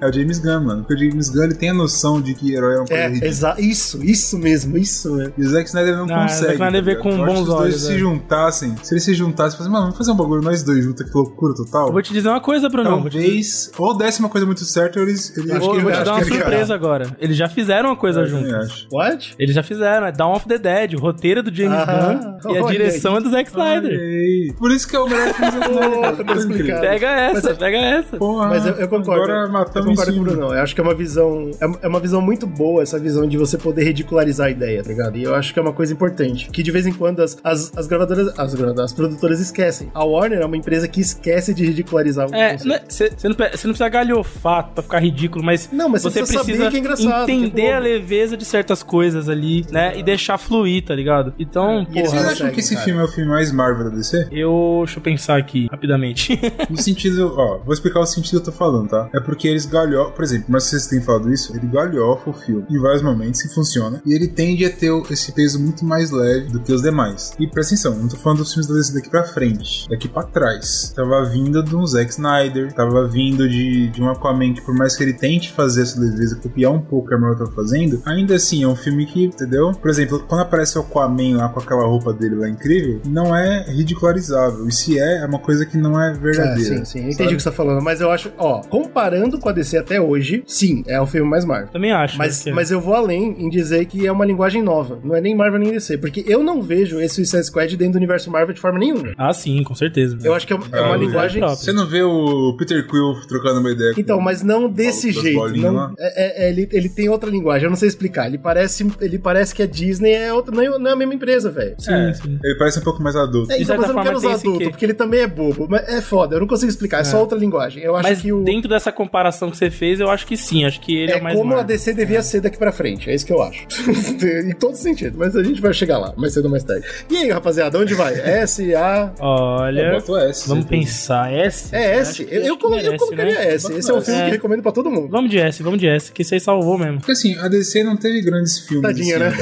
é 0.06 0.10
o 0.10 0.12
James 0.12 0.38
Gunn, 0.40 0.60
mano. 0.64 0.84
Porque 0.84 0.94
o 0.94 0.98
James 0.98 1.28
Gunn 1.30 1.44
ele 1.44 1.54
tem 1.54 1.70
a 1.70 1.74
noção 1.74 2.20
de 2.20 2.34
que 2.34 2.52
herói 2.54 2.74
é 2.74 2.78
uma 2.78 2.86
coisa 2.86 3.02
É, 3.04 3.08
ridícula. 3.08 3.54
isso, 3.60 4.02
isso 4.04 4.36
mesmo, 4.38 4.76
isso 4.76 5.14
mesmo. 5.14 5.32
E 5.38 5.42
o 5.44 5.48
Zack 5.48 5.68
Snyder 5.68 5.96
não 5.96 6.10
Ah, 6.12 6.18
o 6.18 6.22
consegue. 6.22 6.40
Zack 6.42 6.52
Snyder 6.54 6.82
vê 6.82 6.90
ligado? 6.94 7.02
com 7.04 7.16
bons 7.24 7.34
que 7.34 7.40
os 7.42 7.46
dois 7.46 7.60
olhos, 7.60 7.82
se 7.82 7.92
é. 7.94 7.98
juntassem, 7.98 8.74
se 8.82 8.92
eles 8.94 9.04
se 9.04 9.14
juntassem, 9.14 9.35
falassem, 9.36 9.60
mano, 9.70 9.82
vamos 9.84 9.98
fazer 9.98 10.10
um 10.12 10.16
bagulho 10.16 10.42
nós 10.42 10.62
dois 10.62 10.82
juntos, 10.84 11.04
que 11.08 11.14
loucura 11.16 11.54
total. 11.54 11.86
Eu 11.88 11.92
vou 11.92 12.02
te 12.02 12.12
dizer 12.12 12.28
uma 12.28 12.40
coisa, 12.40 12.68
Bruno. 12.68 13.00
Vou 13.00 13.10
te 13.10 13.18
Talvez, 13.18 13.70
ou 13.78 13.96
desse 13.96 14.20
uma 14.20 14.28
coisa 14.28 14.46
muito 14.46 14.64
certa, 14.64 15.00
eles. 15.00 15.36
eles 15.36 15.50
Eu 15.50 15.60
vou, 15.60 15.80
vou 15.80 15.90
te 15.90 15.96
acho 15.96 16.04
dar 16.04 16.12
uma 16.14 16.22
que 16.22 16.28
surpresa 16.34 16.74
agora. 16.74 17.16
Eles 17.18 17.36
já 17.36 17.48
fizeram 17.48 17.90
uma 17.90 17.96
coisa 17.96 18.20
Eu 18.20 18.26
juntos. 18.26 18.52
acho. 18.52 18.86
What? 18.92 19.34
Eles 19.38 19.54
já 19.54 19.62
fizeram, 19.62 20.06
é 20.06 20.12
Dawn 20.12 20.34
of 20.34 20.46
the 20.48 20.58
Dead. 20.58 20.94
O 20.94 20.98
roteiro 21.00 21.40
é 21.40 21.42
do 21.42 21.54
James 21.54 21.78
Ah, 21.78 22.38
Gunn 22.42 22.52
e 22.54 22.58
a 22.58 22.62
direção 22.66 23.16
é 23.16 23.20
do 23.20 23.30
Zack 23.30 23.48
Snyder. 23.50 24.54
Por 24.58 24.70
isso 24.70 24.88
que 24.88 24.96
é 24.96 24.98
o 25.00 25.08
melhor 25.08 25.34
filme 25.34 26.24
do 26.24 26.32
explicado. 26.38 26.80
Pega 26.80 27.06
essa, 27.08 27.34
Mas 27.34 27.44
é- 27.46 27.54
pega 27.54 27.76
essa. 27.76 28.16
Porra, 28.16 28.48
Mas 28.48 28.66
eu, 28.66 28.74
eu 28.74 28.88
concordo. 28.88 29.22
Agora 29.22 29.46
eu 29.46 29.52
matamos 29.52 29.88
concordo 29.90 30.12
em 30.12 30.14
com 30.14 30.20
o. 30.20 30.24
Bruno. 30.24 30.54
Eu 30.54 30.62
acho 30.62 30.74
que 30.74 30.80
é 30.80 30.84
uma 30.84 30.94
visão. 30.94 31.50
É, 31.60 31.86
é 31.86 31.88
uma 31.88 32.00
visão 32.00 32.20
muito 32.20 32.46
boa 32.46 32.82
essa 32.82 32.98
visão 32.98 33.26
de 33.26 33.36
você 33.36 33.56
poder 33.58 33.84
ridicularizar 33.84 34.46
a 34.48 34.50
ideia, 34.50 34.82
tá 34.82 34.88
ligado? 34.88 35.16
E 35.16 35.22
eu 35.24 35.34
acho 35.34 35.52
que 35.52 35.58
é 35.58 35.62
uma 35.62 35.72
coisa 35.72 35.92
importante. 35.92 36.48
Que 36.50 36.62
de 36.62 36.70
vez 36.70 36.86
em 36.86 36.92
quando 36.92 37.20
as, 37.20 37.36
as, 37.42 37.76
as 37.76 37.86
gravadoras. 37.86 38.28
As 38.38 38.54
gravadoras, 38.54 38.90
as 38.90 38.92
produtoras 38.92 39.25
esquecem. 39.40 39.90
A 39.94 40.04
Warner 40.04 40.40
é 40.40 40.44
uma 40.44 40.56
empresa 40.56 40.86
que 40.88 41.00
esquece 41.00 41.52
de 41.54 41.64
ridicularizar 41.66 42.28
o 42.30 42.34
É, 42.34 42.52
conceito. 42.56 43.14
você 43.18 43.28
não, 43.28 43.34
pe- 43.34 43.56
cê 43.56 43.66
não 43.66 43.72
precisa 43.74 43.88
galhofar 43.88 44.68
pra 44.74 44.82
ficar 44.82 44.98
ridículo, 44.98 45.44
mas, 45.44 45.68
Não, 45.72 45.88
mas 45.88 46.02
você 46.02 46.20
precisa 46.20 46.38
precisa 46.44 46.64
saber 46.64 46.70
que 46.70 46.76
é 46.76 46.80
engraçado, 46.80 47.26
que 47.26 47.32
é 47.32 47.34
entender 47.34 47.72
a 47.72 47.78
leveza 47.78 48.36
de 48.36 48.44
certas 48.44 48.82
coisas 48.82 49.28
ali, 49.28 49.66
né? 49.70 49.98
E 49.98 50.02
deixar 50.02 50.38
fluir, 50.38 50.84
tá 50.84 50.94
ligado? 50.94 51.34
Então, 51.38 51.86
eles 51.94 52.10
Vocês 52.10 52.24
acham 52.26 52.50
que 52.50 52.60
esse 52.60 52.74
cara. 52.74 52.84
filme 52.84 53.00
é 53.00 53.04
o 53.04 53.08
filme 53.08 53.30
mais 53.30 53.50
Marvel 53.52 53.84
da 53.90 53.96
DC? 53.96 54.28
eu. 54.30 54.82
Deixa 54.84 54.98
eu 54.98 55.02
pensar 55.02 55.36
aqui, 55.38 55.66
rapidamente. 55.70 56.38
No 56.70 56.76
sentido, 56.76 57.34
ó, 57.36 57.58
vou 57.58 57.72
explicar 57.72 58.00
o 58.00 58.06
sentido 58.06 58.30
que 58.42 58.48
eu 58.48 58.52
tô 58.52 58.52
falando, 58.52 58.88
tá? 58.88 59.08
É 59.14 59.20
porque 59.20 59.46
eles 59.48 59.66
galhofam, 59.66 60.12
por 60.12 60.24
exemplo, 60.24 60.46
mas 60.48 60.64
vocês 60.64 60.86
têm 60.86 61.00
falado 61.00 61.32
isso, 61.32 61.56
ele 61.56 61.66
galhofa 61.66 62.30
o 62.30 62.32
filme 62.32 62.64
em 62.70 62.78
vários 62.80 63.02
momentos 63.02 63.44
e 63.44 63.54
funciona. 63.54 64.00
E 64.04 64.12
ele 64.14 64.28
tende 64.28 64.64
a 64.64 64.70
ter 64.70 64.90
esse 65.10 65.32
peso 65.32 65.60
muito 65.60 65.84
mais 65.84 66.10
leve 66.10 66.50
do 66.52 66.60
que 66.60 66.72
os 66.72 66.82
demais. 66.82 67.32
E 67.38 67.46
presta 67.46 67.74
atenção, 67.74 67.94
não 67.96 68.08
tô 68.08 68.16
falando 68.16 68.38
dos 68.38 68.52
filmes 68.52 68.66
da 68.68 68.74
DC 68.74 68.94
daqui 68.94 69.08
pra 69.10 69.15
frente, 69.24 69.88
daqui 69.88 70.08
pra 70.08 70.22
trás. 70.22 70.92
Tava 70.94 71.24
vindo 71.24 71.62
de 71.62 71.74
um 71.74 71.86
Zack 71.86 72.10
Snyder, 72.10 72.72
tava 72.72 73.06
vindo 73.08 73.48
de, 73.48 73.88
de 73.88 74.02
um 74.02 74.08
Aquaman 74.10 74.52
que, 74.54 74.60
por 74.62 74.74
mais 74.74 74.96
que 74.96 75.02
ele 75.02 75.12
tente 75.12 75.52
fazer 75.52 75.82
essa 75.82 76.00
leveza, 76.00 76.36
copiar 76.36 76.72
um 76.72 76.80
pouco 76.80 77.06
o 77.06 77.08
que 77.08 77.14
a 77.14 77.18
Marvel 77.18 77.46
tá 77.46 77.52
fazendo, 77.52 78.00
ainda 78.06 78.34
assim 78.34 78.62
é 78.64 78.68
um 78.68 78.74
filme 78.76 79.06
que, 79.06 79.24
entendeu? 79.24 79.72
Por 79.72 79.90
exemplo, 79.90 80.18
quando 80.26 80.40
aparece 80.40 80.78
o 80.78 80.82
Aquaman 80.82 81.36
lá 81.36 81.48
com 81.48 81.60
aquela 81.60 81.84
roupa 81.86 82.12
dele 82.12 82.34
lá 82.36 82.48
incrível, 82.48 83.00
não 83.06 83.34
é 83.36 83.64
ridicularizável. 83.70 84.66
E 84.68 84.72
se 84.72 84.98
é, 84.98 85.18
é 85.22 85.26
uma 85.26 85.38
coisa 85.38 85.64
que 85.66 85.76
não 85.76 86.00
é 86.00 86.10
É, 86.10 86.14
verdadeira. 86.14 86.76
sim, 86.78 86.84
sim, 86.84 87.04
eu 87.04 87.10
entendi 87.10 87.34
o 87.34 87.36
que 87.36 87.42
você 87.42 87.50
tá 87.50 87.54
falando, 87.56 87.82
mas 87.82 88.00
eu 88.00 88.10
acho, 88.10 88.32
ó, 88.38 88.60
comparando 88.62 89.38
com 89.38 89.48
a 89.48 89.52
DC 89.52 89.76
até 89.78 90.00
hoje, 90.00 90.42
sim, 90.46 90.82
é 90.86 91.00
o 91.00 91.06
filme 91.06 91.28
mais 91.28 91.44
Marvel. 91.44 91.68
Também 91.68 91.92
acho. 91.92 92.16
Mas, 92.18 92.42
que- 92.42 92.52
mas 92.52 92.70
eu 92.70 92.80
vou 92.80 92.94
além 92.94 93.34
em 93.38 93.48
dizer 93.48 93.84
que 93.86 94.06
é 94.06 94.12
uma 94.12 94.24
linguagem 94.24 94.62
nova. 94.62 94.98
Não 95.02 95.14
é 95.14 95.20
nem 95.20 95.34
Marvel 95.34 95.60
nem 95.60 95.72
DC. 95.72 95.98
Porque 95.98 96.24
eu 96.26 96.42
não 96.42 96.62
vejo 96.62 97.00
esse 97.00 97.16
Suicide 97.16 97.44
Squad 97.44 97.76
dentro 97.76 97.92
do 97.94 97.96
universo 97.96 98.30
Marvel 98.30 98.54
de 98.54 98.60
forma 98.60 98.78
nenhuma. 98.78 99.05
Ah, 99.16 99.32
sim, 99.32 99.62
com 99.62 99.74
certeza. 99.74 100.18
Eu 100.22 100.34
acho 100.34 100.46
que 100.46 100.52
é, 100.52 100.56
é 100.56 100.80
uma 100.80 100.94
Ah, 100.94 100.96
linguagem. 100.96 101.38
próprio. 101.40 101.58
Você 101.64 101.72
não 101.72 101.86
vê 101.86 102.02
o 102.02 102.54
Peter 102.58 102.86
Quill 102.86 103.14
trocando 103.28 103.60
uma 103.60 103.70
ideia 103.70 103.94
com 103.94 104.00
Então, 104.00 104.20
mas 104.20 104.42
não 104.42 104.68
desse 104.68 105.12
jeito. 105.12 105.48
Não, 105.56 105.94
é, 105.98 106.44
é- 106.44 106.46
é- 106.46 106.48
ele, 106.50 106.68
ele 106.72 106.88
tem 106.88 107.08
outra 107.08 107.28
linguagem, 107.30 107.64
eu 107.64 107.70
não 107.70 107.76
sei 107.76 107.88
explicar. 107.88 108.26
Ele 108.26 108.38
parece, 108.38 108.86
ele 109.00 109.18
parece 109.18 109.54
que 109.54 109.62
a 109.62 109.66
Disney 109.66 110.12
é 110.12 110.32
outra, 110.32 110.54
não 110.54 110.62
é, 110.62 110.78
não 110.78 110.90
é 110.90 110.92
a 110.92 110.96
mesma 110.96 111.14
empresa, 111.14 111.50
velho. 111.50 111.74
Sim, 111.78 111.92
É, 111.92 112.14
sim. 112.14 112.38
Ele 112.42 112.54
parece 112.58 112.78
um 112.78 112.82
pouco 112.82 113.02
mais 113.02 113.16
adulto. 113.16 113.52
É, 113.52 113.60
então, 113.60 113.76
mas 113.76 113.88
eu 113.88 113.94
não 113.94 114.02
quero 114.02 114.16
usar 114.16 114.34
adulto, 114.34 114.70
porque 114.70 114.84
ele 114.84 114.94
também 114.94 115.20
é 115.20 115.26
bobo. 115.26 115.66
Mas 115.68 115.88
é 115.88 116.00
foda, 116.00 116.36
eu 116.36 116.40
não 116.40 116.46
consigo 116.46 116.70
explicar, 116.70 117.00
é, 117.00 117.04
só 117.04 117.20
outra 117.20 117.38
linguagem. 117.38 117.82
Eu 117.82 117.96
acho 117.96 118.08
Mas 118.08 118.20
que 118.22 118.32
o. 118.32 118.42
dentro 118.42 118.68
dessa 118.68 118.90
comparação 118.92 119.50
que 119.50 119.56
você 119.56 119.70
fez, 119.70 120.00
eu 120.00 120.10
acho 120.10 120.26
que 120.26 120.36
sim. 120.36 120.64
Acho 120.64 120.80
que 120.80 120.96
ele 120.96 121.12
é, 121.12 121.18
É 121.18 121.20
mais 121.20 121.36
como 121.36 121.52
a 121.52 121.56
Marvel. 121.56 121.76
DC 121.76 121.92
devia 121.94 122.22
ser 122.22 122.40
daqui 122.40 122.58
pra 122.58 122.72
frente, 122.72 123.10
é 123.10 123.14
isso 123.14 123.24
que 123.26 123.32
eu 123.32 123.42
acho. 123.42 123.66
em 124.46 124.52
todo 124.54 124.74
sentido, 124.76 125.16
mas 125.18 125.34
a 125.36 125.42
gente 125.42 125.60
vai 125.60 125.72
chegar 125.72 125.98
lá, 125.98 126.12
mais 126.16 126.32
cedo 126.32 126.44
ou 126.46 126.50
mais 126.50 126.64
tarde. 126.64 126.86
E 127.10 127.16
aí, 127.16 127.30
rapaziada, 127.30 127.78
onde 127.78 127.94
vai? 127.94 128.14
S, 128.20 128.74
A. 128.74 128.95
Eu 128.96 129.12
Olha, 129.24 129.92
boto 129.92 130.16
S. 130.16 130.48
vamos 130.48 130.64
pensar. 130.64 131.32
S? 131.32 131.74
É 131.74 131.96
S? 131.98 132.22
Eu, 132.22 132.28
acho 132.28 132.32
eu, 132.34 132.58
eu 132.60 132.70
merece, 132.70 132.98
colocaria 132.98 133.34
né? 133.34 133.54
S. 133.54 133.72
Esse 133.72 133.90
é 133.90 133.94
um 133.94 134.00
filme 134.00 134.20
É. 134.20 134.22
que 134.24 134.28
eu 134.28 134.32
recomendo 134.32 134.62
pra 134.62 134.72
todo 134.72 134.90
mundo. 134.90 135.08
Vamos 135.08 135.30
de 135.30 135.38
S, 135.38 135.62
vamos 135.62 135.78
de 135.78 135.86
S, 135.86 136.10
que 136.12 136.22
aí 136.32 136.40
salvou 136.40 136.78
mesmo. 136.78 136.98
Porque 136.98 137.12
assim, 137.12 137.36
a 137.38 137.48
DC 137.48 137.82
não 137.84 137.96
teve 137.96 138.20
grandes 138.22 138.58
filmes. 138.60 138.82
Tadinha, 138.82 139.28
assim, 139.28 139.36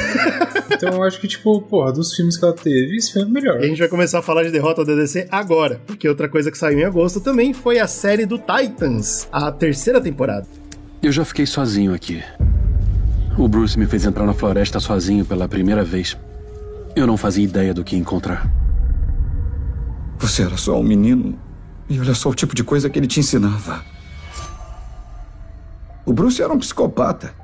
Então 0.75 0.93
eu 0.95 1.03
acho 1.03 1.21
que, 1.21 1.29
tipo, 1.29 1.61
porra, 1.63 1.93
dos 1.93 2.15
filmes 2.15 2.37
que 2.37 2.45
ela 2.45 2.55
teve, 2.55 2.97
esse 2.97 3.13
filme 3.13 3.29
é 3.29 3.31
o 3.31 3.33
melhor. 3.35 3.61
E 3.61 3.65
a 3.65 3.69
gente 3.69 3.79
vai 3.79 3.89
começar 3.89 4.19
a 4.19 4.23
falar 4.23 4.43
de 4.45 4.51
derrota 4.51 4.85
da 4.85 4.95
DC 4.95 5.27
agora, 5.31 5.81
porque 5.87 6.09
outra 6.09 6.29
coisa 6.29 6.51
que 6.51 6.59
saiu 6.59 6.79
em 6.81 6.85
agosto 6.85 7.21
também 7.21 7.53
foi 7.53 7.79
a 7.79 7.87
série 7.87 8.27
do 8.27 8.39
Titans, 8.39 9.29
a 9.33 9.51
terceira 9.53 10.01
temporada. 10.01 10.47
Eu 11.03 11.13
já 11.13 11.25
fiquei 11.25 11.47
sozinho 11.47 11.95
aqui. 11.95 12.23
O 13.37 13.49
Bruce 13.49 13.79
me 13.79 13.87
fez 13.87 14.05
entrar 14.05 14.25
na 14.25 14.33
floresta 14.33 14.79
sozinho 14.81 15.25
pela 15.25 15.49
primeira 15.49 15.83
vez. 15.85 16.17
Eu 16.97 17.07
não 17.07 17.17
fazia 17.17 17.45
ideia 17.45 17.75
do 17.75 17.83
que 17.83 17.97
encontrar. 17.97 18.49
Você 20.25 20.43
era 20.43 20.57
só 20.57 20.81
um 20.81 20.83
menino. 20.83 21.39
E 21.87 22.01
olha 22.01 22.15
só 22.15 22.31
o 22.31 22.35
tipo 22.35 22.55
de 22.55 22.65
coisa 22.65 22.89
que 22.89 22.99
ele 22.99 23.07
te 23.07 23.21
ensinava. 23.21 23.85
O 26.07 26.15
Bruce 26.15 26.43
era 26.43 26.51
um 26.51 26.59
psicopata. 26.59 27.35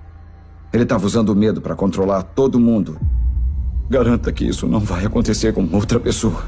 Ele 0.72 0.84
estava 0.84 1.04
usando 1.04 1.28
o 1.28 1.36
medo 1.36 1.60
para 1.60 1.74
controlar 1.74 2.22
todo 2.22 2.58
mundo. 2.58 2.98
Garanta 3.90 4.32
que 4.32 4.46
isso 4.46 4.66
não 4.66 4.80
vai 4.80 5.04
acontecer 5.04 5.52
com 5.52 5.68
outra 5.70 6.00
pessoa. 6.00 6.42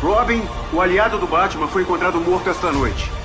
Robin, 0.00 0.40
o 0.72 0.80
aliado 0.80 1.18
do 1.18 1.26
Batman, 1.26 1.68
foi 1.68 1.82
encontrado 1.82 2.18
morto 2.18 2.48
esta 2.48 2.72
noite. 2.72 3.17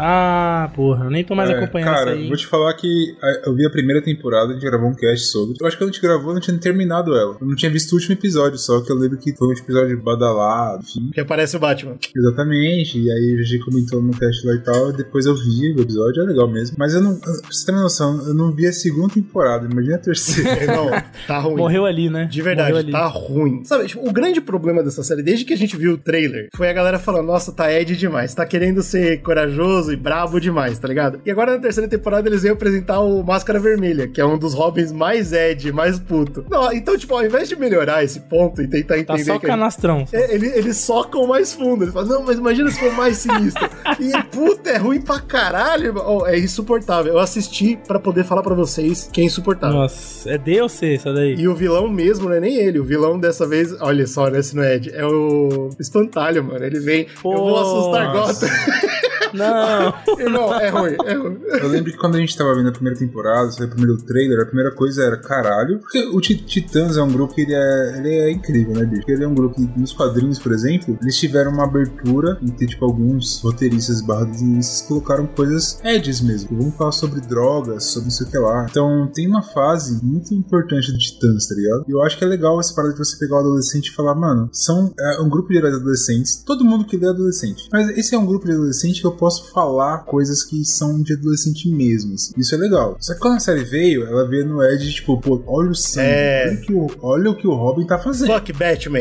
Ah, 0.00 0.27
porra, 0.68 1.04
eu 1.04 1.10
nem 1.10 1.24
tô 1.24 1.34
mais 1.34 1.50
É, 1.50 1.54
acompanhando 1.54 1.88
cara, 1.94 2.10
isso 2.12 2.20
aí. 2.22 2.28
vou 2.28 2.36
te 2.36 2.46
falar 2.46 2.74
que 2.74 3.16
eu 3.44 3.54
vi 3.54 3.66
a 3.66 3.70
primeira 3.70 4.02
temporada, 4.02 4.50
a 4.50 4.54
gente 4.54 4.64
gravou 4.64 4.88
um 4.88 4.94
cast 4.94 5.26
sobre. 5.26 5.56
Eu 5.60 5.66
acho 5.66 5.76
que 5.76 5.82
a 5.84 5.86
gente 5.86 6.00
gravou, 6.00 6.32
não 6.34 6.40
tinha 6.40 6.56
terminado 6.58 7.14
ela. 7.16 7.36
Eu 7.40 7.46
não 7.46 7.54
tinha 7.56 7.70
visto 7.70 7.92
o 7.92 7.94
último 7.96 8.14
episódio, 8.14 8.58
só 8.58 8.80
que 8.80 8.90
eu 8.92 8.96
lembro 8.96 9.18
que 9.18 9.34
foi 9.36 9.48
um 9.48 9.52
episódio 9.52 10.00
badalado, 10.02 10.82
enfim. 10.82 11.10
Que 11.12 11.20
aparece 11.20 11.56
o 11.56 11.60
Batman. 11.60 11.96
Exatamente, 12.16 12.98
e 12.98 13.10
aí 13.10 13.38
a 13.40 13.42
gente 13.42 13.64
comentou 13.64 14.02
no 14.02 14.12
cast 14.12 14.46
lá 14.46 14.54
e 14.54 14.58
tal, 14.60 14.90
e 14.90 14.96
depois 14.96 15.26
eu 15.26 15.34
vi 15.34 15.74
o 15.76 15.80
episódio, 15.80 16.22
é 16.22 16.26
legal 16.26 16.48
mesmo. 16.48 16.76
Mas 16.78 16.94
eu 16.94 17.00
não, 17.00 17.18
pra 17.18 17.32
você 17.50 17.66
ter 17.66 17.72
uma 17.72 17.82
noção, 17.82 18.26
eu 18.26 18.34
não 18.34 18.52
vi 18.52 18.66
a 18.66 18.72
segunda 18.72 19.14
temporada, 19.14 19.68
imagina 19.70 19.96
a 19.96 19.98
terceira. 19.98 20.48
Não, 20.68 20.90
tá 21.26 21.38
ruim. 21.40 21.56
Morreu 21.56 21.86
ali, 21.86 22.10
né? 22.10 22.26
De 22.30 22.42
verdade, 22.42 22.70
Morreu 22.70 22.82
ali. 22.84 22.92
tá 22.92 23.06
ruim. 23.06 23.64
Sabe, 23.64 23.86
tipo, 23.86 24.06
o 24.06 24.12
grande 24.12 24.40
problema 24.40 24.82
dessa 24.82 25.02
série, 25.02 25.22
desde 25.22 25.44
que 25.44 25.52
a 25.52 25.56
gente 25.56 25.76
viu 25.76 25.92
o 25.94 25.98
trailer, 25.98 26.48
foi 26.54 26.68
a 26.68 26.72
galera 26.72 26.98
falando: 26.98 27.26
nossa, 27.26 27.52
tá 27.52 27.72
Ed 27.72 27.96
demais, 27.96 28.34
tá 28.34 28.44
querendo 28.44 28.82
ser 28.82 29.22
corajoso 29.22 29.92
e 29.92 29.96
brabo 29.96 30.40
demais, 30.40 30.57
tá 30.78 30.88
ligado? 30.88 31.20
E 31.24 31.30
agora 31.30 31.52
na 31.52 31.58
terceira 31.58 31.88
temporada 31.88 32.28
eles 32.28 32.42
vêm 32.42 32.52
apresentar 32.52 33.00
o 33.00 33.22
Máscara 33.22 33.58
Vermelha, 33.58 34.08
que 34.08 34.20
é 34.20 34.24
um 34.24 34.36
dos 34.38 34.54
Robins 34.54 34.90
mais 34.92 35.32
Ed, 35.32 35.70
mais 35.72 35.98
puto. 35.98 36.44
Não, 36.50 36.72
então, 36.72 36.96
tipo, 36.96 37.14
ao 37.14 37.24
invés 37.24 37.48
de 37.48 37.56
melhorar 37.56 38.02
esse 38.04 38.20
ponto 38.20 38.60
e 38.62 38.66
tentar 38.68 38.94
Tá 38.94 39.00
entender. 39.00 39.24
só 39.24 39.38
que 39.38 39.46
canastrão. 39.46 40.04
É, 40.12 40.34
ele- 40.34 40.48
eles 40.48 40.76
socam 40.78 41.26
mais 41.26 41.52
fundo. 41.52 41.84
Eles 41.84 41.94
falam, 41.94 42.08
não, 42.08 42.22
mas 42.24 42.38
imagina 42.38 42.70
se 42.70 42.78
for 42.80 42.92
mais 42.92 43.18
sinistro. 43.18 43.68
e, 44.00 44.22
puta, 44.32 44.70
é 44.70 44.76
ruim 44.78 45.00
pra 45.00 45.20
caralho. 45.20 45.94
Oh, 46.04 46.26
é 46.26 46.38
insuportável. 46.38 47.12
Eu 47.12 47.18
assisti 47.18 47.78
pra 47.86 47.98
poder 47.98 48.24
falar 48.24 48.42
pra 48.42 48.54
vocês 48.54 49.08
que 49.12 49.20
é 49.20 49.24
insuportável. 49.24 49.76
Nossa, 49.76 50.30
é 50.30 50.38
D 50.38 50.60
ou 50.60 50.68
C 50.68 50.94
essa 50.94 51.12
daí? 51.12 51.34
E 51.34 51.46
o 51.48 51.54
vilão 51.54 51.88
mesmo 51.88 52.28
não 52.28 52.36
é 52.36 52.40
nem 52.40 52.56
ele. 52.56 52.78
O 52.80 52.84
vilão 52.84 53.18
dessa 53.18 53.46
vez, 53.46 53.72
olha 53.80 54.06
só, 54.06 54.28
né? 54.28 54.42
Se 54.42 54.56
não 54.56 54.62
é 54.62 54.76
Ed, 54.76 54.90
é 54.94 55.04
o 55.06 55.70
Espantalho, 55.78 56.42
mano. 56.44 56.64
Ele 56.64 56.80
vem, 56.80 57.06
eu 57.24 57.30
vou 57.32 57.56
assustar. 57.58 58.12
Gotham. 58.12 58.48
Não. 59.32 60.18
Irmão, 60.18 60.54
é 60.54 60.68
ruim, 60.68 60.96
é 61.04 61.14
ruim. 61.14 61.38
Eu 61.60 61.68
lembro 61.68 61.92
que 61.92 61.98
quando 61.98 62.16
a 62.16 62.20
gente 62.20 62.36
tava 62.36 62.54
vendo 62.54 62.68
a 62.68 62.72
primeira 62.72 62.98
temporada, 62.98 63.50
o 63.50 63.68
primeiro 63.68 63.96
trailer, 63.98 64.40
a 64.40 64.46
primeira 64.46 64.70
coisa 64.72 65.04
era 65.04 65.16
caralho. 65.16 65.78
Porque 65.80 66.00
o 66.06 66.20
Titãs 66.20 66.96
é 66.96 67.02
um 67.02 67.10
grupo 67.10 67.34
que 67.34 67.42
ele 67.42 67.54
é, 67.54 67.98
ele 67.98 68.14
é 68.14 68.30
incrível, 68.30 68.74
né, 68.74 68.84
bicho? 68.84 69.04
Ele 69.08 69.24
é 69.24 69.28
um 69.28 69.34
grupo 69.34 69.56
que, 69.56 69.78
nos 69.78 69.92
quadrinhos, 69.92 70.38
por 70.38 70.52
exemplo, 70.52 70.98
eles 71.02 71.16
tiveram 71.16 71.52
uma 71.52 71.64
abertura 71.64 72.38
em 72.42 72.48
que, 72.48 72.66
tipo, 72.66 72.84
alguns 72.84 73.40
roteiristas 73.42 74.00
barra 74.00 74.24
desenhistas 74.24 74.82
colocaram 74.82 75.26
coisas 75.26 75.80
edges 75.84 76.20
mesmo. 76.20 76.56
Vamos 76.56 76.76
falar 76.76 76.92
sobre 76.92 77.20
drogas, 77.20 77.84
sobre 77.84 78.08
não 78.08 78.10
sei 78.10 78.26
o 78.26 78.30
que 78.30 78.38
lá. 78.38 78.66
Então, 78.68 79.10
tem 79.12 79.26
uma 79.26 79.42
fase 79.42 80.02
muito 80.04 80.34
importante 80.34 80.92
do 80.92 80.98
Titãs, 80.98 81.46
tá 81.46 81.54
ligado? 81.54 81.84
E 81.88 81.92
eu 81.92 82.02
acho 82.02 82.16
que 82.16 82.24
é 82.24 82.26
legal 82.26 82.58
essa 82.60 82.74
parada 82.74 82.94
de 82.94 82.98
você 82.98 83.18
pegar 83.18 83.36
o 83.36 83.40
adolescente 83.40 83.88
e 83.88 83.94
falar, 83.94 84.14
mano, 84.14 84.48
são 84.52 84.92
é, 84.98 85.20
um 85.20 85.28
grupo 85.28 85.48
de 85.48 85.58
heróis 85.58 85.74
adolescentes. 85.74 86.42
Todo 86.44 86.64
mundo 86.64 86.84
que 86.84 86.96
lê 86.96 87.06
é 87.06 87.10
adolescente. 87.10 87.68
Mas 87.72 87.88
esse 87.96 88.14
é 88.14 88.18
um 88.18 88.26
grupo 88.26 88.46
de 88.46 88.52
adolescente 88.52 89.00
que 89.00 89.06
eu 89.06 89.12
posso 89.18 89.50
falar 89.52 89.98
coisas 90.04 90.42
que 90.44 90.64
são 90.64 91.02
de 91.02 91.12
adolescente 91.14 91.68
mesmo. 91.70 92.14
Assim. 92.14 92.32
Isso 92.36 92.54
é 92.54 92.58
legal. 92.58 92.96
Só 93.00 93.14
que 93.14 93.20
quando 93.20 93.36
a 93.36 93.40
série 93.40 93.64
veio, 93.64 94.06
ela 94.06 94.26
veio 94.26 94.46
no 94.46 94.62
Edge, 94.62 94.92
tipo, 94.94 95.20
pô, 95.20 95.42
olha 95.46 95.70
o 95.70 95.74
sangue. 95.74 96.08
É. 96.08 96.46
Olha, 96.48 96.54
o 96.54 96.60
que 96.62 96.72
o, 96.72 96.86
olha 97.02 97.30
o 97.30 97.34
que 97.36 97.46
o 97.46 97.54
Robin 97.54 97.86
tá 97.86 97.98
fazendo. 97.98 98.32
Fuck 98.32 98.52
Batman. 98.52 98.98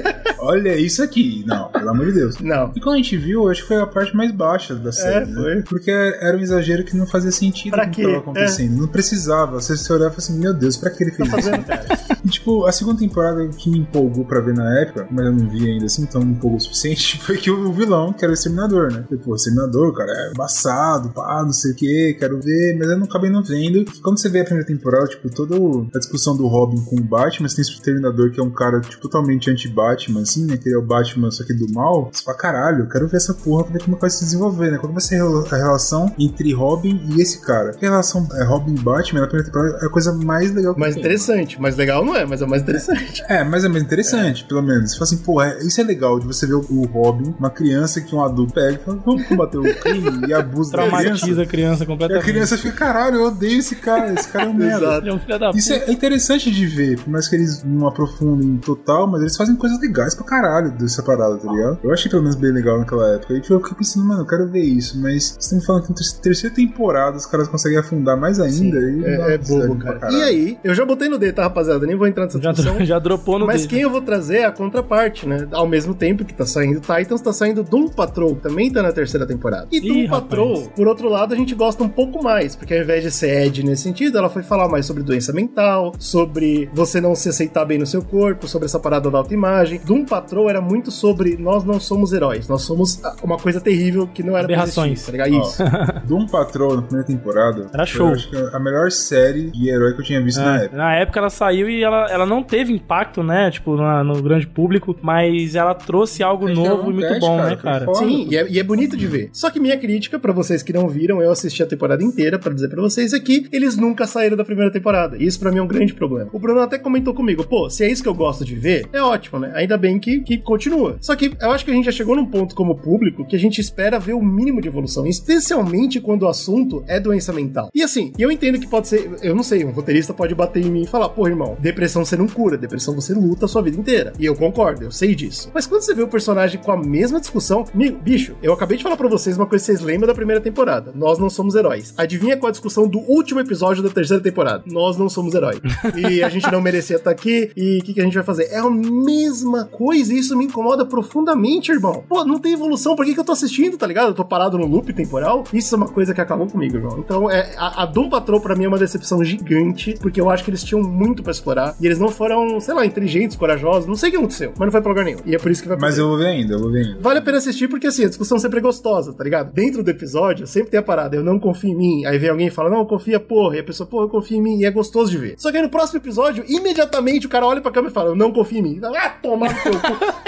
olha 0.40 0.76
isso 0.76 1.02
aqui. 1.02 1.44
Não, 1.46 1.68
pelo 1.70 1.90
amor 1.90 2.06
de 2.06 2.12
Deus. 2.12 2.38
Não. 2.38 2.72
E 2.74 2.80
quando 2.80 2.94
a 2.94 2.98
gente 2.98 3.16
viu, 3.16 3.48
acho 3.48 3.62
que 3.62 3.68
foi 3.68 3.76
a 3.76 3.86
parte 3.86 4.16
mais 4.16 4.32
baixa 4.32 4.74
da 4.74 4.92
série. 4.92 5.24
É, 5.24 5.26
né? 5.26 5.34
foi. 5.34 5.62
Porque 5.62 5.90
era 5.90 6.36
um 6.36 6.40
exagero 6.40 6.84
que 6.84 6.96
não 6.96 7.06
fazia 7.06 7.30
sentido 7.30 7.72
Pra 7.72 7.86
o 7.86 7.90
que? 7.90 8.02
É. 8.02 8.06
tava 8.06 8.18
acontecendo. 8.18 8.76
Não 8.76 8.88
precisava. 8.88 9.60
Você 9.60 9.76
se 9.76 9.92
olhava 9.92 10.12
e 10.12 10.16
falava 10.16 10.18
assim, 10.18 10.38
meu 10.38 10.54
Deus, 10.54 10.76
pra 10.76 10.90
que 10.90 11.02
ele 11.04 11.10
fez 11.12 11.28
Tá 11.28 11.38
isso? 11.38 11.50
fazendo. 11.50 11.64
E, 12.24 12.28
tipo, 12.30 12.66
a 12.66 12.72
segunda 12.72 12.98
temporada 12.98 13.46
que 13.48 13.70
me 13.70 13.78
empolgou 13.78 14.24
pra 14.24 14.40
ver 14.40 14.52
na 14.52 14.80
época, 14.80 15.06
mas 15.10 15.24
eu 15.24 15.32
não 15.32 15.48
vi 15.48 15.70
ainda 15.70 15.86
assim, 15.86 16.02
então 16.02 16.20
não 16.20 16.28
me 16.28 16.34
empolgou 16.34 16.58
o 16.58 16.60
suficiente, 16.60 17.16
foi 17.22 17.36
que 17.36 17.48
o 17.50 17.72
vilão, 17.72 18.12
que 18.12 18.24
era 18.24 18.32
o 18.32 18.34
Exterminador, 18.34 18.92
né? 18.92 19.04
Tipo, 19.08 19.30
o 19.32 19.38
Exterminador, 19.58 19.92
cara, 19.94 20.10
é 20.12 20.30
embaçado, 20.30 21.10
pá, 21.10 21.42
não 21.44 21.52
sei 21.52 21.72
o 21.72 21.74
que, 21.74 22.16
quero 22.18 22.40
ver, 22.40 22.76
mas 22.78 22.88
eu 22.88 22.96
não 22.98 23.04
acabei 23.04 23.30
não 23.30 23.42
vendo. 23.42 23.84
Quando 24.02 24.18
você 24.20 24.28
vê 24.28 24.40
a 24.40 24.44
primeira 24.44 24.66
temporada, 24.66 25.06
tipo, 25.06 25.28
toda 25.30 25.56
a 25.94 25.98
discussão 25.98 26.36
do 26.36 26.46
Robin 26.46 26.80
com 26.84 26.96
o 26.96 27.02
Batman, 27.02 27.48
você 27.48 27.56
tem 27.56 27.62
esse 27.62 27.72
Exterminador 27.72 28.30
que 28.30 28.40
é 28.40 28.42
um 28.42 28.50
cara, 28.50 28.80
tipo, 28.80 29.00
totalmente 29.02 29.50
anti-Batman, 29.50 30.22
assim, 30.22 30.46
né? 30.46 30.56
Que 30.56 30.68
ele 30.68 30.76
é 30.76 30.78
o 30.78 30.82
Batman, 30.82 31.30
só 31.30 31.44
que 31.44 31.52
do 31.54 31.70
mal. 31.72 32.10
Você 32.12 32.22
fala, 32.24 32.36
caralho, 32.36 32.84
eu 32.84 32.88
quero 32.88 33.08
ver 33.08 33.16
essa 33.16 33.34
porra 33.34 33.64
ver 33.70 33.82
como 33.82 33.96
vai 33.96 34.10
se 34.10 34.24
desenvolver, 34.24 34.70
né? 34.72 34.78
Qual 34.78 34.92
vai 34.92 35.00
ser 35.00 35.20
a 35.20 35.56
relação 35.56 36.12
entre 36.18 36.52
Robin 36.52 37.00
e 37.16 37.20
esse 37.20 37.40
cara? 37.40 37.70
Porque 37.70 37.86
a 37.86 37.90
relação 37.90 38.26
é, 38.34 38.44
Robin 38.44 38.74
e 38.74 38.78
Batman 38.80 39.20
na 39.20 39.26
primeira 39.26 39.46
temporada 39.50 39.78
é 39.82 39.86
a 39.86 39.90
coisa 39.90 40.12
mais 40.12 40.52
legal 40.54 40.74
que 40.74 40.80
Mais 40.80 40.94
tem. 40.94 41.02
interessante. 41.02 41.60
Mais 41.60 41.76
legal 41.76 42.04
não 42.04 42.14
é, 42.14 42.24
mas 42.26 42.42
é 42.42 42.46
mais 42.46 42.62
interessante. 42.62 43.22
É, 43.28 43.42
mas 43.44 43.64
é 43.64 43.68
mais 43.68 43.82
interessante, 43.82 44.44
pelo 44.44 44.62
menos. 44.62 44.90
Você 44.92 44.98
fala 44.98 45.04
assim, 45.04 45.16
pô, 45.18 45.42
é- 45.42 45.58
isso 45.60 45.80
é 45.80 45.84
legal 45.84 46.18
de 46.18 46.26
você 46.26 46.46
ver 46.46 46.54
o, 46.54 46.64
o 46.68 46.86
Robin, 46.86 47.34
uma 47.38 47.50
criança 47.50 48.00
que 48.00 48.14
um 48.14 48.22
adulto 48.22 48.54
pega 48.54 48.72
e 48.72 48.84
fala, 48.84 48.98
vamos 49.04 49.26
combater 49.26 49.47
o 49.56 49.62
crime 49.74 50.26
e 50.28 50.34
abuso 50.34 50.72
da 50.72 50.78
criança. 50.78 50.96
Traumatiza 51.02 51.42
a 51.42 51.46
criança 51.46 51.82
E 51.82 51.84
a 51.84 51.86
completamente. 51.86 52.24
criança 52.24 52.56
fica, 52.58 52.72
caralho, 52.76 53.16
eu 53.16 53.24
odeio 53.28 53.58
esse 53.58 53.76
cara, 53.76 54.12
esse 54.12 54.28
cara 54.28 54.44
é 54.46 54.48
um 54.48 54.52
merda. 54.54 55.02
É 55.08 55.12
um 55.12 55.18
filho 55.18 55.38
da 55.38 55.50
Isso 55.50 55.72
puta. 55.72 55.90
é 55.90 55.92
interessante 55.92 56.50
de 56.50 56.66
ver, 56.66 56.98
por 57.00 57.08
mais 57.10 57.28
que 57.28 57.36
eles 57.36 57.62
não 57.64 57.86
aprofundem 57.88 58.56
total, 58.58 59.06
mas 59.06 59.20
eles 59.20 59.36
fazem 59.36 59.56
coisas 59.56 59.80
legais 59.80 60.14
pra 60.14 60.24
caralho 60.24 60.70
dessa 60.72 61.02
parada, 61.02 61.36
tá 61.38 61.50
ligado? 61.50 61.78
Eu 61.82 61.92
achei 61.92 62.10
pelo 62.10 62.22
menos 62.22 62.36
bem 62.36 62.52
legal 62.52 62.78
naquela 62.78 63.14
época. 63.14 63.34
E 63.34 63.40
tipo, 63.40 63.54
eu 63.54 63.60
fiquei 63.60 63.76
pensando, 63.78 64.06
mano, 64.06 64.22
eu 64.22 64.26
quero 64.26 64.48
ver 64.48 64.62
isso, 64.62 65.00
mas 65.00 65.24
vocês 65.38 65.44
estão 65.44 65.60
falando 65.60 65.84
que 65.84 65.90
na 65.90 65.94
ter- 65.96 66.20
terceira 66.22 66.54
temporada 66.54 67.16
os 67.16 67.26
caras 67.26 67.48
conseguem 67.48 67.78
afundar 67.78 68.16
mais 68.16 68.40
ainda. 68.40 68.78
e 68.78 69.04
É, 69.04 69.34
é 69.34 69.38
nossa, 69.38 69.52
bobo, 69.54 69.76
pra 69.76 69.84
cara. 69.86 69.98
caralho. 70.00 70.18
E 70.18 70.22
aí, 70.22 70.58
eu 70.64 70.74
já 70.74 70.84
botei 70.84 71.08
no 71.08 71.18
D, 71.18 71.32
tá, 71.32 71.42
rapaziada? 71.44 71.86
Nem 71.86 71.96
vou 71.96 72.06
entrar 72.06 72.24
nessa 72.24 72.40
Já, 72.40 72.50
discussão. 72.50 72.76
dro- 72.76 72.84
já 72.86 72.98
dropou 72.98 73.38
no 73.38 73.46
Mas 73.46 73.62
dedo. 73.62 73.70
quem 73.70 73.80
eu 73.80 73.90
vou 73.90 74.00
trazer 74.02 74.38
é 74.38 74.44
a 74.46 74.52
contraparte, 74.52 75.26
né? 75.26 75.46
Ao 75.52 75.66
mesmo 75.66 75.94
tempo 75.94 76.24
que 76.24 76.34
tá 76.34 76.44
saindo 76.46 76.80
Titans, 76.80 77.20
tá 77.20 77.32
saindo 77.32 77.62
Doom 77.62 77.88
Patrol, 77.88 78.34
que 78.36 78.42
também 78.42 78.70
tá 78.72 78.82
na 78.82 78.92
terceira 78.92 79.26
temporada. 79.26 79.37
E 79.70 79.80
Doom 79.80 79.94
Ih, 79.98 80.08
Patrol, 80.08 80.54
rapaz. 80.54 80.68
por 80.76 80.88
outro 80.88 81.08
lado, 81.08 81.34
a 81.34 81.36
gente 81.36 81.54
gosta 81.54 81.82
um 81.82 81.88
pouco 81.88 82.22
mais, 82.22 82.54
porque 82.56 82.74
ao 82.74 82.80
invés 82.80 83.02
de 83.02 83.10
ser 83.10 83.46
Ed 83.46 83.62
nesse 83.64 83.82
sentido, 83.82 84.18
ela 84.18 84.28
foi 84.28 84.42
falar 84.42 84.68
mais 84.68 84.86
sobre 84.86 85.02
doença 85.02 85.32
mental, 85.32 85.92
sobre 85.98 86.68
você 86.72 87.00
não 87.00 87.14
se 87.14 87.28
aceitar 87.28 87.64
bem 87.64 87.78
no 87.78 87.86
seu 87.86 88.02
corpo, 88.02 88.46
sobre 88.48 88.66
essa 88.66 88.78
parada 88.78 89.10
da 89.10 89.18
autoimagem. 89.18 89.80
Doom 89.84 90.04
Patrol 90.04 90.48
era 90.50 90.60
muito 90.60 90.90
sobre 90.90 91.36
nós 91.36 91.64
não 91.64 91.78
somos 91.80 92.12
heróis, 92.12 92.48
nós 92.48 92.62
somos 92.62 93.00
uma 93.22 93.36
coisa 93.38 93.60
terrível 93.60 94.06
que 94.12 94.22
não 94.22 94.36
era 94.36 94.46
pra 94.46 94.56
Aberrações. 94.56 94.92
existir, 94.92 95.06
tá 95.06 95.12
ligado? 95.28 95.42
Isso. 95.44 95.62
Doom 96.06 96.26
Patrol 96.26 96.76
na 96.76 96.82
primeira 96.82 97.06
temporada. 97.06 97.66
Era 97.72 97.86
foi, 97.86 97.86
show. 97.86 98.08
eu 98.08 98.12
acho 98.14 98.30
que 98.30 98.36
a 98.36 98.58
melhor 98.60 98.90
série 98.90 99.50
de 99.50 99.68
herói 99.70 99.94
que 99.94 100.00
eu 100.00 100.04
tinha 100.04 100.22
visto 100.22 100.40
na 100.40 100.54
É, 100.60 100.64
época. 100.64 100.76
na 100.76 100.94
época 100.94 101.18
ela 101.20 101.30
saiu 101.30 101.68
e 101.68 101.82
ela, 101.82 102.10
ela 102.10 102.26
não 102.26 102.42
teve 102.42 102.72
impacto, 102.72 103.22
né? 103.22 103.50
Tipo, 103.50 103.76
na- 103.76 104.02
no 104.02 104.22
grande 104.22 104.46
público, 104.46 104.96
mas 105.02 105.54
ela 105.54 105.74
trouxe 105.74 106.22
algo 106.22 106.48
É 106.48 106.54
novo 106.54 106.90
e 106.90 106.94
muito 106.94 107.18
bom, 107.20 107.36
cara, 107.36 107.50
né, 107.50 107.56
foi 107.56 107.62
cara? 107.70 107.84
foda. 107.84 107.98
Sim, 107.98 108.26
e 108.30 108.36
é, 108.36 108.48
e 108.50 108.58
é 108.58 108.62
bonito 108.62 108.96
de 108.96 109.06
ver. 109.06 109.27
Só 109.32 109.50
que 109.50 109.60
minha 109.60 109.76
crítica, 109.76 110.18
pra 110.18 110.32
vocês 110.32 110.62
que 110.62 110.72
não 110.72 110.88
viram, 110.88 111.22
eu 111.22 111.30
assisti 111.30 111.62
a 111.62 111.66
temporada 111.66 112.02
inteira 112.02 112.38
pra 112.38 112.52
dizer 112.52 112.68
pra 112.68 112.82
vocês 112.82 113.12
é 113.12 113.18
eles 113.52 113.76
nunca 113.76 114.06
saíram 114.06 114.36
da 114.36 114.44
primeira 114.44 114.72
temporada. 114.72 115.16
E 115.16 115.26
isso 115.26 115.38
pra 115.38 115.50
mim 115.50 115.58
é 115.58 115.62
um 115.62 115.66
grande 115.66 115.92
problema. 115.92 116.30
O 116.32 116.38
Bruno 116.38 116.60
até 116.60 116.78
comentou 116.78 117.12
comigo, 117.12 117.44
pô, 117.46 117.68
se 117.68 117.84
é 117.84 117.90
isso 117.90 118.02
que 118.02 118.08
eu 118.08 118.14
gosto 118.14 118.44
de 118.44 118.54
ver, 118.54 118.88
é 118.92 119.02
ótimo, 119.02 119.38
né? 119.38 119.52
Ainda 119.54 119.76
bem 119.76 119.98
que, 119.98 120.20
que 120.20 120.38
continua. 120.38 120.96
Só 121.00 121.14
que 121.14 121.32
eu 121.40 121.50
acho 121.50 121.64
que 121.64 121.70
a 121.70 121.74
gente 121.74 121.84
já 121.84 121.92
chegou 121.92 122.16
num 122.16 122.24
ponto 122.24 122.54
como 122.54 122.76
público 122.76 123.26
que 123.26 123.36
a 123.36 123.38
gente 123.38 123.60
espera 123.60 123.98
ver 123.98 124.14
o 124.14 124.22
mínimo 124.22 124.60
de 124.60 124.68
evolução, 124.68 125.06
especialmente 125.06 126.00
quando 126.00 126.22
o 126.22 126.28
assunto 126.28 126.82
é 126.86 126.98
doença 126.98 127.32
mental. 127.32 127.68
E 127.74 127.82
assim, 127.82 128.12
eu 128.18 128.32
entendo 128.32 128.58
que 128.58 128.66
pode 128.66 128.88
ser, 128.88 129.10
eu 129.22 129.34
não 129.34 129.42
sei, 129.42 129.64
um 129.64 129.70
roteirista 129.70 130.14
pode 130.14 130.34
bater 130.34 130.64
em 130.64 130.70
mim 130.70 130.82
e 130.82 130.86
falar, 130.86 131.10
pô, 131.10 131.28
irmão, 131.28 131.56
depressão 131.60 132.04
você 132.04 132.16
não 132.16 132.26
cura, 132.26 132.56
depressão 132.56 132.94
você 132.94 133.12
luta 133.12 133.44
a 133.44 133.48
sua 133.48 133.62
vida 133.62 133.78
inteira. 133.78 134.12
E 134.18 134.24
eu 134.24 134.34
concordo, 134.34 134.84
eu 134.84 134.90
sei 134.90 135.14
disso. 135.14 135.50
Mas 135.52 135.66
quando 135.66 135.82
você 135.82 135.94
vê 135.94 136.02
o 136.02 136.08
personagem 136.08 136.60
com 136.60 136.72
a 136.72 136.76
mesma 136.76 137.20
discussão, 137.20 137.64
amigo, 137.74 137.98
bicho, 137.98 138.36
eu 138.42 138.52
acabei 138.52 138.76
de 138.76 138.82
falar 138.82 138.96
pra 138.96 139.08
vocês 139.18 139.36
uma 139.36 139.46
coisa 139.46 139.64
que 139.64 139.66
vocês 139.66 139.80
lembram 139.80 140.06
da 140.06 140.14
primeira 140.14 140.40
temporada. 140.40 140.92
Nós 140.94 141.18
não 141.18 141.28
somos 141.28 141.54
heróis. 141.54 141.92
Adivinha 141.96 142.36
qual 142.36 142.48
a 142.48 142.52
discussão 142.52 142.86
do 142.86 142.98
último 142.98 143.40
episódio 143.40 143.82
da 143.82 143.90
terceira 143.90 144.22
temporada? 144.22 144.62
Nós 144.66 144.96
não 144.96 145.08
somos 145.08 145.34
heróis. 145.34 145.60
e 145.96 146.22
a 146.22 146.28
gente 146.28 146.50
não 146.50 146.60
merecia 146.60 146.96
estar 146.96 147.10
aqui. 147.10 147.50
E 147.56 147.78
o 147.78 147.84
que, 147.84 147.94
que 147.94 148.00
a 148.00 148.04
gente 148.04 148.14
vai 148.14 148.24
fazer? 148.24 148.44
É 148.50 148.58
a 148.58 148.70
mesma 148.70 149.64
coisa 149.64 150.12
e 150.12 150.18
isso 150.18 150.36
me 150.36 150.44
incomoda 150.44 150.84
profundamente, 150.84 151.70
irmão. 151.72 152.04
Pô, 152.08 152.24
não 152.24 152.38
tem 152.38 152.52
evolução. 152.52 152.96
Por 152.96 153.04
que, 153.04 153.14
que 153.14 153.20
eu 153.20 153.24
tô 153.24 153.32
assistindo, 153.32 153.76
tá 153.76 153.86
ligado? 153.86 154.08
Eu 154.08 154.14
tô 154.14 154.24
parado 154.24 154.58
no 154.58 154.66
loop 154.66 154.92
temporal. 154.92 155.44
Isso 155.52 155.74
é 155.74 155.78
uma 155.78 155.88
coisa 155.88 156.14
que 156.14 156.20
acabou 156.20 156.46
comigo, 156.46 156.76
irmão. 156.76 156.98
Então, 156.98 157.30
é, 157.30 157.54
a, 157.56 157.82
a 157.82 157.86
Doom 157.86 158.08
Patrol 158.08 158.40
pra 158.40 158.54
mim 158.54 158.64
é 158.64 158.68
uma 158.68 158.78
decepção 158.78 159.22
gigante, 159.24 159.94
porque 160.00 160.20
eu 160.20 160.30
acho 160.30 160.44
que 160.44 160.50
eles 160.50 160.62
tinham 160.62 160.82
muito 160.82 161.22
pra 161.22 161.32
explorar 161.32 161.74
e 161.80 161.86
eles 161.86 161.98
não 161.98 162.08
foram, 162.08 162.60
sei 162.60 162.74
lá, 162.74 162.84
inteligentes, 162.86 163.36
corajosos. 163.36 163.86
Não 163.86 163.94
sei 163.94 164.08
o 164.08 164.12
que 164.12 164.18
aconteceu, 164.18 164.52
mas 164.58 164.66
não 164.66 164.72
foi 164.72 164.80
pra 164.80 164.90
lugar 164.90 165.04
nenhum. 165.04 165.18
E 165.24 165.34
é 165.34 165.38
por 165.38 165.50
isso 165.50 165.62
que 165.62 165.68
vai 165.68 165.78
Mas 165.78 165.98
eu 165.98 166.08
vou 166.08 166.18
ver 166.18 166.26
ainda, 166.26 166.54
eu 166.54 166.58
vou 166.58 166.70
ver 166.70 166.86
ainda. 166.86 166.98
Vale 167.00 167.18
a 167.18 167.22
pena 167.22 167.38
assistir 167.38 167.68
porque 167.68 167.86
assim, 167.86 168.04
a 168.04 168.08
discussão 168.08 168.38
sempre 168.38 168.58
é 168.58 168.62
gostosa, 168.62 169.07
tá 169.14 169.24
ligado? 169.24 169.52
Dentro 169.52 169.82
do 169.82 169.90
episódio, 169.90 170.46
sempre 170.46 170.70
tem 170.70 170.80
a 170.80 170.82
parada, 170.82 171.16
eu 171.16 171.22
não 171.24 171.38
confio 171.38 171.70
em 171.70 171.76
mim. 171.76 172.04
Aí 172.06 172.18
vem 172.18 172.30
alguém 172.30 172.46
e 172.48 172.50
fala, 172.50 172.70
não, 172.70 172.84
confia, 172.84 173.18
porra. 173.20 173.56
E 173.56 173.60
a 173.60 173.64
pessoa, 173.64 173.86
porra, 173.88 174.04
eu 174.04 174.08
confio 174.08 174.38
em 174.38 174.42
mim. 174.42 174.58
E 174.60 174.64
é 174.64 174.70
gostoso 174.70 175.10
de 175.10 175.18
ver. 175.18 175.34
Só 175.38 175.50
que 175.50 175.56
aí 175.56 175.62
no 175.62 175.68
próximo 175.70 175.98
episódio, 175.98 176.44
imediatamente 176.48 177.26
o 177.26 177.28
cara 177.28 177.46
olha 177.46 177.60
pra 177.60 177.70
câmera 177.70 177.90
e 177.90 177.94
fala, 177.94 178.10
eu 178.10 178.16
não 178.16 178.32
confio 178.32 178.58
em 178.58 178.62
mim. 178.62 178.80
Ah, 178.84 179.10
toma 179.22 179.46
no 179.48 179.54
cu. 179.54 179.68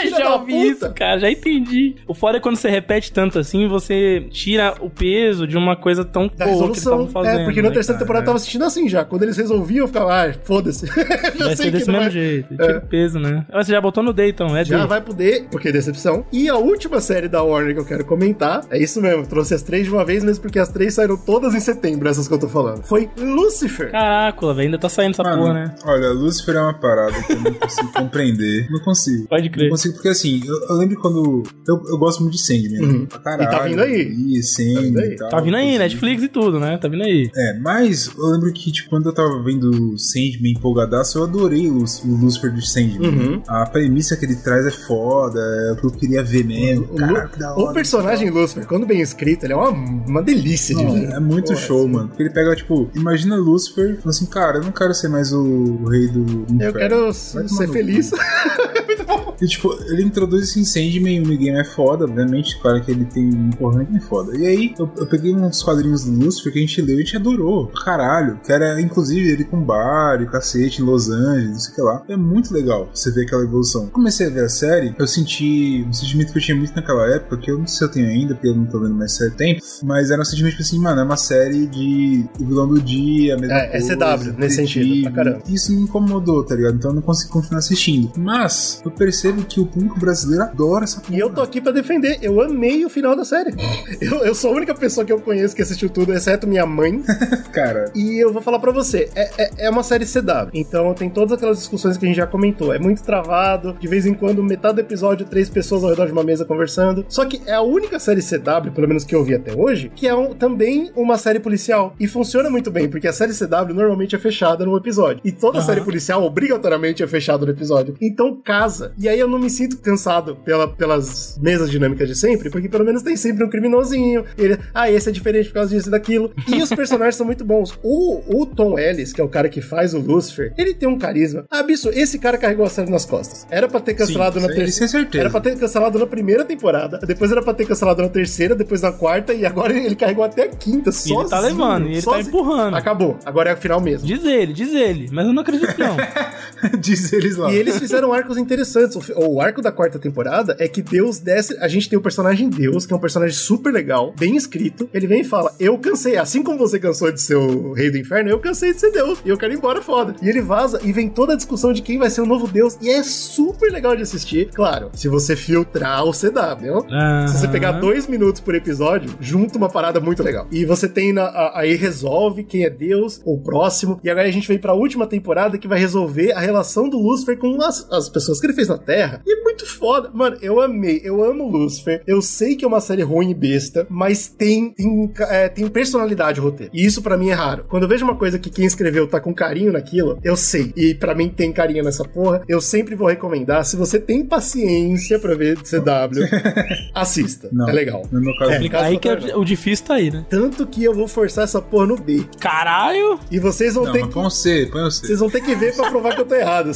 Já 0.18 0.34
ouvi 0.36 0.68
isso, 0.68 0.90
cara, 0.94 1.18
já 1.20 1.30
entendi. 1.30 1.94
O 2.06 2.14
foda 2.14 2.38
é 2.38 2.40
quando 2.40 2.56
você 2.56 2.70
repete 2.70 3.12
tanto 3.12 3.38
assim, 3.38 3.68
você 3.68 4.26
tira 4.30 4.74
o 4.80 4.88
peso 4.88 5.46
de 5.46 5.56
uma 5.58 5.76
coisa 5.76 6.04
tão 6.04 6.26
Da 6.34 6.46
boa 6.46 6.56
que 6.58 6.64
eles 6.64 6.78
resolução. 6.78 6.92
estavam 7.04 7.08
fazendo. 7.08 7.40
é, 7.40 7.44
porque 7.44 7.60
na 7.62 7.68
né, 7.68 7.74
terceira 7.74 7.98
cara? 7.98 8.04
temporada 8.06 8.22
eu 8.22 8.26
tava 8.26 8.36
assistindo 8.36 8.64
assim 8.64 8.88
já. 8.88 9.04
Quando 9.04 9.22
eles 9.24 9.36
resolviam, 9.36 9.84
eu 9.84 9.86
ficava, 9.88 10.12
ah, 10.28 10.32
foda-se. 10.42 10.86
Vai 11.38 11.54
ser 11.56 11.64
que 11.64 11.70
desse 11.72 11.86
mesmo 11.90 12.00
vai- 12.02 12.10
jeito. 12.10 12.48
Tira 12.48 12.72
É. 12.72 12.78
o 12.78 12.80
peso, 12.82 13.18
né? 13.18 13.44
Ah, 13.50 13.62
Você 13.62 13.72
já 13.72 13.80
botou 13.80 14.02
no 14.02 14.12
D, 14.12 14.28
então. 14.28 14.56
É 14.56 14.64
Já 14.64 14.80
D. 14.82 14.86
vai 14.86 15.00
poder, 15.02 15.46
porque 15.50 15.68
é 15.68 15.72
decepção. 15.72 16.24
E 16.32 16.48
a 16.48 16.56
última 16.56 17.00
série 17.00 17.28
da 17.28 17.42
Warner 17.42 17.74
que 17.74 17.80
eu 17.80 17.84
quero 17.84 18.04
comentar, 18.04 18.62
é 18.70 18.82
isso 18.82 19.00
mesmo, 19.00 19.26
trouxe 19.26 19.54
as 19.54 19.62
três 19.62 19.84
de 19.84 19.92
uma 19.92 20.04
vez, 20.04 20.22
mesmo 20.24 20.42
porque 20.42 20.58
as 20.58 20.68
três 20.68 20.94
saíram 20.94 21.16
todas 21.16 21.54
em 21.54 21.60
setembro, 21.60 22.08
essas 22.08 22.28
que 22.28 22.34
eu 22.34 22.38
tô 22.38 22.48
falando. 22.48 22.82
Foi 22.84 23.10
Lucifer. 23.18 23.90
Caraca, 23.90 24.46
velho, 24.54 24.60
ainda 24.60 24.78
tá 24.78 24.88
saindo 24.88 25.12
essa 25.12 25.22
Mano, 25.22 25.42
porra, 25.42 25.54
né? 25.54 25.74
Olha, 25.84 26.10
Lucifer 26.10 26.56
é 26.56 26.60
uma 26.60 26.74
parada 26.74 27.22
que 27.22 27.32
eu 27.32 27.40
não 27.40 27.54
consigo 27.54 27.92
compreender. 27.92 28.68
Não 28.70 28.80
consigo. 28.80 29.26
Pode 29.28 29.50
crer. 29.50 29.64
Não 29.64 29.70
consigo, 29.70 29.94
porque 29.94 30.08
assim, 30.08 30.40
eu, 30.46 30.54
eu 30.68 30.74
lembro 30.76 31.00
quando. 31.00 31.42
Eu, 31.66 31.82
eu 31.88 31.98
gosto 31.98 32.22
muito 32.22 32.34
de 32.34 32.42
Sandman. 32.42 32.80
Uhum. 32.80 33.06
Pra 33.06 33.18
caralho. 33.18 33.42
E 33.42 33.50
tá 33.50 33.64
vindo 33.64 33.82
aí. 33.82 34.36
E 34.38 34.42
Sandman 34.42 34.82
vindo 34.82 34.98
aí. 35.00 35.08
e 35.08 35.16
tal. 35.16 35.28
Tá 35.28 35.40
vindo 35.40 35.56
aí, 35.56 35.68
assim. 35.70 35.78
Netflix 35.78 36.22
e 36.22 36.28
tudo, 36.28 36.60
né? 36.60 36.78
Tá 36.78 36.88
vindo 36.88 37.02
aí. 37.02 37.30
É, 37.34 37.58
mas 37.58 38.10
eu 38.16 38.26
lembro 38.26 38.52
que, 38.52 38.72
tipo, 38.72 38.90
quando 38.90 39.06
eu 39.06 39.14
tava 39.14 39.42
vendo 39.42 39.98
Sandman 39.98 40.52
empolgadaço, 40.52 41.18
eu 41.18 41.24
adorei 41.24 41.68
o, 41.68 41.78
o 41.78 42.16
Lucifer 42.20 42.52
de 42.52 42.68
Sandman. 42.68 43.10
Uhum. 43.10 43.42
A 43.48 43.66
premissa 43.66 44.16
que 44.16 44.24
ele 44.24 44.36
traz 44.36 44.66
é 44.66 44.70
foda, 44.70 45.40
é 45.40 45.72
o 45.72 45.76
que 45.76 45.86
eu 45.86 45.90
queria 45.90 46.22
ver 46.22 46.44
mesmo. 46.44 46.86
O, 46.90 46.96
Caraca, 46.96 47.28
que 47.28 47.38
da 47.38 47.56
o 47.56 47.62
hora. 47.62 47.74
personagem 47.74 48.30
Lucifer, 48.30 48.49
quando 48.66 48.86
bem 48.86 49.00
escrito, 49.00 49.44
ele 49.44 49.52
é 49.52 49.56
uma, 49.56 49.70
uma 49.70 50.22
delícia 50.22 50.74
de 50.74 50.84
ver. 50.84 51.10
é 51.12 51.20
muito 51.20 51.52
Pô, 51.52 51.56
show, 51.58 51.80
assim, 51.80 51.92
mano. 51.92 52.08
Porque 52.08 52.22
ele 52.22 52.30
pega, 52.30 52.54
tipo, 52.56 52.90
imagina 52.94 53.36
Lucifer, 53.36 53.96
falando 53.96 54.08
assim, 54.08 54.26
cara, 54.26 54.58
eu 54.58 54.64
não 54.64 54.72
quero 54.72 54.94
ser 54.94 55.08
mais 55.08 55.32
o, 55.32 55.42
o 55.42 55.88
rei 55.88 56.08
do 56.08 56.22
inferno. 56.52 56.62
Eu 56.62 56.72
quero 56.72 56.96
Vai 57.34 57.48
ser 57.48 57.68
feliz. 57.68 58.10
Muito 58.86 59.04
bom. 59.04 59.19
E, 59.40 59.46
tipo, 59.46 59.72
ele 59.86 60.02
introduz 60.02 60.48
esse 60.48 60.64
Sandman, 60.64 61.22
o 61.22 61.26
game 61.26 61.58
é 61.58 61.64
foda, 61.64 62.04
obviamente, 62.04 62.58
claro 62.60 62.82
que 62.82 62.90
ele 62.90 63.04
tem 63.04 63.24
um 63.24 63.50
que 63.50 63.96
é 63.96 64.00
foda. 64.00 64.36
E 64.36 64.46
aí, 64.46 64.74
eu, 64.78 64.90
eu 64.96 65.06
peguei 65.06 65.34
uns 65.34 65.62
quadrinhos 65.62 66.04
do 66.04 66.12
Lucifer 66.12 66.52
que 66.52 66.58
a 66.58 66.62
gente 66.62 66.82
leu 66.82 66.96
e 66.96 67.02
a 67.02 67.04
gente 67.04 67.16
adorou, 67.16 67.66
caralho. 67.68 68.38
Que 68.44 68.52
era, 68.52 68.80
inclusive, 68.80 69.30
ele 69.30 69.44
com 69.44 69.60
bar 69.60 70.20
e 70.22 70.26
cacete 70.26 70.82
em 70.82 70.84
Los 70.84 71.08
Angeles, 71.08 71.50
não 71.50 71.58
sei 71.58 71.72
o 71.72 71.74
que 71.74 71.82
lá. 71.82 72.02
É 72.08 72.16
muito 72.16 72.52
legal 72.52 72.90
você 72.92 73.10
ver 73.10 73.22
aquela 73.22 73.42
evolução. 73.42 73.86
Comecei 73.88 74.26
a 74.26 74.30
ver 74.30 74.44
a 74.44 74.48
série, 74.48 74.94
eu 74.98 75.06
senti 75.06 75.84
um 75.88 75.92
sentimento 75.92 76.32
que 76.32 76.38
eu 76.38 76.42
tinha 76.42 76.56
muito 76.56 76.74
naquela 76.74 77.06
época, 77.14 77.36
que 77.38 77.50
eu 77.50 77.58
não 77.58 77.66
sei 77.66 77.78
se 77.78 77.84
eu 77.84 77.88
tenho 77.88 78.08
ainda, 78.08 78.34
porque 78.34 78.48
eu 78.48 78.54
não 78.54 78.66
tô 78.66 78.80
vendo 78.80 78.94
mais 78.94 79.12
série 79.12 79.30
tempo, 79.30 79.60
mas 79.82 80.10
era 80.10 80.20
um 80.20 80.24
sentimento 80.24 80.52
tipo 80.52 80.62
assim, 80.62 80.78
mano, 80.78 81.00
é 81.00 81.04
uma 81.04 81.16
série 81.16 81.66
de 81.66 82.24
o 82.38 82.44
vilão 82.44 82.68
do 82.68 82.80
dia, 82.80 83.34
a 83.34 83.38
mesma 83.38 83.56
É, 83.56 83.76
é 83.76 83.80
CW, 83.80 84.34
nesse 84.38 84.56
sentido, 84.56 85.02
pra 85.04 85.12
caramba. 85.12 85.42
Isso 85.48 85.72
me 85.72 85.82
incomodou, 85.82 86.44
tá 86.44 86.54
ligado? 86.54 86.76
Então 86.76 86.90
eu 86.90 86.94
não 86.96 87.02
consigo 87.02 87.32
continuar 87.32 87.58
assistindo. 87.58 88.12
Mas 88.16 88.80
eu 88.84 88.90
percebo 88.90 89.29
que 89.38 89.60
o 89.60 89.66
público 89.66 89.98
brasileiro 89.98 90.44
adora 90.44 90.84
essa 90.84 91.00
porra. 91.00 91.14
E 91.16 91.20
eu 91.20 91.30
tô 91.30 91.40
aqui 91.40 91.60
pra 91.60 91.72
defender. 91.72 92.18
Eu 92.22 92.40
amei 92.40 92.84
o 92.84 92.90
final 92.90 93.14
da 93.16 93.24
série. 93.24 93.50
Eu, 94.00 94.24
eu 94.24 94.34
sou 94.34 94.52
a 94.52 94.56
única 94.56 94.74
pessoa 94.74 95.04
que 95.04 95.12
eu 95.12 95.20
conheço 95.20 95.54
que 95.54 95.60
assistiu 95.62 95.90
tudo, 95.90 96.12
exceto 96.14 96.46
minha 96.46 96.64
mãe. 96.64 97.02
Cara. 97.52 97.90
E 97.94 98.18
eu 98.22 98.32
vou 98.32 98.40
falar 98.40 98.58
pra 98.58 98.72
você: 98.72 99.10
é, 99.14 99.30
é, 99.44 99.50
é 99.66 99.70
uma 99.70 99.82
série 99.82 100.06
CW. 100.06 100.50
Então 100.54 100.94
tem 100.94 101.10
todas 101.10 101.32
aquelas 101.32 101.58
discussões 101.58 101.96
que 101.96 102.04
a 102.04 102.08
gente 102.08 102.16
já 102.16 102.26
comentou. 102.26 102.72
É 102.72 102.78
muito 102.78 103.02
travado. 103.02 103.74
De 103.78 103.86
vez 103.88 104.06
em 104.06 104.14
quando, 104.14 104.42
metade 104.42 104.74
do 104.76 104.80
episódio, 104.80 105.26
três 105.26 105.50
pessoas 105.50 105.84
ao 105.84 105.90
redor 105.90 106.06
de 106.06 106.12
uma 106.12 106.22
mesa 106.24 106.44
conversando. 106.44 107.04
Só 107.08 107.24
que 107.26 107.42
é 107.46 107.54
a 107.54 107.60
única 107.62 107.98
série 107.98 108.22
CW, 108.22 108.72
pelo 108.74 108.88
menos 108.88 109.04
que 109.04 109.14
eu 109.14 109.22
vi 109.24 109.34
até 109.34 109.54
hoje, 109.54 109.90
que 109.94 110.06
é 110.08 110.14
um- 110.14 110.34
também 110.34 110.90
uma 110.96 111.18
série 111.18 111.40
policial. 111.40 111.94
E 112.00 112.06
funciona 112.06 112.48
muito 112.48 112.70
bem, 112.70 112.88
porque 112.88 113.06
a 113.08 113.12
série 113.12 113.32
CW 113.34 113.74
normalmente 113.74 114.14
é 114.16 114.18
fechada 114.18 114.64
no 114.64 114.76
episódio. 114.76 115.20
E 115.24 115.30
toda 115.32 115.58
Aham. 115.58 115.66
série 115.66 115.80
policial 115.82 116.22
obrigatoriamente 116.24 117.02
é 117.02 117.06
fechada 117.06 117.44
no 117.44 117.52
episódio. 117.52 117.94
Então 118.00 118.34
casa. 118.42 118.92
E 118.98 119.08
aí 119.08 119.19
eu 119.20 119.28
não 119.28 119.38
me 119.38 119.50
sinto 119.50 119.78
cansado 119.78 120.36
pela, 120.36 120.66
pelas 120.68 121.38
mesas 121.40 121.70
dinâmicas 121.70 122.08
de 122.08 122.14
sempre, 122.14 122.50
porque 122.50 122.68
pelo 122.68 122.84
menos 122.84 123.02
tem 123.02 123.16
sempre 123.16 123.44
um 123.44 123.48
criminosinho. 123.50 124.24
Ele, 124.36 124.58
ah, 124.74 124.90
esse 124.90 125.08
é 125.08 125.12
diferente 125.12 125.48
por 125.48 125.54
causa 125.54 125.74
disso 125.74 125.88
e 125.88 125.90
daquilo. 125.90 126.32
E 126.48 126.62
os 126.62 126.68
personagens 126.70 127.14
são 127.16 127.26
muito 127.26 127.44
bons. 127.44 127.78
O, 127.82 128.42
o 128.42 128.46
Tom 128.46 128.78
Ellis, 128.78 129.12
que 129.12 129.20
é 129.20 129.24
o 129.24 129.28
cara 129.28 129.48
que 129.48 129.60
faz 129.60 129.94
o 129.94 129.98
Lucifer, 129.98 130.52
ele 130.56 130.74
tem 130.74 130.88
um 130.88 130.98
carisma 130.98 131.44
absurdo. 131.50 131.96
Esse 131.98 132.18
cara 132.18 132.38
carregou 132.38 132.64
a 132.66 132.70
série 132.70 132.90
nas 132.90 133.04
costas. 133.04 133.46
Era 133.50 133.68
pra 133.68 133.80
ter 133.80 133.94
cancelado 133.94 134.40
Sim, 134.40 134.46
na 134.46 134.52
é- 134.52 134.56
é 134.56 134.58
terceira. 134.58 134.88
certeza. 134.90 135.22
Era 135.22 135.30
pra 135.30 135.40
ter 135.40 135.58
cancelado 135.58 135.98
na 135.98 136.06
primeira 136.06 136.44
temporada. 136.44 136.98
Depois 137.06 137.30
era 137.30 137.42
pra 137.42 137.54
ter 137.54 137.66
cancelado 137.66 138.02
na 138.02 138.08
terceira, 138.08 138.54
depois 138.54 138.80
na 138.82 138.92
quarta, 138.92 139.32
e 139.34 139.44
agora 139.46 139.72
ele 139.76 139.94
carregou 139.96 140.24
até 140.24 140.42
a 140.44 140.48
quinta. 140.48 140.90
E 140.90 140.92
Sozinho, 140.92 141.20
ele 141.20 141.28
tá 141.30 141.40
levando, 141.40 141.86
e 141.86 141.92
ele 141.92 141.96
tá 142.02 142.10
sozinho. 142.12 142.28
empurrando. 142.28 142.74
Acabou. 142.76 143.18
Agora 143.24 143.50
é 143.50 143.54
o 143.54 143.56
final 143.56 143.80
mesmo. 143.80 144.06
Diz 144.06 144.24
ele, 144.24 144.52
diz 144.52 144.72
ele, 144.74 145.08
mas 145.12 145.26
eu 145.26 145.32
não 145.32 145.42
acredito 145.42 145.74
não. 145.78 145.96
Diz 146.78 147.12
eles 147.12 147.36
lá. 147.36 147.50
E 147.52 147.56
eles 147.56 147.78
fizeram 147.78 148.12
arcos 148.12 148.36
interessantes. 148.36 149.09
O, 149.16 149.40
arco 149.40 149.60
da 149.62 149.72
quarta 149.72 149.98
temporada 149.98 150.56
é 150.58 150.68
que 150.68 150.82
Deus 150.82 151.18
desce. 151.18 151.56
A 151.60 151.68
gente 151.68 151.88
tem 151.88 151.98
o 151.98 152.02
personagem 152.02 152.48
Deus, 152.48 152.86
que 152.86 152.92
é 152.92 152.96
um 152.96 153.00
personagem 153.00 153.34
super 153.34 153.72
legal, 153.72 154.14
bem 154.18 154.36
escrito. 154.36 154.88
Ele 154.92 155.06
vem 155.06 155.20
e 155.20 155.24
fala: 155.24 155.52
Eu 155.58 155.78
cansei. 155.78 156.16
Assim 156.16 156.42
como 156.42 156.58
você 156.58 156.78
cansou 156.78 157.10
de 157.12 157.20
ser 157.20 157.36
o 157.36 157.72
rei 157.72 157.90
do 157.90 157.98
inferno, 157.98 158.30
eu 158.30 158.38
cansei 158.38 158.72
de 158.72 158.80
ser 158.80 158.90
Deus. 158.90 159.18
E 159.24 159.28
eu 159.28 159.36
quero 159.38 159.52
ir 159.52 159.56
embora 159.56 159.80
foda. 159.82 160.14
E 160.22 160.28
ele 160.28 160.40
vaza 160.40 160.80
e 160.82 160.92
vem 160.92 161.08
toda 161.08 161.32
a 161.32 161.36
discussão 161.36 161.72
de 161.72 161.82
quem 161.82 161.98
vai 161.98 162.10
ser 162.10 162.20
o 162.20 162.26
novo 162.26 162.46
Deus. 162.48 162.76
E 162.80 162.88
é 162.90 163.02
super 163.02 163.70
legal 163.72 163.96
de 163.96 164.02
assistir. 164.02 164.50
Claro, 164.54 164.90
se 164.94 165.08
você 165.08 165.34
filtrar 165.36 166.04
o 166.04 166.12
CW. 166.12 166.86
Se 167.28 167.38
você 167.38 167.48
pegar 167.48 167.72
dois 167.72 168.06
minutos 168.06 168.40
por 168.40 168.54
episódio, 168.54 169.10
junta 169.20 169.56
uma 169.58 169.68
parada 169.68 170.00
muito 170.00 170.22
legal. 170.22 170.46
E 170.50 170.64
você 170.64 170.88
tem 170.88 171.12
na- 171.12 171.24
a- 171.24 171.60
aí 171.60 171.74
resolve 171.74 172.44
quem 172.44 172.64
é 172.64 172.70
Deus, 172.70 173.20
ou 173.24 173.38
próximo. 173.38 174.00
E 174.02 174.10
agora 174.10 174.26
a 174.28 174.30
gente 174.30 174.46
vem 174.48 174.58
pra 174.58 174.72
última 174.74 175.06
temporada 175.06 175.58
que 175.58 175.68
vai 175.68 175.78
resolver 175.78 176.32
a 176.32 176.40
relação 176.40 176.88
do 176.88 176.98
Lúcifer 176.98 177.36
com 177.38 177.60
as, 177.62 177.86
as 177.90 178.08
pessoas 178.08 178.40
que 178.40 178.46
ele 178.46 178.52
fez 178.52 178.68
na 178.68 178.78
Terra. 178.78 178.89
E 179.26 179.32
é 179.32 179.42
muito 179.42 179.66
foda. 179.66 180.10
Mano, 180.12 180.36
eu 180.42 180.60
amei. 180.60 181.00
Eu 181.04 181.22
amo 181.22 181.44
o 181.44 181.50
Lúcifer. 181.50 182.02
Eu 182.06 182.20
sei 182.22 182.56
que 182.56 182.64
é 182.64 182.68
uma 182.68 182.80
série 182.80 183.02
ruim 183.02 183.30
e 183.30 183.34
besta, 183.34 183.86
mas 183.88 184.28
tem, 184.28 184.70
tem, 184.72 185.12
é, 185.28 185.48
tem 185.48 185.66
personalidade 185.68 186.40
o 186.40 186.42
roteiro. 186.44 186.72
E 186.74 186.84
isso 186.84 187.02
pra 187.02 187.16
mim 187.16 187.30
é 187.30 187.34
raro. 187.34 187.64
Quando 187.68 187.84
eu 187.84 187.88
vejo 187.88 188.04
uma 188.04 188.16
coisa 188.16 188.38
que 188.38 188.50
quem 188.50 188.64
escreveu 188.64 189.06
tá 189.06 189.20
com 189.20 189.34
carinho 189.34 189.72
naquilo, 189.72 190.18
eu 190.24 190.36
sei. 190.36 190.72
E 190.76 190.94
pra 190.94 191.14
mim 191.14 191.28
tem 191.28 191.52
carinho 191.52 191.84
nessa 191.84 192.04
porra. 192.04 192.42
Eu 192.48 192.60
sempre 192.60 192.94
vou 192.94 193.08
recomendar. 193.08 193.64
Se 193.64 193.76
você 193.76 193.98
tem 193.98 194.24
paciência 194.24 195.18
pra 195.18 195.34
ver 195.34 195.56
CW, 195.58 196.24
assista. 196.94 197.48
Não, 197.52 197.68
é 197.68 197.72
legal. 197.72 198.02
no 198.10 198.20
meu 198.20 198.36
caso, 198.36 198.50
É, 198.52 198.68
caso 198.68 198.84
Aí 198.84 198.98
que 198.98 199.08
é 199.08 199.36
o, 199.36 199.44
difícil 199.44 199.84
tá 199.86 199.94
aí, 199.94 200.10
né? 200.10 200.24
Tanto 200.28 200.66
que 200.66 200.82
eu 200.84 200.94
vou 200.94 201.06
forçar 201.08 201.44
essa 201.44 201.60
porra 201.60 201.86
no 201.86 201.96
B. 201.96 202.24
Caralho! 202.38 203.18
E 203.30 203.38
vocês 203.38 203.74
vão 203.74 203.84
Não, 203.84 203.92
ter 203.92 204.06
que. 204.06 204.12
põe 204.12 204.26
o 204.26 204.30
C, 204.30 204.68
põe 204.70 204.82
o 204.82 204.90
C. 204.90 205.06
Vocês 205.06 205.20
vão 205.20 205.30
ter 205.30 205.40
que 205.42 205.54
ver 205.54 205.74
pra 205.74 205.90
provar 205.90 206.14
que 206.14 206.20
eu 206.20 206.26
tô 206.26 206.34
errado. 206.34 206.70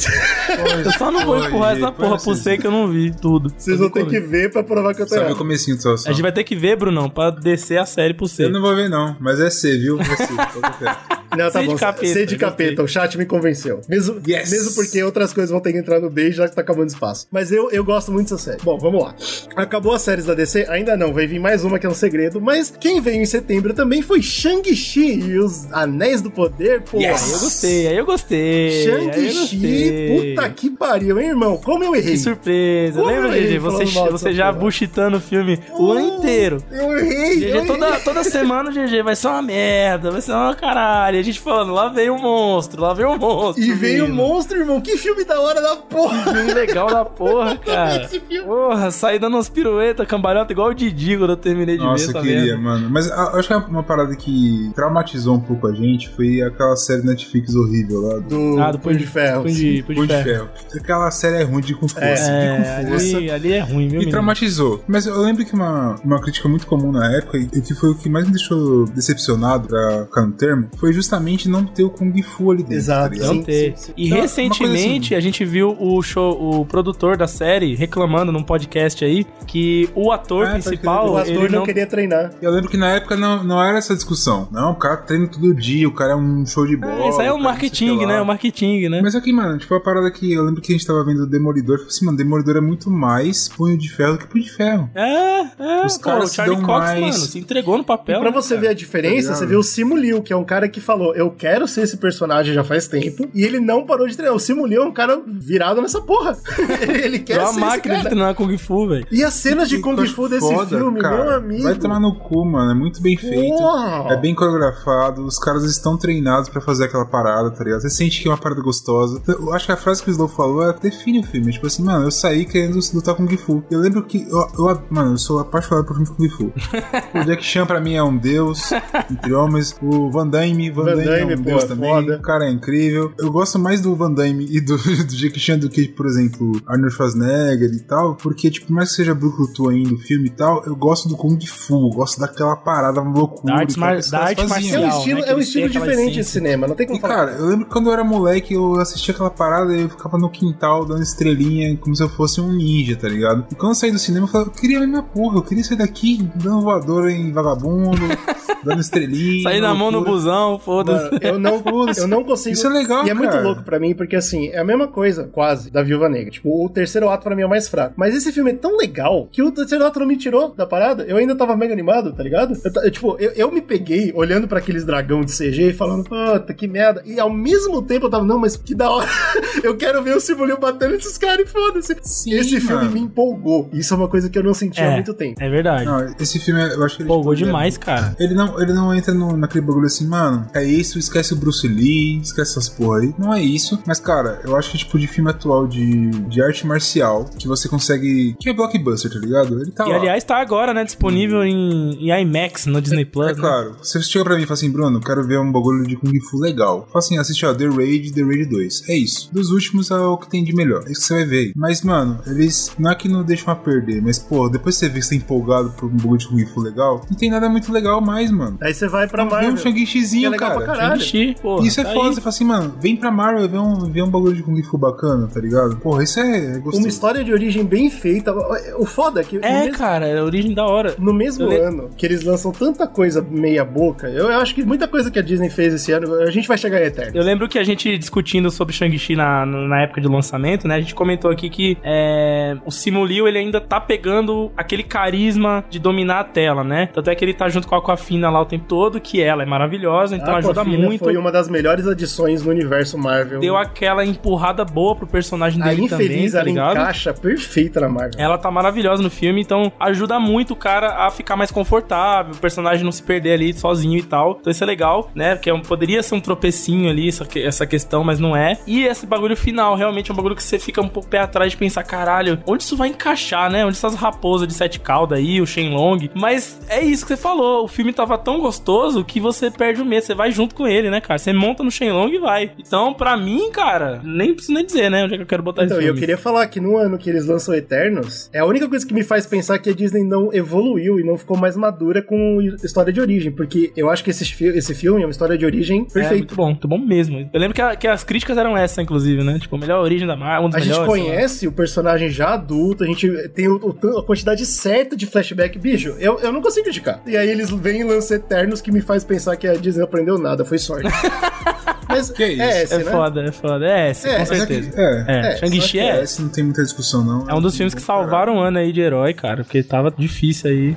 Eu 0.84 0.92
só 0.92 1.10
não 1.10 1.24
vou 1.24 1.38
empurrar 1.44 1.76
essa 1.76 1.90
pode 1.92 2.03
porra 2.04 2.18
ser. 2.18 2.24
pro 2.24 2.34
C 2.36 2.58
que 2.58 2.66
eu 2.66 2.70
não 2.70 2.88
vi 2.88 3.10
tudo. 3.12 3.52
Vocês 3.56 3.78
vão 3.78 3.90
ter 3.90 4.06
que 4.06 4.20
ver 4.20 4.50
pra 4.50 4.62
provar 4.62 4.94
que 4.94 5.02
eu 5.02 5.06
tô 5.06 5.10
Sabe 5.14 5.22
o 5.22 5.26
errado. 5.28 5.38
comecinho 5.38 5.76
do 5.76 5.82
seu 5.82 5.92
A 5.92 5.96
gente 5.96 6.22
vai 6.22 6.32
ter 6.32 6.44
que 6.44 6.54
ver, 6.56 6.76
Brunão, 6.76 7.08
pra 7.10 7.30
descer 7.30 7.78
a 7.78 7.86
série 7.86 8.14
pro 8.14 8.26
C. 8.28 8.44
Eu 8.44 8.50
não 8.50 8.60
vou 8.60 8.74
ver, 8.74 8.88
não, 8.88 9.16
mas 9.20 9.40
é 9.40 9.50
C, 9.50 9.76
viu? 9.76 10.00
É 10.00 10.04
C. 10.04 10.28
pode 10.60 10.78
ver. 10.78 11.13
Não, 11.36 11.50
tá 11.50 11.60
C 11.60 11.60
de 11.60 11.66
bom. 11.66 11.76
capeta, 11.76 12.12
C 12.12 12.26
de 12.26 12.36
capeta. 12.36 12.82
O 12.82 12.88
chat 12.88 13.16
me 13.18 13.26
convenceu. 13.26 13.80
Mesmo, 13.88 14.20
Yes. 14.26 14.50
mesmo 14.50 14.74
porque 14.74 15.02
outras 15.02 15.32
coisas 15.32 15.50
vão 15.50 15.60
ter 15.60 15.72
que 15.72 15.78
entrar 15.78 16.00
no 16.00 16.10
B 16.10 16.30
já 16.32 16.48
que 16.48 16.54
tá 16.54 16.60
acabando 16.62 16.88
espaço. 16.88 17.26
Mas 17.30 17.50
eu, 17.52 17.70
eu 17.70 17.84
gosto 17.84 18.10
muito 18.12 18.30
dessa 18.30 18.50
série. 18.52 18.62
Bom, 18.62 18.78
vamos 18.78 19.02
lá. 19.02 19.14
Acabou 19.56 19.92
as 19.92 20.02
séries 20.02 20.26
da 20.26 20.34
DC? 20.34 20.66
Ainda 20.68 20.96
não. 20.96 21.12
Vai 21.12 21.26
vir 21.26 21.38
mais 21.38 21.64
uma 21.64 21.78
que 21.78 21.86
é 21.86 21.88
um 21.88 21.94
segredo. 21.94 22.40
Mas 22.40 22.72
quem 22.80 23.00
veio 23.00 23.20
em 23.22 23.26
setembro 23.26 23.72
também 23.74 24.02
foi 24.02 24.22
Shang-Chi 24.22 25.20
e 25.20 25.38
os 25.38 25.70
Anéis 25.72 26.20
do 26.22 26.30
Poder. 26.30 26.82
Pô, 26.82 26.98
Aí 26.98 27.04
eu 27.06 27.10
gostei, 27.12 27.86
aí 27.88 27.96
eu 27.96 28.06
gostei. 28.06 28.84
Shang-Chi, 28.84 30.34
puta 30.34 30.48
que 30.50 30.70
pariu, 30.70 31.20
hein, 31.20 31.28
irmão? 31.28 31.56
Como 31.56 31.84
eu 31.84 31.94
errei. 31.94 32.12
Que 32.12 32.18
surpresa. 32.18 33.00
Como 33.00 33.10
Lembra, 33.10 33.30
GG? 33.40 33.58
Você, 33.58 33.84
você 34.10 34.32
já 34.32 34.46
porra? 34.52 34.58
buchitando 34.64 35.16
o 35.16 35.20
filme 35.20 35.58
o 35.78 35.92
ano 35.92 36.16
inteiro. 36.18 36.62
Eu 36.70 36.98
errei. 36.98 37.36
GG, 37.36 37.50
eu 37.56 37.66
toda, 37.66 37.88
errei. 37.88 38.00
toda 38.00 38.24
semana 38.24 38.70
o 38.70 38.72
GG 38.72 39.02
vai 39.02 39.16
ser 39.16 39.28
uma 39.28 39.42
merda, 39.42 40.10
vai 40.10 40.20
ser 40.20 40.32
uma 40.32 40.54
caralho. 40.54 41.18
E 41.24 41.32
gente 41.34 41.40
falando, 41.40 41.72
lá 41.72 41.88
veio 41.88 42.14
o 42.14 42.20
monstro, 42.20 42.82
lá 42.82 42.92
veio 42.92 43.10
o 43.12 43.18
monstro. 43.18 43.64
E 43.64 43.72
veio 43.72 44.04
o 44.04 44.08
monstro, 44.12 44.58
irmão. 44.58 44.80
Que 44.80 44.96
filme 44.98 45.24
da 45.24 45.40
hora 45.40 45.60
da 45.60 45.74
porra. 45.76 46.22
Filme 46.34 46.52
legal 46.52 46.88
da 46.90 47.04
porra, 47.04 47.56
cara. 47.56 48.04
Esse 48.04 48.20
filme. 48.20 48.44
Porra, 48.46 48.90
saí 48.90 49.18
dando 49.18 49.34
umas 49.36 49.48
piruetas, 49.48 50.06
cambalhota, 50.06 50.52
igual 50.52 50.68
o 50.68 50.74
Didi 50.74 51.16
quando 51.16 51.30
eu 51.30 51.36
terminei 51.36 51.78
de 51.78 51.82
Nossa, 51.84 52.06
ver 52.06 52.12
eu 52.12 52.18
essa 52.18 52.20
queria, 52.28 52.44
merda. 52.56 52.58
mano. 52.60 52.90
Mas 52.90 53.10
a- 53.10 53.32
acho 53.38 53.48
que 53.48 53.54
uma 53.54 53.82
parada 53.82 54.14
que 54.14 54.70
traumatizou 54.74 55.36
um 55.36 55.40
pouco 55.40 55.66
a 55.66 55.74
gente 55.74 56.10
foi 56.10 56.42
aquela 56.42 56.76
série 56.76 57.02
Netflix 57.02 57.54
horrível 57.54 58.00
lá 58.02 58.18
do 58.18 58.60
Ah, 58.60 58.70
do 58.72 58.78
Punho 58.78 58.98
de 58.98 59.06
Ferro. 59.06 59.42
Punho 59.44 59.54
de, 59.54 59.82
punho 59.84 60.06
de 60.06 60.14
de 60.16 60.22
Ferro. 60.22 60.48
Aquela 60.76 61.10
série 61.10 61.36
é 61.36 61.42
ruim 61.42 61.62
de 61.62 61.74
com 61.74 61.88
força, 61.88 62.04
É, 62.04 62.56
de 62.56 62.62
com 62.62 62.68
É, 62.68 62.86
força. 62.90 63.16
ali, 63.16 63.30
ali 63.30 63.52
é 63.52 63.60
ruim, 63.60 63.72
viu, 63.72 63.78
Me 63.78 63.90
menino? 63.92 64.10
traumatizou. 64.10 64.84
Mas 64.86 65.06
eu 65.06 65.18
lembro 65.22 65.44
que 65.44 65.54
uma, 65.54 65.96
uma 66.04 66.20
crítica 66.20 66.48
muito 66.48 66.66
comum 66.66 66.92
na 66.92 67.10
época, 67.16 67.38
e 67.38 67.46
que 67.62 67.72
foi 67.74 67.90
o 67.90 67.94
que 67.94 68.10
mais 68.10 68.26
me 68.26 68.32
deixou 68.32 68.84
decepcionado, 68.86 69.68
pra 69.68 70.04
ficar 70.06 70.26
no 70.26 70.32
termo, 70.32 70.68
foi 70.76 70.92
justamente 70.92 71.13
não 71.48 71.64
ter 71.64 71.82
o 71.84 71.90
Kung 71.90 72.12
Fu 72.22 72.50
ali 72.50 72.62
dentro. 72.62 72.76
Exato. 72.76 73.02
tá 73.08 73.14
ligado? 73.14 73.34
Não 73.34 73.42
ter. 73.42 73.76
sim, 73.76 73.86
sim. 73.86 73.92
E 73.96 74.06
Então, 74.06 74.20
recentemente 74.20 75.12
uma 75.14 75.18
a 75.18 75.20
gente 75.20 75.44
viu 75.44 75.76
o 75.78 76.02
show, 76.02 76.60
o 76.60 76.66
produtor 76.66 77.16
da 77.16 77.26
série 77.26 77.74
reclamando 77.74 78.32
num 78.32 78.42
podcast 78.42 79.04
aí 79.04 79.26
que 79.46 79.88
o 79.94 80.10
ator 80.12 80.46
Ah, 80.46 80.50
pode 80.52 80.62
principal, 80.64 81.12
O 81.12 81.16
ator 81.16 81.32
ele 81.32 81.48
não 81.48 81.58
não 81.60 81.66
queria 81.66 81.86
treinar. 81.86 82.32
Eu 82.42 82.50
lembro 82.50 82.68
que 82.70 82.76
na 82.76 82.90
época 82.90 83.16
não, 83.16 83.42
não 83.44 83.62
era 83.62 83.78
essa 83.78 83.94
discussão. 83.94 84.48
Não, 84.50 84.72
o 84.72 84.74
cara 84.74 84.96
treina 84.96 85.26
todo 85.28 85.54
dia, 85.54 85.88
o 85.88 85.92
cara 85.92 86.12
é 86.12 86.16
um 86.16 86.44
show 86.46 86.66
de 86.66 86.76
bola. 86.76 87.04
É, 87.04 87.08
isso 87.08 87.20
aí 87.20 87.26
é 87.26 87.32
o 87.32 87.36
o 87.36 87.38
marketing, 87.38 88.06
né? 88.06 88.20
O 88.20 88.26
marketing, 88.26 88.88
né? 88.88 89.00
Mas 89.02 89.14
aqui, 89.14 89.32
mano, 89.32 89.58
tipo, 89.58 89.74
a 89.74 89.80
parada 89.80 90.10
que 90.10 90.32
eu 90.32 90.42
lembro 90.42 90.60
que 90.62 90.72
a 90.72 90.76
gente 90.76 90.86
tava 90.86 91.04
vendo 91.04 91.22
o 91.24 91.26
Demolidor, 91.26 91.78
tipo 91.78 91.88
assim, 91.90 92.04
mano, 92.06 92.16
Demolidor 92.16 92.56
é 92.56 92.60
muito 92.60 92.90
mais 92.90 93.48
punho 93.48 93.76
de 93.76 93.88
ferro 93.90 94.12
do 94.14 94.18
que 94.18 94.26
punho 94.26 94.44
de 94.44 94.50
ferro. 94.50 94.88
É, 94.94 95.40
é. 95.58 95.86
Os 95.86 95.98
pô, 95.98 96.04
caras 96.04 96.24
o 96.24 96.28
se 96.28 96.36
Charlie 96.36 96.56
Cox, 96.60 96.78
mais- 96.86 97.00
mano, 97.00 97.12
se 97.12 97.38
entregou 97.38 97.76
no 97.76 97.84
papel. 97.84 98.16
E 98.16 98.20
pra 98.20 98.30
né, 98.30 98.34
você 98.34 98.54
cara? 98.54 98.60
ver 98.62 98.68
a 98.68 98.74
diferença, 98.74 99.28
Tá 99.30 99.34
você 99.34 99.46
vê 99.46 99.56
o 99.56 99.62
Simu 99.62 99.96
Liu, 99.96 100.22
que 100.22 100.32
é 100.32 100.36
um 100.36 100.44
cara 100.44 100.68
que 100.68 100.80
falou: 100.98 101.14
Eu 101.14 101.30
quero 101.30 101.66
ser 101.68 101.82
esse 101.82 101.96
personagem 101.96 102.54
já 102.54 102.64
faz 102.64 102.86
tempo. 102.88 103.28
E 103.34 103.42
ele 103.44 103.60
não 103.60 103.84
parou 103.86 104.06
de 104.06 104.16
treinar. 104.16 104.34
O 104.36 104.40
Simu 104.40 104.66
Liu 104.66 104.82
é 104.82 104.86
um 104.86 104.92
cara 104.92 105.20
virado 105.26 105.80
nessa 105.82 106.00
porra. 106.00 106.36
ele 107.02 107.18
quer 107.18 107.38
É 107.38 107.40
uma 107.42 107.52
ser 107.52 107.60
máquina 107.60 107.94
esse 107.94 108.02
de 108.04 108.08
treinar 108.10 108.34
Kung 108.34 108.56
Fu, 108.58 108.88
velho. 108.88 109.06
E 109.10 109.22
as 109.24 109.34
cenas 109.34 109.68
de 109.68 109.78
Kung 109.80 109.96
Fu 110.06 110.28
desse 110.28 110.40
foda, 110.52 110.76
filme, 110.78 111.00
cara. 111.00 111.24
meu 111.24 111.32
amigo. 111.36 111.62
Vai 111.64 111.74
tomar 111.74 112.00
no 112.00 112.14
cu, 112.18 112.44
mano. 112.44 112.70
É 112.70 112.74
muito 112.74 113.00
bem 113.02 113.16
feito. 113.16 113.62
É 114.10 114.16
bem 114.16 114.34
coreografado. 114.34 115.24
Os 115.26 115.38
caras 115.38 115.64
estão 115.64 115.96
treinados 115.96 116.48
pra 116.48 116.60
fazer 116.60 116.84
aquela 116.84 117.04
parada, 117.06 117.50
tá 117.50 117.64
ligado? 117.64 117.80
Você 117.80 117.90
sente 117.90 118.22
que 118.22 118.28
é 118.28 118.30
uma 118.30 118.38
parada 118.38 118.60
gostosa. 118.62 119.22
Eu 119.26 119.52
acho 119.52 119.66
que 119.66 119.72
a 119.72 119.76
frase 119.76 120.02
que 120.02 120.10
o 120.10 120.12
Slow 120.12 120.28
falou 120.28 120.62
é 120.68 120.72
define 120.72 121.20
o 121.20 121.22
filme. 121.22 121.52
Tipo 121.52 121.66
assim, 121.66 121.82
mano, 121.82 122.04
eu 122.06 122.10
saí 122.10 122.44
querendo 122.44 122.78
lutar 122.92 123.14
com 123.14 123.26
Kung 123.26 123.36
Fu. 123.36 123.62
Eu 123.70 123.80
lembro 123.80 124.02
que. 124.04 124.26
Eu, 124.28 124.48
eu- 124.58 124.82
mano, 124.90 125.12
eu 125.12 125.18
sou 125.18 125.38
apaixonado 125.40 125.84
por 125.86 125.94
filme 125.96 126.08
de 126.08 126.16
Kung 126.16 126.28
Fu. 126.30 126.52
o 127.18 127.24
Jack 127.24 127.44
Chan 127.44 127.66
pra 127.66 127.80
mim 127.80 127.94
é 127.94 128.02
um 128.02 128.16
deus 128.16 128.70
entre 129.10 129.32
homens. 129.34 129.76
O 129.82 130.10
Van 130.10 130.26
Damme, 130.28 130.70
Van 130.70 130.83
Van 130.84 130.96
Van 130.96 131.04
Damme, 131.04 131.32
é 131.32 131.36
um 131.36 131.38
pô, 131.38 131.44
deus 131.44 131.64
é 131.64 131.66
também. 131.66 131.90
foda. 131.90 132.16
O 132.16 132.22
cara 132.22 132.44
é 132.46 132.50
incrível. 132.50 133.12
Eu 133.18 133.30
gosto 133.30 133.58
mais 133.58 133.80
do 133.80 133.94
Van 133.94 134.12
Damme 134.12 134.46
e 134.50 134.60
do, 134.60 134.76
do 135.04 135.16
Jackie 135.16 135.40
Chan 135.40 135.58
do 135.58 135.68
que, 135.68 135.88
por 135.88 136.06
exemplo, 136.06 136.52
Arnold 136.66 136.94
Schwarzenegger 136.94 137.70
e 137.72 137.80
tal. 137.80 138.14
Porque, 138.16 138.50
tipo, 138.50 138.72
mais 138.72 138.90
que 138.90 138.96
seja 138.96 139.14
brucutu 139.14 139.68
ainda 139.68 139.94
o 139.94 139.98
filme 139.98 140.26
e 140.26 140.30
tal, 140.30 140.62
eu 140.66 140.74
gosto 140.76 141.08
do 141.08 141.16
Kung 141.16 141.38
Fu. 141.46 141.86
Eu 141.88 141.90
gosto 141.90 142.20
daquela 142.20 142.56
parada 142.56 143.00
loucura. 143.00 143.54
Da 143.54 143.60
arte 143.60 143.74
tal 143.74 143.80
mar- 143.80 144.00
da 144.10 144.18
arte 144.20 144.46
faziam. 144.46 144.74
É 144.74 144.78
um 144.78 144.82
marcial, 144.82 144.98
estilo, 144.98 145.20
né, 145.20 145.26
é 145.28 145.34
um 145.34 145.38
estilo 145.38 145.68
diferente 145.68 146.14
de 146.14 146.24
cinema, 146.24 146.66
não 146.66 146.74
tem 146.74 146.86
como 146.86 146.98
E, 146.98 147.00
falar. 147.00 147.14
cara, 147.14 147.30
eu 147.32 147.46
lembro 147.46 147.66
que 147.66 147.72
quando 147.72 147.86
eu 147.88 147.92
era 147.92 148.04
moleque, 148.04 148.54
eu 148.54 148.74
assistia 148.80 149.12
aquela 149.14 149.30
parada 149.30 149.74
e 149.76 149.82
eu 149.82 149.88
ficava 149.88 150.18
no 150.18 150.28
quintal 150.30 150.84
dando 150.84 151.02
estrelinha 151.02 151.76
como 151.76 151.94
se 151.94 152.02
eu 152.02 152.08
fosse 152.08 152.40
um 152.40 152.52
ninja, 152.52 152.96
tá 152.96 153.08
ligado? 153.08 153.46
E 153.50 153.54
quando 153.54 153.72
eu 153.72 153.74
saí 153.76 153.90
do 153.90 153.98
cinema, 153.98 154.26
eu 154.26 154.30
falei, 154.30 154.46
eu 154.48 154.50
queria 154.52 154.80
ver 154.80 154.86
minha 154.86 155.02
porra, 155.02 155.38
eu 155.38 155.42
queria 155.42 155.62
sair 155.64 155.76
daqui 155.78 156.28
dando 156.36 156.62
voadora 156.62 157.10
em 157.12 157.32
vagabundo, 157.32 157.98
dando 158.64 158.80
estrelinha. 158.80 159.42
Sair 159.42 159.60
na 159.60 159.74
mão 159.74 159.90
no 159.90 160.02
busão, 160.04 160.58
foda-se. 160.58 161.18
Eu 161.20 161.38
não, 161.38 161.62
eu 161.96 162.06
não 162.08 162.24
consigo. 162.24 162.54
Isso 162.54 162.66
é 162.66 162.70
legal, 162.70 163.06
E 163.06 163.10
é 163.10 163.14
muito 163.14 163.30
cara. 163.32 163.42
louco 163.42 163.62
pra 163.62 163.78
mim, 163.78 163.94
porque 163.94 164.16
assim, 164.16 164.48
é 164.48 164.58
a 164.58 164.64
mesma 164.64 164.88
coisa, 164.88 165.24
quase, 165.24 165.70
da 165.70 165.82
Viúva 165.82 166.08
Negra. 166.08 166.30
Tipo, 166.30 166.64
o 166.64 166.68
terceiro 166.68 167.08
ato 167.08 167.24
pra 167.24 167.36
mim 167.36 167.42
é 167.42 167.46
o 167.46 167.48
mais 167.48 167.68
fraco. 167.68 167.94
Mas 167.96 168.14
esse 168.14 168.32
filme 168.32 168.50
é 168.50 168.54
tão 168.54 168.76
legal 168.76 169.28
que 169.30 169.42
o 169.42 169.50
terceiro 169.50 169.84
ato 169.86 170.00
não 170.00 170.06
me 170.06 170.16
tirou 170.16 170.54
da 170.54 170.66
parada. 170.66 171.04
Eu 171.04 171.16
ainda 171.16 171.34
tava 171.34 171.56
mega 171.56 171.72
animado, 171.72 172.12
tá 172.12 172.22
ligado? 172.22 172.54
Eu, 172.64 172.82
eu, 172.82 172.90
tipo, 172.90 173.16
eu, 173.18 173.30
eu 173.32 173.52
me 173.52 173.60
peguei 173.60 174.12
olhando 174.14 174.48
pra 174.48 174.58
aqueles 174.58 174.84
dragão 174.84 175.22
de 175.24 175.32
CG 175.32 175.70
e 175.70 175.72
falando, 175.72 176.04
puta, 176.04 176.52
que 176.54 176.66
merda. 176.66 177.02
E 177.04 177.18
ao 177.20 177.30
mesmo 177.30 177.82
tempo 177.82 178.06
eu 178.06 178.10
tava, 178.10 178.24
não, 178.24 178.38
mas 178.38 178.56
que 178.56 178.74
da 178.74 178.90
hora. 178.90 179.08
eu 179.62 179.76
quero 179.76 180.02
ver 180.02 180.16
o 180.16 180.20
Simulinho 180.20 180.58
batendo 180.58 180.94
esses 180.94 181.16
caras 181.18 181.46
e 181.48 181.50
foda-se. 181.50 181.92
Esse 182.34 182.60
filme 182.60 182.84
mano. 182.84 182.90
me 182.92 183.00
empolgou. 183.00 183.68
Isso 183.72 183.92
é 183.94 183.96
uma 183.96 184.08
coisa 184.08 184.28
que 184.28 184.38
eu 184.38 184.42
não 184.42 184.54
sentia 184.54 184.84
há 184.84 184.92
É, 184.92 184.94
muito 184.94 185.14
tempo. 185.14 185.42
é 185.42 185.48
verdade. 185.48 185.84
Não, 185.84 186.04
esse 186.18 186.38
filme, 186.38 186.60
eu 186.62 186.82
acho 186.84 186.96
que 186.96 187.02
ele, 187.02 187.08
Empolgou 187.08 187.34
tipo, 187.34 187.44
é- 187.44 187.46
demais, 187.46 187.76
cara. 187.78 188.14
Ele 188.18 188.34
não, 188.34 188.53
ele 188.60 188.72
não 188.72 188.94
entra 188.94 189.12
no, 189.14 189.36
naquele 189.36 189.64
bagulho 189.64 189.86
assim, 189.86 190.06
mano, 190.06 190.46
é 190.54 190.64
isso, 190.64 190.98
esquece 190.98 191.32
o 191.32 191.36
Bruce 191.36 191.66
Lee, 191.66 192.20
esquece 192.20 192.52
essas 192.52 192.68
porra 192.68 193.00
aí. 193.00 193.14
Não 193.18 193.32
é 193.32 193.42
isso. 193.42 193.78
Mas, 193.86 193.98
cara, 194.00 194.40
eu 194.44 194.56
acho 194.56 194.70
que, 194.72 194.78
tipo, 194.78 194.98
de 194.98 195.06
filme 195.06 195.30
atual 195.30 195.66
de, 195.66 196.10
de 196.10 196.42
arte 196.42 196.66
marcial, 196.66 197.24
que 197.38 197.46
você 197.48 197.68
consegue. 197.68 198.34
Que 198.38 198.50
é 198.50 198.52
blockbuster, 198.52 199.12
tá 199.12 199.18
ligado? 199.18 199.60
Ele 199.60 199.70
tá 199.70 199.86
E 199.86 199.90
lá. 199.90 199.96
aliás, 199.96 200.24
tá 200.24 200.36
agora, 200.38 200.72
né? 200.74 200.84
Disponível 200.84 201.44
em, 201.44 201.92
em 202.10 202.22
IMAX 202.22 202.66
no 202.66 202.80
Disney 202.80 203.04
Plus. 203.04 203.28
É 203.30 203.32
né? 203.34 203.38
claro, 203.40 203.76
você 203.82 204.00
chega 204.02 204.24
pra 204.24 204.36
mim 204.36 204.42
e 204.42 204.46
fala 204.46 204.54
assim, 204.54 204.70
Bruno, 204.70 205.00
quero 205.00 205.24
ver 205.26 205.38
um 205.38 205.50
bagulho 205.50 205.86
de 205.86 205.96
Kung 205.96 206.18
Fu 206.20 206.38
legal. 206.38 206.86
Fala 206.92 206.98
assim, 206.98 207.18
assiste, 207.18 207.44
ó, 207.46 207.54
The 207.54 207.66
Raid, 207.68 208.12
The 208.12 208.22
Raid 208.22 208.46
2. 208.46 208.88
É 208.88 208.96
isso. 208.96 209.28
Dos 209.32 209.50
últimos 209.50 209.90
é 209.90 209.96
o 209.98 210.16
que 210.18 210.28
tem 210.28 210.44
de 210.44 210.54
melhor. 210.54 210.84
É 210.86 210.92
isso 210.92 211.00
que 211.02 211.06
você 211.06 211.14
vai 211.14 211.24
ver 211.24 211.38
aí. 211.38 211.52
Mas, 211.56 211.82
mano, 211.82 212.20
eles 212.26 212.70
não 212.78 212.90
é 212.90 212.94
que 212.94 213.08
não 213.08 213.22
deixam 213.24 213.52
a 213.52 213.56
perder, 213.56 214.02
mas, 214.02 214.18
pô, 214.18 214.48
depois 214.48 214.76
você 214.76 214.88
vê 214.88 214.98
que 215.00 215.06
você 215.06 215.10
tá 215.18 215.24
empolgado 215.24 215.70
por 215.70 215.86
um 215.86 215.96
bagulho 215.96 216.18
de 216.18 216.28
Kung 216.28 216.46
Fu 216.46 216.60
legal, 216.60 217.04
não 217.10 217.16
tem 217.16 217.30
nada 217.30 217.48
muito 217.48 217.72
legal 217.72 218.00
mais, 218.00 218.30
mano. 218.30 218.43
Aí 218.62 218.74
você 218.74 218.88
vai 218.88 219.06
pra 219.08 219.24
Vê 219.24 219.30
Marvel. 219.30 219.52
um 219.52 219.56
Shang-Chizinho, 219.56 220.34
é 220.34 220.36
cara. 220.36 220.60
pra. 220.60 220.74
Shang-Chi, 220.74 221.36
porra, 221.40 221.66
isso 221.66 221.80
é 221.80 221.84
tá 221.84 221.90
foda, 221.92 222.08
aí. 222.08 222.14
você 222.14 222.20
fala 222.20 222.28
assim, 222.30 222.44
mano, 222.44 222.74
vem 222.80 222.96
pra 222.96 223.10
Marvel 223.10 223.48
ver 223.48 223.58
um, 223.58 223.90
ver 223.90 224.02
um 224.02 224.10
bagulho 224.10 224.34
de 224.34 224.42
Kung 224.42 224.60
Fu 224.62 224.76
bacana, 224.78 225.28
tá 225.32 225.40
ligado? 225.40 225.76
Porra, 225.76 226.02
isso 226.02 226.20
é 226.20 226.58
gostoso. 226.58 226.78
Uma 226.78 226.88
história 226.88 227.24
de 227.24 227.32
origem 227.32 227.64
bem 227.64 227.90
feita. 227.90 228.34
O 228.78 228.86
foda 228.86 229.20
é 229.20 229.24
que. 229.24 229.38
É, 229.42 229.60
mesmo- 229.64 229.78
cara, 229.78 230.06
é 230.06 230.18
a 230.18 230.24
origem 230.24 230.54
da 230.54 230.64
hora. 230.66 230.94
No 230.98 231.12
mesmo 231.12 231.44
Eu 231.44 231.48
le- 231.48 231.58
ano 231.58 231.90
que 231.96 232.04
eles 232.06 232.22
lançam 232.24 232.52
tanta 232.52 232.86
coisa 232.86 233.24
meia 233.28 233.64
boca, 233.64 234.08
eu, 234.08 234.30
eu 234.30 234.38
acho 234.38 234.54
que 234.54 234.62
muita 234.64 234.86
coisa 234.88 235.10
que 235.10 235.18
a 235.18 235.22
Disney 235.22 235.50
fez 235.50 235.72
esse 235.74 235.92
ano, 235.92 236.14
a 236.20 236.30
gente 236.30 236.46
vai 236.48 236.56
chegar 236.58 236.80
em 236.80 236.84
Eterno. 236.86 237.12
Eu 237.16 237.22
lembro 237.24 237.48
que 237.48 237.58
a 237.58 237.64
gente 237.64 237.96
discutindo 237.98 238.50
sobre 238.50 238.74
Shang-Chi 238.74 239.16
na, 239.16 239.44
na 239.46 239.82
época 239.82 240.00
de 240.00 240.08
lançamento, 240.08 240.66
né? 240.68 240.76
A 240.76 240.80
gente 240.80 240.94
comentou 240.94 241.30
aqui 241.30 241.48
que 241.50 241.76
é, 241.82 242.56
o 242.64 242.70
Simu 242.70 243.04
Liu, 243.04 243.26
ele 243.28 243.38
ainda 243.38 243.60
tá 243.60 243.80
pegando 243.80 244.50
aquele 244.56 244.82
carisma 244.82 245.64
de 245.70 245.78
dominar 245.78 246.20
a 246.20 246.24
tela, 246.24 246.62
né? 246.64 246.88
Tanto 246.92 247.10
é 247.10 247.14
que 247.14 247.24
ele 247.24 247.34
tá 247.34 247.48
junto 247.48 247.66
com 247.68 247.74
a 247.74 247.78
Aquafina 247.78 248.23
lá 248.30 248.40
o 248.40 248.44
tempo 248.44 248.64
todo, 248.68 249.00
que 249.00 249.20
ela 249.20 249.42
é 249.42 249.46
maravilhosa, 249.46 250.16
então 250.16 250.34
A 250.34 250.38
ajuda 250.38 250.60
Aquafina 250.62 250.86
muito. 250.86 251.04
Foi 251.04 251.16
uma 251.16 251.30
das 251.32 251.48
melhores 251.48 251.86
adições 251.86 252.42
no 252.42 252.50
universo 252.50 252.96
Marvel. 252.98 253.40
Deu 253.40 253.56
aquela 253.56 254.04
empurrada 254.04 254.64
boa 254.64 254.94
pro 254.94 255.06
personagem 255.06 255.60
a 255.62 255.66
dele 255.66 255.82
infeliz, 255.82 256.32
também, 256.32 256.54
tá 256.54 256.60
ela 256.60 256.72
encaixa 256.72 257.12
perfeita 257.14 257.80
na 257.80 257.88
Marvel. 257.88 258.12
Ela 258.18 258.38
tá 258.38 258.50
maravilhosa 258.50 259.02
no 259.02 259.10
filme, 259.10 259.40
então 259.40 259.72
ajuda 259.78 260.18
muito 260.20 260.52
o 260.52 260.56
cara 260.56 261.06
a 261.06 261.10
ficar 261.10 261.36
mais 261.36 261.50
confortável, 261.50 262.34
o 262.34 262.38
personagem 262.38 262.84
não 262.84 262.92
se 262.92 263.02
perder 263.02 263.32
ali 263.34 263.52
sozinho 263.54 263.98
e 263.98 264.02
tal. 264.02 264.38
Então 264.40 264.50
isso 264.50 264.62
é 264.62 264.66
legal, 264.66 265.10
né? 265.14 265.34
Porque 265.34 265.50
é 265.50 265.54
um- 265.54 265.60
poderia 265.60 266.02
ser 266.02 266.14
um 266.14 266.20
tropecinho 266.20 266.88
ali, 266.90 267.08
essa 267.44 267.66
questão, 267.66 268.04
mas 268.04 268.18
não 268.18 268.36
é. 268.36 268.58
E 268.66 268.84
esse 268.84 269.06
bagulho 269.06 269.36
final, 269.36 269.74
realmente 269.74 270.10
é 270.10 270.14
um 270.14 270.16
bagulho 270.16 270.36
que 270.36 270.42
você 270.42 270.58
fica 270.58 270.80
um 270.80 270.88
pouco 270.88 271.08
pé 271.08 271.18
atrás 271.18 271.52
de 271.52 271.56
pensar, 271.56 271.82
caralho, 271.82 272.38
onde 272.46 272.62
isso 272.62 272.76
vai 272.76 272.88
encaixar, 272.88 273.50
né? 273.50 273.64
Onde 273.64 273.76
essas 273.76 273.94
raposas 273.94 274.46
de 274.48 274.54
sete 274.54 274.78
caudas 274.80 275.18
aí, 275.18 275.40
o 275.40 275.46
Shenlong. 275.46 276.10
Mas 276.14 276.60
é 276.68 276.82
isso 276.82 277.04
que 277.04 277.08
você 277.14 277.16
falou, 277.16 277.64
o 277.64 277.68
filme 277.68 277.92
tava 277.92 278.13
tão 278.18 278.38
gostoso 278.40 279.04
que 279.04 279.20
você 279.20 279.50
perde 279.50 279.80
o 279.80 279.84
medo, 279.84 280.04
você 280.04 280.14
vai 280.14 280.30
junto 280.30 280.54
com 280.54 280.66
ele, 280.66 280.90
né, 280.90 281.00
cara? 281.00 281.18
Você 281.18 281.32
monta 281.32 281.62
no 281.62 281.70
Shenlong 281.70 282.12
e 282.14 282.18
vai. 282.18 282.50
Então, 282.58 282.92
pra 282.94 283.16
mim, 283.16 283.50
cara, 283.50 284.00
nem 284.04 284.32
preciso 284.34 284.54
nem 284.54 284.64
dizer, 284.66 284.90
né? 284.90 285.04
Onde 285.04 285.14
é 285.14 285.16
que 285.16 285.22
eu 285.22 285.26
quero 285.26 285.42
botar 285.42 285.64
Então, 285.64 285.76
esse 285.78 285.86
e 285.86 285.88
eu 285.88 285.94
queria 285.94 286.16
falar 286.18 286.46
que 286.46 286.60
no 286.60 286.76
ano 286.76 286.98
que 286.98 287.08
eles 287.10 287.26
lançam 287.26 287.54
Eternos, 287.54 288.28
é 288.32 288.38
a 288.40 288.44
única 288.46 288.68
coisa 288.68 288.86
que 288.86 288.94
me 288.94 289.02
faz 289.02 289.26
pensar 289.26 289.58
que 289.58 289.70
a 289.70 289.74
Disney 289.74 290.04
não 290.04 290.32
evoluiu 290.32 290.98
e 291.00 291.04
não 291.04 291.16
ficou 291.16 291.36
mais 291.36 291.56
madura 291.56 292.02
com 292.02 292.40
história 292.62 292.92
de 292.92 293.00
origem, 293.00 293.32
porque 293.32 293.72
eu 293.76 293.90
acho 293.90 294.02
que 294.04 294.10
esse, 294.10 294.24
fi- 294.24 294.46
esse 294.46 294.74
filme 294.74 295.02
é 295.02 295.06
uma 295.06 295.10
história 295.10 295.36
de 295.36 295.44
origem 295.44 295.82
É, 295.90 295.92
perfeita. 295.92 296.14
muito 296.16 296.34
bom, 296.34 296.46
muito 296.46 296.68
bom 296.68 296.78
mesmo. 296.78 297.28
Eu 297.32 297.40
lembro 297.40 297.54
que, 297.54 297.62
a- 297.62 297.76
que 297.76 297.86
as 297.88 298.04
críticas 298.04 298.36
eram 298.38 298.56
essa, 298.56 298.82
inclusive, 298.82 299.22
né? 299.22 299.38
Tipo, 299.38 299.56
melhor 299.58 299.80
origem 299.82 300.06
da 300.06 300.16
Marvel, 300.16 300.46
um 300.46 300.48
dos 300.48 300.56
A 300.56 300.60
gente 300.60 300.70
melhores, 300.78 300.88
lá. 300.88 301.04
conhece 301.10 301.46
o 301.48 301.52
personagem 301.52 302.08
já 302.10 302.34
adulto, 302.34 302.84
a 302.84 302.86
gente 302.86 303.08
tem 303.30 303.48
o- 303.48 303.56
o- 303.82 303.98
a 303.98 304.04
quantidade 304.04 304.44
certa 304.46 304.96
de 304.96 305.06
flashback. 305.06 305.58
Bicho, 305.58 305.94
eu, 305.98 306.18
eu 306.20 306.32
não 306.32 306.40
consigo 306.42 306.64
criticar. 306.64 307.00
E 307.06 307.16
aí 307.16 307.28
eles 307.28 307.50
vêm 307.50 307.80
e 307.80 307.84
lançam 307.84 308.03
Eternos 308.10 308.60
que 308.60 308.70
me 308.72 308.80
faz 308.80 309.04
pensar 309.04 309.36
que 309.36 309.46
a 309.46 309.54
Disney 309.54 309.80
não 309.80 309.86
aprendeu 309.86 310.18
nada, 310.18 310.44
foi 310.44 310.58
sorte. 310.58 310.88
Mas 311.88 312.10
Que 312.10 312.24
isso? 312.26 312.42
é 312.42 312.62
esse, 312.62 312.74
É 312.74 312.78
né? 312.78 312.90
foda, 312.90 313.22
é 313.22 313.32
foda. 313.32 313.66
É 313.66 313.90
esse, 313.90 314.08
É, 314.08 314.16
com 314.16 314.22
é 314.22 314.24
certeza. 314.24 314.70
é. 314.80 315.04
é. 315.06 315.32
É, 315.32 315.36
Shang-Chi 315.36 315.70
que 315.72 315.78
é. 315.78 316.02
Esse 316.02 316.22
não 316.22 316.28
tem 316.30 316.42
muita 316.44 316.62
discussão, 316.62 317.04
não. 317.04 317.28
É 317.28 317.34
um 317.34 317.40
dos 317.40 317.56
filmes 317.56 317.74
que 317.74 317.82
salvaram 317.82 318.36
o 318.36 318.40
ano 318.40 318.58
aí 318.58 318.72
de 318.72 318.80
herói, 318.80 319.12
cara, 319.14 319.44
porque 319.44 319.62
tava 319.62 319.90
difícil 319.90 320.50
aí. 320.50 320.76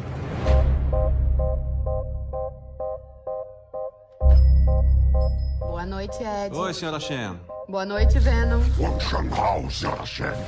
Boa 5.59 5.85
noite, 5.85 6.17
Ed. 6.21 6.55
Oi, 6.55 6.73
senhora 6.73 6.99
Shen. 6.99 7.39
Boa 7.67 7.85
noite, 7.85 8.17
Venom. 8.19 8.61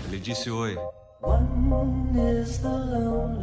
Ele 0.08 0.20
disse 0.20 0.50
oi. 0.50 0.78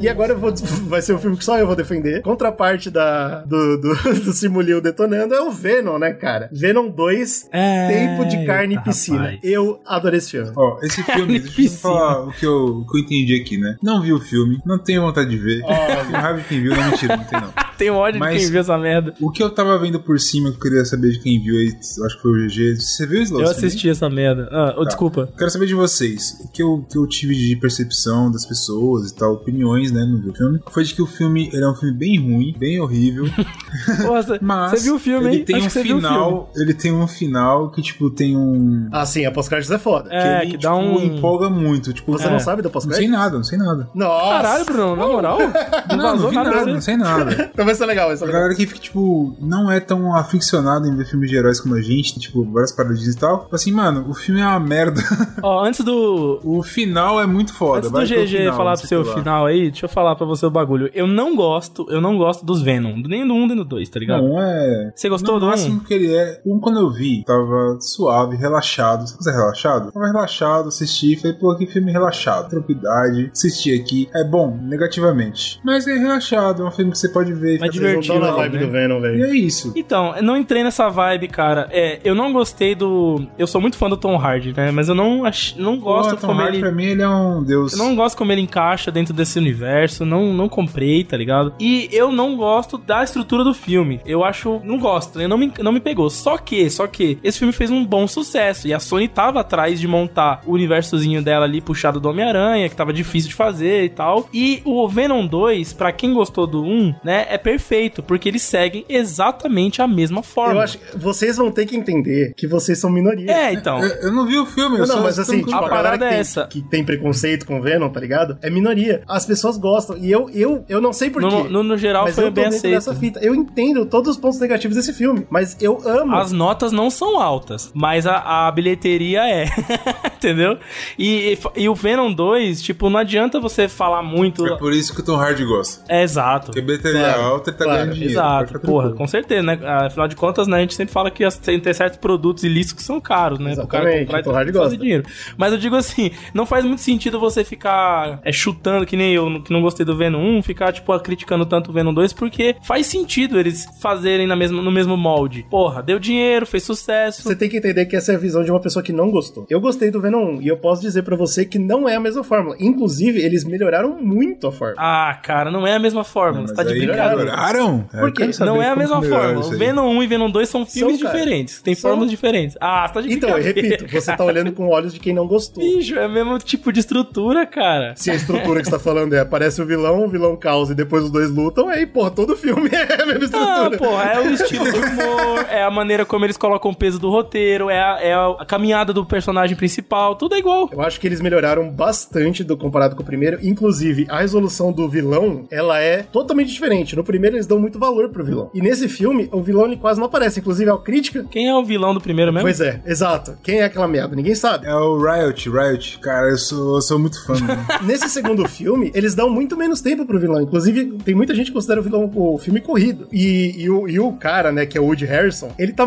E 0.00 0.08
agora 0.08 0.32
eu 0.32 0.38
vou, 0.38 0.52
vai 0.88 1.00
ser 1.02 1.14
um 1.14 1.18
filme 1.18 1.36
que 1.36 1.44
só 1.44 1.58
eu 1.58 1.66
vou 1.66 1.76
defender. 1.76 2.22
Contraparte 2.22 2.90
da, 2.90 3.40
do, 3.44 3.78
do, 3.78 3.94
do 4.24 4.32
Simulio 4.32 4.80
detonando 4.80 5.34
é 5.34 5.40
o 5.40 5.50
Venom, 5.50 5.98
né, 5.98 6.12
cara? 6.12 6.48
Venom 6.52 6.88
2, 6.88 7.48
É, 7.52 7.88
Tempo 7.88 8.28
de 8.28 8.44
Carne 8.46 8.74
e 8.74 8.76
eita, 8.78 8.90
Piscina. 8.90 9.18
rapaz. 9.18 9.38
Eu 9.42 9.80
adorei 9.86 10.18
esse 10.18 10.30
filme. 10.30 10.50
Ó, 10.56 10.78
esse 10.82 11.02
filme, 11.02 11.38
deixa 11.38 11.62
eu 11.62 11.70
falar 11.70 12.26
o 12.26 12.32
que, 12.32 12.46
eu, 12.46 12.64
o 12.78 12.86
que 12.86 12.98
eu 12.98 13.02
entendi 13.02 13.40
aqui, 13.40 13.58
né? 13.58 13.76
Não 13.82 14.00
vi 14.02 14.12
o 14.12 14.20
filme, 14.20 14.58
não 14.64 14.78
tenho 14.78 15.02
vontade 15.02 15.28
de 15.30 15.36
ver. 15.38 15.62
Tenho 15.62 16.12
raiva 16.12 16.40
de 16.40 16.48
quem 16.48 16.62
viu, 16.62 16.74
não 16.74 16.90
mentira, 16.90 17.16
não 17.16 17.24
tem 17.24 17.40
não. 17.40 17.52
Tem 17.76 17.90
ódio 17.90 18.18
Mas- 18.18 18.32
de 18.32 18.40
quem 18.40 18.50
viu 18.52 18.60
essa 18.62 18.78
merda. 18.78 19.12
O 19.20 19.30
que 19.30 19.42
eu 19.42 19.50
tava 19.50 19.78
vendo 19.78 20.00
por 20.00 20.18
cima, 20.18 20.50
que 20.50 20.56
eu 20.56 20.60
queria 20.62 20.82
saber 20.86 21.10
de 21.10 21.20
quem 21.20 21.38
viu 21.42 21.56
aí, 21.56 21.68
acho 21.76 22.16
que 22.16 22.22
foi 22.22 22.30
o 22.30 22.46
GG. 22.46 22.76
Você 22.80 23.06
viu, 23.06 23.20
Slow? 23.22 23.42
Eu 23.42 23.50
assisti 23.50 23.90
essa 23.90 24.08
merda. 24.08 24.48
Ah, 24.50 24.72
oh, 24.78 24.80
Tá. 24.80 24.86
desculpa. 24.86 25.28
Quero 25.36 25.50
saber 25.50 25.66
de 25.66 25.74
vocês. 25.74 26.38
O 26.42 26.48
que 26.50 26.62
eu, 26.62 26.86
que 26.90 26.96
eu 26.96 27.06
tive 27.06 27.34
de 27.34 27.54
percepção 27.66 28.30
das 28.30 28.46
pessoas 28.46 29.10
e 29.10 29.14
tal, 29.14 29.34
opiniões, 29.34 29.90
né, 29.90 30.04
no 30.04 30.32
filme, 30.32 30.60
foi 30.70 30.84
de 30.84 30.94
que 30.94 31.02
o 31.02 31.06
filme 31.06 31.50
ele 31.52 31.64
é 31.64 31.68
um 31.68 31.74
filme 31.74 31.94
bem 31.96 32.18
ruim, 32.20 32.54
bem 32.58 32.80
horrível. 32.80 33.24
Nossa, 34.06 34.38
Mas 34.42 34.70
você 34.72 34.84
viu 34.84 34.94
o 34.96 34.98
filme, 34.98 35.26
ele 35.28 35.36
hein? 35.38 35.44
tem 35.44 35.56
Acho 35.56 35.64
um 35.64 35.68
que 35.68 35.72
você 35.72 35.82
viu 35.82 35.96
o 35.96 36.00
final. 36.00 36.50
Ele 36.56 36.74
tem 36.74 36.92
um 36.92 37.06
final 37.08 37.70
que, 37.70 37.82
tipo, 37.82 38.08
tem 38.10 38.36
um. 38.36 38.88
Ah, 38.92 39.04
sim, 39.04 39.24
a 39.24 39.32
pós-créditos 39.32 39.74
é 39.74 39.78
foda. 39.78 40.08
É, 40.12 40.42
ele, 40.42 40.52
que 40.52 40.56
dá 40.58 40.70
tipo, 40.72 40.82
um- 40.82 41.00
empolga 41.02 41.50
muito. 41.50 41.92
Tipo, 41.92 42.12
Você 42.12 42.26
É. 42.26 42.30
não 42.30 42.40
sabe 42.40 42.62
da 42.62 42.70
Não 42.72 42.80
sei 42.80 43.08
nada, 43.08 43.36
não 43.36 43.44
sei 43.44 43.58
nada. 43.58 43.88
Nossa! 43.94 44.30
Caralho, 44.30 44.64
Bruno, 44.64 44.96
na 44.96 45.06
moral? 45.06 45.38
Não, 45.90 45.96
Não, 45.96 46.16
não 46.16 46.28
vi 46.28 46.34
nada, 46.36 46.50
nada, 46.50 46.62
pra 46.64 46.72
não 46.74 46.80
sei 46.80 46.96
nada. 46.96 47.50
Então 47.52 47.64
vai 47.64 47.74
ser 47.74 47.86
legal, 47.86 48.08
vai 48.08 48.16
ser 48.16 48.24
A 48.24 48.26
legal. 48.26 48.40
galera 48.42 48.56
que 48.56 48.66
fica, 48.66 48.78
tipo, 48.80 49.36
não 49.40 49.70
é 49.70 49.80
tão 49.80 50.14
aficionada 50.14 50.86
em 50.88 50.96
ver 50.96 51.06
filmes 51.06 51.30
de 51.30 51.36
heróis 51.36 51.60
como 51.60 51.74
a 51.74 51.80
gente, 51.80 52.18
tipo, 52.18 52.44
várias 52.50 52.72
paradinhas 52.72 53.14
e 53.14 53.18
tal. 53.18 53.48
Assim, 53.52 53.72
mano, 53.72 54.06
o 54.08 54.14
filme 54.14 54.40
é 54.40 54.46
uma 54.46 54.60
merda. 54.60 55.00
Ó, 55.42 55.64
antes 55.64 55.84
do. 55.84 56.40
O 56.44 56.62
final 56.62 57.20
é 57.20 57.26
muito 57.26 57.54
foda. 57.56 57.78
Antes 57.78 57.90
do 57.90 57.96
pro 57.98 58.06
GG 58.06 58.26
final, 58.38 58.56
falar 58.56 58.70
não 58.70 58.76
sei 58.76 58.88
seu 58.88 59.04
lá. 59.04 59.14
final 59.14 59.46
aí, 59.46 59.70
deixa 59.70 59.84
eu 59.86 59.88
falar 59.90 60.14
pra 60.16 60.26
você 60.26 60.46
o 60.46 60.50
bagulho. 60.50 60.90
Eu 60.94 61.06
não 61.06 61.34
gosto, 61.36 61.86
eu 61.90 62.00
não 62.00 62.16
gosto 62.16 62.44
dos 62.44 62.62
Venom. 62.62 62.96
Nem 63.06 63.26
do 63.26 63.34
1 63.34 63.46
nem 63.48 63.56
do 63.56 63.64
2, 63.64 63.88
tá 63.88 63.98
ligado? 63.98 64.22
Não, 64.28 64.40
é. 64.40 64.92
Você 64.94 65.08
gostou 65.08 65.34
no 65.34 65.40
do 65.40 65.46
1? 65.46 65.48
máximo 65.50 65.80
que 65.80 65.94
ele 65.94 66.14
é. 66.14 66.40
Um, 66.46 66.58
quando 66.60 66.80
eu 66.80 66.90
vi, 66.90 67.24
tava 67.24 67.78
suave, 67.80 68.36
relaxado. 68.36 69.06
Você 69.06 69.30
é 69.30 69.32
relaxado? 69.32 69.92
Tava 69.92 70.06
relaxado, 70.06 70.68
assisti, 70.68 71.16
falei, 71.16 71.36
pô, 71.36 71.54
que 71.56 71.66
filme 71.66 71.90
relaxado. 71.92 72.48
Tranquilidade, 72.50 73.30
assisti 73.32 73.72
aqui. 73.74 74.08
É 74.14 74.24
bom, 74.24 74.56
negativamente. 74.62 75.60
Mas 75.64 75.86
é 75.86 75.94
relaxado, 75.94 76.62
é 76.62 76.66
um 76.66 76.70
filme 76.70 76.92
que 76.92 76.98
você 76.98 77.08
pode 77.08 77.32
ver. 77.32 77.56
e 77.56 77.58
não 77.60 77.68
divertido, 77.68 78.18
na 78.20 78.26
né? 78.32 78.32
vibe 78.32 78.58
do 78.58 78.70
Venom, 78.70 78.98
E 78.98 79.00
velho. 79.00 79.24
é 79.24 79.30
isso. 79.36 79.72
Então, 79.76 80.14
eu 80.16 80.22
não 80.22 80.36
entrei 80.36 80.62
nessa 80.62 80.88
vibe, 80.88 81.28
cara. 81.28 81.68
É, 81.70 82.00
eu 82.04 82.14
não 82.14 82.32
gostei 82.32 82.74
do. 82.74 83.26
Eu 83.38 83.46
sou 83.46 83.60
muito 83.60 83.76
fã 83.76 83.88
do 83.88 83.96
Tom 83.96 84.16
Hardy, 84.16 84.52
né? 84.56 84.70
Mas 84.70 84.88
eu 84.88 84.94
não 84.94 85.24
ach... 85.24 85.54
não 85.56 85.78
gosto 85.78 86.10
Pô, 86.10 86.16
Tom 86.16 86.26
como 86.28 86.40
Hardy, 86.40 86.56
ele. 86.56 86.62
pra 86.62 86.72
mim, 86.72 86.84
ele 86.84 87.02
é 87.02 87.08
um 87.08 87.42
Deus. 87.46 87.72
Eu 87.72 87.78
não 87.78 87.94
gosto 87.94 88.16
como 88.16 88.32
ele 88.32 88.40
encaixa 88.40 88.90
dentro 88.90 89.14
desse 89.14 89.38
universo, 89.38 90.04
não, 90.04 90.32
não 90.34 90.48
comprei, 90.48 91.04
tá 91.04 91.16
ligado? 91.16 91.54
E 91.58 91.88
eu 91.92 92.10
não 92.12 92.36
gosto 92.36 92.76
da 92.78 93.02
estrutura 93.02 93.44
do 93.44 93.54
filme. 93.54 94.00
Eu 94.04 94.24
acho. 94.24 94.60
Não 94.64 94.78
gosto, 94.78 95.18
né? 95.18 95.26
não 95.26 95.38
me, 95.38 95.52
não 95.60 95.72
me 95.72 95.80
pegou. 95.80 96.10
Só 96.10 96.36
que, 96.38 96.68
só 96.70 96.86
que, 96.86 97.18
esse 97.22 97.38
filme 97.38 97.52
fez 97.52 97.70
um 97.70 97.84
bom 97.84 98.06
sucesso. 98.08 98.66
E 98.68 98.74
a 98.74 98.80
Sony 98.80 99.08
tava 99.08 99.40
atrás 99.40 99.78
de 99.80 99.86
montar 99.86 100.42
o 100.46 100.52
universozinho 100.52 101.22
dela 101.22 101.44
ali 101.44 101.60
puxado 101.60 102.00
do 102.00 102.08
Homem-Aranha, 102.08 102.68
que 102.68 102.76
tava 102.76 102.92
difícil 102.92 103.28
de 103.28 103.34
fazer 103.34 103.84
e 103.84 103.88
tal. 103.88 104.28
E 104.32 104.60
o 104.64 104.88
Venom 104.88 105.26
2, 105.26 105.72
pra 105.72 105.92
quem 105.92 106.12
gostou 106.12 106.46
do 106.46 106.62
1, 106.62 106.94
né, 107.04 107.26
é 107.28 107.38
perfeito, 107.38 108.02
porque 108.02 108.28
eles 108.28 108.42
seguem 108.42 108.84
exatamente 108.88 109.82
a 109.82 109.86
mesma 109.86 110.22
forma. 110.22 110.54
Eu 110.54 110.60
acho 110.60 110.78
que 110.78 110.98
vocês 110.98 111.36
vão 111.36 111.50
ter 111.50 111.66
que 111.66 111.76
entender 111.76 112.32
que 112.36 112.46
vocês 112.46 112.78
são 112.78 112.90
minoria. 112.90 113.30
É, 113.30 113.52
então. 113.52 113.80
Eu, 113.82 113.88
eu 114.02 114.12
não 114.12 114.26
vi 114.26 114.38
o 114.38 114.46
filme, 114.46 114.76
Não, 114.78 114.84
eu 114.84 114.88
não, 114.88 114.96
só 114.96 115.02
mas 115.02 115.18
assim, 115.18 115.38
tipo, 115.38 115.50
com- 115.50 115.56
a 115.56 115.68
parada 115.68 116.06
é 116.06 116.08
tem, 116.10 116.18
essa. 116.18 116.46
que 116.46 116.62
tem 116.62 116.84
preconceito 116.84 117.35
com 117.44 117.58
o 117.58 117.62
Venom, 117.62 117.88
tá 117.90 118.00
ligado? 118.00 118.38
É 118.40 118.48
minoria. 118.48 119.02
As 119.08 119.26
pessoas 119.26 119.58
gostam. 119.58 119.96
E 119.98 120.10
eu, 120.10 120.30
eu, 120.32 120.64
eu 120.68 120.80
não 120.80 120.92
sei 120.92 121.10
porquê. 121.10 121.26
No- 121.28 121.50
no- 121.50 121.62
no 121.62 121.76
geral 121.76 122.04
mas 122.04 122.14
foi 122.14 122.24
eu 122.26 122.30
bem 122.30 122.46
aceito. 122.46 122.74
dessa 122.74 122.94
fita. 122.94 123.18
Eu 123.20 123.34
entendo 123.34 123.84
todos 123.84 124.12
os 124.12 124.16
pontos 124.16 124.38
negativos 124.38 124.76
desse 124.76 124.92
filme, 124.92 125.26
mas 125.28 125.56
eu 125.60 125.80
amo. 125.86 126.14
As 126.16 126.30
notas 126.32 126.70
não 126.72 126.88
são 126.90 127.20
altas, 127.20 127.70
mas 127.74 128.06
a, 128.06 128.46
a 128.46 128.50
bilheteria 128.52 129.28
é. 129.28 129.46
Entendeu? 130.16 130.58
E, 130.98 131.34
e, 131.56 131.62
e 131.64 131.68
o 131.68 131.74
Venom 131.74 132.12
2, 132.12 132.62
tipo, 132.62 132.88
não 132.88 132.98
adianta 133.00 133.38
você 133.40 133.68
falar 133.68 134.02
muito. 134.02 134.46
É 134.46 134.56
por 134.56 134.72
isso 134.72 134.94
que 134.94 135.00
o 135.00 135.04
Tom 135.04 135.16
Hardy 135.16 135.44
gosta. 135.44 135.84
É 135.88 136.02
exato. 136.02 136.46
Porque 136.46 136.60
bilheteria 136.60 137.00
Claro, 137.00 137.22
alta, 137.22 137.50
ele 137.50 137.56
tá 137.56 137.64
claro, 137.64 137.78
ganhando 137.80 137.94
dinheiro. 137.94 138.12
Exato, 138.14 138.60
porra, 138.60 138.92
com 138.92 139.06
certeza, 139.06 139.42
né? 139.42 139.58
Afinal 139.86 140.08
de 140.08 140.16
contas, 140.16 140.46
né, 140.46 140.58
a 140.58 140.60
gente 140.60 140.74
sempre 140.74 140.92
fala 140.92 141.10
que 141.10 141.24
as- 141.24 141.36
tem 141.38 141.60
certos 141.74 141.98
produtos 141.98 142.44
ilícitos 142.44 142.74
que 142.76 142.82
são 142.82 143.00
caros, 143.00 143.38
né? 143.38 143.54
Pro 143.54 143.66
cara 143.66 143.84
Exatamente, 143.84 144.06
comprar 144.06 144.18
e 144.18 144.20
o 144.20 144.24
Tom 144.24 144.30
Hardy 144.36 144.52
fazer 144.52 144.64
gosta. 144.64 144.76
dinheiro. 144.78 145.04
Mas 145.36 145.52
eu 145.52 145.58
digo 145.58 145.76
assim, 145.76 146.10
não 146.34 146.46
faz 146.46 146.64
muito 146.64 146.80
sentido 146.80 147.18
você 147.20 147.25
ficar 147.44 148.20
é, 148.24 148.32
chutando, 148.32 148.86
que 148.86 148.96
nem 148.96 149.12
eu, 149.14 149.42
que 149.42 149.52
não 149.52 149.60
gostei 149.62 149.84
do 149.84 149.96
Venom 149.96 150.38
1, 150.38 150.42
ficar, 150.42 150.72
tipo, 150.72 150.96
criticando 151.00 151.44
tanto 151.46 151.70
o 151.70 151.72
Venom 151.72 151.92
2, 151.92 152.12
porque 152.12 152.56
faz 152.62 152.86
sentido 152.86 153.38
eles 153.38 153.66
fazerem 153.80 154.26
na 154.26 154.36
mesma, 154.36 154.62
no 154.62 154.70
mesmo 154.70 154.96
molde. 154.96 155.46
Porra, 155.50 155.82
deu 155.82 155.98
dinheiro, 155.98 156.46
fez 156.46 156.62
sucesso. 156.62 157.22
Você 157.22 157.36
tem 157.36 157.48
que 157.48 157.56
entender 157.58 157.86
que 157.86 157.96
essa 157.96 158.12
é 158.12 158.14
a 158.14 158.18
visão 158.18 158.42
de 158.42 158.50
uma 158.50 158.60
pessoa 158.60 158.82
que 158.82 158.92
não 158.92 159.10
gostou. 159.10 159.46
Eu 159.50 159.60
gostei 159.60 159.90
do 159.90 160.00
Venom 160.00 160.36
1 160.38 160.42
e 160.42 160.48
eu 160.48 160.56
posso 160.56 160.82
dizer 160.82 161.02
pra 161.02 161.16
você 161.16 161.44
que 161.44 161.58
não 161.58 161.88
é 161.88 161.96
a 161.96 162.00
mesma 162.00 162.22
fórmula. 162.24 162.56
Inclusive, 162.60 163.20
eles 163.20 163.44
melhoraram 163.44 163.96
muito 164.00 164.46
a 164.46 164.52
fórmula. 164.52 164.80
Ah, 164.80 165.14
cara, 165.22 165.50
não 165.50 165.66
é 165.66 165.74
a 165.74 165.78
mesma 165.78 166.04
fórmula. 166.04 166.46
Você 166.46 166.54
tá 166.54 166.62
de 166.62 166.74
brincadeira. 166.74 167.16
melhoraram? 167.16 167.84
É, 167.92 167.98
Por 168.00 168.08
eu 168.08 168.12
quê? 168.12 168.30
Não 168.40 168.62
é 168.62 168.68
a 168.70 168.76
mesma 168.76 169.02
fórmula. 169.02 169.46
O. 169.46 169.50
Venom 169.56 169.88
1 169.98 170.02
e 170.02 170.06
Venom 170.06 170.30
2 170.30 170.48
são 170.48 170.66
filmes 170.66 171.00
cara. 171.02 171.14
diferentes. 171.14 171.62
Tem 171.62 171.74
São. 171.74 171.90
fórmulas 171.90 172.10
diferentes. 172.10 172.56
Ah, 172.60 172.86
você 172.86 172.94
tá 172.94 173.00
de 173.00 173.12
Então, 173.12 173.30
eu 173.30 173.34
brincadeira. 173.36 173.68
repito, 173.78 173.92
você 173.92 174.16
tá 174.16 174.24
olhando 174.24 174.52
com 174.52 174.68
olhos 174.68 174.92
de 174.92 175.00
quem 175.00 175.14
não 175.14 175.26
gostou. 175.26 175.62
Bicho, 175.64 175.98
é 175.98 176.06
o 176.06 176.10
mesmo 176.10 176.38
tipo 176.38 176.72
de 176.72 176.80
estrutura, 176.80 177.15
cara. 177.46 177.94
Se 177.96 178.10
a 178.10 178.14
estrutura 178.14 178.60
que 178.60 178.66
você 178.66 178.70
tá 178.72 178.78
falando 178.78 179.14
é 179.14 179.20
aparece 179.20 179.60
o 179.62 179.66
vilão, 179.66 180.04
o 180.04 180.08
vilão 180.08 180.36
causa 180.36 180.72
e 180.72 180.76
depois 180.76 181.04
os 181.04 181.10
dois 181.10 181.30
lutam, 181.30 181.68
aí, 181.68 181.86
porra, 181.86 182.10
todo 182.10 182.36
filme 182.36 182.68
é 182.72 183.02
a 183.02 183.06
mesma 183.06 183.38
Ah, 183.38 183.68
estrutura. 183.68 183.78
porra, 183.78 184.04
é 184.04 184.20
o 184.20 184.30
estilo 184.32 184.64
do 184.64 184.76
humor, 184.78 185.46
é 185.50 185.62
a 185.62 185.70
maneira 185.70 186.04
como 186.04 186.24
eles 186.24 186.36
colocam 186.36 186.70
o 186.70 186.76
peso 186.76 186.98
do 186.98 187.10
roteiro, 187.10 187.70
é 187.70 187.78
a, 187.80 187.98
é 188.02 188.14
a 188.14 188.44
caminhada 188.46 188.92
do 188.92 189.04
personagem 189.04 189.56
principal, 189.56 190.14
tudo 190.16 190.34
é 190.34 190.38
igual. 190.38 190.68
Eu 190.72 190.80
acho 190.82 191.00
que 191.00 191.06
eles 191.06 191.20
melhoraram 191.20 191.68
bastante 191.70 192.42
do 192.44 192.56
comparado 192.56 192.94
com 192.96 193.02
o 193.02 193.06
primeiro. 193.06 193.38
Inclusive, 193.42 194.06
a 194.08 194.18
resolução 194.20 194.72
do 194.72 194.88
vilão, 194.88 195.44
ela 195.50 195.80
é 195.80 196.02
totalmente 196.02 196.52
diferente. 196.52 196.94
No 196.96 197.04
primeiro, 197.04 197.36
eles 197.36 197.46
dão 197.46 197.58
muito 197.58 197.78
valor 197.78 198.08
pro 198.10 198.24
vilão. 198.24 198.50
E 198.54 198.60
nesse 198.60 198.88
filme, 198.88 199.28
o 199.32 199.40
vilão 199.42 199.66
ele 199.66 199.76
quase 199.76 199.98
não 200.00 200.06
aparece. 200.06 200.40
Inclusive, 200.40 200.70
a 200.70 200.76
crítica. 200.78 201.24
Quem 201.30 201.48
é 201.48 201.54
o 201.54 201.64
vilão 201.64 201.94
do 201.94 202.00
primeiro 202.00 202.32
mesmo? 202.32 202.46
Pois 202.46 202.60
é, 202.60 202.80
exato. 202.86 203.36
Quem 203.42 203.60
é 203.60 203.64
aquela 203.64 203.88
merda? 203.88 204.14
Ninguém 204.16 204.34
sabe. 204.34 204.66
É 204.66 204.74
o 204.74 204.96
Riot, 204.98 205.48
Riot. 205.48 205.98
Cara, 206.00 206.28
eu 206.30 206.38
sou, 206.38 206.76
eu 206.76 206.80
sou 206.82 206.95
muito 206.98 207.24
fã. 207.24 207.34
mano. 207.34 207.66
Nesse 207.82 208.08
segundo 208.08 208.46
filme, 208.48 208.90
eles 208.94 209.14
dão 209.14 209.28
muito 209.30 209.56
menos 209.56 209.80
tempo 209.80 210.04
pro 210.06 210.18
vilão. 210.18 210.40
Inclusive, 210.40 210.98
tem 211.04 211.14
muita 211.14 211.34
gente 211.34 211.46
que 211.46 211.52
considera 211.52 211.80
o 211.80 211.82
vilão 211.82 212.10
o 212.14 212.38
filme 212.38 212.60
corrido. 212.60 213.06
E, 213.12 213.62
e 213.62 213.70
o, 213.70 213.88
e 213.88 213.98
o 213.98 214.12
cara, 214.12 214.52
né, 214.52 214.66
que 214.66 214.76
é 214.76 214.80
o 214.80 214.84
Woody 214.84 215.04
Harrison, 215.04 215.50
ele 215.58 215.72
tá. 215.72 215.86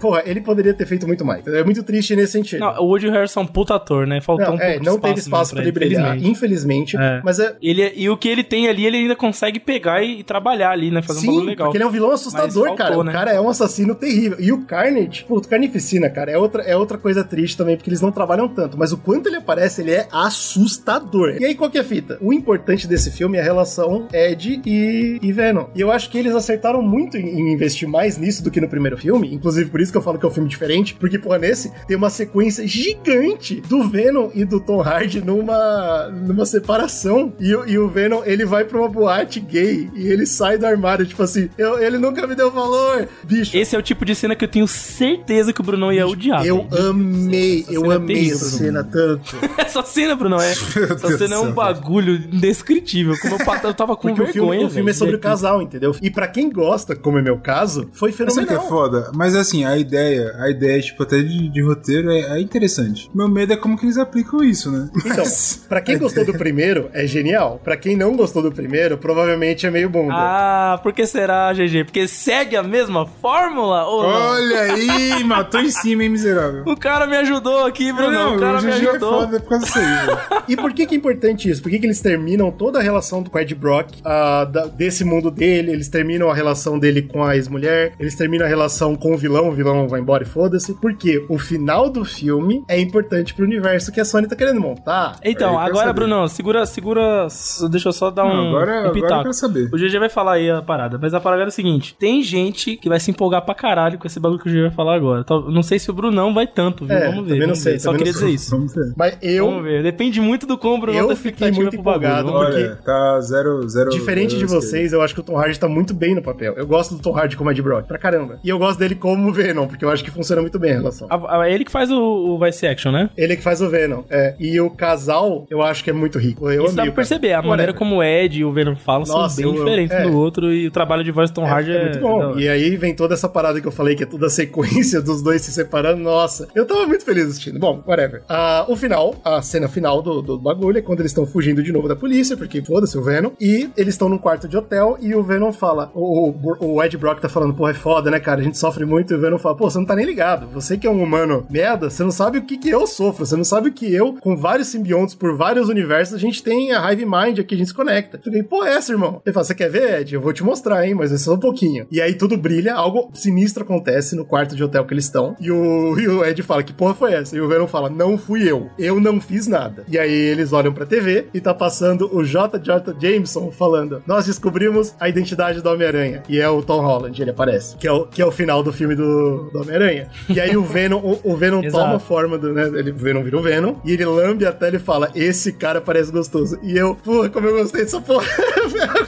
Porra, 0.00 0.22
ele 0.26 0.40
poderia 0.40 0.74
ter 0.74 0.86
feito 0.86 1.06
muito 1.06 1.24
mais. 1.24 1.46
É 1.46 1.64
muito 1.64 1.82
triste 1.82 2.14
nesse 2.16 2.32
sentido. 2.32 2.60
Não, 2.60 2.82
o 2.82 2.86
Woody 2.86 3.08
Harrison 3.08 3.40
é 3.40 3.42
um 3.42 3.46
puta 3.46 3.74
ator, 3.74 4.06
né? 4.06 4.20
Faltou 4.20 4.46
Não, 4.46 4.54
um 4.54 4.60
é, 4.60 4.70
pouco 4.72 4.84
não 4.84 4.94
de 4.96 5.00
teve 5.02 5.20
espaço 5.20 5.52
pra 5.54 5.62
ele 5.62 5.72
brilhar, 5.72 6.16
infelizmente. 6.22 6.96
É. 6.96 7.20
Mas 7.24 7.38
é. 7.38 7.56
Ele, 7.62 7.92
e 7.96 8.08
o 8.08 8.16
que 8.16 8.28
ele 8.28 8.42
tem 8.44 8.68
ali, 8.68 8.86
ele 8.86 8.96
ainda 8.98 9.16
consegue 9.16 9.58
pegar 9.60 10.02
e, 10.02 10.20
e 10.20 10.24
trabalhar 10.24 10.70
ali, 10.70 10.90
né? 10.90 11.02
Fazer 11.02 11.18
um 11.18 11.22
Sim, 11.22 11.26
bagulho 11.28 11.46
legal. 11.46 11.66
porque 11.66 11.76
ele 11.78 11.84
é 11.84 11.86
um 11.86 11.90
vilão 11.90 12.10
assustador, 12.10 12.68
Mas 12.68 12.76
cara. 12.76 12.88
faltou, 12.90 13.00
O 13.00 13.04
né? 13.04 13.12
cara 13.12 13.32
é 13.32 13.40
um 13.40 13.48
assassino 13.48 13.94
terrível. 13.94 14.38
E 14.40 14.52
o 14.52 14.62
Carnage, 14.64 15.24
puto, 15.24 15.48
Carnificina, 15.48 16.08
cara, 16.10 16.30
é 16.30 16.38
outra, 16.38 16.62
é 16.62 16.76
outra 16.76 16.98
coisa 16.98 17.24
triste 17.24 17.56
também, 17.56 17.76
porque 17.76 17.88
eles 17.90 18.00
não 18.00 18.10
trabalham 18.12 18.48
tanto. 18.48 18.78
Mas 18.78 18.92
o 18.92 18.98
quanto 18.98 19.28
ele 19.28 19.36
aparece, 19.36 19.80
ele 19.82 19.92
é 19.92 20.06
assustador. 20.50 21.36
E 21.40 21.44
aí, 21.44 21.54
qual 21.54 21.70
que 21.70 21.78
é 21.78 21.80
a 21.80 21.84
fita? 21.84 22.18
O 22.20 22.32
importante 22.32 22.86
desse 22.86 23.10
filme 23.10 23.38
é 23.38 23.40
a 23.40 23.44
relação 23.44 24.08
Ed 24.12 24.60
e, 24.66 25.18
e 25.22 25.32
Venom. 25.32 25.66
E 25.74 25.80
eu 25.80 25.90
acho 25.90 26.10
que 26.10 26.18
eles 26.18 26.34
acertaram 26.34 26.82
muito 26.82 27.16
em, 27.16 27.52
investir 27.52 27.88
mais 27.88 28.18
nisso 28.18 28.42
do 28.42 28.50
que 28.50 28.60
no 28.60 28.68
primeiro 28.68 28.96
filme. 28.98 29.32
Inclusive, 29.32 29.70
por 29.70 29.80
isso 29.80 29.92
que 29.92 29.98
eu 29.98 30.02
falo 30.02 30.18
que 30.18 30.26
é 30.26 30.28
um 30.28 30.32
filme 30.32 30.48
diferente. 30.48 30.94
Porque, 30.94 31.18
pô, 31.18 31.34
nesse 31.36 31.70
tem 31.86 31.96
uma 31.96 32.10
sequência 32.10 32.66
gigante 32.66 33.60
do 33.68 33.88
Venom 33.88 34.30
e 34.34 34.44
do 34.44 34.60
Tom 34.60 34.80
Hardy 34.82 35.20
numa, 35.24 36.08
numa 36.08 36.44
separação. 36.46 37.32
E, 37.38 37.54
o- 37.54 37.68
e 37.68 37.78
o 37.78 37.88
Venom, 37.88 38.22
ele 38.24 38.44
vai 38.44 38.64
pra 38.64 38.78
uma 38.78 38.88
boate 38.88 39.40
gay 39.40 39.88
e 39.94 40.06
ele 40.06 40.26
sai 40.26 40.58
do 40.58 40.66
armário, 40.66 41.06
tipo 41.06 41.22
assim, 41.22 41.48
eu- 41.56 41.78
ele 41.82 41.98
nunca 41.98 42.26
me 42.26 42.34
deu 42.34 42.50
valor. 42.50 43.08
Bicho, 43.24 43.56
Esse 43.56 43.76
é 43.76 43.78
o 43.78 43.82
tipo 43.82 44.04
de 44.04 44.14
cena 44.14 44.34
que 44.34 44.44
eu 44.44 44.48
tenho 44.48 44.66
certeza 44.66 45.52
que 45.52 45.60
o 45.60 45.64
Brunão 45.64 45.92
ia 45.92 46.06
odiar. 46.06 46.44
eu 46.44 46.66
amei, 46.72 47.64
eu 47.70 47.90
é 47.92 47.96
amei 47.96 48.30
essa 48.30 48.38
Bruno. 48.56 48.58
cena 48.58 48.84
tanto. 48.84 49.36
Essa 49.60 49.82
cena, 49.82 50.16
É. 50.42 50.50
Essa 50.50 51.18
cena 51.18 51.36
é 51.36 51.38
um 51.38 51.52
bagulho 51.52 52.14
indescritível. 52.14 53.14
Como 53.20 53.34
eu, 53.36 53.68
eu 53.68 53.74
tava 53.74 53.96
com 53.96 54.08
Porque 54.08 54.22
o 54.22 54.26
filme, 54.26 54.48
vergonha. 54.50 54.66
o 54.66 54.70
filme 54.70 54.90
é 54.90 54.94
sobre 54.94 55.16
o 55.16 55.18
casal, 55.18 55.62
entendeu? 55.62 55.94
E 56.00 56.10
pra 56.10 56.26
quem 56.26 56.50
gosta, 56.50 56.94
como 56.96 57.18
é 57.18 57.22
meu 57.22 57.38
caso, 57.38 57.88
foi 57.92 58.14
Mas 58.18 58.34
sabe 58.34 58.44
o 58.44 58.48
que 58.48 58.54
é 58.54 58.58
fenomenal. 58.58 58.68
foda? 58.68 59.10
Mas 59.14 59.34
assim, 59.34 59.64
a 59.64 59.76
ideia, 59.76 60.34
a 60.38 60.50
ideia, 60.50 60.80
tipo, 60.80 61.02
até 61.02 61.18
de, 61.18 61.48
de 61.48 61.62
roteiro 61.62 62.10
é, 62.10 62.38
é 62.38 62.40
interessante. 62.40 63.10
Meu 63.14 63.28
medo 63.28 63.52
é 63.52 63.56
como 63.56 63.78
que 63.78 63.86
eles 63.86 63.98
aplicam 63.98 64.42
isso, 64.42 64.70
né? 64.70 64.88
Então, 65.04 65.24
pra 65.68 65.80
quem 65.80 65.96
gostou 65.98 66.24
do 66.24 66.32
primeiro, 66.34 66.88
é 66.92 67.06
genial. 67.06 67.60
Pra 67.62 67.76
quem 67.76 67.96
não 67.96 68.16
gostou 68.16 68.42
do 68.42 68.52
primeiro, 68.52 68.98
provavelmente 68.98 69.66
é 69.66 69.70
meio 69.70 69.88
bunda. 69.88 70.12
Ah, 70.14 70.80
por 70.82 70.92
que 70.92 71.06
será, 71.06 71.52
GG? 71.52 71.84
Porque 71.84 72.06
segue 72.08 72.56
a 72.56 72.62
mesma 72.62 73.06
fórmula? 73.06 73.84
Ou 73.86 74.02
não? 74.02 74.10
Olha 74.30 74.60
aí, 74.62 75.24
matou 75.24 75.60
em 75.60 75.70
cima, 75.70 76.02
hein, 76.04 76.08
miserável. 76.08 76.64
O 76.66 76.76
cara 76.76 77.06
me 77.06 77.16
ajudou 77.16 77.64
aqui, 77.66 77.92
Bruno. 77.92 78.10
Não, 78.10 78.36
o 78.36 78.38
cara 78.40 78.58
o 78.58 78.62
me 78.62 78.70
GG 78.72 78.86
é 78.86 78.90
ajudou. 78.90 79.20
foda 79.20 79.40
por 79.40 79.48
causa 79.48 79.64
disso 79.66 79.78
aí, 79.78 80.06
velho. 80.06 80.18
E 80.48 80.56
por 80.56 80.72
que 80.72 80.86
que 80.86 80.94
é 80.94 80.98
importante 80.98 81.48
isso? 81.50 81.62
Por 81.62 81.70
que 81.70 81.78
que 81.78 81.86
eles 81.86 82.00
terminam 82.00 82.50
toda 82.50 82.78
a 82.78 82.82
relação 82.82 83.22
do 83.22 83.38
Ed 83.38 83.54
Brock, 83.54 83.88
ah, 84.04 84.44
da- 84.44 84.66
desse 84.66 85.04
mundo 85.04 85.30
dele, 85.30 85.72
eles 85.72 85.88
terminam 85.88 86.30
a 86.30 86.34
relação 86.34 86.78
dele 86.78 87.02
com 87.02 87.22
a 87.24 87.36
ex-mulher, 87.36 87.92
eles 87.98 88.14
terminam 88.14 88.46
a 88.46 88.48
relação 88.48 88.94
com 88.96 89.12
o 89.14 89.16
vilão, 89.18 89.48
o 89.48 89.52
vilão 89.52 89.88
vai 89.88 90.00
embora 90.00 90.22
e 90.22 90.26
foda-se, 90.26 90.74
porque 90.74 91.24
o 91.28 91.38
final 91.38 91.88
do 91.90 92.04
filme 92.04 92.62
é 92.68 92.78
importante 92.80 93.34
pro 93.34 93.44
universo 93.44 93.92
que 93.92 94.00
a 94.00 94.04
Sony 94.04 94.26
tá 94.28 94.36
querendo 94.36 94.60
montar. 94.60 95.16
Então, 95.24 95.50
quero 95.54 95.60
agora, 95.66 95.86
saber. 95.88 96.00
Brunão, 96.00 96.28
segura, 96.28 96.66
segura. 96.66 97.26
Deixa 97.70 97.88
eu 97.88 97.92
só 97.92 98.10
dar 98.10 98.24
Não, 98.24 98.30
um, 98.30 98.48
agora- 98.48 98.72
um 98.72 98.78
agora 98.78 98.86
eu 98.88 98.92
pitaco. 98.92 99.22
quero 99.22 99.34
saber. 99.34 99.68
O 99.72 99.76
GG 99.76 99.98
vai 99.98 100.08
falar 100.08 100.32
aí 100.34 100.50
a 100.50 100.62
parada, 100.62 100.98
mas 101.00 101.14
a 101.14 101.20
parada 101.20 101.42
é 101.42 101.46
o 101.46 101.50
seguinte: 101.50 101.94
tem 101.98 102.22
gente 102.22 102.76
que 102.76 102.88
vai 102.88 102.98
se 103.00 103.10
empolgar 103.10 103.44
pra 103.44 103.54
caralho 103.54 103.98
com 103.98 104.06
esse 104.06 104.18
bagulho 104.20 104.40
que 104.40 104.48
o 104.48 104.52
GG 104.52 104.62
vai 104.62 104.70
falar 104.70 104.94
agora. 104.96 105.20
Então, 105.20 105.50
não 105.50 105.62
sei 105.62 105.78
se 105.78 105.90
o 105.90 105.94
Brunão 105.94 106.32
vai 106.34 106.46
tanto, 106.46 106.84
viu? 106.84 106.96
É, 106.96 107.06
vamos 107.08 107.24
ver. 107.26 107.32
também 107.34 107.48
não 107.48 107.54
sei, 107.54 107.72
ver. 107.74 107.80
Só 107.80 107.92
queria 107.92 108.12
sei. 108.12 108.22
dizer 108.22 108.34
isso. 108.34 108.50
Vamos 108.50 108.74
ver. 108.74 108.92
Mas 108.96 109.18
eu, 109.22 109.46
Vamos 109.46 109.64
ver. 109.64 109.82
Depende 109.82 110.19
muito 110.20 110.46
do 110.46 110.56
como 110.58 110.76
o 110.76 110.80
Brunão 110.80 111.10
Eu 111.10 111.16
fiquei 111.16 111.50
muito 111.50 111.76
bagulho. 111.76 111.80
empolgado, 111.80 112.32
porque- 112.32 112.54
Olha, 112.62 112.76
tá 112.84 113.20
zero, 113.20 113.68
zero. 113.68 113.90
Diferente 113.90 114.36
de 114.36 114.46
zero 114.46 114.48
vocês, 114.60 114.92
eu 114.92 115.02
acho 115.02 115.14
que 115.14 115.20
o 115.20 115.22
Tom 115.22 115.36
Hardy 115.38 115.58
tá 115.58 115.68
muito 115.68 115.92
bem 115.94 116.14
no 116.14 116.22
papel. 116.22 116.54
Eu 116.56 116.66
gosto 116.66 116.94
do 116.94 117.00
Tom 117.02 117.16
Hardy 117.16 117.36
como 117.36 117.50
Ed 117.50 117.60
Brock, 117.62 117.86
pra 117.86 117.98
caramba. 117.98 118.38
E 118.44 118.48
eu 118.48 118.58
gosto 118.58 118.78
dele 118.78 118.94
como 118.94 119.32
Venom, 119.32 119.66
porque 119.66 119.84
eu 119.84 119.90
acho 119.90 120.04
que 120.04 120.10
funciona 120.10 120.40
muito 120.42 120.58
bem 120.58 120.72
a 120.72 120.74
relação. 120.74 121.06
A- 121.10 121.38
a- 121.42 121.48
É 121.48 121.54
ele 121.54 121.64
que 121.64 121.70
faz 121.72 121.90
o, 121.90 121.98
o 122.00 122.38
Vice 122.38 122.66
Action, 122.66 122.92
né? 122.92 123.10
Ele 123.16 123.32
é 123.32 123.36
que 123.36 123.42
faz 123.42 123.60
o 123.62 123.68
Venom, 123.68 124.02
é. 124.10 124.34
E 124.38 124.60
o 124.60 124.70
casal, 124.70 125.46
eu 125.50 125.62
acho 125.62 125.82
que 125.82 125.90
é 125.90 125.92
muito 125.92 126.18
rico. 126.18 126.48
Eu 126.50 126.66
Isso 126.66 126.76
dá 126.76 126.82
pra 126.84 126.92
perceber. 126.92 127.32
A 127.32 127.42
maneira 127.42 127.72
como 127.72 127.96
o 127.96 128.02
Ed 128.02 128.38
e 128.40 128.44
o 128.44 128.52
Venom 128.52 128.76
falam 128.76 129.06
Nossa, 129.06 129.36
são 129.36 129.44
bem 129.44 129.54
eu- 129.54 129.64
diferentes 129.64 129.96
é. 129.96 130.06
um 130.06 130.10
do 130.10 130.16
outro. 130.18 130.52
E 130.52 130.66
o 130.66 130.70
trabalho 130.70 131.02
de 131.02 131.10
voz 131.10 131.30
do 131.30 131.34
Tom 131.34 131.44
Hardy 131.46 131.70
é, 131.72 131.76
É, 131.76 131.84
muito 131.84 132.00
bom. 132.00 132.38
E 132.38 132.48
aí 132.48 132.76
vem 132.76 132.94
toda 132.94 133.14
essa 133.14 133.28
parada 133.28 133.60
que 133.60 133.66
eu 133.66 133.72
falei, 133.72 133.94
que 133.96 134.02
é 134.02 134.06
toda 134.06 134.26
a 134.26 134.30
sequência 134.30 135.00
dos 135.02 135.22
dois 135.22 135.40
se 135.42 135.52
separando. 135.52 136.02
Nossa, 136.02 136.48
eu 136.54 136.66
tava 136.66 136.86
muito 136.86 137.04
feliz 137.04 137.26
assistindo. 137.26 137.58
Bom, 137.58 137.82
whatever. 137.86 138.22
Ah, 138.28 138.64
o 138.68 138.76
final, 138.76 139.14
a 139.24 139.40
cena 139.42 139.68
final 139.68 140.02
do, 140.02 140.09
do 140.22 140.38
bagulho 140.38 140.78
é 140.78 140.82
quando 140.82 141.00
eles 141.00 141.12
estão 141.12 141.26
fugindo 141.26 141.62
de 141.62 141.72
novo 141.72 141.88
da 141.88 141.96
polícia, 141.96 142.36
porque 142.36 142.62
foda-se 142.62 142.98
o 142.98 143.02
Venom. 143.02 143.30
E 143.40 143.70
eles 143.76 143.94
estão 143.94 144.08
num 144.08 144.18
quarto 144.18 144.48
de 144.48 144.56
hotel 144.56 144.98
e 145.00 145.14
o 145.14 145.22
Venom 145.22 145.52
fala: 145.52 145.90
o, 145.94 146.30
o, 146.30 146.74
o 146.74 146.82
Ed 146.82 146.96
Brock 146.96 147.20
tá 147.20 147.28
falando, 147.28 147.54
pô, 147.54 147.68
é 147.68 147.74
foda, 147.74 148.10
né, 148.10 148.18
cara? 148.18 148.40
A 148.40 148.44
gente 148.44 148.58
sofre 148.58 148.84
muito. 148.84 149.12
E 149.12 149.16
o 149.16 149.20
Venom 149.20 149.38
fala: 149.38 149.56
pô, 149.56 149.70
você 149.70 149.78
não 149.78 149.86
tá 149.86 149.94
nem 149.94 150.04
ligado. 150.04 150.48
Você 150.48 150.76
que 150.76 150.86
é 150.86 150.90
um 150.90 151.02
humano 151.02 151.46
merda, 151.50 151.88
você 151.88 152.02
não 152.02 152.10
sabe 152.10 152.38
o 152.38 152.42
que, 152.42 152.58
que 152.58 152.68
eu 152.68 152.86
sofro. 152.86 153.24
Você 153.24 153.36
não 153.36 153.44
sabe 153.44 153.68
o 153.68 153.72
que 153.72 153.92
eu, 153.94 154.14
com 154.14 154.36
vários 154.36 154.68
simbiontes 154.68 155.14
por 155.14 155.36
vários 155.36 155.68
universos, 155.68 156.14
a 156.14 156.18
gente 156.18 156.42
tem 156.42 156.72
a 156.72 156.92
Hive 156.92 157.06
Mind 157.06 157.38
aqui, 157.38 157.54
a 157.54 157.58
gente 157.58 157.68
se 157.68 157.74
conecta. 157.74 158.16
Eu 158.16 158.22
fiquei, 158.22 158.42
pô, 158.42 158.64
é 158.64 158.74
essa, 158.74 158.92
irmão? 158.92 159.22
Ele 159.24 159.32
fala: 159.32 159.44
você 159.44 159.54
quer 159.54 159.70
ver, 159.70 160.00
Ed? 160.00 160.14
Eu 160.14 160.20
vou 160.20 160.32
te 160.32 160.42
mostrar, 160.42 160.86
hein? 160.86 160.94
Mas 160.94 161.12
é 161.12 161.18
só 161.18 161.34
um 161.34 161.38
pouquinho. 161.38 161.86
E 161.90 162.00
aí 162.00 162.14
tudo 162.14 162.36
brilha, 162.36 162.74
algo 162.74 163.10
sinistro 163.14 163.62
acontece 163.62 164.16
no 164.16 164.24
quarto 164.24 164.56
de 164.56 164.64
hotel 164.64 164.84
que 164.84 164.94
eles 164.94 165.04
estão. 165.04 165.36
E 165.40 165.50
o, 165.50 165.98
e 165.98 166.08
o 166.08 166.24
Ed 166.24 166.42
fala: 166.42 166.62
que 166.62 166.72
porra 166.72 166.94
foi 166.94 167.12
essa? 167.12 167.36
E 167.36 167.40
o 167.40 167.48
Venom 167.48 167.66
fala: 167.66 167.90
não 167.90 168.16
fui 168.16 168.50
eu. 168.50 168.70
Eu 168.78 169.00
não 169.00 169.20
fiz 169.20 169.46
nada. 169.46 169.84
E 169.88 169.98
aí 170.00 170.12
eles 170.12 170.52
olham 170.52 170.72
pra 170.72 170.86
TV 170.86 171.26
e 171.32 171.40
tá 171.40 171.54
passando 171.54 172.10
o 172.12 172.22
JJ 172.22 172.94
Jameson 173.00 173.50
falando: 173.50 174.02
Nós 174.06 174.26
descobrimos 174.26 174.94
a 174.98 175.08
identidade 175.08 175.60
do 175.60 175.68
Homem-Aranha. 175.68 176.22
E 176.28 176.40
é 176.40 176.48
o 176.48 176.62
Tom 176.62 176.80
Holland, 176.80 177.20
ele 177.20 177.30
aparece. 177.30 177.76
Que 177.76 177.86
é 177.86 177.92
o, 177.92 178.06
que 178.06 178.20
é 178.20 178.26
o 178.26 178.30
final 178.30 178.62
do 178.62 178.72
filme 178.72 178.94
do, 178.94 179.50
do 179.52 179.60
Homem-Aranha. 179.60 180.08
E 180.28 180.40
aí 180.40 180.56
o 180.56 180.62
Venom, 180.62 180.98
o, 180.98 181.20
o 181.22 181.36
Venom 181.36 181.62
toma 181.70 181.96
a 181.96 182.00
forma 182.00 182.38
do, 182.38 182.52
né? 182.52 182.66
Ele, 182.66 182.90
o 182.90 182.96
Venom 182.96 183.22
vira 183.22 183.36
o 183.36 183.42
Venom. 183.42 183.76
E 183.84 183.92
ele 183.92 184.04
lambe 184.04 184.46
até 184.46 184.68
ele 184.68 184.78
fala: 184.78 185.10
Esse 185.14 185.52
cara 185.52 185.80
parece 185.80 186.10
gostoso. 186.10 186.58
E 186.62 186.76
eu, 186.76 186.94
porra, 186.94 187.28
como 187.28 187.46
eu 187.46 187.58
gostei 187.58 187.82
dessa 187.82 188.00
porra. 188.00 188.26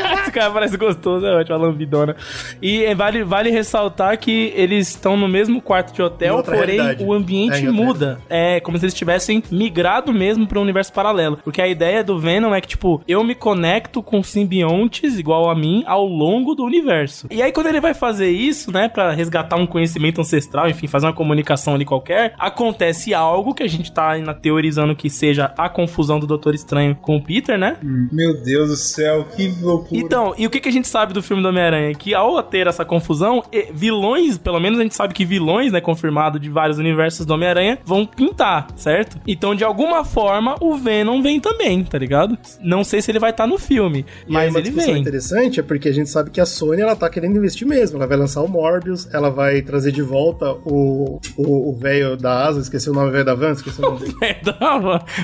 Esse 0.00 0.32
cara 0.32 0.50
parece 0.50 0.76
gostoso, 0.76 1.26
é 1.26 1.36
ótimo, 1.36 1.54
a 1.54 1.58
lambidona. 1.58 2.16
E 2.60 2.84
é, 2.84 2.94
vale, 2.94 3.24
vale 3.24 3.50
ressaltar 3.50 4.18
que 4.18 4.52
eles 4.56 4.88
estão 4.88 5.16
no 5.16 5.28
mesmo 5.28 5.60
quarto 5.60 5.92
de 5.92 6.02
hotel, 6.02 6.42
porém 6.42 6.76
realidade. 6.76 7.04
o 7.04 7.12
ambiente 7.12 7.66
É, 7.66 7.70
muda. 7.70 8.20
É 8.28 8.60
como 8.60 8.78
se 8.78 8.84
eles 8.84 8.94
tivessem 8.94 9.42
migrado 9.50 10.12
mesmo 10.12 10.46
para 10.46 10.58
um 10.58 10.62
universo 10.62 10.92
paralelo. 10.92 11.38
Porque 11.42 11.60
a 11.60 11.68
ideia 11.68 12.02
do 12.04 12.18
Venom 12.18 12.54
é 12.54 12.60
que, 12.60 12.68
tipo, 12.68 13.02
eu 13.06 13.22
me 13.24 13.34
conecto 13.34 14.02
com 14.02 14.22
simbiontes 14.22 15.18
igual 15.18 15.50
a 15.50 15.54
mim 15.54 15.82
ao 15.86 16.06
longo 16.06 16.54
do 16.54 16.64
universo. 16.64 17.26
E 17.30 17.42
aí, 17.42 17.52
quando 17.52 17.66
ele 17.68 17.80
vai 17.80 17.94
fazer 17.94 18.30
isso, 18.30 18.72
né, 18.72 18.88
Pra 18.88 19.12
resgatar 19.12 19.56
um 19.56 19.66
conhecimento 19.66 20.20
ancestral, 20.20 20.68
enfim, 20.68 20.86
fazer 20.86 21.06
uma 21.06 21.12
comunicação 21.12 21.74
ali 21.74 21.84
qualquer, 21.84 22.34
acontece 22.38 23.14
algo 23.14 23.54
que 23.54 23.62
a 23.62 23.68
gente 23.68 23.90
tá 23.90 24.10
ainda 24.10 24.34
teorizando 24.34 24.94
que 24.94 25.08
seja 25.08 25.52
a 25.56 25.68
confusão 25.68 26.20
do 26.20 26.26
Doutor 26.26 26.54
Estranho 26.54 26.94
com 26.94 27.16
o 27.16 27.22
Peter, 27.22 27.58
né? 27.58 27.76
Meu 27.82 28.40
Deus 28.42 28.68
do 28.68 28.76
céu, 28.76 29.24
que 29.36 29.48
loucura. 29.60 29.81
Então, 29.90 30.34
e 30.36 30.46
o 30.46 30.50
que, 30.50 30.60
que 30.60 30.68
a 30.68 30.72
gente 30.72 30.88
sabe 30.88 31.12
do 31.12 31.22
filme 31.22 31.42
do 31.42 31.48
Homem-Aranha? 31.48 31.94
Que 31.94 32.14
ao 32.14 32.42
ter 32.42 32.66
essa 32.66 32.84
confusão, 32.84 33.42
vilões, 33.72 34.38
pelo 34.38 34.60
menos 34.60 34.78
a 34.78 34.82
gente 34.82 34.94
sabe 34.94 35.14
que 35.14 35.24
vilões, 35.24 35.72
né, 35.72 35.80
confirmado 35.80 36.38
de 36.38 36.48
vários 36.50 36.78
universos 36.78 37.24
do 37.26 37.34
Homem-Aranha, 37.34 37.78
vão 37.84 38.04
pintar, 38.06 38.68
certo? 38.76 39.18
Então, 39.26 39.54
de 39.54 39.64
alguma 39.64 40.04
forma, 40.04 40.56
o 40.60 40.74
Venom 40.76 41.22
vem 41.22 41.40
também, 41.40 41.82
tá 41.84 41.98
ligado? 41.98 42.36
Não 42.60 42.84
sei 42.84 43.00
se 43.02 43.10
ele 43.10 43.18
vai 43.18 43.30
estar 43.30 43.46
no 43.46 43.58
filme, 43.58 44.04
E 44.26 44.32
mas 44.32 44.54
ele 44.54 44.70
vem. 44.70 44.98
interessante 44.98 45.60
é 45.60 45.62
porque 45.62 45.88
a 45.88 45.92
gente 45.92 46.10
sabe 46.10 46.30
que 46.30 46.40
a 46.40 46.46
Sony 46.46 46.80
ela 46.82 46.96
tá 46.96 47.08
querendo 47.08 47.36
investir 47.36 47.66
mesmo. 47.66 47.96
Ela 47.98 48.06
vai 48.06 48.16
lançar 48.16 48.42
o 48.42 48.48
Morbius, 48.48 49.08
ela 49.12 49.30
vai 49.30 49.62
trazer 49.62 49.92
de 49.92 50.02
volta 50.02 50.52
o 50.64 51.20
o 51.36 51.62
o 51.70 51.74
velho 51.76 52.16
da 52.16 52.46
Asa, 52.46 52.60
esqueci 52.60 52.90
o 52.90 52.92
nome 52.92 53.10
velho 53.10 53.24
da 53.24 53.34
Van, 53.34 53.52
esqueci 53.52 53.78
o 53.80 53.82
nome 53.90 54.00
dele. 54.00 54.36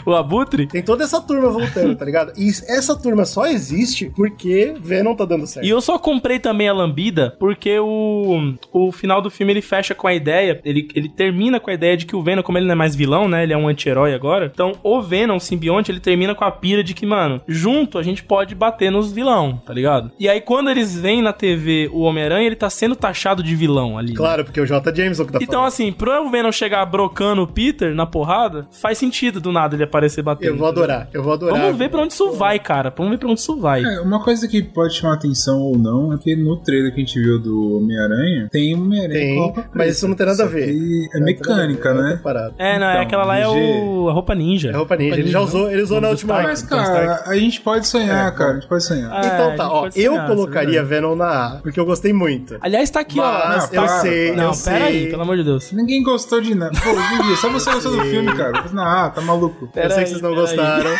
o 0.06 0.14
Abutre? 0.14 0.66
Tem 0.66 0.82
toda 0.82 1.04
essa 1.04 1.20
turma 1.20 1.48
voltando, 1.50 1.96
tá 1.96 2.04
ligado? 2.04 2.32
E 2.36 2.48
essa 2.68 2.96
turma 2.96 3.24
só 3.24 3.46
existe 3.46 4.10
porque 4.14 4.47
Venom 4.80 5.14
tá 5.14 5.24
dando 5.24 5.46
certo. 5.46 5.64
E 5.66 5.70
eu 5.70 5.80
só 5.80 5.98
comprei 5.98 6.38
também 6.38 6.68
a 6.68 6.72
Lambida 6.72 7.34
porque 7.38 7.78
o, 7.78 8.54
o 8.72 8.92
final 8.92 9.20
do 9.20 9.30
filme 9.30 9.52
ele 9.52 9.62
fecha 9.62 9.94
com 9.94 10.06
a 10.06 10.14
ideia, 10.14 10.60
ele, 10.64 10.88
ele 10.94 11.08
termina 11.08 11.60
com 11.60 11.70
a 11.70 11.74
ideia 11.74 11.96
de 11.96 12.06
que 12.06 12.16
o 12.16 12.22
Venom, 12.22 12.42
como 12.42 12.58
ele 12.58 12.66
não 12.66 12.72
é 12.72 12.76
mais 12.76 12.94
vilão, 12.94 13.28
né? 13.28 13.42
Ele 13.42 13.52
é 13.52 13.56
um 13.56 13.68
anti-herói 13.68 14.14
agora. 14.14 14.50
Então, 14.52 14.72
o 14.82 15.00
Venom, 15.00 15.36
o 15.36 15.40
simbionte, 15.40 15.90
ele 15.90 16.00
termina 16.00 16.34
com 16.34 16.44
a 16.44 16.50
pira 16.50 16.82
de 16.82 16.94
que, 16.94 17.06
mano, 17.06 17.40
junto 17.46 17.98
a 17.98 18.02
gente 18.02 18.22
pode 18.22 18.54
bater 18.54 18.90
nos 18.90 19.12
vilão, 19.12 19.60
tá 19.64 19.72
ligado? 19.72 20.10
E 20.18 20.28
aí, 20.28 20.40
quando 20.40 20.70
eles 20.70 20.98
veem 20.98 21.22
na 21.22 21.32
TV 21.32 21.88
o 21.92 22.00
Homem-Aranha, 22.00 22.46
ele 22.46 22.56
tá 22.56 22.70
sendo 22.70 22.94
taxado 22.96 23.42
de 23.42 23.54
vilão 23.54 23.98
ali. 23.98 24.10
né? 24.10 24.16
Claro, 24.16 24.44
porque 24.44 24.60
é 24.60 24.62
o 24.62 24.66
J. 24.66 24.94
Jameson 24.94 25.24
que 25.26 25.32
tá 25.32 25.38
Então, 25.42 25.64
assim, 25.64 25.92
pro 25.92 26.28
Venom 26.30 26.52
chegar 26.52 26.84
brocando 26.86 27.42
o 27.42 27.46
Peter 27.46 27.94
na 27.94 28.06
porrada, 28.06 28.66
faz 28.70 28.98
sentido 28.98 29.40
do 29.40 29.52
nada 29.52 29.74
ele 29.76 29.84
aparecer 29.84 30.22
batendo. 30.22 30.52
Eu 30.52 30.56
vou 30.56 30.68
adorar, 30.68 31.08
eu 31.12 31.22
vou 31.22 31.32
adorar. 31.32 31.58
Vamos 31.58 31.76
ver 31.76 31.88
pra 31.90 32.00
onde 32.00 32.12
isso 32.12 32.32
vai, 32.32 32.58
cara. 32.58 32.92
Vamos 32.96 33.12
ver 33.12 33.18
pra 33.18 33.28
onde 33.28 33.40
isso 33.40 33.56
vai. 33.58 33.82
É, 33.82 34.00
uma 34.00 34.22
coisa 34.22 34.37
que 34.46 34.62
pode 34.62 34.94
chamar 34.94 35.14
atenção 35.14 35.60
ou 35.60 35.76
não 35.78 36.12
é 36.12 36.18
que 36.18 36.36
no 36.36 36.56
trailer 36.58 36.92
que 36.94 37.00
a 37.00 37.04
gente 37.04 37.20
viu 37.20 37.38
do 37.40 37.78
Homem-Aranha, 37.78 38.48
tem 38.52 38.76
um 38.76 38.82
Homem-Aranha 38.82 39.18
Tem, 39.18 39.34
com 39.36 39.42
roupa 39.42 39.64
mas 39.74 39.96
isso 39.96 40.06
não 40.06 40.14
tem 40.14 40.26
nada 40.26 40.42
a 40.44 40.46
Só 40.46 40.52
ver. 40.52 41.08
É 41.14 41.20
mecânica, 41.20 41.90
a 41.90 41.92
ver, 41.94 41.98
é 41.98 42.02
né? 42.02 42.20
parada. 42.22 42.54
É, 42.58 42.78
não, 42.78 42.86
é 42.86 42.90
Então, 42.92 43.02
aquela 43.02 43.24
lá 43.24 43.38
é 43.38 43.48
o, 43.48 44.08
a 44.08 44.12
roupa 44.12 44.34
ninja. 44.34 44.70
É 44.70 44.76
roupa 44.76 44.96
ninja, 44.96 45.16
ele 45.18 45.30
já 45.30 45.40
usou, 45.40 45.70
ele 45.70 45.82
usou 45.82 46.00
na 46.00 46.08
última 46.10 46.42
Mas, 46.42 46.62
cara, 46.62 47.22
a 47.26 47.36
gente 47.36 47.60
pode 47.60 47.86
sonhar, 47.86 48.32
cara. 48.34 48.50
A 48.50 48.54
gente 48.54 48.68
pode 48.68 48.84
sonhar. 48.84 49.10
Ah, 49.12 49.20
Então 49.26 49.52
a 49.52 49.56
tá, 49.56 49.72
ó, 49.72 49.86
eu 49.86 50.12
sonhar, 50.12 50.26
colocaria 50.28 50.80
é 50.80 50.82
Venom 50.82 51.16
na 51.16 51.28
A, 51.46 51.50
porque 51.62 51.80
eu 51.80 51.86
gostei 51.86 52.12
muito. 52.12 52.56
Aliás, 52.60 52.90
tá 52.90 53.00
aqui, 53.00 53.16
Mas 53.16 53.64
ó. 53.64 53.74
eu 53.74 53.82
Tá- 53.82 53.88
sei, 54.00 54.32
Não, 54.32 54.44
eu 54.44 54.50
pera 54.50 54.56
sei. 54.56 54.74
aí, 55.04 55.06
pelo 55.10 55.22
amor 55.22 55.36
de 55.36 55.44
Deus. 55.44 55.72
Ninguém 55.72 56.02
gostou 56.02 56.40
de 56.40 56.54
nada. 56.54 56.72
Pô, 56.78 56.90
Gui, 57.24 57.36
só 57.36 57.48
você 57.50 57.70
gostou 57.72 57.96
do 57.96 58.02
filme, 58.04 58.34
cara. 58.34 58.64
Não, 58.72 58.82
ah, 58.84 59.10
tá 59.10 59.20
maluco. 59.20 59.68
eu 59.74 59.90
sei 59.90 60.04
que 60.04 60.10
vocês 60.10 60.22
não 60.22 60.30
aí. 60.30 60.36
gostaram, 60.36 60.90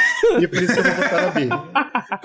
e 0.40 0.46
por 0.48 0.62
isso 0.62 0.72
eu 0.72 0.82
vou 0.82 0.94
botar 0.94 1.20
na 1.22 1.30
B. 1.30 1.48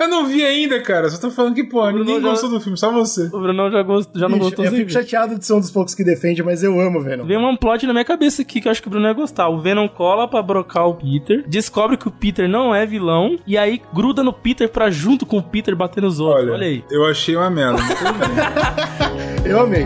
Eu 0.00 0.08
não 0.08 0.26
vi 0.26 0.44
ainda, 0.44 0.80
cara. 0.80 1.03
Só 1.08 1.18
tô 1.20 1.30
falando 1.30 1.54
que, 1.54 1.64
pô, 1.64 1.88
ninguém 1.90 2.20
já- 2.20 2.28
gostou 2.28 2.50
do 2.50 2.60
filme, 2.60 2.76
só 2.78 2.92
você. 2.92 3.26
O 3.32 3.40
Brunão 3.40 3.70
já, 3.70 3.82
gost... 3.82 4.10
já 4.14 4.28
não 4.28 4.36
Bicho, 4.38 4.50
gostou 4.50 4.64
eu 4.64 4.70
sem 4.70 4.78
fico 4.80 4.92
ver. 4.92 5.00
chateado 5.02 5.38
de 5.38 5.44
ser 5.46 5.52
um 5.54 5.60
dos 5.60 5.70
poucos 5.70 5.94
que 5.94 6.04
defende, 6.04 6.42
mas 6.42 6.62
eu 6.62 6.80
amo 6.80 7.00
Venom. 7.00 7.24
Vem 7.24 7.36
um 7.36 7.56
plot 7.56 7.86
na 7.86 7.92
minha 7.92 8.04
cabeça 8.04 8.42
aqui 8.42 8.60
que 8.60 8.68
eu 8.68 8.72
acho 8.72 8.80
que 8.82 8.88
o 8.88 8.90
Bruno 8.90 9.06
ia 9.06 9.12
gostar. 9.12 9.48
O 9.48 9.58
Venom 9.60 9.88
cola 9.88 10.26
pra 10.28 10.42
brocar 10.42 10.86
o 10.88 10.94
Peter, 10.94 11.44
descobre 11.48 11.96
que 11.96 12.08
o 12.08 12.10
Peter 12.10 12.48
não 12.48 12.74
é 12.74 12.84
vilão, 12.86 13.36
e 13.46 13.56
aí 13.58 13.80
gruda 13.92 14.22
no 14.22 14.32
Peter 14.32 14.68
pra 14.68 14.90
junto 14.90 15.24
com 15.26 15.38
o 15.38 15.42
Peter 15.42 15.74
bater 15.76 16.02
nos 16.02 16.20
outros. 16.20 16.44
Olha, 16.44 16.52
Olha, 16.54 16.66
aí. 16.66 16.84
eu 16.90 17.04
achei 17.06 17.36
uma 17.36 17.50
merda. 17.50 17.78
Eu 19.44 19.60
amei. 19.60 19.84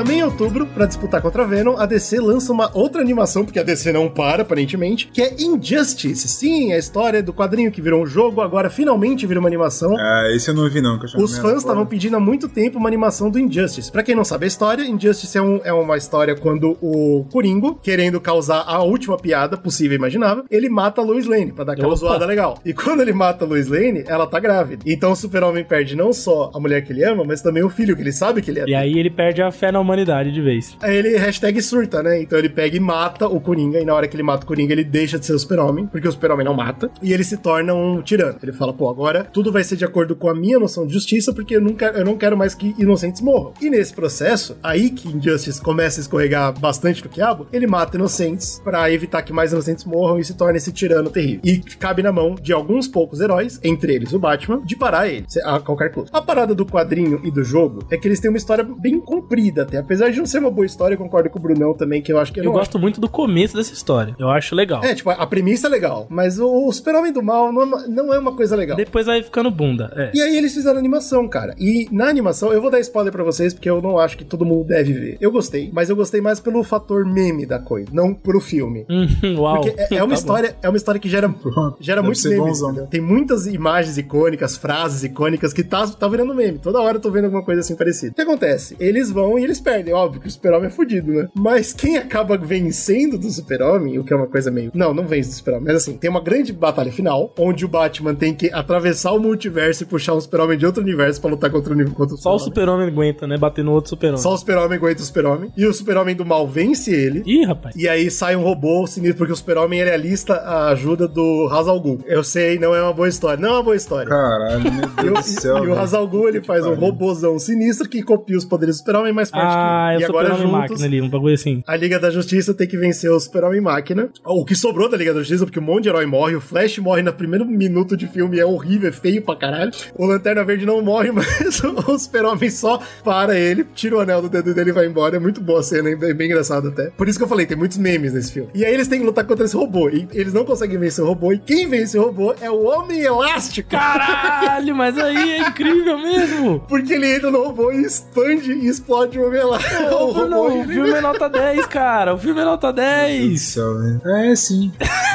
Também 0.00 0.20
em 0.20 0.22
outubro, 0.22 0.64
pra 0.66 0.86
disputar 0.86 1.20
contra 1.20 1.42
a 1.42 1.46
Venom, 1.46 1.76
a 1.76 1.84
DC 1.84 2.18
lança 2.20 2.50
uma 2.54 2.70
outra 2.72 3.02
animação, 3.02 3.44
porque 3.44 3.58
a 3.58 3.62
DC 3.62 3.92
não 3.92 4.08
para, 4.08 4.40
aparentemente, 4.40 5.08
que 5.12 5.20
é 5.20 5.34
Injustice. 5.38 6.26
Sim, 6.26 6.72
a 6.72 6.78
história 6.78 7.22
do 7.22 7.34
quadrinho 7.34 7.70
que 7.70 7.82
virou 7.82 8.02
um 8.02 8.06
jogo, 8.06 8.40
agora 8.40 8.70
finalmente 8.70 9.26
virou 9.26 9.42
uma 9.42 9.48
animação. 9.48 9.94
Ah, 9.98 10.24
esse 10.34 10.48
eu 10.48 10.54
não 10.54 10.70
vi, 10.70 10.80
não. 10.80 10.98
que 10.98 11.04
eu 11.04 11.08
achei 11.10 11.22
Os 11.22 11.36
fãs 11.36 11.58
estavam 11.58 11.84
pedindo 11.84 12.16
há 12.16 12.20
muito 12.20 12.48
tempo 12.48 12.78
uma 12.78 12.88
animação 12.88 13.28
do 13.30 13.38
Injustice. 13.38 13.92
Pra 13.92 14.02
quem 14.02 14.14
não 14.14 14.24
sabe 14.24 14.46
a 14.46 14.48
história, 14.48 14.82
Injustice 14.84 15.36
é, 15.36 15.42
um- 15.42 15.60
é 15.64 15.72
uma 15.72 15.98
história 15.98 16.34
quando 16.34 16.78
o 16.80 17.26
Coringo, 17.30 17.74
querendo 17.82 18.18
causar 18.22 18.64
a 18.66 18.82
última 18.82 19.18
piada 19.18 19.58
possível 19.58 19.92
e 19.92 19.98
imaginável, 19.98 20.44
ele 20.50 20.70
mata 20.70 21.02
a 21.02 21.04
Lois 21.04 21.26
Lane 21.26 21.52
pra 21.52 21.62
dar 21.62 21.72
aquela 21.74 21.88
Opa. 21.88 21.96
zoada 21.96 22.24
legal. 22.24 22.58
E 22.64 22.72
quando 22.72 23.02
ele 23.02 23.12
mata 23.12 23.44
a 23.44 23.48
Lois 23.48 23.68
Lane, 23.68 24.02
ela 24.06 24.26
tá 24.26 24.40
grávida. 24.40 24.82
Então 24.86 25.12
o 25.12 25.16
Super-Homem 25.16 25.62
perde 25.62 25.94
não 25.94 26.10
só 26.10 26.50
a 26.54 26.58
mulher 26.58 26.80
que 26.86 26.90
ele 26.90 27.04
ama, 27.04 27.22
mas 27.22 27.42
também 27.42 27.62
o 27.62 27.68
filho 27.68 27.94
que 27.94 28.00
ele 28.02 28.12
sabe 28.12 28.40
que 28.40 28.50
ele 28.50 28.60
é. 28.60 28.64
E 28.66 28.74
aí 28.74 28.98
ele 28.98 29.10
perde 29.10 29.42
a 29.42 29.50
fé 29.50 29.70
na 29.70 29.78
humanidade 29.90 30.32
de 30.32 30.40
vez. 30.40 30.76
Aí 30.80 30.96
ele 30.96 31.16
hashtag 31.16 31.60
surta, 31.60 32.02
né? 32.02 32.22
Então 32.22 32.38
ele 32.38 32.48
pega 32.48 32.76
e 32.76 32.80
mata 32.80 33.26
o 33.26 33.40
Coringa, 33.40 33.80
e 33.80 33.84
na 33.84 33.94
hora 33.94 34.06
que 34.06 34.16
ele 34.16 34.22
mata 34.22 34.44
o 34.44 34.46
Coringa, 34.46 34.72
ele 34.72 34.84
deixa 34.84 35.18
de 35.18 35.26
ser 35.26 35.32
o 35.32 35.38
Super-Homem, 35.38 35.86
porque 35.86 36.08
o 36.08 36.12
Super-Homem 36.12 36.44
não 36.44 36.54
mata, 36.54 36.90
e 37.02 37.12
ele 37.12 37.24
se 37.24 37.36
torna 37.36 37.74
um 37.74 38.00
tirano. 38.02 38.38
Ele 38.42 38.52
fala, 38.52 38.72
pô, 38.72 38.88
agora 38.88 39.24
tudo 39.24 39.52
vai 39.52 39.64
ser 39.64 39.76
de 39.76 39.84
acordo 39.84 40.14
com 40.14 40.28
a 40.28 40.34
minha 40.34 40.58
noção 40.58 40.86
de 40.86 40.92
justiça, 40.92 41.32
porque 41.32 41.56
eu, 41.56 41.60
nunca, 41.60 41.86
eu 41.86 42.04
não 42.04 42.16
quero 42.16 42.36
mais 42.36 42.54
que 42.54 42.74
inocentes 42.78 43.20
morram. 43.20 43.52
E 43.60 43.68
nesse 43.68 43.92
processo, 43.92 44.56
aí 44.62 44.90
que 44.90 45.08
Injustice 45.08 45.60
começa 45.60 46.00
a 46.00 46.02
escorregar 46.02 46.58
bastante 46.58 47.02
no 47.02 47.10
quiabo, 47.10 47.46
ele 47.52 47.66
mata 47.66 47.96
inocentes 47.96 48.60
pra 48.62 48.90
evitar 48.90 49.22
que 49.22 49.32
mais 49.32 49.52
inocentes 49.52 49.84
morram 49.84 50.18
e 50.18 50.24
se 50.24 50.34
torna 50.34 50.56
esse 50.56 50.72
tirano 50.72 51.10
terrível. 51.10 51.40
E 51.44 51.58
cabe 51.78 52.02
na 52.02 52.12
mão 52.12 52.34
de 52.34 52.52
alguns 52.52 52.86
poucos 52.86 53.20
heróis, 53.20 53.58
entre 53.62 53.94
eles 53.94 54.12
o 54.12 54.18
Batman, 54.18 54.62
de 54.64 54.76
parar 54.76 55.08
ele 55.08 55.26
a 55.44 55.60
qualquer 55.60 55.92
custo. 55.92 56.16
A 56.16 56.22
parada 56.22 56.54
do 56.54 56.66
quadrinho 56.66 57.20
e 57.24 57.30
do 57.30 57.42
jogo 57.42 57.84
é 57.90 57.96
que 57.96 58.06
eles 58.06 58.20
têm 58.20 58.30
uma 58.30 58.38
história 58.38 58.64
bem 58.64 59.00
comprida 59.00 59.62
até, 59.62 59.79
apesar 59.80 60.10
de 60.10 60.18
não 60.18 60.26
ser 60.26 60.38
uma 60.38 60.50
boa 60.50 60.66
história, 60.66 60.94
eu 60.94 60.98
concordo 60.98 61.28
com 61.30 61.38
o 61.38 61.42
Brunão 61.42 61.74
também, 61.74 62.00
que 62.02 62.12
eu 62.12 62.18
acho 62.18 62.32
que 62.32 62.40
Eu, 62.40 62.44
não 62.44 62.52
gosto 62.52 62.78
muito 62.78 63.00
do 63.00 63.08
começo 63.08 63.56
dessa 63.56 63.72
história. 63.72 64.14
Eu 64.18 64.28
acho 64.28 64.54
legal. 64.54 64.82
É, 64.84 64.94
tipo, 64.94 65.10
a 65.10 65.26
premissa 65.26 65.66
é 65.66 65.70
legal, 65.70 66.06
mas 66.08 66.38
o, 66.38 66.66
o 66.66 66.72
Super-Homem 66.72 67.12
do 67.12 67.22
Mal 67.22 67.52
não 67.52 67.62
é, 67.62 67.64
uma, 67.64 67.86
não 67.86 68.14
é 68.14 68.18
uma 68.18 68.34
coisa 68.34 68.56
legal. 68.56 68.76
Depois 68.76 69.06
vai 69.06 69.22
ficando 69.22 69.50
bunda. 69.50 69.92
É. 69.96 70.10
E 70.14 70.20
aí 70.22 70.36
eles 70.36 70.54
fizeram 70.54 70.78
animação, 70.78 71.28
cara. 71.28 71.54
E 71.58 71.88
na 71.90 72.08
animação, 72.08 72.52
eu 72.52 72.60
vou 72.60 72.70
dar 72.70 72.80
spoiler 72.80 73.12
pra 73.12 73.24
vocês, 73.24 73.52
porque 73.52 73.68
eu 73.68 73.80
não 73.82 73.98
acho 73.98 74.16
que 74.16 74.24
todo 74.24 74.44
mundo 74.44 74.64
deve 74.66 74.92
ver. 74.92 75.16
Eu 75.20 75.30
gostei, 75.32 75.70
mas 75.72 75.90
eu 75.90 75.96
gostei 75.96 76.20
mais 76.20 76.40
pelo 76.40 76.62
fator 76.62 77.04
meme 77.04 77.46
da 77.46 77.58
coisa, 77.58 77.88
não 77.92 78.14
pro 78.14 78.40
filme. 78.40 78.86
Uau. 79.36 79.60
Porque 79.62 79.80
é, 79.80 79.84
é 79.84 79.86
Tá 79.88 80.04
uma 80.04 80.06
bom. 80.08 80.14
história, 80.14 80.56
é 80.62 80.68
uma 80.68 80.76
história 80.76 81.00
que 81.00 81.08
gera, 81.08 81.32
gera 81.80 82.02
muitos 82.02 82.24
memes. 82.24 82.60
entendeu? 82.60 82.86
Tem 82.86 83.00
muitas 83.00 83.46
imagens 83.46 83.98
icônicas, 83.98 84.56
frases 84.56 85.02
icônicas 85.04 85.52
que 85.52 85.62
tá, 85.62 85.86
tá 85.86 86.08
virando 86.08 86.34
meme. 86.34 86.58
Toda 86.58 86.80
hora 86.80 86.96
eu 86.96 87.00
tô 87.00 87.10
vendo 87.10 87.24
alguma 87.24 87.44
coisa 87.44 87.60
assim 87.60 87.74
parecida. 87.76 88.12
O 88.12 88.14
que 88.14 88.22
acontece? 88.22 88.76
Eles 88.80 89.10
vão 89.10 89.38
e 89.38 89.44
eles 89.44 89.60
perdem. 89.70 89.94
Óbvio 89.94 90.20
que 90.20 90.28
o 90.28 90.30
Super-Homem 90.30 90.66
é 90.66 90.70
fudido, 90.70 91.12
né? 91.12 91.28
Mas 91.34 91.72
quem 91.72 91.96
acaba 91.96 92.36
vencendo 92.36 93.18
do 93.18 93.30
Super-Homem, 93.30 93.98
o 93.98 94.04
que 94.04 94.12
é 94.12 94.16
uma 94.16 94.26
coisa 94.26 94.50
meio. 94.50 94.70
Não, 94.74 94.92
não 94.94 95.06
vence 95.06 95.30
do 95.30 95.34
Super-Homem. 95.34 95.64
Mas 95.66 95.76
assim, 95.76 95.96
tem 95.96 96.10
uma 96.10 96.20
grande 96.20 96.52
batalha 96.52 96.92
final, 96.92 97.32
onde 97.38 97.64
o 97.64 97.68
Batman 97.68 98.14
tem 98.14 98.34
que 98.34 98.52
atravessar 98.52 99.12
o 99.12 99.18
multiverso 99.20 99.82
e 99.82 99.86
puxar 99.86 100.14
um 100.14 100.20
Super-Homem 100.20 100.58
de 100.58 100.66
outro 100.66 100.82
universo 100.82 101.20
pra 101.20 101.30
lutar 101.30 101.50
contra 101.50 101.72
o, 101.72 101.76
uni- 101.76 101.90
contra 101.90 102.14
o 102.14 102.18
Só 102.18 102.34
o 102.34 102.38
Super-Homem. 102.38 102.88
aguenta, 102.88 103.26
né? 103.26 103.36
Bater 103.36 103.64
no 103.64 103.72
outro 103.72 103.90
super-homem. 103.90 104.20
Só 104.20 104.34
o 104.34 104.38
Super-Homem 104.38 104.78
aguenta 104.78 105.02
o 105.02 105.04
Super-Homem. 105.04 105.52
E 105.56 105.66
o 105.66 105.72
Super-Homem 105.72 106.14
do 106.16 106.24
mal 106.24 106.46
vence 106.48 106.92
ele. 106.92 107.22
Ih, 107.26 107.44
rapaz. 107.44 107.74
E 107.76 107.88
aí 107.88 108.10
sai 108.10 108.36
um 108.36 108.42
robô 108.42 108.86
sinistro, 108.86 109.18
porque 109.18 109.32
o 109.32 109.36
Super-Homem 109.36 109.80
ele 109.80 109.90
alista 109.90 110.34
a 110.34 110.68
ajuda 110.68 111.06
do 111.06 111.48
Hazal 111.50 111.80
Ghul. 111.80 112.00
Eu 112.06 112.22
sei, 112.24 112.58
não 112.58 112.74
é 112.74 112.82
uma 112.82 112.92
boa 112.92 113.08
história. 113.08 113.40
Não 113.40 113.48
é 113.48 113.52
uma 113.52 113.62
boa 113.62 113.76
história. 113.76 114.08
Caralho, 114.08 114.60
meu 114.62 114.70
E 115.04 115.08
o, 115.10 115.12
Deus 115.14 115.34
do 115.34 115.40
céu. 115.40 115.56
e 115.56 115.60
o 115.60 115.62
velho. 115.62 115.78
Hazal 115.78 116.06
Ghul, 116.08 116.28
ele 116.28 116.42
faz 116.42 116.64
um 116.66 116.74
robôzão 116.74 117.38
sinistro 117.38 117.88
que 117.88 118.02
copia 118.02 118.36
os 118.36 118.44
poderes 118.44 118.76
do 118.76 118.78
Super-Homem, 118.78 119.12
mais 119.12 119.30
forte 119.30 119.46
que 119.46 119.52
Ah, 119.60 119.96
sou 120.00 120.08
agora 120.10 120.28
Super-Homem 120.30 120.52
Máquina 120.52 120.84
ali, 120.86 121.02
um 121.02 121.08
bagulho 121.08 121.34
assim. 121.34 121.62
a 121.66 121.76
Liga 121.76 121.98
da 121.98 122.10
Justiça 122.10 122.54
tem 122.54 122.66
que 122.66 122.76
vencer 122.76 123.10
o 123.10 123.18
Super-Homem 123.20 123.60
Máquina. 123.60 124.08
O 124.24 124.44
que 124.44 124.54
sobrou 124.54 124.88
da 124.88 124.96
Liga 124.96 125.12
da 125.12 125.20
Justiça, 125.20 125.44
porque 125.44 125.58
um 125.58 125.62
monte 125.62 125.84
de 125.84 125.88
herói 125.88 126.06
morre. 126.06 126.34
O 126.36 126.40
Flash 126.40 126.78
morre 126.78 127.02
no 127.02 127.12
primeiro 127.12 127.44
minuto 127.44 127.96
de 127.96 128.06
filme, 128.06 128.38
é 128.38 128.44
horrível, 128.44 128.88
é 128.88 128.92
feio 128.92 129.22
pra 129.22 129.36
caralho. 129.36 129.70
O 129.94 130.06
Lanterna 130.06 130.44
Verde 130.44 130.66
não 130.66 130.82
morre, 130.82 131.10
mas 131.12 131.62
o 131.64 131.98
Super-Homem 131.98 132.50
só 132.50 132.80
para 133.04 133.38
ele, 133.38 133.64
tira 133.74 133.96
o 133.96 134.00
anel 134.00 134.22
do 134.22 134.28
dedo 134.28 134.54
dele 134.54 134.70
e 134.70 134.72
vai 134.72 134.86
embora. 134.86 135.16
É 135.16 135.18
muito 135.18 135.40
boa 135.40 135.60
a 135.60 135.62
cena, 135.62 135.90
é 135.90 135.96
bem, 135.96 136.14
bem 136.14 136.26
engraçado 136.28 136.68
até. 136.68 136.90
Por 136.90 137.08
isso 137.08 137.18
que 137.18 137.24
eu 137.24 137.28
falei, 137.28 137.46
tem 137.46 137.56
muitos 137.56 137.78
memes 137.78 138.12
nesse 138.12 138.32
filme. 138.32 138.50
E 138.54 138.64
aí 138.64 138.72
eles 138.72 138.88
têm 138.88 139.00
que 139.00 139.06
lutar 139.06 139.24
contra 139.24 139.44
esse 139.44 139.56
robô. 139.56 139.88
E 139.88 140.08
eles 140.12 140.32
não 140.32 140.44
conseguem 140.44 140.78
vencer 140.78 141.04
o 141.04 141.08
robô. 141.08 141.32
E 141.32 141.38
quem 141.38 141.68
vence 141.68 141.98
o 141.98 142.02
robô 142.02 142.34
é 142.40 142.50
o 142.50 142.64
Homem 142.64 143.00
Elástico. 143.00 143.70
Caralho, 143.70 144.74
mas 144.74 144.96
aí 144.98 145.32
é 145.32 145.48
incrível 145.48 145.98
mesmo. 145.98 146.60
Porque 146.68 146.92
ele 146.94 147.14
entra 147.14 147.30
no 147.30 147.42
robô 147.42 147.72
e 147.72 147.82
expande 147.82 148.52
e 148.52 148.66
explode 148.66 149.18
o 149.18 149.26
Homem 149.26 149.40
Elástico. 149.40 149.49
Ô, 149.92 150.12
Bruno, 150.12 150.46
o 150.60 150.64
filme 150.64 150.90
é 150.90 151.00
nota 151.00 151.28
10, 151.28 151.66
cara. 151.66 152.14
O 152.14 152.18
filme 152.18 152.40
é 152.40 152.44
nota 152.44 152.72
10. 152.72 153.40
Céu, 153.40 153.74
né? 153.74 154.00
É, 154.30 154.34
sim. 154.36 154.72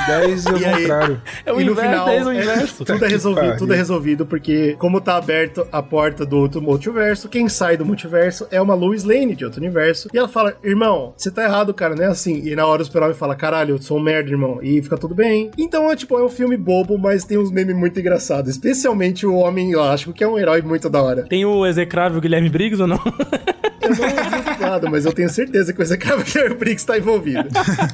10 0.07 0.45
é 0.45 0.49
o 0.49 0.53
contrário. 0.77 1.21
É 1.45 1.53
o 1.53 1.61
e 1.61 1.63
no 1.65 1.71
inverso, 1.71 1.89
final, 1.91 2.05
10 2.07 2.21
é 2.21 2.25
o 2.25 2.31
é- 2.31 2.41
inverso. 2.41 2.85
tudo 2.85 3.05
é 3.05 3.07
resolvido, 3.07 3.41
pariu. 3.45 3.57
tudo 3.57 3.73
é 3.73 3.77
resolvido, 3.77 4.25
porque 4.25 4.75
como 4.79 4.99
tá 5.01 5.17
aberto 5.17 5.67
a 5.71 5.81
porta 5.81 6.25
do 6.25 6.37
outro 6.37 6.61
multiverso, 6.61 7.29
quem 7.29 7.47
sai 7.49 7.77
do 7.77 7.85
multiverso 7.85 8.47
é 8.51 8.61
uma 8.61 8.73
Lois 8.75 9.03
Lane 9.03 9.35
de 9.35 9.45
outro 9.45 9.59
universo. 9.59 10.09
E 10.13 10.17
ela 10.17 10.27
fala, 10.27 10.55
irmão, 10.63 11.13
você 11.17 11.31
tá 11.31 11.43
errado, 11.43 11.73
cara, 11.73 11.95
não 11.95 12.03
é 12.03 12.07
assim. 12.07 12.41
E 12.47 12.55
na 12.55 12.65
hora 12.65 12.81
o 12.81 12.85
super-homem 12.85 13.15
fala, 13.15 13.35
caralho, 13.35 13.75
eu 13.75 13.81
sou 13.81 13.97
um 13.97 14.01
merda, 14.01 14.29
irmão. 14.29 14.59
E 14.61 14.81
fica 14.81 14.97
tudo 14.97 15.13
bem. 15.15 15.51
Então, 15.57 15.91
é 15.91 15.95
tipo, 15.95 16.17
é 16.17 16.23
um 16.23 16.29
filme 16.29 16.57
bobo, 16.57 16.97
mas 16.97 17.23
tem 17.23 17.37
uns 17.37 17.51
memes 17.51 17.75
muito 17.75 17.99
engraçados. 17.99 18.49
Especialmente 18.51 19.25
o 19.25 19.35
Homem 19.35 19.71
Elástico, 19.71 20.13
que 20.13 20.23
é 20.23 20.27
um 20.27 20.37
herói 20.37 20.61
muito 20.61 20.89
da 20.89 21.01
hora. 21.01 21.23
Tem 21.27 21.45
o 21.45 21.65
execrável 21.65 22.19
Guilherme 22.21 22.49
Briggs 22.49 22.81
ou 22.81 22.87
não? 22.87 22.99
Eu 23.85 24.31
não 24.31 24.44
mas 24.89 25.05
eu 25.05 25.13
tenho 25.13 25.29
certeza 25.29 25.73
que 25.73 25.81
o 25.81 25.85
Briggs 26.55 26.85
tá 26.85 26.97
envolvido. 26.97 27.47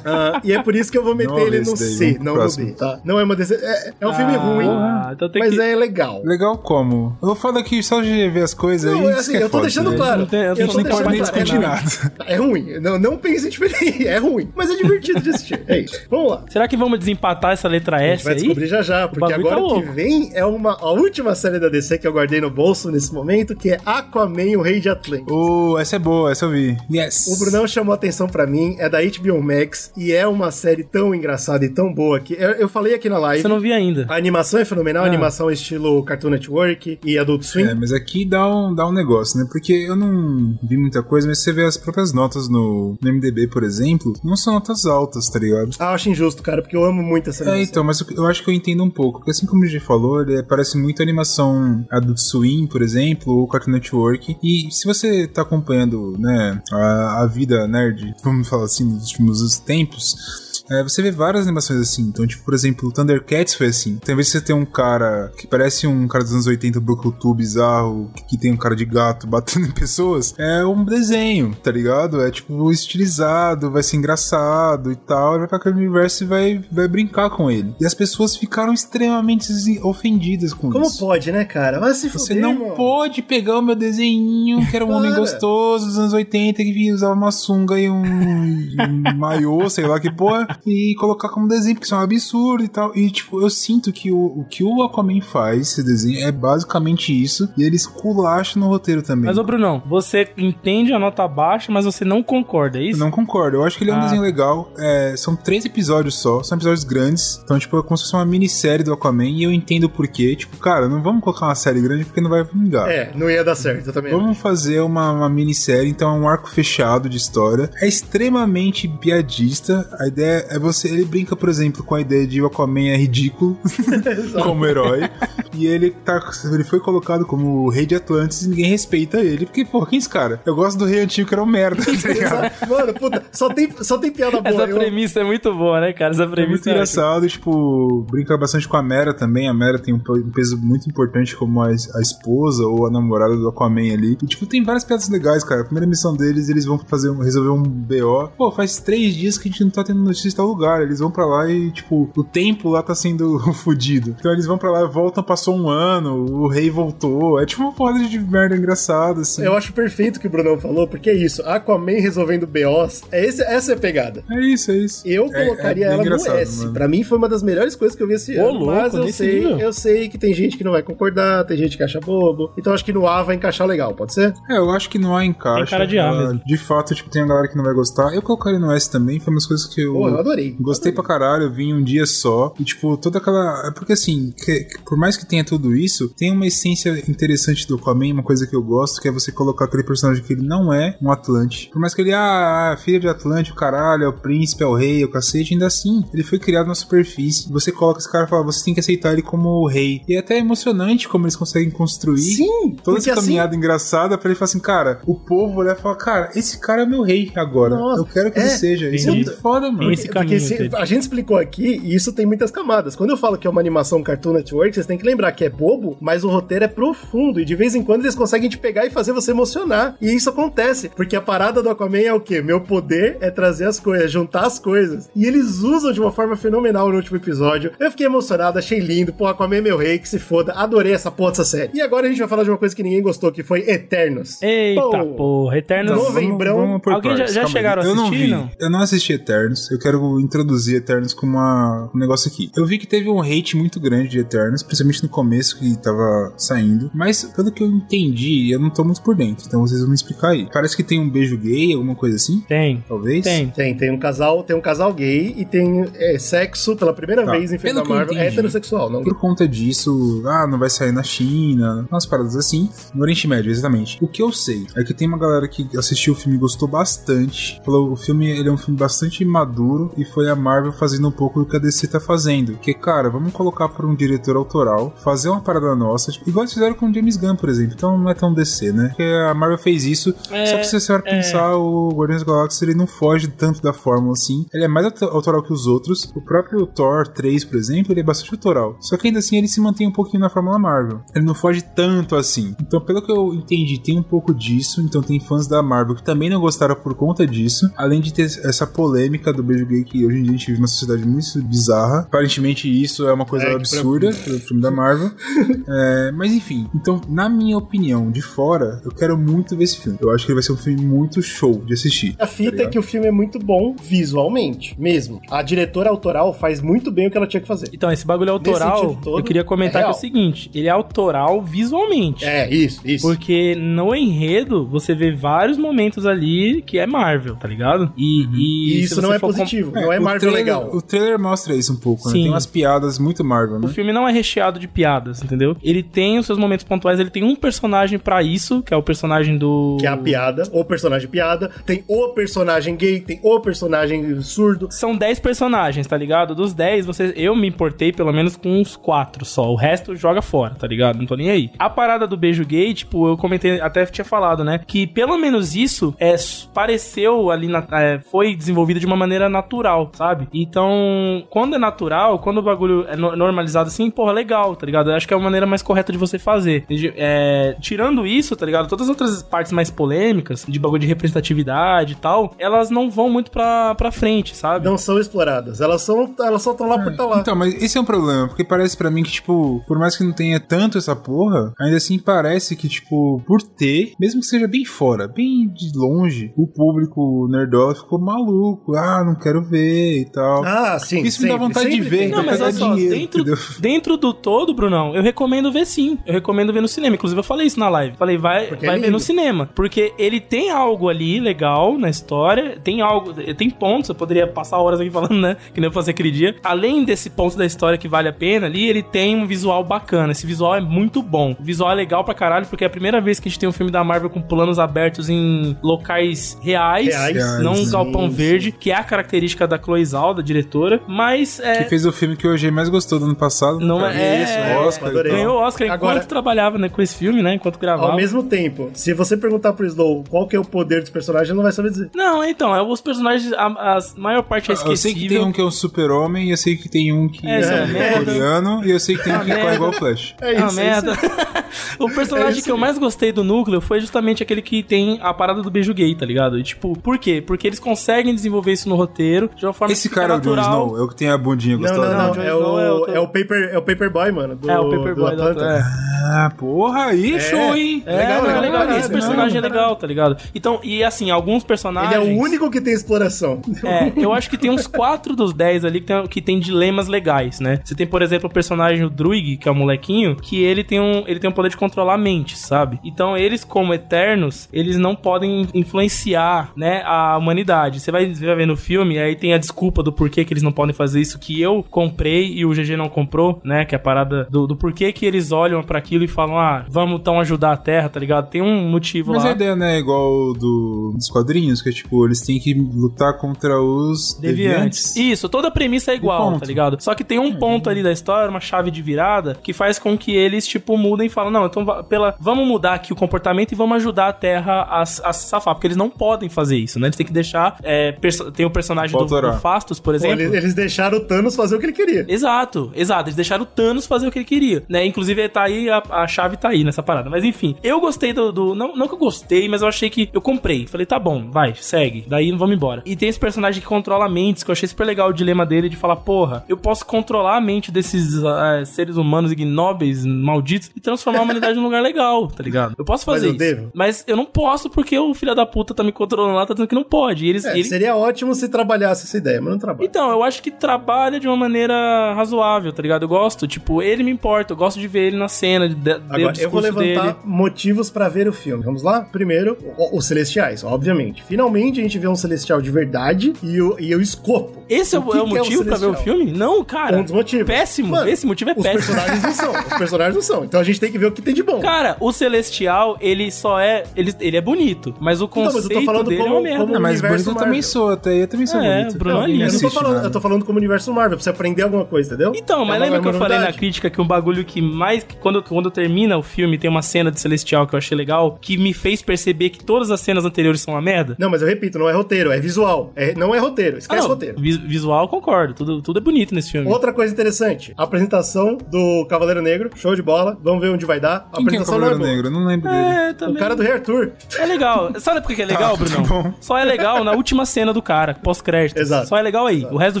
Ah, 0.04 0.40
e 0.44 0.52
é 0.52 0.62
por 0.62 0.74
isso 0.74 0.90
que 0.90 0.98
eu 0.98 1.04
vou 1.04 1.14
meter 1.14 1.30
Não 1.32 1.38
ele 1.40 1.60
no 1.60 1.76
C, 1.76 2.16
não 2.20 2.32
no 2.32 2.38
próximo. 2.40 2.66
D, 2.66 2.72
tá? 2.72 3.00
Não 3.04 3.18
é 3.18 3.24
uma. 3.24 3.34
É, 3.34 3.92
é 4.00 4.06
um 4.06 4.12
filme 4.14 4.34
Ah, 4.34 4.38
ruim, 4.38 5.12
então 5.12 5.28
tem 5.30 5.42
mas 5.42 5.54
que- 5.54 5.60
é 5.60 5.74
legal. 5.76 6.22
Legal 6.24 6.56
como? 6.58 7.16
Eu 7.22 7.34
falo 7.34 7.58
aqui 7.58 7.82
só 7.82 8.00
de 8.00 8.28
ver 8.28 8.42
as 8.42 8.54
coisas 8.54 8.90
Não, 8.92 9.00
aí. 9.00 9.06
é 9.06 9.12
assim, 9.14 9.30
que 9.32 9.36
é 9.38 9.40
eu 9.42 9.46
tô 9.46 9.50
foda, 9.52 9.62
deixando 9.62 9.90
né? 9.90 9.96
claro. 9.96 10.20
Não 10.20 10.26
tem- 10.26 10.40
eu 10.42 10.52
a 10.52 10.54
gente 10.54 10.70
tô 10.70 10.76
não 10.78 10.82
deixando 10.84 11.02
claro. 11.02 11.18
discutir 11.18 11.56
é, 11.56 11.58
nada. 11.58 11.82
É 12.26 12.36
ruim. 12.36 12.80
Não, 12.80 12.98
não 12.98 13.16
pense 13.16 13.46
em 13.46 13.50
diferente. 13.50 14.06
É 14.06 14.18
ruim. 14.18 14.48
Mas 14.54 14.70
é 14.70 14.76
divertido 14.76 15.20
de 15.20 15.30
assistir. 15.30 15.62
É 15.66 15.78
isso. 15.80 16.00
Vamos 16.10 16.30
lá. 16.30 16.44
Será 16.48 16.66
que 16.68 16.76
vamos 16.76 16.98
desempatar 16.98 17.52
essa 17.52 17.68
letra 17.68 17.96
A 17.96 18.00
gente 18.00 18.12
S 18.14 18.24
vai 18.24 18.34
aí? 18.34 18.38
descobrir 18.40 18.66
já 18.66 18.82
já, 18.82 19.08
porque 19.08 19.20
bagulho 19.20 19.48
agora 19.50 19.74
tá 19.80 19.86
que 19.86 19.92
vem 19.92 20.30
é 20.34 20.44
uma, 20.44 20.72
a 20.80 20.90
última 20.90 21.34
série 21.34 21.58
da 21.58 21.68
DC 21.68 21.98
que 21.98 22.06
eu 22.06 22.12
guardei 22.12 22.40
no 22.40 22.50
bolso 22.50 22.90
nesse 22.90 23.12
momento, 23.12 23.54
que 23.54 23.70
é 23.70 23.78
Aquaman, 23.84 24.56
o 24.58 24.62
Rei 24.62 24.80
de 24.80 24.88
Atlantis. 24.88 25.26
Oh, 25.30 25.76
essa 25.78 25.96
é 25.96 25.98
boa, 25.98 26.30
essa 26.32 26.44
eu 26.44 26.50
vi. 26.50 26.71
Yes. 26.92 27.26
O 27.28 27.38
Brunão 27.38 27.66
chamou 27.66 27.92
a 27.92 27.96
atenção 27.96 28.26
pra 28.26 28.46
mim, 28.46 28.76
é 28.78 28.88
da 28.88 28.98
HBO 29.02 29.42
Max 29.42 29.92
e 29.96 30.12
é 30.12 30.26
uma 30.26 30.50
série 30.50 30.84
tão 30.84 31.14
engraçada 31.14 31.64
e 31.64 31.68
tão 31.68 31.92
boa 31.92 32.20
que 32.20 32.34
eu, 32.34 32.50
eu 32.52 32.68
falei 32.68 32.94
aqui 32.94 33.08
na 33.08 33.18
live. 33.18 33.42
Você 33.42 33.48
não 33.48 33.60
viu 33.60 33.74
ainda. 33.74 34.06
A 34.08 34.16
animação 34.16 34.60
é 34.60 34.64
fenomenal, 34.64 35.04
a 35.04 35.06
Ah. 35.06 35.08
animação 35.08 35.50
é 35.50 35.52
estilo 35.52 36.02
Cartoon 36.04 36.30
Network 36.30 36.98
e 37.04 37.18
Adult 37.18 37.42
Swim. 37.44 37.64
É, 37.64 37.74
mas 37.74 37.92
aqui 37.92 38.24
dá 38.24 38.48
um, 38.48 38.74
dá 38.74 38.86
um 38.88 38.92
negócio, 38.92 39.38
né? 39.38 39.46
Porque 39.50 39.72
eu 39.72 39.96
não 39.96 40.56
vi 40.62 40.76
muita 40.76 41.02
coisa, 41.02 41.26
mas 41.28 41.38
você 41.38 41.52
vê 41.52 41.64
as 41.64 41.76
próprias 41.76 42.12
notas 42.12 42.48
no, 42.48 42.96
no 43.00 43.12
MDB, 43.12 43.48
por 43.48 43.62
exemplo, 43.62 44.12
não 44.24 44.36
são 44.36 44.54
notas 44.54 44.84
altas, 44.86 45.28
tá 45.28 45.38
ligado? 45.38 45.70
Ah, 45.78 45.84
eu 45.86 45.88
acho 45.90 46.08
injusto, 46.10 46.42
cara, 46.42 46.62
porque 46.62 46.76
eu 46.76 46.84
amo 46.84 47.02
muito 47.02 47.30
essa 47.30 47.44
É, 47.44 47.48
animação. 47.48 47.70
então, 47.70 47.84
mas 47.84 48.00
eu- 48.00 48.06
eu 48.16 48.26
acho 48.26 48.42
que 48.44 48.50
eu 48.50 48.54
entendo 48.54 48.82
um 48.82 48.90
pouco. 48.90 49.18
Porque 49.18 49.30
assim 49.30 49.46
como 49.46 49.62
o 49.62 49.66
G 49.66 49.78
falou, 49.80 50.22
ele 50.22 50.42
parece 50.42 50.76
muito 50.78 51.02
animação 51.02 51.84
Adult 51.90 52.18
Swim, 52.18 52.66
por 52.66 52.82
exemplo, 52.82 53.32
ou 53.34 53.46
Cartoon 53.48 53.72
Network. 53.72 54.36
E 54.42 54.68
se 54.70 54.86
você 54.86 55.26
tá 55.26 55.42
acompanhando, 55.42 56.16
né, 56.18 56.51
a, 56.72 57.22
a 57.22 57.26
vida 57.26 57.66
nerd, 57.66 58.14
vamos 58.22 58.48
falar 58.48 58.64
assim, 58.64 58.84
nos 58.84 59.10
últimos 59.10 59.58
tempos. 59.58 60.51
É, 60.72 60.82
você 60.82 61.02
vê 61.02 61.10
várias 61.10 61.44
animações 61.44 61.80
assim. 61.80 62.02
Então, 62.02 62.26
tipo, 62.26 62.44
por 62.44 62.54
exemplo, 62.54 62.88
o 62.88 62.92
Thundercats 62.92 63.54
foi 63.54 63.68
assim. 63.68 63.98
Então, 64.02 64.12
em 64.12 64.16
vez 64.16 64.26
de 64.28 64.32
você 64.32 64.40
ter 64.40 64.52
um 64.52 64.64
cara 64.64 65.32
que 65.36 65.46
parece 65.46 65.86
um 65.86 66.06
cara 66.08 66.24
dos 66.24 66.32
anos 66.32 66.46
80, 66.46 66.80
Brucutu 66.80 67.34
bizarro, 67.34 68.10
que, 68.14 68.22
que 68.30 68.38
tem 68.38 68.52
um 68.52 68.56
cara 68.56 68.74
de 68.76 68.84
gato 68.84 69.26
batendo 69.28 69.66
em 69.66 69.70
pessoas, 69.70 70.34
é 70.38 70.64
um 70.64 70.84
desenho, 70.84 71.54
tá 71.62 71.70
ligado? 71.70 72.20
É 72.22 72.30
tipo 72.30 72.70
estilizado, 72.70 73.70
vai 73.70 73.82
ser 73.82 73.96
engraçado 73.96 74.90
e 74.92 74.96
tal. 74.96 75.38
Vai 75.38 75.48
pra 75.48 75.58
aquele 75.58 75.76
universo 75.76 76.24
e 76.24 76.26
vai, 76.26 76.64
vai 76.70 76.88
brincar 76.88 77.30
com 77.30 77.50
ele. 77.50 77.74
E 77.80 77.86
as 77.86 77.94
pessoas 77.94 78.36
ficaram 78.36 78.72
extremamente 78.72 79.52
ofendidas 79.82 80.52
com 80.52 80.70
Como 80.70 80.84
isso. 80.86 80.98
pode, 80.98 81.30
né, 81.32 81.44
cara? 81.44 81.78
Vai 81.80 81.94
se 81.94 82.08
Você 82.08 82.34
fuder, 82.34 82.42
não 82.42 82.52
irmão. 82.52 82.70
pode 82.74 83.22
pegar 83.22 83.58
o 83.58 83.62
meu 83.62 83.74
desenhinho, 83.74 84.66
que 84.68 84.76
era 84.76 84.84
um 84.84 84.92
homem 84.92 85.14
gostoso 85.14 85.86
dos 85.86 85.98
anos 85.98 86.12
80, 86.12 86.62
que 86.62 86.92
usava 86.92 87.14
uma 87.14 87.30
sunga 87.30 87.78
e 87.78 87.88
um, 87.90 88.02
um 88.02 89.16
maiô, 89.16 89.68
sei 89.68 89.86
lá 89.86 89.98
que 89.98 90.10
porra, 90.10 90.46
e 90.66 90.94
colocar 90.98 91.28
como 91.28 91.48
desenho, 91.48 91.74
porque 91.74 91.86
isso 91.86 91.94
é 91.94 91.98
um 91.98 92.02
absurdo 92.02 92.64
e 92.64 92.68
tal. 92.68 92.96
E, 92.96 93.10
tipo, 93.10 93.40
eu 93.40 93.50
sinto 93.50 93.92
que 93.92 94.10
o, 94.12 94.16
o 94.40 94.44
que 94.48 94.62
o 94.62 94.82
Aquaman 94.82 95.20
faz, 95.20 95.60
esse 95.72 95.82
desenho, 95.82 96.26
é 96.26 96.30
basicamente 96.32 97.12
isso, 97.12 97.48
e 97.56 97.62
ele 97.64 97.76
esculacha 97.76 98.58
no 98.58 98.66
roteiro 98.68 99.02
também. 99.02 99.26
Mas, 99.26 99.38
ô 99.38 99.44
Brunão, 99.44 99.82
você 99.86 100.28
entende 100.36 100.92
a 100.92 100.98
nota 100.98 101.26
baixa, 101.26 101.70
mas 101.72 101.84
você 101.84 102.04
não 102.04 102.22
concorda, 102.22 102.78
é 102.78 102.82
Eu 102.82 102.90
isso? 102.90 103.00
não 103.00 103.10
concordo. 103.10 103.56
Eu 103.58 103.64
acho 103.64 103.76
que 103.78 103.84
ele 103.84 103.90
é 103.90 103.94
um 103.94 103.98
Ah. 103.98 104.04
desenho 104.04 104.22
legal. 104.22 104.72
É, 104.78 105.14
são 105.16 105.34
três 105.36 105.64
episódios 105.64 106.16
só. 106.18 106.42
São 106.42 106.56
episódios 106.56 106.84
grandes. 106.84 107.40
Então, 107.44 107.58
tipo, 107.58 107.78
é 107.78 107.82
como 107.82 107.96
se 107.96 108.04
fosse 108.04 108.14
uma 108.14 108.24
minissérie 108.24 108.84
do 108.84 108.92
Aquaman. 108.92 109.24
E 109.28 109.42
eu 109.42 109.52
entendo 109.52 109.84
o 109.84 109.88
porquê. 109.90 110.34
Tipo, 110.36 110.56
cara, 110.58 110.88
não 110.88 111.02
vamos 111.02 111.22
colocar 111.22 111.46
uma 111.46 111.54
série 111.54 111.80
grande 111.80 112.04
porque 112.04 112.20
não 112.20 112.30
vai 112.30 112.44
vingar. 112.44 112.88
É, 112.88 113.12
não 113.14 113.28
ia 113.30 113.42
dar 113.44 113.54
certo, 113.54 113.86
eu 113.88 113.92
também. 113.92 114.12
Vamos 114.12 114.38
fazer 114.38 114.80
uma, 114.80 115.10
uma 115.12 115.28
minissérie, 115.28 115.90
então 115.90 116.14
é 116.14 116.18
um 116.18 116.28
arco 116.28 116.48
fechado 116.48 117.08
de 117.08 117.16
história. 117.16 117.70
É 117.80 117.86
extremamente 117.88 118.86
piadista. 118.88 119.88
A 119.98 120.06
ideia 120.06 120.41
é 120.50 120.58
você. 120.58 120.88
Ele 120.88 121.04
brinca, 121.04 121.34
por 121.36 121.48
exemplo, 121.48 121.82
com 121.82 121.94
a 121.94 122.00
ideia 122.00 122.26
de 122.26 122.40
o 122.42 122.46
Aquaman 122.46 122.88
é 122.88 122.96
ridículo 122.96 123.56
como 124.42 124.66
herói. 124.66 125.08
e 125.54 125.66
ele 125.66 125.90
tá. 125.90 126.20
Ele 126.52 126.64
foi 126.64 126.80
colocado 126.80 127.24
como 127.26 127.64
o 127.64 127.68
rei 127.68 127.86
de 127.86 127.94
Atlantis 127.94 128.42
e 128.42 128.48
ninguém 128.48 128.66
respeita 128.70 129.20
ele. 129.20 129.46
Porque, 129.46 129.64
pô, 129.64 129.84
quem 129.86 129.96
é 129.96 130.00
esse 130.00 130.08
cara? 130.08 130.40
Eu 130.44 130.54
gosto 130.54 130.78
do 130.78 130.84
rei 130.84 131.00
antigo 131.00 131.28
que 131.28 131.34
era 131.34 131.42
um 131.42 131.46
merda, 131.46 131.82
tá 131.84 132.08
ligado? 132.08 132.68
Mano, 132.68 132.94
puta, 132.94 133.22
só 133.32 133.48
tem, 133.52 133.70
só 133.82 133.98
tem 133.98 134.10
piada 134.10 134.40
boa. 134.40 134.48
Essa 134.54 134.70
eu- 134.70 134.76
premissa 134.78 135.20
é 135.20 135.24
muito 135.24 135.52
boa, 135.54 135.80
né, 135.80 135.92
cara? 135.92 136.12
Essa 136.12 136.22
É 136.22 136.26
muito 136.26 136.34
premissa 136.36 136.70
é 136.70 136.72
engraçado, 136.72 137.28
tipo, 137.28 138.06
brinca 138.10 138.36
bastante 138.36 138.68
com 138.68 138.76
a 138.76 138.82
Mera 138.82 139.12
também. 139.14 139.48
A 139.48 139.54
Mera 139.54 139.78
tem 139.78 139.94
um 139.94 139.98
pe- 139.98 140.22
peso 140.34 140.56
muito 140.58 140.88
importante 140.88 141.36
como 141.36 141.60
a, 141.62 141.68
a 141.68 142.00
esposa 142.00 142.66
ou 142.66 142.86
a 142.86 142.90
namorada 142.90 143.36
do 143.36 143.48
Aquaman 143.48 143.92
ali. 143.92 144.16
E, 144.22 144.26
tipo, 144.26 144.46
tem 144.46 144.62
várias 144.64 144.84
piadas 144.84 145.08
legais, 145.08 145.44
cara. 145.44 145.62
A 145.62 145.64
primeira 145.64 145.86
missão 145.86 146.14
deles, 146.16 146.48
eles 146.48 146.64
vão 146.64 146.78
fazer 146.78 147.10
um- 147.10 147.18
resolver 147.20 147.50
um 147.50 147.62
BO. 147.62 148.28
Pô, 148.36 148.50
faz 148.50 148.78
três 148.78 149.14
dias 149.14 149.38
que 149.38 149.48
a 149.48 149.52
gente 149.52 149.64
não 149.64 149.70
tá 149.70 149.84
tendo 149.84 150.00
notícia 150.00 150.31
de 150.32 150.36
tal 150.36 150.46
lugar. 150.46 150.82
Eles 150.82 150.98
vão 151.00 151.10
pra 151.10 151.24
lá 151.26 151.50
e, 151.50 151.70
tipo, 151.70 152.10
o 152.16 152.24
tempo 152.24 152.68
lá 152.68 152.82
tá 152.82 152.94
sendo 152.94 153.38
fudido. 153.54 154.14
Então 154.18 154.32
eles 154.32 154.46
vão 154.46 154.58
pra 154.58 154.70
lá, 154.70 154.84
voltam, 154.86 155.22
passou 155.22 155.56
um 155.56 155.68
ano, 155.68 156.26
o 156.30 156.48
rei 156.48 156.70
voltou. 156.70 157.40
É 157.40 157.46
tipo 157.46 157.62
uma 157.62 157.72
porra 157.72 157.98
de 158.06 158.18
merda 158.18 158.56
engraçada, 158.56 159.20
assim. 159.20 159.42
Eu 159.44 159.56
acho 159.56 159.72
perfeito 159.72 160.16
o 160.16 160.20
que 160.20 160.26
o 160.26 160.30
Brunão 160.30 160.58
falou, 160.58 160.86
porque 160.86 161.10
é 161.10 161.14
isso. 161.14 161.42
Aquaman 161.46 162.00
resolvendo 162.00 162.46
BOs, 162.46 163.02
é 163.10 163.24
esse, 163.24 163.42
essa 163.42 163.72
é 163.72 163.74
a 163.74 163.78
pegada. 163.78 164.24
É 164.30 164.40
isso, 164.40 164.70
é 164.70 164.76
isso. 164.76 165.06
Eu 165.06 165.26
É- 165.32 165.44
colocaria 165.44 165.86
é 165.86 165.92
ela 165.94 166.04
no 166.04 166.14
S. 166.14 166.58
mano. 166.60 166.72
Pra 166.72 166.88
mim 166.88 167.02
foi 167.02 167.18
uma 167.18 167.28
das 167.28 167.42
melhores 167.42 167.74
coisas 167.76 167.96
que 167.96 168.02
eu 168.02 168.08
vi 168.08 168.14
esse 168.14 168.36
Ô, 168.38 168.48
ano. 168.48 168.58
louco, 168.60 168.66
mas 168.66 168.94
eu 168.94 169.08
sei, 169.12 169.40
nível? 169.40 169.58
eu 169.58 169.72
sei 169.72 170.08
que 170.08 170.18
tem 170.18 170.32
gente 170.34 170.56
que 170.56 170.64
não 170.64 170.72
vai 170.72 170.82
concordar, 170.82 171.44
tem 171.44 171.56
gente 171.56 171.76
que 171.76 171.82
acha 171.82 172.00
bobo. 172.00 172.52
Então 172.56 172.72
acho 172.72 172.84
que 172.84 172.92
no 172.92 173.06
A 173.06 173.22
vai 173.22 173.36
encaixar 173.36 173.66
legal, 173.66 173.94
pode 173.94 174.14
ser? 174.14 174.32
É, 174.48 174.56
eu 174.58 174.70
acho 174.70 174.88
que 174.88 174.98
não 174.98 175.16
há 175.16 175.24
encaixe. 175.24 175.60
Tem 175.64 175.70
cara 175.70 175.86
de 175.86 175.98
A 175.98 176.12
mesmo. 176.12 176.40
De 176.46 176.56
fato, 176.56 176.94
tipo, 176.94 177.10
tem 177.10 177.22
a 177.22 177.26
galera 177.26 177.48
que 177.48 177.56
não 177.56 177.64
vai 177.64 177.74
gostar. 177.74 178.14
Eu 178.14 178.22
colocaria 178.22 178.58
no 178.58 178.72
S 178.72 178.90
também, 178.90 179.18
foi 179.20 179.32
umas 179.32 179.46
coisas 179.46 179.66
que 179.66 179.80
eu. 179.82 179.92
Pô, 179.92 180.08
eu 180.08 180.18
adorei. 180.22 180.56
Gostei 180.60 180.92
pra 180.92 181.02
caralho, 181.04 181.44
eu 181.44 181.52
vi 181.52 181.64
em 181.64 181.74
um 181.74 181.82
dia 181.82 182.06
só. 182.06 182.54
E, 182.58 182.64
tipo, 182.64 182.96
toda 182.96 183.18
aquela. 183.18 183.66
É 183.66 183.70
porque, 183.70 183.92
assim, 183.92 184.32
que- 184.36 184.60
que 184.64 184.78
por 184.84 184.96
mais 184.98 185.16
que 185.16 185.26
tenha 185.26 185.44
tudo 185.44 185.74
isso, 185.74 186.08
tem 186.16 186.32
uma 186.32 186.46
essência 186.46 186.90
interessante 187.08 187.66
do 187.66 187.76
Aquaman, 187.76 188.12
uma 188.12 188.22
coisa 188.22 188.46
que 188.46 188.54
eu 188.56 188.62
gosto, 188.62 189.00
que 189.00 189.08
é 189.08 189.12
você 189.12 189.30
colocar 189.32 189.66
aquele 189.66 189.82
personagem 189.84 190.22
que 190.22 190.32
ele 190.32 190.42
não 190.42 190.72
é 190.72 190.96
um 191.00 191.10
Atlante. 191.10 191.68
Por 191.72 191.80
mais 191.80 191.94
que 191.94 192.00
ele, 192.02 192.12
ah, 192.12 192.76
filho 192.82 193.00
de 193.00 193.08
Atlante, 193.08 193.52
o 193.52 193.54
caralho, 193.54 194.04
é 194.04 194.08
o 194.08 194.12
príncipe, 194.12 194.62
é 194.62 194.66
o 194.66 194.74
rei, 194.74 195.02
é 195.02 195.04
o 195.04 195.10
cacete, 195.10 195.52
ainda 195.54 195.66
assim, 195.66 196.04
ele 196.12 196.22
foi 196.22 196.38
criado 196.38 196.66
na 196.66 196.74
superfície. 196.74 197.50
Você 197.52 197.70
coloca 197.72 197.98
esse 198.00 198.10
cara 198.10 198.26
e 198.26 198.28
fala, 198.28 198.44
você 198.44 198.64
tem 198.64 198.74
que 198.74 198.80
aceitar 198.80 199.12
ele 199.12 199.22
como 199.22 199.48
o 199.48 199.66
rei. 199.68 200.00
E 200.08 200.14
é 200.14 200.18
até 200.18 200.38
emocionante 200.38 201.08
como 201.08 201.24
eles 201.24 201.36
conseguem 201.36 201.70
construir 201.70 202.20
Sim, 202.20 202.76
toda 202.82 202.98
essa 202.98 203.12
assim- 203.12 203.20
caminhada 203.20 203.54
engraçada 203.56 204.16
pra 204.18 204.28
ele 204.30 204.38
falar 204.38 204.46
assim, 204.48 204.58
cara, 204.60 205.00
o 205.06 205.14
povo 205.14 205.60
olhar 205.60 205.76
e 205.76 205.80
falar, 205.80 205.96
cara, 205.96 206.30
esse 206.34 206.58
cara 206.60 206.82
é 206.82 206.86
meu 206.86 207.02
rei 207.02 207.30
agora. 207.34 207.74
Nossa, 207.76 208.00
eu 208.00 208.04
quero 208.06 208.30
que 208.30 208.38
é, 208.38 208.42
ele 208.42 208.50
seja. 208.50 208.88
Isso 208.94 209.08
é 209.08 209.12
muito 209.12 209.36
foda, 209.38 209.70
mano. 209.70 209.90
Esse 209.92 210.08
caminho 210.12 210.40
se- 210.40 210.70
a 210.74 210.84
gente 210.84 211.02
explicou 211.02 211.36
aqui 211.36 211.80
e 211.82 211.94
isso 211.94 212.12
tem 212.12 212.26
muitas 212.26 212.50
camadas. 212.50 212.94
Quando 212.96 213.10
eu 213.10 213.16
falo 213.16 213.36
que 213.38 213.46
é 213.46 213.50
uma 213.50 213.60
animação 213.60 214.02
Cartoon 214.02 214.32
Network, 214.34 214.74
vocês 214.74 214.86
têm 214.86 214.98
que 214.98 215.04
lembrar 215.06 215.32
que 215.32 215.44
é 215.44 215.50
bobo, 215.50 215.96
mas 216.00 216.24
o 216.24 216.28
roteiro 216.28 216.64
é 216.64 216.68
profundo 216.68 217.40
e 217.40 217.44
de 217.44 217.54
vez 217.54 217.74
em 217.74 217.82
quando 217.82 218.02
eles 218.02 218.14
conseguem 218.14 218.48
te 218.48 218.58
pegar 218.58 218.86
e 218.86 218.90
fazer 218.90 219.12
você 219.12 219.30
emocionar. 219.30 219.96
E 220.00 220.12
isso 220.14 220.28
acontece, 220.30 220.90
porque 220.90 221.16
a 221.16 221.20
parada 221.20 221.62
do 221.62 221.68
Aquaman 221.70 221.98
é 222.00 222.12
o 222.12 222.20
quê? 222.20 222.40
Meu 222.42 222.60
poder 222.60 223.16
é 223.20 223.30
trazer 223.30 223.66
as 223.66 223.78
coisas, 223.80 224.10
juntar 224.10 224.46
as 224.46 224.58
coisas. 224.58 225.08
E 225.14 225.24
eles 225.24 225.58
usam 225.60 225.92
de 225.92 226.00
uma 226.00 226.10
forma 226.12 226.36
fenomenal 226.36 226.88
no 226.90 226.96
último 226.96 227.16
episódio. 227.16 227.72
Eu 227.78 227.90
fiquei 227.90 228.06
emocionado, 228.06 228.58
achei 228.58 228.78
lindo. 228.78 229.12
Pô, 229.12 229.26
Aquaman 229.26 229.56
é 229.56 229.60
meu 229.60 229.76
rei, 229.76 229.98
que 229.98 230.08
se 230.08 230.18
foda. 230.18 230.52
Adorei 230.52 230.92
essa 230.92 231.10
porra 231.10 231.30
dessa 231.30 231.44
série. 231.44 231.70
E 231.74 231.80
agora 231.80 232.06
a 232.06 232.08
gente 232.10 232.18
vai 232.18 232.28
falar 232.28 232.42
de 232.44 232.50
uma 232.50 232.58
coisa 232.58 232.74
que 232.74 232.82
ninguém 232.82 233.02
gostou, 233.02 233.30
que 233.32 233.42
foi 233.42 233.60
Eternos. 233.68 234.40
Eita 234.42 234.80
Pô, 234.80 235.06
porra, 235.14 235.58
Eternos. 235.58 235.92
Novembrão. 235.96 236.56
Vamos 236.56 236.82
por 236.82 236.92
Alguém 236.92 237.12
já- 237.12 237.16
partes, 237.18 237.34
já 237.34 237.42
aí. 237.42 237.48
chegaram 237.48 237.82
a 237.82 237.84
Eu 237.84 237.94
não 237.94 238.04
assistir, 238.06 238.24
vi. 238.24 238.30
não? 238.30 238.50
Eu 238.58 238.70
não 238.70 238.80
assisti 238.80 239.12
Eternos. 239.12 239.70
Eu 239.70 239.78
quero 239.78 240.00
introduzir 240.20 240.76
Eternos 240.76 241.12
com 241.14 241.26
uma, 241.26 241.90
um 241.94 241.98
negócio 241.98 242.30
aqui. 242.30 242.50
Eu 242.56 242.66
vi 242.66 242.78
que 242.78 242.86
teve 242.86 243.08
um 243.08 243.20
hate 243.20 243.56
muito 243.56 243.80
grande 243.80 244.08
de 244.10 244.18
Eternos, 244.18 244.62
principalmente 244.62 245.02
no 245.02 245.08
começo 245.08 245.58
que 245.58 245.76
tava 245.78 246.32
saindo. 246.36 246.90
Mas, 246.94 247.24
pelo 247.24 247.50
que 247.52 247.62
eu 247.62 247.68
entendi, 247.68 248.50
eu 248.50 248.58
não 248.60 248.70
tô 248.70 248.84
muito 248.84 249.02
por 249.02 249.14
dentro. 249.14 249.44
Então 249.46 249.60
vocês 249.60 249.80
vão 249.80 249.88
me 249.88 249.94
explicar 249.94 250.30
aí. 250.30 250.48
Parece 250.52 250.76
que 250.76 250.82
tem 250.82 251.00
um 251.00 251.08
beijo 251.08 251.36
gay, 251.36 251.72
alguma 251.74 251.94
coisa 251.94 252.16
assim? 252.16 252.40
Tem. 252.48 252.82
Talvez? 252.88 253.24
Tem. 253.24 253.48
Tem, 253.48 253.76
tem 253.76 253.90
um 253.90 253.98
casal, 253.98 254.42
tem 254.42 254.56
um 254.56 254.60
casal 254.60 254.92
gay 254.92 255.34
e 255.36 255.44
tem 255.44 255.84
é, 255.94 256.18
sexo 256.18 256.76
pela 256.76 256.92
primeira 256.92 257.24
Tá. 257.24 257.32
vez 257.32 257.52
em 257.52 257.58
filme 257.58 257.74
da 257.74 257.82
eu 257.82 257.88
Marvel. 257.88 258.14
É 258.14 258.20
entendi. 258.22 258.32
heterossexual, 258.34 258.90
não 258.90 259.02
Por 259.02 259.14
conta 259.18 259.46
disso, 259.46 260.22
ah, 260.26 260.46
não 260.46 260.58
vai 260.58 260.70
sair 260.70 260.92
na 260.92 261.02
China, 261.02 261.86
umas 261.90 262.06
paradas 262.06 262.36
assim. 262.36 262.68
No 262.94 263.02
Oriente 263.02 263.28
Médio, 263.28 263.50
exatamente. 263.50 263.98
O 264.02 264.08
que 264.08 264.22
eu 264.22 264.32
sei 264.32 264.66
é 264.76 264.82
que 264.82 264.92
tem 264.94 265.06
uma 265.06 265.18
galera 265.18 265.46
que 265.48 265.68
assistiu 265.76 266.14
o 266.14 266.16
filme 266.16 266.36
e 266.36 266.40
gostou 266.40 266.66
bastante. 266.68 267.60
Falou 267.64 267.92
o 267.92 267.96
filme 267.96 268.30
ele 268.30 268.48
é 268.48 268.52
um 268.52 268.56
filme 268.56 268.78
bastante 268.78 269.24
maduro 269.24 269.91
e 269.96 270.04
foi 270.04 270.28
a 270.28 270.36
Marvel 270.36 270.72
fazendo 270.72 271.08
um 271.08 271.12
pouco 271.12 271.40
do 271.40 271.46
que 271.46 271.56
a 271.56 271.60
DC 271.60 271.86
tá 271.88 272.00
fazendo. 272.00 272.54
Que, 272.58 272.74
cara, 272.74 273.10
vamos 273.10 273.32
colocar 273.32 273.68
pra 273.68 273.86
um 273.86 273.94
diretor 273.94 274.36
autoral, 274.36 274.94
fazer 275.02 275.28
uma 275.28 275.40
parada 275.40 275.74
nossa, 275.74 276.10
tipo, 276.12 276.28
igual 276.28 276.44
eles 276.44 276.52
fizeram 276.54 276.74
com 276.74 276.88
o 276.90 276.94
James 276.94 277.16
Gunn, 277.16 277.36
por 277.36 277.48
exemplo. 277.48 277.74
Então 277.76 277.98
não 277.98 278.10
é 278.10 278.14
tão 278.14 278.32
DC, 278.32 278.72
né? 278.72 278.88
Porque 278.88 279.02
a 279.02 279.34
Marvel 279.34 279.58
fez 279.58 279.84
isso. 279.84 280.14
É, 280.30 280.46
só 280.46 280.56
que 280.58 280.64
se 280.64 280.78
você 280.80 280.92
é. 280.92 280.98
pensar, 280.98 281.56
o 281.56 281.90
Guardiões 281.90 282.22
da 282.22 282.32
Galáxia 282.32 282.64
ele 282.64 282.74
não 282.74 282.86
foge 282.86 283.28
tanto 283.28 283.60
da 283.62 283.72
fórmula 283.72 284.12
assim. 284.12 284.46
Ele 284.52 284.64
é 284.64 284.68
mais 284.68 284.86
auto- 284.86 285.04
autoral 285.04 285.42
que 285.42 285.52
os 285.52 285.66
outros. 285.66 286.10
O 286.14 286.20
próprio 286.20 286.66
Thor 286.66 287.06
3, 287.08 287.44
por 287.44 287.56
exemplo, 287.56 287.92
ele 287.92 288.00
é 288.00 288.04
bastante 288.04 288.32
autoral. 288.34 288.76
Só 288.80 288.96
que 288.96 289.06
ainda 289.06 289.18
assim 289.18 289.36
ele 289.36 289.48
se 289.48 289.60
mantém 289.60 289.86
um 289.88 289.92
pouquinho 289.92 290.20
na 290.20 290.28
fórmula 290.28 290.58
Marvel. 290.58 291.00
Ele 291.14 291.24
não 291.24 291.34
foge 291.34 291.62
tanto 291.62 292.16
assim. 292.16 292.54
Então, 292.60 292.80
pelo 292.80 293.02
que 293.02 293.10
eu 293.12 293.34
entendi, 293.34 293.78
tem 293.78 293.98
um 293.98 294.02
pouco 294.02 294.34
disso. 294.34 294.80
Então 294.82 295.02
tem 295.02 295.20
fãs 295.20 295.46
da 295.46 295.62
Marvel 295.62 295.96
que 295.96 296.02
também 296.02 296.30
não 296.30 296.40
gostaram 296.40 296.74
por 296.74 296.94
conta 296.94 297.26
disso. 297.26 297.70
Além 297.76 298.00
de 298.00 298.12
ter 298.12 298.24
essa 298.24 298.66
polêmica 298.66 299.32
do 299.32 299.42
beijo 299.42 299.66
gay 299.66 299.81
que 299.84 300.04
hoje 300.04 300.18
em 300.18 300.22
dia 300.22 300.30
a 300.30 300.36
gente 300.36 300.46
vive 300.46 300.58
uma 300.58 300.66
sociedade 300.66 301.06
muito 301.06 301.42
bizarra. 301.42 302.00
Aparentemente 302.00 302.68
isso 302.68 303.06
é 303.08 303.12
uma 303.12 303.24
coisa 303.24 303.46
É, 303.46 303.54
absurda 303.54 304.10
do 304.10 304.40
filme 304.40 304.62
da 304.62 304.70
Marvel. 304.70 305.10
É, 305.64 306.12
mas 306.12 306.32
enfim, 306.32 306.68
então, 306.74 307.00
na 307.08 307.28
minha 307.28 307.56
opinião, 307.56 308.10
de 308.10 308.20
fora, 308.20 308.80
eu 308.84 308.90
quero 308.90 309.16
muito 309.16 309.56
ver 309.56 309.64
esse 309.64 309.78
filme. 309.80 309.98
Eu 310.00 310.10
acho 310.10 310.24
que 310.26 310.32
ele 310.32 310.36
vai 310.36 310.42
ser 310.42 310.52
um 310.52 310.56
filme 310.56 310.84
muito 310.84 311.22
show 311.22 311.62
de 311.64 311.72
assistir. 311.72 312.14
A 312.18 312.26
fita 312.26 312.62
é 312.62 312.66
que 312.66 312.78
o 312.78 312.82
filme 312.82 313.06
é 313.06 313.10
muito 313.10 313.38
bom 313.38 313.74
visualmente, 313.82 314.74
mesmo. 314.78 315.20
A 315.30 315.42
diretora 315.42 315.88
autoral 315.90 316.34
faz 316.34 316.60
muito 316.60 316.90
bem 316.90 317.06
o 317.06 317.10
que 317.10 317.16
ela 317.16 317.26
tinha 317.26 317.40
que 317.40 317.46
fazer. 317.46 317.68
Então, 317.72 317.90
esse 317.90 318.06
bagulho 318.06 318.32
autoral, 318.32 318.98
todo, 319.02 319.18
eu 319.18 319.24
queria 319.24 319.44
comentar 319.44 319.82
é 319.82 319.84
que 319.84 319.90
é 319.90 319.92
o 319.92 319.96
seguinte: 319.98 320.50
ele 320.54 320.66
é 320.66 320.70
autoral 320.70 321.42
visualmente. 321.42 322.24
É, 322.24 322.52
isso, 322.52 322.80
isso. 322.84 323.06
Porque 323.06 323.54
no 323.54 323.94
enredo, 323.94 324.66
você 324.66 324.94
vê 324.94 325.12
vários 325.12 325.56
momentos 325.56 326.04
ali 326.06 326.62
que 326.62 326.78
é 326.78 326.86
Marvel, 326.86 327.36
tá 327.36 327.48
ligado? 327.48 327.92
E, 327.96 328.24
e 328.34 328.78
E 328.78 328.82
isso 328.82 329.00
não 329.00 329.12
é 329.12 329.18
positivo, 329.18 329.71
não 329.72 329.92
é 329.92 329.98
o 329.98 330.02
Marvel 330.02 330.20
trailer, 330.32 330.44
legal. 330.44 330.70
O 330.72 330.82
trailer 330.82 331.18
mostra 331.18 331.54
isso 331.54 331.72
um 331.72 331.76
pouco, 331.76 332.06
né? 332.08 332.12
Tem 332.14 332.28
umas 332.28 332.46
piadas 332.46 332.98
muito 332.98 333.24
Marvel, 333.24 333.56
O 333.56 333.60
né? 333.60 333.68
filme 333.68 333.92
não 333.92 334.08
é 334.08 334.12
recheado 334.12 334.58
de 334.58 334.68
piadas, 334.68 335.22
entendeu? 335.22 335.56
Ele 335.62 335.82
tem 335.82 336.18
os 336.18 336.26
seus 336.26 336.38
momentos 336.38 336.64
pontuais, 336.64 336.98
ele 337.00 337.10
tem 337.10 337.24
um 337.24 337.34
personagem 337.36 337.98
pra 337.98 338.22
isso, 338.22 338.62
que 338.62 338.72
é 338.72 338.76
o 338.76 338.82
personagem 338.82 339.36
do. 339.38 339.76
Que 339.80 339.86
é 339.86 339.90
a 339.90 339.96
piada, 339.96 340.42
o 340.52 340.64
personagem 340.64 341.08
piada, 341.08 341.50
tem 341.66 341.84
o 341.88 342.08
personagem 342.08 342.76
gay, 342.76 343.00
tem 343.00 343.20
o 343.22 343.40
personagem 343.40 344.20
surdo. 344.20 344.68
São 344.70 344.96
10 344.96 345.20
personagens, 345.20 345.86
tá 345.86 345.96
ligado? 345.96 346.34
Dos 346.34 346.52
10, 346.54 346.86
você, 346.86 347.12
eu 347.16 347.34
me 347.36 347.48
importei 347.48 347.92
pelo 347.92 348.12
menos 348.12 348.36
com 348.36 348.60
uns 348.60 348.76
4 348.76 349.24
só. 349.24 349.50
O 349.50 349.56
resto 349.56 349.94
joga 349.96 350.22
fora, 350.22 350.54
tá 350.54 350.66
ligado? 350.66 350.98
Não 350.98 351.06
tô 351.06 351.16
nem 351.16 351.30
aí. 351.30 351.50
A 351.58 351.68
parada 351.70 352.06
do 352.06 352.16
beijo 352.16 352.44
gay, 352.44 352.74
tipo, 352.74 353.08
eu 353.08 353.16
comentei, 353.16 353.60
até 353.60 353.84
tinha 353.86 354.04
falado, 354.04 354.44
né? 354.44 354.60
Que 354.66 354.86
pelo 354.86 355.16
menos 355.18 355.54
isso 355.54 355.94
é, 355.98 356.14
pareceu 356.52 357.30
ali, 357.30 357.48
na- 357.48 357.66
é, 357.72 357.98
foi 358.10 358.34
desenvolvido 358.36 358.78
de 358.80 358.86
uma 358.86 358.96
maneira 358.96 359.28
natural, 359.28 359.51
sabe? 359.92 360.28
Então, 360.32 361.24
quando 361.30 361.54
é 361.56 361.58
natural, 361.58 362.18
quando 362.18 362.38
o 362.38 362.42
bagulho 362.42 362.86
é 362.88 362.96
no- 362.96 363.14
normalizado 363.16 363.68
assim, 363.68 363.90
porra, 363.90 364.12
legal, 364.12 364.54
tá 364.56 364.64
ligado? 364.66 364.90
Eu 364.90 364.96
acho 364.96 365.06
que 365.06 365.14
é 365.14 365.16
a 365.16 365.20
maneira 365.20 365.46
mais 365.46 365.62
correta 365.62 365.92
de 365.92 365.98
você 365.98 366.18
fazer. 366.18 366.64
É, 366.96 367.56
tirando 367.60 368.06
isso, 368.06 368.34
tá 368.36 368.46
ligado? 368.46 368.68
Todas 368.68 368.86
as 368.86 368.90
outras 368.90 369.22
partes 369.22 369.52
mais 369.52 369.70
polêmicas, 369.70 370.44
de 370.48 370.58
bagulho 370.58 370.80
de 370.80 370.86
representatividade 370.86 371.92
e 371.92 371.96
tal, 371.96 372.34
elas 372.38 372.70
não 372.70 372.90
vão 372.90 373.10
muito 373.10 373.30
pra, 373.30 373.74
pra 373.74 373.90
frente, 373.90 374.36
sabe? 374.36 374.64
Não 374.64 374.78
são 374.78 374.98
exploradas. 374.98 375.60
Elas 375.60 375.82
são, 375.82 376.14
elas 376.20 376.42
só 376.42 376.52
estão 376.52 376.68
lá 376.68 376.78
por 376.78 376.92
estar 376.92 377.06
lá. 377.06 377.20
Então, 377.20 377.36
mas 377.36 377.54
esse 377.62 377.76
é 377.78 377.80
um 377.80 377.84
problema, 377.84 378.28
porque 378.28 378.44
parece 378.44 378.76
pra 378.76 378.90
mim 378.90 379.02
que, 379.02 379.10
tipo, 379.10 379.62
por 379.66 379.78
mais 379.78 379.96
que 379.96 380.04
não 380.04 380.12
tenha 380.12 380.40
tanto 380.40 380.78
essa 380.78 380.94
porra, 380.96 381.52
ainda 381.60 381.76
assim 381.76 381.98
parece 381.98 382.56
que, 382.56 382.68
tipo, 382.68 383.22
por 383.26 383.42
ter, 383.42 383.92
mesmo 383.98 384.20
que 384.20 384.26
seja 384.26 384.46
bem 384.48 384.64
fora, 384.64 385.06
bem 385.08 385.48
de 385.48 385.72
longe, 385.76 386.32
o 386.36 386.46
público 386.46 387.26
nerdola 387.30 387.74
ficou 387.74 387.98
maluco. 388.00 388.74
Ah, 388.76 389.02
não 389.04 389.14
quero 389.14 389.41
ver 389.42 390.00
e 390.00 390.04
tal. 390.06 390.44
Ah, 390.44 390.78
sim. 390.78 391.02
Isso 391.02 391.22
me 391.22 391.28
dá 391.28 391.34
sempre, 391.34 391.46
vontade 391.46 391.66
de 391.66 391.74
sempre 391.76 391.88
ver, 391.88 391.98
tem. 391.98 392.06
então 392.08 392.18
Não, 392.20 392.26
mas 392.26 392.40
olha 392.40 392.52
só, 392.52 392.74
dinheiro, 392.74 392.94
dentro, 392.96 393.20
entendeu? 393.20 393.38
dentro 393.58 393.96
do 393.96 394.12
todo, 394.12 394.54
Brunão, 394.54 394.94
eu 394.94 395.02
recomendo 395.02 395.50
ver 395.52 395.66
sim. 395.66 395.98
Eu 396.06 396.14
recomendo 396.14 396.52
ver 396.52 396.60
no 396.60 396.68
cinema. 396.68 396.94
Inclusive, 396.94 397.18
eu 397.18 397.24
falei 397.24 397.46
isso 397.46 397.58
na 397.58 397.68
live. 397.68 397.96
Falei, 397.96 398.16
vai, 398.16 398.46
Porque 398.46 398.66
vai 398.66 398.76
é 398.76 398.80
ver 398.80 398.90
no 398.90 399.00
cinema. 399.00 399.48
Porque 399.54 399.92
ele 399.98 400.20
tem 400.20 400.50
algo 400.50 400.88
ali 400.88 401.20
legal 401.20 401.76
na 401.78 401.88
história, 401.90 402.58
tem 402.62 402.80
algo, 402.80 403.12
tem 403.34 403.50
pontos, 403.50 403.88
eu 403.88 403.94
poderia 403.94 404.26
passar 404.26 404.58
horas 404.58 404.80
aqui 404.80 404.90
falando, 404.90 405.20
né? 405.20 405.36
Que 405.52 405.60
nem 405.60 405.68
eu 405.68 405.72
fazer 405.72 405.90
aquele 405.92 406.10
dia. 406.10 406.36
Além 406.42 406.84
desse 406.84 407.10
ponto 407.10 407.36
da 407.36 407.44
história 407.46 407.78
que 407.78 407.88
vale 407.88 408.08
a 408.08 408.12
pena 408.12 408.46
ali, 408.46 408.68
ele 408.68 408.82
tem 408.82 409.16
um 409.16 409.26
visual 409.26 409.64
bacana. 409.64 410.12
Esse 410.12 410.26
visual 410.26 410.54
é 410.54 410.60
muito 410.60 411.02
bom. 411.02 411.34
O 411.38 411.42
visual 411.42 411.70
é 411.70 411.74
legal 411.74 412.04
pra 412.04 412.14
caralho, 412.14 412.46
porque 412.46 412.64
é 412.64 412.66
a 412.66 412.70
primeira 412.70 413.00
vez 413.00 413.18
que 413.18 413.28
a 413.28 413.30
gente 413.30 413.38
tem 413.38 413.48
um 413.48 413.52
filme 413.52 413.70
da 413.72 413.82
Marvel 413.82 414.10
com 414.10 414.20
planos 414.20 414.58
abertos 414.58 415.08
em 415.08 415.56
locais 415.62 416.38
reais, 416.42 416.88
Reais, 416.88 417.40
não 417.42 417.54
um 417.54 417.70
galpão 417.70 418.08
sim. 418.08 418.16
verde, 418.16 418.52
que 418.52 418.70
é 418.70 418.74
a 418.74 418.84
característica 418.84 419.31
da 419.46 419.58
Chloe 419.58 419.84
Zhao, 419.84 420.14
da 420.14 420.22
diretora. 420.22 420.80
Mas 420.86 421.40
é, 421.40 421.62
Que 421.62 421.68
fez 421.70 421.84
o 421.86 421.92
filme 421.92 422.16
que 422.16 422.26
o 422.26 422.32
OG 422.32 422.50
mais 422.50 422.68
gostou 422.68 422.98
do 422.98 423.04
ano 423.06 423.14
passado. 423.16 423.60
Não 423.60 423.80
cara. 423.80 423.94
é- 423.94 424.22
Isso, 424.22 424.32
é, 424.32 424.58
Oscar 424.58 424.88
adorei. 424.90 425.12
Ganhou 425.12 425.36
o 425.36 425.40
Oscar 425.40 425.66
enquanto 425.66 425.82
Agora- 425.82 426.00
trabalhava 426.04 426.58
né, 426.58 426.68
com 426.68 426.80
esse 426.82 426.94
filme, 426.94 427.22
né? 427.22 427.34
Enquanto 427.34 427.58
gravava. 427.58 427.90
Ao 427.90 427.96
mesmo 427.96 428.22
tempo, 428.22 428.70
se 428.74 428.92
você 428.94 429.16
perguntar 429.16 429.52
pro 429.52 429.66
Slow 429.66 430.04
qual 430.08 430.26
que 430.26 430.36
é 430.36 430.40
o 430.40 430.44
poder 430.44 430.80
dos 430.80 430.90
personagens, 430.90 431.28
ele 431.30 431.36
não 431.36 431.42
vai 431.42 431.52
saber 431.52 431.70
dizer. 431.70 431.90
Não, 431.94 432.22
então, 432.24 432.54
é, 432.54 432.62
os 432.62 432.80
personagens, 432.80 433.32
a, 433.32 433.46
a 433.46 433.78
maior 433.96 434.22
parte 434.22 434.50
é 434.50 434.54
Eu 434.54 434.56
sei 434.76 434.92
que 434.92 434.98
tem 435.00 435.02
esquecível. 435.06 435.24
um 435.26 435.32
que 435.32 435.40
é 435.40 435.44
um 435.44 435.50
super-homem, 435.50 436.30
eu 436.30 436.36
sei 436.36 436.56
que 436.56 436.68
tem 436.68 436.92
um 436.92 437.08
que 437.08 437.26
É, 437.26 437.40
é, 437.40 437.78
é 437.88 437.92
coreano, 437.98 438.64
e 438.64 438.70
eu 438.70 438.80
sei 438.80 438.96
que 438.96 439.04
tem 439.04 439.14
um 439.14 439.20
que 439.20 439.26
corre 439.26 439.36
merda. 439.36 439.54
igual 439.54 439.70
o 439.70 439.72
Flash. 439.72 440.14
É 440.20 440.32
isso, 440.32 440.60
é 440.60 440.64
merda. 440.64 440.92
o 441.78 441.86
personagem 441.90 442.28
É 442.28 442.32
isso 442.32 442.44
que 442.44 442.50
eu 442.50 442.56
mais 442.58 442.78
gostei 442.78 443.12
do 443.12 443.22
núcleo 443.24 443.60
foi 443.60 443.80
justamente 443.80 444.22
aquele 444.22 444.42
que 444.42 444.62
tem 444.62 444.98
a 445.02 445.12
parada 445.12 445.42
do 445.42 445.50
beijo 445.50 445.72
gay, 445.74 445.94
tá 445.94 446.04
ligado? 446.06 446.38
E 446.38 446.42
tipo, 446.42 446.78
por 446.78 446.98
quê? 446.98 447.22
Porque 447.24 447.46
eles 447.46 447.58
conseguem 447.58 448.14
desenvolver 448.14 448.52
isso 448.52 448.68
no 448.68 448.74
roteiro 448.74 449.21
de 449.28 449.44
uma 449.46 449.52
forma 449.52 449.72
Esse 449.72 449.88
cara 449.88 450.14
é 450.14 450.16
o 450.16 450.20
Jon. 450.20 450.40
Snow, 450.40 450.78
é 450.78 450.82
o 450.82 450.88
que 450.88 450.96
tem 450.96 451.08
a 451.10 451.18
bundinha 451.18 451.56
Não, 451.56 451.62
gostosa. 451.62 451.94
não, 451.96 452.06
não. 452.06 452.12
Jon 452.14 452.20
É 452.22 452.26
é 452.26 452.34
o, 452.34 452.86
é 452.96 453.00
o 453.00 453.06
Paper, 453.06 453.50
é 453.52 453.58
o 453.58 453.62
Paperboy, 453.62 454.12
mano. 454.12 454.36
Do, 454.36 454.50
É, 454.50 454.58
o 454.58 454.70
Paperboy 454.70 455.10
do 455.12 455.16
da 455.16 455.30
Atlanta. 455.30 455.44
é. 455.58 455.92
Ah, 456.04 456.32
porra, 456.36 456.86
aí, 456.86 457.18
show, 457.20 457.54
hein? 457.56 457.80
É, 457.86 457.96
Legal, 457.96 458.22
não, 458.22 458.30
é 458.30 458.40
legal 458.40 458.60
legal. 458.62 458.78
Esse 458.78 458.90
personagem 458.90 459.40
não, 459.40 459.46
é 459.48 459.50
legal, 459.52 459.76
tá 459.76 459.86
ligado? 459.86 460.16
Então, 460.34 460.58
e 460.64 460.82
assim, 460.82 461.12
alguns 461.12 461.42
Ele 461.42 461.46
personagens. 461.46 461.94
é 461.94 461.98
o 462.00 462.18
único 462.18 462.50
que 462.50 462.60
tem 462.60 462.74
exploração. 462.74 463.40
É, 463.64 463.92
eu 463.96 464.12
acho 464.12 464.28
que 464.28 464.36
tem 464.36 464.50
uns 464.50 464.66
4 464.66 465.14
dos 465.14 465.32
10 465.32 465.64
ali 465.64 465.80
que 465.80 465.86
tem, 465.86 466.06
que 466.08 466.20
tem 466.20 466.40
dilemas 466.40 466.88
legais, 466.88 467.38
né? 467.38 467.60
Você 467.64 467.76
tem, 467.76 467.86
por 467.86 468.02
exemplo, 468.02 468.28
o 468.28 468.32
personagem 468.32 468.84
o 468.84 468.90
Druig, 468.90 469.36
que 469.36 469.48
é 469.48 469.52
o 469.52 469.54
molequinho, 469.54 470.16
que 470.16 470.42
ele 470.42 470.64
tem 470.64 470.80
um, 470.80 471.04
ele 471.06 471.20
tem 471.20 471.30
um 471.30 471.32
poder 471.32 471.50
de 471.50 471.56
controlar 471.56 471.94
a 471.94 471.98
mente, 471.98 472.36
sabe? 472.36 472.80
Então, 472.82 473.16
eles, 473.16 473.44
como 473.44 473.72
Eternos, 473.72 474.48
eles 474.52 474.76
não 474.78 474.96
podem 474.96 475.46
influenciar, 475.54 476.50
né, 476.56 476.82
a 476.84 477.16
humanidade. 477.16 477.80
Você 477.80 477.92
vai, 477.92 478.12
você 478.12 478.26
vai 478.26 478.34
ver 478.36 478.46
no 478.46 478.56
filme, 478.56 478.98
aí 478.98 479.11
tem 479.14 479.34
a 479.34 479.38
desculpa 479.38 479.82
do 479.82 479.92
porquê 479.92 480.24
que 480.24 480.32
eles 480.32 480.42
não 480.42 480.52
podem 480.52 480.74
fazer 480.74 481.00
isso, 481.00 481.18
que 481.18 481.40
eu 481.40 481.64
comprei 481.70 482.32
e 482.32 482.44
o 482.44 482.50
GG 482.50 482.76
não 482.76 482.88
comprou, 482.88 483.40
né? 483.44 483.64
Que 483.64 483.74
é 483.74 483.76
a 483.76 483.80
parada 483.80 484.26
do, 484.30 484.46
do 484.46 484.56
porquê 484.56 484.92
que 484.92 485.06
eles 485.06 485.32
olham 485.32 485.62
pra 485.62 485.78
aquilo 485.78 486.04
e 486.04 486.08
falam, 486.08 486.38
ah, 486.38 486.64
vamos 486.68 487.00
então 487.00 487.20
ajudar 487.20 487.52
a 487.52 487.56
Terra, 487.56 487.88
tá 487.88 487.98
ligado? 488.00 488.28
Tem 488.28 488.42
um 488.42 488.68
motivo 488.70 489.12
Mas 489.12 489.24
lá. 489.24 489.30
a 489.30 489.32
ideia 489.32 489.56
não 489.56 489.66
é 489.66 489.78
igual 489.78 490.32
do, 490.34 490.92
dos 490.94 491.08
quadrinhos, 491.08 491.62
que 491.62 491.68
é 491.68 491.72
tipo, 491.72 492.04
eles 492.06 492.20
têm 492.20 492.38
que 492.38 492.54
lutar 492.54 493.18
contra 493.18 493.60
os 493.60 494.18
Deviantes. 494.20 494.92
deviantes. 494.92 494.96
Isso, 494.96 495.28
toda 495.28 495.48
a 495.48 495.50
premissa 495.50 495.92
é 495.92 495.94
igual, 495.94 496.38
tá 496.38 496.46
ligado? 496.46 496.76
Só 496.80 496.94
que 496.94 497.04
tem 497.04 497.18
um 497.18 497.34
ponto 497.34 497.68
ali 497.68 497.82
da 497.82 497.92
história, 497.92 498.30
uma 498.30 498.40
chave 498.40 498.70
de 498.70 498.82
virada, 498.82 499.36
que 499.42 499.52
faz 499.52 499.78
com 499.78 499.96
que 499.96 500.12
eles, 500.12 500.46
tipo, 500.46 500.76
mudem 500.76 501.06
e 501.06 501.10
falam, 501.10 501.30
não, 501.30 501.46
então 501.46 501.64
pela, 501.84 502.14
vamos 502.20 502.46
mudar 502.46 502.74
aqui 502.74 502.92
o 502.92 502.96
comportamento 502.96 503.52
e 503.52 503.54
vamos 503.54 503.76
ajudar 503.76 504.08
a 504.08 504.12
Terra 504.12 504.62
a, 504.62 504.82
a 504.82 504.84
se 505.12 505.28
safar, 505.28 505.54
porque 505.54 505.66
eles 505.66 505.76
não 505.76 505.90
podem 505.90 506.28
fazer 506.28 506.56
isso, 506.56 506.78
né? 506.78 506.86
Eles 506.88 506.96
têm 506.96 507.06
que 507.06 507.12
deixar, 507.12 507.58
é, 507.62 507.92
tem 508.34 508.46
o 508.46 508.50
personagem 508.50 508.96
do, 509.06 509.32
Fastos, 509.40 509.78
por 509.80 509.92
Pô, 509.92 509.96
exemplo. 509.96 510.20
eles, 510.20 510.34
eles 510.34 510.54
deixaram 510.54 510.98
o 510.98 511.00
Thanos 511.00 511.34
fazer 511.36 511.56
o 511.56 511.58
que 511.58 511.66
ele 511.66 511.72
queria. 511.72 512.04
Exato, 512.08 512.70
exato. 512.74 513.04
Eles 513.08 513.16
deixaram 513.16 513.42
o 513.42 513.46
Thanos 513.46 513.86
fazer 513.86 514.06
o 514.06 514.10
que 514.10 514.18
ele 514.18 514.24
queria, 514.26 514.62
né? 514.68 514.84
Inclusive, 514.86 515.28
tá 515.28 515.42
aí, 515.44 515.68
a, 515.70 515.82
a 515.90 516.06
chave 516.06 516.36
tá 516.36 516.48
aí 516.50 516.64
nessa 516.64 516.82
parada. 516.82 517.08
Mas 517.10 517.24
enfim, 517.24 517.56
eu 517.62 517.80
gostei 517.80 518.12
do. 518.12 518.32
do- 518.32 518.54
não, 518.54 518.74
não 518.76 518.86
que 518.88 518.94
eu 518.94 518.98
gostei, 518.98 519.48
mas 519.48 519.62
eu 519.62 519.68
achei 519.68 519.88
que. 519.90 520.08
Eu 520.12 520.20
comprei. 520.20 520.66
Falei, 520.66 520.86
tá 520.86 520.98
bom, 520.98 521.30
vai, 521.30 521.54
segue. 521.54 522.04
Daí 522.06 522.30
vamos 522.32 522.54
embora. 522.56 522.82
E 522.86 522.94
tem 522.96 523.08
esse 523.08 523.18
personagem 523.18 523.60
que 523.60 523.66
controla 523.66 524.08
mentes, 524.08 524.42
que 524.42 524.50
eu 524.50 524.52
achei 524.52 524.68
super 524.68 524.84
legal 524.84 525.08
o 525.10 525.12
dilema 525.12 525.44
dele 525.46 525.68
de 525.68 525.76
falar, 525.76 525.96
porra, 525.96 526.44
eu 526.48 526.56
posso 526.56 526.84
controlar 526.86 527.36
a 527.36 527.40
mente 527.40 527.70
desses 527.72 528.22
ah, 528.24 528.62
seres 528.64 528.96
humanos 528.96 529.32
ignóbeis, 529.32 530.04
malditos, 530.04 530.70
e 530.76 530.80
transformar 530.80 531.20
a 531.20 531.22
humanidade 531.22 531.56
num 531.56 531.62
lugar 531.64 531.82
legal, 531.82 532.28
tá 532.28 532.42
ligado? 532.42 532.74
Eu 532.78 532.84
posso 532.84 533.04
fazer 533.04 533.26
Mas 533.32 533.40
eu 533.40 533.46
isso. 533.46 533.56
devo? 533.56 533.70
Mas 533.74 534.04
eu 534.06 534.16
não 534.16 534.24
posso 534.24 534.68
porque 534.70 534.98
o 534.98 535.14
filho 535.14 535.34
da 535.34 535.46
puta 535.46 535.74
tá 535.74 535.82
me 535.82 535.92
controlando 535.92 536.34
lá, 536.34 536.46
tá 536.46 536.54
dizendo 536.54 536.68
que 536.68 536.74
não 536.74 536.84
pode. 536.84 537.24
E 537.26 537.28
eles. 537.28 537.44
É, 537.44 537.52
ele- 537.54 537.64
Seria 537.64 537.96
ótimo 537.96 538.34
se 538.34 538.48
trabalhasse 538.92 539.06
essa 539.06 539.16
ideia, 539.16 539.40
mas 539.40 539.50
não 539.52 539.58
trabalha. 539.58 539.86
então, 539.86 540.10
eu 540.10 540.22
acho 540.22 540.42
que 540.42 540.50
trabalha 540.50 541.18
de 541.18 541.26
uma 541.26 541.36
maneira 541.36 542.12
razoável, 542.14 542.72
tá 542.72 542.82
ligado? 542.82 543.02
Eu 543.04 543.08
gosto, 543.08 543.46
tipo, 543.46 543.82
ele 543.82 544.02
me 544.02 544.10
importa, 544.10 544.52
eu 544.52 544.56
gosto 544.56 544.78
de 544.78 544.86
ver 544.86 545.08
ele 545.08 545.16
na 545.16 545.28
cena, 545.28 545.68
de, 545.68 545.74
de, 545.74 545.90
Agora, 546.08 546.32
eu 546.38 546.50
vou 546.50 546.60
levantar 546.60 547.02
dele. 547.02 547.14
motivos 547.24 547.90
pra 547.90 548.08
ver 548.08 548.28
o 548.28 548.32
filme. 548.32 548.62
Vamos 548.64 548.82
lá? 548.82 549.00
Primeiro, 549.10 549.56
os 549.92 550.06
Celestiais, 550.06 550.62
obviamente. 550.64 551.22
Finalmente 551.22 551.80
a 551.80 551.82
gente 551.82 551.98
vê 551.98 552.06
um 552.08 552.14
Celestial 552.16 552.60
de 552.60 552.70
verdade 552.70 553.32
e 553.42 553.60
o, 553.60 553.76
e 553.80 553.94
o 553.94 554.00
escopo. 554.00 554.62
Esse 554.68 554.94
é 554.96 554.98
o, 554.98 555.02
que 555.02 555.18
é 555.18 555.22
o 555.22 555.26
motivo 555.26 555.64
pra 555.64 555.76
ver 555.76 555.86
o 555.86 555.94
filme? 555.94 556.32
Não, 556.32 556.64
cara. 556.64 556.98
Um 556.98 557.02
dos 557.02 557.12
motivos. 557.12 557.46
Péssimo. 557.46 557.88
Mano, 557.88 558.08
Esse 558.08 558.26
motivo 558.26 558.50
é 558.50 558.54
Os 558.56 558.62
péssimo. 558.62 558.94
personagens 558.94 559.22
não 559.22 559.32
são. 559.34 559.52
Os 559.52 559.78
personagens 559.78 560.14
não 560.14 560.22
são. 560.22 560.44
Então 560.44 560.60
a 560.60 560.64
gente 560.64 560.80
tem 560.80 560.90
que 560.90 560.98
ver 560.98 561.06
o 561.06 561.12
que 561.12 561.20
tem 561.22 561.34
de 561.34 561.42
bom. 561.42 561.60
Cara, 561.60 561.96
o 562.00 562.12
Celestial, 562.12 562.96
ele 563.00 563.30
só 563.30 563.58
é. 563.60 563.84
Ele, 563.96 564.14
ele 564.20 564.36
é 564.36 564.40
bonito, 564.40 564.94
mas 565.00 565.20
o 565.20 565.28
mas 565.34 565.46
eu 565.46 565.52
tô 565.54 565.62
conceito 565.68 565.84
falando 565.84 566.08
dele 566.08 566.20
é 566.20 566.24
como- 566.24 566.36
uma 566.36 566.42
merda. 566.42 566.64
como- 566.64 566.76
Ah, 566.76 566.80
mas 566.80 567.00
universo 567.00 567.24
bonito 567.24 567.26
Marvel. 567.34 567.44
também 567.44 567.62
sou, 567.62 567.90
até 567.90 568.22
eu 568.22 568.28
também 568.28 568.46
sou 568.46 568.60
É, 568.60 568.76
bonito. 568.78 568.81
O 568.90 568.98
Bruno 568.98 569.16
é 569.18 569.26
Ninguém 569.26 569.36
lindo. 569.46 569.48
eu, 569.48 569.52
não 569.52 569.60
tô 569.60 569.70
falando, 569.70 569.94
nada. 569.94 570.06
eu 570.06 570.10
tô 570.10 570.20
falando 570.20 570.44
como 570.44 570.58
universo 570.58 570.92
Marvel, 570.92 571.16
pra 571.16 571.22
você 571.24 571.30
aprender 571.30 571.62
alguma 571.62 571.84
coisa, 571.84 572.08
entendeu? 572.14 572.32
Então, 572.34 572.64
mas 572.64 572.76
É 572.76 572.84
lembra 572.84 572.98
é 572.98 573.02
que 573.02 573.08
eu 573.08 573.14
falei 573.14 573.38
na 573.38 573.52
crítica 573.52 573.88
que 573.90 574.00
um 574.00 574.06
bagulho 574.06 574.44
que 574.44 574.60
mais. 574.60 575.02
que 575.04 575.16
Quando, 575.16 575.42
quando 575.42 575.70
termina 575.70 576.16
o 576.18 576.22
filme, 576.22 576.58
tem 576.58 576.68
uma 576.68 576.82
cena 576.82 577.10
de 577.10 577.20
Celestial 577.20 577.66
que 577.66 577.74
eu 577.74 577.78
achei 577.78 577.96
legal, 577.96 578.38
que 578.40 578.56
me 578.56 578.72
fez 578.72 579.02
perceber 579.02 579.50
que 579.50 579.64
todas 579.64 579.90
as 579.90 580.00
cenas 580.00 580.24
anteriores 580.24 580.60
são 580.60 580.74
uma 580.74 580.82
merda? 580.82 581.16
Não, 581.18 581.30
mas 581.30 581.42
eu 581.42 581.48
repito, 581.48 581.78
não 581.78 581.88
é 581.88 581.92
roteiro, 581.92 582.32
é 582.32 582.40
visual. 582.40 582.92
É- 582.96 583.14
não 583.14 583.34
é 583.34 583.38
roteiro, 583.38 583.76
Ah, 583.76 583.78
esquece 583.78 584.02
não, 584.02 584.08
roteiro. 584.08 584.40
vi- 584.40 584.58
Visual, 584.58 585.08
concordo. 585.08 585.54
Tudo, 585.54 585.82
tudo 585.82 585.98
é 585.98 586.02
bonito 586.02 586.34
nesse 586.34 586.50
filme. 586.52 586.68
Outra 586.68 586.92
coisa 586.92 587.12
interessante, 587.12 587.72
a 587.76 587.82
apresentação 587.84 588.56
do 588.70 589.06
Cavaleiro 589.08 589.42
Negro, 589.42 589.70
show 589.76 589.94
de 589.94 590.02
bola, 590.02 590.36
vamos 590.42 590.60
ver 590.60 590.68
onde 590.70 590.84
vai 590.86 590.98
dar. 591.00 591.28
A 591.32 591.36
Quem 591.36 591.46
que 591.46 591.56
é 591.56 591.58
o 591.58 591.62
apresentação 591.62 591.78
não 591.78 591.86
é 591.86 591.90
Cavaleiro. 591.90 592.16
Negro? 592.22 592.30
Não 592.30 592.46
lembro 592.46 592.70
dele. 592.70 592.82
É, 592.82 593.10
O 593.10 593.14
também. 593.14 593.36
cara 593.36 593.54
do 593.56 593.62
Rei 593.62 593.72
Arthur. 593.72 594.12
É 594.38 594.46
legal. 594.46 594.90
Sabe 594.98 595.20
por 595.20 595.28
que 595.28 595.36
que 595.36 595.42
é 595.42 595.46
legal, 595.46 595.76
Tá, 595.76 595.84
Brunão? 595.84 596.02
tá 596.02 596.08
bom. 596.08 596.34
Só 596.40 596.56
é 596.58 596.64
legal 596.64 597.04
na 597.04 597.12
última 597.12 597.44
cena 597.46 597.72
do 597.72 597.82
cara, 597.82 598.14
pós-crédito. 598.14 598.71
Exato. 598.74 599.08
Só 599.08 599.16
é 599.16 599.22
legal 599.22 599.46
aí. 599.46 599.64
O 599.70 599.76
resto 599.76 599.94
do 599.94 600.00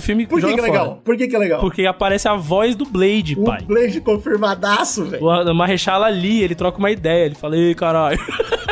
filme 0.00 0.26
Por 0.26 0.40
que, 0.40 0.46
que 0.46 0.52
é 0.52 0.56
fora. 0.56 0.70
legal? 0.72 1.00
Por 1.04 1.16
que, 1.16 1.28
que 1.28 1.36
é 1.36 1.38
legal? 1.38 1.60
Porque 1.60 1.86
aparece 1.86 2.28
a 2.28 2.34
voz 2.34 2.74
do 2.74 2.84
Blade, 2.84 3.34
o 3.38 3.44
pai. 3.44 3.60
Blade 3.62 4.00
confirmadaço, 4.00 5.04
velho. 5.04 5.24
O 5.24 5.54
Marechal 5.54 6.02
ali, 6.02 6.42
ele 6.42 6.54
troca 6.54 6.78
uma 6.78 6.90
ideia. 6.90 7.26
Ele 7.26 7.34
fala, 7.34 7.56
ei, 7.56 7.74
caralho. 7.74 8.18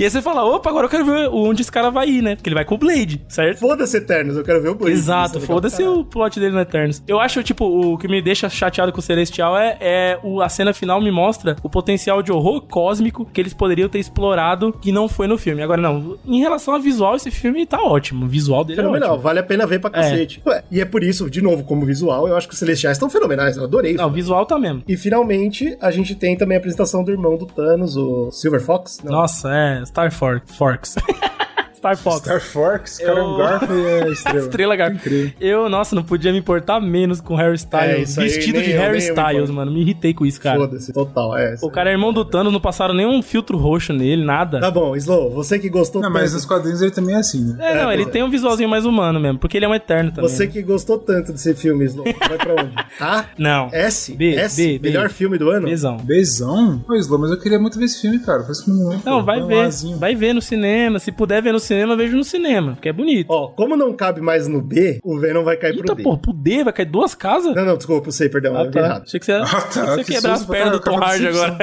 E 0.00 0.04
aí 0.04 0.08
você 0.08 0.22
fala, 0.22 0.42
opa, 0.46 0.70
agora 0.70 0.86
eu 0.86 0.88
quero 0.88 1.04
ver 1.04 1.28
onde 1.30 1.60
esse 1.60 1.70
cara 1.70 1.90
vai 1.90 2.08
ir, 2.08 2.22
né? 2.22 2.34
Porque 2.34 2.48
ele 2.48 2.54
vai 2.54 2.64
com 2.64 2.74
o 2.74 2.78
Blade, 2.78 3.20
certo? 3.28 3.58
Foda-se 3.58 3.98
Eternos, 3.98 4.34
eu 4.34 4.42
quero 4.42 4.62
ver 4.62 4.70
o 4.70 4.74
Blade. 4.74 4.94
Exato, 4.94 5.36
é 5.36 5.40
foda-se 5.42 5.84
o 5.84 6.02
plot 6.02 6.40
dele 6.40 6.54
no 6.54 6.60
Eternos. 6.60 7.02
Eu 7.06 7.20
acho, 7.20 7.42
tipo, 7.42 7.66
o 7.66 7.98
que 7.98 8.08
me 8.08 8.22
deixa 8.22 8.48
chateado 8.48 8.92
com 8.92 8.98
o 8.98 9.02
Celestial 9.02 9.58
é, 9.58 9.76
é 9.78 10.18
o, 10.22 10.40
a 10.40 10.48
cena 10.48 10.72
final 10.72 11.02
me 11.02 11.10
mostra 11.10 11.54
o 11.62 11.68
potencial 11.68 12.22
de 12.22 12.32
horror 12.32 12.62
cósmico 12.62 13.26
que 13.26 13.42
eles 13.42 13.52
poderiam 13.52 13.90
ter 13.90 13.98
explorado 13.98 14.72
que 14.72 14.90
não 14.90 15.06
foi 15.06 15.26
no 15.26 15.36
filme. 15.36 15.62
Agora, 15.62 15.82
não, 15.82 16.16
em 16.24 16.40
relação 16.40 16.74
a 16.74 16.78
visual, 16.78 17.16
esse 17.16 17.30
filme 17.30 17.66
tá 17.66 17.82
ótimo. 17.82 18.24
O 18.24 18.28
visual 18.28 18.64
dele 18.64 18.80
é 18.80 18.82
Fenomenal, 18.82 19.10
ótimo. 19.10 19.22
vale 19.22 19.40
a 19.40 19.42
pena 19.42 19.66
ver 19.66 19.80
pra 19.80 19.90
cacete. 19.90 20.40
Ué, 20.46 20.64
e 20.70 20.80
é 20.80 20.86
por 20.86 21.04
isso, 21.04 21.28
de 21.28 21.42
novo, 21.42 21.62
como 21.62 21.84
visual, 21.84 22.26
eu 22.26 22.38
acho 22.38 22.48
que 22.48 22.54
os 22.54 22.58
Celestiais 22.58 22.96
estão 22.96 23.10
fenomenais, 23.10 23.58
eu 23.58 23.64
adorei. 23.64 23.92
Não, 23.92 24.08
o 24.08 24.10
visual 24.10 24.46
tá 24.46 24.58
mesmo. 24.58 24.82
E 24.88 24.96
finalmente, 24.96 25.76
a 25.78 25.90
gente 25.90 26.14
tem 26.14 26.38
também 26.38 26.56
a 26.56 26.58
apresentação 26.58 27.04
do 27.04 27.10
irmão 27.10 27.36
do 27.36 27.44
Thanos, 27.44 27.98
o 27.98 28.30
Silver 28.30 28.62
Fox. 28.62 29.00
Não. 29.04 29.12
Nossa, 29.12 29.54
é 29.54 29.89
Star 29.90 30.08
For 30.08 30.38
Forks. 30.46 30.96
Star 31.80 31.96
Fox. 31.96 32.16
Star 32.18 32.40
Fox, 32.42 32.98
cara, 32.98 33.20
é 33.20 33.22
um 33.22 33.30
Eu- 33.32 33.36
garfo 33.38 33.72
e 33.72 33.86
é 33.86 34.08
estrela. 34.12 34.38
Estrela. 34.40 34.76
Incrível. 34.90 35.32
Eu, 35.40 35.68
nossa, 35.70 35.96
não 35.96 36.02
podia 36.02 36.30
me 36.30 36.38
importar 36.38 36.78
menos 36.78 37.22
com 37.22 37.34
Harry 37.34 37.52
É, 37.52 37.54
Styles. 37.54 38.18
aí, 38.18 38.24
vestido 38.28 38.58
nem 38.58 38.68
de 38.68 38.72
Harry 38.72 38.94
eu 38.96 39.14
Styles, 39.14 39.48
mano. 39.50 39.72
Me 39.72 39.80
irritei 39.80 40.12
com 40.12 40.26
isso, 40.26 40.38
cara. 40.38 40.58
Foda-se, 40.60 40.92
total, 40.92 41.36
é. 41.38 41.56
O 41.62 41.70
cara 41.70 41.88
é 41.88 41.92
irmão 41.92 42.12
do 42.12 42.22
Thanos, 42.22 42.52
não 42.52 42.60
passaram 42.60 42.92
nenhum 42.92 43.22
filtro 43.22 43.56
roxo 43.56 43.94
nele, 43.94 44.22
nada. 44.22 44.60
Tá 44.60 44.70
bom, 44.70 44.94
Slow, 44.94 45.30
você 45.30 45.58
que 45.58 45.70
gostou 45.70 46.02
Não, 46.02 46.10
mas 46.10 46.24
tanto, 46.24 46.34
nos 46.34 46.44
quadrinhos 46.44 46.82
ele 46.82 46.90
também 46.90 47.14
é 47.14 47.18
assim, 47.18 47.44
né? 47.46 47.56
É, 47.58 47.74
não, 47.82 47.90
É, 47.90 47.94
ele 47.94 48.02
pois 48.02 48.08
é. 48.08 48.10
tem 48.12 48.22
um 48.24 48.30
visualzinho 48.30 48.68
mais 48.68 48.84
humano 48.84 49.18
mesmo, 49.18 49.38
porque 49.38 49.56
ele 49.56 49.64
é 49.64 49.68
um 49.68 49.74
eterno 49.74 50.10
também. 50.12 50.28
você 50.28 50.44
né? 50.44 50.52
que 50.52 50.60
gostou 50.62 50.98
tanto 50.98 51.32
desse 51.32 51.54
filme, 51.54 51.86
Slow, 51.86 52.04
vai 52.04 52.36
pra 52.36 52.52
onde? 52.62 52.74
A? 53.00 53.24
Não. 53.38 53.70
S? 53.72 54.14
B, 54.14 54.34
S? 54.34 54.56
B, 54.56 54.78
B. 54.78 54.88
Melhor 54.90 55.08
filme 55.08 55.38
do 55.38 55.48
ano? 55.48 55.66
Bezão. 55.66 55.96
Bezão? 55.96 56.84
Pô, 56.86 56.94
Slow, 56.94 57.18
mas 57.18 57.30
eu 57.30 57.38
queria 57.40 57.58
muito 57.58 57.78
ver 57.78 57.86
esse 57.86 58.02
filme, 58.02 58.18
cara. 58.18 58.44
Faz 58.44 58.66
né? 58.66 59.00
Não, 59.02 59.24
vai 59.24 59.40
um 59.40 59.46
ver. 59.46 59.70
Vai 59.98 60.14
ver 60.14 60.34
no 60.34 60.42
cinema. 60.42 60.98
Se 60.98 61.10
puder 61.10 61.40
ver 61.42 61.52
no 61.52 61.58
cinema, 61.58 61.69
vejo 61.96 62.16
no 62.16 62.24
cinema, 62.24 62.72
porque 62.74 62.88
é 62.88 62.92
bonito. 62.92 63.26
Ó, 63.30 63.48
como 63.48 63.76
não 63.76 63.92
cabe 63.94 64.20
mais 64.20 64.46
no 64.48 64.60
B, 64.60 65.00
o 65.02 65.18
Venom 65.18 65.42
vai 65.44 65.56
cair 65.56 65.72
pro 65.72 65.82
Eita, 65.82 65.94
D. 65.94 66.02
porra, 66.02 66.18
pro 66.18 66.32
D 66.32 66.64
vai 66.64 66.72
cair 66.72 66.86
duas 66.86 67.14
casas? 67.14 67.54
Não, 67.54 67.64
não, 67.64 67.76
desculpa, 67.76 68.08
eu 68.08 68.12
sei, 68.12 68.28
perdão, 68.28 68.56
Ah, 68.56 68.64
eu 68.64 68.70
tá. 68.70 68.80
errado. 68.80 69.02
Achei 69.06 69.20
que 69.20 69.26
você, 69.26 69.32
Ah, 69.32 69.44
tá, 69.46 69.60
que 69.68 69.80
você 69.80 70.04
que 70.04 70.12
quebrar 70.14 70.32
as 70.34 70.44
pernas 70.46 70.72
do 70.72 70.80
Tom 70.80 70.96
Hardy 71.02 71.26
agora. 71.28 71.56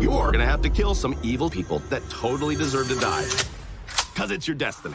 You're 0.00 0.32
gonna 0.32 0.44
have 0.44 0.62
to 0.62 0.70
kill 0.70 0.94
some 0.94 1.16
evil 1.22 1.48
people 1.48 1.80
that 1.90 2.02
totally 2.08 2.56
deserve 2.56 2.88
to 2.88 2.94
die. 2.96 3.26
Cause 4.16 4.30
it's 4.34 4.46
your 4.46 4.56
destiny. 4.56 4.94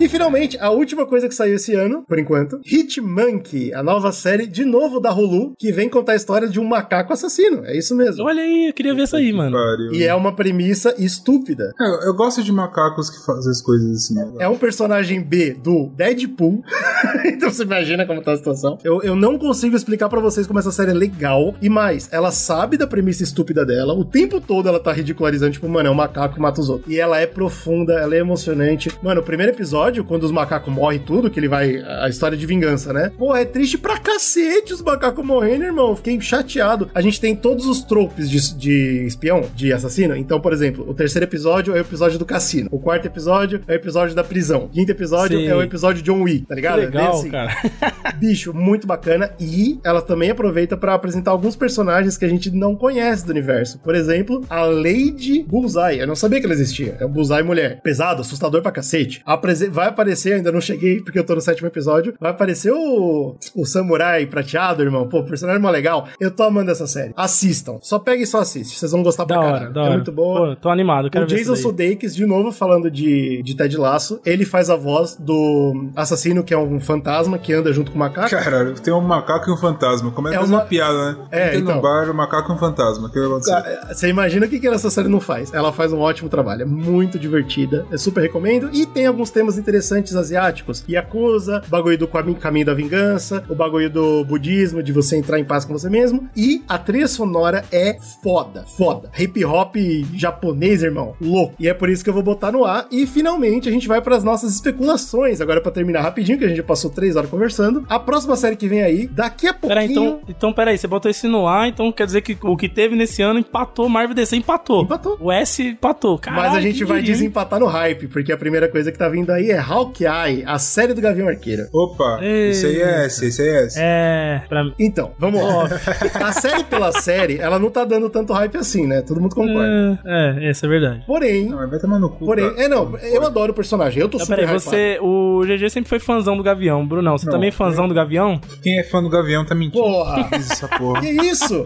E 0.00 0.08
finalmente, 0.08 0.56
a 0.58 0.70
última 0.70 1.04
coisa 1.04 1.28
que 1.28 1.34
saiu 1.34 1.56
esse 1.56 1.74
ano, 1.74 2.02
por 2.08 2.18
enquanto, 2.18 2.58
Hitmonkey, 2.64 3.74
a 3.74 3.82
nova 3.82 4.10
série 4.12 4.46
de 4.46 4.64
novo 4.64 4.98
da 4.98 5.12
Hulu, 5.12 5.52
que 5.58 5.70
vem 5.70 5.90
contar 5.90 6.12
a 6.12 6.16
história 6.16 6.48
de 6.48 6.58
um 6.58 6.64
macaco 6.64 7.12
assassino. 7.12 7.66
É 7.66 7.76
isso 7.76 7.94
mesmo. 7.94 8.24
Olha 8.24 8.42
aí, 8.42 8.68
eu 8.68 8.72
queria 8.72 8.94
ver 8.94 9.02
isso 9.02 9.16
aí, 9.16 9.30
mano. 9.30 9.52
Pariu. 9.52 9.92
E 9.92 10.02
é 10.04 10.14
uma 10.14 10.34
premissa 10.34 10.94
estúpida. 10.98 11.72
É, 11.78 12.08
eu, 12.08 12.14
gosto 12.14 12.42
de 12.42 12.50
macacos 12.50 13.10
que 13.10 13.24
fazem 13.26 13.50
as 13.50 13.60
coisas 13.60 13.90
assim. 13.90 14.14
né? 14.14 14.32
É 14.38 14.48
um 14.48 14.56
personagem 14.56 15.22
B 15.22 15.52
do 15.52 15.90
Deadpool. 15.94 16.62
então 17.26 17.50
você 17.50 17.62
imagina 17.62 18.06
como 18.06 18.22
tá 18.22 18.32
a 18.32 18.36
situação. 18.36 18.78
Eu, 18.82 19.02
eu 19.02 19.14
não 19.14 19.38
consigo 19.38 19.76
explicar 19.76 20.08
pra 20.08 20.20
vocês 20.20 20.46
como 20.46 20.58
essa 20.58 20.72
série 20.72 20.92
é 20.92 20.94
legal. 20.94 21.54
E 21.60 21.68
mais, 21.68 22.08
ela 22.10 22.30
sabe 22.30 22.78
da 22.78 22.86
premissa 22.86 23.22
estúpida 23.22 23.66
dela. 23.66 23.92
O 23.92 24.04
tempo 24.04 24.40
todo 24.40 24.66
ela 24.66 24.80
tá 24.80 24.92
ridicularizando, 24.92 25.52
tipo, 25.52 25.68
mano, 25.68 25.88
é 25.88 25.92
um 25.92 25.94
macaco 25.94 26.36
que 26.36 26.40
mata 26.40 26.60
os 26.60 26.70
outros. 26.70 26.90
E 26.90 26.98
ela 26.98 27.18
é 27.18 27.26
profunda, 27.26 27.94
ela 27.94 28.14
é 28.14 28.18
emocionante. 28.18 28.90
Mano, 29.02 29.20
o 29.20 29.24
primeiro 29.24 29.52
episódio, 29.52 29.89
quando 30.04 30.24
os 30.24 30.30
macacos 30.30 30.72
morrem 30.72 31.00
tudo, 31.00 31.30
que 31.30 31.40
ele 31.40 31.48
vai. 31.48 31.76
A 32.02 32.08
história 32.08 32.36
de 32.36 32.46
vingança, 32.46 32.92
né? 32.92 33.10
Pô, 33.18 33.34
é 33.34 33.44
triste 33.44 33.76
pra 33.78 33.98
cacete 33.98 34.72
os 34.72 34.82
macacos 34.82 35.24
morrendo, 35.24 35.64
irmão. 35.64 35.96
Fiquei 35.96 36.20
chateado. 36.20 36.88
A 36.94 37.00
gente 37.00 37.20
tem 37.20 37.34
todos 37.34 37.66
os 37.66 37.82
tropes 37.82 38.30
de, 38.30 38.54
de 38.56 39.04
espião, 39.06 39.44
de 39.54 39.72
assassino. 39.72 40.14
Então, 40.16 40.40
por 40.40 40.52
exemplo, 40.52 40.84
o 40.88 40.94
terceiro 40.94 41.24
episódio 41.24 41.74
é 41.74 41.78
o 41.78 41.80
episódio 41.80 42.18
do 42.18 42.24
cassino. 42.24 42.68
O 42.70 42.78
quarto 42.78 43.06
episódio 43.06 43.60
é 43.66 43.72
o 43.72 43.76
episódio 43.76 44.14
da 44.14 44.22
prisão. 44.22 44.64
O 44.64 44.68
quinto 44.68 44.90
episódio 44.92 45.38
Sim. 45.38 45.46
é 45.46 45.54
o 45.54 45.62
episódio 45.62 46.02
John 46.02 46.22
Wick, 46.22 46.46
tá 46.46 46.54
Que 46.54 46.60
ligado? 46.60 46.80
É 46.82 46.86
bem 46.86 47.00
legal, 47.00 47.18
assim. 47.18 47.30
cara. 47.30 47.50
Bicho, 48.18 48.52
muito 48.54 48.86
bacana. 48.86 49.30
E 49.40 49.78
ela 49.84 50.02
também 50.02 50.30
aproveita 50.30 50.76
pra 50.76 50.94
apresentar 50.94 51.30
alguns 51.30 51.56
personagens 51.56 52.16
que 52.16 52.24
a 52.24 52.28
gente 52.28 52.50
não 52.50 52.74
conhece 52.76 53.24
do 53.24 53.30
universo. 53.30 53.78
Por 53.80 53.94
exemplo, 53.94 54.44
a 54.48 54.62
Lady 54.64 55.42
Bullseye. 55.42 55.98
Eu 56.00 56.06
não 56.06 56.14
sabia 56.16 56.38
que 56.40 56.46
ela 56.46 56.54
existia. 56.54 56.96
É 57.00 57.06
um 57.06 57.08
Bullseye 57.10 57.42
mulher. 57.42 57.80
Pesado, 57.82 58.20
assustador 58.20 58.62
pra 58.62 58.72
cacete. 58.72 59.22
Aprese- 59.24 59.68
Vai 59.80 59.88
aparecer, 59.88 60.34
ainda 60.34 60.52
não 60.52 60.60
cheguei 60.60 61.00
porque 61.00 61.18
eu 61.18 61.24
tô 61.24 61.34
no 61.34 61.40
sétimo 61.40 61.66
episódio. 61.66 62.12
Vai 62.20 62.30
aparecer 62.32 62.70
o, 62.70 63.34
o 63.56 63.64
samurai 63.64 64.26
prateado, 64.26 64.82
irmão. 64.82 65.08
Pô, 65.08 65.22
personagem 65.24 65.60
mó 65.62 65.70
legal. 65.70 66.06
Eu 66.20 66.30
tô 66.30 66.42
amando 66.42 66.70
essa 66.70 66.86
série. 66.86 67.12
Assistam. 67.16 67.78
Só 67.80 67.98
pega 67.98 68.22
e 68.22 68.26
só 68.26 68.40
assiste. 68.40 68.78
Vocês 68.78 68.92
vão 68.92 69.02
gostar 69.02 69.24
Da 69.24 69.34
pra 69.36 69.38
hora, 69.42 69.52
caralho. 69.54 69.72
da 69.72 69.80
É 69.80 69.84
hora. 69.84 69.94
muito 69.94 70.12
boa. 70.12 70.48
Pô, 70.50 70.56
tô 70.56 70.68
animado, 70.68 71.08
quero 71.10 71.24
O 71.24 71.28
ver 71.28 71.36
Jason. 71.38 71.56
Sudeikis, 71.56 72.14
de 72.14 72.26
novo, 72.26 72.52
falando 72.52 72.90
de, 72.90 73.42
de 73.42 73.56
Ted 73.56 73.74
Lasso, 73.78 74.20
ele 74.26 74.44
faz 74.44 74.68
a 74.68 74.76
voz 74.76 75.16
do 75.18 75.88
assassino, 75.96 76.44
que 76.44 76.52
é 76.52 76.58
um 76.58 76.78
fantasma 76.78 77.38
que 77.38 77.52
anda 77.54 77.72
junto 77.72 77.90
com 77.90 77.96
o 77.96 78.00
macaco. 78.00 78.28
Caralho, 78.30 78.74
tem 78.74 78.92
um 78.92 79.00
macaco 79.00 79.48
e 79.48 79.52
um 79.52 79.56
fantasma. 79.56 80.10
Como 80.10 80.28
é 80.28 80.32
É 80.32 80.34
que 80.34 80.42
é 80.42 80.46
uma- 80.46 80.58
uma 80.58 80.64
piada, 80.66 81.12
né? 81.12 81.16
É, 81.30 81.48
tem 81.50 81.60
então. 81.60 81.76
no 81.76 81.80
bar 81.82 82.10
um 82.10 82.14
macaco 82.14 82.52
e 82.52 82.54
um 82.54 82.58
fantasma. 82.58 83.08
O 83.08 83.10
que 83.10 83.18
vai 83.18 83.28
acontecer? 83.28 83.50
Tá, 83.52 83.94
Você 83.94 84.08
imagina 84.08 84.44
o 84.46 84.48
que, 84.48 84.58
que 84.60 84.68
essa 84.68 84.90
série 84.90 85.08
não 85.08 85.20
faz? 85.20 85.52
Ela 85.54 85.72
faz 85.72 85.92
um 85.92 86.00
ótimo 86.00 86.28
trabalho, 86.28 86.62
é 86.62 86.66
muito 86.66 87.18
divertida, 87.18 87.86
é 87.90 87.96
super 87.96 88.20
recomendo 88.20 88.68
e 88.72 88.84
tem 88.84 89.06
alguns 89.06 89.30
temas 89.30 89.56
interessantes 89.56 89.69
asiáticos. 89.76 90.84
Yakuza, 90.88 91.62
bagulho 91.68 91.98
do 91.98 92.08
caminho, 92.08 92.66
da 92.66 92.74
vingança, 92.74 93.44
o 93.48 93.54
bagulho 93.54 93.90
do 93.90 94.24
budismo, 94.24 94.82
de 94.82 94.92
você 94.92 95.16
entrar 95.16 95.38
em 95.38 95.44
paz 95.44 95.64
com 95.64 95.72
você 95.72 95.88
mesmo. 95.88 96.28
E 96.36 96.62
a 96.68 96.78
trilha 96.78 97.08
sonora 97.08 97.64
é 97.72 97.96
foda, 98.22 98.64
foda. 98.76 99.10
Hip 99.18 99.44
hop 99.44 99.76
japonês, 100.14 100.82
irmão, 100.82 101.14
louco. 101.20 101.54
E 101.58 101.68
é 101.68 101.74
por 101.74 101.88
isso 101.88 102.02
que 102.04 102.10
eu 102.10 102.14
vou 102.14 102.22
botar 102.22 102.52
no 102.52 102.64
ar. 102.64 102.86
E 102.90 103.06
finalmente 103.06 103.68
a 103.68 103.72
gente 103.72 103.88
vai 103.88 104.00
para 104.00 104.16
as 104.16 104.24
nossas 104.24 104.54
especulações. 104.54 105.40
Agora, 105.40 105.60
para 105.60 105.72
terminar 105.72 106.02
rapidinho, 106.02 106.38
que 106.38 106.44
a 106.44 106.48
gente 106.48 106.58
já 106.58 106.62
passou 106.62 106.90
três 106.90 107.16
horas 107.16 107.30
conversando. 107.30 107.84
A 107.88 107.98
próxima 107.98 108.36
série 108.36 108.56
que 108.56 108.68
vem 108.68 108.82
aí, 108.82 109.06
daqui 109.06 109.46
a 109.46 109.54
pouquinho. 109.54 109.68
Peraí, 109.68 109.90
então, 109.90 110.20
então, 110.28 110.52
peraí, 110.52 110.78
você 110.78 110.86
botou 110.86 111.10
esse 111.10 111.26
no 111.26 111.46
ar, 111.46 111.68
então 111.68 111.90
quer 111.92 112.06
dizer 112.06 112.20
que 112.22 112.36
o 112.42 112.56
que 112.56 112.68
teve 112.68 112.96
nesse 112.96 113.22
ano 113.22 113.38
empatou, 113.38 113.88
Marvel 113.88 114.14
DC 114.14 114.36
empatou. 114.36 114.82
Empatou. 114.82 115.16
O 115.20 115.30
S 115.30 115.62
empatou. 115.62 116.18
Caralho, 116.18 116.42
Mas 116.42 116.56
a 116.56 116.60
gente 116.60 116.84
vai 116.84 117.00
diria, 117.00 117.14
desempatar 117.14 117.60
no 117.60 117.66
hype, 117.66 118.08
porque 118.08 118.32
a 118.32 118.36
primeira 118.36 118.68
coisa 118.68 118.90
que 118.90 118.98
tá 118.98 119.08
vindo 119.08 119.30
aí 119.30 119.50
é 119.50 119.58
Hawkeye, 119.60 120.44
a 120.46 120.58
série 120.58 120.94
do 120.94 121.00
Gavião 121.00 121.28
Arqueiro. 121.28 121.64
Opa, 121.72 122.18
esse 122.22 122.66
aí 122.66 122.80
é 122.80 123.06
esse 123.06 123.42
aí 123.42 123.48
é 123.48 123.64
S. 123.64 123.78
É, 123.80 124.42
pra 124.48 124.64
mim. 124.64 124.74
Então, 124.78 125.12
vamos 125.18 125.42
lá. 125.42 125.68
a 126.26 126.32
série 126.32 126.64
pela 126.64 126.92
série, 126.92 127.38
ela 127.38 127.58
não 127.58 127.70
tá 127.70 127.84
dando 127.84 128.08
tanto 128.10 128.32
hype 128.32 128.56
assim, 128.56 128.86
né? 128.86 129.02
Todo 129.02 129.20
mundo 129.20 129.34
concorda. 129.34 130.00
É, 130.04 130.44
é, 130.46 130.50
essa 130.50 130.66
é 130.66 130.68
verdade. 130.68 131.04
Porém, 131.06 131.48
Não, 131.48 131.58
mas 131.58 131.70
vai 131.70 131.78
tomar 131.78 131.98
no 131.98 132.08
cu. 132.08 132.26
porém, 132.26 132.50
cara. 132.50 132.62
é 132.62 132.68
não, 132.68 132.96
eu 132.98 133.24
adoro 133.24 133.52
o 133.52 133.54
personagem, 133.54 134.00
eu 134.00 134.08
tô 134.08 134.18
Não, 134.18 134.24
super 134.24 134.38
peraí, 134.38 134.52
você. 134.52 134.98
O 135.00 135.42
GG 135.44 135.70
sempre 135.70 135.88
foi 135.88 135.98
fãzão 135.98 136.36
do 136.36 136.42
Gavião, 136.42 136.86
Brunão. 136.86 137.16
Você 137.18 137.26
Não, 137.26 137.32
também 137.32 137.48
é 137.48 137.52
fãzão 137.52 137.88
do 137.88 137.94
Gavião? 137.94 138.40
Quem 138.62 138.78
é 138.78 138.84
fã 138.84 139.02
do 139.02 139.08
Gavião 139.08 139.44
tá 139.44 139.54
mentindo. 139.54 139.82
Porra! 139.82 140.24
Fiz 140.34 140.50
essa 140.50 140.68
porra. 140.68 141.00
Que 141.00 141.10
isso? 141.10 141.64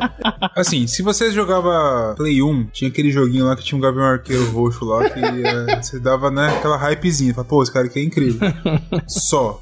Assim, 0.55 0.87
se 0.87 1.03
você 1.03 1.31
jogava 1.31 2.15
Play 2.16 2.43
1, 2.43 2.66
tinha 2.73 2.91
aquele 2.91 3.11
joguinho 3.11 3.47
lá 3.47 3.57
que 3.57 3.62
tinha 3.62 3.79
um 3.79 3.81
Gavião 3.81 4.05
Arqueiro 4.05 4.51
roxo 4.51 4.85
lá, 4.85 5.09
que 5.09 5.21
é, 5.21 5.83
você 5.83 5.99
dava, 5.99 6.31
né, 6.31 6.49
aquela 6.57 6.77
hypezinha. 6.77 7.35
Fala, 7.35 7.47
pô, 7.47 7.62
esse 7.62 7.73
cara 7.74 7.86
aqui 7.86 7.98
é 7.98 8.02
incrível. 8.02 8.40
Só. 9.06 9.60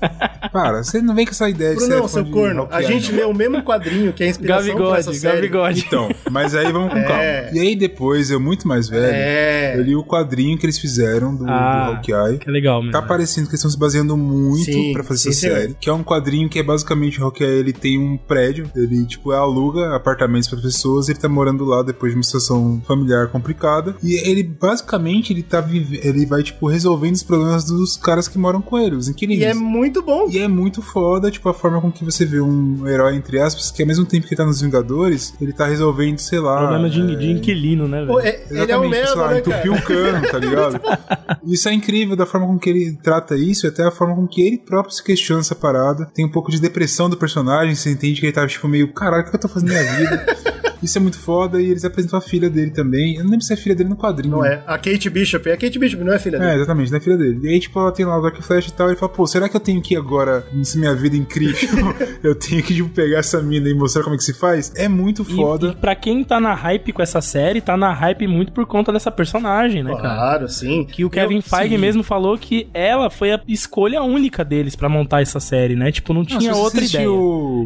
Para, 0.52 0.82
você 0.84 1.01
não 1.01 1.14
vem 1.14 1.24
com 1.24 1.30
essa 1.32 1.48
ideia 1.48 1.74
de 1.74 1.82
ser 1.82 1.98
fã 2.01 2.09
seu 2.09 2.24
corno, 2.26 2.68
a 2.70 2.82
gente 2.82 3.10
não. 3.12 3.18
lê 3.18 3.24
o 3.24 3.34
mesmo 3.34 3.62
quadrinho 3.62 4.12
que 4.12 4.22
é 4.22 4.26
a 4.26 4.30
inspiração 4.30 4.76
pra 4.76 4.98
essa 4.98 5.10
Gabigode, 5.10 5.18
série. 5.18 5.36
Gabigode. 5.48 5.84
Então, 5.86 6.09
mas 6.30 6.55
aí 6.55 6.70
vamos 6.70 6.93
com 6.93 6.98
É. 6.98 7.02
calma. 7.05 7.22
E 7.59 7.60
aí 7.60 7.74
depois, 7.76 8.30
eu 8.30 8.39
muito 8.40 8.68
mais 8.68 8.89
velho, 8.89 9.12
É. 9.14 9.76
eu 9.76 9.82
li 9.82 9.97
o 9.97 10.05
quadrinho 10.05 10.59
que 10.59 10.66
eles 10.66 10.78
fizeram 10.78 11.34
do, 11.34 11.44
Ah, 11.48 11.86
do 12.02 12.12
Hawkeye. 12.12 12.39
Que 12.39 12.51
legal, 12.51 12.80
mesmo. 12.80 12.93
Tá 12.93 13.01
parecendo 13.02 13.47
que 13.47 13.52
eles 13.52 13.60
estão 13.60 13.70
se 13.70 13.78
baseando 13.78 14.16
muito 14.16 14.64
Sim, 14.64 14.93
pra 14.93 15.02
fazer 15.02 15.20
sim, 15.20 15.28
essa 15.30 15.40
senhor. 15.40 15.56
série. 15.59 15.76
Que 15.80 15.89
é 15.89 15.93
um 15.93 16.02
quadrinho 16.05 16.48
que 16.48 16.59
é 16.59 16.62
basicamente 16.62 17.20
o 17.20 17.24
Hawkeye, 17.24 17.47
ele 17.60 17.72
tem 17.72 17.98
um 17.98 18.16
prédio, 18.18 18.70
ele, 18.76 19.05
tipo, 19.06 19.30
aluga 19.32 19.94
apartamentos 19.97 20.48
para 20.48 20.60
pessoas, 20.60 21.09
ele 21.09 21.18
tá 21.18 21.28
morando 21.28 21.64
lá 21.64 21.82
depois 21.82 22.12
de 22.12 22.18
uma 22.18 22.22
situação 22.22 22.82
familiar 22.86 23.28
complicada. 23.28 23.94
E 24.02 24.14
ele, 24.28 24.43
basicamente, 24.43 25.32
ele 25.32 25.43
tá 25.43 25.60
vivendo, 25.60 26.05
ele 26.05 26.26
vai, 26.26 26.43
tipo, 26.43 26.66
resolvendo 26.68 27.14
os 27.14 27.22
problemas 27.22 27.64
dos 27.64 27.97
caras 28.03 28.29
que 28.29 28.37
moram 28.37 28.61
com 28.61 28.79
ele, 28.79 28.97
os 28.97 29.09
inquilinos. 29.09 29.43
E 29.43 29.47
é 29.47 29.55
muito 29.55 30.03
bom. 30.03 30.29
E 30.29 30.39
é 30.39 30.47
muito 30.49 30.83
foda, 30.83 31.31
tipo, 31.31 31.49
a 31.49 31.55
forma 31.55 31.81
com 31.81 31.91
que 31.91 32.05
você 32.05 32.27
vê 32.27 32.41
um 32.41 32.87
herói, 32.87 33.16
entre 33.16 33.41
aspas, 33.41 33.70
que 33.70 33.81
ao 33.81 33.89
mesmo 33.89 34.05
tempo 34.05 34.27
que 34.27 34.35
ele 34.35 34.39
tá 34.39 34.45
nos 34.45 34.61
Vingadores, 34.61 35.35
ele 35.41 35.53
tá 35.53 35.66
resolvendo, 35.66 36.19
sei 36.19 36.41
lá. 36.41 36.59
Problema 36.59 36.91
de, 36.91 37.01
é, 37.01 37.16
de 37.16 37.31
inquilino, 37.31 37.89
né, 37.89 38.05
velho? 38.05 38.19
é- 38.20 38.45
ele 38.51 38.73
é 38.73 38.79
um 38.79 38.85
Exatamente, 38.85 38.95
tipo, 38.95 39.07
sei 39.07 39.16
merda, 39.16 39.20
lá, 39.23 39.31
né, 39.31 39.39
entupiu 39.39 39.73
o 39.73 39.83
cano, 39.83 40.29
tá 40.31 40.39
ligado? 40.39 40.81
isso 41.47 41.69
é 41.69 41.73
incrível 41.73 42.16
da 42.16 42.27
forma 42.27 42.47
com 42.47 42.59
que 42.59 42.69
ele 42.69 42.99
trata 43.03 43.37
isso 43.37 43.66
e 43.66 43.69
até 43.69 43.85
a 43.85 43.91
forma 43.91 44.15
com 44.15 44.27
que 44.27 44.43
ele 44.43 44.59
próprio 44.59 44.93
se 44.95 45.03
questiona 45.03 45.41
essa 45.41 45.55
parada. 45.55 46.07
Tem 46.15 46.24
um 46.24 46.31
pouco 46.31 46.51
de 46.51 46.61
depressão 46.61 47.09
do 47.09 47.16
personagem, 47.16 47.74
você 47.74 47.91
entende 47.91 48.20
que 48.20 48.27
ele 48.27 48.33
tá 48.33 48.47
tipo 48.47 48.69
meio, 48.69 48.93
caralho, 48.93 49.23
o 49.24 49.31
que 49.31 49.37
eu 49.37 49.41
tô 49.41 49.49
fazendo 49.49 49.73
na 49.73 49.81
minha 49.83 49.97
vida? 49.97 50.27
Isso 50.83 50.99
é 50.99 51.01
muito 51.01 51.19
foda 51.19 51.61
e 51.61 51.67
eles 51.71 51.85
apresentam 51.85 52.19
a 52.19 52.23
filha 52.23 52.51
dele 52.51 52.71
também. 52.71 53.17
Eu 53.17 53.25
não 53.25 53.31
lembro 53.31 53.45
se 53.45 53.53
é 53.53 53.57
filha 53.57 53.75
dele 53.75 53.89
no 53.91 53.97
quadrinho. 53.97 54.37
Não 54.37 54.45
é. 54.45 54.63
A 54.67 54.77
Kate 54.79 55.09
Bishop, 55.11 55.49
é 55.49 55.53
a 55.53 55.57
Kate 55.57 55.79
Bishop, 55.79 56.03
não 56.03 56.13
é 56.13 56.19
filha 56.19 56.37
É, 56.37 56.41
dele. 56.41 56.55
exatamente, 56.57 56.91
não 56.91 56.99
é 56.99 57.01
filha 57.01 57.17
dele. 57.17 57.41
E 57.43 57.49
aí, 57.49 57.61
tipo, 57.61 57.79
ela 57.79 57.93
tem 57.93 58.05
lá 58.05 58.19
o 58.19 58.23
Dark 58.23 58.41
Flash 58.43 58.69
e 58.69 58.73
tal, 58.73 58.89
e 58.89 58.91
ele 58.91 58.99
fala, 58.99 59.13
pô, 59.13 59.27
será 59.27 59.49
que 59.49 59.57
eu 59.57 59.61
tenho 59.61 59.81
que 59.81 59.97
agora, 59.97 60.45
nessa 60.53 60.79
minha 60.79 60.95
vida 60.95 61.17
incrível, 61.17 61.95
eu 62.23 62.35
tenho 62.35 62.63
que, 62.63 62.75
tipo, 62.75 62.89
pegar 62.89 63.19
essa 63.19 63.41
mina 63.43 63.69
e 63.69 63.75
mostrar 63.75 64.03
como 64.03 64.15
é 64.15 64.19
que 64.19 64.25
se 64.25 64.33
faz? 64.35 64.73
É 64.77 64.89
muito 64.89 65.23
E, 65.23 65.35
foda. 65.37 65.69
e 65.69 65.77
pra 65.77 65.95
quem 65.95 66.25
tá 66.25 66.41
na 66.41 66.55
hype 66.55 66.93
com 66.93 67.03
essa 67.03 67.21
série, 67.21 67.61
tá 67.61 67.77
na 67.77 67.93
hype 67.93 68.27
muito 68.27 68.53
por 68.53 68.67
conta 68.67 68.93
dessa 68.93 69.11
personagem, 69.11 69.83
né, 69.83 69.91
cara? 69.95 70.03
Claro, 70.03 70.49
sim. 70.49 70.85
Que 70.85 71.05
o 71.05 71.11
Kevin 71.11 71.37
Eu- 71.37 71.43
Feige 71.43 71.75
sim. 71.75 71.81
mesmo 71.81 72.03
falou 72.03 72.37
que 72.39 72.69
ela 72.75 73.11
foi 73.11 73.33
a 73.33 73.41
escolha 73.47 74.03
única 74.03 74.45
deles 74.45 74.75
pra 74.77 74.89
montar 74.89 75.23
essa 75.23 75.39
série, 75.41 75.77
né? 75.77 75.91
Tipo, 75.93 76.13
não 76.13 76.25
tinha 76.25 76.55
outra 76.55 76.85
ideia. 76.85 77.07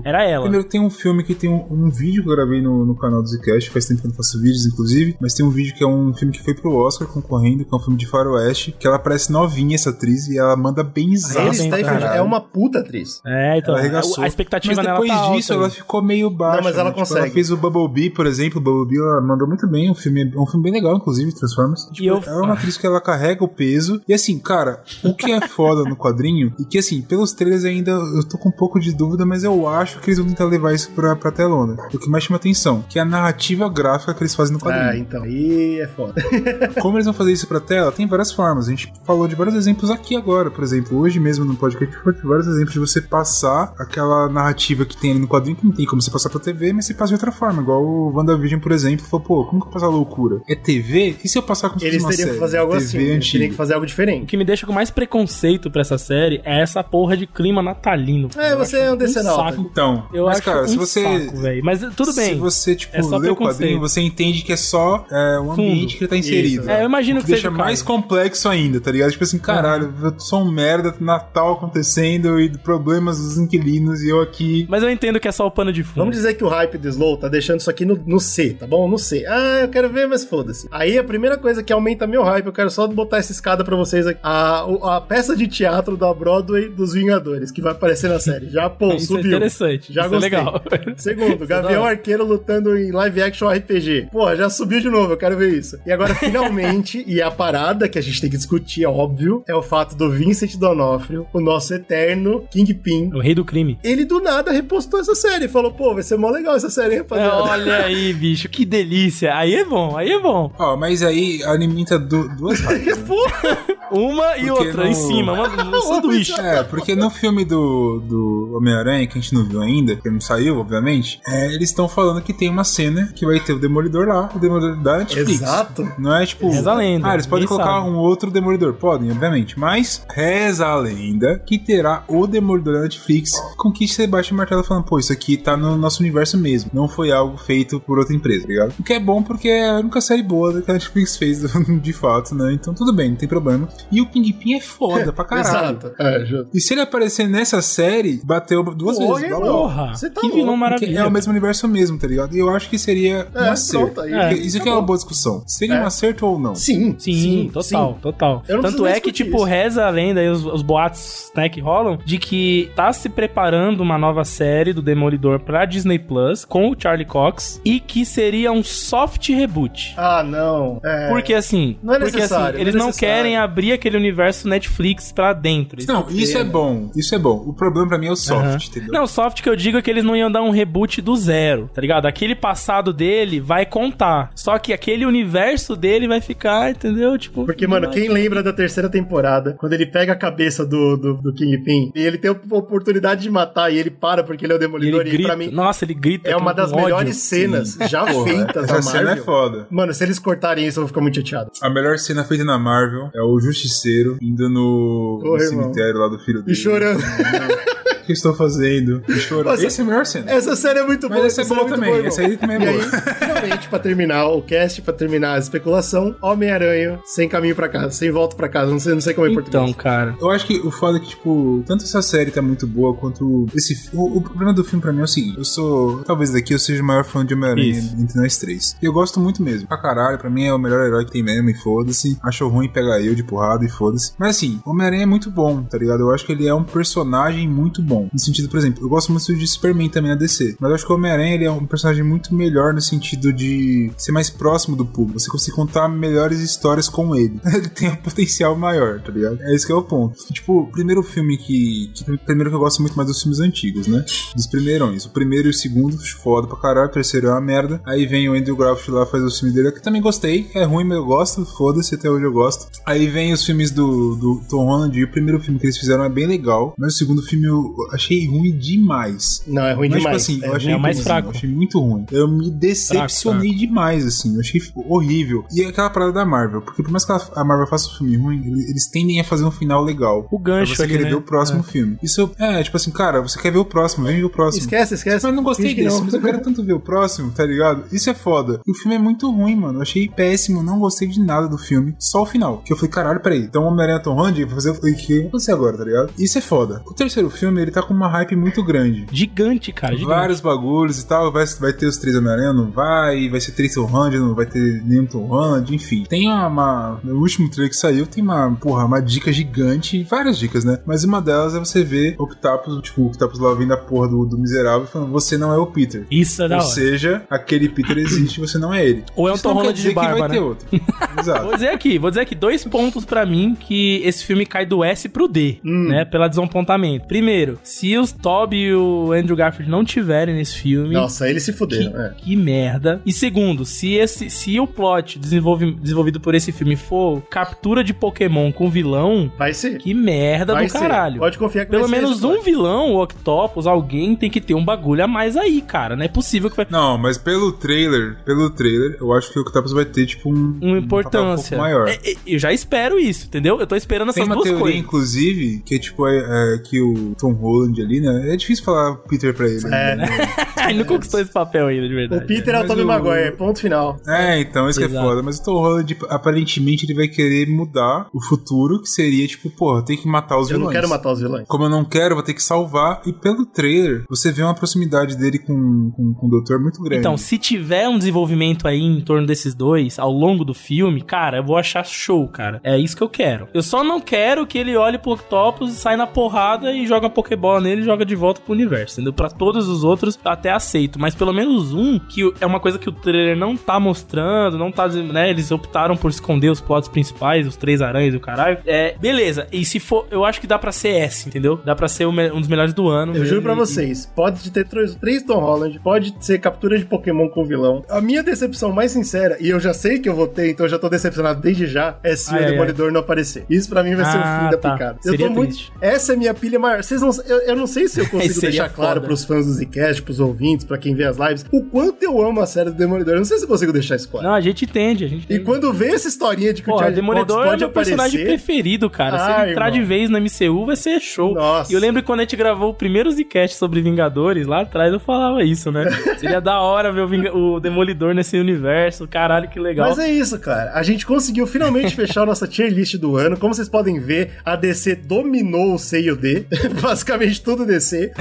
Era 0.04 0.24
ela. 0.24 0.42
Primeiro 0.44 0.66
tem 0.68 0.80
um 0.80 0.90
filme 0.90 1.22
que 1.22 1.34
tem 1.34 1.48
um, 1.50 1.64
um 1.70 1.90
vídeo 1.90 2.22
que 2.22 2.28
eu 2.30 2.34
gravei 2.36 2.60
no, 2.60 2.84
no 2.84 2.94
canal 3.06 3.22
do 3.22 3.28
Zcast, 3.28 3.70
faz 3.70 3.86
tempo 3.86 4.00
que 4.00 4.06
eu 4.06 4.10
não 4.10 4.16
faço 4.16 4.40
vídeos, 4.40 4.66
inclusive, 4.66 5.16
mas 5.20 5.34
tem 5.34 5.44
um 5.44 5.50
vídeo 5.50 5.74
que 5.74 5.82
é 5.84 5.86
um 5.86 6.12
filme 6.14 6.32
que 6.32 6.42
foi 6.42 6.54
pro 6.54 6.74
Oscar 6.74 7.06
concorrendo, 7.08 7.64
que 7.64 7.72
é 7.72 7.76
um 7.76 7.80
filme 7.80 7.98
de 7.98 8.06
faroeste, 8.06 8.74
que 8.78 8.86
ela 8.86 8.98
parece 8.98 9.30
novinha, 9.32 9.74
essa 9.74 9.90
atriz, 9.90 10.28
e 10.28 10.38
ela 10.38 10.56
manda 10.56 10.82
bem 10.82 11.10
A 11.10 11.12
exato. 11.14 11.54
Steinfeld 11.54 12.04
é 12.04 12.20
uma 12.22 12.40
puta 12.40 12.80
atriz. 12.80 13.20
É, 13.24 13.58
então, 13.58 13.74
Ela 13.74 13.80
arregaçou. 13.80 14.22
a, 14.22 14.24
a 14.24 14.28
expectativa 14.28 14.74
mas 14.74 14.84
nela 14.84 15.00
depois 15.00 15.10
tá 15.10 15.32
disso 15.34 15.52
alta, 15.52 15.64
ela 15.64 15.70
ficou 15.70 16.02
meio 16.02 16.30
baixa. 16.30 16.56
Não, 16.58 16.64
mas 16.64 16.74
ela 16.74 16.84
né? 16.84 16.90
Tipo, 16.90 16.98
consegue. 17.00 17.20
ela 17.20 17.30
fez 17.30 17.50
o 17.50 17.56
Bumblebee, 17.56 18.10
por 18.10 18.26
exemplo. 18.26 18.58
O 18.60 18.62
Bumblebee 18.62 18.98
ela 18.98 19.20
mandou 19.20 19.46
muito 19.46 19.66
bem. 19.66 19.90
O 19.90 19.94
filme 19.94 20.32
é 20.34 20.38
um 20.38 20.46
filme 20.46 20.64
bem 20.64 20.72
legal, 20.72 20.96
inclusive, 20.96 21.32
Transformers. 21.34 21.84
Tipo, 21.92 22.08
eu- 22.08 22.22
Ela 22.26 22.42
é 22.42 22.44
uma 22.44 22.54
atriz 22.54 22.76
que 22.76 22.86
ela 22.86 23.00
carrega 23.00 23.44
o 23.44 23.48
peso. 23.48 24.00
E 24.08 24.14
assim, 24.14 24.38
cara, 24.38 24.82
o 25.04 25.14
que 25.14 25.30
é 25.32 25.46
foda 25.48 25.82
no 25.88 25.96
quadrinho, 25.96 26.52
e 26.58 26.64
que 26.64 26.78
assim, 26.78 27.00
pelos 27.02 27.32
trailers 27.32 27.64
ainda 27.64 27.90
eu 27.92 28.24
tô 28.24 28.36
com 28.38 28.48
um 28.48 28.52
pouco 28.52 28.78
de 28.80 28.92
dúvida, 28.92 29.24
mas 29.26 29.44
eu 29.44 29.68
acho 29.68 30.00
que 30.00 30.08
eles 30.08 30.18
vão 30.18 30.28
tentar 30.28 30.44
levar 30.46 30.72
isso 30.74 30.90
pra, 30.92 31.14
pra 31.16 31.30
telona. 31.30 31.76
O 31.92 31.98
que 31.98 32.08
mais 32.08 32.24
chama 32.24 32.36
atenção, 32.36 32.84
que 32.88 32.95
é 32.98 33.02
a 33.02 33.04
narrativa 33.04 33.68
gráfica 33.68 34.14
que 34.14 34.22
eles 34.22 34.34
fazem 34.34 34.54
no 34.54 34.60
quadrinho. 34.60 34.90
Ah, 34.90 34.96
então. 34.96 35.22
Aí 35.22 35.80
é 35.80 35.86
foda. 35.88 36.22
Como 36.80 36.96
eles 36.96 37.04
vão 37.06 37.14
fazer 37.14 37.32
isso 37.32 37.46
pra 37.46 37.60
tela? 37.60 37.90
Tem 37.92 38.06
várias 38.06 38.32
formas. 38.32 38.66
A 38.66 38.70
gente 38.70 38.92
falou 39.04 39.26
de 39.28 39.34
vários 39.34 39.54
exemplos 39.54 39.90
aqui 39.90 40.16
agora. 40.16 40.50
Por 40.50 40.62
exemplo, 40.64 40.98
hoje 40.98 41.18
mesmo 41.20 41.44
no 41.44 41.54
podcast 41.56 41.96
foi 42.02 42.12
vários 42.24 42.46
exemplos 42.46 42.72
de 42.72 42.78
você 42.80 43.00
passar 43.00 43.72
aquela 43.78 44.28
narrativa 44.28 44.84
que 44.84 44.96
tem 44.96 45.10
ali 45.12 45.20
no 45.20 45.28
quadrinho 45.28 45.56
que 45.56 45.64
não 45.64 45.72
tem 45.72 45.86
como 45.86 46.00
você 46.00 46.10
passar 46.10 46.30
pra 46.30 46.40
TV, 46.40 46.72
mas 46.72 46.86
você 46.86 46.94
passa 46.94 47.08
de 47.08 47.14
outra 47.14 47.32
forma. 47.32 47.62
Igual 47.62 47.82
o 47.84 48.12
WandaVision, 48.14 48.60
por 48.60 48.72
exemplo, 48.72 49.04
falou, 49.06 49.24
pô, 49.26 49.44
como 49.44 49.62
que 49.62 49.68
eu 49.68 49.72
passo 49.72 49.84
a 49.84 49.88
loucura? 49.88 50.40
É 50.48 50.54
TV? 50.54 51.16
E 51.24 51.28
se 51.28 51.38
eu 51.38 51.42
passar 51.42 51.68
como 51.68 51.80
se 51.80 51.86
Eles 51.86 52.04
teriam 52.04 52.30
que 52.30 52.38
fazer 52.38 52.58
algo 52.58 52.72
TV 52.72 52.84
assim. 52.84 52.98
Eles 52.98 53.16
antiga. 53.16 53.32
teriam 53.32 53.50
que 53.50 53.56
fazer 53.56 53.74
algo 53.74 53.84
O 53.84 53.86
diferente. 53.86 54.26
que 54.26 54.36
me 54.36 54.44
deixa 54.44 54.66
com 54.66 54.72
mais 54.72 54.90
preconceito 54.90 55.70
pra 55.70 55.80
essa 55.80 55.98
série 55.98 56.40
é 56.44 56.60
essa 56.62 56.82
porra 56.82 57.16
de 57.16 57.26
clima 57.26 57.62
natalino. 57.62 58.28
É, 58.36 58.52
Eu 58.52 58.58
você 58.58 58.76
é 58.78 58.92
um 58.92 58.96
decenalta. 58.96 59.50
saco. 59.50 59.68
Então, 59.70 60.06
Eu 60.12 60.26
mas 60.26 60.36
acho 60.38 60.44
cara, 60.44 60.62
um 60.64 60.68
se 60.68 60.76
você 60.76 61.02
saco, 61.02 61.36
velho. 61.40 61.64
Mas 61.64 61.80
tudo 61.96 62.12
bem. 62.14 62.34
Se 62.34 62.40
você, 62.40 62.74
tipo, 62.76 62.96
É 62.96 63.02
só 63.02 63.16
lê 63.16 63.30
o 63.30 63.36
quadrinho, 63.36 63.80
você 63.80 64.00
entende 64.00 64.42
que 64.42 64.52
é 64.52 64.56
só 64.56 65.04
é, 65.10 65.38
o 65.38 65.46
Fundo. 65.50 65.52
ambiente 65.62 65.96
que 65.96 66.04
ele 66.04 66.08
tá 66.08 66.16
inserido. 66.16 66.60
Isso, 66.62 66.70
É, 66.70 66.82
eu 66.82 66.86
imagino 66.86 67.20
que 67.20 67.26
que 67.26 67.32
deixa 67.32 67.48
seja 67.48 67.54
o 67.54 67.58
mais 67.58 67.80
caso. 67.82 67.84
complexo 67.84 68.48
ainda, 68.48 68.80
tá 68.80 68.90
ligado? 68.90 69.10
Tipo 69.10 69.24
assim, 69.24 69.38
caralho, 69.38 69.92
eu 70.02 70.14
sou 70.20 70.40
um 70.42 70.50
merda, 70.50 70.94
Natal 71.00 71.52
acontecendo 71.54 72.40
e 72.40 72.50
problemas 72.58 73.18
dos 73.18 73.38
inquilinos 73.38 74.02
e 74.02 74.08
eu 74.10 74.20
aqui. 74.20 74.66
Mas 74.68 74.82
eu 74.82 74.90
entendo 74.90 75.18
que 75.20 75.28
é 75.28 75.32
só 75.32 75.46
o 75.46 75.50
pano 75.50 75.72
de 75.72 75.82
fundo. 75.82 75.96
Vamos 75.98 76.16
dizer 76.16 76.34
que 76.34 76.44
o 76.44 76.48
hype 76.48 76.78
do 76.78 76.88
Slow 76.88 77.16
tá 77.16 77.28
deixando 77.28 77.60
isso 77.60 77.70
aqui 77.70 77.84
no, 77.84 78.00
no 78.06 78.20
C, 78.20 78.50
tá 78.58 78.66
bom? 78.66 78.88
No 78.88 78.98
C. 78.98 79.24
Ah, 79.26 79.60
eu 79.62 79.68
quero 79.68 79.88
ver, 79.88 80.06
mas 80.06 80.24
foda-se. 80.24 80.68
Aí 80.70 80.98
a 80.98 81.04
primeira 81.04 81.36
coisa 81.36 81.62
que 81.62 81.72
aumenta 81.72 82.06
meu 82.06 82.22
hype, 82.22 82.46
eu 82.46 82.52
quero 82.52 82.70
só 82.70 82.86
botar 82.86 83.18
essa 83.18 83.32
escada 83.32 83.64
pra 83.64 83.76
vocês 83.76 84.06
aqui. 84.06 84.20
A, 84.22 84.66
a 84.96 85.00
peça 85.00 85.36
de 85.36 85.46
teatro 85.46 85.96
da 85.96 86.12
Broadway 86.12 86.68
dos 86.68 86.92
Vingadores, 86.94 87.50
que 87.50 87.60
vai 87.60 87.72
aparecer 87.72 88.08
na 88.10 88.18
série. 88.18 88.50
Já, 88.50 88.68
pô, 88.68 88.88
Isso 88.94 89.04
é 89.12 89.16
subiu. 89.16 89.26
interessante. 89.32 89.92
Já 89.92 90.02
Isso 90.06 90.14
é 90.14 90.18
gostei. 90.18 90.30
legal. 90.30 90.62
Segundo, 90.96 91.46
Gavião. 91.46 91.84
Arqueiro 91.84 92.24
lutando 92.24 92.65
em 92.76 92.90
live 92.90 93.20
action 93.22 93.48
RPG. 93.50 94.08
Pô, 94.10 94.34
já 94.34 94.48
subiu 94.48 94.80
de 94.80 94.88
novo, 94.88 95.12
eu 95.12 95.16
quero 95.16 95.36
ver 95.36 95.52
isso. 95.52 95.78
E 95.84 95.92
agora, 95.92 96.14
finalmente, 96.16 97.04
e 97.06 97.20
a 97.20 97.30
parada 97.30 97.88
que 97.88 97.98
a 97.98 98.02
gente 98.02 98.20
tem 98.20 98.30
que 98.30 98.36
discutir, 98.36 98.84
é 98.84 98.88
óbvio, 98.88 99.42
é 99.46 99.54
o 99.54 99.62
fato 99.62 99.94
do 99.94 100.10
Vincent 100.10 100.56
D'Onofrio, 100.56 101.26
o 101.32 101.40
nosso 101.40 101.74
eterno 101.74 102.46
Kingpin, 102.50 103.10
O 103.14 103.20
rei 103.20 103.34
do 103.34 103.44
crime. 103.44 103.78
ele 103.84 104.04
do 104.04 104.20
nada 104.20 104.50
repostou 104.52 105.00
essa 105.00 105.14
série. 105.14 105.48
Falou, 105.48 105.72
pô, 105.72 105.92
vai 105.94 106.02
ser 106.02 106.16
mó 106.16 106.30
legal 106.30 106.56
essa 106.56 106.70
série, 106.70 106.94
hein, 106.94 107.00
É, 107.00 107.02
rapaziada. 107.02 107.42
olha 107.42 107.76
aí, 107.84 108.12
bicho, 108.12 108.48
que 108.48 108.64
delícia. 108.64 109.34
Aí 109.36 109.54
é 109.54 109.64
bom, 109.64 109.96
aí 109.96 110.10
é 110.10 110.20
bom. 110.20 110.50
Ó, 110.58 110.76
mas 110.76 111.02
aí 111.02 111.42
alimenta 111.44 111.98
du- 111.98 112.28
duas 112.36 112.60
raivas. 112.60 112.98
né? 112.98 113.06
Uma 113.90 114.36
e 114.36 114.46
Porque 114.46 114.50
outra 114.50 114.84
no- 114.84 114.90
em 114.90 114.94
cima, 114.94 115.32
uma- 115.32 115.46
um 115.78 115.80
sanduíche. 115.82 116.40
É, 116.40 116.62
porque 116.64 116.94
no 116.96 117.08
filme 117.08 117.44
do, 117.44 118.00
do 118.00 118.54
Homem-Aranha, 118.56 119.06
que 119.06 119.16
a 119.16 119.20
gente 119.20 119.32
não 119.32 119.44
viu 119.44 119.60
ainda, 119.62 119.94
que 119.94 120.10
não 120.10 120.20
saiu, 120.20 120.58
obviamente, 120.58 121.20
é, 121.28 121.54
eles 121.54 121.68
estão 121.70 121.88
falando 121.88 122.20
que 122.20 122.32
tem 122.32 122.50
uma 122.56 122.64
cena 122.64 123.12
que 123.14 123.24
vai 123.26 123.38
ter 123.40 123.52
o 123.52 123.58
Demolidor 123.58 124.06
lá, 124.08 124.30
o 124.34 124.38
Demolidor 124.38 124.76
da 124.82 124.98
Netflix. 124.98 125.30
Exato. 125.42 125.86
Não 125.98 126.14
é 126.14 126.24
tipo. 126.26 126.48
Reza 126.50 126.70
a 126.70 126.74
lenda, 126.74 127.08
Ah, 127.08 127.14
eles 127.14 127.26
podem 127.26 127.44
ninguém 127.44 127.56
colocar 127.58 127.80
sabe. 127.80 127.90
um 127.90 127.96
outro 127.98 128.30
Demolidor. 128.30 128.74
Podem, 128.74 129.10
obviamente. 129.10 129.58
Mas 129.58 130.04
reza 130.12 130.66
a 130.66 130.76
lenda 130.76 131.38
que 131.46 131.58
terá 131.58 132.02
o 132.08 132.26
Demolidor 132.26 132.74
da 132.74 132.80
Netflix 132.82 133.32
com 133.56 133.70
que 133.72 133.86
você 133.86 134.06
bate 134.06 134.32
o 134.32 134.34
martelo 134.34 134.64
falando, 134.64 134.84
pô, 134.84 134.98
isso 134.98 135.12
aqui 135.12 135.36
tá 135.36 135.56
no 135.56 135.76
nosso 135.76 136.00
universo 136.02 136.36
mesmo. 136.38 136.70
Não 136.72 136.88
foi 136.88 137.12
algo 137.12 137.36
feito 137.36 137.78
por 137.80 137.98
outra 137.98 138.14
empresa, 138.14 138.42
tá 138.42 138.48
ligado? 138.48 138.74
O 138.78 138.82
que 138.82 138.92
é 138.92 139.00
bom 139.00 139.22
porque 139.22 139.48
é 139.48 139.70
a 139.70 139.74
única 139.78 140.00
série 140.00 140.22
boa 140.22 140.60
que 140.62 140.70
a 140.70 140.74
Netflix 140.74 141.16
fez 141.16 141.42
de 141.82 141.92
fato, 141.92 142.34
né? 142.34 142.52
Então 142.52 142.72
tudo 142.74 142.92
bem, 142.92 143.10
não 143.10 143.16
tem 143.16 143.28
problema. 143.28 143.68
E 143.90 144.00
o 144.00 144.06
Kingpin 144.06 144.54
é 144.54 144.60
foda 144.60 145.12
pra 145.12 145.24
caralho. 145.24 145.78
Exato. 145.78 145.92
É, 145.98 146.24
justo. 146.24 146.48
E 146.54 146.60
se 146.60 146.74
ele 146.74 146.80
aparecer 146.80 147.28
nessa 147.28 147.60
série, 147.62 148.20
bateu 148.24 148.62
duas 148.64 148.96
Porra, 148.98 149.20
vezes. 149.20 149.36
Porra, 149.36 149.94
Você 149.94 150.08
tá 150.10 150.20
que 150.20 150.26
louco, 150.26 150.40
vilão 150.40 150.56
maravilhoso. 150.56 150.98
é 150.98 151.06
o 151.06 151.10
mesmo 151.10 151.30
universo 151.30 151.68
mesmo, 151.68 151.98
tá 151.98 152.06
ligado? 152.06 152.34
E 152.34 152.38
eu 152.38 152.45
acho 152.50 152.68
que 152.70 152.78
seria 152.78 153.26
um 153.34 153.38
É, 153.44 153.48
acerto. 153.50 153.94
pronto, 153.94 154.08
É, 154.08 154.34
Isso 154.34 154.58
aqui 154.58 154.68
é 154.68 154.72
uma 154.72 154.82
boa 154.82 154.96
discussão. 154.96 155.42
Seria 155.46 155.76
É. 155.76 155.82
um 155.82 155.86
acerto 155.86 156.26
ou 156.26 156.38
não? 156.38 156.54
Sim, 156.54 156.94
Sim, 156.98 157.50
total, 157.52 157.98
total. 158.00 158.42
Eu 158.48 158.56
não 158.56 158.62
Tanto 158.70 158.86
é 158.86 159.00
que, 159.00 159.12
tipo, 159.12 159.36
isso. 159.36 159.44
reza 159.44 159.84
a 159.86 159.90
lenda 159.90 160.22
e 160.22 160.28
os, 160.28 160.44
os 160.44 160.62
boatos 160.62 161.30
né, 161.34 161.48
que 161.48 161.60
rolam 161.60 161.98
de 162.04 162.18
que 162.18 162.70
tá 162.76 162.92
se 162.92 163.08
preparando 163.08 163.80
uma 163.80 163.98
nova 163.98 164.24
série 164.24 164.72
do 164.72 164.82
Demolidor 164.82 165.40
pra 165.40 165.64
Disney 165.64 165.98
Plus 165.98 166.44
com 166.44 166.70
o 166.70 166.76
Charlie 166.78 167.06
Cox 167.06 167.60
e 167.64 167.80
que 167.80 168.04
seria 168.04 168.52
um 168.52 168.62
soft 168.62 169.28
reboot. 169.30 169.94
Ah, 169.96 170.22
não. 170.22 170.80
É. 170.84 171.08
Porque 171.08 171.34
assim, 171.34 171.76
Não 171.82 171.94
é 171.94 171.98
porque 171.98 172.16
necessário, 172.16 172.44
assim, 172.46 172.52
não 172.54 172.58
é 172.58 172.62
eles 172.62 172.74
não 172.74 172.86
necessário. 172.86 173.14
querem 173.16 173.36
abrir 173.36 173.72
aquele 173.72 173.96
universo 173.96 174.48
Netflix 174.48 175.10
pra 175.12 175.32
dentro. 175.32 175.78
Não, 175.86 176.02
não 176.02 176.10
isso 176.10 176.32
é 176.32 176.36
querem. 176.38 176.52
bom. 176.52 176.90
Isso 176.94 177.14
é 177.14 177.18
bom. 177.18 177.42
O 177.46 177.52
problema 177.52 177.88
pra 177.88 177.98
mim 177.98 178.06
é 178.06 178.12
o 178.12 178.16
soft, 178.16 178.44
Aham. 178.44 178.58
entendeu? 178.68 178.92
Não, 178.92 179.06
soft 179.06 179.42
que 179.42 179.48
eu 179.48 179.56
digo 179.56 179.78
é 179.78 179.82
que 179.82 179.90
eles 179.90 180.04
não 180.04 180.14
iam 180.16 180.30
dar 180.30 180.42
um 180.42 180.50
reboot 180.50 181.00
do 181.02 181.16
zero, 181.16 181.68
tá 181.74 181.80
ligado? 181.80 182.06
Aquele 182.06 182.34
passado 182.36 182.92
dele 182.92 183.40
vai 183.40 183.66
contar. 183.66 184.30
Só 184.34 184.58
que 184.58 184.72
aquele 184.72 185.04
universo 185.06 185.74
dele 185.74 186.06
vai 186.06 186.20
ficar, 186.20 186.70
entendeu? 186.70 187.16
Tipo. 187.18 187.44
Porque, 187.44 187.66
mano, 187.66 187.90
quem 187.90 188.08
lembra 188.08 188.42
da 188.42 188.52
terceira 188.52 188.88
temporada, 188.88 189.54
quando 189.58 189.72
ele 189.72 189.86
pega 189.86 190.12
a 190.12 190.16
cabeça 190.16 190.64
do, 190.64 190.96
do, 190.96 191.14
do 191.14 191.32
Kingpin 191.32 191.90
e 191.94 192.00
ele 192.02 192.18
tem 192.18 192.30
a 192.30 192.36
oportunidade 192.56 193.22
de 193.22 193.30
matar 193.30 193.72
e 193.72 193.78
ele 193.78 193.90
para 193.90 194.22
porque 194.22 194.44
ele 194.46 194.52
é 194.52 194.56
o 194.56 194.58
Demolidor 194.58 195.00
Ele 195.00 195.08
e 195.08 195.12
grita. 195.12 195.28
pra 195.28 195.36
mim 195.36 195.50
Nossa, 195.50 195.84
ele 195.84 195.94
grita. 195.94 196.28
é 196.30 196.36
uma 196.36 196.52
das 196.52 196.70
ódio. 196.72 196.84
melhores 196.84 197.16
cenas 197.16 197.70
Sim. 197.70 197.88
já 197.88 198.04
Porra, 198.04 198.24
feitas 198.30 198.64
essa 198.64 198.74
na 198.74 198.82
cena 198.82 199.04
Marvel. 199.04 199.22
é 199.22 199.24
foda. 199.24 199.66
Mano, 199.70 199.94
se 199.94 200.04
eles 200.04 200.18
cortarem 200.18 200.66
isso, 200.66 200.78
eu 200.78 200.82
vou 200.82 200.88
ficar 200.88 201.00
muito 201.00 201.16
chateado. 201.16 201.50
A 201.62 201.70
melhor 201.70 201.98
cena 201.98 202.24
feita 202.24 202.44
na 202.44 202.58
Marvel 202.58 203.10
é 203.14 203.22
o 203.22 203.38
Justiceiro 203.40 204.18
indo 204.20 204.48
no, 204.48 205.20
Pô, 205.22 205.34
no 205.34 205.40
cemitério 205.40 205.98
lá 206.00 206.08
do 206.08 206.18
filho 206.18 206.40
E 206.40 206.42
dele. 206.42 206.56
chorando. 206.56 207.00
O 207.00 208.06
que 208.06 208.12
estou 208.12 208.32
fazendo? 208.34 209.02
E 209.08 209.14
chorando. 209.14 209.46
Nossa, 209.50 209.66
Essa 209.66 209.82
é 209.82 209.84
a 209.84 209.86
melhor 209.88 210.06
cena. 210.06 210.30
Essa 210.30 210.54
série 210.54 210.78
é 210.78 210.84
muito 210.84 211.08
Mas 211.08 211.16
boa. 211.18 211.26
essa 211.26 211.42
é 211.42 211.44
boa 211.44 211.60
muito 211.62 211.74
também, 211.74 212.06
essa 212.06 212.20
aí 212.22 212.25
também 212.36 212.56
é 212.56 212.60
e 212.60 212.66
boa. 212.66 212.82
aí, 212.82 213.14
finalmente, 213.18 213.68
pra 213.68 213.78
terminar 213.78 214.26
o 214.28 214.42
cast, 214.42 214.82
pra 214.82 214.92
terminar 214.92 215.34
a 215.34 215.38
especulação, 215.38 216.16
Homem-Aranha 216.22 216.98
sem 217.04 217.28
caminho 217.28 217.54
pra 217.54 217.68
casa, 217.68 217.90
sem 217.90 218.10
volta 218.10 218.36
pra 218.36 218.48
casa. 218.48 218.70
Não 218.70 218.78
sei, 218.78 218.94
não 218.94 219.00
sei 219.00 219.14
como 219.14 219.26
é 219.26 219.32
português. 219.32 219.62
Então, 219.62 219.72
cara. 219.72 220.16
Eu 220.20 220.30
acho 220.30 220.46
que 220.46 220.58
o 220.58 220.70
foda 220.70 220.98
é 220.98 221.00
que, 221.00 221.08
tipo, 221.08 221.62
tanto 221.66 221.84
essa 221.84 222.02
série 222.02 222.30
tá 222.30 222.42
muito 222.42 222.66
boa 222.66 222.94
quanto 222.94 223.46
esse. 223.54 223.90
O, 223.92 224.18
o 224.18 224.20
problema 224.20 224.52
do 224.52 224.64
filme 224.64 224.82
pra 224.82 224.92
mim 224.92 225.00
é 225.00 225.04
o 225.04 225.08
seguinte: 225.08 225.38
eu 225.38 225.44
sou. 225.44 226.02
Talvez 226.04 226.30
daqui 226.30 226.54
eu 226.54 226.58
seja 226.58 226.82
o 226.82 226.86
maior 226.86 227.04
fã 227.04 227.24
de 227.24 227.34
Homem-Aranha 227.34 227.78
entre 227.98 228.18
nós 228.20 228.36
três. 228.38 228.76
E 228.82 228.86
eu 228.86 228.92
gosto 228.92 229.20
muito 229.20 229.42
mesmo. 229.42 229.68
Pra 229.68 229.78
caralho, 229.78 230.18
pra 230.18 230.30
mim 230.30 230.44
é 230.44 230.52
o 230.52 230.58
melhor 230.58 230.86
herói 230.86 231.04
que 231.04 231.12
tem 231.12 231.22
mesmo, 231.22 231.50
e 231.50 231.54
foda-se. 231.54 232.18
Acho 232.22 232.48
ruim 232.48 232.68
pegar 232.68 233.00
eu 233.00 233.14
de 233.14 233.22
porrada 233.22 233.64
e 233.64 233.68
foda-se. 233.68 234.12
Mas 234.18 234.36
assim, 234.36 234.60
Homem-Aranha 234.64 235.02
é 235.02 235.06
muito 235.06 235.30
bom, 235.30 235.62
tá 235.62 235.78
ligado? 235.78 236.00
Eu 236.00 236.14
acho 236.14 236.24
que 236.24 236.32
ele 236.32 236.46
é 236.46 236.54
um 236.54 236.64
personagem 236.64 237.48
muito 237.48 237.82
bom. 237.82 238.08
No 238.12 238.18
sentido, 238.18 238.48
por 238.48 238.58
exemplo, 238.58 238.84
eu 238.84 238.88
gosto 238.88 239.12
muito 239.12 239.34
de 239.34 239.46
Superman 239.46 239.88
também 239.88 240.10
na 240.10 240.16
DC. 240.16 240.56
Mas 240.60 240.70
eu 240.70 240.74
acho 240.74 240.86
que 240.86 240.92
o 240.92 240.96
Homem-Aranha 240.96 241.34
ele 241.34 241.44
é 241.44 241.50
um 241.50 241.66
personagem 241.66 242.02
muito 242.02 242.15
melhor 242.34 242.74
no 242.74 242.80
sentido 242.80 243.32
de 243.32 243.90
ser 243.96 244.12
mais 244.12 244.30
próximo 244.30 244.76
do 244.76 244.84
público. 244.84 245.18
Você 245.20 245.30
consegue 245.30 245.56
contar 245.56 245.88
melhores 245.88 246.40
histórias 246.40 246.88
com 246.88 247.14
ele. 247.14 247.40
ele 247.46 247.68
tem 247.68 247.88
um 247.88 247.96
potencial 247.96 248.56
maior, 248.56 249.00
tá 249.00 249.12
ligado? 249.12 249.38
É 249.42 249.54
esse 249.54 249.66
que 249.66 249.72
é 249.72 249.74
o 249.74 249.82
ponto. 249.82 250.16
Tipo, 250.32 250.60
o 250.60 250.66
primeiro 250.66 251.02
filme 251.02 251.36
que, 251.36 251.90
que. 251.94 252.18
Primeiro 252.18 252.50
que 252.50 252.56
eu 252.56 252.60
gosto 252.60 252.80
muito 252.80 252.96
mais 252.96 253.08
dos 253.08 253.20
filmes 253.20 253.40
antigos, 253.40 253.86
né? 253.86 254.04
Dos 254.34 254.46
primeirões. 254.46 255.04
O 255.04 255.10
primeiro 255.10 255.48
e 255.48 255.50
o 255.50 255.54
segundo, 255.54 255.96
foda 256.22 256.46
pra 256.46 256.56
caralho. 256.56 256.88
O 256.88 256.92
terceiro 256.92 257.28
é 257.28 257.30
uma 257.30 257.40
merda. 257.40 257.80
Aí 257.86 258.06
vem 258.06 258.28
o 258.28 258.34
Andrew 258.34 258.56
Garfield 258.56 258.92
lá, 258.92 259.06
faz 259.06 259.22
o 259.22 259.30
filme 259.30 259.54
dele, 259.54 259.72
que 259.72 259.82
também 259.82 260.00
gostei. 260.00 260.50
É 260.54 260.64
ruim, 260.64 260.84
mas 260.84 260.98
eu 260.98 261.04
gosto. 261.04 261.44
Foda-se, 261.44 261.94
até 261.94 262.08
hoje 262.10 262.24
eu 262.24 262.32
gosto. 262.32 262.68
Aí 262.84 263.06
vem 263.06 263.32
os 263.32 263.44
filmes 263.44 263.70
do, 263.70 264.16
do 264.16 264.42
Tom 264.48 264.66
Holland. 264.66 264.98
E 264.98 265.04
o 265.04 265.10
primeiro 265.10 265.40
filme 265.40 265.58
que 265.58 265.66
eles 265.66 265.78
fizeram 265.78 266.04
é 266.04 266.08
bem 266.08 266.26
legal. 266.26 266.74
Mas 266.78 266.94
o 266.94 266.98
segundo 266.98 267.22
filme 267.22 267.46
eu 267.46 267.74
achei 267.92 268.26
ruim 268.26 268.56
demais. 268.56 269.42
Não, 269.46 269.62
é 269.64 269.72
ruim 269.72 269.88
Mas, 269.88 269.98
demais. 269.98 270.26
tipo 270.26 270.32
assim, 270.32 270.44
É 270.44 270.48
eu 270.48 270.54
achei 270.56 270.72
é 270.72 270.78
mais 270.78 271.00
fraco. 271.00 271.28
Eu 271.28 271.32
achei 271.32 271.50
muito 271.50 271.80
ruim. 271.80 272.05
Eu 272.10 272.28
me 272.28 272.50
decepcionei 272.50 273.54
demais, 273.54 274.06
assim. 274.06 274.34
Eu 274.34 274.40
achei 274.40 274.60
horrível. 274.74 275.44
E 275.52 275.62
é 275.62 275.68
aquela 275.68 275.90
parada 275.90 276.12
da 276.12 276.24
Marvel. 276.24 276.62
Porque 276.62 276.82
por 276.82 276.90
mais 276.90 277.04
que 277.04 277.12
a 277.12 277.44
Marvel 277.44 277.66
faça 277.66 277.88
um 277.88 277.98
filme 277.98 278.16
ruim, 278.16 278.42
eles 278.68 278.88
tendem 278.88 279.20
a 279.20 279.24
fazer 279.24 279.44
um 279.44 279.50
final 279.50 279.82
legal. 279.82 280.26
O 280.30 280.38
gancho 280.38 280.66
Pra 280.74 280.76
você 280.76 280.82
ali, 280.82 280.92
querer 280.92 281.04
né? 281.04 281.10
ver 281.10 281.16
o 281.16 281.22
próximo 281.22 281.62
filme. 281.62 281.98
Isso 282.02 282.30
é, 282.38 282.62
tipo 282.62 282.76
assim, 282.76 282.90
cara, 282.90 283.20
você 283.20 283.38
quer 283.40 283.50
ver 283.52 283.58
o 283.58 283.64
próximo, 283.64 284.06
vem 284.06 284.16
ver 284.16 284.24
o 284.24 284.30
próximo. 284.30 284.62
Esquece, 284.62 284.94
esquece. 284.94 285.16
Mas 285.16 285.24
eu 285.24 285.32
não 285.32 285.42
gostei 285.42 285.70
Finge 285.70 285.82
desse, 285.84 285.96
não. 285.96 286.04
mas 286.04 286.14
eu 286.14 286.20
quero 286.20 286.40
tanto 286.42 286.64
ver 286.64 286.72
o 286.72 286.80
próximo, 286.80 287.30
tá 287.30 287.44
ligado? 287.44 287.84
Isso 287.92 288.10
é 288.10 288.14
foda. 288.14 288.60
E 288.66 288.70
o 288.70 288.74
filme 288.74 288.96
é 288.96 288.98
muito 288.98 289.30
ruim, 289.30 289.56
mano. 289.56 289.78
Eu 289.78 289.82
achei 289.82 290.08
péssimo, 290.08 290.62
não 290.62 290.78
gostei 290.78 291.08
de 291.08 291.20
nada 291.20 291.48
do 291.48 291.58
filme. 291.58 291.94
Só 291.98 292.22
o 292.22 292.26
final. 292.26 292.58
Que 292.64 292.72
eu 292.72 292.76
falei, 292.76 292.90
caralho, 292.90 293.20
peraí. 293.20 293.40
Então 293.40 293.62
o 293.64 293.66
Homem-Aranha 293.66 294.00
Tom 294.00 294.14
Holland 294.14 294.44
vai 294.44 294.54
fazer 294.54 294.70
o 294.70 294.80
que 294.80 295.20
acontecer 295.26 295.52
agora, 295.52 295.76
tá 295.76 295.84
ligado? 295.84 296.12
Isso 296.18 296.38
é 296.38 296.40
foda. 296.40 296.82
O 296.86 296.94
terceiro 296.94 297.30
filme, 297.30 297.60
ele 297.60 297.70
tá 297.70 297.82
com 297.82 297.94
uma 297.94 298.08
hype 298.08 298.36
muito 298.36 298.62
grande. 298.64 299.06
Gigante, 299.12 299.72
cara. 299.72 299.94
Gigante. 299.94 300.08
Vários 300.16 300.40
bagulhos 300.40 301.00
e 301.00 301.06
tal. 301.06 301.32
Vai, 301.32 301.44
vai 301.60 301.72
ter 301.72 301.86
os 301.96 302.00
três 302.00 302.16
Homem-Aranha, 302.16 302.52
não 302.52 302.70
vai. 302.70 303.28
Vai 303.28 303.40
ser 303.40 303.52
três 303.52 303.74
Tom 303.74 303.84
Holland, 303.84 304.18
não 304.18 304.34
vai 304.34 304.46
ter 304.46 304.82
nenhum 304.84 305.06
Tom 305.06 305.26
Holland, 305.26 305.74
enfim. 305.74 306.04
Tem 306.08 306.28
uma, 306.30 307.00
No 307.02 307.18
último 307.20 307.48
trailer 307.50 307.70
que 307.70 307.76
saiu, 307.76 308.06
tem 308.06 308.22
uma, 308.22 308.50
porra, 308.60 308.84
uma 308.84 309.00
dica 309.00 309.32
gigante. 309.32 310.02
Várias 310.08 310.38
dicas, 310.38 310.64
né? 310.64 310.78
Mas 310.86 311.04
uma 311.04 311.20
delas 311.20 311.54
é 311.54 311.58
você 311.58 311.82
ver 311.82 312.14
Octopus, 312.18 312.80
tipo, 312.82 313.02
o 313.02 313.06
Octopus 313.06 313.38
lá 313.38 313.54
vindo 313.54 313.72
a 313.72 313.76
porra 313.76 314.08
do, 314.08 314.24
do 314.24 314.38
miserável 314.38 314.86
falando: 314.86 315.10
você 315.10 315.36
não 315.36 315.52
é 315.52 315.58
o 315.58 315.66
Peter. 315.66 316.06
Isso 316.10 316.42
é 316.42 316.48
da 316.48 316.56
Ou 316.56 316.62
hora. 316.62 316.70
seja, 316.70 317.22
aquele 317.30 317.68
Peter 317.68 317.96
existe, 317.98 318.40
você 318.40 318.58
não 318.58 318.72
é 318.72 318.84
ele. 318.86 319.04
Ou 319.14 319.28
é 319.28 319.32
um 319.32 319.34
Isso 319.34 319.42
Tom 319.42 319.54
Holland 319.54 319.80
de 319.80 319.88
que 319.88 319.94
barba, 319.94 320.18
vai 320.20 320.28
né? 320.28 320.34
ter 320.34 320.40
outro. 320.40 320.66
Exato. 321.18 321.44
Vou 321.44 321.54
dizer 321.54 321.68
aqui, 321.68 321.98
vou 321.98 322.10
dizer 322.10 322.20
aqui, 322.22 322.34
dois 322.34 322.64
pontos 322.64 323.04
pra 323.04 323.24
mim 323.26 323.56
que 323.58 324.00
esse 324.04 324.24
filme 324.24 324.44
cai 324.46 324.66
do 324.66 324.84
S 324.84 325.08
pro 325.08 325.26
D, 325.28 325.58
Hum. 325.64 325.88
né? 325.88 326.04
Pela 326.04 326.28
desapontamento. 326.28 327.06
Primeiro, 327.06 327.58
se 327.62 327.96
os 327.96 328.12
Toby 328.12 328.56
e 328.56 328.74
o 328.74 329.12
Andrew 329.12 329.36
Garfield 329.36 329.70
não 329.70 329.84
tiverem 329.84 330.34
nesse 330.34 330.56
filme. 330.56 330.94
Nossa, 330.94 331.28
eles 331.28 331.42
se 331.42 331.52
Que, 331.78 331.96
é. 331.96 332.12
que 332.16 332.36
merda. 332.36 333.00
E 333.04 333.12
segundo, 333.12 333.64
se 333.64 333.94
esse 333.94 334.30
se 334.30 334.58
o 334.60 334.66
plot 334.66 335.18
desenvolve, 335.18 335.72
desenvolvido 335.72 336.20
por 336.20 336.34
esse 336.34 336.52
filme 336.52 336.76
for 336.76 337.22
captura 337.22 337.82
de 337.82 337.92
Pokémon 337.94 338.52
com 338.52 338.70
vilão, 338.70 339.30
Vai 339.36 339.52
ser. 339.52 339.78
que 339.78 339.92
merda 339.94 340.54
Vai 340.54 340.66
do 340.66 340.72
ser. 340.72 340.78
caralho. 340.78 341.18
Pode 341.18 341.38
confiar 341.38 341.64
que 341.64 341.70
Pelo 341.70 341.88
menos 341.88 342.22
um 342.24 342.32
plot. 342.34 342.44
vilão, 342.44 342.92
o 342.94 343.02
Octopus, 343.02 343.66
alguém 343.66 344.14
tem 344.16 344.30
que 344.30 344.40
ter 344.40 344.54
um 344.54 344.64
bagulho 344.64 345.04
a 345.04 345.06
mais 345.06 345.36
aí, 345.36 345.60
cara. 345.60 345.96
Não 345.96 346.04
é 346.04 346.08
possível 346.08 346.50
que 346.50 346.56
vai. 346.56 346.66
Não, 346.70 346.96
mas 346.98 347.18
pelo 347.18 347.52
trailer, 347.52 348.16
pelo 348.24 348.50
trailer, 348.50 348.96
eu 349.00 349.12
acho 349.12 349.32
que 349.32 349.38
o 349.38 349.42
Octopus 349.42 349.72
vai 349.72 349.84
ter, 349.84 350.06
tipo, 350.06 350.30
um. 350.30 350.58
Uma 350.60 350.72
um 350.74 350.76
importância. 350.76 351.10
papel 351.10 351.32
um 351.32 351.36
pouco 351.36 351.56
maior. 351.56 351.88
É, 351.88 352.10
é, 352.10 352.16
eu 352.26 352.38
já 352.38 352.52
espero 352.52 352.98
isso, 352.98 353.26
entendeu? 353.26 353.58
Eu 353.60 353.66
tô 353.66 353.76
esperando 353.76 354.12
Tem 354.12 354.22
essas 354.22 354.28
uma 354.28 354.34
duas 354.34 354.46
teoria, 354.48 354.62
coisas. 354.62 354.80
inclusive, 354.80 355.62
que 355.64 355.74
é 355.74 355.78
tipo 355.78 356.06
é, 356.06 356.54
é, 356.54 356.58
que 356.58 356.80
o 356.80 357.14
Tom 357.18 357.32
Holland 357.32 357.80
ali, 357.82 358.00
né? 358.00 358.32
É 358.32 358.36
difícil 358.36 358.64
falar 358.64 358.94
Peter 359.08 359.34
pra 359.34 359.46
ele. 359.46 359.66
É. 359.66 359.96
né? 359.96 360.06
Ele 360.68 360.78
não 360.78 360.84
conquistou 360.84 361.20
esse 361.20 361.30
papel 361.30 361.65
ainda, 361.66 361.86
de 361.88 361.94
O 361.94 361.96
verdade. 361.96 362.26
Peter 362.26 362.54
é 362.54 362.56
o 362.56 362.60
Mas 362.60 362.68
Tobey 362.68 362.84
o- 362.84 362.86
Maguire, 362.86 363.32
ponto 363.36 363.60
final. 363.60 363.96
É, 364.06 364.40
então, 364.40 364.68
isso 364.68 364.78
que 364.78 364.86
é 364.86 364.88
foda. 364.88 365.22
Mas 365.22 365.38
o 365.38 365.44
Tom 365.44 365.54
Holland, 365.60 365.96
aparentemente, 366.08 366.84
ele 366.86 366.94
vai 366.94 367.08
querer 367.08 367.48
mudar 367.48 368.08
o 368.12 368.20
futuro, 368.22 368.80
que 368.80 368.88
seria, 368.88 369.26
tipo, 369.26 369.50
porra, 369.50 369.84
tem 369.84 369.96
que 369.96 370.06
matar 370.08 370.38
os 370.38 370.50
Eu 370.50 370.56
vilões. 370.56 370.66
não 370.66 370.72
quero 370.80 370.88
matar 370.88 371.12
os 371.12 371.20
vilões. 371.20 371.44
Como 371.48 371.64
eu 371.64 371.68
não 371.70 371.84
quero, 371.84 372.14
vou 372.14 372.24
ter 372.24 372.34
que 372.34 372.42
salvar. 372.42 373.00
E 373.06 373.12
pelo 373.12 373.46
trailer, 373.46 374.04
você 374.08 374.32
vê 374.32 374.42
uma 374.42 374.54
proximidade 374.54 375.16
dele 375.16 375.38
com, 375.38 375.90
com, 375.94 376.14
com 376.14 376.26
o 376.26 376.30
Doutor 376.30 376.60
muito 376.60 376.80
grande. 376.82 376.98
Então, 377.00 377.16
se 377.16 377.38
tiver 377.38 377.88
um 377.88 377.98
desenvolvimento 377.98 378.66
aí 378.68 378.80
em 378.80 379.00
torno 379.00 379.26
desses 379.26 379.54
dois 379.54 379.98
ao 379.98 380.10
longo 380.10 380.44
do 380.44 380.54
filme, 380.54 381.00
cara, 381.02 381.38
eu 381.38 381.44
vou 381.44 381.56
achar 381.56 381.84
show, 381.84 382.26
cara. 382.28 382.60
É 382.64 382.78
isso 382.78 382.96
que 382.96 383.02
eu 383.02 383.08
quero. 383.08 383.48
Eu 383.54 383.62
só 383.62 383.82
não 383.84 384.00
quero 384.00 384.46
que 384.46 384.58
ele 384.58 384.76
olhe 384.76 384.98
pro 384.98 385.12
Octopus, 385.12 385.72
sai 385.72 385.96
na 385.96 386.06
porrada 386.06 386.72
e 386.72 386.86
joga 386.86 387.08
Pokébola 387.08 387.60
nele 387.60 387.82
e 387.82 387.84
joga 387.84 388.04
de 388.04 388.14
volta 388.14 388.40
pro 388.40 388.52
universo, 388.52 388.94
entendeu? 388.96 389.12
Pra 389.12 389.28
todos 389.30 389.68
os 389.68 389.84
outros, 389.84 390.18
eu 390.24 390.30
até 390.30 390.50
aceito. 390.50 390.98
Mas 390.98 391.14
pelo 391.14 391.32
menos 391.32 391.55
um, 391.72 391.98
que 391.98 392.32
é 392.40 392.46
uma 392.46 392.60
coisa 392.60 392.78
que 392.78 392.88
o 392.88 392.92
trailer 392.92 393.36
não 393.36 393.56
tá 393.56 393.78
mostrando, 393.80 394.58
não 394.58 394.70
tá, 394.70 394.86
né? 394.88 395.30
Eles 395.30 395.50
optaram 395.50 395.96
por 395.96 396.10
esconder 396.10 396.50
os 396.50 396.60
plots 396.60 396.88
principais, 396.88 397.46
os 397.46 397.56
três 397.56 397.80
aranhas 397.82 398.14
e 398.14 398.16
o 398.16 398.20
caralho. 398.20 398.58
É, 398.66 398.94
beleza. 399.00 399.46
E 399.52 399.64
se 399.64 399.78
for, 399.80 400.06
eu 400.10 400.24
acho 400.24 400.40
que 400.40 400.46
dá 400.46 400.58
pra 400.58 400.72
ser 400.72 400.88
S, 400.90 401.28
entendeu? 401.28 401.60
Dá 401.64 401.74
pra 401.74 401.88
ser 401.88 402.06
um 402.06 402.40
dos 402.40 402.48
melhores 402.48 402.72
do 402.74 402.88
ano. 402.88 403.14
Eu 403.16 403.24
juro 403.24 403.42
pra 403.42 403.52
E- 403.52 403.56
vocês, 403.56 404.06
pode 404.14 404.50
ter 404.50 404.66
três, 404.66 404.94
três 404.94 405.22
Tom 405.22 405.40
Holland, 405.40 405.78
pode 405.80 406.14
ser 406.20 406.38
captura 406.38 406.78
de 406.78 406.84
Pokémon 406.84 407.28
com 407.28 407.44
vilão. 407.44 407.84
A 407.88 408.00
minha 408.00 408.22
decepção 408.22 408.72
mais 408.72 408.92
sincera, 408.92 409.36
e 409.40 409.48
eu 409.48 409.58
já 409.60 409.72
sei 409.74 409.98
que 409.98 410.08
eu 410.08 410.14
vou 410.14 410.26
ter, 410.26 410.50
então 410.50 410.66
eu 410.66 410.70
já 410.70 410.78
tô 410.78 410.88
decepcionado 410.88 411.40
desde 411.40 411.66
já, 411.66 411.96
é 412.02 412.14
se 412.16 412.30
Ai, 412.34 412.40
o 412.40 412.44
ai, 412.44 412.50
Demolidor 412.52 412.92
não 412.92 413.00
aparecer. 413.00 413.44
Isso 413.48 413.68
pra 413.68 413.82
mim 413.82 413.94
vai 413.94 414.04
ser 414.04 414.16
o 414.18 414.20
Ah, 414.20 414.38
fim 414.44 414.50
da 414.50 414.58
tá. 414.58 414.72
picada. 414.72 414.98
Eu 415.04 415.10
Seria 415.10 415.26
tô 415.28 415.32
muito. 415.34 415.50
triste. 415.50 415.72
Essa 415.80 416.12
é 416.12 416.16
minha 416.16 416.34
pilha 416.34 416.58
maior. 416.58 416.82
Vocês 416.82 417.00
não, 417.02 417.10
eu, 417.26 417.38
eu 417.42 417.56
não 417.56 417.66
sei 417.66 417.88
se 417.88 418.00
eu 418.00 418.08
consigo 418.10 418.40
deixar 418.40 418.68
claro 418.68 418.94
foda. 418.94 419.06
pros 419.06 419.24
fãs 419.24 419.46
do 419.46 419.52
Zcast, 419.52 420.02
pros 420.02 420.20
ouvintes, 420.20 420.64
pra 420.64 420.78
quem 420.78 420.94
vê 420.94 421.04
as 421.04 421.16
lives, 421.16 421.44
o 421.52 421.62
quanto 421.64 422.02
eu 422.02 422.20
amo 422.20 422.40
a 422.40 422.46
série 422.46 422.70
do 422.70 422.76
Demolidor. 422.76 423.16
Não 423.16 423.24
sei 423.24 423.38
se 423.38 423.44
eu 423.44 423.48
consigo 423.48 423.72
deixar 423.72 423.96
isso 423.96 424.08
claro. 424.08 424.26
Não, 424.26 424.34
a 424.34 424.40
gente 424.40 424.64
entende, 424.64 425.04
a 425.04 425.08
gente 425.08 425.22
E 425.22 425.24
entende. 425.24 425.40
quando 425.44 425.72
vê 425.72 425.88
essa 425.88 426.08
historinha 426.08 426.52
de 426.52 426.62
que 426.62 426.68
o 426.68 426.72
Pô, 426.72 426.76
o 426.76 426.78
Charlie 426.80 426.96
Demolidor 426.96 427.36
Cox 427.36 427.46
é 427.46 427.50
pode 427.50 427.60
meu 427.64 427.70
personagem 427.72 428.20
aparecer, 428.22 428.44
preferido, 428.46 428.90
cara. 428.90 429.18
Se 429.18 429.30
Ah, 429.30 429.42
ele 429.42 429.52
entrar 429.52 429.66
irmão. 429.68 429.80
de 429.80 429.86
vez 429.86 430.10
no 430.10 430.18
MCU, 430.20 430.66
vai 430.66 430.76
ser 430.76 431.00
show. 431.00 431.34
Nossa. 431.34 431.70
E 431.72 431.74
eu 431.74 431.80
lembro 431.80 432.02
que 432.02 432.06
quando 432.06 432.20
a 432.20 432.22
gente 432.22 432.36
gravou 432.36 432.70
o 432.70 432.74
primeiro 432.74 433.10
Zcast 433.10 433.56
sobre 433.56 433.80
Vingadores, 433.80 434.46
lá 434.46 434.62
atrás 434.62 434.92
eu 434.92 435.00
falava 435.00 435.42
isso, 435.42 435.70
né? 435.70 435.84
Seria 436.18 436.40
da 436.40 436.60
hora 436.60 436.92
ver 436.92 437.02
o, 437.02 437.08
Vinga- 437.08 437.36
o 437.36 437.60
Demolidor 437.60 438.14
nesse 438.14 438.38
universo. 438.38 439.06
Caralho, 439.08 439.48
que 439.48 439.58
legal. 439.58 439.88
Mas 439.88 439.98
é 439.98 440.10
isso, 440.10 440.38
cara. 440.38 440.72
A 440.74 440.82
gente 440.82 441.06
conseguiu 441.06 441.46
finalmente 441.46 441.94
fechar 441.96 442.22
a 442.22 442.26
nossa 442.26 442.46
tier 442.46 442.70
list 442.72 442.96
do 442.96 443.16
ano. 443.16 443.36
Como 443.36 443.54
vocês 443.54 443.68
podem 443.68 443.98
ver, 444.00 444.32
a 444.44 444.56
DC 444.56 444.96
dominou 444.96 445.74
o 445.74 445.78
C 445.78 446.00
e 446.02 446.10
o 446.10 446.16
D. 446.16 446.44
praticamente 446.80 447.42
tudo 447.42 447.64
DC. 447.66 448.12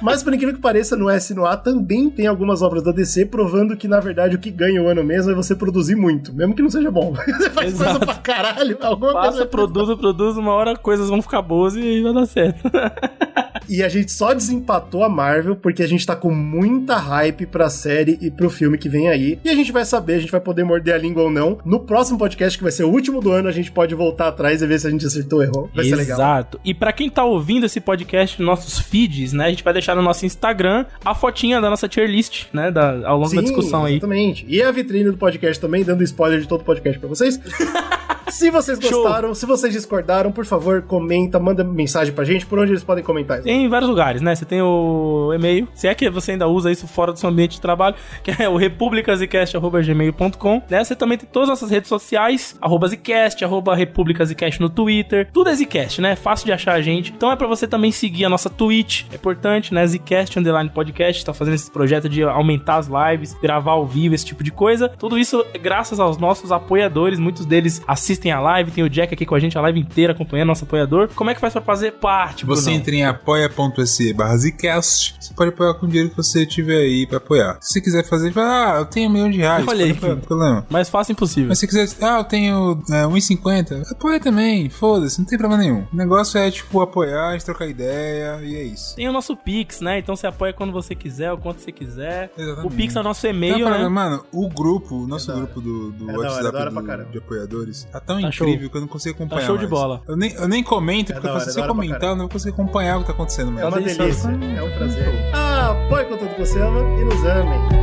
Mas 0.00 0.22
por 0.22 0.32
incrível 0.34 0.54
que 0.54 0.60
pareça, 0.60 0.96
no 0.96 1.08
S 1.08 1.32
e 1.32 1.36
no 1.36 1.44
A 1.46 1.56
também 1.56 2.10
tem 2.10 2.26
algumas 2.42 2.60
obras 2.60 2.82
da 2.82 2.90
DC 2.90 3.26
provando 3.26 3.76
que, 3.76 3.86
na 3.86 4.00
verdade, 4.00 4.34
o 4.34 4.38
que 4.38 4.50
ganha 4.50 4.82
o 4.82 4.88
ano 4.88 5.04
mesmo 5.04 5.30
é 5.30 5.34
você 5.34 5.54
produzir 5.54 5.94
muito, 5.94 6.34
mesmo 6.34 6.54
que 6.54 6.62
não 6.62 6.68
seja 6.70 6.90
bom. 6.90 7.14
Você 7.38 7.50
faz 7.50 7.72
Exato. 7.72 7.98
coisa 8.00 8.06
pra 8.06 8.14
caralho, 8.16 8.76
alguma 8.82 9.12
Faça, 9.12 9.28
coisa. 9.30 9.46
produza, 9.46 9.96
produza, 9.96 10.40
uma 10.40 10.52
hora 10.52 10.76
coisas 10.76 11.08
vão 11.08 11.22
ficar 11.22 11.40
boas 11.40 11.76
e 11.76 12.02
vai 12.02 12.12
dar 12.12 12.26
certo. 12.26 12.68
E 13.68 13.82
a 13.82 13.88
gente 13.88 14.12
só 14.12 14.32
desempatou 14.32 15.04
a 15.04 15.08
Marvel 15.08 15.56
porque 15.56 15.82
a 15.82 15.86
gente 15.86 16.06
tá 16.06 16.14
com 16.14 16.30
muita 16.30 16.96
hype 16.96 17.46
pra 17.46 17.70
série 17.70 18.18
e 18.20 18.30
pro 18.30 18.50
filme 18.50 18.78
que 18.78 18.88
vem 18.88 19.08
aí. 19.08 19.38
E 19.44 19.48
a 19.48 19.54
gente 19.54 19.72
vai 19.72 19.84
saber, 19.84 20.14
a 20.14 20.18
gente 20.18 20.30
vai 20.30 20.40
poder 20.40 20.64
morder 20.64 20.94
a 20.94 20.98
língua 20.98 21.22
ou 21.22 21.30
não. 21.30 21.58
No 21.64 21.80
próximo 21.80 22.18
podcast, 22.18 22.56
que 22.58 22.62
vai 22.62 22.72
ser 22.72 22.84
o 22.84 22.90
último 22.90 23.20
do 23.20 23.30
ano, 23.30 23.48
a 23.48 23.52
gente 23.52 23.70
pode 23.70 23.94
voltar 23.94 24.28
atrás 24.28 24.62
e 24.62 24.66
ver 24.66 24.78
se 24.78 24.86
a 24.86 24.90
gente 24.90 25.06
acertou 25.06 25.38
ou 25.38 25.44
errou. 25.44 25.70
Vai 25.74 25.84
ser 25.84 25.96
legal. 25.96 26.16
Exato. 26.16 26.60
E 26.64 26.74
pra 26.74 26.92
quem 26.92 27.08
tá 27.08 27.24
ouvindo 27.24 27.66
esse 27.66 27.80
podcast 27.80 28.40
nos 28.40 28.46
nossos 28.46 28.78
feeds, 28.78 29.32
né, 29.32 29.46
a 29.46 29.50
gente 29.50 29.64
vai 29.64 29.72
deixar 29.72 29.94
no 29.94 30.02
nosso 30.02 30.26
Instagram 30.26 30.84
a 31.04 31.14
fotinha 31.14 31.60
da 31.60 31.70
nossa 31.70 31.88
tier 31.88 32.08
list, 32.08 32.46
né, 32.52 32.70
da, 32.70 33.08
ao 33.08 33.18
longo 33.18 33.34
da 33.34 33.42
discussão 33.42 33.84
aí. 33.84 33.94
Exatamente. 33.94 34.44
E 34.48 34.62
a 34.62 34.70
vitrine 34.70 35.10
do 35.10 35.16
podcast 35.16 35.60
também, 35.60 35.84
dando 35.84 36.02
spoiler 36.02 36.40
de 36.40 36.48
todo 36.48 36.60
o 36.60 36.64
podcast 36.64 36.98
pra 36.98 37.08
vocês. 37.08 37.40
Se 38.32 38.50
vocês 38.50 38.78
Show. 38.80 39.02
gostaram, 39.02 39.34
se 39.34 39.44
vocês 39.44 39.74
discordaram, 39.74 40.32
por 40.32 40.46
favor, 40.46 40.80
comenta, 40.82 41.38
manda 41.38 41.62
mensagem 41.62 42.14
pra 42.14 42.24
gente, 42.24 42.46
por 42.46 42.58
onde 42.58 42.72
eles 42.72 42.82
podem 42.82 43.04
comentar 43.04 43.38
isso. 43.38 43.48
Tem 43.52 43.66
em 43.66 43.68
vários 43.68 43.90
lugares, 43.90 44.22
né? 44.22 44.34
Você 44.34 44.46
tem 44.46 44.62
o 44.62 45.30
e-mail, 45.34 45.68
se 45.74 45.86
é 45.86 45.94
que 45.94 46.08
você 46.08 46.32
ainda 46.32 46.48
usa 46.48 46.72
isso 46.72 46.88
fora 46.88 47.12
do 47.12 47.18
seu 47.18 47.28
ambiente 47.28 47.56
de 47.56 47.60
trabalho, 47.60 47.94
que 48.24 48.30
é 48.42 48.48
o 48.48 48.56
republicasicast.gmail.com, 48.56 50.62
né? 50.70 50.82
Você 50.82 50.96
também 50.96 51.18
tem 51.18 51.28
todas 51.30 51.50
as 51.50 51.60
nossas 51.60 51.70
redes 51.70 51.88
sociais, 51.88 52.56
arroba 52.60 52.88
Zcast, 52.88 53.44
arroba 53.44 53.74
republicasicast 53.74 54.58
no 54.58 54.70
Twitter, 54.70 55.28
tudo 55.34 55.50
é 55.50 55.54
Zcast, 55.54 56.00
né? 56.00 56.16
Fácil 56.16 56.46
de 56.46 56.52
achar 56.52 56.72
a 56.72 56.80
gente. 56.80 57.12
Então 57.14 57.30
é 57.30 57.36
pra 57.36 57.46
você 57.46 57.68
também 57.68 57.92
seguir 57.92 58.24
a 58.24 58.30
nossa 58.30 58.48
Twitch, 58.48 59.04
é 59.12 59.16
importante, 59.16 59.74
né? 59.74 59.86
Zcast 59.86 60.38
Underline 60.38 60.70
Podcast, 60.70 61.22
tá 61.22 61.34
fazendo 61.34 61.54
esse 61.54 61.70
projeto 61.70 62.08
de 62.08 62.22
aumentar 62.22 62.76
as 62.76 62.88
lives, 62.88 63.36
gravar 63.42 63.72
ao 63.72 63.86
vivo, 63.86 64.14
esse 64.14 64.24
tipo 64.24 64.42
de 64.42 64.50
coisa. 64.50 64.88
Tudo 64.88 65.18
isso 65.18 65.44
é 65.52 65.58
graças 65.58 66.00
aos 66.00 66.16
nossos 66.16 66.50
apoiadores, 66.50 67.18
muitos 67.18 67.44
deles 67.44 67.82
assistem 67.86 68.32
a 68.32 68.40
live, 68.40 68.70
tem 68.70 68.82
o 68.82 68.88
Jack 68.88 69.12
aqui 69.12 69.26
com 69.26 69.34
a 69.34 69.38
gente 69.38 69.58
a 69.58 69.60
live 69.60 69.78
inteira 69.78 70.14
acompanhando 70.14 70.48
nosso 70.48 70.64
apoiador. 70.64 71.10
Como 71.14 71.28
é 71.28 71.34
que 71.34 71.40
faz 71.40 71.52
pra 71.52 71.60
fazer 71.60 71.92
parte, 71.92 72.46
Você 72.46 72.62
Brunão? 72.62 72.80
entra 72.80 72.94
em 72.94 73.04
apoia.se 73.46 74.12
barra 74.12 74.36
Zcast. 74.36 75.14
Você 75.20 75.34
pode 75.34 75.50
apoiar 75.50 75.74
com 75.74 75.86
o 75.86 75.88
dinheiro 75.88 76.10
que 76.10 76.16
você 76.16 76.44
tiver 76.46 76.78
aí 76.78 77.06
pra 77.06 77.18
apoiar. 77.18 77.58
Se 77.60 77.74
você 77.74 77.80
quiser 77.80 78.04
fazer, 78.08 78.32
fala, 78.32 78.76
ah, 78.76 78.78
eu 78.80 78.86
tenho 78.86 79.08
um 79.08 79.12
milhão 79.12 79.30
de 79.30 79.38
reais. 79.38 79.66
Olha 79.66 79.84
aí, 79.84 79.92
pode 79.94 79.98
apoiar, 79.98 80.12
não 80.14 80.20
tem 80.20 80.28
problema. 80.28 80.66
Mais 80.70 80.88
fácil 80.88 81.12
impossível. 81.12 81.48
Mas 81.48 81.58
se 81.58 81.66
você 81.68 81.86
quiser, 81.86 82.04
ah, 82.06 82.18
eu 82.18 82.24
tenho 82.24 82.82
é, 82.90 83.02
1,50, 83.04 83.90
apoia 83.90 84.20
também, 84.20 84.68
foda-se, 84.68 85.18
não 85.18 85.26
tem 85.26 85.38
problema 85.38 85.62
nenhum. 85.62 85.86
O 85.92 85.96
negócio 85.96 86.38
é, 86.38 86.50
tipo, 86.50 86.80
apoiar, 86.80 87.28
a 87.28 87.32
gente 87.32 87.44
trocar 87.44 87.66
ideia 87.66 88.40
e 88.42 88.54
é 88.56 88.62
isso. 88.62 88.94
Tem 88.96 89.08
o 89.08 89.12
nosso 89.12 89.36
Pix, 89.36 89.80
né? 89.80 89.98
Então 89.98 90.14
você 90.16 90.26
apoia 90.26 90.52
quando 90.52 90.72
você 90.72 90.94
quiser, 90.94 91.32
o 91.32 91.38
quanto 91.38 91.60
você 91.60 91.72
quiser. 91.72 92.30
Exatamente. 92.36 92.66
O 92.72 92.76
Pix 92.76 92.96
é 92.96 93.00
o 93.00 93.02
nosso 93.02 93.26
e-mail, 93.26 93.64
parada, 93.64 93.82
né? 93.84 93.88
Mano, 93.88 94.24
o 94.32 94.48
grupo, 94.48 94.94
o 95.04 95.06
nosso 95.06 95.32
grupo 95.32 95.60
do, 95.60 95.90
do 95.92 96.10
É 96.10 96.16
WhatsApp 96.18 96.52
da 96.52 96.58
hora 96.60 97.04
do- 97.04 97.10
de 97.12 97.18
apoiadores 97.18 97.84
tá 97.90 98.00
tão 98.00 98.20
Tá 98.20 98.28
incrível 98.28 98.60
show. 98.62 98.70
que 98.70 98.76
eu 98.76 98.80
não 98.80 98.88
consigo 98.88 99.14
acompanhar. 99.16 99.40
Tá 99.40 99.46
show 99.46 99.56
de 99.56 99.62
mais. 99.66 99.70
bola. 99.70 100.02
Eu 100.06 100.16
nem, 100.16 100.32
eu 100.34 100.48
nem 100.48 100.62
comento, 100.62 101.12
É 101.12 101.14
porque 101.14 101.28
eu 101.28 101.32
faço, 101.32 101.48
é 101.48 101.52
se 101.52 101.58
eu 101.58 101.64
pra 101.64 101.72
comentar, 101.74 102.02
eu 102.10 102.16
não 102.16 102.22
vou 102.24 102.28
conseguir 102.28 102.52
acompanhar 102.54 102.96
o 102.96 103.00
que 103.00 103.06
tá 103.06 103.12
acontecendo 103.12 103.31
É 103.40 103.44
mesmo. 103.44 103.68
uma 103.68 103.80
delícia, 103.80 104.28
é 104.58 104.62
um 104.62 104.70
prazer. 104.70 105.08
Ah, 105.32 105.70
apoie 105.70 106.04
com 106.04 106.16
tudo 106.18 106.34
que 106.34 106.40
você 106.40 106.60
ama 106.60 106.80
e 107.00 107.04
nos 107.04 107.24
amem. 107.24 107.81